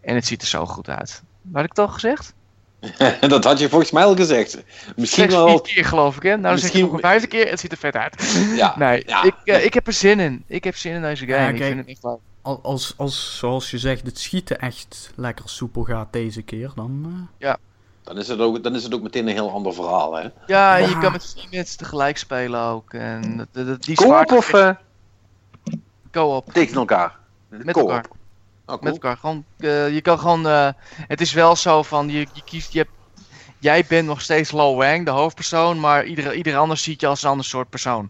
En 0.01 0.15
het 0.15 0.25
ziet 0.25 0.41
er 0.41 0.47
zo 0.47 0.65
goed 0.65 0.89
uit. 0.89 1.23
Had 1.53 1.63
ik 1.63 1.69
het 1.69 1.79
al 1.79 1.87
gezegd? 1.87 2.33
dat 3.19 3.43
had 3.43 3.59
je 3.59 3.69
volgens 3.69 3.91
mij 3.91 4.03
al 4.03 4.15
gezegd. 4.15 4.63
Misschien 4.95 5.29
wel. 5.29 5.47
vier 5.47 5.61
keer 5.61 5.85
geloof 5.85 6.15
ik 6.15 6.23
hè? 6.23 6.29
Nou 6.29 6.41
dan 6.41 6.57
zeg 6.57 6.57
ik 6.57 6.63
Misschien- 6.63 6.83
nog 6.85 6.93
een 6.93 6.99
vijfde 7.09 7.27
keer. 7.27 7.49
Het 7.49 7.59
ziet 7.59 7.71
er 7.71 7.77
vet 7.77 7.95
uit. 7.95 8.37
Ja, 8.55 8.75
Nee, 8.77 9.03
ja. 9.05 9.23
ik, 9.23 9.35
eh, 9.43 9.65
ik 9.65 9.73
heb 9.73 9.87
er 9.87 9.93
zin 9.93 10.19
in. 10.19 10.43
Ik 10.47 10.63
heb 10.63 10.75
zin 10.75 10.93
in 10.93 11.01
deze 11.01 11.25
game. 11.25 11.41
Ja, 11.41 11.47
ik 11.47 11.63
vind 11.63 11.77
het 11.77 11.87
echt 11.87 12.03
leuk. 12.03 12.17
Al- 12.43 12.59
Als, 12.63 12.93
als, 12.97 13.37
zoals 13.37 13.71
je 13.71 13.77
zegt, 13.77 14.05
het 14.05 14.19
schieten 14.19 14.59
echt 14.59 15.11
lekker 15.15 15.49
soepel 15.49 15.83
gaat 15.83 16.07
deze 16.13 16.41
keer, 16.41 16.71
dan... 16.75 17.27
eh, 17.39 17.53
Dan, 18.03 18.17
is 18.17 18.27
het 18.27 18.39
ook, 18.39 18.63
dan 18.63 18.75
is 18.75 18.83
het 18.83 18.93
ook 18.93 19.01
meteen 19.01 19.27
een 19.27 19.33
heel 19.33 19.51
ander 19.51 19.73
verhaal. 19.73 20.13
Hè? 20.15 20.27
Ja, 20.47 20.75
je 20.75 20.87
Ja. 20.89 20.99
kan 20.99 21.11
met 21.11 21.33
vier 21.37 21.47
mensen 21.51 21.77
tegelijk 21.77 22.17
spelen 22.17 22.61
ook. 22.61 22.93
En 22.93 23.47
die 23.79 23.95
Co-op 23.95 24.31
of 24.31 24.53
eh, 24.53 24.69
Co-op. 26.11 26.53
tegen 26.53 26.75
elkaar? 26.75 27.15
Met 27.49 27.77
elkaar. 27.77 28.05
Oh, 28.05 28.65
cool. 28.65 28.79
Met 28.81 28.93
elkaar. 28.93 29.17
Gewoon, 29.17 29.45
eh, 29.57 29.93
je 29.93 30.01
kan 30.01 30.19
gewoon. 30.19 30.47
eh, 30.47 30.69
het 31.07 31.21
is 31.21 31.33
wel 31.33 31.55
zo 31.55 31.83
van. 31.83 32.09
Je, 32.09 32.27
je 32.33 32.43
kiest. 32.45 32.73
Je 32.73 32.79
hebt, 32.79 32.91
jij 33.59 33.85
bent 33.87 34.07
nog 34.07 34.21
steeds 34.21 34.51
Lo 34.51 34.75
Wang, 34.75 35.05
de 35.05 35.11
hoofdpersoon. 35.11 35.79
Maar 35.79 36.05
ieder, 36.05 36.33
ieder 36.33 36.57
ander 36.57 36.77
ziet 36.77 37.01
je 37.01 37.07
als 37.07 37.23
een 37.23 37.29
ander 37.29 37.45
soort 37.45 37.69
persoon. 37.69 38.09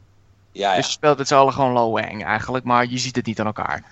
Ja, 0.51 0.69
ja. 0.69 0.76
Dus 0.76 0.85
je 0.85 0.91
speelt 0.91 1.18
met 1.18 1.27
z'n 1.27 1.34
allen 1.35 1.53
gewoon 1.53 1.72
Lo 1.73 1.91
Wang 1.91 2.26
eigenlijk. 2.26 2.65
Maar 2.65 2.85
je 2.88 2.97
ziet 2.97 3.15
het 3.15 3.26
niet 3.26 3.39
aan 3.39 3.45
elkaar. 3.45 3.84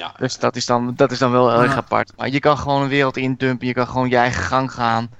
Ja. 0.00 0.14
Dus 0.18 0.38
dat 0.38 0.56
is 0.56 0.66
dan, 0.66 0.92
dat 0.96 1.10
is 1.10 1.18
dan 1.18 1.30
wel 1.30 1.50
heel 1.50 1.62
erg 1.62 1.70
Ja. 1.72 1.76
apart. 1.76 2.12
Maar 2.16 2.28
je 2.28 2.38
kan 2.40 2.58
gewoon 2.58 2.82
een 2.82 2.88
wereld 2.88 3.16
indumpen. 3.16 3.66
Je 3.66 3.72
kan 3.72 3.86
gewoon 3.86 4.08
je 4.08 4.16
eigen 4.16 4.42
gang 4.42 4.72
gaan. 4.72 5.10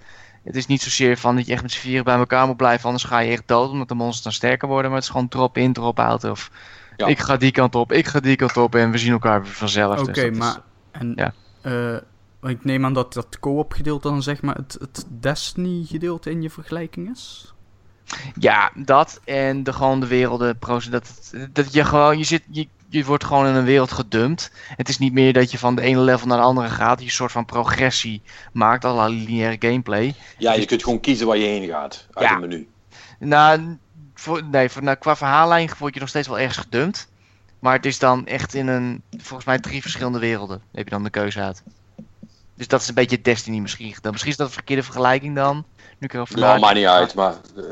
Het 0.44 0.56
is 0.56 0.66
niet 0.66 0.82
zozeer 0.82 1.16
van 1.18 1.36
dat 1.36 1.46
je 1.46 1.52
echt 1.52 1.62
met 1.62 1.72
z'n 1.72 1.78
vieren 1.80 2.04
bij 2.04 2.16
elkaar 2.16 2.46
moet 2.46 2.56
blijven. 2.56 2.84
Anders 2.86 3.04
ga 3.04 3.18
je 3.18 3.30
echt 3.32 3.42
dood. 3.48 3.70
Omdat 3.70 3.88
de 3.88 3.94
monsters 3.94 4.22
dan 4.22 4.32
sterker 4.32 4.68
worden. 4.68 4.86
Maar 4.90 4.94
het 4.98 5.04
is 5.08 5.12
gewoon 5.12 5.28
drop 5.28 5.56
in, 5.56 5.72
drop 5.72 6.00
out. 6.00 6.24
Of 6.24 6.50
Ja. 6.96 7.06
ik 7.06 7.18
ga 7.18 7.36
die 7.36 7.50
kant 7.50 7.74
op, 7.74 7.92
ik 7.92 8.06
ga 8.06 8.20
die 8.20 8.36
kant 8.36 8.56
op. 8.56 8.74
En 8.74 8.90
we 8.90 8.98
zien 8.98 9.12
elkaar 9.12 9.42
weer 9.42 9.52
vanzelf. 9.52 10.00
Oké, 10.00 10.12
Dus 10.12 10.22
is- 10.24 10.38
maar... 10.38 10.56
En, 10.90 11.12
ja. 11.16 11.32
eh, 11.60 12.50
ik 12.50 12.64
neem 12.64 12.84
aan 12.84 12.92
dat 12.92 13.12
dat 13.12 13.38
co-op 13.40 13.72
gedeelte 13.72 14.08
dan 14.08 14.22
zeg 14.22 14.42
maar 14.42 14.54
het, 14.54 14.76
het 14.80 15.06
Destiny 15.08 15.84
gedeelte 15.88 16.30
in 16.30 16.42
je 16.42 16.50
vergelijking 16.50 17.10
is? 17.10 17.54
Ja, 18.38 18.70
dat 18.74 19.20
en 19.24 19.62
de, 19.62 19.72
gewoon 19.72 20.00
de 20.00 20.06
werelden. 20.06 20.56
Dat, 20.90 21.32
dat 21.52 21.72
je 21.72 21.84
gewoon, 21.84 22.18
je, 22.18 22.24
zit, 22.24 22.42
je, 22.50 22.68
je 22.90 23.04
wordt 23.04 23.24
gewoon 23.24 23.46
in 23.46 23.54
een 23.54 23.64
wereld 23.64 23.92
gedumpt. 23.92 24.50
Het 24.76 24.88
is 24.88 24.98
niet 24.98 25.12
meer 25.12 25.32
dat 25.32 25.50
je 25.50 25.58
van 25.58 25.74
de 25.74 25.82
ene 25.82 26.00
level 26.00 26.26
naar 26.26 26.36
de 26.38 26.44
andere 26.44 26.68
gaat. 26.68 26.98
Je 26.98 27.04
een 27.04 27.10
soort 27.10 27.32
van 27.32 27.44
progressie 27.44 28.22
maakt, 28.52 28.84
alle 28.84 29.08
lineaire 29.10 29.56
gameplay. 29.68 30.14
ja, 30.38 30.52
je 30.52 30.64
kunt 30.66 30.82
gewoon 30.84 31.00
kiezen 31.00 31.26
waar 31.26 31.36
je 31.36 31.46
heen 31.46 31.68
gaat 31.68 32.06
uit 32.12 32.26
Ja. 32.26 32.32
het 32.32 32.40
menu. 32.40 32.68
Nou, 33.18 33.76
voor, 34.14 34.44
nee, 34.44 34.68
voor, 34.68 34.82
nou, 34.82 34.96
qua 34.96 35.16
verhaallijn 35.16 35.70
word 35.78 35.94
je 35.94 36.00
nog 36.00 36.08
steeds 36.08 36.28
wel 36.28 36.38
ergens 36.38 36.56
gedumpt. 36.56 37.08
Maar 37.58 37.72
het 37.74 37.86
is 37.86 37.98
dan 37.98 38.26
echt 38.26 38.54
in 38.54 38.66
een, 38.68 39.02
volgens 39.16 39.44
mij 39.44 39.58
drie 39.58 39.82
verschillende 39.82 40.18
werelden. 40.18 40.62
Heb 40.72 40.84
je 40.84 40.90
dan 40.90 41.02
de 41.04 41.10
keuze 41.10 41.40
uit. 41.40 41.62
Dus 42.54 42.68
dat 42.68 42.80
is 42.80 42.88
een 42.88 42.94
beetje 42.94 43.20
Destiny 43.20 43.58
misschien. 43.58 43.94
Dan 44.00 44.10
misschien 44.10 44.32
is 44.32 44.38
dat 44.38 44.46
een 44.46 44.52
verkeerde 44.52 44.82
vergelijking 44.82 45.34
dan. 45.34 45.64
Nu 46.00 46.06
ik 46.06 46.14
erover 46.14 46.38
nadenk. 46.38 46.60
maakt 46.60 46.74
niet 46.74 46.84
uit, 46.86 47.14
maar... 47.14 47.32
eh, 47.56 47.62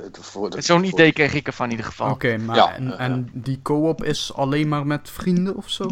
Zo'n 0.58 0.78
voor- 0.78 0.84
idee 0.84 1.12
kreeg 1.12 1.34
ik 1.34 1.46
ervan 1.46 1.64
in 1.64 1.70
ieder 1.70 1.86
geval. 1.86 2.10
Oké, 2.10 2.36
maar 2.36 2.56
Ja, 2.56 2.74
en, 2.74 2.98
eh, 2.98 3.04
en 3.04 3.30
die 3.32 3.60
co-op 3.62 4.04
is 4.04 4.32
alleen 4.34 4.68
maar 4.68 4.86
met 4.86 5.10
vrienden 5.10 5.56
of 5.56 5.70
zo? 5.70 5.86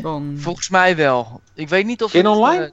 Dan... 0.00 0.34
Volgens 0.36 0.68
mij 0.68 0.96
wel. 0.96 1.40
Ik 1.54 1.68
weet 1.68 1.86
niet 1.86 2.02
of 2.02 2.10
Geen 2.10 2.24
het, 2.24 2.34
online? 2.36 2.64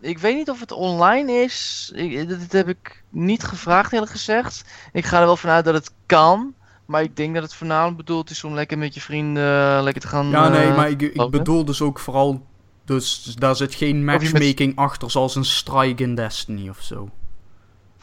eh, 0.00 0.10
ik 0.10 0.18
weet 0.18 0.36
niet 0.36 0.50
of 0.50 0.60
het 0.60 0.72
online 0.72 1.32
is. 1.32 1.90
Ik, 1.94 2.28
dat 2.28 2.52
heb 2.52 2.68
ik 2.68 3.02
niet 3.10 3.42
gevraagd 3.42 3.92
eerlijk 3.92 4.10
gezegd. 4.12 4.64
Ik 4.92 5.04
ga 5.04 5.18
er 5.20 5.26
wel 5.26 5.36
vanuit 5.36 5.64
dat 5.64 5.74
het 5.74 5.92
kan. 6.06 6.54
Maar 6.86 7.02
ik 7.02 7.16
denk 7.16 7.34
dat 7.34 7.42
het 7.42 7.54
voornamelijk 7.54 7.96
bedoeld 7.96 8.30
is 8.30 8.44
om 8.44 8.54
lekker 8.54 8.78
met 8.78 8.94
je 8.94 9.00
vrienden 9.00 9.76
uh, 9.76 9.82
lekker 9.82 10.02
te 10.02 10.08
gaan. 10.08 10.30
Ja, 10.30 10.48
nee, 10.48 10.68
uh, 10.68 10.76
maar 10.76 10.90
ik, 10.90 11.02
ik 11.02 11.30
bedoel 11.30 11.64
dus 11.64 11.82
ook 11.82 11.98
vooral. 11.98 12.46
Dus 12.84 13.22
daar 13.22 13.56
zit 13.56 13.74
geen 13.74 14.04
matchmaking 14.04 14.74
met... 14.74 14.76
achter 14.84 15.10
zoals 15.10 15.34
een 15.34 15.44
strike 15.44 16.02
in 16.02 16.14
Destiny 16.14 16.68
of 16.68 16.80
zo. 16.82 17.08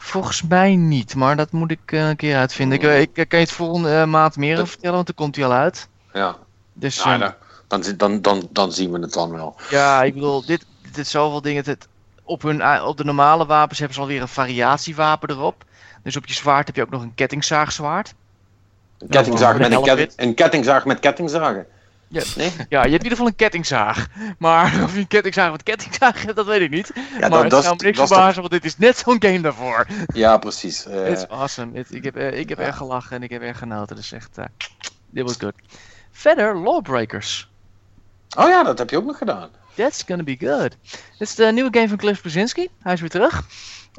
Volgens 0.00 0.42
mij 0.42 0.76
niet, 0.76 1.14
maar 1.14 1.36
dat 1.36 1.52
moet 1.52 1.70
ik 1.70 1.92
uh, 1.92 2.08
een 2.08 2.16
keer 2.16 2.36
uitvinden. 2.36 2.80
Ik, 2.80 3.16
ik, 3.16 3.28
kan 3.28 3.38
je 3.38 3.44
het 3.44 3.54
volgende 3.54 4.06
maand 4.06 4.36
meer 4.36 4.56
dat... 4.56 4.68
vertellen, 4.68 4.94
want 4.94 5.06
dan 5.06 5.14
komt 5.14 5.36
hij 5.36 5.44
al 5.44 5.52
uit. 5.52 5.88
Ja. 6.12 6.36
Dus, 6.72 7.02
dan, 7.02 7.34
dan, 7.68 7.82
dan, 7.96 8.20
dan, 8.20 8.48
dan 8.50 8.72
zien 8.72 8.92
we 8.92 8.98
het 8.98 9.12
dan 9.12 9.30
wel. 9.30 9.56
Ja, 9.70 10.02
ik 10.02 10.14
bedoel, 10.14 10.44
dit, 10.46 10.66
dit 10.92 11.08
zoveel 11.08 11.42
dingen. 11.42 11.64
Het, 11.64 11.88
op, 12.22 12.42
hun, 12.42 12.82
op 12.82 12.96
de 12.96 13.04
normale 13.04 13.46
wapens 13.46 13.78
hebben 13.78 13.96
ze 13.96 14.02
alweer 14.02 14.20
een 14.20 14.28
variatiewapen 14.28 15.30
erop. 15.30 15.64
Dus 16.02 16.16
op 16.16 16.26
je 16.26 16.34
zwaard 16.34 16.66
heb 16.66 16.76
je 16.76 16.82
ook 16.82 16.90
nog 16.90 17.02
een 17.02 17.14
kettingzaagzwaard. 17.14 18.14
Een 18.98 19.08
kettingzaag 19.08 19.58
met 19.58 19.72
een, 19.72 19.82
ketting, 19.82 20.12
een 20.16 20.34
kettingzaag 20.34 20.84
met 20.84 21.00
kettingzagen. 21.00 21.66
Ja, 22.08 22.22
nee? 22.36 22.52
ja, 22.56 22.64
je 22.68 22.76
hebt 22.76 22.84
in 22.84 22.92
ieder 22.92 23.10
geval 23.10 23.26
een 23.26 23.36
kettingzaag. 23.36 24.06
Maar 24.38 24.64
of 24.84 24.92
je 24.92 24.98
een 24.98 25.06
kettingzaag 25.06 25.50
met 25.50 25.62
kettingzaag 25.62 26.22
hebt, 26.22 26.36
dat 26.42 26.46
weet 26.46 26.60
ik 26.60 26.70
niet. 26.70 26.92
Ja, 26.94 27.28
maar 27.28 27.30
dat, 27.30 27.52
het 27.52 27.62
zou 27.62 27.76
me 27.76 27.82
niks 27.82 27.98
verbazen, 27.98 28.40
want 28.40 28.52
dit 28.52 28.64
is 28.64 28.78
net 28.78 28.98
zo'n 28.98 29.16
game 29.22 29.40
daarvoor. 29.40 29.86
Ja, 30.06 30.38
precies. 30.38 30.86
Uh... 30.88 31.10
is 31.10 31.28
awesome. 31.28 31.78
It, 31.78 31.94
ik 31.94 32.04
heb, 32.04 32.16
uh, 32.16 32.38
ik 32.38 32.48
heb 32.48 32.58
ja. 32.58 32.64
erg 32.64 32.76
gelachen 32.76 33.16
en 33.16 33.22
ik 33.22 33.30
heb 33.30 33.42
erg 33.42 33.58
genoten. 33.58 33.96
Dus 33.96 34.12
echt, 34.12 34.38
uh, 34.38 34.44
dit 35.10 35.24
was 35.24 35.36
good. 35.38 35.54
Verder, 36.10 36.58
Lawbreakers. 36.58 37.50
Oh 38.36 38.48
ja, 38.48 38.62
dat 38.62 38.78
heb 38.78 38.90
je 38.90 38.96
ook 38.96 39.04
nog 39.04 39.18
gedaan. 39.18 39.48
That's 39.74 40.02
gonna 40.06 40.22
be 40.22 40.36
good. 40.38 40.76
Dit 41.18 41.28
is 41.28 41.34
de 41.34 41.52
nieuwe 41.52 41.70
game 41.72 41.88
van 41.88 41.96
Cliff 41.96 42.20
Brzezinski. 42.20 42.68
Hij 42.82 42.92
is 42.92 43.00
weer 43.00 43.10
terug. 43.10 43.42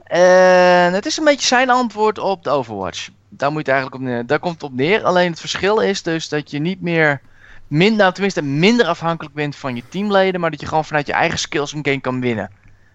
En 0.03 0.93
het 0.93 1.05
is 1.05 1.17
een 1.17 1.23
beetje 1.23 1.47
zijn 1.47 1.69
antwoord 1.69 2.17
op 2.17 2.43
de 2.43 2.49
Overwatch. 2.49 3.09
Daar, 3.29 3.51
moet 3.51 3.65
je 3.65 3.71
eigenlijk 3.71 4.01
op 4.01 4.07
neer. 4.07 4.25
Daar 4.25 4.39
komt 4.39 4.53
het 4.53 4.63
op 4.63 4.73
neer. 4.73 5.03
Alleen 5.03 5.29
het 5.29 5.39
verschil 5.39 5.79
is 5.79 6.03
dus 6.03 6.29
dat 6.29 6.51
je 6.51 6.59
niet 6.59 6.81
meer 6.81 7.21
minder, 7.69 7.97
nou, 7.97 8.13
tenminste 8.13 8.41
minder 8.41 8.85
afhankelijk 8.85 9.35
bent 9.35 9.55
van 9.55 9.75
je 9.75 9.83
teamleden, 9.89 10.41
maar 10.41 10.51
dat 10.51 10.61
je 10.61 10.67
gewoon 10.67 10.85
vanuit 10.85 11.07
je 11.07 11.13
eigen 11.13 11.39
skills 11.39 11.73
een 11.73 11.85
game 11.85 12.01
kan 12.01 12.19
winnen. 12.19 12.51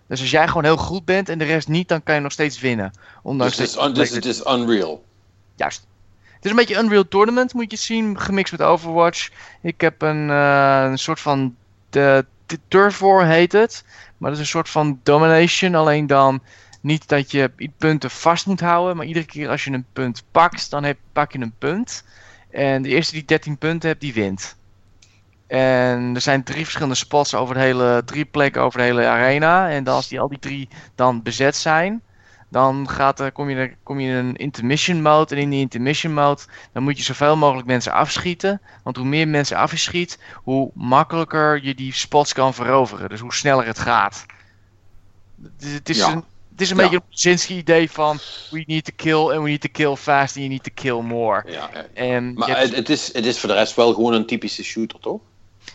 Dus 0.06 0.20
als 0.20 0.30
jij 0.30 0.48
gewoon 0.48 0.64
heel 0.64 0.76
goed 0.76 1.05
bent 1.05 1.28
en 1.28 1.38
de 1.38 1.44
rest 1.44 1.68
niet, 1.68 1.88
dan 1.88 2.02
kan 2.02 2.14
je 2.14 2.20
nog 2.20 2.32
steeds 2.32 2.60
winnen. 2.60 2.92
Ondanks 3.22 3.56
dus 3.56 3.74
het 3.74 3.90
is, 3.90 3.94
dus 3.94 4.10
het 4.10 4.24
is 4.24 4.46
Unreal. 4.46 5.05
Juist. 5.55 5.86
Het 6.34 6.44
is 6.44 6.51
een 6.51 6.56
beetje 6.56 6.82
Unreal 6.82 7.09
Tournament, 7.09 7.55
moet 7.55 7.70
je 7.70 7.76
zien, 7.76 8.20
gemixt 8.20 8.52
met 8.52 8.62
Overwatch. 8.62 9.30
Ik 9.62 9.80
heb 9.80 10.02
een, 10.02 10.28
uh, 10.28 10.86
een 10.90 10.98
soort 10.98 11.20
van 11.20 11.56
de, 11.90 12.26
de 12.46 12.59
Turf 12.68 12.98
War 12.98 13.26
heet 13.26 13.52
het. 13.52 13.84
Maar 14.18 14.30
dat 14.30 14.38
is 14.38 14.44
een 14.44 14.51
soort 14.51 14.68
van 14.68 15.01
domination, 15.02 15.74
alleen 15.74 16.06
dan 16.06 16.40
niet 16.80 17.09
dat 17.09 17.30
je 17.30 17.51
punten 17.78 18.10
vast 18.10 18.46
moet 18.46 18.60
houden, 18.60 18.96
maar 18.96 19.06
iedere 19.06 19.26
keer 19.26 19.48
als 19.48 19.64
je 19.64 19.70
een 19.70 19.86
punt 19.92 20.24
pakt, 20.30 20.70
dan 20.70 20.84
heb, 20.84 20.98
pak 21.12 21.32
je 21.32 21.38
een 21.38 21.55
punt. 21.59 22.05
En 22.51 22.82
de 22.82 22.88
eerste 22.88 23.12
die 23.12 23.24
13 23.24 23.59
punten 23.59 23.88
hebt, 23.88 24.01
die 24.01 24.14
wint. 24.14 24.56
En 25.47 26.15
er 26.15 26.21
zijn 26.21 26.43
drie 26.43 26.62
verschillende 26.62 26.95
spots 26.95 27.35
over 27.35 27.55
de 27.55 27.61
hele, 27.61 28.03
drie 28.05 28.25
plekken 28.25 28.62
over 28.62 28.79
de 28.79 28.85
hele 28.85 29.07
arena. 29.07 29.71
En 29.71 29.87
als 29.87 30.09
die, 30.09 30.21
al 30.21 30.29
die 30.29 30.39
drie 30.39 30.69
dan 30.95 31.23
bezet 31.23 31.57
zijn, 31.57 32.03
dan 32.49 32.89
gaat 32.89 33.21
er, 33.21 33.33
kom, 33.33 33.51
je, 33.51 33.75
kom 33.83 34.01
je 34.01 34.09
in 34.09 34.15
een 34.15 34.37
intermission 34.37 35.03
mode. 35.03 35.35
En 35.35 35.41
in 35.41 35.51
die 35.51 35.61
intermission 35.61 36.15
mode, 36.15 36.43
dan 36.73 36.83
moet 36.83 36.97
je 36.97 37.05
zoveel 37.05 37.37
mogelijk 37.37 37.66
mensen 37.66 37.93
afschieten. 37.93 38.61
Want 38.83 38.97
hoe 38.97 39.07
meer 39.07 39.29
mensen 39.29 39.57
af 39.57 39.71
je 39.71 39.77
schiet, 39.77 40.19
hoe 40.35 40.71
makkelijker 40.75 41.65
je 41.65 41.75
die 41.75 41.93
spots 41.93 42.33
kan 42.33 42.55
veroveren. 42.55 43.09
Dus 43.09 43.21
hoe 43.21 43.35
sneller 43.35 43.66
het 43.66 43.79
gaat. 43.79 44.27
Het 45.59 45.89
is 45.89 45.97
ja. 45.97 46.12
een, 46.12 46.25
het 46.51 46.61
is 46.61 46.71
een 46.71 46.77
ja. 46.77 46.83
beetje 46.83 46.97
een 46.97 47.09
Brzezinski 47.09 47.57
idee 47.57 47.91
van 47.91 48.19
we 48.51 48.65
need 48.66 48.85
to 48.85 48.93
kill 48.97 49.31
and 49.33 49.43
we 49.43 49.49
need 49.49 49.61
to 49.61 49.69
kill 49.73 49.97
fast 49.97 50.37
and 50.37 50.45
you 50.45 50.49
need 50.49 50.62
to 50.62 50.71
kill 50.75 51.01
more. 51.01 51.43
Ja, 51.47 51.71
en 51.95 52.35
maar 52.35 52.59
het, 52.59 52.89
is, 52.89 53.12
het 53.12 53.27
is 53.27 53.41
voor 53.41 53.49
de 53.49 53.55
rest 53.55 53.75
wel 53.75 53.95
gewoon 53.95 54.12
een 54.12 54.27
typische 54.27 54.65
shooter, 54.65 55.01
toch? 55.01 55.21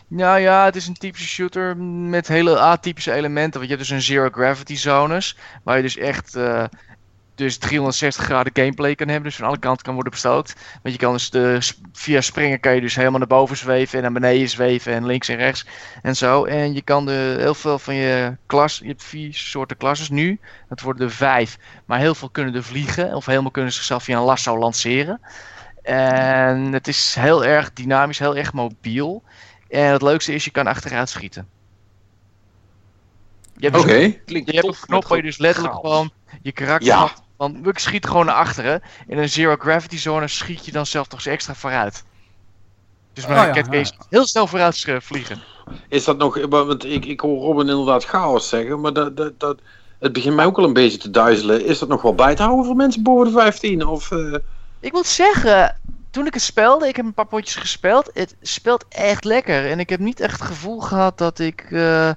Nou 0.08 0.40
ja, 0.40 0.66
het 0.66 0.76
is 0.76 0.88
een 0.88 0.94
typische 0.98 1.28
shooter 1.28 1.78
met 1.78 2.28
hele 2.28 2.60
atypische 2.60 3.14
elementen. 3.14 3.60
Want 3.60 3.72
je 3.72 3.76
hebt 3.76 3.88
dus 3.88 3.98
een 3.98 4.02
zero 4.02 4.30
gravity 4.32 4.76
zones, 4.76 5.38
waar 5.64 5.76
je 5.76 5.82
dus 5.82 5.98
echt 5.98 6.36
uh, 6.36 6.64
dus 7.40 7.58
360 7.58 8.24
graden 8.24 8.56
gameplay 8.56 8.96
kan 8.96 9.08
hebben. 9.08 9.26
Dus 9.26 9.36
van 9.36 9.48
alle 9.48 9.60
kanten 9.60 9.84
kan 9.84 9.94
worden 9.94 10.12
bestookt. 10.12 10.56
Want 10.82 10.96
je 10.96 11.02
kan 11.02 11.20
dus 11.32 11.80
via 11.94 12.22
springen 12.22 12.60
kan 12.60 12.76
je 12.76 12.82
dus 12.82 12.96
helemaal 12.96 13.20
naar 13.20 13.28
boven 13.28 13.58
zweven 13.58 13.98
en 13.98 14.04
naar 14.04 14.22
beneden 14.22 14.50
zweven 14.50 14.94
en 14.94 15.06
links 15.06 15.28
en 15.28 15.36
rechts 15.36 15.66
en 16.02 16.16
zo. 16.16 16.46
En 16.46 16.74
je 16.74 16.82
kan 16.82 17.06
de, 17.06 17.36
heel 17.40 17.56
veel 17.56 17.80
van 17.80 17.96
je 17.96 18.38
klas, 18.46 18.78
je 18.78 18.88
hebt 18.88 19.04
vier 19.04 19.34
soorten 19.34 19.78
klasses 19.78 20.10
nu. 20.10 20.40
Dat 20.70 20.82
worden 20.82 21.08
er 21.08 21.14
vijf. 21.14 21.58
Maar 21.86 22.00
heel 22.00 22.16
veel 22.16 22.30
kunnen 22.30 22.56
er 22.56 22.64
vliegen 22.64 23.16
of 23.16 23.26
helemaal 23.26 23.52
kunnen 23.52 23.74
zichzelf 23.74 24.04
via 24.04 24.18
een 24.18 24.24
lasso 24.24 24.58
lanceren. 24.58 25.22
En 25.82 26.74
het 26.74 26.88
is 26.88 27.16
heel 27.20 27.46
erg 27.46 27.74
dynamisch, 27.74 28.20
heel 28.20 28.36
erg 28.36 28.54
mobiel. 28.54 29.24
En 29.70 29.92
het 29.92 30.02
leukste 30.02 30.34
is, 30.34 30.46
je 30.46 30.52
kan 30.52 30.68
achteruit 30.68 31.10
schieten. 31.10 31.48
Oké. 33.62 33.78
Okay. 33.78 34.22
Je 34.26 34.44
hebt 34.46 34.68
een 34.68 34.76
knop 34.80 35.08
waar 35.08 35.18
je 35.18 35.24
dus 35.24 35.38
letterlijk 35.38 35.76
gewoon 35.76 36.12
je 36.42 36.52
karakter 36.52 36.88
ja. 36.88 37.12
van, 37.38 37.66
ik 37.66 37.80
schiet 37.80 38.08
gewoon 38.08 38.26
naar 38.26 38.36
achteren. 38.36 38.82
In 39.08 39.18
een 39.18 39.30
zero 39.30 39.56
gravity 39.60 39.98
zone 39.98 40.28
schiet 40.28 40.66
je 40.66 40.72
dan 40.72 40.86
zelf 40.86 41.08
toch 41.08 41.20
eens 41.20 41.28
extra 41.28 41.56
vooruit. 41.56 42.04
Dus 43.14 43.28
met 43.28 43.38
oh, 43.38 43.56
ja, 43.56 43.64
ja. 43.72 43.86
heel 44.10 44.26
snel 44.26 44.48
vooruit 44.48 44.86
vliegen. 45.00 45.42
Is 45.88 46.04
dat 46.04 46.18
nog, 46.18 46.46
want 46.50 46.86
ik, 46.86 47.06
ik 47.06 47.20
hoor 47.20 47.42
Robin 47.42 47.70
inderdaad 47.70 48.06
chaos 48.06 48.50
zeggen, 48.50 48.82
maar 48.82 48.94
dat, 48.94 49.18
dat, 49.18 49.40
dat, 49.40 49.60
het 50.00 50.14
begint 50.14 50.36
mij 50.36 50.46
ook 50.46 50.58
al 50.58 50.64
een 50.64 50.74
beetje 50.74 50.98
te 50.98 51.10
duizelen. 51.10 51.66
Is 51.66 51.80
dat 51.80 51.90
nog 51.90 52.02
wel 52.02 52.16
bij 52.16 52.36
te 52.36 52.42
houden 52.42 52.66
voor 52.66 52.76
mensen 52.76 53.04
boven 53.04 53.26
de 53.26 53.32
15? 53.32 53.88
Of, 53.88 54.12
uh... 54.12 54.36
Ik 54.80 54.92
moet 54.92 55.08
zeggen, 55.08 55.78
toen 56.12 56.26
ik 56.26 56.34
het 56.34 56.44
speelde, 56.44 56.88
ik 56.88 56.96
heb 56.96 57.06
een 57.06 57.14
paar 57.14 57.26
potjes 57.26 57.56
gespeeld. 57.56 58.10
Het 58.14 58.36
speelt 58.42 58.86
echt 58.90 59.24
lekker. 59.24 59.70
En 59.70 59.80
ik 59.80 59.90
heb 59.90 60.00
niet 60.00 60.20
echt 60.20 60.40
het 60.40 60.48
gevoel 60.48 60.80
gehad 60.80 61.18
dat 61.18 61.40
ik 61.40 61.66
uh, 61.70 62.12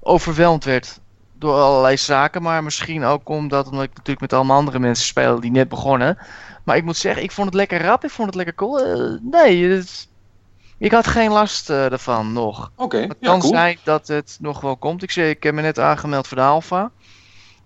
overweldigd 0.00 0.64
werd 0.64 1.00
door 1.32 1.54
allerlei 1.54 1.96
zaken. 1.96 2.42
Maar 2.42 2.62
misschien 2.62 3.04
ook 3.04 3.28
omdat, 3.28 3.66
omdat 3.66 3.84
ik 3.84 3.90
natuurlijk 3.90 4.20
met 4.20 4.32
allemaal 4.32 4.58
andere 4.58 4.78
mensen 4.78 5.06
speel 5.06 5.40
die 5.40 5.50
net 5.50 5.68
begonnen. 5.68 6.18
Maar 6.64 6.76
ik 6.76 6.84
moet 6.84 6.96
zeggen, 6.96 7.22
ik 7.22 7.32
vond 7.32 7.46
het 7.46 7.56
lekker 7.56 7.82
rap. 7.82 8.04
Ik 8.04 8.10
vond 8.10 8.26
het 8.26 8.36
lekker 8.36 8.54
cool. 8.54 8.86
Uh, 8.86 9.18
nee, 9.22 9.64
het, 9.64 10.08
ik 10.78 10.92
had 10.92 11.06
geen 11.06 11.30
last 11.30 11.70
uh, 11.70 11.92
ervan 11.92 12.32
nog. 12.32 12.70
Oké, 12.76 12.98
Het 12.98 13.16
ja, 13.20 13.28
kan 13.28 13.42
zijn 13.42 13.78
dat 13.84 14.08
het 14.08 14.36
nog 14.40 14.60
wel 14.60 14.76
komt. 14.76 15.02
Ik, 15.02 15.10
zei, 15.10 15.30
ik 15.30 15.42
heb 15.42 15.54
me 15.54 15.62
net 15.62 15.78
aangemeld 15.78 16.26
voor 16.26 16.36
de 16.36 16.42
alpha. 16.42 16.90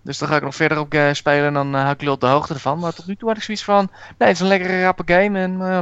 Dus 0.03 0.17
dan 0.17 0.27
ga 0.27 0.35
ik 0.35 0.43
nog 0.43 0.55
verder 0.55 0.79
op 0.79 0.93
uh, 0.93 1.13
spelen 1.13 1.45
en 1.45 1.53
dan 1.53 1.75
uh, 1.75 1.79
hou 1.79 1.93
ik 1.93 1.99
jullie 1.99 2.13
op 2.13 2.21
de 2.21 2.27
hoogte 2.27 2.53
ervan. 2.53 2.79
Maar 2.79 2.93
tot 2.93 3.07
nu 3.07 3.15
toe 3.15 3.27
had 3.27 3.37
ik 3.37 3.43
zoiets 3.43 3.63
van, 3.63 3.89
nee, 4.17 4.27
het 4.27 4.37
is 4.37 4.39
een 4.39 4.47
lekkere 4.47 4.81
rappe 4.81 5.03
game. 5.05 5.39
En 5.39 5.53
uh, 5.59 5.79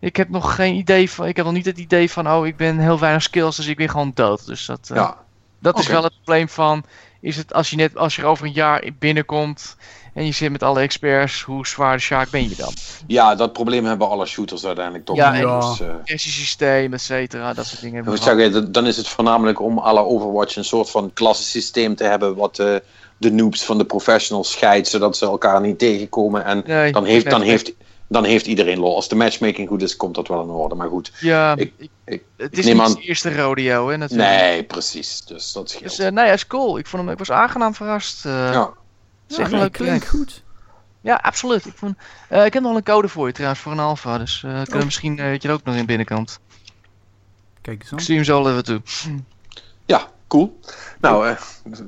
ik 0.00 0.16
heb 0.16 0.28
nog 0.28 0.54
geen 0.54 0.74
idee 0.74 1.10
van, 1.10 1.26
ik 1.26 1.36
heb 1.36 1.44
nog 1.44 1.54
niet 1.54 1.64
het 1.64 1.78
idee 1.78 2.10
van, 2.10 2.30
oh, 2.30 2.46
ik 2.46 2.56
ben 2.56 2.78
heel 2.78 2.98
weinig 2.98 3.22
skills, 3.22 3.56
dus 3.56 3.66
ik 3.66 3.76
ben 3.76 3.90
gewoon 3.90 4.10
dood. 4.14 4.46
Dus 4.46 4.66
dat, 4.66 4.90
ja. 4.94 5.16
dat 5.58 5.78
is 5.78 5.86
wel 5.86 6.02
het 6.02 6.14
probleem 6.14 6.48
van, 6.48 6.84
is 7.20 7.36
het 7.36 7.54
als 7.54 7.70
je 7.70 7.76
net, 7.76 7.96
als 7.96 8.16
je 8.16 8.22
er 8.22 8.28
over 8.28 8.46
een 8.46 8.52
jaar 8.52 8.90
binnenkomt 8.98 9.76
en 10.14 10.26
je 10.26 10.32
zit 10.32 10.50
met 10.52 10.62
alle 10.62 10.80
experts, 10.80 11.42
hoe 11.42 11.66
zwaar 11.66 11.96
de 11.96 12.02
Sjaak 12.02 12.30
ben 12.30 12.48
je 12.48 12.56
dan? 12.56 12.72
Ja, 13.06 13.34
dat 13.34 13.52
probleem 13.52 13.84
hebben 13.84 14.08
alle 14.08 14.26
shooters 14.26 14.64
uiteindelijk 14.64 15.04
toch. 15.04 15.16
Ja, 15.16 15.34
Ja. 15.34 15.60
Dus, 15.60 15.80
eh, 15.80 16.16
Systeem, 16.16 16.92
et 16.92 17.00
cetera, 17.00 17.52
dat 17.52 17.66
soort 17.66 17.80
dingen. 17.80 17.96
hebben 17.96 18.14
we 18.14 18.22
zeggen, 18.22 18.72
dan 18.72 18.86
is 18.86 18.96
het 18.96 19.08
voornamelijk 19.08 19.60
om 19.60 19.78
alle 19.78 20.00
Overwatch 20.00 20.56
een 20.56 20.64
soort 20.64 20.90
van 20.90 21.12
klassensysteem 21.12 21.94
te 21.94 22.04
hebben 22.04 22.34
wat 22.34 22.58
eh, 22.58 22.74
de 23.16 23.32
noobs 23.32 23.64
van 23.64 23.78
de 23.78 23.84
professionals 23.84 24.50
scheidt, 24.50 24.88
zodat 24.88 25.16
ze 25.16 25.24
elkaar 25.24 25.60
niet 25.60 25.78
tegenkomen. 25.78 26.44
En 26.44 26.62
Nee, 26.66 26.92
dan, 26.92 27.04
heeft, 27.04 27.30
dan, 27.30 27.40
nee, 27.40 27.48
heeft, 27.48 27.72
dan 28.08 28.24
heeft 28.24 28.46
iedereen 28.46 28.78
lol. 28.78 28.94
Als 28.94 29.08
de 29.08 29.14
matchmaking 29.14 29.68
goed 29.68 29.82
is, 29.82 29.96
komt 29.96 30.14
dat 30.14 30.28
wel 30.28 30.42
in 30.42 30.48
orde. 30.48 30.74
Maar 30.74 30.88
goed, 30.88 31.12
Ja, 31.20 31.56
ik- 31.56 31.72
ik- 31.76 31.90
ik- 32.04 32.22
het 32.36 32.58
is 32.58 32.64
niet 32.64 32.78
aan- 32.78 32.92
de 32.94 33.00
eerste 33.00 33.34
rodeo, 33.36 33.88
hè, 33.88 33.96
natuurlijk. 33.96 34.30
nee, 34.30 34.64
precies. 34.64 35.20
Dus 35.24 35.52
dat 35.52 35.70
scheelt. 35.70 35.84
Dus 35.84 35.98
eh, 35.98 36.10
nee, 36.12 36.24
hij 36.24 36.34
is 36.34 36.46
cool. 36.46 36.78
Ik, 36.78 36.86
vond 36.86 37.02
hem, 37.02 37.12
ik 37.12 37.18
was 37.18 37.30
aangenaam 37.30 37.74
verrast. 37.74 38.24
eh. 38.26 38.32
ja. 38.52 38.70
Is 39.28 39.36
Ja, 39.36 39.48
nee, 39.48 39.60
leuk 39.60 39.72
klinkt 39.72 40.08
goed. 40.08 40.42
Ja, 41.00 41.14
absoluut. 41.14 41.64
Ik, 41.66 41.72
vond, 41.76 41.96
eh, 42.28 42.44
ik 42.44 42.52
heb 42.52 42.62
nog 42.62 42.76
een 42.76 42.82
code 42.82 43.08
voor 43.08 43.26
je 43.26 43.32
trouwens, 43.32 43.60
voor 43.60 43.72
een 43.72 43.78
alpha. 43.78 44.18
Dus 44.18 44.42
eh 44.44 44.52
kunnen 44.62 44.78
Oh. 44.78 44.84
misschien 44.84 45.18
eh, 45.18 45.30
dat 45.30 45.42
je 45.42 45.48
er 45.48 45.54
ook 45.54 45.64
nog 45.64 45.74
in 45.74 45.86
binnenkomt. 45.86 46.38
Kijk 47.62 47.80
eens 47.82 47.92
Ik 47.92 48.00
stuur 48.00 48.14
hem 48.14 48.24
zo 48.24 48.48
even 48.48 48.64
toe. 48.64 48.80
Cool. 50.26 50.58
Nou, 51.00 51.26
eh, 51.26 51.36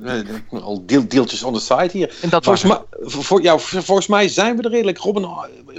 eh, 0.05 0.63
al 0.63 0.83
deel, 0.87 1.09
deeltjes 1.09 1.43
on 1.43 1.53
the 1.53 1.61
side 1.61 1.89
hier. 1.93 2.19
En 2.23 2.29
dat 2.29 2.45
Volgens 2.45 2.65
mij, 2.65 2.81
voor, 3.01 3.43
ja, 3.43 3.59
volgens 3.59 4.07
mij 4.07 4.29
zijn 4.29 4.57
we 4.57 4.63
er 4.63 4.71
redelijk. 4.71 4.99
Robin, 4.99 5.29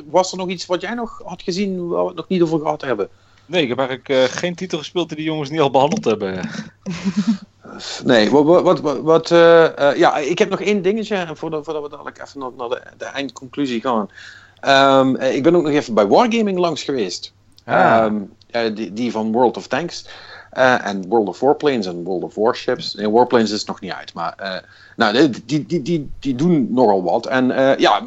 was 0.09 0.31
er 0.31 0.37
nog 0.37 0.49
iets 0.49 0.65
wat 0.65 0.81
jij 0.81 0.93
nog 0.93 1.21
had 1.25 1.41
gezien 1.41 1.87
waar 1.87 2.01
we 2.01 2.07
het 2.07 2.17
nog 2.17 2.27
niet 2.27 2.41
over 2.41 2.59
gehad 2.59 2.81
hebben? 2.81 3.09
Nee, 3.45 3.61
ik 3.61 3.69
heb 3.69 3.77
eigenlijk 3.77 4.09
eh, 4.09 4.23
geen 4.23 4.55
titel 4.55 4.77
gespeeld 4.77 5.07
die 5.07 5.17
de 5.17 5.23
jongens 5.23 5.49
niet 5.49 5.59
al 5.59 5.71
behandeld 5.71 6.05
hebben. 6.05 6.39
Nee, 8.03 8.29
wat, 8.29 8.45
wat, 8.45 8.79
wat, 8.79 8.99
wat, 8.99 9.31
eh, 9.31 9.89
eh, 9.89 9.97
ja, 9.97 10.17
ik 10.17 10.39
heb 10.39 10.49
nog 10.49 10.61
één 10.61 10.81
dingetje 10.81 11.15
en 11.15 11.37
voordat, 11.37 11.65
voordat 11.65 11.83
we 11.83 11.89
dadelijk 11.89 12.21
even 12.21 12.39
naar, 12.39 12.51
naar 12.57 12.69
de, 12.69 12.81
de 12.97 13.05
eindconclusie 13.05 13.81
gaan. 13.81 14.09
Ehm, 14.59 15.15
eh, 15.15 15.35
ik 15.35 15.43
ben 15.43 15.55
ook 15.55 15.63
nog 15.63 15.71
even 15.71 15.93
bij 15.93 16.07
Wargaming 16.07 16.57
langs 16.57 16.83
geweest. 16.83 17.33
Ah. 17.65 17.75
Ehm, 17.75 18.15
ja, 18.47 18.69
die, 18.69 18.93
die 18.93 19.11
van 19.11 19.31
World 19.31 19.57
of 19.57 19.67
Tanks. 19.67 20.05
Eh, 20.49 20.85
en 20.85 21.07
World 21.07 21.27
of 21.27 21.39
Warplanes 21.39 21.85
en 21.85 22.03
World 22.03 22.23
of 22.23 22.35
Warships. 22.35 22.93
Nee, 22.93 23.09
Warplanes 23.09 23.51
is 23.51 23.65
nog 23.65 23.79
niet 23.81 23.91
uit. 23.91 24.13
Maar 24.13 24.35
uh, 24.41 24.55
nou, 24.95 25.29
die, 25.45 25.65
die, 25.65 25.81
die, 25.81 26.11
die 26.19 26.35
doen 26.35 26.67
nogal 26.73 27.03
wat. 27.03 27.25
En 27.25 27.49
uh, 27.49 27.77
ja, 27.77 28.03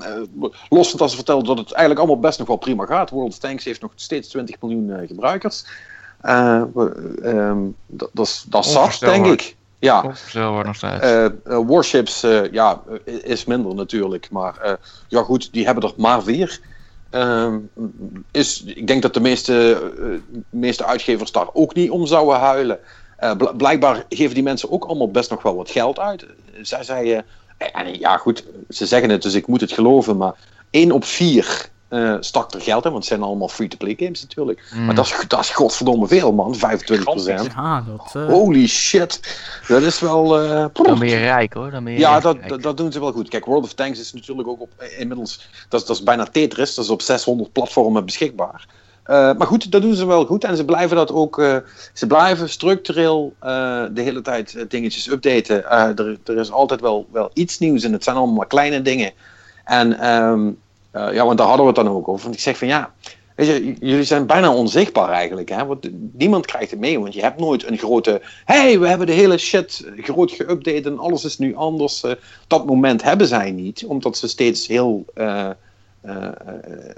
los 0.69 0.90
van 0.90 0.98
dat 0.98 1.10
ze 1.10 1.16
vertellen 1.16 1.44
dat 1.44 1.59
het 1.59 1.73
eigenlijk 1.73 2.01
allemaal 2.01 2.20
best 2.20 2.39
nog 2.39 2.48
wel 2.48 2.56
prima 2.56 2.86
gaat. 2.86 3.10
World 3.10 3.32
of 3.32 3.39
Tanks 3.39 3.64
heeft 3.64 3.81
nog 3.81 3.93
steeds 3.94 4.28
20 4.28 4.56
miljoen 4.60 5.06
gebruikers. 5.06 5.66
Um, 6.27 7.77
dat, 7.86 8.10
dat, 8.12 8.44
dat 8.48 8.64
is 8.64 8.73
zat, 8.73 8.98
denk 8.98 9.27
ik. 9.27 9.56
Ja, 9.78 10.02
nog 10.35 10.77
steeds. 10.77 11.31
Warships 11.43 12.20
ja, 12.51 12.82
is 13.05 13.44
minder 13.44 13.74
natuurlijk. 13.74 14.31
Maar 14.31 14.78
ja, 15.09 15.23
goed, 15.23 15.52
die 15.52 15.64
hebben 15.64 15.85
er 15.85 15.94
maar 15.97 16.24
weer. 16.24 16.60
Uh, 17.15 17.55
is, 18.31 18.63
ik 18.63 18.87
denk 18.87 19.03
dat 19.03 19.15
de 19.15 19.21
meeste, 19.21 19.83
uh, 19.99 20.39
meeste 20.51 20.85
uitgevers 20.85 21.33
daar 21.33 21.49
ook 21.53 21.75
niet 21.75 21.91
om 21.91 22.07
zouden 22.07 22.39
huilen. 22.39 22.79
Uh, 23.21 23.33
blijkbaar 23.57 24.05
geven 24.09 24.35
die 24.35 24.43
mensen 24.43 24.71
ook 24.71 24.85
allemaal 24.85 25.11
best 25.11 25.31
nog 25.31 25.43
wel 25.43 25.57
wat 25.57 25.71
geld 25.71 25.99
uit. 25.99 26.27
Zij 26.63 26.85
zeiden, 26.85 27.25
en 27.57 27.99
ja 27.99 28.17
goed, 28.17 28.45
ze 28.69 28.87
zeggen 28.87 29.11
het, 29.11 29.23
dus 29.23 29.35
ik 29.35 29.47
moet 29.47 29.61
het 29.61 29.73
geloven, 29.73 30.17
maar 30.17 30.35
1 30.71 30.93
op 30.93 31.05
4 31.05 31.71
uh, 31.93 32.16
stak 32.20 32.55
er 32.55 32.60
geld 32.60 32.85
in, 32.85 32.90
want 32.90 33.05
het 33.05 33.12
zijn 33.12 33.23
allemaal 33.23 33.48
free-to-play 33.48 33.94
games 33.98 34.23
natuurlijk. 34.23 34.62
Mm. 34.74 34.85
Maar 34.85 34.94
dat 34.94 35.06
is, 35.06 35.24
dat 35.28 35.40
is 35.40 35.51
godverdomme 35.51 36.06
veel, 36.06 36.32
man. 36.32 36.55
25%. 36.55 36.59
Ja, 37.55 37.85
dat, 37.86 38.12
uh... 38.16 38.27
Holy 38.27 38.66
shit. 38.66 39.20
Dat 39.69 39.82
is 39.82 40.01
wel... 40.01 40.44
Uh, 40.44 40.66
dan 40.73 40.98
ben 40.98 41.09
je 41.09 41.16
rijk, 41.16 41.52
hoor. 41.52 41.70
Dan 41.70 41.85
ben 41.85 41.93
je 41.93 41.98
ja, 41.98 42.20
dat, 42.20 42.36
dat, 42.60 42.77
doen 42.77 42.93
ze 42.93 43.01
wel 43.01 43.12
goed. 43.12 43.28
Kijk, 43.28 43.44
World 43.44 43.64
of 43.64 43.73
Tanks 43.73 44.01
is 44.01 44.12
natuurlijk 44.12 44.48
ook 44.48 44.60
op, 44.60 44.70
inmiddels... 44.98 45.48
Dat 45.69 45.81
is, 45.81 45.86
dat 45.86 45.97
is 45.97 46.02
bijna 46.02 46.24
Tetris. 46.24 46.74
Dat 46.74 46.85
is 46.85 46.90
op 46.90 47.02
600 47.02 47.52
platformen 47.52 48.05
beschikbaar. 48.05 48.66
maar 49.06 49.47
goed, 49.47 49.73
dat 49.73 49.82
doen 49.82 49.94
ze 49.94 50.06
wel 50.06 50.27
goed. 50.27 50.44
En 50.44 50.56
ze 50.56 50.64
blijven 50.64 50.97
dat 50.97 51.12
ook... 51.12 51.62
ze 51.93 52.06
blijven 52.06 52.48
structureel 52.48 53.35
de 53.40 53.90
hele 53.94 54.23
tijd 54.23 54.64
dingetjes 54.69 55.06
updaten. 55.06 55.70
er, 55.70 56.19
er 56.24 56.39
is 56.39 56.52
altijd 56.52 56.81
wel, 56.81 57.06
wel 57.12 57.31
iets 57.32 57.59
nieuws 57.59 57.82
en 57.82 57.93
het 57.93 58.05
zijn 58.05 58.16
allemaal 58.16 58.47
kleine 58.47 58.82
dingen. 58.82 59.12
En... 59.64 60.09
Um, 60.09 60.59
uh, 60.93 61.14
ja, 61.14 61.24
want 61.24 61.39
daar 61.39 61.47
hadden 61.47 61.66
we 61.66 61.73
het 61.73 61.85
dan 61.85 61.94
ook 61.94 62.09
over. 62.09 62.23
Want 62.23 62.35
ik 62.35 62.40
zeg 62.40 62.59
van 62.59 62.69
ja, 62.69 62.93
weet 63.36 63.47
je, 63.47 63.74
jullie 63.81 64.05
zijn 64.05 64.27
bijna 64.27 64.55
onzichtbaar 64.55 65.10
eigenlijk. 65.10 65.48
Hè? 65.48 65.66
Want 65.66 65.89
niemand 66.12 66.47
krijgt 66.47 66.70
het 66.70 66.81
mee, 66.81 67.01
want 67.01 67.14
je 67.14 67.20
hebt 67.20 67.40
nooit 67.40 67.66
een 67.66 67.78
grote... 67.78 68.20
hey, 68.44 68.78
we 68.78 68.89
hebben 68.89 69.06
de 69.06 69.12
hele 69.12 69.39
shit 69.39 69.85
groot 69.97 70.32
geüpdate 70.32 70.86
en 70.86 70.98
alles 70.98 71.24
is 71.24 71.39
nu 71.39 71.55
anders. 71.55 72.05
Uh, 72.05 72.12
dat 72.47 72.66
moment 72.66 73.02
hebben 73.02 73.27
zij 73.27 73.51
niet, 73.51 73.85
omdat 73.85 74.16
ze 74.16 74.28
steeds 74.28 74.66
heel, 74.66 75.05
uh, 75.14 75.51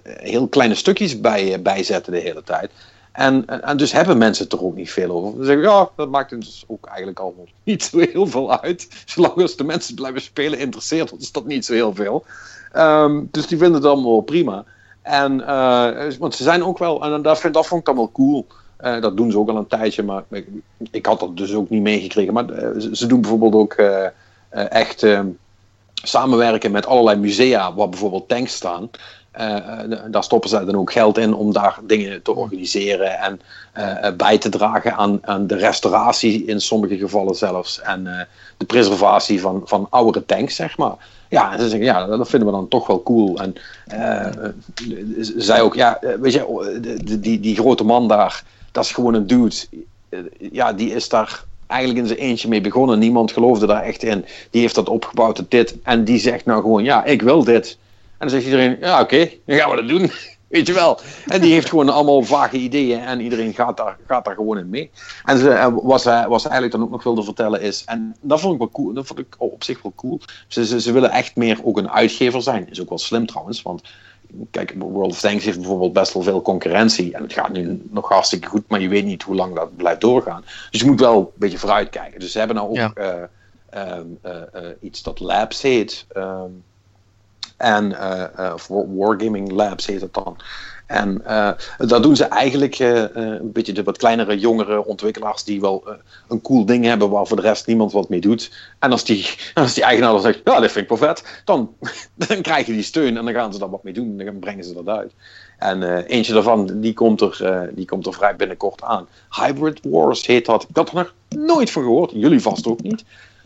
heel 0.05 0.49
kleine 0.49 0.75
stukjes 0.75 1.21
bij, 1.21 1.63
bijzetten 1.63 2.13
de 2.13 2.19
hele 2.19 2.43
tijd. 2.43 2.71
En, 3.15 3.63
en, 3.63 3.77
dus 3.77 3.93
hebben 3.93 4.19
mensen 4.19 4.45
het 4.45 4.53
er 4.53 4.65
ook 4.65 4.75
niet 4.75 4.91
veel 4.91 5.11
over. 5.11 5.39
Ze 5.39 5.45
zeggen, 5.45 5.63
ja, 5.63 5.91
dat 5.97 6.09
maakt 6.09 6.31
dus 6.31 6.65
ook 6.67 6.87
eigenlijk 6.87 7.21
allemaal 7.21 7.47
niet 7.65 7.83
zo 7.83 7.99
heel 7.99 8.27
veel 8.27 8.61
uit. 8.61 8.89
Zolang 9.05 9.37
als 9.37 9.57
de 9.57 9.65
mensen 9.65 9.95
blijven 9.95 10.21
spelen 10.21 10.59
interesseert 10.59 11.13
ons 11.13 11.33
dat 11.33 11.47
niet 11.47 11.65
zo 11.65 11.73
heel 11.73 11.95
veel. 11.95 12.25
Um, 12.77 13.29
dus 13.31 13.47
die 13.47 13.59
vinden 13.59 13.77
het 13.77 13.91
allemaal 13.91 14.11
wel 14.11 14.21
prima. 14.21 14.65
En, 15.05 15.41
uh, 15.41 16.13
want 16.19 16.35
ze 16.35 16.43
zijn 16.43 16.65
ook 16.65 16.79
wel, 16.79 17.05
en 17.05 17.23
dat, 17.23 17.41
vind, 17.41 17.55
dat 17.55 17.67
vond 17.67 17.81
ik 17.81 17.87
dan 17.87 17.97
wel 17.97 18.13
cool. 18.13 18.47
Uh, 18.81 19.01
dat 19.01 19.17
doen 19.17 19.31
ze 19.31 19.39
ook 19.39 19.49
al 19.49 19.57
een 19.57 19.67
tijdje, 19.67 20.03
maar 20.03 20.23
ik, 20.31 20.47
ik 20.91 21.07
had 21.07 21.21
dat 21.21 21.37
dus 21.37 21.55
ook 21.55 21.71
niet 21.71 21.83
meegekregen. 21.83 22.33
Maar 22.33 22.51
uh, 22.51 22.81
ze, 22.81 22.97
ze, 22.97 23.07
doen 23.07 23.21
bijvoorbeeld 23.21 23.55
ook 23.55 23.75
echt 24.51 25.03
ehm, 25.03 25.27
samenwerken 25.95 26.71
met 26.71 26.87
allerlei 26.87 27.19
musea 27.19 27.75
waar 27.75 27.89
bijvoorbeeld 27.89 28.29
tanks 28.29 28.55
staan. 28.55 28.91
daar 30.11 30.25
stoppen 30.25 30.51
ze 30.51 30.65
dan 30.65 30.77
ook 30.77 30.93
geld 30.93 31.19
in 31.19 31.35
om 31.35 31.53
daar 31.53 31.79
dingen 31.83 32.23
te 32.23 32.35
organiseren 32.35 33.19
en 33.19 33.41
bij 34.17 34.39
te 34.39 34.49
dragen 34.49 34.95
aan, 34.97 35.19
aan 35.23 35.47
de 35.47 35.57
restauratie 35.57 36.45
in 36.45 36.61
sommige 36.61 36.97
gevallen 36.97 37.35
zelfs. 37.35 37.81
En 37.81 38.29
de 38.57 38.65
preservatie 38.65 39.41
van, 39.41 39.63
van 39.65 39.87
oudere 39.91 40.27
tanks, 40.27 40.55
zeg 40.55 40.77
maar. 40.79 40.97
Ja, 41.35 41.59
ze 41.59 41.69
zeggen, 41.69 41.87
ja, 41.87 42.07
dat 42.07 42.29
vinden 42.29 42.49
we 42.49 42.55
dan 42.55 42.69
toch 42.69 42.87
wel 42.87 43.03
cool. 43.03 43.39
En 43.39 43.55
uh, 43.95 44.49
zij 45.37 45.61
ook, 45.61 45.75
ja, 45.75 46.01
eh, 46.01 46.15
weet 46.21 46.33
je, 46.33 46.99
die, 47.05 47.21
die, 47.21 47.41
die 47.41 47.57
grote 47.57 47.85
man 47.85 48.09
daar, 48.09 48.43
dat 48.73 48.85
is 48.85 48.93
gewoon 48.93 49.15
een 49.15 49.27
dude. 49.27 49.55
Ja, 50.39 50.73
die 50.73 50.95
is 50.95 51.09
daar 51.09 51.45
eigenlijk 51.67 52.01
in 52.01 52.07
zijn 52.07 52.19
eentje 52.19 52.49
mee 52.49 52.61
begonnen. 52.61 52.99
Niemand 52.99 53.33
geloofde 53.33 53.67
daar 53.67 53.83
echt 53.83 54.03
in. 54.03 54.25
Die 54.51 54.61
heeft 54.61 54.75
dat 54.75 54.89
opgebouwd 54.89 55.43
dit. 55.49 55.75
En 55.83 56.05
die 56.05 56.19
zegt 56.19 56.45
nou 56.45 56.61
gewoon, 56.61 56.85
ja, 56.85 57.05
ik 57.05 57.23
wil 57.23 57.45
dit. 57.45 57.79
En 58.11 58.17
dan 58.19 58.31
zegt 58.31 58.45
iedereen, 58.45 58.77
ja, 58.81 59.01
oké, 59.01 59.31
dan 59.47 59.57
gaan 59.57 59.71
we 59.71 59.77
dat 59.77 59.89
doen. 59.89 60.11
Weet 60.55 60.67
je 60.67 60.73
wel. 60.73 60.99
En 61.27 61.41
die 61.41 61.53
heeft 61.53 61.69
gewoon 61.69 61.89
allemaal 61.89 62.23
vage 62.23 62.57
ideeën 62.57 63.01
en 63.01 63.21
iedereen 63.21 63.55
gaat 63.55 63.77
daar, 63.77 63.97
gaat 64.07 64.25
daar 64.25 64.35
gewoon 64.35 64.59
in 64.59 64.69
mee. 64.69 64.91
En 65.25 65.39
ze, 65.39 65.81
wat, 65.83 66.03
ze, 66.03 66.25
wat 66.29 66.41
ze 66.41 66.49
eigenlijk 66.49 66.73
dan 66.77 66.83
ook 66.83 66.91
nog 66.91 67.03
wilde 67.03 67.23
vertellen 67.23 67.61
is, 67.61 67.85
en 67.85 68.17
dat 68.21 68.41
vond 68.41 68.53
ik 68.53 68.59
wel 68.59 68.71
cool, 68.71 68.93
dat 68.93 69.07
vond 69.07 69.19
ik 69.19 69.35
op 69.39 69.65
zich 69.65 69.83
wel 69.83 69.93
cool. 69.97 70.21
Ze, 70.49 70.67
ze, 70.67 70.81
ze 70.81 70.93
willen 70.93 71.11
echt 71.11 71.37
meer 71.37 71.61
ook 71.65 71.79
een 71.79 71.91
uitgever 71.91 72.43
zijn. 72.43 72.71
Is 72.71 72.81
ook 72.81 72.89
wel 72.89 72.99
slim 72.99 73.27
trouwens, 73.27 73.63
want 73.63 73.83
kijk, 74.51 74.75
World 74.79 75.11
of 75.11 75.21
Tanks 75.21 75.45
heeft 75.45 75.59
bijvoorbeeld 75.59 75.93
best 75.93 76.13
wel 76.13 76.23
veel 76.23 76.43
concurrentie. 76.43 77.15
En 77.15 77.23
het 77.23 77.33
gaat 77.33 77.53
nu 77.53 77.83
nog 77.91 78.09
hartstikke 78.09 78.49
goed, 78.49 78.69
maar 78.69 78.81
je 78.81 78.89
weet 78.89 79.05
niet 79.05 79.23
hoe 79.23 79.35
lang 79.35 79.55
dat 79.55 79.77
blijft 79.77 80.01
doorgaan. 80.01 80.45
Dus 80.71 80.81
je 80.81 80.87
moet 80.87 81.01
wel 81.01 81.19
een 81.19 81.29
beetje 81.35 81.59
vooruit 81.59 81.91
kijken. 81.91 82.21
Dus 82.21 82.33
ze 82.33 82.39
hebben 82.39 82.57
nou 82.57 82.69
ook 82.69 82.77
ja. 82.77 82.93
uh, 83.75 83.99
uh, 84.25 84.33
uh, 84.55 84.69
iets 84.81 85.03
dat 85.03 85.21
Labs 85.21 85.63
heet. 85.63 86.07
Um, 86.17 86.65
en 87.65 87.91
uh, 87.91 88.55
Wargaming 88.97 89.51
Labs 89.51 89.87
heet 89.87 90.01
het 90.01 90.15
dan. 90.15 90.37
En 90.87 91.23
uh, 91.27 91.51
dat 91.79 92.03
doen 92.03 92.17
ze 92.17 92.25
eigenlijk 92.25 92.79
uh, 92.79 93.05
een 93.13 93.53
beetje 93.53 93.73
de 93.73 93.83
wat 93.83 93.97
kleinere, 93.97 94.39
jongere 94.39 94.85
ontwikkelaars 94.85 95.45
die 95.45 95.61
wel 95.61 95.83
uh, 95.87 95.95
een 96.29 96.43
cool 96.43 96.65
ding 96.65 96.85
hebben 96.85 97.11
waar 97.11 97.27
voor 97.27 97.37
de 97.37 97.43
rest 97.43 97.67
niemand 97.67 97.93
wat 97.93 98.09
mee 98.09 98.21
doet. 98.21 98.53
En 98.79 98.91
als 98.91 99.05
die, 99.05 99.29
als 99.55 99.75
die 99.75 99.83
eigenaar 99.83 100.13
dan 100.13 100.21
zegt, 100.21 100.41
ja, 100.45 100.61
dat 100.61 100.73
vind 100.73 100.91
ik 100.91 100.99
wel 100.99 101.09
vet, 101.09 101.43
dan, 101.45 101.75
dan 102.27 102.43
krijg 102.43 102.67
je 102.67 102.73
die 102.73 102.83
steun 102.83 103.17
en 103.17 103.25
dan 103.25 103.35
gaan 103.35 103.53
ze 103.53 103.59
daar 103.59 103.71
wat 103.71 103.83
mee 103.83 103.93
doen 103.93 104.21
en 104.21 104.27
dan 104.27 104.39
brengen 104.39 104.65
ze 104.65 104.75
dat 104.75 104.89
uit. 104.89 105.13
En 105.59 106.03
eentje 106.03 106.33
daarvan, 106.33 106.81
die 106.81 106.93
komt, 106.93 107.21
er, 107.21 107.71
die 107.75 107.87
komt 107.87 108.07
er 108.07 108.15
vrij 108.15 108.37
binnenkort 108.37 108.83
aan. 108.83 109.07
Hybrid 109.31 109.81
Wars 109.83 110.27
heet 110.27 110.47
dat. 110.47 110.67
Ik 110.69 110.77
had 110.77 110.89
er 110.89 110.95
nog 110.95 111.15
nooit 111.29 111.71
van 111.71 111.83
gehoord, 111.83 112.11
jullie 112.15 112.41
vast 112.41 112.67
ook 112.67 112.83
niet. 112.83 113.05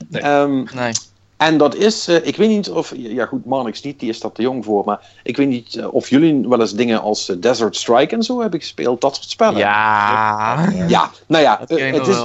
Nee. 0.08 0.24
Um, 0.24 0.66
nee. 0.74 0.92
En 1.38 1.58
dat 1.58 1.74
is, 1.74 2.08
uh, 2.08 2.26
ik 2.26 2.36
weet 2.36 2.48
niet 2.48 2.70
of, 2.70 2.92
ja 2.96 3.26
goed, 3.26 3.44
Marnix 3.44 3.82
niet, 3.82 4.00
die 4.00 4.08
is 4.08 4.20
dat 4.20 4.34
te 4.34 4.42
jong 4.42 4.64
voor, 4.64 4.84
maar 4.84 5.00
ik 5.22 5.36
weet 5.36 5.48
niet 5.48 5.74
uh, 5.74 5.94
of 5.94 6.08
jullie 6.08 6.48
wel 6.48 6.60
eens 6.60 6.74
dingen 6.74 7.00
als 7.00 7.28
uh, 7.28 7.36
Desert 7.40 7.76
Strike 7.76 8.14
en 8.14 8.22
zo 8.22 8.40
hebben 8.40 8.60
gespeeld, 8.60 9.00
dat 9.00 9.16
soort 9.16 9.30
spellen. 9.30 9.58
Ja, 9.58 10.72
ja 10.86 11.10
nou 11.26 11.42
ja, 11.42 11.58
het 11.60 12.06
is, 12.06 12.22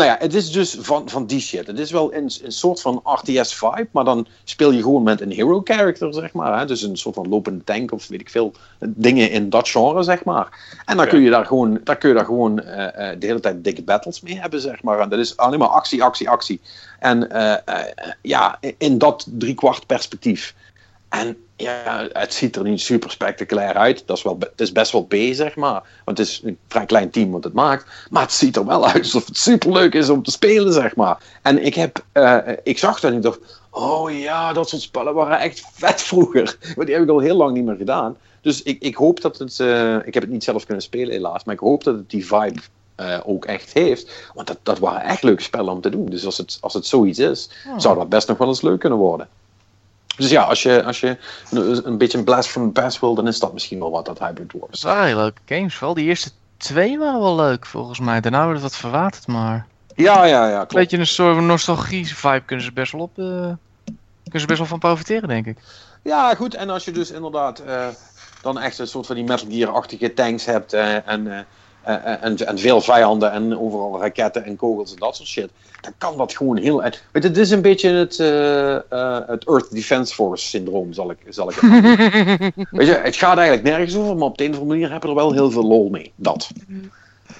nou 0.00 0.12
ja, 0.12 0.18
het 0.18 0.34
is 0.34 0.52
dus 0.52 0.76
van, 0.80 1.08
van 1.08 1.26
die 1.26 1.40
shit. 1.40 1.66
Het 1.66 1.78
is 1.78 1.90
wel 1.90 2.14
een, 2.14 2.30
een 2.42 2.52
soort 2.52 2.80
van 2.80 3.02
RTS-vibe, 3.04 3.88
maar 3.92 4.04
dan 4.04 4.26
speel 4.44 4.70
je 4.70 4.82
gewoon 4.82 5.02
met 5.02 5.20
een 5.20 5.30
hero 5.30 5.60
character, 5.64 6.14
zeg 6.14 6.32
maar. 6.32 6.58
Hè? 6.58 6.66
Dus 6.66 6.82
een 6.82 6.96
soort 6.96 7.14
van 7.14 7.28
lopende 7.28 7.64
tank 7.64 7.92
of 7.92 8.08
weet 8.08 8.20
ik 8.20 8.30
veel 8.30 8.52
dingen 8.86 9.30
in 9.30 9.50
dat 9.50 9.68
genre, 9.68 10.02
zeg 10.02 10.24
maar. 10.24 10.48
En 10.84 10.96
dan 10.96 11.08
kun 11.08 11.20
je 11.20 11.30
daar 11.30 11.46
gewoon, 11.46 11.80
daar 11.84 11.96
kun 11.96 12.08
je 12.08 12.14
daar 12.14 12.24
gewoon 12.24 12.60
uh, 12.60 12.76
uh, 12.76 12.92
de 12.94 13.26
hele 13.26 13.40
tijd 13.40 13.64
dikke 13.64 13.82
battles 13.82 14.20
mee 14.20 14.40
hebben, 14.40 14.60
zeg 14.60 14.82
maar. 14.82 15.00
En 15.00 15.08
dat 15.08 15.18
is 15.18 15.36
alleen 15.36 15.58
maar 15.58 15.68
actie, 15.68 16.02
actie, 16.02 16.28
actie. 16.28 16.60
En 16.98 17.28
uh, 17.32 17.54
ja, 18.22 18.58
in 18.78 18.98
dat 18.98 19.26
driekwart 19.30 19.86
perspectief. 19.86 20.54
En 21.08 21.36
ja, 21.60 22.08
het 22.12 22.34
ziet 22.34 22.56
er 22.56 22.62
niet 22.62 22.80
super 22.80 23.10
spectaculair 23.10 23.74
uit. 23.74 24.02
Dat 24.06 24.16
is 24.16 24.22
wel, 24.22 24.36
het 24.38 24.60
is 24.60 24.72
best 24.72 24.92
wel 24.92 25.04
B, 25.04 25.14
zeg 25.32 25.56
maar. 25.56 25.82
Want 26.04 26.18
het 26.18 26.26
is 26.26 26.40
een 26.44 26.58
vrij 26.68 26.86
klein 26.86 27.10
team 27.10 27.30
wat 27.30 27.44
het 27.44 27.52
maakt. 27.52 27.86
Maar 28.10 28.22
het 28.22 28.32
ziet 28.32 28.56
er 28.56 28.66
wel 28.66 28.86
uit 28.86 28.98
alsof 28.98 29.26
het 29.26 29.36
super 29.36 29.72
leuk 29.72 29.94
is 29.94 30.08
om 30.08 30.22
te 30.22 30.30
spelen, 30.30 30.72
zeg 30.72 30.96
maar. 30.96 31.18
En 31.42 31.64
ik, 31.64 31.74
heb, 31.74 32.04
uh, 32.12 32.38
ik 32.62 32.78
zag 32.78 33.00
dat 33.00 33.10
en 33.10 33.16
ik 33.16 33.22
dacht... 33.22 33.60
Oh 33.70 34.18
ja, 34.18 34.52
dat 34.52 34.68
soort 34.68 34.82
spellen 34.82 35.14
waren 35.14 35.38
echt 35.38 35.64
vet 35.72 36.02
vroeger. 36.02 36.56
Maar 36.76 36.86
die 36.86 36.94
heb 36.94 37.04
ik 37.04 37.10
al 37.10 37.18
heel 37.18 37.36
lang 37.36 37.54
niet 37.54 37.64
meer 37.64 37.76
gedaan. 37.76 38.16
Dus 38.40 38.62
ik, 38.62 38.82
ik 38.82 38.94
hoop 38.94 39.20
dat 39.20 39.38
het... 39.38 39.58
Uh, 39.58 39.96
ik 40.04 40.14
heb 40.14 40.22
het 40.22 40.32
niet 40.32 40.44
zelf 40.44 40.64
kunnen 40.64 40.82
spelen, 40.82 41.12
helaas. 41.12 41.44
Maar 41.44 41.54
ik 41.54 41.60
hoop 41.60 41.84
dat 41.84 41.94
het 41.94 42.10
die 42.10 42.26
vibe 42.26 42.60
uh, 43.00 43.18
ook 43.24 43.44
echt 43.44 43.72
heeft. 43.72 44.30
Want 44.34 44.46
dat, 44.46 44.58
dat 44.62 44.78
waren 44.78 45.02
echt 45.02 45.22
leuke 45.22 45.42
spellen 45.42 45.72
om 45.72 45.80
te 45.80 45.90
doen. 45.90 46.06
Dus 46.06 46.24
als 46.24 46.38
het, 46.38 46.58
als 46.60 46.74
het 46.74 46.86
zoiets 46.86 47.18
is, 47.18 47.50
oh. 47.68 47.78
zou 47.78 47.98
dat 47.98 48.08
best 48.08 48.28
nog 48.28 48.38
wel 48.38 48.48
eens 48.48 48.62
leuk 48.62 48.80
kunnen 48.80 48.98
worden. 48.98 49.28
Dus 50.20 50.30
ja, 50.30 50.42
als 50.42 50.62
je, 50.62 50.84
als 50.84 51.00
je 51.00 51.16
een 51.84 51.98
beetje 51.98 52.18
een 52.18 52.24
blast 52.24 52.48
from 52.48 52.72
the 52.72 52.80
past 52.80 53.00
wil, 53.00 53.14
dan 53.14 53.28
is 53.28 53.38
dat 53.38 53.52
misschien 53.52 53.78
wel 53.78 53.90
wat, 53.90 54.06
dat 54.06 54.18
Hybrid 54.18 54.52
Wars. 54.52 54.80
Dat 54.80 54.92
waren 54.92 55.16
leuke 55.16 55.40
games. 55.46 55.74
Vooral 55.74 55.94
die 55.94 56.06
eerste 56.06 56.30
twee 56.56 56.98
waren 56.98 57.20
wel 57.20 57.36
leuk, 57.36 57.66
volgens 57.66 58.00
mij. 58.00 58.20
Daarna 58.20 58.44
wordt 58.44 58.62
het 58.62 58.70
wat 58.70 58.80
verwaterd, 58.80 59.26
maar... 59.26 59.66
Ja, 59.94 60.24
ja, 60.24 60.48
ja, 60.48 60.56
klopt. 60.56 60.74
Beetje 60.74 60.98
een 60.98 61.06
soort 61.06 61.40
nostalgie-vibe 61.40 62.42
kunnen 62.44 62.64
ze 62.64 62.72
best 62.72 62.92
wel 62.92 63.00
op... 63.00 63.18
Uh, 63.18 63.26
kunnen 64.22 64.40
ze 64.40 64.46
best 64.46 64.58
wel 64.58 64.66
van 64.66 64.78
profiteren, 64.78 65.28
denk 65.28 65.46
ik. 65.46 65.58
Ja, 66.02 66.34
goed. 66.34 66.54
En 66.54 66.70
als 66.70 66.84
je 66.84 66.90
dus 66.90 67.10
inderdaad 67.10 67.62
uh, 67.66 67.86
dan 68.42 68.58
echt 68.58 68.78
een 68.78 68.86
soort 68.86 69.06
van 69.06 69.16
die 69.16 69.24
Metal 69.24 69.48
Gear-achtige 69.50 70.14
tanks 70.14 70.44
hebt 70.44 70.74
uh, 70.74 71.08
en 71.08 71.46
en, 71.82 72.36
en, 72.46 72.58
veel 72.58 72.80
vijanden 72.80 73.32
en 73.32 73.58
overal 73.58 74.00
raketten 74.00 74.44
en 74.44 74.56
kogels 74.56 74.92
en 74.92 74.98
dat 74.98 75.16
soort 75.16 75.28
shit. 75.28 75.50
Dan 75.80 75.92
kan 75.98 76.16
dat 76.16 76.36
gewoon 76.36 76.56
heel. 76.56 76.80
Weet 76.80 77.00
je, 77.12 77.20
het 77.20 77.36
is 77.36 77.50
een 77.50 77.62
beetje 77.62 77.90
het, 77.90 78.18
uh, 78.18 79.18
het 79.26 79.48
Earth 79.48 79.70
Defense 79.70 80.14
Force 80.14 80.46
syndroom, 80.46 80.92
zal 80.92 81.10
ik, 81.10 81.18
zal 81.28 81.50
ik 81.50 81.56
het 81.60 81.70
Weet 82.70 82.86
je, 82.86 83.00
het 83.02 83.16
gaat 83.16 83.36
eigenlijk 83.36 83.68
nergens 83.68 83.96
over, 83.96 84.16
maar 84.16 84.28
op 84.28 84.38
de 84.38 84.44
een 84.44 84.50
of 84.50 84.58
andere 84.58 84.78
manier 84.78 84.92
heb 84.92 85.02
je 85.02 85.08
er 85.08 85.14
wel 85.14 85.32
heel 85.32 85.50
veel 85.50 85.66
lol 85.66 85.88
mee. 85.88 86.12
Dat. 86.16 86.50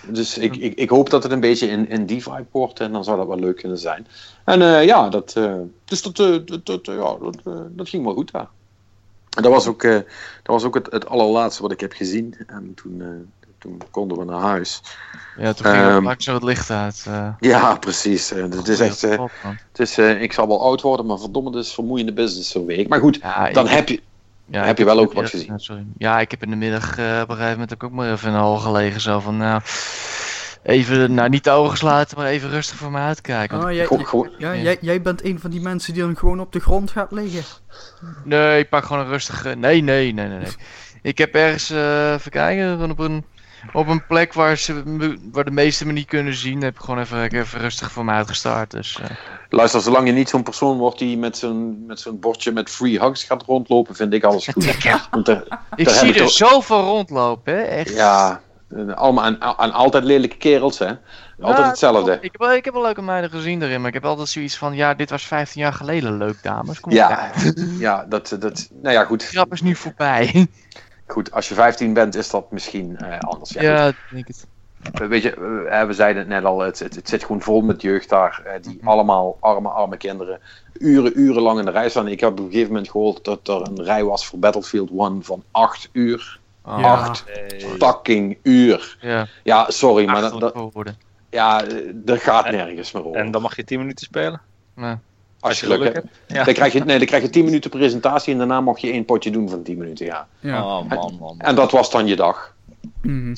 Dus 0.07 0.39
ik, 0.39 0.57
ik, 0.57 0.75
ik 0.75 0.91
hoop 0.91 1.11
dat 1.11 1.23
het 1.23 1.33
een 1.33 1.41
beetje 1.41 1.67
in, 1.67 1.89
in 1.89 2.07
die 2.07 2.23
vibe 2.23 2.47
wordt 2.51 2.81
en 2.81 2.93
dan 2.93 3.05
zou 3.05 3.17
dat 3.17 3.27
wel 3.27 3.39
leuk 3.39 3.57
kunnen 3.57 3.79
zijn. 3.79 4.07
En 4.45 4.63
eh, 4.63 4.85
ja, 4.85 5.09
dat, 5.09 5.33
eh, 5.37 5.55
dus 5.85 6.03
dat, 6.03 6.19
eh, 6.19 6.37
dat, 6.45 6.67
dat, 6.67 6.89
eh, 6.89 6.95
ja, 6.95 7.17
dat, 7.21 7.37
eh, 7.45 7.61
dat 7.71 7.89
ging 7.89 8.05
wel 8.05 8.15
goed 8.15 8.33
daar. 8.33 8.49
En 9.37 9.43
dat 9.43 9.53
was 9.53 9.67
ook, 9.67 9.83
eh, 9.83 9.95
dat 10.43 10.55
was 10.55 10.65
ook 10.65 10.75
het, 10.75 10.91
het 10.91 11.07
allerlaatste 11.07 11.63
wat 11.63 11.73
ik 11.73 11.81
heb 11.81 11.93
gezien. 11.93 12.35
En 12.47 12.73
toen, 12.75 13.01
eh, 13.01 13.09
toen 13.61 13.81
konden 13.91 14.19
we 14.19 14.25
naar 14.25 14.41
huis. 14.41 14.83
Ja, 15.37 15.53
toen 15.53 15.67
ging 15.67 15.83
er 15.85 16.03
maak 16.03 16.23
zo 16.23 16.35
het 16.35 16.43
licht 16.43 16.71
uit. 16.71 17.05
eh. 17.09 17.29
Ja, 17.41 17.75
precies. 17.75 18.33
Eh, 18.33 18.43
het 18.43 18.69
is 18.69 18.81
echt, 18.81 19.03
eh, 19.03 19.25
het 19.43 19.79
is, 19.79 19.99
eh, 19.99 20.23
ik 20.23 20.33
zal 20.33 20.47
wel 20.49 20.63
oud 20.63 20.81
worden, 20.81 21.07
maar 21.07 21.19
verdomme, 21.19 21.51
het 21.57 21.65
is 21.67 21.75
vermoeiende 21.75 22.13
business 22.13 22.51
zo'n 22.51 22.67
week. 22.67 22.89
Maar 22.89 23.01
goed, 23.01 23.19
Ja, 23.23 23.51
dan 23.51 23.67
heb 23.69 23.89
je, 23.89 24.01
Ja, 24.53 24.65
Heb 24.65 24.79
je 24.79 24.85
wel 24.85 24.99
ook 24.99 25.13
wat 25.13 25.29
gezien? 25.31 25.47
ja, 25.47 25.59
sorry. 25.59 25.85
Ja, 25.99 26.21
ik 26.21 26.31
heb 26.31 26.43
in 26.43 26.51
de 26.51 26.57
middag 26.57 26.99
eh, 26.99 27.21
op 27.23 27.29
een 27.29 27.37
gegeven 27.37 27.53
moment 27.61 27.85
ook 27.85 27.91
maar 27.91 28.11
even 28.13 28.27
in 28.29 28.35
de 28.35 28.41
hal 28.41 28.57
gelegen. 28.57 29.01
Zo 29.01 29.21
van, 29.21 29.37
nou, 29.37 29.61
even, 30.63 31.15
nou 31.15 31.29
niet 31.29 31.45
de 31.45 31.51
ogen 31.51 31.77
sluiten, 31.77 32.19
maar 32.19 32.27
even 32.27 32.51
rustig 32.51 32.77
voor 32.77 32.91
me 32.91 32.99
uitkijken. 32.99 33.65
Oh, 33.65 33.73
jij, 33.73 33.87
Gewoon- 33.87 34.31
ja, 34.39 34.53
Ja. 34.53 34.63
jij, 34.63 34.79
jij 34.81 35.03
bent 35.03 35.25
een 35.25 35.41
van 35.41 35.51
die 35.51 35.61
mensen 35.61 35.93
die 35.95 36.03
dan 36.03 36.17
gewoon 36.17 36.41
op 36.41 36.53
de 36.53 36.61
grond 36.61 36.91
gaat 36.91 37.13
liggen. 37.13 37.43
Nee, 38.25 38.59
ik 38.59 38.69
pak 38.69 38.85
gewoon 38.85 39.03
een 39.03 39.09
rustige. 39.11 39.49
Nee, 39.55 39.83
nee, 39.83 40.13
nee, 40.13 40.29
nee. 40.29 40.39
nee. 40.39 40.49
Ik 41.03 41.19
heb 41.19 41.35
ergens, 41.35 41.71
eh 41.71 42.13
even 42.13 42.31
kijken, 42.31 42.71
gewoon 42.71 42.91
op 42.91 42.99
een, 42.99 43.25
op 43.73 43.89
een 43.89 44.07
plek 44.07 44.33
waar, 44.33 44.57
ze, 44.57 44.83
waar 45.33 45.45
de 45.45 45.51
meesten 45.51 45.87
me 45.87 45.93
niet 45.93 46.07
kunnen 46.07 46.35
zien, 46.35 46.63
heb 46.63 46.75
ik 46.75 46.81
gewoon 46.81 47.01
even, 47.01 47.23
even 47.23 47.61
rustig 47.61 47.93
voor 47.93 48.05
me 48.05 48.13
uitgestart. 48.13 48.71
Dus, 48.71 49.01
eh, 49.03 49.17
luister, 49.49 49.81
zolang 49.81 50.07
je 50.07 50.13
niet 50.13 50.29
zo'n 50.29 50.43
persoon 50.43 50.79
wordt 50.79 50.99
die 50.99 51.19
met 51.19 51.37
zo'n, 51.37 51.87
met 51.87 52.01
zo'n 52.01 52.19
bordje 52.19 52.53
met 52.53 52.71
free 52.71 53.01
hugs 53.01 53.25
gaat 53.25 53.43
rondlopen, 53.43 53.95
vind 53.95 54.13
ik 54.13 54.25
alles 54.25 54.47
goed. 54.47 54.65
Want, 55.11 55.29
ik 55.29 55.85
Daar 55.85 55.95
zie 55.95 56.09
ik 56.09 56.17
er 56.17 56.31
zoveel 56.31 56.83
rondlopen, 56.83 57.55
hè? 57.55 57.61
Echt. 57.61 57.95
ja, 57.95 58.41
eh, 58.69 58.95
allemaal 58.95 59.25
aan, 59.25 59.43
aan 59.59 59.73
altijd 59.73 60.05
lelijke 60.05 60.37
kerels, 60.37 60.79
hè. 60.79 60.93
Altijd 61.41 61.59
Ja, 61.59 61.69
hetzelfde. 61.69 62.19
Ik 62.21 62.33
heb, 62.33 62.41
wel, 62.41 62.53
ik 62.53 62.65
heb 62.65 62.75
wel 62.75 62.83
leuke 62.83 63.03
meiden 63.03 63.31
gezien 63.31 63.63
erin, 63.63 63.79
maar 63.79 63.89
ik 63.89 63.95
heb 63.95 64.05
altijd 64.05 64.29
zoiets 64.29 64.57
van, 64.57 64.75
ja, 64.75 64.95
dit 64.95 65.11
was 65.11 65.27
15 65.27 65.61
jaar 65.61 65.73
geleden 65.73 66.17
leuk, 66.17 66.43
dames. 66.43 66.81
Kom 66.81 66.93
Ja, 66.93 67.31
ja, 67.79 68.05
dat, 68.09 68.37
dat, 68.39 68.69
nou 68.83 68.95
ja, 68.95 69.05
goed. 69.05 69.21
De 69.21 69.27
grap 69.27 69.53
is 69.53 69.61
nu 69.61 69.75
voorbij. 69.75 70.49
Goed. 71.11 71.33
Als 71.33 71.49
je 71.49 71.55
15 71.55 71.93
bent, 71.93 72.15
is 72.15 72.31
dat 72.31 72.51
misschien 72.51 72.97
eh, 72.97 73.19
anders. 73.19 73.51
Ja, 73.51 73.63
Ja, 73.63 73.93
denk 74.11 74.27
het. 74.27 74.47
Eh, 74.93 75.07
Weet 75.07 75.23
je, 75.23 75.31
eh, 75.71 75.87
we 75.87 75.93
zeiden 75.93 76.23
het 76.23 76.31
net 76.31 76.45
al, 76.45 76.59
het, 76.61 76.79
het, 76.79 76.95
het 76.95 77.09
zit 77.09 77.25
gewoon 77.25 77.41
vol 77.43 77.61
met 77.61 77.83
jeugd 77.83 78.09
daar, 78.09 78.43
eh, 78.45 78.63
die 78.63 78.77
Mhm. 78.81 78.89
allemaal 78.89 79.37
arme, 79.41 79.69
arme 79.69 79.97
kinderen 79.97 80.41
uren, 80.79 81.21
urenlang 81.21 81.59
in 81.59 81.65
de 81.65 81.71
rij 81.71 81.89
staan. 81.89 82.09
Ik 82.09 82.21
heb 82.21 82.31
op 82.31 82.39
een 82.39 82.45
gegeven 82.51 82.69
moment 82.69 82.91
gehoord 82.91 83.25
dat 83.25 83.49
er 83.49 83.61
een 83.69 83.83
rij 83.85 84.05
was 84.05 84.27
voor 84.27 84.39
Battlefield 84.39 84.91
1 84.91 85.23
van 85.25 85.43
8 85.51 85.89
uur. 85.93 86.39
Oh, 86.65 86.79
Ja. 86.81 86.95
Acht 86.95 87.25
fucking 87.79 88.39
uur. 88.43 88.97
Ja, 89.01 89.27
Ja, 89.43 89.71
sorry, 89.71 90.05
maar 90.07 90.21
dat, 90.21 90.53
ja, 91.31 91.65
eh, 91.65 91.91
dat 91.95 92.19
gaat 92.21 92.51
nergens 92.51 92.93
meer 92.93 93.05
over. 93.07 93.21
En 93.21 93.31
dan 93.31 93.43
mag 93.43 93.57
je 93.57 93.65
10 93.65 93.79
minuten 93.79 94.05
spelen. 94.07 94.41
Ja. 94.77 95.01
Als 95.41 95.61
je 95.61 95.67
geluk 95.67 95.95
hebt. 95.95 96.07
Ja. 96.27 96.45
Dan 96.45 96.55
krijg, 96.55 96.73
je, 96.73 96.85
nee, 96.85 96.99
dan 96.99 97.07
krijg 97.07 97.23
je 97.23 97.31
10 97.31 97.45
minuten 97.45 97.71
presentatie 97.71 98.33
en 98.33 98.39
daarna 98.39 98.61
mag 98.61 98.79
je 98.79 98.91
één 98.91 99.05
potje 99.05 99.31
doen 99.31 99.49
van 99.49 99.63
10 99.63 99.79
minuten, 99.79 100.07
ja. 100.07 100.27
Ja. 100.41 100.65
Oh 100.65 100.89
man, 100.89 101.17
man. 101.21 101.35
En 101.39 101.55
dat 101.55 101.71
was 101.71 101.91
dan 101.91 102.07
je 102.07 102.17
dag. 102.17 102.55
Mhm. 103.03 103.35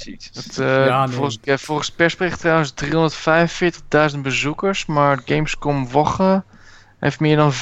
Eh, 0.56 0.86
Ja, 0.86 1.04
nee. 1.06 1.14
volgens, 1.14 1.38
ja, 1.42 1.58
volgens 1.58 1.90
persbericht 1.90 2.40
trouwens 2.40 2.72
345.000 4.14 4.22
bezoekers, 4.22 4.86
maar 4.86 5.22
Gamescom 5.24 5.88
Wogge 5.88 6.42
heeft 6.98 7.20
meer 7.20 7.36
dan 7.36 7.52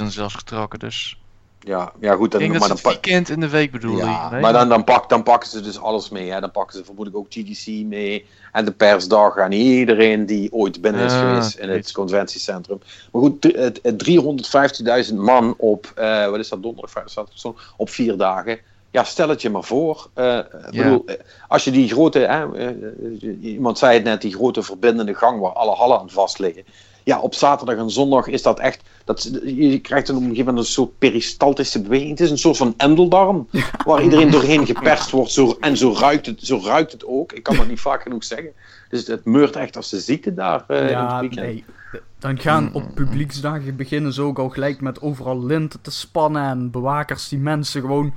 500.000 0.00 0.04
zelfs 0.06 0.34
getrokken. 0.34 0.78
Dus 0.78 1.18
Ja, 1.60 1.92
ja 2.00 2.14
goed. 2.14 2.24
ik 2.24 2.30
Dan, 2.30 2.40
denk 2.40 2.50
maar 2.52 2.60
dan, 2.68 2.76
het 2.76 2.86
weekend 2.86 3.28
in 3.28 3.40
de 3.40 3.48
week 3.48 3.70
bedoelen. 3.70 4.04
ja, 4.06 4.30
nee? 4.30 4.40
maar 4.40 4.52
dan, 4.52 4.68
dan, 4.68 4.84
pak, 4.84 5.08
dan 5.08 5.22
pakken 5.22 5.48
ze 5.48 5.60
dus 5.60 5.78
alles 5.80 6.08
mee. 6.08 6.30
Hè. 6.30 6.40
Dan 6.40 6.50
pakken 6.50 6.76
ze 6.78 6.84
vermoedelijk 6.84 7.24
ook 7.24 7.32
GDC 7.32 7.66
mee. 7.86 8.26
En 8.52 8.64
de 8.64 8.72
persdag 8.72 9.36
en 9.36 9.52
iedereen 9.52 10.26
die 10.26 10.52
ooit 10.52 10.80
binnen 10.80 11.04
is 11.04 11.12
Ah, 11.12 11.18
geweest 11.18 11.58
in 11.58 11.68
het 11.68 11.92
conventiecentrum. 11.92 12.80
Maar 13.12 13.22
goed, 13.22 13.40
d- 13.40 13.56
het- 13.56 13.78
het 13.82 13.98
350.000 13.98 15.14
man 15.18 15.54
op, 15.58 15.92
eh, 15.94 16.28
wat 16.30 16.38
is 16.38 16.48
dat, 16.48 16.62
donderdag, 16.62 17.02
zaterdag, 17.10 17.74
op 17.76 17.90
vier 17.90 18.16
dagen. 18.16 18.58
Ja, 18.90 19.04
stel 19.04 19.28
het 19.28 19.42
je 19.42 19.50
maar 19.50 19.64
voor. 19.64 20.08
Eh, 20.14 20.24
Ja. 20.24 20.44
bedoel, 20.70 21.02
eh, 21.06 21.14
als 21.48 21.64
je 21.64 21.70
die 21.70 21.88
grote, 21.88 22.18
hè, 22.18 22.54
eh, 22.56 22.68
eh, 22.68 22.74
iemand 23.42 23.78
zei 23.78 23.94
het 23.94 24.04
net, 24.04 24.20
die 24.20 24.34
grote 24.34 24.62
verbindende 24.62 25.14
gang 25.14 25.40
waar 25.40 25.52
alle 25.52 25.74
hallen 25.74 25.98
aan 25.98 26.10
vast 26.10 26.38
liggen. 26.38 26.64
Ja, 27.08 27.20
op 27.20 27.34
zaterdag 27.34 27.76
en 27.76 27.90
zondag 27.90 28.26
is 28.26 28.42
dat 28.42 28.58
echt. 28.58 28.82
Dat, 29.04 29.30
je 29.44 29.78
krijgt 29.78 30.10
op 30.10 30.16
een 30.16 30.22
gegeven 30.22 30.44
moment 30.44 30.66
een 30.66 30.72
soort 30.72 30.98
peristaltische 30.98 31.82
beweging. 31.82 32.10
Het 32.10 32.20
is 32.20 32.30
een 32.30 32.38
soort 32.38 32.56
van 32.56 32.74
endeldarm. 32.76 33.48
Waar 33.84 34.02
iedereen 34.02 34.30
doorheen 34.30 34.66
geperst 34.66 35.10
wordt. 35.10 35.30
Zo, 35.30 35.56
en 35.60 35.76
zo 35.76 35.94
ruikt, 35.98 36.26
het, 36.26 36.40
zo 36.42 36.60
ruikt 36.64 36.92
het 36.92 37.06
ook. 37.06 37.32
Ik 37.32 37.42
kan 37.42 37.56
dat 37.56 37.68
niet 37.68 37.80
vaak 37.80 38.02
genoeg 38.02 38.24
zeggen. 38.24 38.52
Dus 38.88 39.06
het 39.06 39.24
meurt 39.24 39.56
echt 39.56 39.76
als 39.76 39.90
de 39.90 40.00
ziekte 40.00 40.34
daar 40.34 40.64
eh, 40.66 40.76
in 40.76 40.82
het 40.82 40.92
Ja, 40.92 41.20
weekend. 41.20 41.46
nee. 41.46 41.64
Dan 42.18 42.38
gaan 42.38 42.70
op 42.72 42.94
publieksdagen 42.94 43.76
beginnen 43.76 44.12
ze 44.12 44.22
ook 44.22 44.38
al 44.38 44.48
gelijk 44.48 44.80
met 44.80 45.00
overal 45.00 45.44
linten 45.44 45.80
te 45.80 45.90
spannen 45.90 46.42
en 46.42 46.70
bewakers 46.70 47.28
die 47.28 47.38
mensen 47.38 47.80
gewoon... 47.80 48.14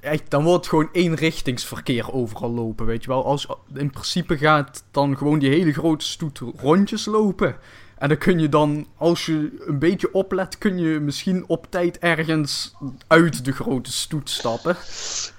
Echt, 0.00 0.22
dan 0.28 0.44
wordt 0.44 0.68
gewoon 0.68 0.88
eenrichtingsverkeer 0.92 2.12
overal 2.12 2.50
lopen, 2.50 2.86
weet 2.86 3.02
je 3.02 3.08
wel. 3.08 3.24
Als, 3.24 3.46
in 3.74 3.90
principe 3.90 4.36
gaat 4.36 4.84
dan 4.90 5.16
gewoon 5.16 5.38
die 5.38 5.50
hele 5.50 5.72
grote 5.72 6.04
stoet 6.04 6.40
rondjes 6.56 7.04
lopen. 7.04 7.56
En 8.02 8.08
dan 8.08 8.18
kun 8.18 8.38
je 8.38 8.48
dan, 8.48 8.86
als 8.96 9.26
je 9.26 9.62
een 9.66 9.78
beetje 9.78 10.12
oplet, 10.14 10.58
kun 10.58 10.78
je 10.78 11.00
misschien 11.00 11.44
op 11.46 11.66
tijd 11.70 11.98
ergens 11.98 12.74
uit 13.06 13.44
de 13.44 13.52
grote 13.52 13.92
stoet 13.92 14.30
stappen. 14.30 14.76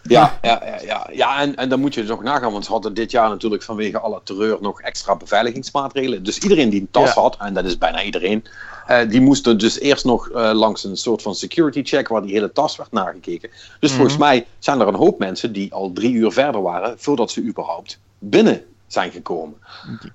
Ja, 0.04 0.40
ja, 0.42 0.62
ja, 0.66 0.82
ja. 0.86 1.10
ja 1.12 1.42
en, 1.42 1.56
en 1.56 1.70
dan 1.70 1.80
moet 1.80 1.94
je 1.94 2.02
dus 2.02 2.10
ook 2.10 2.24
nagaan, 2.24 2.52
want 2.52 2.66
ze 2.66 2.72
hadden 2.72 2.94
dit 2.94 3.12
jaar 3.12 3.30
natuurlijk 3.30 3.64
vanwege 3.64 4.00
alle 4.00 4.22
terreur 4.24 4.58
nog 4.62 4.82
extra 4.82 5.16
beveiligingsmaatregelen. 5.16 6.24
Dus 6.24 6.38
iedereen 6.38 6.70
die 6.70 6.82
een 6.82 6.88
tas 6.92 7.14
Ja. 7.14 7.22
had, 7.22 7.38
en 7.40 7.54
dat 7.54 7.66
is 7.66 7.78
bijna 7.78 8.04
iedereen, 8.04 8.44
eh, 8.88 9.10
die 9.10 9.22
moesten 9.22 9.58
dus 9.58 9.80
eerst 9.80 10.06
nog 10.06 10.30
eh, 10.30 10.52
langs 10.54 10.84
een 10.84 10.98
soort 10.98 11.22
van 11.22 11.36
security 11.36 11.84
check 11.84 12.08
waar 12.08 12.22
die 12.22 12.34
hele 12.34 12.52
tas 12.52 12.76
werd 12.76 12.92
nagekeken. 12.92 13.50
Dus 13.80 13.90
Mhm. 13.90 14.00
volgens 14.00 14.18
mij 14.18 14.46
zijn 14.60 14.80
er 14.80 14.88
een 14.88 14.94
hoop 14.96 15.20
mensen 15.20 15.54
die 15.54 15.74
al 15.74 15.92
drie 15.94 16.14
uur 16.14 16.32
verder 16.32 16.62
waren 16.62 17.00
voordat 17.00 17.32
ze 17.32 17.42
überhaupt 17.44 18.00
binnen 18.20 18.62
zijn 18.94 19.12
gekomen 19.12 19.56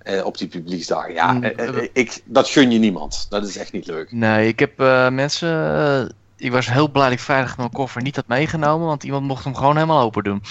eh, 0.02 0.24
op 0.24 0.38
die 0.38 0.48
publieksdagen. 0.48 1.12
Ja, 1.14 1.32
Mm, 1.32 1.42
eh, 1.42 1.68
eh, 1.68 1.88
ik, 1.92 2.20
dat 2.24 2.48
gun 2.48 2.70
je 2.70 2.78
niemand. 2.78 3.26
Dat 3.28 3.46
is 3.46 3.56
echt 3.56 3.72
niet 3.72 3.86
leuk. 3.86 4.12
Nee, 4.12 4.48
ik 4.48 4.58
heb 4.58 4.80
eh, 4.80 5.08
mensen. 5.08 6.14
ik 6.36 6.52
was 6.52 6.70
heel 6.70 6.90
blij 6.90 7.04
dat 7.04 7.12
ik 7.12 7.20
vrijdag 7.20 7.56
mijn 7.56 7.70
koffer 7.72 8.02
niet 8.02 8.16
had 8.16 8.26
meegenomen, 8.26 8.86
want 8.86 9.02
iemand 9.04 9.24
mocht 9.24 9.44
hem 9.44 9.54
gewoon 9.54 9.74
helemaal 9.74 10.02
open 10.02 10.22
doen. 10.24 10.42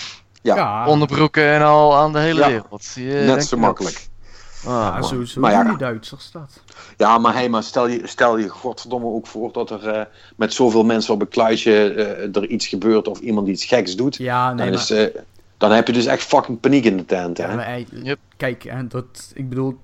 Ja, 0.41 0.87
Onderbroeken 0.87 1.43
en 1.53 1.61
al 1.61 1.95
aan 1.95 2.13
de 2.13 2.19
hele 2.19 2.39
Ja, 2.39 2.47
wereld. 2.47 2.91
Je 2.95 3.23
Net 3.25 3.45
zo 3.45 3.57
makkelijk. 3.57 4.07
ah, 4.65 4.97
Ja, 5.01 5.01
zo 5.25 5.39
Maar 5.39 5.51
ja. 5.51 5.63
die 5.63 5.77
Duitsers 5.77 6.31
dat. 6.31 6.61
Ja, 6.97 7.17
maar, 7.17 7.33
hey, 7.33 7.49
maar 7.49 7.63
stel, 7.63 7.87
je, 7.87 8.01
stel 8.03 8.37
je 8.37 8.49
godverdomme 8.49 9.07
ook 9.07 9.27
voor 9.27 9.51
dat 9.51 9.69
er 9.71 9.87
eh, 9.87 10.05
met 10.35 10.53
zoveel 10.53 10.83
mensen 10.83 11.13
op 11.13 11.21
een 11.21 11.27
kluisje 11.27 11.93
eh, 11.93 12.35
er 12.35 12.47
iets 12.47 12.67
gebeurt 12.67 13.07
of 13.07 13.19
iemand 13.19 13.47
iets 13.47 13.65
geks 13.65 13.95
doet. 13.95 14.15
Ja, 14.15 14.53
nee, 14.53 14.71
dan, 14.71 14.79
maar... 14.89 14.97
is, 14.97 15.09
dan 15.57 15.71
heb 15.71 15.87
je 15.87 15.93
dus 15.93 16.05
echt 16.05 16.23
fucking 16.23 16.59
paniek 16.59 16.85
in 16.85 16.97
de 16.97 17.05
tent. 17.05 17.37
Hè? 17.37 17.47
Ja, 17.47 17.55
maar, 17.55 17.79
Yep. 17.91 18.19
Kijk, 18.37 18.63
hè, 18.63 18.87
dat, 18.87 19.31
ik 19.33 19.49
bedoel, 19.49 19.79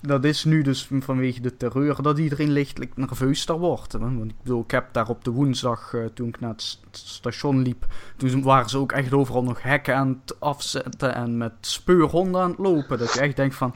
dat 0.00 0.24
is 0.24 0.44
nu 0.44 0.62
dus 0.62 0.86
van- 0.86 1.02
vanwege 1.02 1.40
de 1.40 1.56
terreur 1.56 2.02
dat 2.02 2.18
iedereen 2.18 2.50
lichtelijk 2.50 2.96
nerveus 2.96 3.46
daar 3.46 3.58
wordt. 3.58 3.92
hè. 3.92 3.98
Want 3.98 4.30
ik 4.30 4.36
bedoel, 4.42 4.62
ik 4.62 4.70
heb 4.70 4.86
daar 4.92 5.08
op 5.08 5.24
de 5.24 5.30
woensdag, 5.30 5.94
eh, 5.94 6.04
toen 6.14 6.28
ik 6.28 6.40
naar 6.40 6.50
het 6.50 6.62
st- 6.62 6.86
station 6.90 7.62
liep, 7.62 7.86
toen 8.16 8.42
waren 8.42 8.68
ze 8.68 8.78
ook 8.78 8.92
echt 8.92 9.12
overal 9.12 9.42
nog 9.42 9.62
hekken 9.62 9.96
aan 9.96 10.20
het 10.24 10.40
afzetten 10.40 11.14
en 11.14 11.36
met 11.36 11.52
speurhonden 11.60 12.40
aan 12.40 12.50
het 12.50 12.58
lopen. 12.58 12.98
Dat 12.98 13.12
je 13.12 13.20
echt 13.20 13.36
denkt 13.36 13.54
van, 13.54 13.74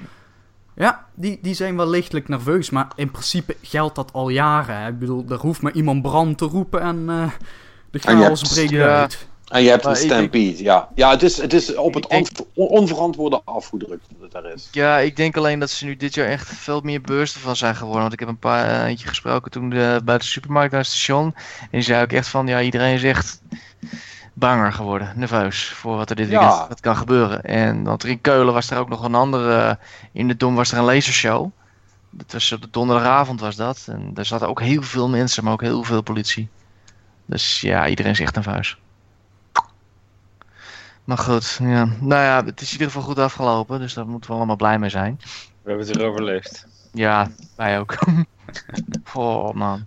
ja, 0.76 1.07
die, 1.15 1.39
die 1.42 1.55
zijn 1.55 1.76
wel 1.76 1.89
lichtelijk 1.89 2.28
nerveus, 2.28 2.70
maar 2.70 2.89
in 2.97 3.10
principe 3.10 3.57
geldt 3.62 3.94
dat 3.94 4.12
al 4.12 4.28
jaren. 4.28 4.76
Hè. 4.76 4.89
Ik 4.89 4.99
bedoel, 4.99 5.25
er 5.28 5.39
hoeft 5.39 5.62
maar 5.62 5.73
iemand 5.73 6.02
brand 6.02 6.39
te 6.39 6.44
roepen 6.44 6.81
en 6.81 7.05
eh 7.09 7.31
de 7.91 7.99
En 7.99 8.17
chaos 8.18 8.42
breekt 8.42 8.70
Ja. 8.70 9.00
uit. 9.00 9.28
En 9.51 9.62
je 9.62 9.69
hebt 9.69 9.85
Maar 9.85 9.93
een 9.93 9.99
denk- 10.01 10.12
stampede. 10.12 10.62
Ja, 10.62 10.89
ja 10.95 11.11
het, 11.11 11.23
is, 11.23 11.37
het 11.37 11.53
is 11.53 11.75
op 11.75 11.95
het 11.95 12.05
Ik 12.05 12.11
denk- 12.11 12.29
on- 12.55 12.67
onverantwoorde 12.69 13.41
afgedrukt 13.45 14.07
dat 14.12 14.20
het 14.23 14.33
daar 14.33 14.53
is. 14.53 14.69
Ja, 14.73 14.99
ik 14.99 15.17
denk 15.17 15.37
alleen 15.37 15.59
dat 15.59 15.70
ze 15.70 15.85
nu 15.85 15.97
dit 15.97 16.15
jaar 16.15 16.27
echt 16.27 16.49
veel 16.49 16.81
meer 16.81 17.01
bewust 17.01 17.39
van 17.39 17.57
zijn 17.57 17.77
geworden. 17.77 18.01
Want 18.01 18.12
ik 18.12 18.19
heb 18.20 18.29
een 18.29 18.39
paar 18.39 18.65
eh, 18.69 18.87
eentje 18.87 19.09
gesproken 19.09 19.51
toen 19.51 19.70
de, 19.70 20.01
bij 20.05 20.19
de 20.19 20.25
supermarkt 20.25 20.70
naar 20.73 20.81
het 20.81 20.91
station. 20.91 21.35
En 21.61 21.69
die 21.70 21.81
zei 21.83 22.03
ook 22.03 22.12
echt 22.12 22.29
van, 22.29 22.47
ja, 22.47 22.61
iedereen 22.61 22.95
is 22.95 23.03
echt 23.03 23.43
banger 24.33 24.73
geworden, 24.73 25.12
nerveus 25.17 25.65
voor 25.69 25.97
wat 25.97 26.11
er 26.11 26.17
dit 26.17 26.29
Ja. 26.31 26.39
weekend 26.49 26.69
wat 26.69 26.81
kan 26.81 26.97
gebeuren. 26.97 27.43
En 27.45 27.83
want 27.83 28.03
er 28.03 28.09
in 28.09 28.20
Keulen 28.20 28.53
was 28.55 28.70
er 28.70 28.79
ook 28.79 28.89
nog 28.89 29.05
een 29.05 29.15
andere, 29.15 29.79
in 30.12 30.29
de 30.29 30.37
Dom 30.37 30.55
was 30.55 30.73
er 30.73 30.79
een 30.79 30.85
lasershow. 30.85 31.51
Dat 32.11 32.33
was 32.33 32.53
op 32.53 32.62
de 32.62 32.69
donderdagavond 32.70 33.41
was 33.41 33.57
dat. 33.57 33.85
En 33.89 34.11
daar 34.15 34.27
zaten 34.27 34.49
ook 34.49 34.61
heel 34.61 34.83
veel 34.83 35.09
mensen, 35.09 35.45
maar 35.45 35.53
ook 35.53 35.61
heel 35.62 35.83
veel 35.83 36.03
politie. 36.03 36.49
Dus 37.27 37.61
ja, 37.61 37.87
iedereen 37.89 38.12
is 38.12 38.20
echt 38.20 38.35
nerveus. 38.35 38.77
Maar 41.11 41.19
goed, 41.19 41.59
ja. 41.63 41.89
nou 42.01 42.23
ja, 42.23 42.45
het 42.45 42.61
is 42.61 42.67
in 42.67 42.73
ieder 42.73 42.87
geval 42.87 43.03
goed 43.03 43.19
afgelopen, 43.19 43.81
dus 43.81 43.95
daar 43.95 44.07
moeten 44.07 44.31
we 44.31 44.37
allemaal 44.37 44.57
blij 44.57 44.79
mee 44.79 44.91
zijn. 44.91 45.21
We 45.63 45.69
hebben 45.71 45.87
het 45.87 45.97
weer 45.97 46.07
overleefd. 46.07 46.67
Ja, 46.93 47.31
wij 47.57 47.79
ook. 47.79 47.99
oh 49.15 49.53
man. 49.53 49.87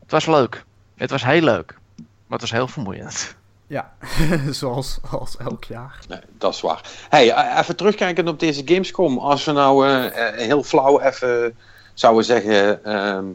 Het 0.00 0.10
was 0.10 0.26
leuk. 0.26 0.64
Het 0.94 1.10
was 1.10 1.24
heel 1.24 1.40
leuk. 1.40 1.78
Maar 1.96 2.06
het 2.28 2.40
was 2.40 2.50
heel 2.50 2.68
vermoeiend. 2.68 3.36
Ja, 3.66 3.92
zoals 4.50 4.98
als 5.10 5.36
elk 5.36 5.64
jaar. 5.64 5.98
Nee, 6.08 6.20
dat 6.38 6.54
is 6.54 6.60
waar. 6.60 6.80
Hey, 7.08 7.32
eh, 7.32 7.58
even 7.58 7.76
terugkijken 7.76 8.28
op 8.28 8.40
deze 8.40 8.62
Gamescom. 8.64 9.18
Als 9.18 9.44
we 9.44 9.52
nou 9.52 9.86
eh, 9.86 10.28
eh, 10.28 10.36
heel 10.36 10.62
flauw 10.62 11.00
even 11.00 11.56
zouden 11.94 12.24
zeggen... 12.24 12.84
ehm, 12.84 13.24
eh, 13.24 13.30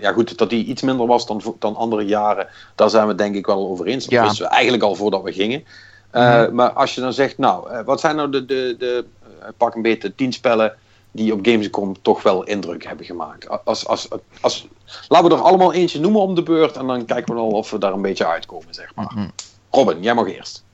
ja 0.00 0.12
goed, 0.12 0.38
dat 0.38 0.50
die 0.50 0.64
iets 0.64 0.82
minder 0.82 1.06
was 1.06 1.26
dan, 1.26 1.42
dan 1.58 1.76
andere 1.76 2.04
jaren. 2.04 2.48
Daar 2.74 2.90
zijn 2.90 3.06
we 3.06 3.14
denk 3.14 3.34
ik 3.34 3.46
wel 3.46 3.68
over 3.68 3.86
eens. 3.86 4.04
Dat 4.04 4.12
Ja. 4.12 4.22
wisten 4.24 4.44
we 4.44 4.50
eigenlijk 4.50 4.82
al 4.82 4.94
voordat 4.94 5.22
we 5.22 5.32
gingen. 5.32 5.64
Eh, 6.10 6.48
Maar 6.48 6.70
als 6.72 6.94
je 6.94 7.00
dan 7.00 7.12
zegt, 7.12 7.38
nou, 7.38 7.70
eh, 7.70 7.84
wat 7.84 8.00
zijn 8.00 8.16
nou 8.16 8.30
de, 8.30 8.44
de, 8.44 8.74
de 8.78 9.04
eh, 9.40 9.48
pak 9.56 9.74
een 9.74 9.82
beetje 9.82 10.14
tien 10.14 10.32
spellen 10.32 10.74
die 11.10 11.32
op 11.32 11.38
Gamescom 11.46 12.02
toch 12.02 12.22
wel 12.22 12.44
indruk 12.44 12.84
hebben 12.84 13.06
gemaakt? 13.06 13.64
Als, 13.64 13.86
als, 13.86 14.08
als, 14.40 14.66
laten 15.08 15.28
we 15.28 15.34
er 15.34 15.42
allemaal 15.42 15.72
eentje 15.72 16.00
noemen 16.00 16.20
om 16.20 16.34
de 16.34 16.42
beurt 16.42 16.76
en 16.76 16.86
dan 16.86 17.04
kijken 17.04 17.34
we 17.34 17.40
wel 17.40 17.50
of 17.50 17.70
we 17.70 17.78
daar 17.78 17.92
een 17.92 18.02
beetje 18.02 18.26
uitkomen, 18.26 18.74
zeg 18.74 18.94
maar. 18.94 19.12
Mhm. 19.14 19.28
Robin, 19.70 20.02
jij 20.02 20.14
mag 20.14 20.26
eerst. 20.26 20.64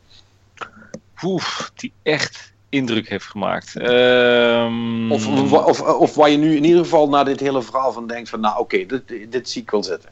Oef, 1.22 1.70
die 1.74 1.92
echt 2.02 2.52
indruk 2.68 3.08
heeft 3.08 3.26
gemaakt. 3.26 3.76
Ehm, 3.76 5.12
Of, 5.12 5.26
of, 5.26 5.52
of, 5.52 5.80
of 5.80 6.14
waar 6.14 6.30
je 6.30 6.36
nu 6.36 6.56
in 6.56 6.64
ieder 6.64 6.82
geval 6.82 7.08
na 7.08 7.24
dit 7.24 7.40
hele 7.40 7.62
verhaal 7.62 7.92
van 7.92 8.06
denkt 8.06 8.28
van, 8.28 8.40
nou 8.40 8.58
oké, 8.58 8.86
dit, 8.86 9.32
dit 9.32 9.50
zie 9.50 9.62
ik 9.62 9.70
wel 9.70 9.82
zitten. 9.82 10.10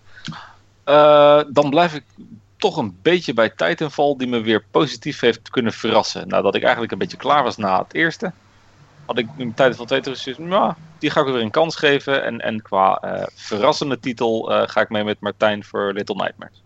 Eh, 0.84 1.40
dan 1.48 1.70
blijf 1.70 1.94
ik 1.94 2.04
toch 2.56 2.76
een 2.76 2.98
beetje 3.02 3.34
bij 3.34 3.50
Titanfall, 3.50 4.14
die 4.16 4.28
me 4.28 4.40
weer 4.40 4.64
positief 4.70 5.20
heeft 5.20 5.50
kunnen 5.50 5.72
verrassen. 5.72 6.28
Nadat 6.28 6.54
ik 6.54 6.62
eigenlijk 6.62 6.92
een 6.92 6.98
beetje 6.98 7.16
klaar 7.16 7.42
was 7.42 7.56
na 7.56 7.78
het 7.78 7.94
eerste, 7.94 8.32
had 9.06 9.18
ik 9.18 9.28
in 9.36 9.54
Titanfall 9.54 9.86
2 9.86 10.00
terug 10.00 10.18
gezegd, 10.18 10.38
nou, 10.38 10.72
die 10.98 11.10
ga 11.10 11.20
ik 11.20 11.26
weer 11.26 11.40
een 11.40 11.50
kans 11.50 11.76
geven. 11.76 12.24
En, 12.24 12.40
en 12.40 12.62
qua 12.62 12.96
eh, 12.96 13.26
verrassende 13.34 14.00
titel 14.00 14.52
eh, 14.52 14.68
ga 14.68 14.80
ik 14.80 14.88
mee 14.88 15.04
met 15.04 15.20
Martijn 15.20 15.64
voor 15.64 15.92
Little 15.92 16.14
Nightmares. 16.14 16.62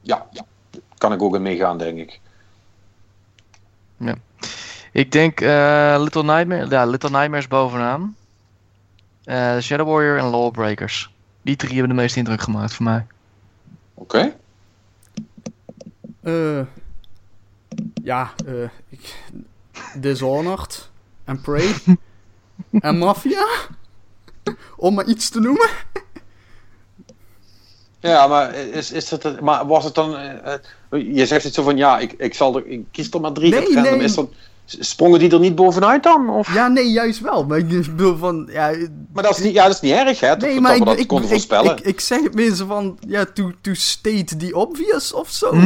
Ja, 0.00 0.26
ja, 0.30 0.44
kan 0.98 1.12
ik 1.12 1.22
ook 1.22 1.34
in 1.34 1.42
meegaan, 1.42 1.78
denk 1.78 1.98
ik. 1.98 2.20
Ik 4.92 5.12
denk 5.12 5.40
eh, 5.40 5.96
Little 5.98 6.22
Nightmare, 6.24 6.68
ja, 6.68 6.84
Little 6.84 7.10
Nightmares 7.10 7.48
bovenaan. 7.48 8.16
Eh, 9.24 9.58
Shadow 9.58 9.88
Warrior 9.88 10.18
en 10.18 10.24
Lawbreakers. 10.24 11.10
Die 11.42 11.56
drie 11.56 11.72
hebben 11.72 11.88
de 11.88 12.02
meeste 12.02 12.18
indruk 12.18 12.40
gemaakt 12.40 12.74
voor 12.74 12.84
mij. 12.84 13.06
Oké. 13.94 14.36
Eh, 16.22 16.60
ja, 18.02 18.32
eh, 18.46 18.68
ik, 18.88 19.24
Dishonored 19.94 20.90
en 21.24 21.40
Prey 21.40 21.74
en 22.80 22.98
Mafia. 22.98 23.46
Om 24.76 24.94
maar 24.94 25.06
iets 25.06 25.30
te 25.30 25.40
noemen. 25.40 25.68
Ja, 28.00 28.26
maar, 28.26 28.54
is, 28.54 28.92
is 28.92 29.10
het, 29.10 29.40
maar 29.40 29.66
was 29.66 29.84
het 29.84 29.94
dan... 29.94 30.10
je 30.90 31.26
zegt 31.26 31.44
het 31.44 31.54
zo 31.54 31.62
van, 31.62 31.76
ja, 31.76 31.98
ik, 31.98 32.12
ik, 32.12 32.34
zal 32.34 32.56
er, 32.56 32.66
ik 32.66 32.84
kies 32.90 33.10
er 33.10 33.20
maar 33.20 33.32
drie 33.32 33.50
Nee, 33.50 33.74
nee. 33.74 34.02
Is 34.02 34.14
dat, 34.14 34.30
sprongen 34.78 35.18
die 35.18 35.30
er 35.30 35.40
niet 35.40 35.54
bovenuit 35.54 36.02
dan? 36.02 36.30
Of? 36.30 36.54
Ja, 36.54 36.68
nee, 36.68 36.90
juist 36.90 37.20
wel. 37.20 37.44
Maar 37.44 37.58
ik 37.58 37.68
bedoel 37.68 38.16
van, 38.16 38.48
ja... 38.52 38.70
Maar 39.12 39.22
dat 39.22 39.38
is 39.38 39.44
niet, 39.44 39.54
ja, 39.54 39.64
dat 39.64 39.74
is 39.74 39.80
niet 39.80 39.92
erg, 39.92 40.20
hè? 40.20 40.28
Dat, 40.28 40.40
Nee, 40.40 40.52
dat 40.52 40.62
maar 40.62 40.72
we 40.72 40.78
ik, 40.78 40.84
dat 40.84 40.98
ik, 40.98 41.06
konden 41.06 41.26
ik, 41.26 41.32
voorspellen. 41.32 41.76
ik, 41.76 41.80
ik 41.80 42.00
zeg 42.00 42.20
het 42.22 42.56
zo 42.56 42.66
van, 42.66 42.98
ja, 43.06 43.24
to, 43.24 43.52
to 43.60 43.74
state 43.74 44.36
the 44.36 44.56
obvious 44.56 45.12
of 45.12 45.30
zo. 45.30 45.52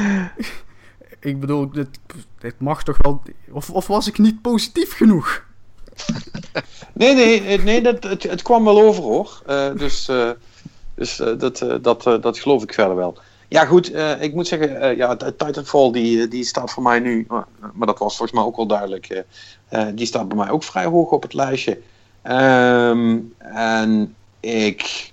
ik 1.20 1.40
bedoel, 1.40 1.70
dit, 1.70 1.88
dit 2.38 2.54
mag 2.58 2.82
toch 2.82 2.96
wel... 2.98 3.22
Of, 3.50 3.70
of 3.70 3.86
was 3.86 4.06
ik 4.06 4.18
niet 4.18 4.42
positief 4.42 4.96
genoeg? 4.96 5.42
Nee, 6.92 7.14
nee, 7.14 7.58
nee 7.58 7.82
dat, 7.82 8.02
het, 8.02 8.22
het 8.22 8.42
kwam 8.42 8.64
wel 8.64 8.80
over, 8.82 9.02
hoor. 9.02 9.42
Eh, 9.46 9.74
dus 9.76 10.08
eh, 10.08 10.30
dus 10.94 11.20
eh, 11.20 11.38
dat, 11.38 11.66
dat, 11.80 12.02
dat 12.22 12.38
geloof 12.38 12.62
ik 12.62 12.74
verder 12.74 12.96
wel. 12.96 13.18
Ja, 13.54 13.64
goed, 13.64 13.90
eh, 13.90 14.22
ik 14.22 14.34
moet 14.34 14.46
zeggen, 14.46 14.80
eh, 14.80 14.96
ja, 14.96 15.16
Titanfall 15.16 15.92
die, 15.92 16.22
eh, 16.22 16.30
die 16.30 16.44
staat 16.44 16.70
voor 16.70 16.82
mij 16.82 16.98
nu, 16.98 17.26
maar 17.72 17.86
dat 17.86 17.98
was 17.98 18.16
volgens 18.16 18.38
mij 18.38 18.42
ook 18.42 18.56
wel 18.56 18.66
duidelijk, 18.66 19.24
die 19.94 20.06
staat 20.06 20.28
bij 20.28 20.36
mij 20.36 20.50
ook 20.50 20.62
vrij 20.62 20.84
hoog 20.84 21.10
op 21.10 21.22
het 21.22 21.32
lijstje. 21.32 21.80
Ehm, 22.22 23.18
en 23.38 24.16
ik 24.40 25.12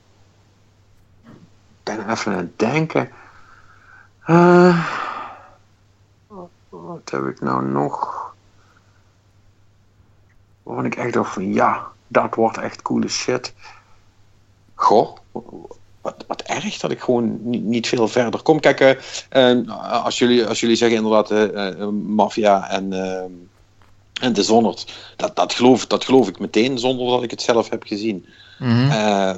ben 1.84 2.10
even 2.10 2.32
aan 2.32 2.38
het 2.38 2.60
denken. 2.60 3.10
Wat 6.70 7.10
heb 7.11 7.26
ik 7.26 7.42
nou 7.42 7.66
nog? 7.66 8.34
Waarvan 10.64 10.86
ik 10.86 10.95
echt 10.95 11.14
dacht 11.14 11.34
van 11.34 11.53
ja, 11.53 11.88
dat 12.08 12.36
wordt 12.36 12.58
echt 12.58 12.82
coole 12.82 13.08
shit. 13.08 13.53
Goh, 14.76 15.18
wat, 16.02 16.16
wat 16.28 16.42
erg 16.42 16.78
dat 16.78 16.92
ik 16.92 17.00
gewoon 17.00 17.50
niet, 17.50 17.64
niet 17.64 17.88
veel 17.88 18.08
verder 18.08 18.42
kom. 18.42 18.60
Kijk, 18.60 18.80
eh, 18.80 19.52
eh, 19.52 20.04
als, 20.04 20.18
jullie, 20.18 20.46
als 20.46 20.60
jullie 20.60 20.76
zeggen 20.76 20.98
inderdaad 20.98 21.32
eh, 21.32 21.88
Mafia 21.90 22.70
en, 22.70 22.94
en 24.22 24.34
Dishonored, 24.34 24.94
dat, 25.16 25.36
dat, 25.36 25.54
geloof, 25.54 25.88
dat 25.88 26.06
geloof 26.06 26.28
ik 26.28 26.40
meteen 26.40 26.80
zonder 26.80 27.08
dat 27.08 27.24
ik 27.24 27.32
het 27.32 27.42
zelf 27.42 27.70
heb 27.70 27.84
gezien. 27.84 28.26
Mhm. 28.60 29.38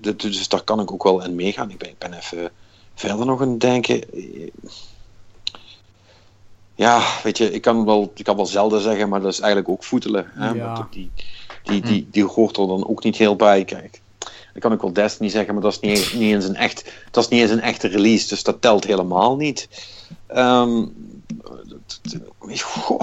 Dus 0.00 0.48
daar 0.48 0.62
kan 0.62 0.80
ik 0.80 0.92
ook 0.92 1.02
wel 1.02 1.24
in 1.24 1.34
meegaan. 1.34 1.70
Ik 1.70 1.78
ben, 1.78 1.88
ik 1.88 1.98
ben 1.98 2.12
even 2.12 2.50
verder 2.94 3.26
nog 3.26 3.40
aan 3.40 3.50
het 3.50 3.60
denken. 3.60 4.00
Ja, 6.74 7.02
weet 7.22 7.38
je, 7.38 7.52
ik 7.52 7.62
kan 7.62 7.84
wel, 7.84 8.12
ik 8.14 8.24
kan 8.24 8.36
wel 8.36 8.46
zelden 8.46 8.80
zeggen, 8.80 9.08
maar 9.08 9.20
dat 9.20 9.32
is 9.32 9.40
eigenlijk 9.40 9.72
ook 9.72 9.84
voetelen. 9.84 10.26
Hè? 10.34 10.50
Ja. 10.50 10.88
Die, 10.90 11.10
die, 11.62 11.80
die, 11.80 12.08
die 12.10 12.24
hoort 12.24 12.56
er 12.56 12.66
dan 12.66 12.88
ook 12.88 13.04
niet 13.04 13.16
heel 13.16 13.36
bij. 13.36 13.64
Kijk, 13.64 14.00
dan 14.60 14.70
kan 14.70 14.72
ik 14.72 14.80
wel 14.80 14.92
Destiny 15.04 15.28
zeggen, 15.28 15.54
maar 15.54 15.62
dat 15.62 15.72
is 15.72 15.80
niet, 15.80 15.98
eens- 15.98 16.12
niet 16.12 16.32
eens 16.32 16.44
een 16.44 16.56
echt, 16.56 16.92
dat 17.10 17.24
is 17.24 17.30
niet 17.30 17.40
eens 17.40 17.50
een 17.50 17.60
echte 17.60 17.88
release, 17.88 18.28
dus 18.28 18.42
dat 18.42 18.60
telt 18.60 18.84
helemaal 18.84 19.36
niet. 19.36 19.68
Ehm, 20.26 20.84
dat- 21.66 22.00
dat- 22.02 22.60
goh. 22.60 23.00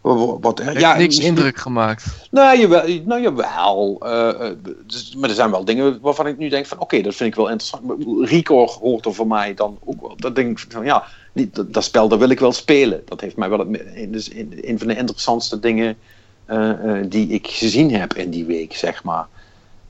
Wat, 0.00 0.38
wat, 0.40 0.58
Heeft 0.58 0.80
ja, 0.80 0.96
niks 0.96 1.18
indruk 1.18 1.58
gemaakt. 1.58 2.04
nou, 2.30 2.58
jawel. 2.58 3.00
Nou, 3.04 3.22
jawel. 3.22 3.98
dus, 4.86 5.14
maar 5.14 5.28
er 5.28 5.34
zijn 5.34 5.50
wel 5.50 5.64
dingen 5.64 5.98
waarvan 6.00 6.26
ik 6.26 6.38
nu 6.38 6.48
denk 6.48 6.66
van... 6.66 6.78
Oké, 6.78 7.00
dat 7.00 7.14
vind 7.14 7.30
ik 7.30 7.36
wel 7.36 7.48
interessant. 7.50 7.92
Record 8.30 8.70
hoort 8.70 9.04
er 9.04 9.14
voor 9.14 9.26
mij 9.26 9.54
dan 9.54 9.78
ook 9.84 10.00
wel. 10.00 10.14
Dat 10.16 10.34
denk 10.34 10.60
ik 10.60 10.66
van, 10.72 10.84
ja, 10.84 11.04
die, 11.32 11.50
dat, 11.52 11.72
dat 11.72 11.84
spel, 11.84 12.08
dat 12.08 12.18
wil 12.18 12.28
ik 12.28 12.40
wel 12.40 12.52
spelen. 12.52 13.02
Dat 13.04 13.20
heeft 13.20 13.36
mij 13.36 13.48
wel... 13.48 13.58
het 13.58 14.12
Dus 14.12 14.32
een, 14.32 14.58
een 14.60 14.78
van 14.78 14.86
de 14.86 14.96
interessantste 14.96 15.60
dingen 15.60 15.96
eh, 16.44 16.70
eh, 16.70 17.04
die 17.08 17.28
ik 17.28 17.46
gezien 17.46 17.94
heb 17.94 18.14
in 18.14 18.30
die 18.30 18.44
week, 18.44 18.76
zeg 18.76 19.04
maar. 19.04 19.26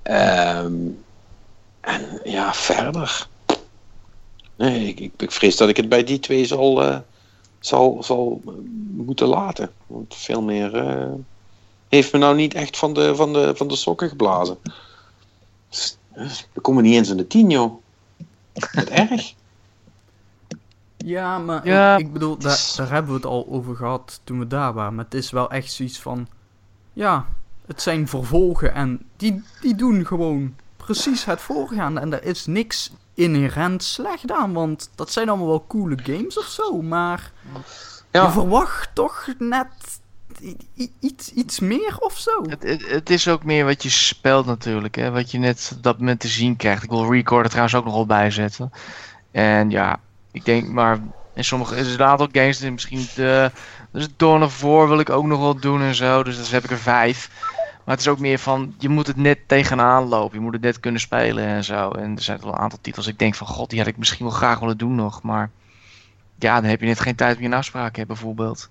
Ehm, 0.09 0.73
en 1.81 2.21
ja, 2.25 2.55
verder... 2.55 3.27
Nee, 4.57 4.89
ik, 4.89 5.01
ik, 5.01 5.13
ik 5.17 5.33
vrees 5.33 5.57
dat 5.57 5.69
ik 5.69 5.77
het 5.77 5.89
bij 5.89 6.05
die 6.05 6.19
twee 6.21 6.45
zal, 6.45 6.83
eh, 6.83 6.99
zal, 7.61 8.03
zal 8.03 8.41
moeten 8.91 9.27
laten. 9.27 9.71
Want 9.87 10.15
veel 10.15 10.43
meer... 10.43 10.75
eh, 10.77 11.13
heeft 11.89 12.13
me 12.13 12.19
nou 12.19 12.37
niet 12.37 12.55
echt 12.55 12.77
van 12.77 12.95
de, 12.95 13.15
van 13.17 13.33
de, 13.33 13.53
van 13.57 13.69
de 13.69 13.77
sokken 13.77 14.09
geblazen. 14.09 14.59
Dus, 15.69 15.99
dus, 16.15 16.47
we 16.53 16.61
komen 16.61 16.83
niet 16.83 16.95
eens 16.95 17.09
in 17.09 17.17
de 17.17 17.27
tien, 17.27 17.51
joh. 17.51 17.83
Wat 18.73 18.89
erg. 18.89 19.35
Ja, 20.97 21.39
maar 21.39 21.67
Ja, 21.67 21.95
ik, 21.95 22.07
ik 22.07 22.13
bedoel, 22.13 22.39
daar, 22.39 22.73
daar 22.77 22.91
hebben 22.91 23.11
we 23.11 23.17
het 23.17 23.27
al 23.27 23.47
over 23.51 23.77
gehad 23.77 24.21
toen 24.25 24.39
we 24.39 24.47
daar 24.47 24.73
waren. 24.73 24.95
Maar 24.95 25.05
het 25.05 25.15
is 25.15 25.31
wel 25.31 25.51
echt 25.51 25.73
zoiets 25.73 25.99
van... 25.99 26.29
Ja, 26.93 27.27
het 27.69 27.83
zijn 27.83 28.09
vervolgen 28.09 28.75
en 28.75 29.01
die, 29.17 29.43
die 29.61 29.75
doen 29.75 30.07
gewoon 30.07 30.55
precies 30.77 31.25
het 31.25 31.41
voorgaande. 31.41 32.01
En 32.01 32.13
er 32.13 32.25
is 32.25 32.47
niks 32.47 32.93
inherent 33.15 33.83
slecht 33.83 34.33
aan, 34.33 34.53
want 34.53 34.91
dat 34.95 35.13
zijn 35.13 35.29
allemaal 35.29 35.47
wel 35.47 35.65
coole 35.69 35.99
games 36.03 36.39
of 36.39 36.45
zo. 36.45 36.83
Maar 36.83 37.33
je 37.53 37.61
Ja, 38.11 38.33
verwacht 38.33 38.91
toch 38.95 39.29
net 39.39 39.67
iets, 41.01 41.33
iets 41.33 41.61
meer 41.61 41.97
of 41.99 42.19
zo. 42.19 42.43
Het, 42.49 42.63
het, 42.63 42.89
het 42.89 43.11
is 43.11 43.29
ook 43.29 43.45
meer 43.45 43.65
wat 43.65 43.83
je 43.83 43.91
speelt 43.91 44.47
natuurlijk, 44.47 44.95
hè? 44.95 45.11
wat 45.11 45.31
je 45.31 45.39
net 45.39 45.73
op 45.77 45.83
dat 45.83 45.99
moment 45.99 46.21
te 46.21 46.29
zien 46.29 46.57
krijgt. 46.57 46.83
Ik 46.83 46.91
wil 46.91 47.13
Record 47.13 47.45
er 47.45 47.49
trouwens 47.49 47.77
ook 47.77 47.85
nog 47.85 47.95
wel 47.95 48.07
bijzetten. 48.07 48.73
En 49.31 49.71
ja, 49.71 50.01
ik 50.33 50.45
denk 50.45 50.69
maar, 50.69 50.99
in 51.35 51.45
sommige, 51.45 51.75
zijn 51.75 52.01
een 52.01 52.07
aantal 52.07 52.29
games, 52.33 52.61
misschien 52.61 53.09
de, 53.15 53.51
dus 53.93 54.09
Dawn 54.17 54.43
of 54.43 54.61
War 54.61 54.89
wil 54.89 54.99
ik 54.99 55.11
ook 55.11 55.25
nog 55.25 55.41
wel 55.41 55.61
doen 55.61 55.83
en 55.83 55.95
zo, 55.95 56.23
dus 56.23 56.37
dus 56.37 56.51
heb 56.51 56.65
ik 56.65 56.71
er 56.71 56.79
vijf. 56.79 57.31
Maar 57.89 57.97
het 57.97 58.07
is 58.07 58.13
ook 58.13 58.19
meer 58.19 58.39
van, 58.39 58.75
je 58.79 58.89
moet 58.89 59.07
het 59.07 59.17
net 59.17 59.39
tegenaan 59.47 60.09
lopen, 60.09 60.37
je 60.39 60.45
moet 60.45 60.53
het 60.53 60.63
net 60.63 60.81
kunnen 60.81 61.01
spelen 61.01 61.45
en 61.45 61.65
zo. 61.65 61.91
En 61.91 62.17
er 62.17 62.23
zijn 62.23 62.39
wel 62.43 62.53
een 62.53 62.59
aantal 62.59 62.79
titels, 62.83 63.07
ik 63.07 63.19
denk 63.19 63.35
van, 63.35 63.47
god, 63.47 63.71
die 63.71 63.79
had 63.79 63.89
ik 63.89 63.97
misschien 63.97 64.27
wel 64.27 64.35
graag 64.35 64.59
willen 64.59 64.79
doen 64.79 64.95
nog, 64.95 65.23
maar 65.23 65.51
ja, 66.39 66.61
dan 66.61 66.71
heb 66.71 66.81
je 66.81 66.87
net 66.87 67.01
geen 67.01 67.15
tijd 67.15 67.37
om 67.37 67.43
je 67.43 67.55
afspraak 67.55 67.97
hebt 67.97 68.09
bijvoorbeeld. 68.09 68.69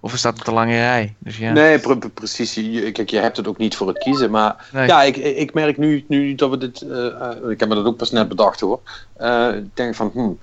Of 0.00 0.12
er 0.12 0.18
staat 0.18 0.38
een 0.38 0.44
te 0.44 0.52
lange 0.52 0.72
rij, 0.76 1.14
dus 1.18 1.38
ja. 1.38 1.52
nee, 1.52 1.78
pre- 1.78 1.98
pre- 1.98 2.08
precies. 2.08 2.54
Je- 2.54 2.92
Kijk, 2.92 3.10
je 3.10 3.18
hebt 3.18 3.36
het 3.36 3.46
ook 3.48 3.58
niet 3.58 3.76
voor 3.76 3.88
het 3.88 3.98
kiezen. 3.98 4.30
Maar 4.30 4.68
Nee. 4.72 4.86
ja, 4.86 5.02
ik, 5.02 5.16
ik 5.16 5.54
merk 5.54 5.76
nu, 5.78 6.04
nu 6.08 6.34
dat 6.34 6.50
we 6.50 6.58
dit... 6.58 6.80
eh, 6.80 7.06
eh, 7.06 7.50
ik 7.50 7.60
heb 7.60 7.68
me 7.68 7.74
dat 7.74 7.84
ook 7.84 7.96
pas 7.96 8.10
net 8.10 8.28
bedacht, 8.28 8.60
hoor. 8.60 8.80
Eh, 9.16 9.48
ik 9.56 9.76
denk 9.76 9.94
van, 9.94 10.10
hmm, 10.14 10.38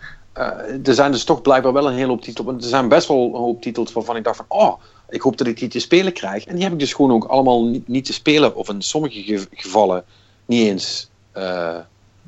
er 0.84 0.94
zijn 0.94 1.12
dus 1.12 1.24
toch 1.24 1.42
blijkbaar 1.42 1.74
wel 1.74 1.88
een 1.88 1.94
hele 1.96 2.08
hoop 2.08 2.22
titels. 2.22 2.48
Er 2.64 2.70
zijn 2.70 2.88
best 2.88 3.08
wel 3.08 3.26
een 3.26 3.32
hoop 3.42 3.62
titels 3.62 3.94
waarvan 3.94 4.16
ik 4.16 4.24
dacht 4.24 4.38
van... 4.38 4.46
Oh, 4.48 4.74
ik 5.10 5.22
hoop 5.22 5.38
dat 5.38 5.48
ik 5.48 5.58
die 5.60 5.68
te 5.70 5.80
spelen 5.80 6.14
krijg. 6.14 6.46
En 6.46 6.54
die 6.56 6.64
heb 6.64 6.74
ik 6.74 6.80
dus 6.80 6.94
gewoon 6.94 7.12
ook 7.12 7.26
allemaal 7.26 7.66
niet, 7.66 7.88
niet 7.88 8.06
te 8.06 8.14
spelen. 8.14 8.56
Of 8.56 8.70
in 8.70 8.82
sommige 8.82 9.22
ge- 9.24 9.48
gevallen 9.52 10.04
niet 10.46 10.68
eens 10.68 11.10
eh, 11.32 11.78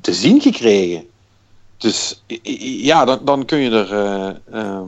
te 0.00 0.12
zien 0.14 0.40
gekregen. 0.40 1.08
Dus 1.76 2.22
ja, 2.62 3.04
dan, 3.04 3.18
dan 3.24 3.44
kun 3.44 3.58
je 3.58 3.70
er. 3.70 3.92
eh, 3.92 4.60
ehm, 4.60 4.86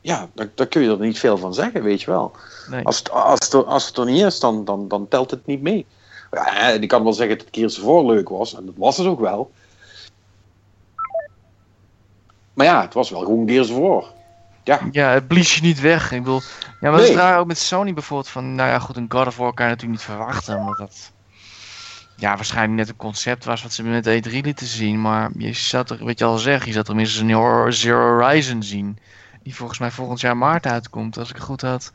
ja, 0.00 0.28
dan, 0.34 0.50
dan 0.54 0.68
kun 0.68 0.82
je 0.82 0.90
er 0.90 0.98
niet 1.00 1.18
veel 1.18 1.36
van 1.38 1.54
zeggen, 1.54 1.82
weet 1.82 2.00
je 2.02 2.10
wel. 2.10 2.32
Nee. 2.70 2.84
Als, 2.84 2.98
het, 2.98 3.10
als, 3.10 3.38
het, 3.44 3.52
er- 3.52 3.64
als 3.64 3.86
het 3.86 3.96
er 3.96 4.04
niet 4.04 4.22
is, 4.22 4.40
dan, 4.40 4.64
dan, 4.64 4.88
dan 4.88 5.08
telt 5.08 5.30
het 5.30 5.46
niet 5.46 5.62
mee. 5.62 5.86
Ja, 6.30 6.68
ik 6.68 6.88
kan 6.88 7.02
wel 7.02 7.12
zeggen 7.12 7.38
dat 7.38 7.46
Gears 7.50 7.78
of 7.78 7.84
War 7.84 8.04
leuk 8.06 8.28
was, 8.28 8.54
en 8.54 8.66
dat 8.66 8.74
was 8.76 8.96
het 8.96 9.06
ook 9.06 9.20
wel. 9.20 9.50
Maar 12.54 12.66
ja, 12.66 12.80
het 12.80 12.94
was 12.94 13.10
wel 13.10 13.20
gewoon 13.20 13.48
Gears 13.48 13.70
War. 13.70 14.04
Ja, 14.64 14.80
Ja, 14.90 15.10
het 15.10 15.26
blies 15.28 15.54
je 15.54 15.62
niet 15.62 15.80
weg. 15.80 16.12
Ik 16.12 16.22
bedoel, 16.22 16.40
ja, 16.80 16.90
maar 16.90 17.00
Nee. 17.00 17.14
raar 17.14 17.38
ook 17.38 17.46
met 17.46 17.58
Sony 17.58 17.92
bijvoorbeeld 17.94 18.28
van, 18.28 18.54
nou 18.54 18.70
ja, 18.70 18.78
goed, 18.78 18.96
een 18.96 19.06
God 19.08 19.26
of 19.26 19.36
War 19.36 19.54
kan 19.54 19.64
je 19.66 19.70
natuurlijk 19.72 20.00
niet 20.00 20.08
verwachten, 20.10 20.56
omdat 20.56 20.76
dat, 20.78 21.12
ja, 22.16 22.34
waarschijnlijk 22.36 22.78
net 22.78 22.88
een 22.88 22.96
concept 22.96 23.44
was 23.44 23.62
wat 23.62 23.72
ze 23.72 23.82
met 23.82 24.06
E3 24.06 24.30
lieten 24.30 24.66
zien, 24.66 25.00
maar 25.00 25.30
je 25.36 25.52
zat 25.52 25.90
er, 25.90 26.04
weet 26.04 26.18
je 26.18 26.24
al 26.24 26.38
zeggen, 26.38 26.66
je 26.66 26.72
zat 26.72 26.88
er 26.88 26.94
minstens 26.94 27.30
een 27.30 27.72
Zero 27.72 28.18
Horizon 28.18 28.62
zien, 28.62 28.98
die 29.42 29.54
volgens 29.54 29.78
mij 29.78 29.90
volgend 29.90 30.20
jaar 30.20 30.36
maart 30.36 30.66
uitkomt, 30.66 31.18
als 31.18 31.28
ik 31.28 31.34
het 31.34 31.44
goed 31.44 31.60
had. 31.60 31.92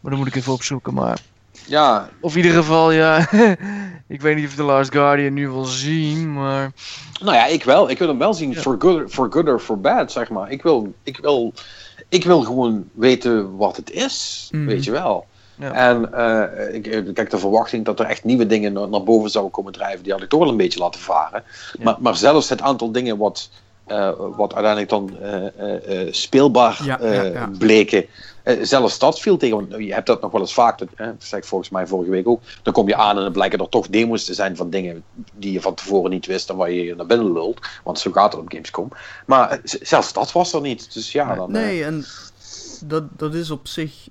Maar 0.00 0.10
dan 0.10 0.20
moet 0.20 0.28
ik 0.28 0.34
even 0.34 0.52
opzoeken, 0.52 0.94
maar, 0.94 1.18
ja 1.66 2.08
of 2.20 2.32
in 2.36 2.42
ieder 2.42 2.56
geval, 2.58 2.90
ja, 2.90 3.28
ik 4.08 4.20
weet 4.20 4.36
niet 4.36 4.46
of 4.46 4.54
The 4.54 4.62
Last 4.62 4.92
Guardian 4.92 5.32
nu 5.34 5.48
wil 5.48 5.64
zien, 5.64 6.32
maar, 6.32 6.72
nou 7.22 7.34
ja, 7.36 7.46
ik 7.46 7.64
wel. 7.64 7.90
Ik 7.90 7.98
wil 7.98 8.08
hem 8.08 8.18
wel 8.18 8.34
zien, 8.34 8.50
Ja. 8.50 8.60
for, 8.60 8.76
good, 8.78 9.10
for 9.12 9.26
good 9.32 9.48
or 9.48 9.58
for 9.58 9.80
bad, 9.80 10.12
zeg 10.12 10.28
maar. 10.28 10.50
Ik 10.50 10.62
wil, 10.62 10.92
ik 11.02 11.16
wil, 11.16 11.52
ik 12.08 12.24
wil 12.24 12.40
gewoon 12.42 12.84
weten 12.94 13.56
wat 13.56 13.76
het 13.76 13.90
is, 13.90 14.48
Mhm. 14.52 14.64
weet 14.66 14.84
je 14.84 14.90
wel. 14.90 15.26
Ja. 15.60 15.72
En 15.72 16.12
eh, 16.14 16.74
ik, 16.74 16.86
ik- 16.86 17.14
kijk, 17.14 17.30
de 17.30 17.38
verwachting 17.38 17.84
dat 17.84 18.00
er 18.00 18.06
echt 18.06 18.24
nieuwe 18.24 18.46
dingen 18.46 18.72
naar, 18.72 19.02
boven 19.02 19.30
zouden 19.30 19.52
komen 19.52 19.72
drijven, 19.72 20.02
die 20.02 20.12
had 20.12 20.22
ik 20.22 20.28
toch 20.28 20.40
wel 20.40 20.48
een 20.48 20.56
beetje 20.56 20.78
laten 20.78 21.00
varen. 21.00 21.42
Ja. 21.78 21.84
Maar, 21.84 21.96
maar 22.00 22.16
zelfs 22.16 22.48
het 22.48 22.60
aantal 22.60 22.92
dingen 22.92 23.16
wat, 23.16 23.50
eh, 23.86 24.10
wat 24.36 24.54
uiteindelijk 24.54 24.88
dan 24.90 25.18
eh, 25.22 25.46
eh, 25.58 26.00
eh, 26.06 26.12
speelbaar 26.12 26.98
eh, 27.00 27.42
bleken, 27.58 27.98
eh, 28.02 28.08
zelfs 28.60 28.98
dat 28.98 29.20
viel 29.20 29.36
tegen. 29.36 29.56
Want 29.56 29.84
je 29.84 29.92
hebt 29.92 30.06
dat 30.06 30.20
nog 30.20 30.32
wel 30.32 30.40
eens 30.40 30.54
vaak, 30.54 30.78
dat, 30.78 30.88
eh, 30.96 31.06
dat 31.06 31.14
zei 31.24 31.40
ik 31.40 31.46
volgens 31.46 31.70
mij 31.70 31.86
vorige 31.86 32.10
week 32.10 32.28
ook. 32.28 32.42
Dan 32.62 32.72
kom 32.72 32.88
je 32.88 32.96
aan 32.96 33.16
en 33.16 33.22
dan 33.22 33.32
blijken 33.32 33.58
er 33.58 33.68
toch 33.68 33.88
demo's 33.88 34.24
te 34.24 34.34
zijn 34.34 34.56
van 34.56 34.70
dingen 34.70 35.04
die 35.34 35.52
je 35.52 35.60
van 35.60 35.74
tevoren 35.74 36.10
niet 36.10 36.26
wist 36.26 36.50
en 36.50 36.56
waar 36.56 36.70
je 36.70 36.94
naar 36.94 37.06
binnen 37.06 37.32
lult. 37.32 37.60
Want 37.84 37.98
zo 37.98 38.12
gaat 38.12 38.32
het 38.32 38.40
op 38.40 38.50
Gamescom. 38.52 38.88
Maar 39.26 39.50
eh, 39.50 39.58
zelfs 39.62 40.12
dat 40.12 40.32
was 40.32 40.52
er 40.52 40.60
niet. 40.60 40.94
Dus 40.94 41.12
ja, 41.12 41.34
dan. 41.34 41.46
eh, 41.54 41.62
Nee, 41.62 41.84
en 41.84 42.04
dat, 42.84 43.04
dat 43.18 43.34
is 43.34 43.50
op 43.50 43.66
zich 43.66 44.08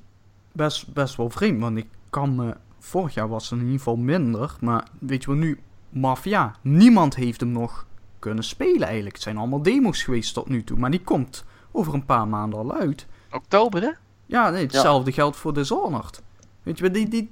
best, 0.51 0.93
best 0.93 1.15
wel 1.15 1.29
vreemd. 1.29 1.61
Want 1.61 1.77
ik 1.77 1.87
kan 2.09 2.35
me. 2.35 2.55
Vorig 2.79 3.13
jaar 3.13 3.27
was 3.29 3.43
het 3.49 3.51
in 3.59 3.65
ieder 3.65 3.77
geval 3.77 3.95
minder. 3.95 4.55
Maar 4.59 4.87
weet 4.99 5.21
je 5.23 5.29
wat 5.29 5.39
nu? 5.39 5.59
Mafia. 5.89 6.55
Niemand 6.61 7.15
heeft 7.15 7.39
hem 7.39 7.51
nog 7.51 7.85
kunnen 8.19 8.43
spelen 8.43 8.81
eigenlijk. 8.87 9.15
Het 9.15 9.23
zijn 9.23 9.37
allemaal 9.37 9.61
demo's 9.61 10.03
geweest 10.03 10.33
tot 10.33 10.49
nu 10.49 10.63
toe. 10.63 10.77
Maar 10.77 10.91
die 10.91 11.01
komt 11.03 11.43
over 11.71 11.93
een 11.93 12.05
paar 12.05 12.27
maanden 12.27 12.59
al 12.59 12.73
uit. 12.73 13.05
oktober 13.31 13.81
hè? 13.81 13.89
Ja, 14.27 14.49
nee, 14.49 14.63
hetzelfde 14.63 15.11
geldt 15.11 15.37
voor 15.37 15.53
Dishonored. 15.53 16.21
Weet 16.63 16.77
je 16.77 16.91
die, 16.91 17.09
die, 17.09 17.31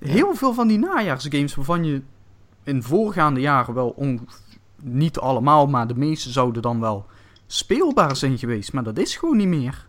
heel 0.00 0.34
veel 0.34 0.54
van 0.54 0.68
die 0.68 0.78
najaarsgames 0.78 1.54
waarvan 1.54 1.84
je 1.84 2.02
in 2.62 2.82
voorgaande 2.82 3.40
jaren 3.40 3.74
wel 3.74 3.92
on, 3.96 4.28
niet 4.82 5.18
allemaal, 5.18 5.66
maar 5.66 5.86
de 5.86 5.94
meeste 5.94 6.30
zouden 6.30 6.62
dan 6.62 6.80
wel 6.80 7.06
speelbaar 7.46 8.16
zijn 8.16 8.38
geweest. 8.38 8.72
Maar 8.72 8.82
dat 8.82 8.98
is 8.98 9.16
gewoon 9.16 9.36
niet 9.36 9.48
meer. 9.48 9.86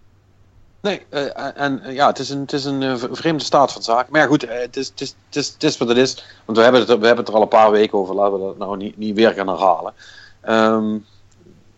Nee, 0.82 1.06
eh, 1.10 1.62
en 1.62 1.82
eh, 1.82 1.94
ja, 1.94 2.08
het 2.08 2.20
is 2.20 2.30
een, 2.30 2.40
het 2.40 2.54
is 2.54 2.66
een 2.66 2.84
eh, 2.84 2.96
vreemde 3.12 3.44
staat 3.44 3.72
van 3.72 3.82
zaken. 3.82 4.12
Maar 4.12 4.22
ja, 4.22 4.28
goed, 4.28 4.44
eh, 4.44 4.60
het 4.60 4.78
is, 4.78 4.88
het, 4.88 5.02
is, 5.02 5.16
het, 5.26 5.36
is, 5.36 5.48
het 5.54 5.64
is 5.64 5.78
wat 5.78 5.88
het 5.88 5.98
is. 5.98 6.26
Want 6.46 6.58
we 6.58 6.64
hebben, 6.64 6.82
het, 6.82 6.90
we 6.90 7.06
hebben 7.06 7.18
het 7.18 7.28
er 7.28 7.34
al 7.34 7.42
een 7.42 7.48
paar 7.48 7.72
weken 7.72 7.98
over. 7.98 8.16
Laten 8.16 8.34
we 8.34 8.46
dat 8.46 8.58
nou 8.58 8.78
niet, 8.78 8.98
niet 8.98 9.16
weer 9.16 9.34
gaan 9.34 9.48
herhalen. 9.48 9.94
Ehm, 10.42 10.98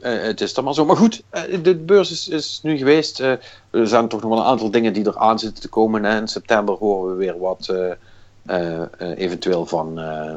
eh, 0.02 0.22
het 0.22 0.42
is 0.42 0.54
dan 0.54 0.64
maar 0.64 0.74
zo. 0.74 0.86
Maar 0.86 0.98
goed, 0.98 1.24
eh, 1.30 1.64
de 1.64 1.76
beurs 1.76 2.12
is, 2.12 2.28
is 2.28 2.60
nu 2.64 2.78
geweest. 2.78 3.20
Eh, 3.20 3.32
er 3.70 3.88
zijn 3.88 4.08
toch 4.08 4.22
nog 4.22 4.30
wel 4.30 4.40
een 4.40 4.46
aantal 4.46 4.72
dingen 4.72 4.94
die 4.94 5.06
er 5.06 5.18
aan 5.18 5.40
zitten 5.40 5.62
te 5.62 5.70
komen. 5.70 6.06
En 6.06 6.22
in 6.22 6.28
september 6.28 6.76
horen 6.76 7.12
we 7.12 7.18
weer 7.18 7.40
wat 7.40 7.74
eventueel 9.16 9.66
van 9.66 10.00
eh, 10.00 10.36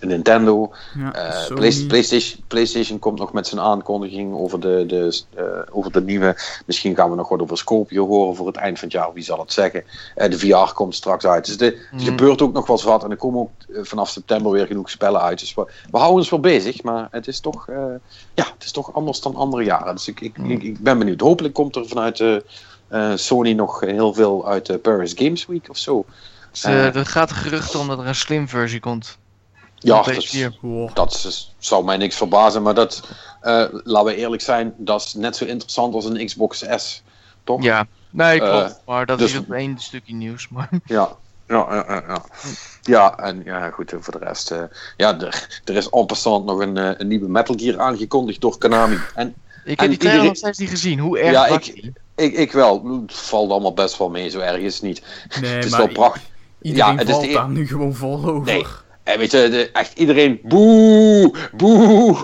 Nintendo. 0.00 0.72
Ja, 0.98 1.12
Eh. 1.14 1.46
Play- 1.54 1.84
PlayStation, 1.88 2.44
PlayStation 2.46 2.98
komt 2.98 3.18
nog 3.18 3.32
met 3.32 3.46
zijn 3.46 3.60
aankondiging 3.60 4.34
over 4.34 4.60
de, 4.60 4.84
de, 4.86 5.20
eh, 5.34 5.44
over 5.76 5.92
de 5.92 6.02
nieuwe. 6.02 6.36
Misschien 6.66 6.94
gaan 6.96 7.10
we 7.10 7.16
nog 7.16 7.28
wat 7.28 7.40
over 7.42 7.58
Scorpio 7.58 8.06
horen 8.06 8.36
voor 8.36 8.46
het 8.46 8.56
eind 8.56 8.78
van 8.78 8.88
het 8.88 8.96
jaar. 8.96 9.12
Wie 9.12 9.22
zal 9.24 9.38
het 9.38 9.52
zeggen? 9.52 9.84
Eh, 10.14 10.30
de 10.30 10.38
VR 10.38 10.72
komt 10.74 10.94
straks 10.94 11.26
uit. 11.26 11.46
Dus 11.46 11.56
de, 11.56 11.72
er 11.74 11.88
Mm. 11.90 11.98
gebeurt 12.00 12.42
ook 12.42 12.52
nog 12.52 12.66
wel 12.66 12.76
eens 12.76 12.84
wat. 12.84 13.04
En 13.04 13.10
er 13.10 13.16
komen 13.16 13.40
ook 13.40 13.50
vanaf 13.86 14.08
september 14.08 14.52
weer 14.52 14.66
genoeg 14.66 14.90
spellen 14.90 15.20
uit. 15.20 15.38
Dus 15.38 15.54
we, 15.54 15.64
we 15.90 15.96
houden 15.98 16.18
ons 16.18 16.30
wel 16.30 16.40
bezig. 16.40 16.82
Maar 16.82 17.08
het 17.10 17.26
is 17.26 17.40
toch, 17.40 17.68
eh, 17.68 17.76
ja, 18.34 18.44
het 18.54 18.64
is 18.64 18.70
toch 18.72 18.94
anders 18.94 19.20
dan 19.20 19.34
andere 19.36 19.62
jaren. 19.64 19.94
Dus 19.94 20.08
ik, 20.08 20.20
ik, 20.20 20.38
Mm. 20.38 20.50
ik, 20.50 20.62
ik 20.62 20.78
ben 20.78 20.98
benieuwd. 20.98 21.20
Hopelijk 21.20 21.54
komt 21.54 21.76
er 21.76 21.86
vanuit 21.88 22.42
Sony 23.14 23.52
nog 23.52 23.80
heel 23.80 24.14
veel 24.14 24.48
uit 24.48 24.66
de 24.66 24.78
Paris 24.78 25.12
Games 25.16 25.46
Week 25.46 25.66
of 25.70 25.76
zo. 25.78 26.04
Dus, 26.50 26.64
er 26.64 27.06
gaat 27.06 27.32
gerucht 27.32 27.74
om 27.74 27.88
dat 27.88 27.98
er 27.98 28.06
een 28.06 28.14
slim 28.14 28.48
versie 28.48 28.80
komt. 28.80 29.18
Ja, 29.82 30.02
dat 30.02 30.08
is- 30.16 30.26
PS4. 30.36 30.58
Wow. 30.60 30.94
dat 30.94 31.12
is- 31.28 31.54
zou 31.58 31.84
mij 31.84 31.96
niks 31.96 32.16
verbazen, 32.16 32.62
maar 32.62 32.74
dat, 32.74 33.02
eh, 33.40 33.64
laten 33.70 34.04
we 34.12 34.16
eerlijk 34.16 34.42
zijn, 34.42 34.74
dat 34.76 35.00
is 35.00 35.14
net 35.14 35.36
zo 35.36 35.44
interessant 35.44 35.94
als 35.94 36.04
een 36.04 36.26
Xbox 36.26 36.64
S, 36.76 37.02
toch? 37.44 37.62
Ja, 37.62 37.86
nee, 38.10 38.40
Eh, 38.40 38.48
klopt. 38.50 38.80
maar 38.86 39.06
dat 39.06 39.18
dus- 39.18 39.32
is 39.32 39.38
op 39.38 39.50
één 39.52 39.78
stukje 39.78 40.14
nieuws. 40.14 40.48
Maar 40.48 40.68
Ja, 40.84 41.08
ja, 41.48 41.66
ja, 41.88 42.02
ja. 42.08 42.22
Ja, 42.82 43.16
en 43.18 43.42
ja, 43.44 43.70
goed, 43.70 43.92
en 43.92 44.02
voor 44.02 44.18
de 44.18 44.24
rest, 44.24 44.50
eh, 44.50 44.62
ja, 44.96 45.20
er, 45.20 45.60
er 45.64 45.74
is 45.76 45.90
en 45.90 46.06
passant 46.06 46.44
nog 46.44 46.58
een, 46.60 46.76
eh, 46.76 46.90
een 46.96 47.08
nieuwe 47.08 47.28
Metal 47.28 47.54
Gear 47.58 47.80
aangekondigd 47.80 48.40
door 48.40 48.58
Konami. 48.58 48.98
En 49.14 49.28
ik 49.64 49.78
En 49.78 49.78
heb 49.78 49.78
die 49.78 49.78
trailer 49.78 49.94
iedereen- 49.98 50.24
nog 50.26 50.36
steeds 50.36 50.58
niet 50.58 50.68
gezien. 50.70 50.98
Hoe 50.98 51.18
erg 51.18 51.30
Ja, 51.32 51.46
ik- 51.46 51.64
die? 51.74 51.92
ik, 52.16 52.32
ik 52.34 52.52
wel, 52.52 53.02
het 53.06 53.14
valt 53.14 53.50
allemaal 53.50 53.74
best 53.74 53.98
wel 53.98 54.10
mee, 54.10 54.28
zo 54.28 54.38
erg 54.38 54.56
is 54.60 54.74
het 54.74 54.82
niet. 54.82 55.02
Nee, 55.40 55.50
het 55.54 55.64
is 55.64 55.70
maar 55.70 55.80
wel 55.80 55.88
prachtig. 55.88 56.22
iedereen 56.62 56.92
Ja, 56.92 56.98
het 56.98 57.08
is 57.08 57.18
de- 57.18 57.32
daar 57.32 57.48
nu 57.48 57.66
gewoon 57.66 57.94
vol 57.94 58.24
over. 58.24 58.52
Nee. 58.52 58.66
En 59.04 59.18
weet 59.18 59.30
je, 59.30 59.48
de- 59.48 59.70
echt 59.72 59.98
iedereen, 59.98 60.40
boe, 60.42 61.34
boe. 61.56 62.16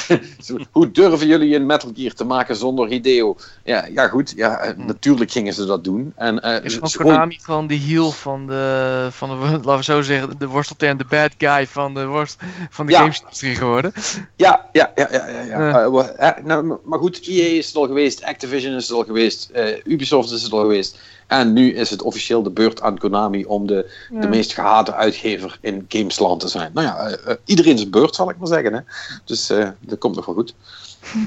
Hoe 0.70 0.90
durven 0.90 1.26
jullie 1.26 1.54
een 1.54 1.66
Metal 1.66 1.90
Gear 1.94 2.12
te 2.12 2.24
maken 2.24 2.56
zonder 2.56 2.88
Hideo? 2.88 3.36
Ja, 3.64 3.86
ja 3.94 4.08
goed, 4.08 4.32
ja, 4.36 4.58
eh, 4.58 4.76
natuurlijk 4.76 5.30
gingen 5.30 5.52
ze 5.54 5.66
dat 5.66 5.84
doen. 5.84 6.12
En, 6.16 6.40
eh, 6.42 6.64
Is 6.64 6.74
gewoon 6.74 6.90
Konami 6.92 7.38
gewoon 7.42 7.66
de 7.66 7.74
heel 7.74 8.10
van 8.12 8.46
de, 8.46 9.08
van 9.10 9.28
de, 9.28 9.34
laten 9.64 9.76
we 9.76 9.82
zo 9.84 10.02
zeggen, 10.02 10.28
de 10.38 10.94
de 10.96 11.04
bad 11.08 11.30
guy 11.38 11.66
van 11.66 11.94
de, 11.94 12.06
worst, 12.06 12.40
van 12.70 12.86
de 12.86 12.92
Ja. 12.92 12.98
gamesindustrie 12.98 13.54
geworden. 13.54 13.92
Ja, 14.36 14.68
ja, 14.72 14.92
ja, 14.94 15.08
ja. 15.12 15.26
ja, 15.28 15.44
ja. 15.44 16.12
Eh, 16.16 16.44
nou, 16.44 16.78
maar 16.84 16.98
goed, 16.98 17.26
EA 17.26 17.44
is 17.44 17.66
het 17.66 17.76
al 17.76 17.86
geweest, 17.86 18.24
Activision 18.24 18.74
is 18.74 18.88
het 18.88 18.96
al 18.96 19.04
geweest, 19.04 19.50
Ubisoft 19.84 20.30
is 20.32 20.42
het 20.42 20.52
al 20.52 20.60
geweest. 20.60 20.98
En 21.30 21.52
nu 21.52 21.74
is 21.74 21.90
het 21.90 22.02
officieel 22.02 22.42
de 22.42 22.50
beurt 22.50 22.82
aan 22.82 22.98
Konami 22.98 23.44
om 23.44 23.66
de, 23.66 23.90
de 24.10 24.28
meest 24.28 24.52
gehate 24.54 24.94
uitgever 24.94 25.58
in 25.60 25.84
gamesland 25.88 26.40
te 26.40 26.48
zijn. 26.48 26.70
Nou 26.74 26.86
ja, 26.86 26.98
eh, 27.08 27.30
eh, 27.30 27.36
iedereen 27.44 27.78
zijn 27.78 27.90
beurt 27.90 28.14
zal 28.14 28.30
ik 28.30 28.36
maar 28.36 28.46
zeggen. 28.46 28.72
Hè? 28.72 28.80
Dus 29.24 29.50
eh, 29.50 29.68
dat 29.80 29.98
komt 29.98 30.16
nog 30.16 30.26
wel 30.26 30.34
goed. 30.34 30.54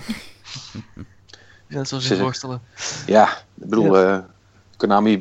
Zoals 1.70 1.92
in 1.92 2.02
Zit 2.02 2.18
ik- 2.18 2.24
worstelen. 2.24 2.62
Ja, 3.06 3.28
ik 3.62 3.70
bedoel, 3.70 3.98
eh, 3.98 4.18
Konami 4.88 5.20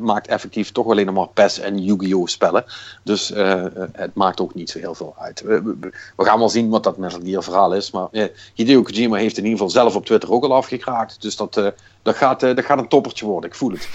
maakt 0.00 0.26
effectief 0.26 0.72
toch 0.72 0.86
alleen 0.86 1.06
nog 1.06 1.14
maar 1.14 1.28
PES 1.28 1.58
en 1.58 1.84
Yu-Gi-Oh 1.84 2.26
spellen. 2.26 2.64
Dus 3.02 3.32
eh, 3.32 3.64
eh, 3.64 3.88
het 3.92 4.14
maakt 4.14 4.40
ook 4.40 4.54
niet 4.54 4.70
zo 4.70 4.78
heel 4.78 4.94
veel 4.94 5.14
uit. 5.18 5.40
We, 5.40 5.90
gaan 6.16 6.38
wel 6.38 6.48
zien 6.48 6.68
wat 6.68 6.84
dat 6.84 6.96
Metal 6.96 7.20
Gear 7.24 7.42
verhaal 7.42 7.74
is. 7.74 7.90
Maar 7.90 8.08
eh, 8.12 8.24
Hideo 8.54 8.82
Kojima 8.82 9.16
heeft 9.16 9.36
in 9.36 9.44
ieder 9.44 9.58
geval 9.58 9.72
zelf 9.72 9.94
op 9.96 10.06
Twitter 10.06 10.32
ook 10.32 10.44
al 10.44 10.54
afgekraakt. 10.54 11.22
Dus 11.22 11.36
dat, 11.36 11.56
eh, 11.56 11.66
dat, 12.02 12.16
gaat, 12.16 12.40
dat 12.40 12.64
gaat 12.64 12.78
een 12.78 12.88
toppertje 12.88 13.26
worden, 13.26 13.50
ik 13.50 13.56
voel 13.56 13.70
het. 13.70 13.88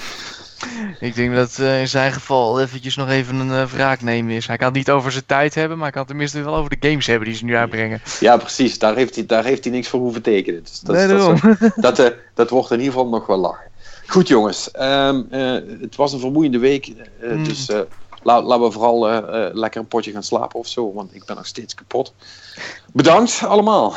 Ik 1.00 1.16
denk 1.16 1.36
dat 1.36 1.58
in 1.58 1.88
zijn 1.88 2.12
geval 2.12 2.62
eventjes 2.62 2.96
nog 2.96 3.10
even 3.10 3.36
een 3.36 3.52
eh, 3.52 3.66
wraak 3.66 4.02
nemen 4.02 4.36
is. 4.36 4.48
Hij 4.48 4.58
kan 4.58 4.68
het 4.68 4.76
niet 4.76 4.90
over 4.90 5.12
zijn 5.12 5.26
tijd 5.26 5.56
hebben, 5.56 5.78
maar 5.78 5.88
hij 5.88 5.96
kan 5.96 6.06
tenminste 6.06 6.42
wel 6.42 6.56
over 6.56 6.80
de 6.80 6.88
games 6.90 7.08
hebben 7.08 7.28
die 7.28 7.38
ze 7.38 7.46
nu 7.46 7.56
uitbrengen. 7.56 8.02
Ja, 8.20 8.38
precies. 8.38 8.80
Daar 8.80 8.96
heeft 8.96 9.16
hij, 9.16 9.26
daar 9.26 9.44
heeft 9.44 9.64
hij 9.64 9.74
niks 9.74 9.88
voor 9.88 10.00
hoeven 10.00 10.22
tekenen. 10.22 10.64
Dus 10.64 10.80
dat, 10.80 10.96
nee, 10.96 11.08
dat, 11.76 11.96
dat, 11.96 12.16
dat 12.34 12.50
wordt 12.50 12.72
in 12.72 12.80
ieder 12.80 12.94
geval 12.94 13.10
nog 13.10 13.26
wel 13.26 13.38
lachen. 13.38 13.72
Goed 14.08 14.28
jongens, 14.28 14.72
Ehm, 14.72 15.22
eh, 15.30 15.52
het 15.82 15.96
was 15.96 16.14
een 16.14 16.20
vermoeiende 16.20 16.58
week. 16.60 16.88
eh, 16.88 17.32
Mm. 17.32 17.44
Dus 17.44 17.70
eh, 17.70 17.80
la- 18.24 18.42
laten 18.42 18.66
we 18.66 18.72
vooral 18.72 19.00
lekker 19.54 19.82
een 19.82 19.88
potje 19.88 20.12
gaan 20.12 20.24
slapen 20.24 20.60
of 20.60 20.68
zo. 20.68 20.94
Want 20.94 21.16
ik 21.16 21.26
ben 21.26 21.36
nog 21.36 21.46
steeds 21.48 21.76
kapot. 21.76 22.14
Bedankt 22.94 23.44
allemaal. 23.44 23.96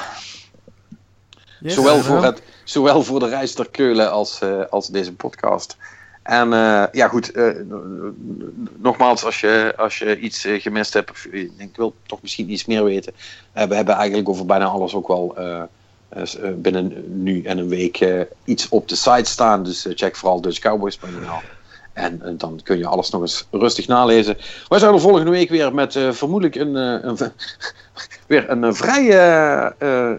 Yes. 1.61 1.75
Zowel, 1.75 2.01
voor 2.03 2.23
het, 2.25 2.43
zowel 2.65 3.03
voor 3.03 3.19
de 3.21 3.29
reis 3.29 3.55
ter 3.55 3.71
Keulen 3.71 4.11
als, 4.11 4.41
als 4.71 4.87
deze 4.89 5.13
podcast. 5.13 5.77
En 6.23 6.49
ja 6.93 7.09
goed, 7.09 7.33
nogmaals, 8.77 9.25
als 9.25 9.41
je, 9.41 9.75
als 9.77 9.99
je 9.99 10.19
iets 10.19 10.45
gemist 10.49 10.93
hebt, 10.93 11.11
of 11.11 11.23
je 11.25 11.31
denkt, 11.31 11.61
ik 11.61 11.77
wil 11.77 11.95
toch 12.07 12.23
misschien 12.23 12.51
iets 12.51 12.65
meer 12.67 12.85
weten. 12.85 13.13
we 13.53 13.75
hebben 13.75 13.95
eigenlijk 13.95 14.29
over 14.29 14.47
bijna 14.47 14.65
alles 14.65 14.95
ook 14.95 15.09
wel 15.09 15.37
binnen 16.57 17.05
nu 17.23 17.43
en 17.43 17.59
een 17.59 17.69
week 17.69 18.01
eh, 18.01 18.21
iets 18.45 18.69
op 18.69 18.89
de 18.89 18.95
site 18.97 19.31
staan. 19.31 19.63
Dus 19.63 19.87
eh, 19.87 19.93
check 19.97 20.17
vooral 20.17 20.41
dutchcowboys.nl. 20.41 21.39
En 21.93 22.23
eh, 22.23 22.31
dan 22.37 22.61
kun 22.63 22.79
je 22.79 22.87
alles 22.87 23.11
nog 23.11 23.21
eens 23.21 23.47
rustig 23.51 23.87
nalezen. 23.89 24.37
Wij 24.69 24.79
zijn 24.79 24.95
er 24.95 25.01
volgende 25.01 25.31
week 25.31 25.49
weer 25.51 25.75
met 25.75 25.97
eh, 25.97 26.11
vermoedelijk 26.13 26.55
een, 26.55 26.77
eh, 26.77 26.99
een, 27.03 27.17
weer 28.27 28.51
een 28.51 28.65
eh, 28.65 28.73
vrij 28.73 29.09
eh, 29.11 29.67
eh, 29.79 30.11
eh, 30.11 30.17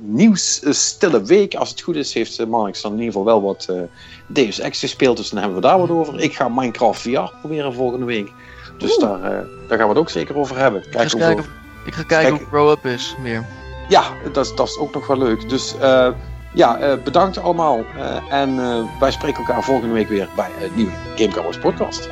nieuwsstille 0.00 1.22
week. 1.22 1.54
Als 1.54 1.70
het 1.70 1.80
goed 1.80 1.96
is, 1.96 2.14
heeft 2.14 2.38
uh, 2.40 2.46
Marnix 2.46 2.80
dan 2.82 2.92
in 2.92 2.98
ieder 2.98 3.12
geval 3.12 3.26
wel 3.26 3.42
wat 3.42 3.66
eh, 3.70 3.80
Deus 4.26 4.58
Ex 4.58 4.78
gespeeld. 4.80 5.16
Dus 5.16 5.28
dan 5.30 5.38
hebben 5.38 5.56
we 5.60 5.66
daar 5.66 5.78
wat 5.78 5.90
over. 5.90 6.20
Ik 6.20 6.34
ga 6.34 6.48
Minecraft 6.48 7.00
VR 7.00 7.18
proberen 7.40 7.74
volgende 7.74 8.06
week. 8.06 8.30
Dus 8.78 8.96
daar, 8.96 9.22
eh, 9.22 9.46
daar 9.68 9.78
gaan 9.78 9.86
we 9.88 9.92
het 9.94 9.98
ook 9.98 10.10
zeker 10.10 10.36
over 10.36 10.56
hebben. 10.58 10.80
Ik 10.80 10.86
ga, 10.86 10.90
Kijk 10.92 11.02
eens 11.04 11.12
hoeveel- 11.12 11.34
kijken 11.34 11.52
of, 11.52 11.86
ik 11.86 11.94
ga 11.94 12.02
kijken 12.02 12.30
Kijk. 12.30 12.42
of 12.42 12.48
Grow 12.48 12.70
Up 12.70 12.84
is 12.86 13.14
weer. 13.22 13.46
Ja, 13.88 14.02
dat, 14.32 14.52
dat 14.56 14.68
is 14.68 14.78
ook 14.78 14.94
nog 14.94 15.06
wel 15.06 15.18
leuk. 15.18 15.48
Dus 15.48 15.78
eh, 15.78 16.08
ja, 16.52 16.78
eh, 16.78 17.02
bedankt 17.04 17.38
allemaal. 17.38 17.84
Eh, 17.96 18.32
en 18.32 18.56
wij 19.00 19.10
spreken 19.10 19.38
elkaar 19.38 19.62
volgende 19.62 19.94
week 19.94 20.08
weer 20.08 20.28
bij 20.36 20.50
een 20.60 20.70
nieuwe 20.74 20.92
Game 21.16 21.32
Cowboys 21.32 21.58
podcast. 21.58 22.08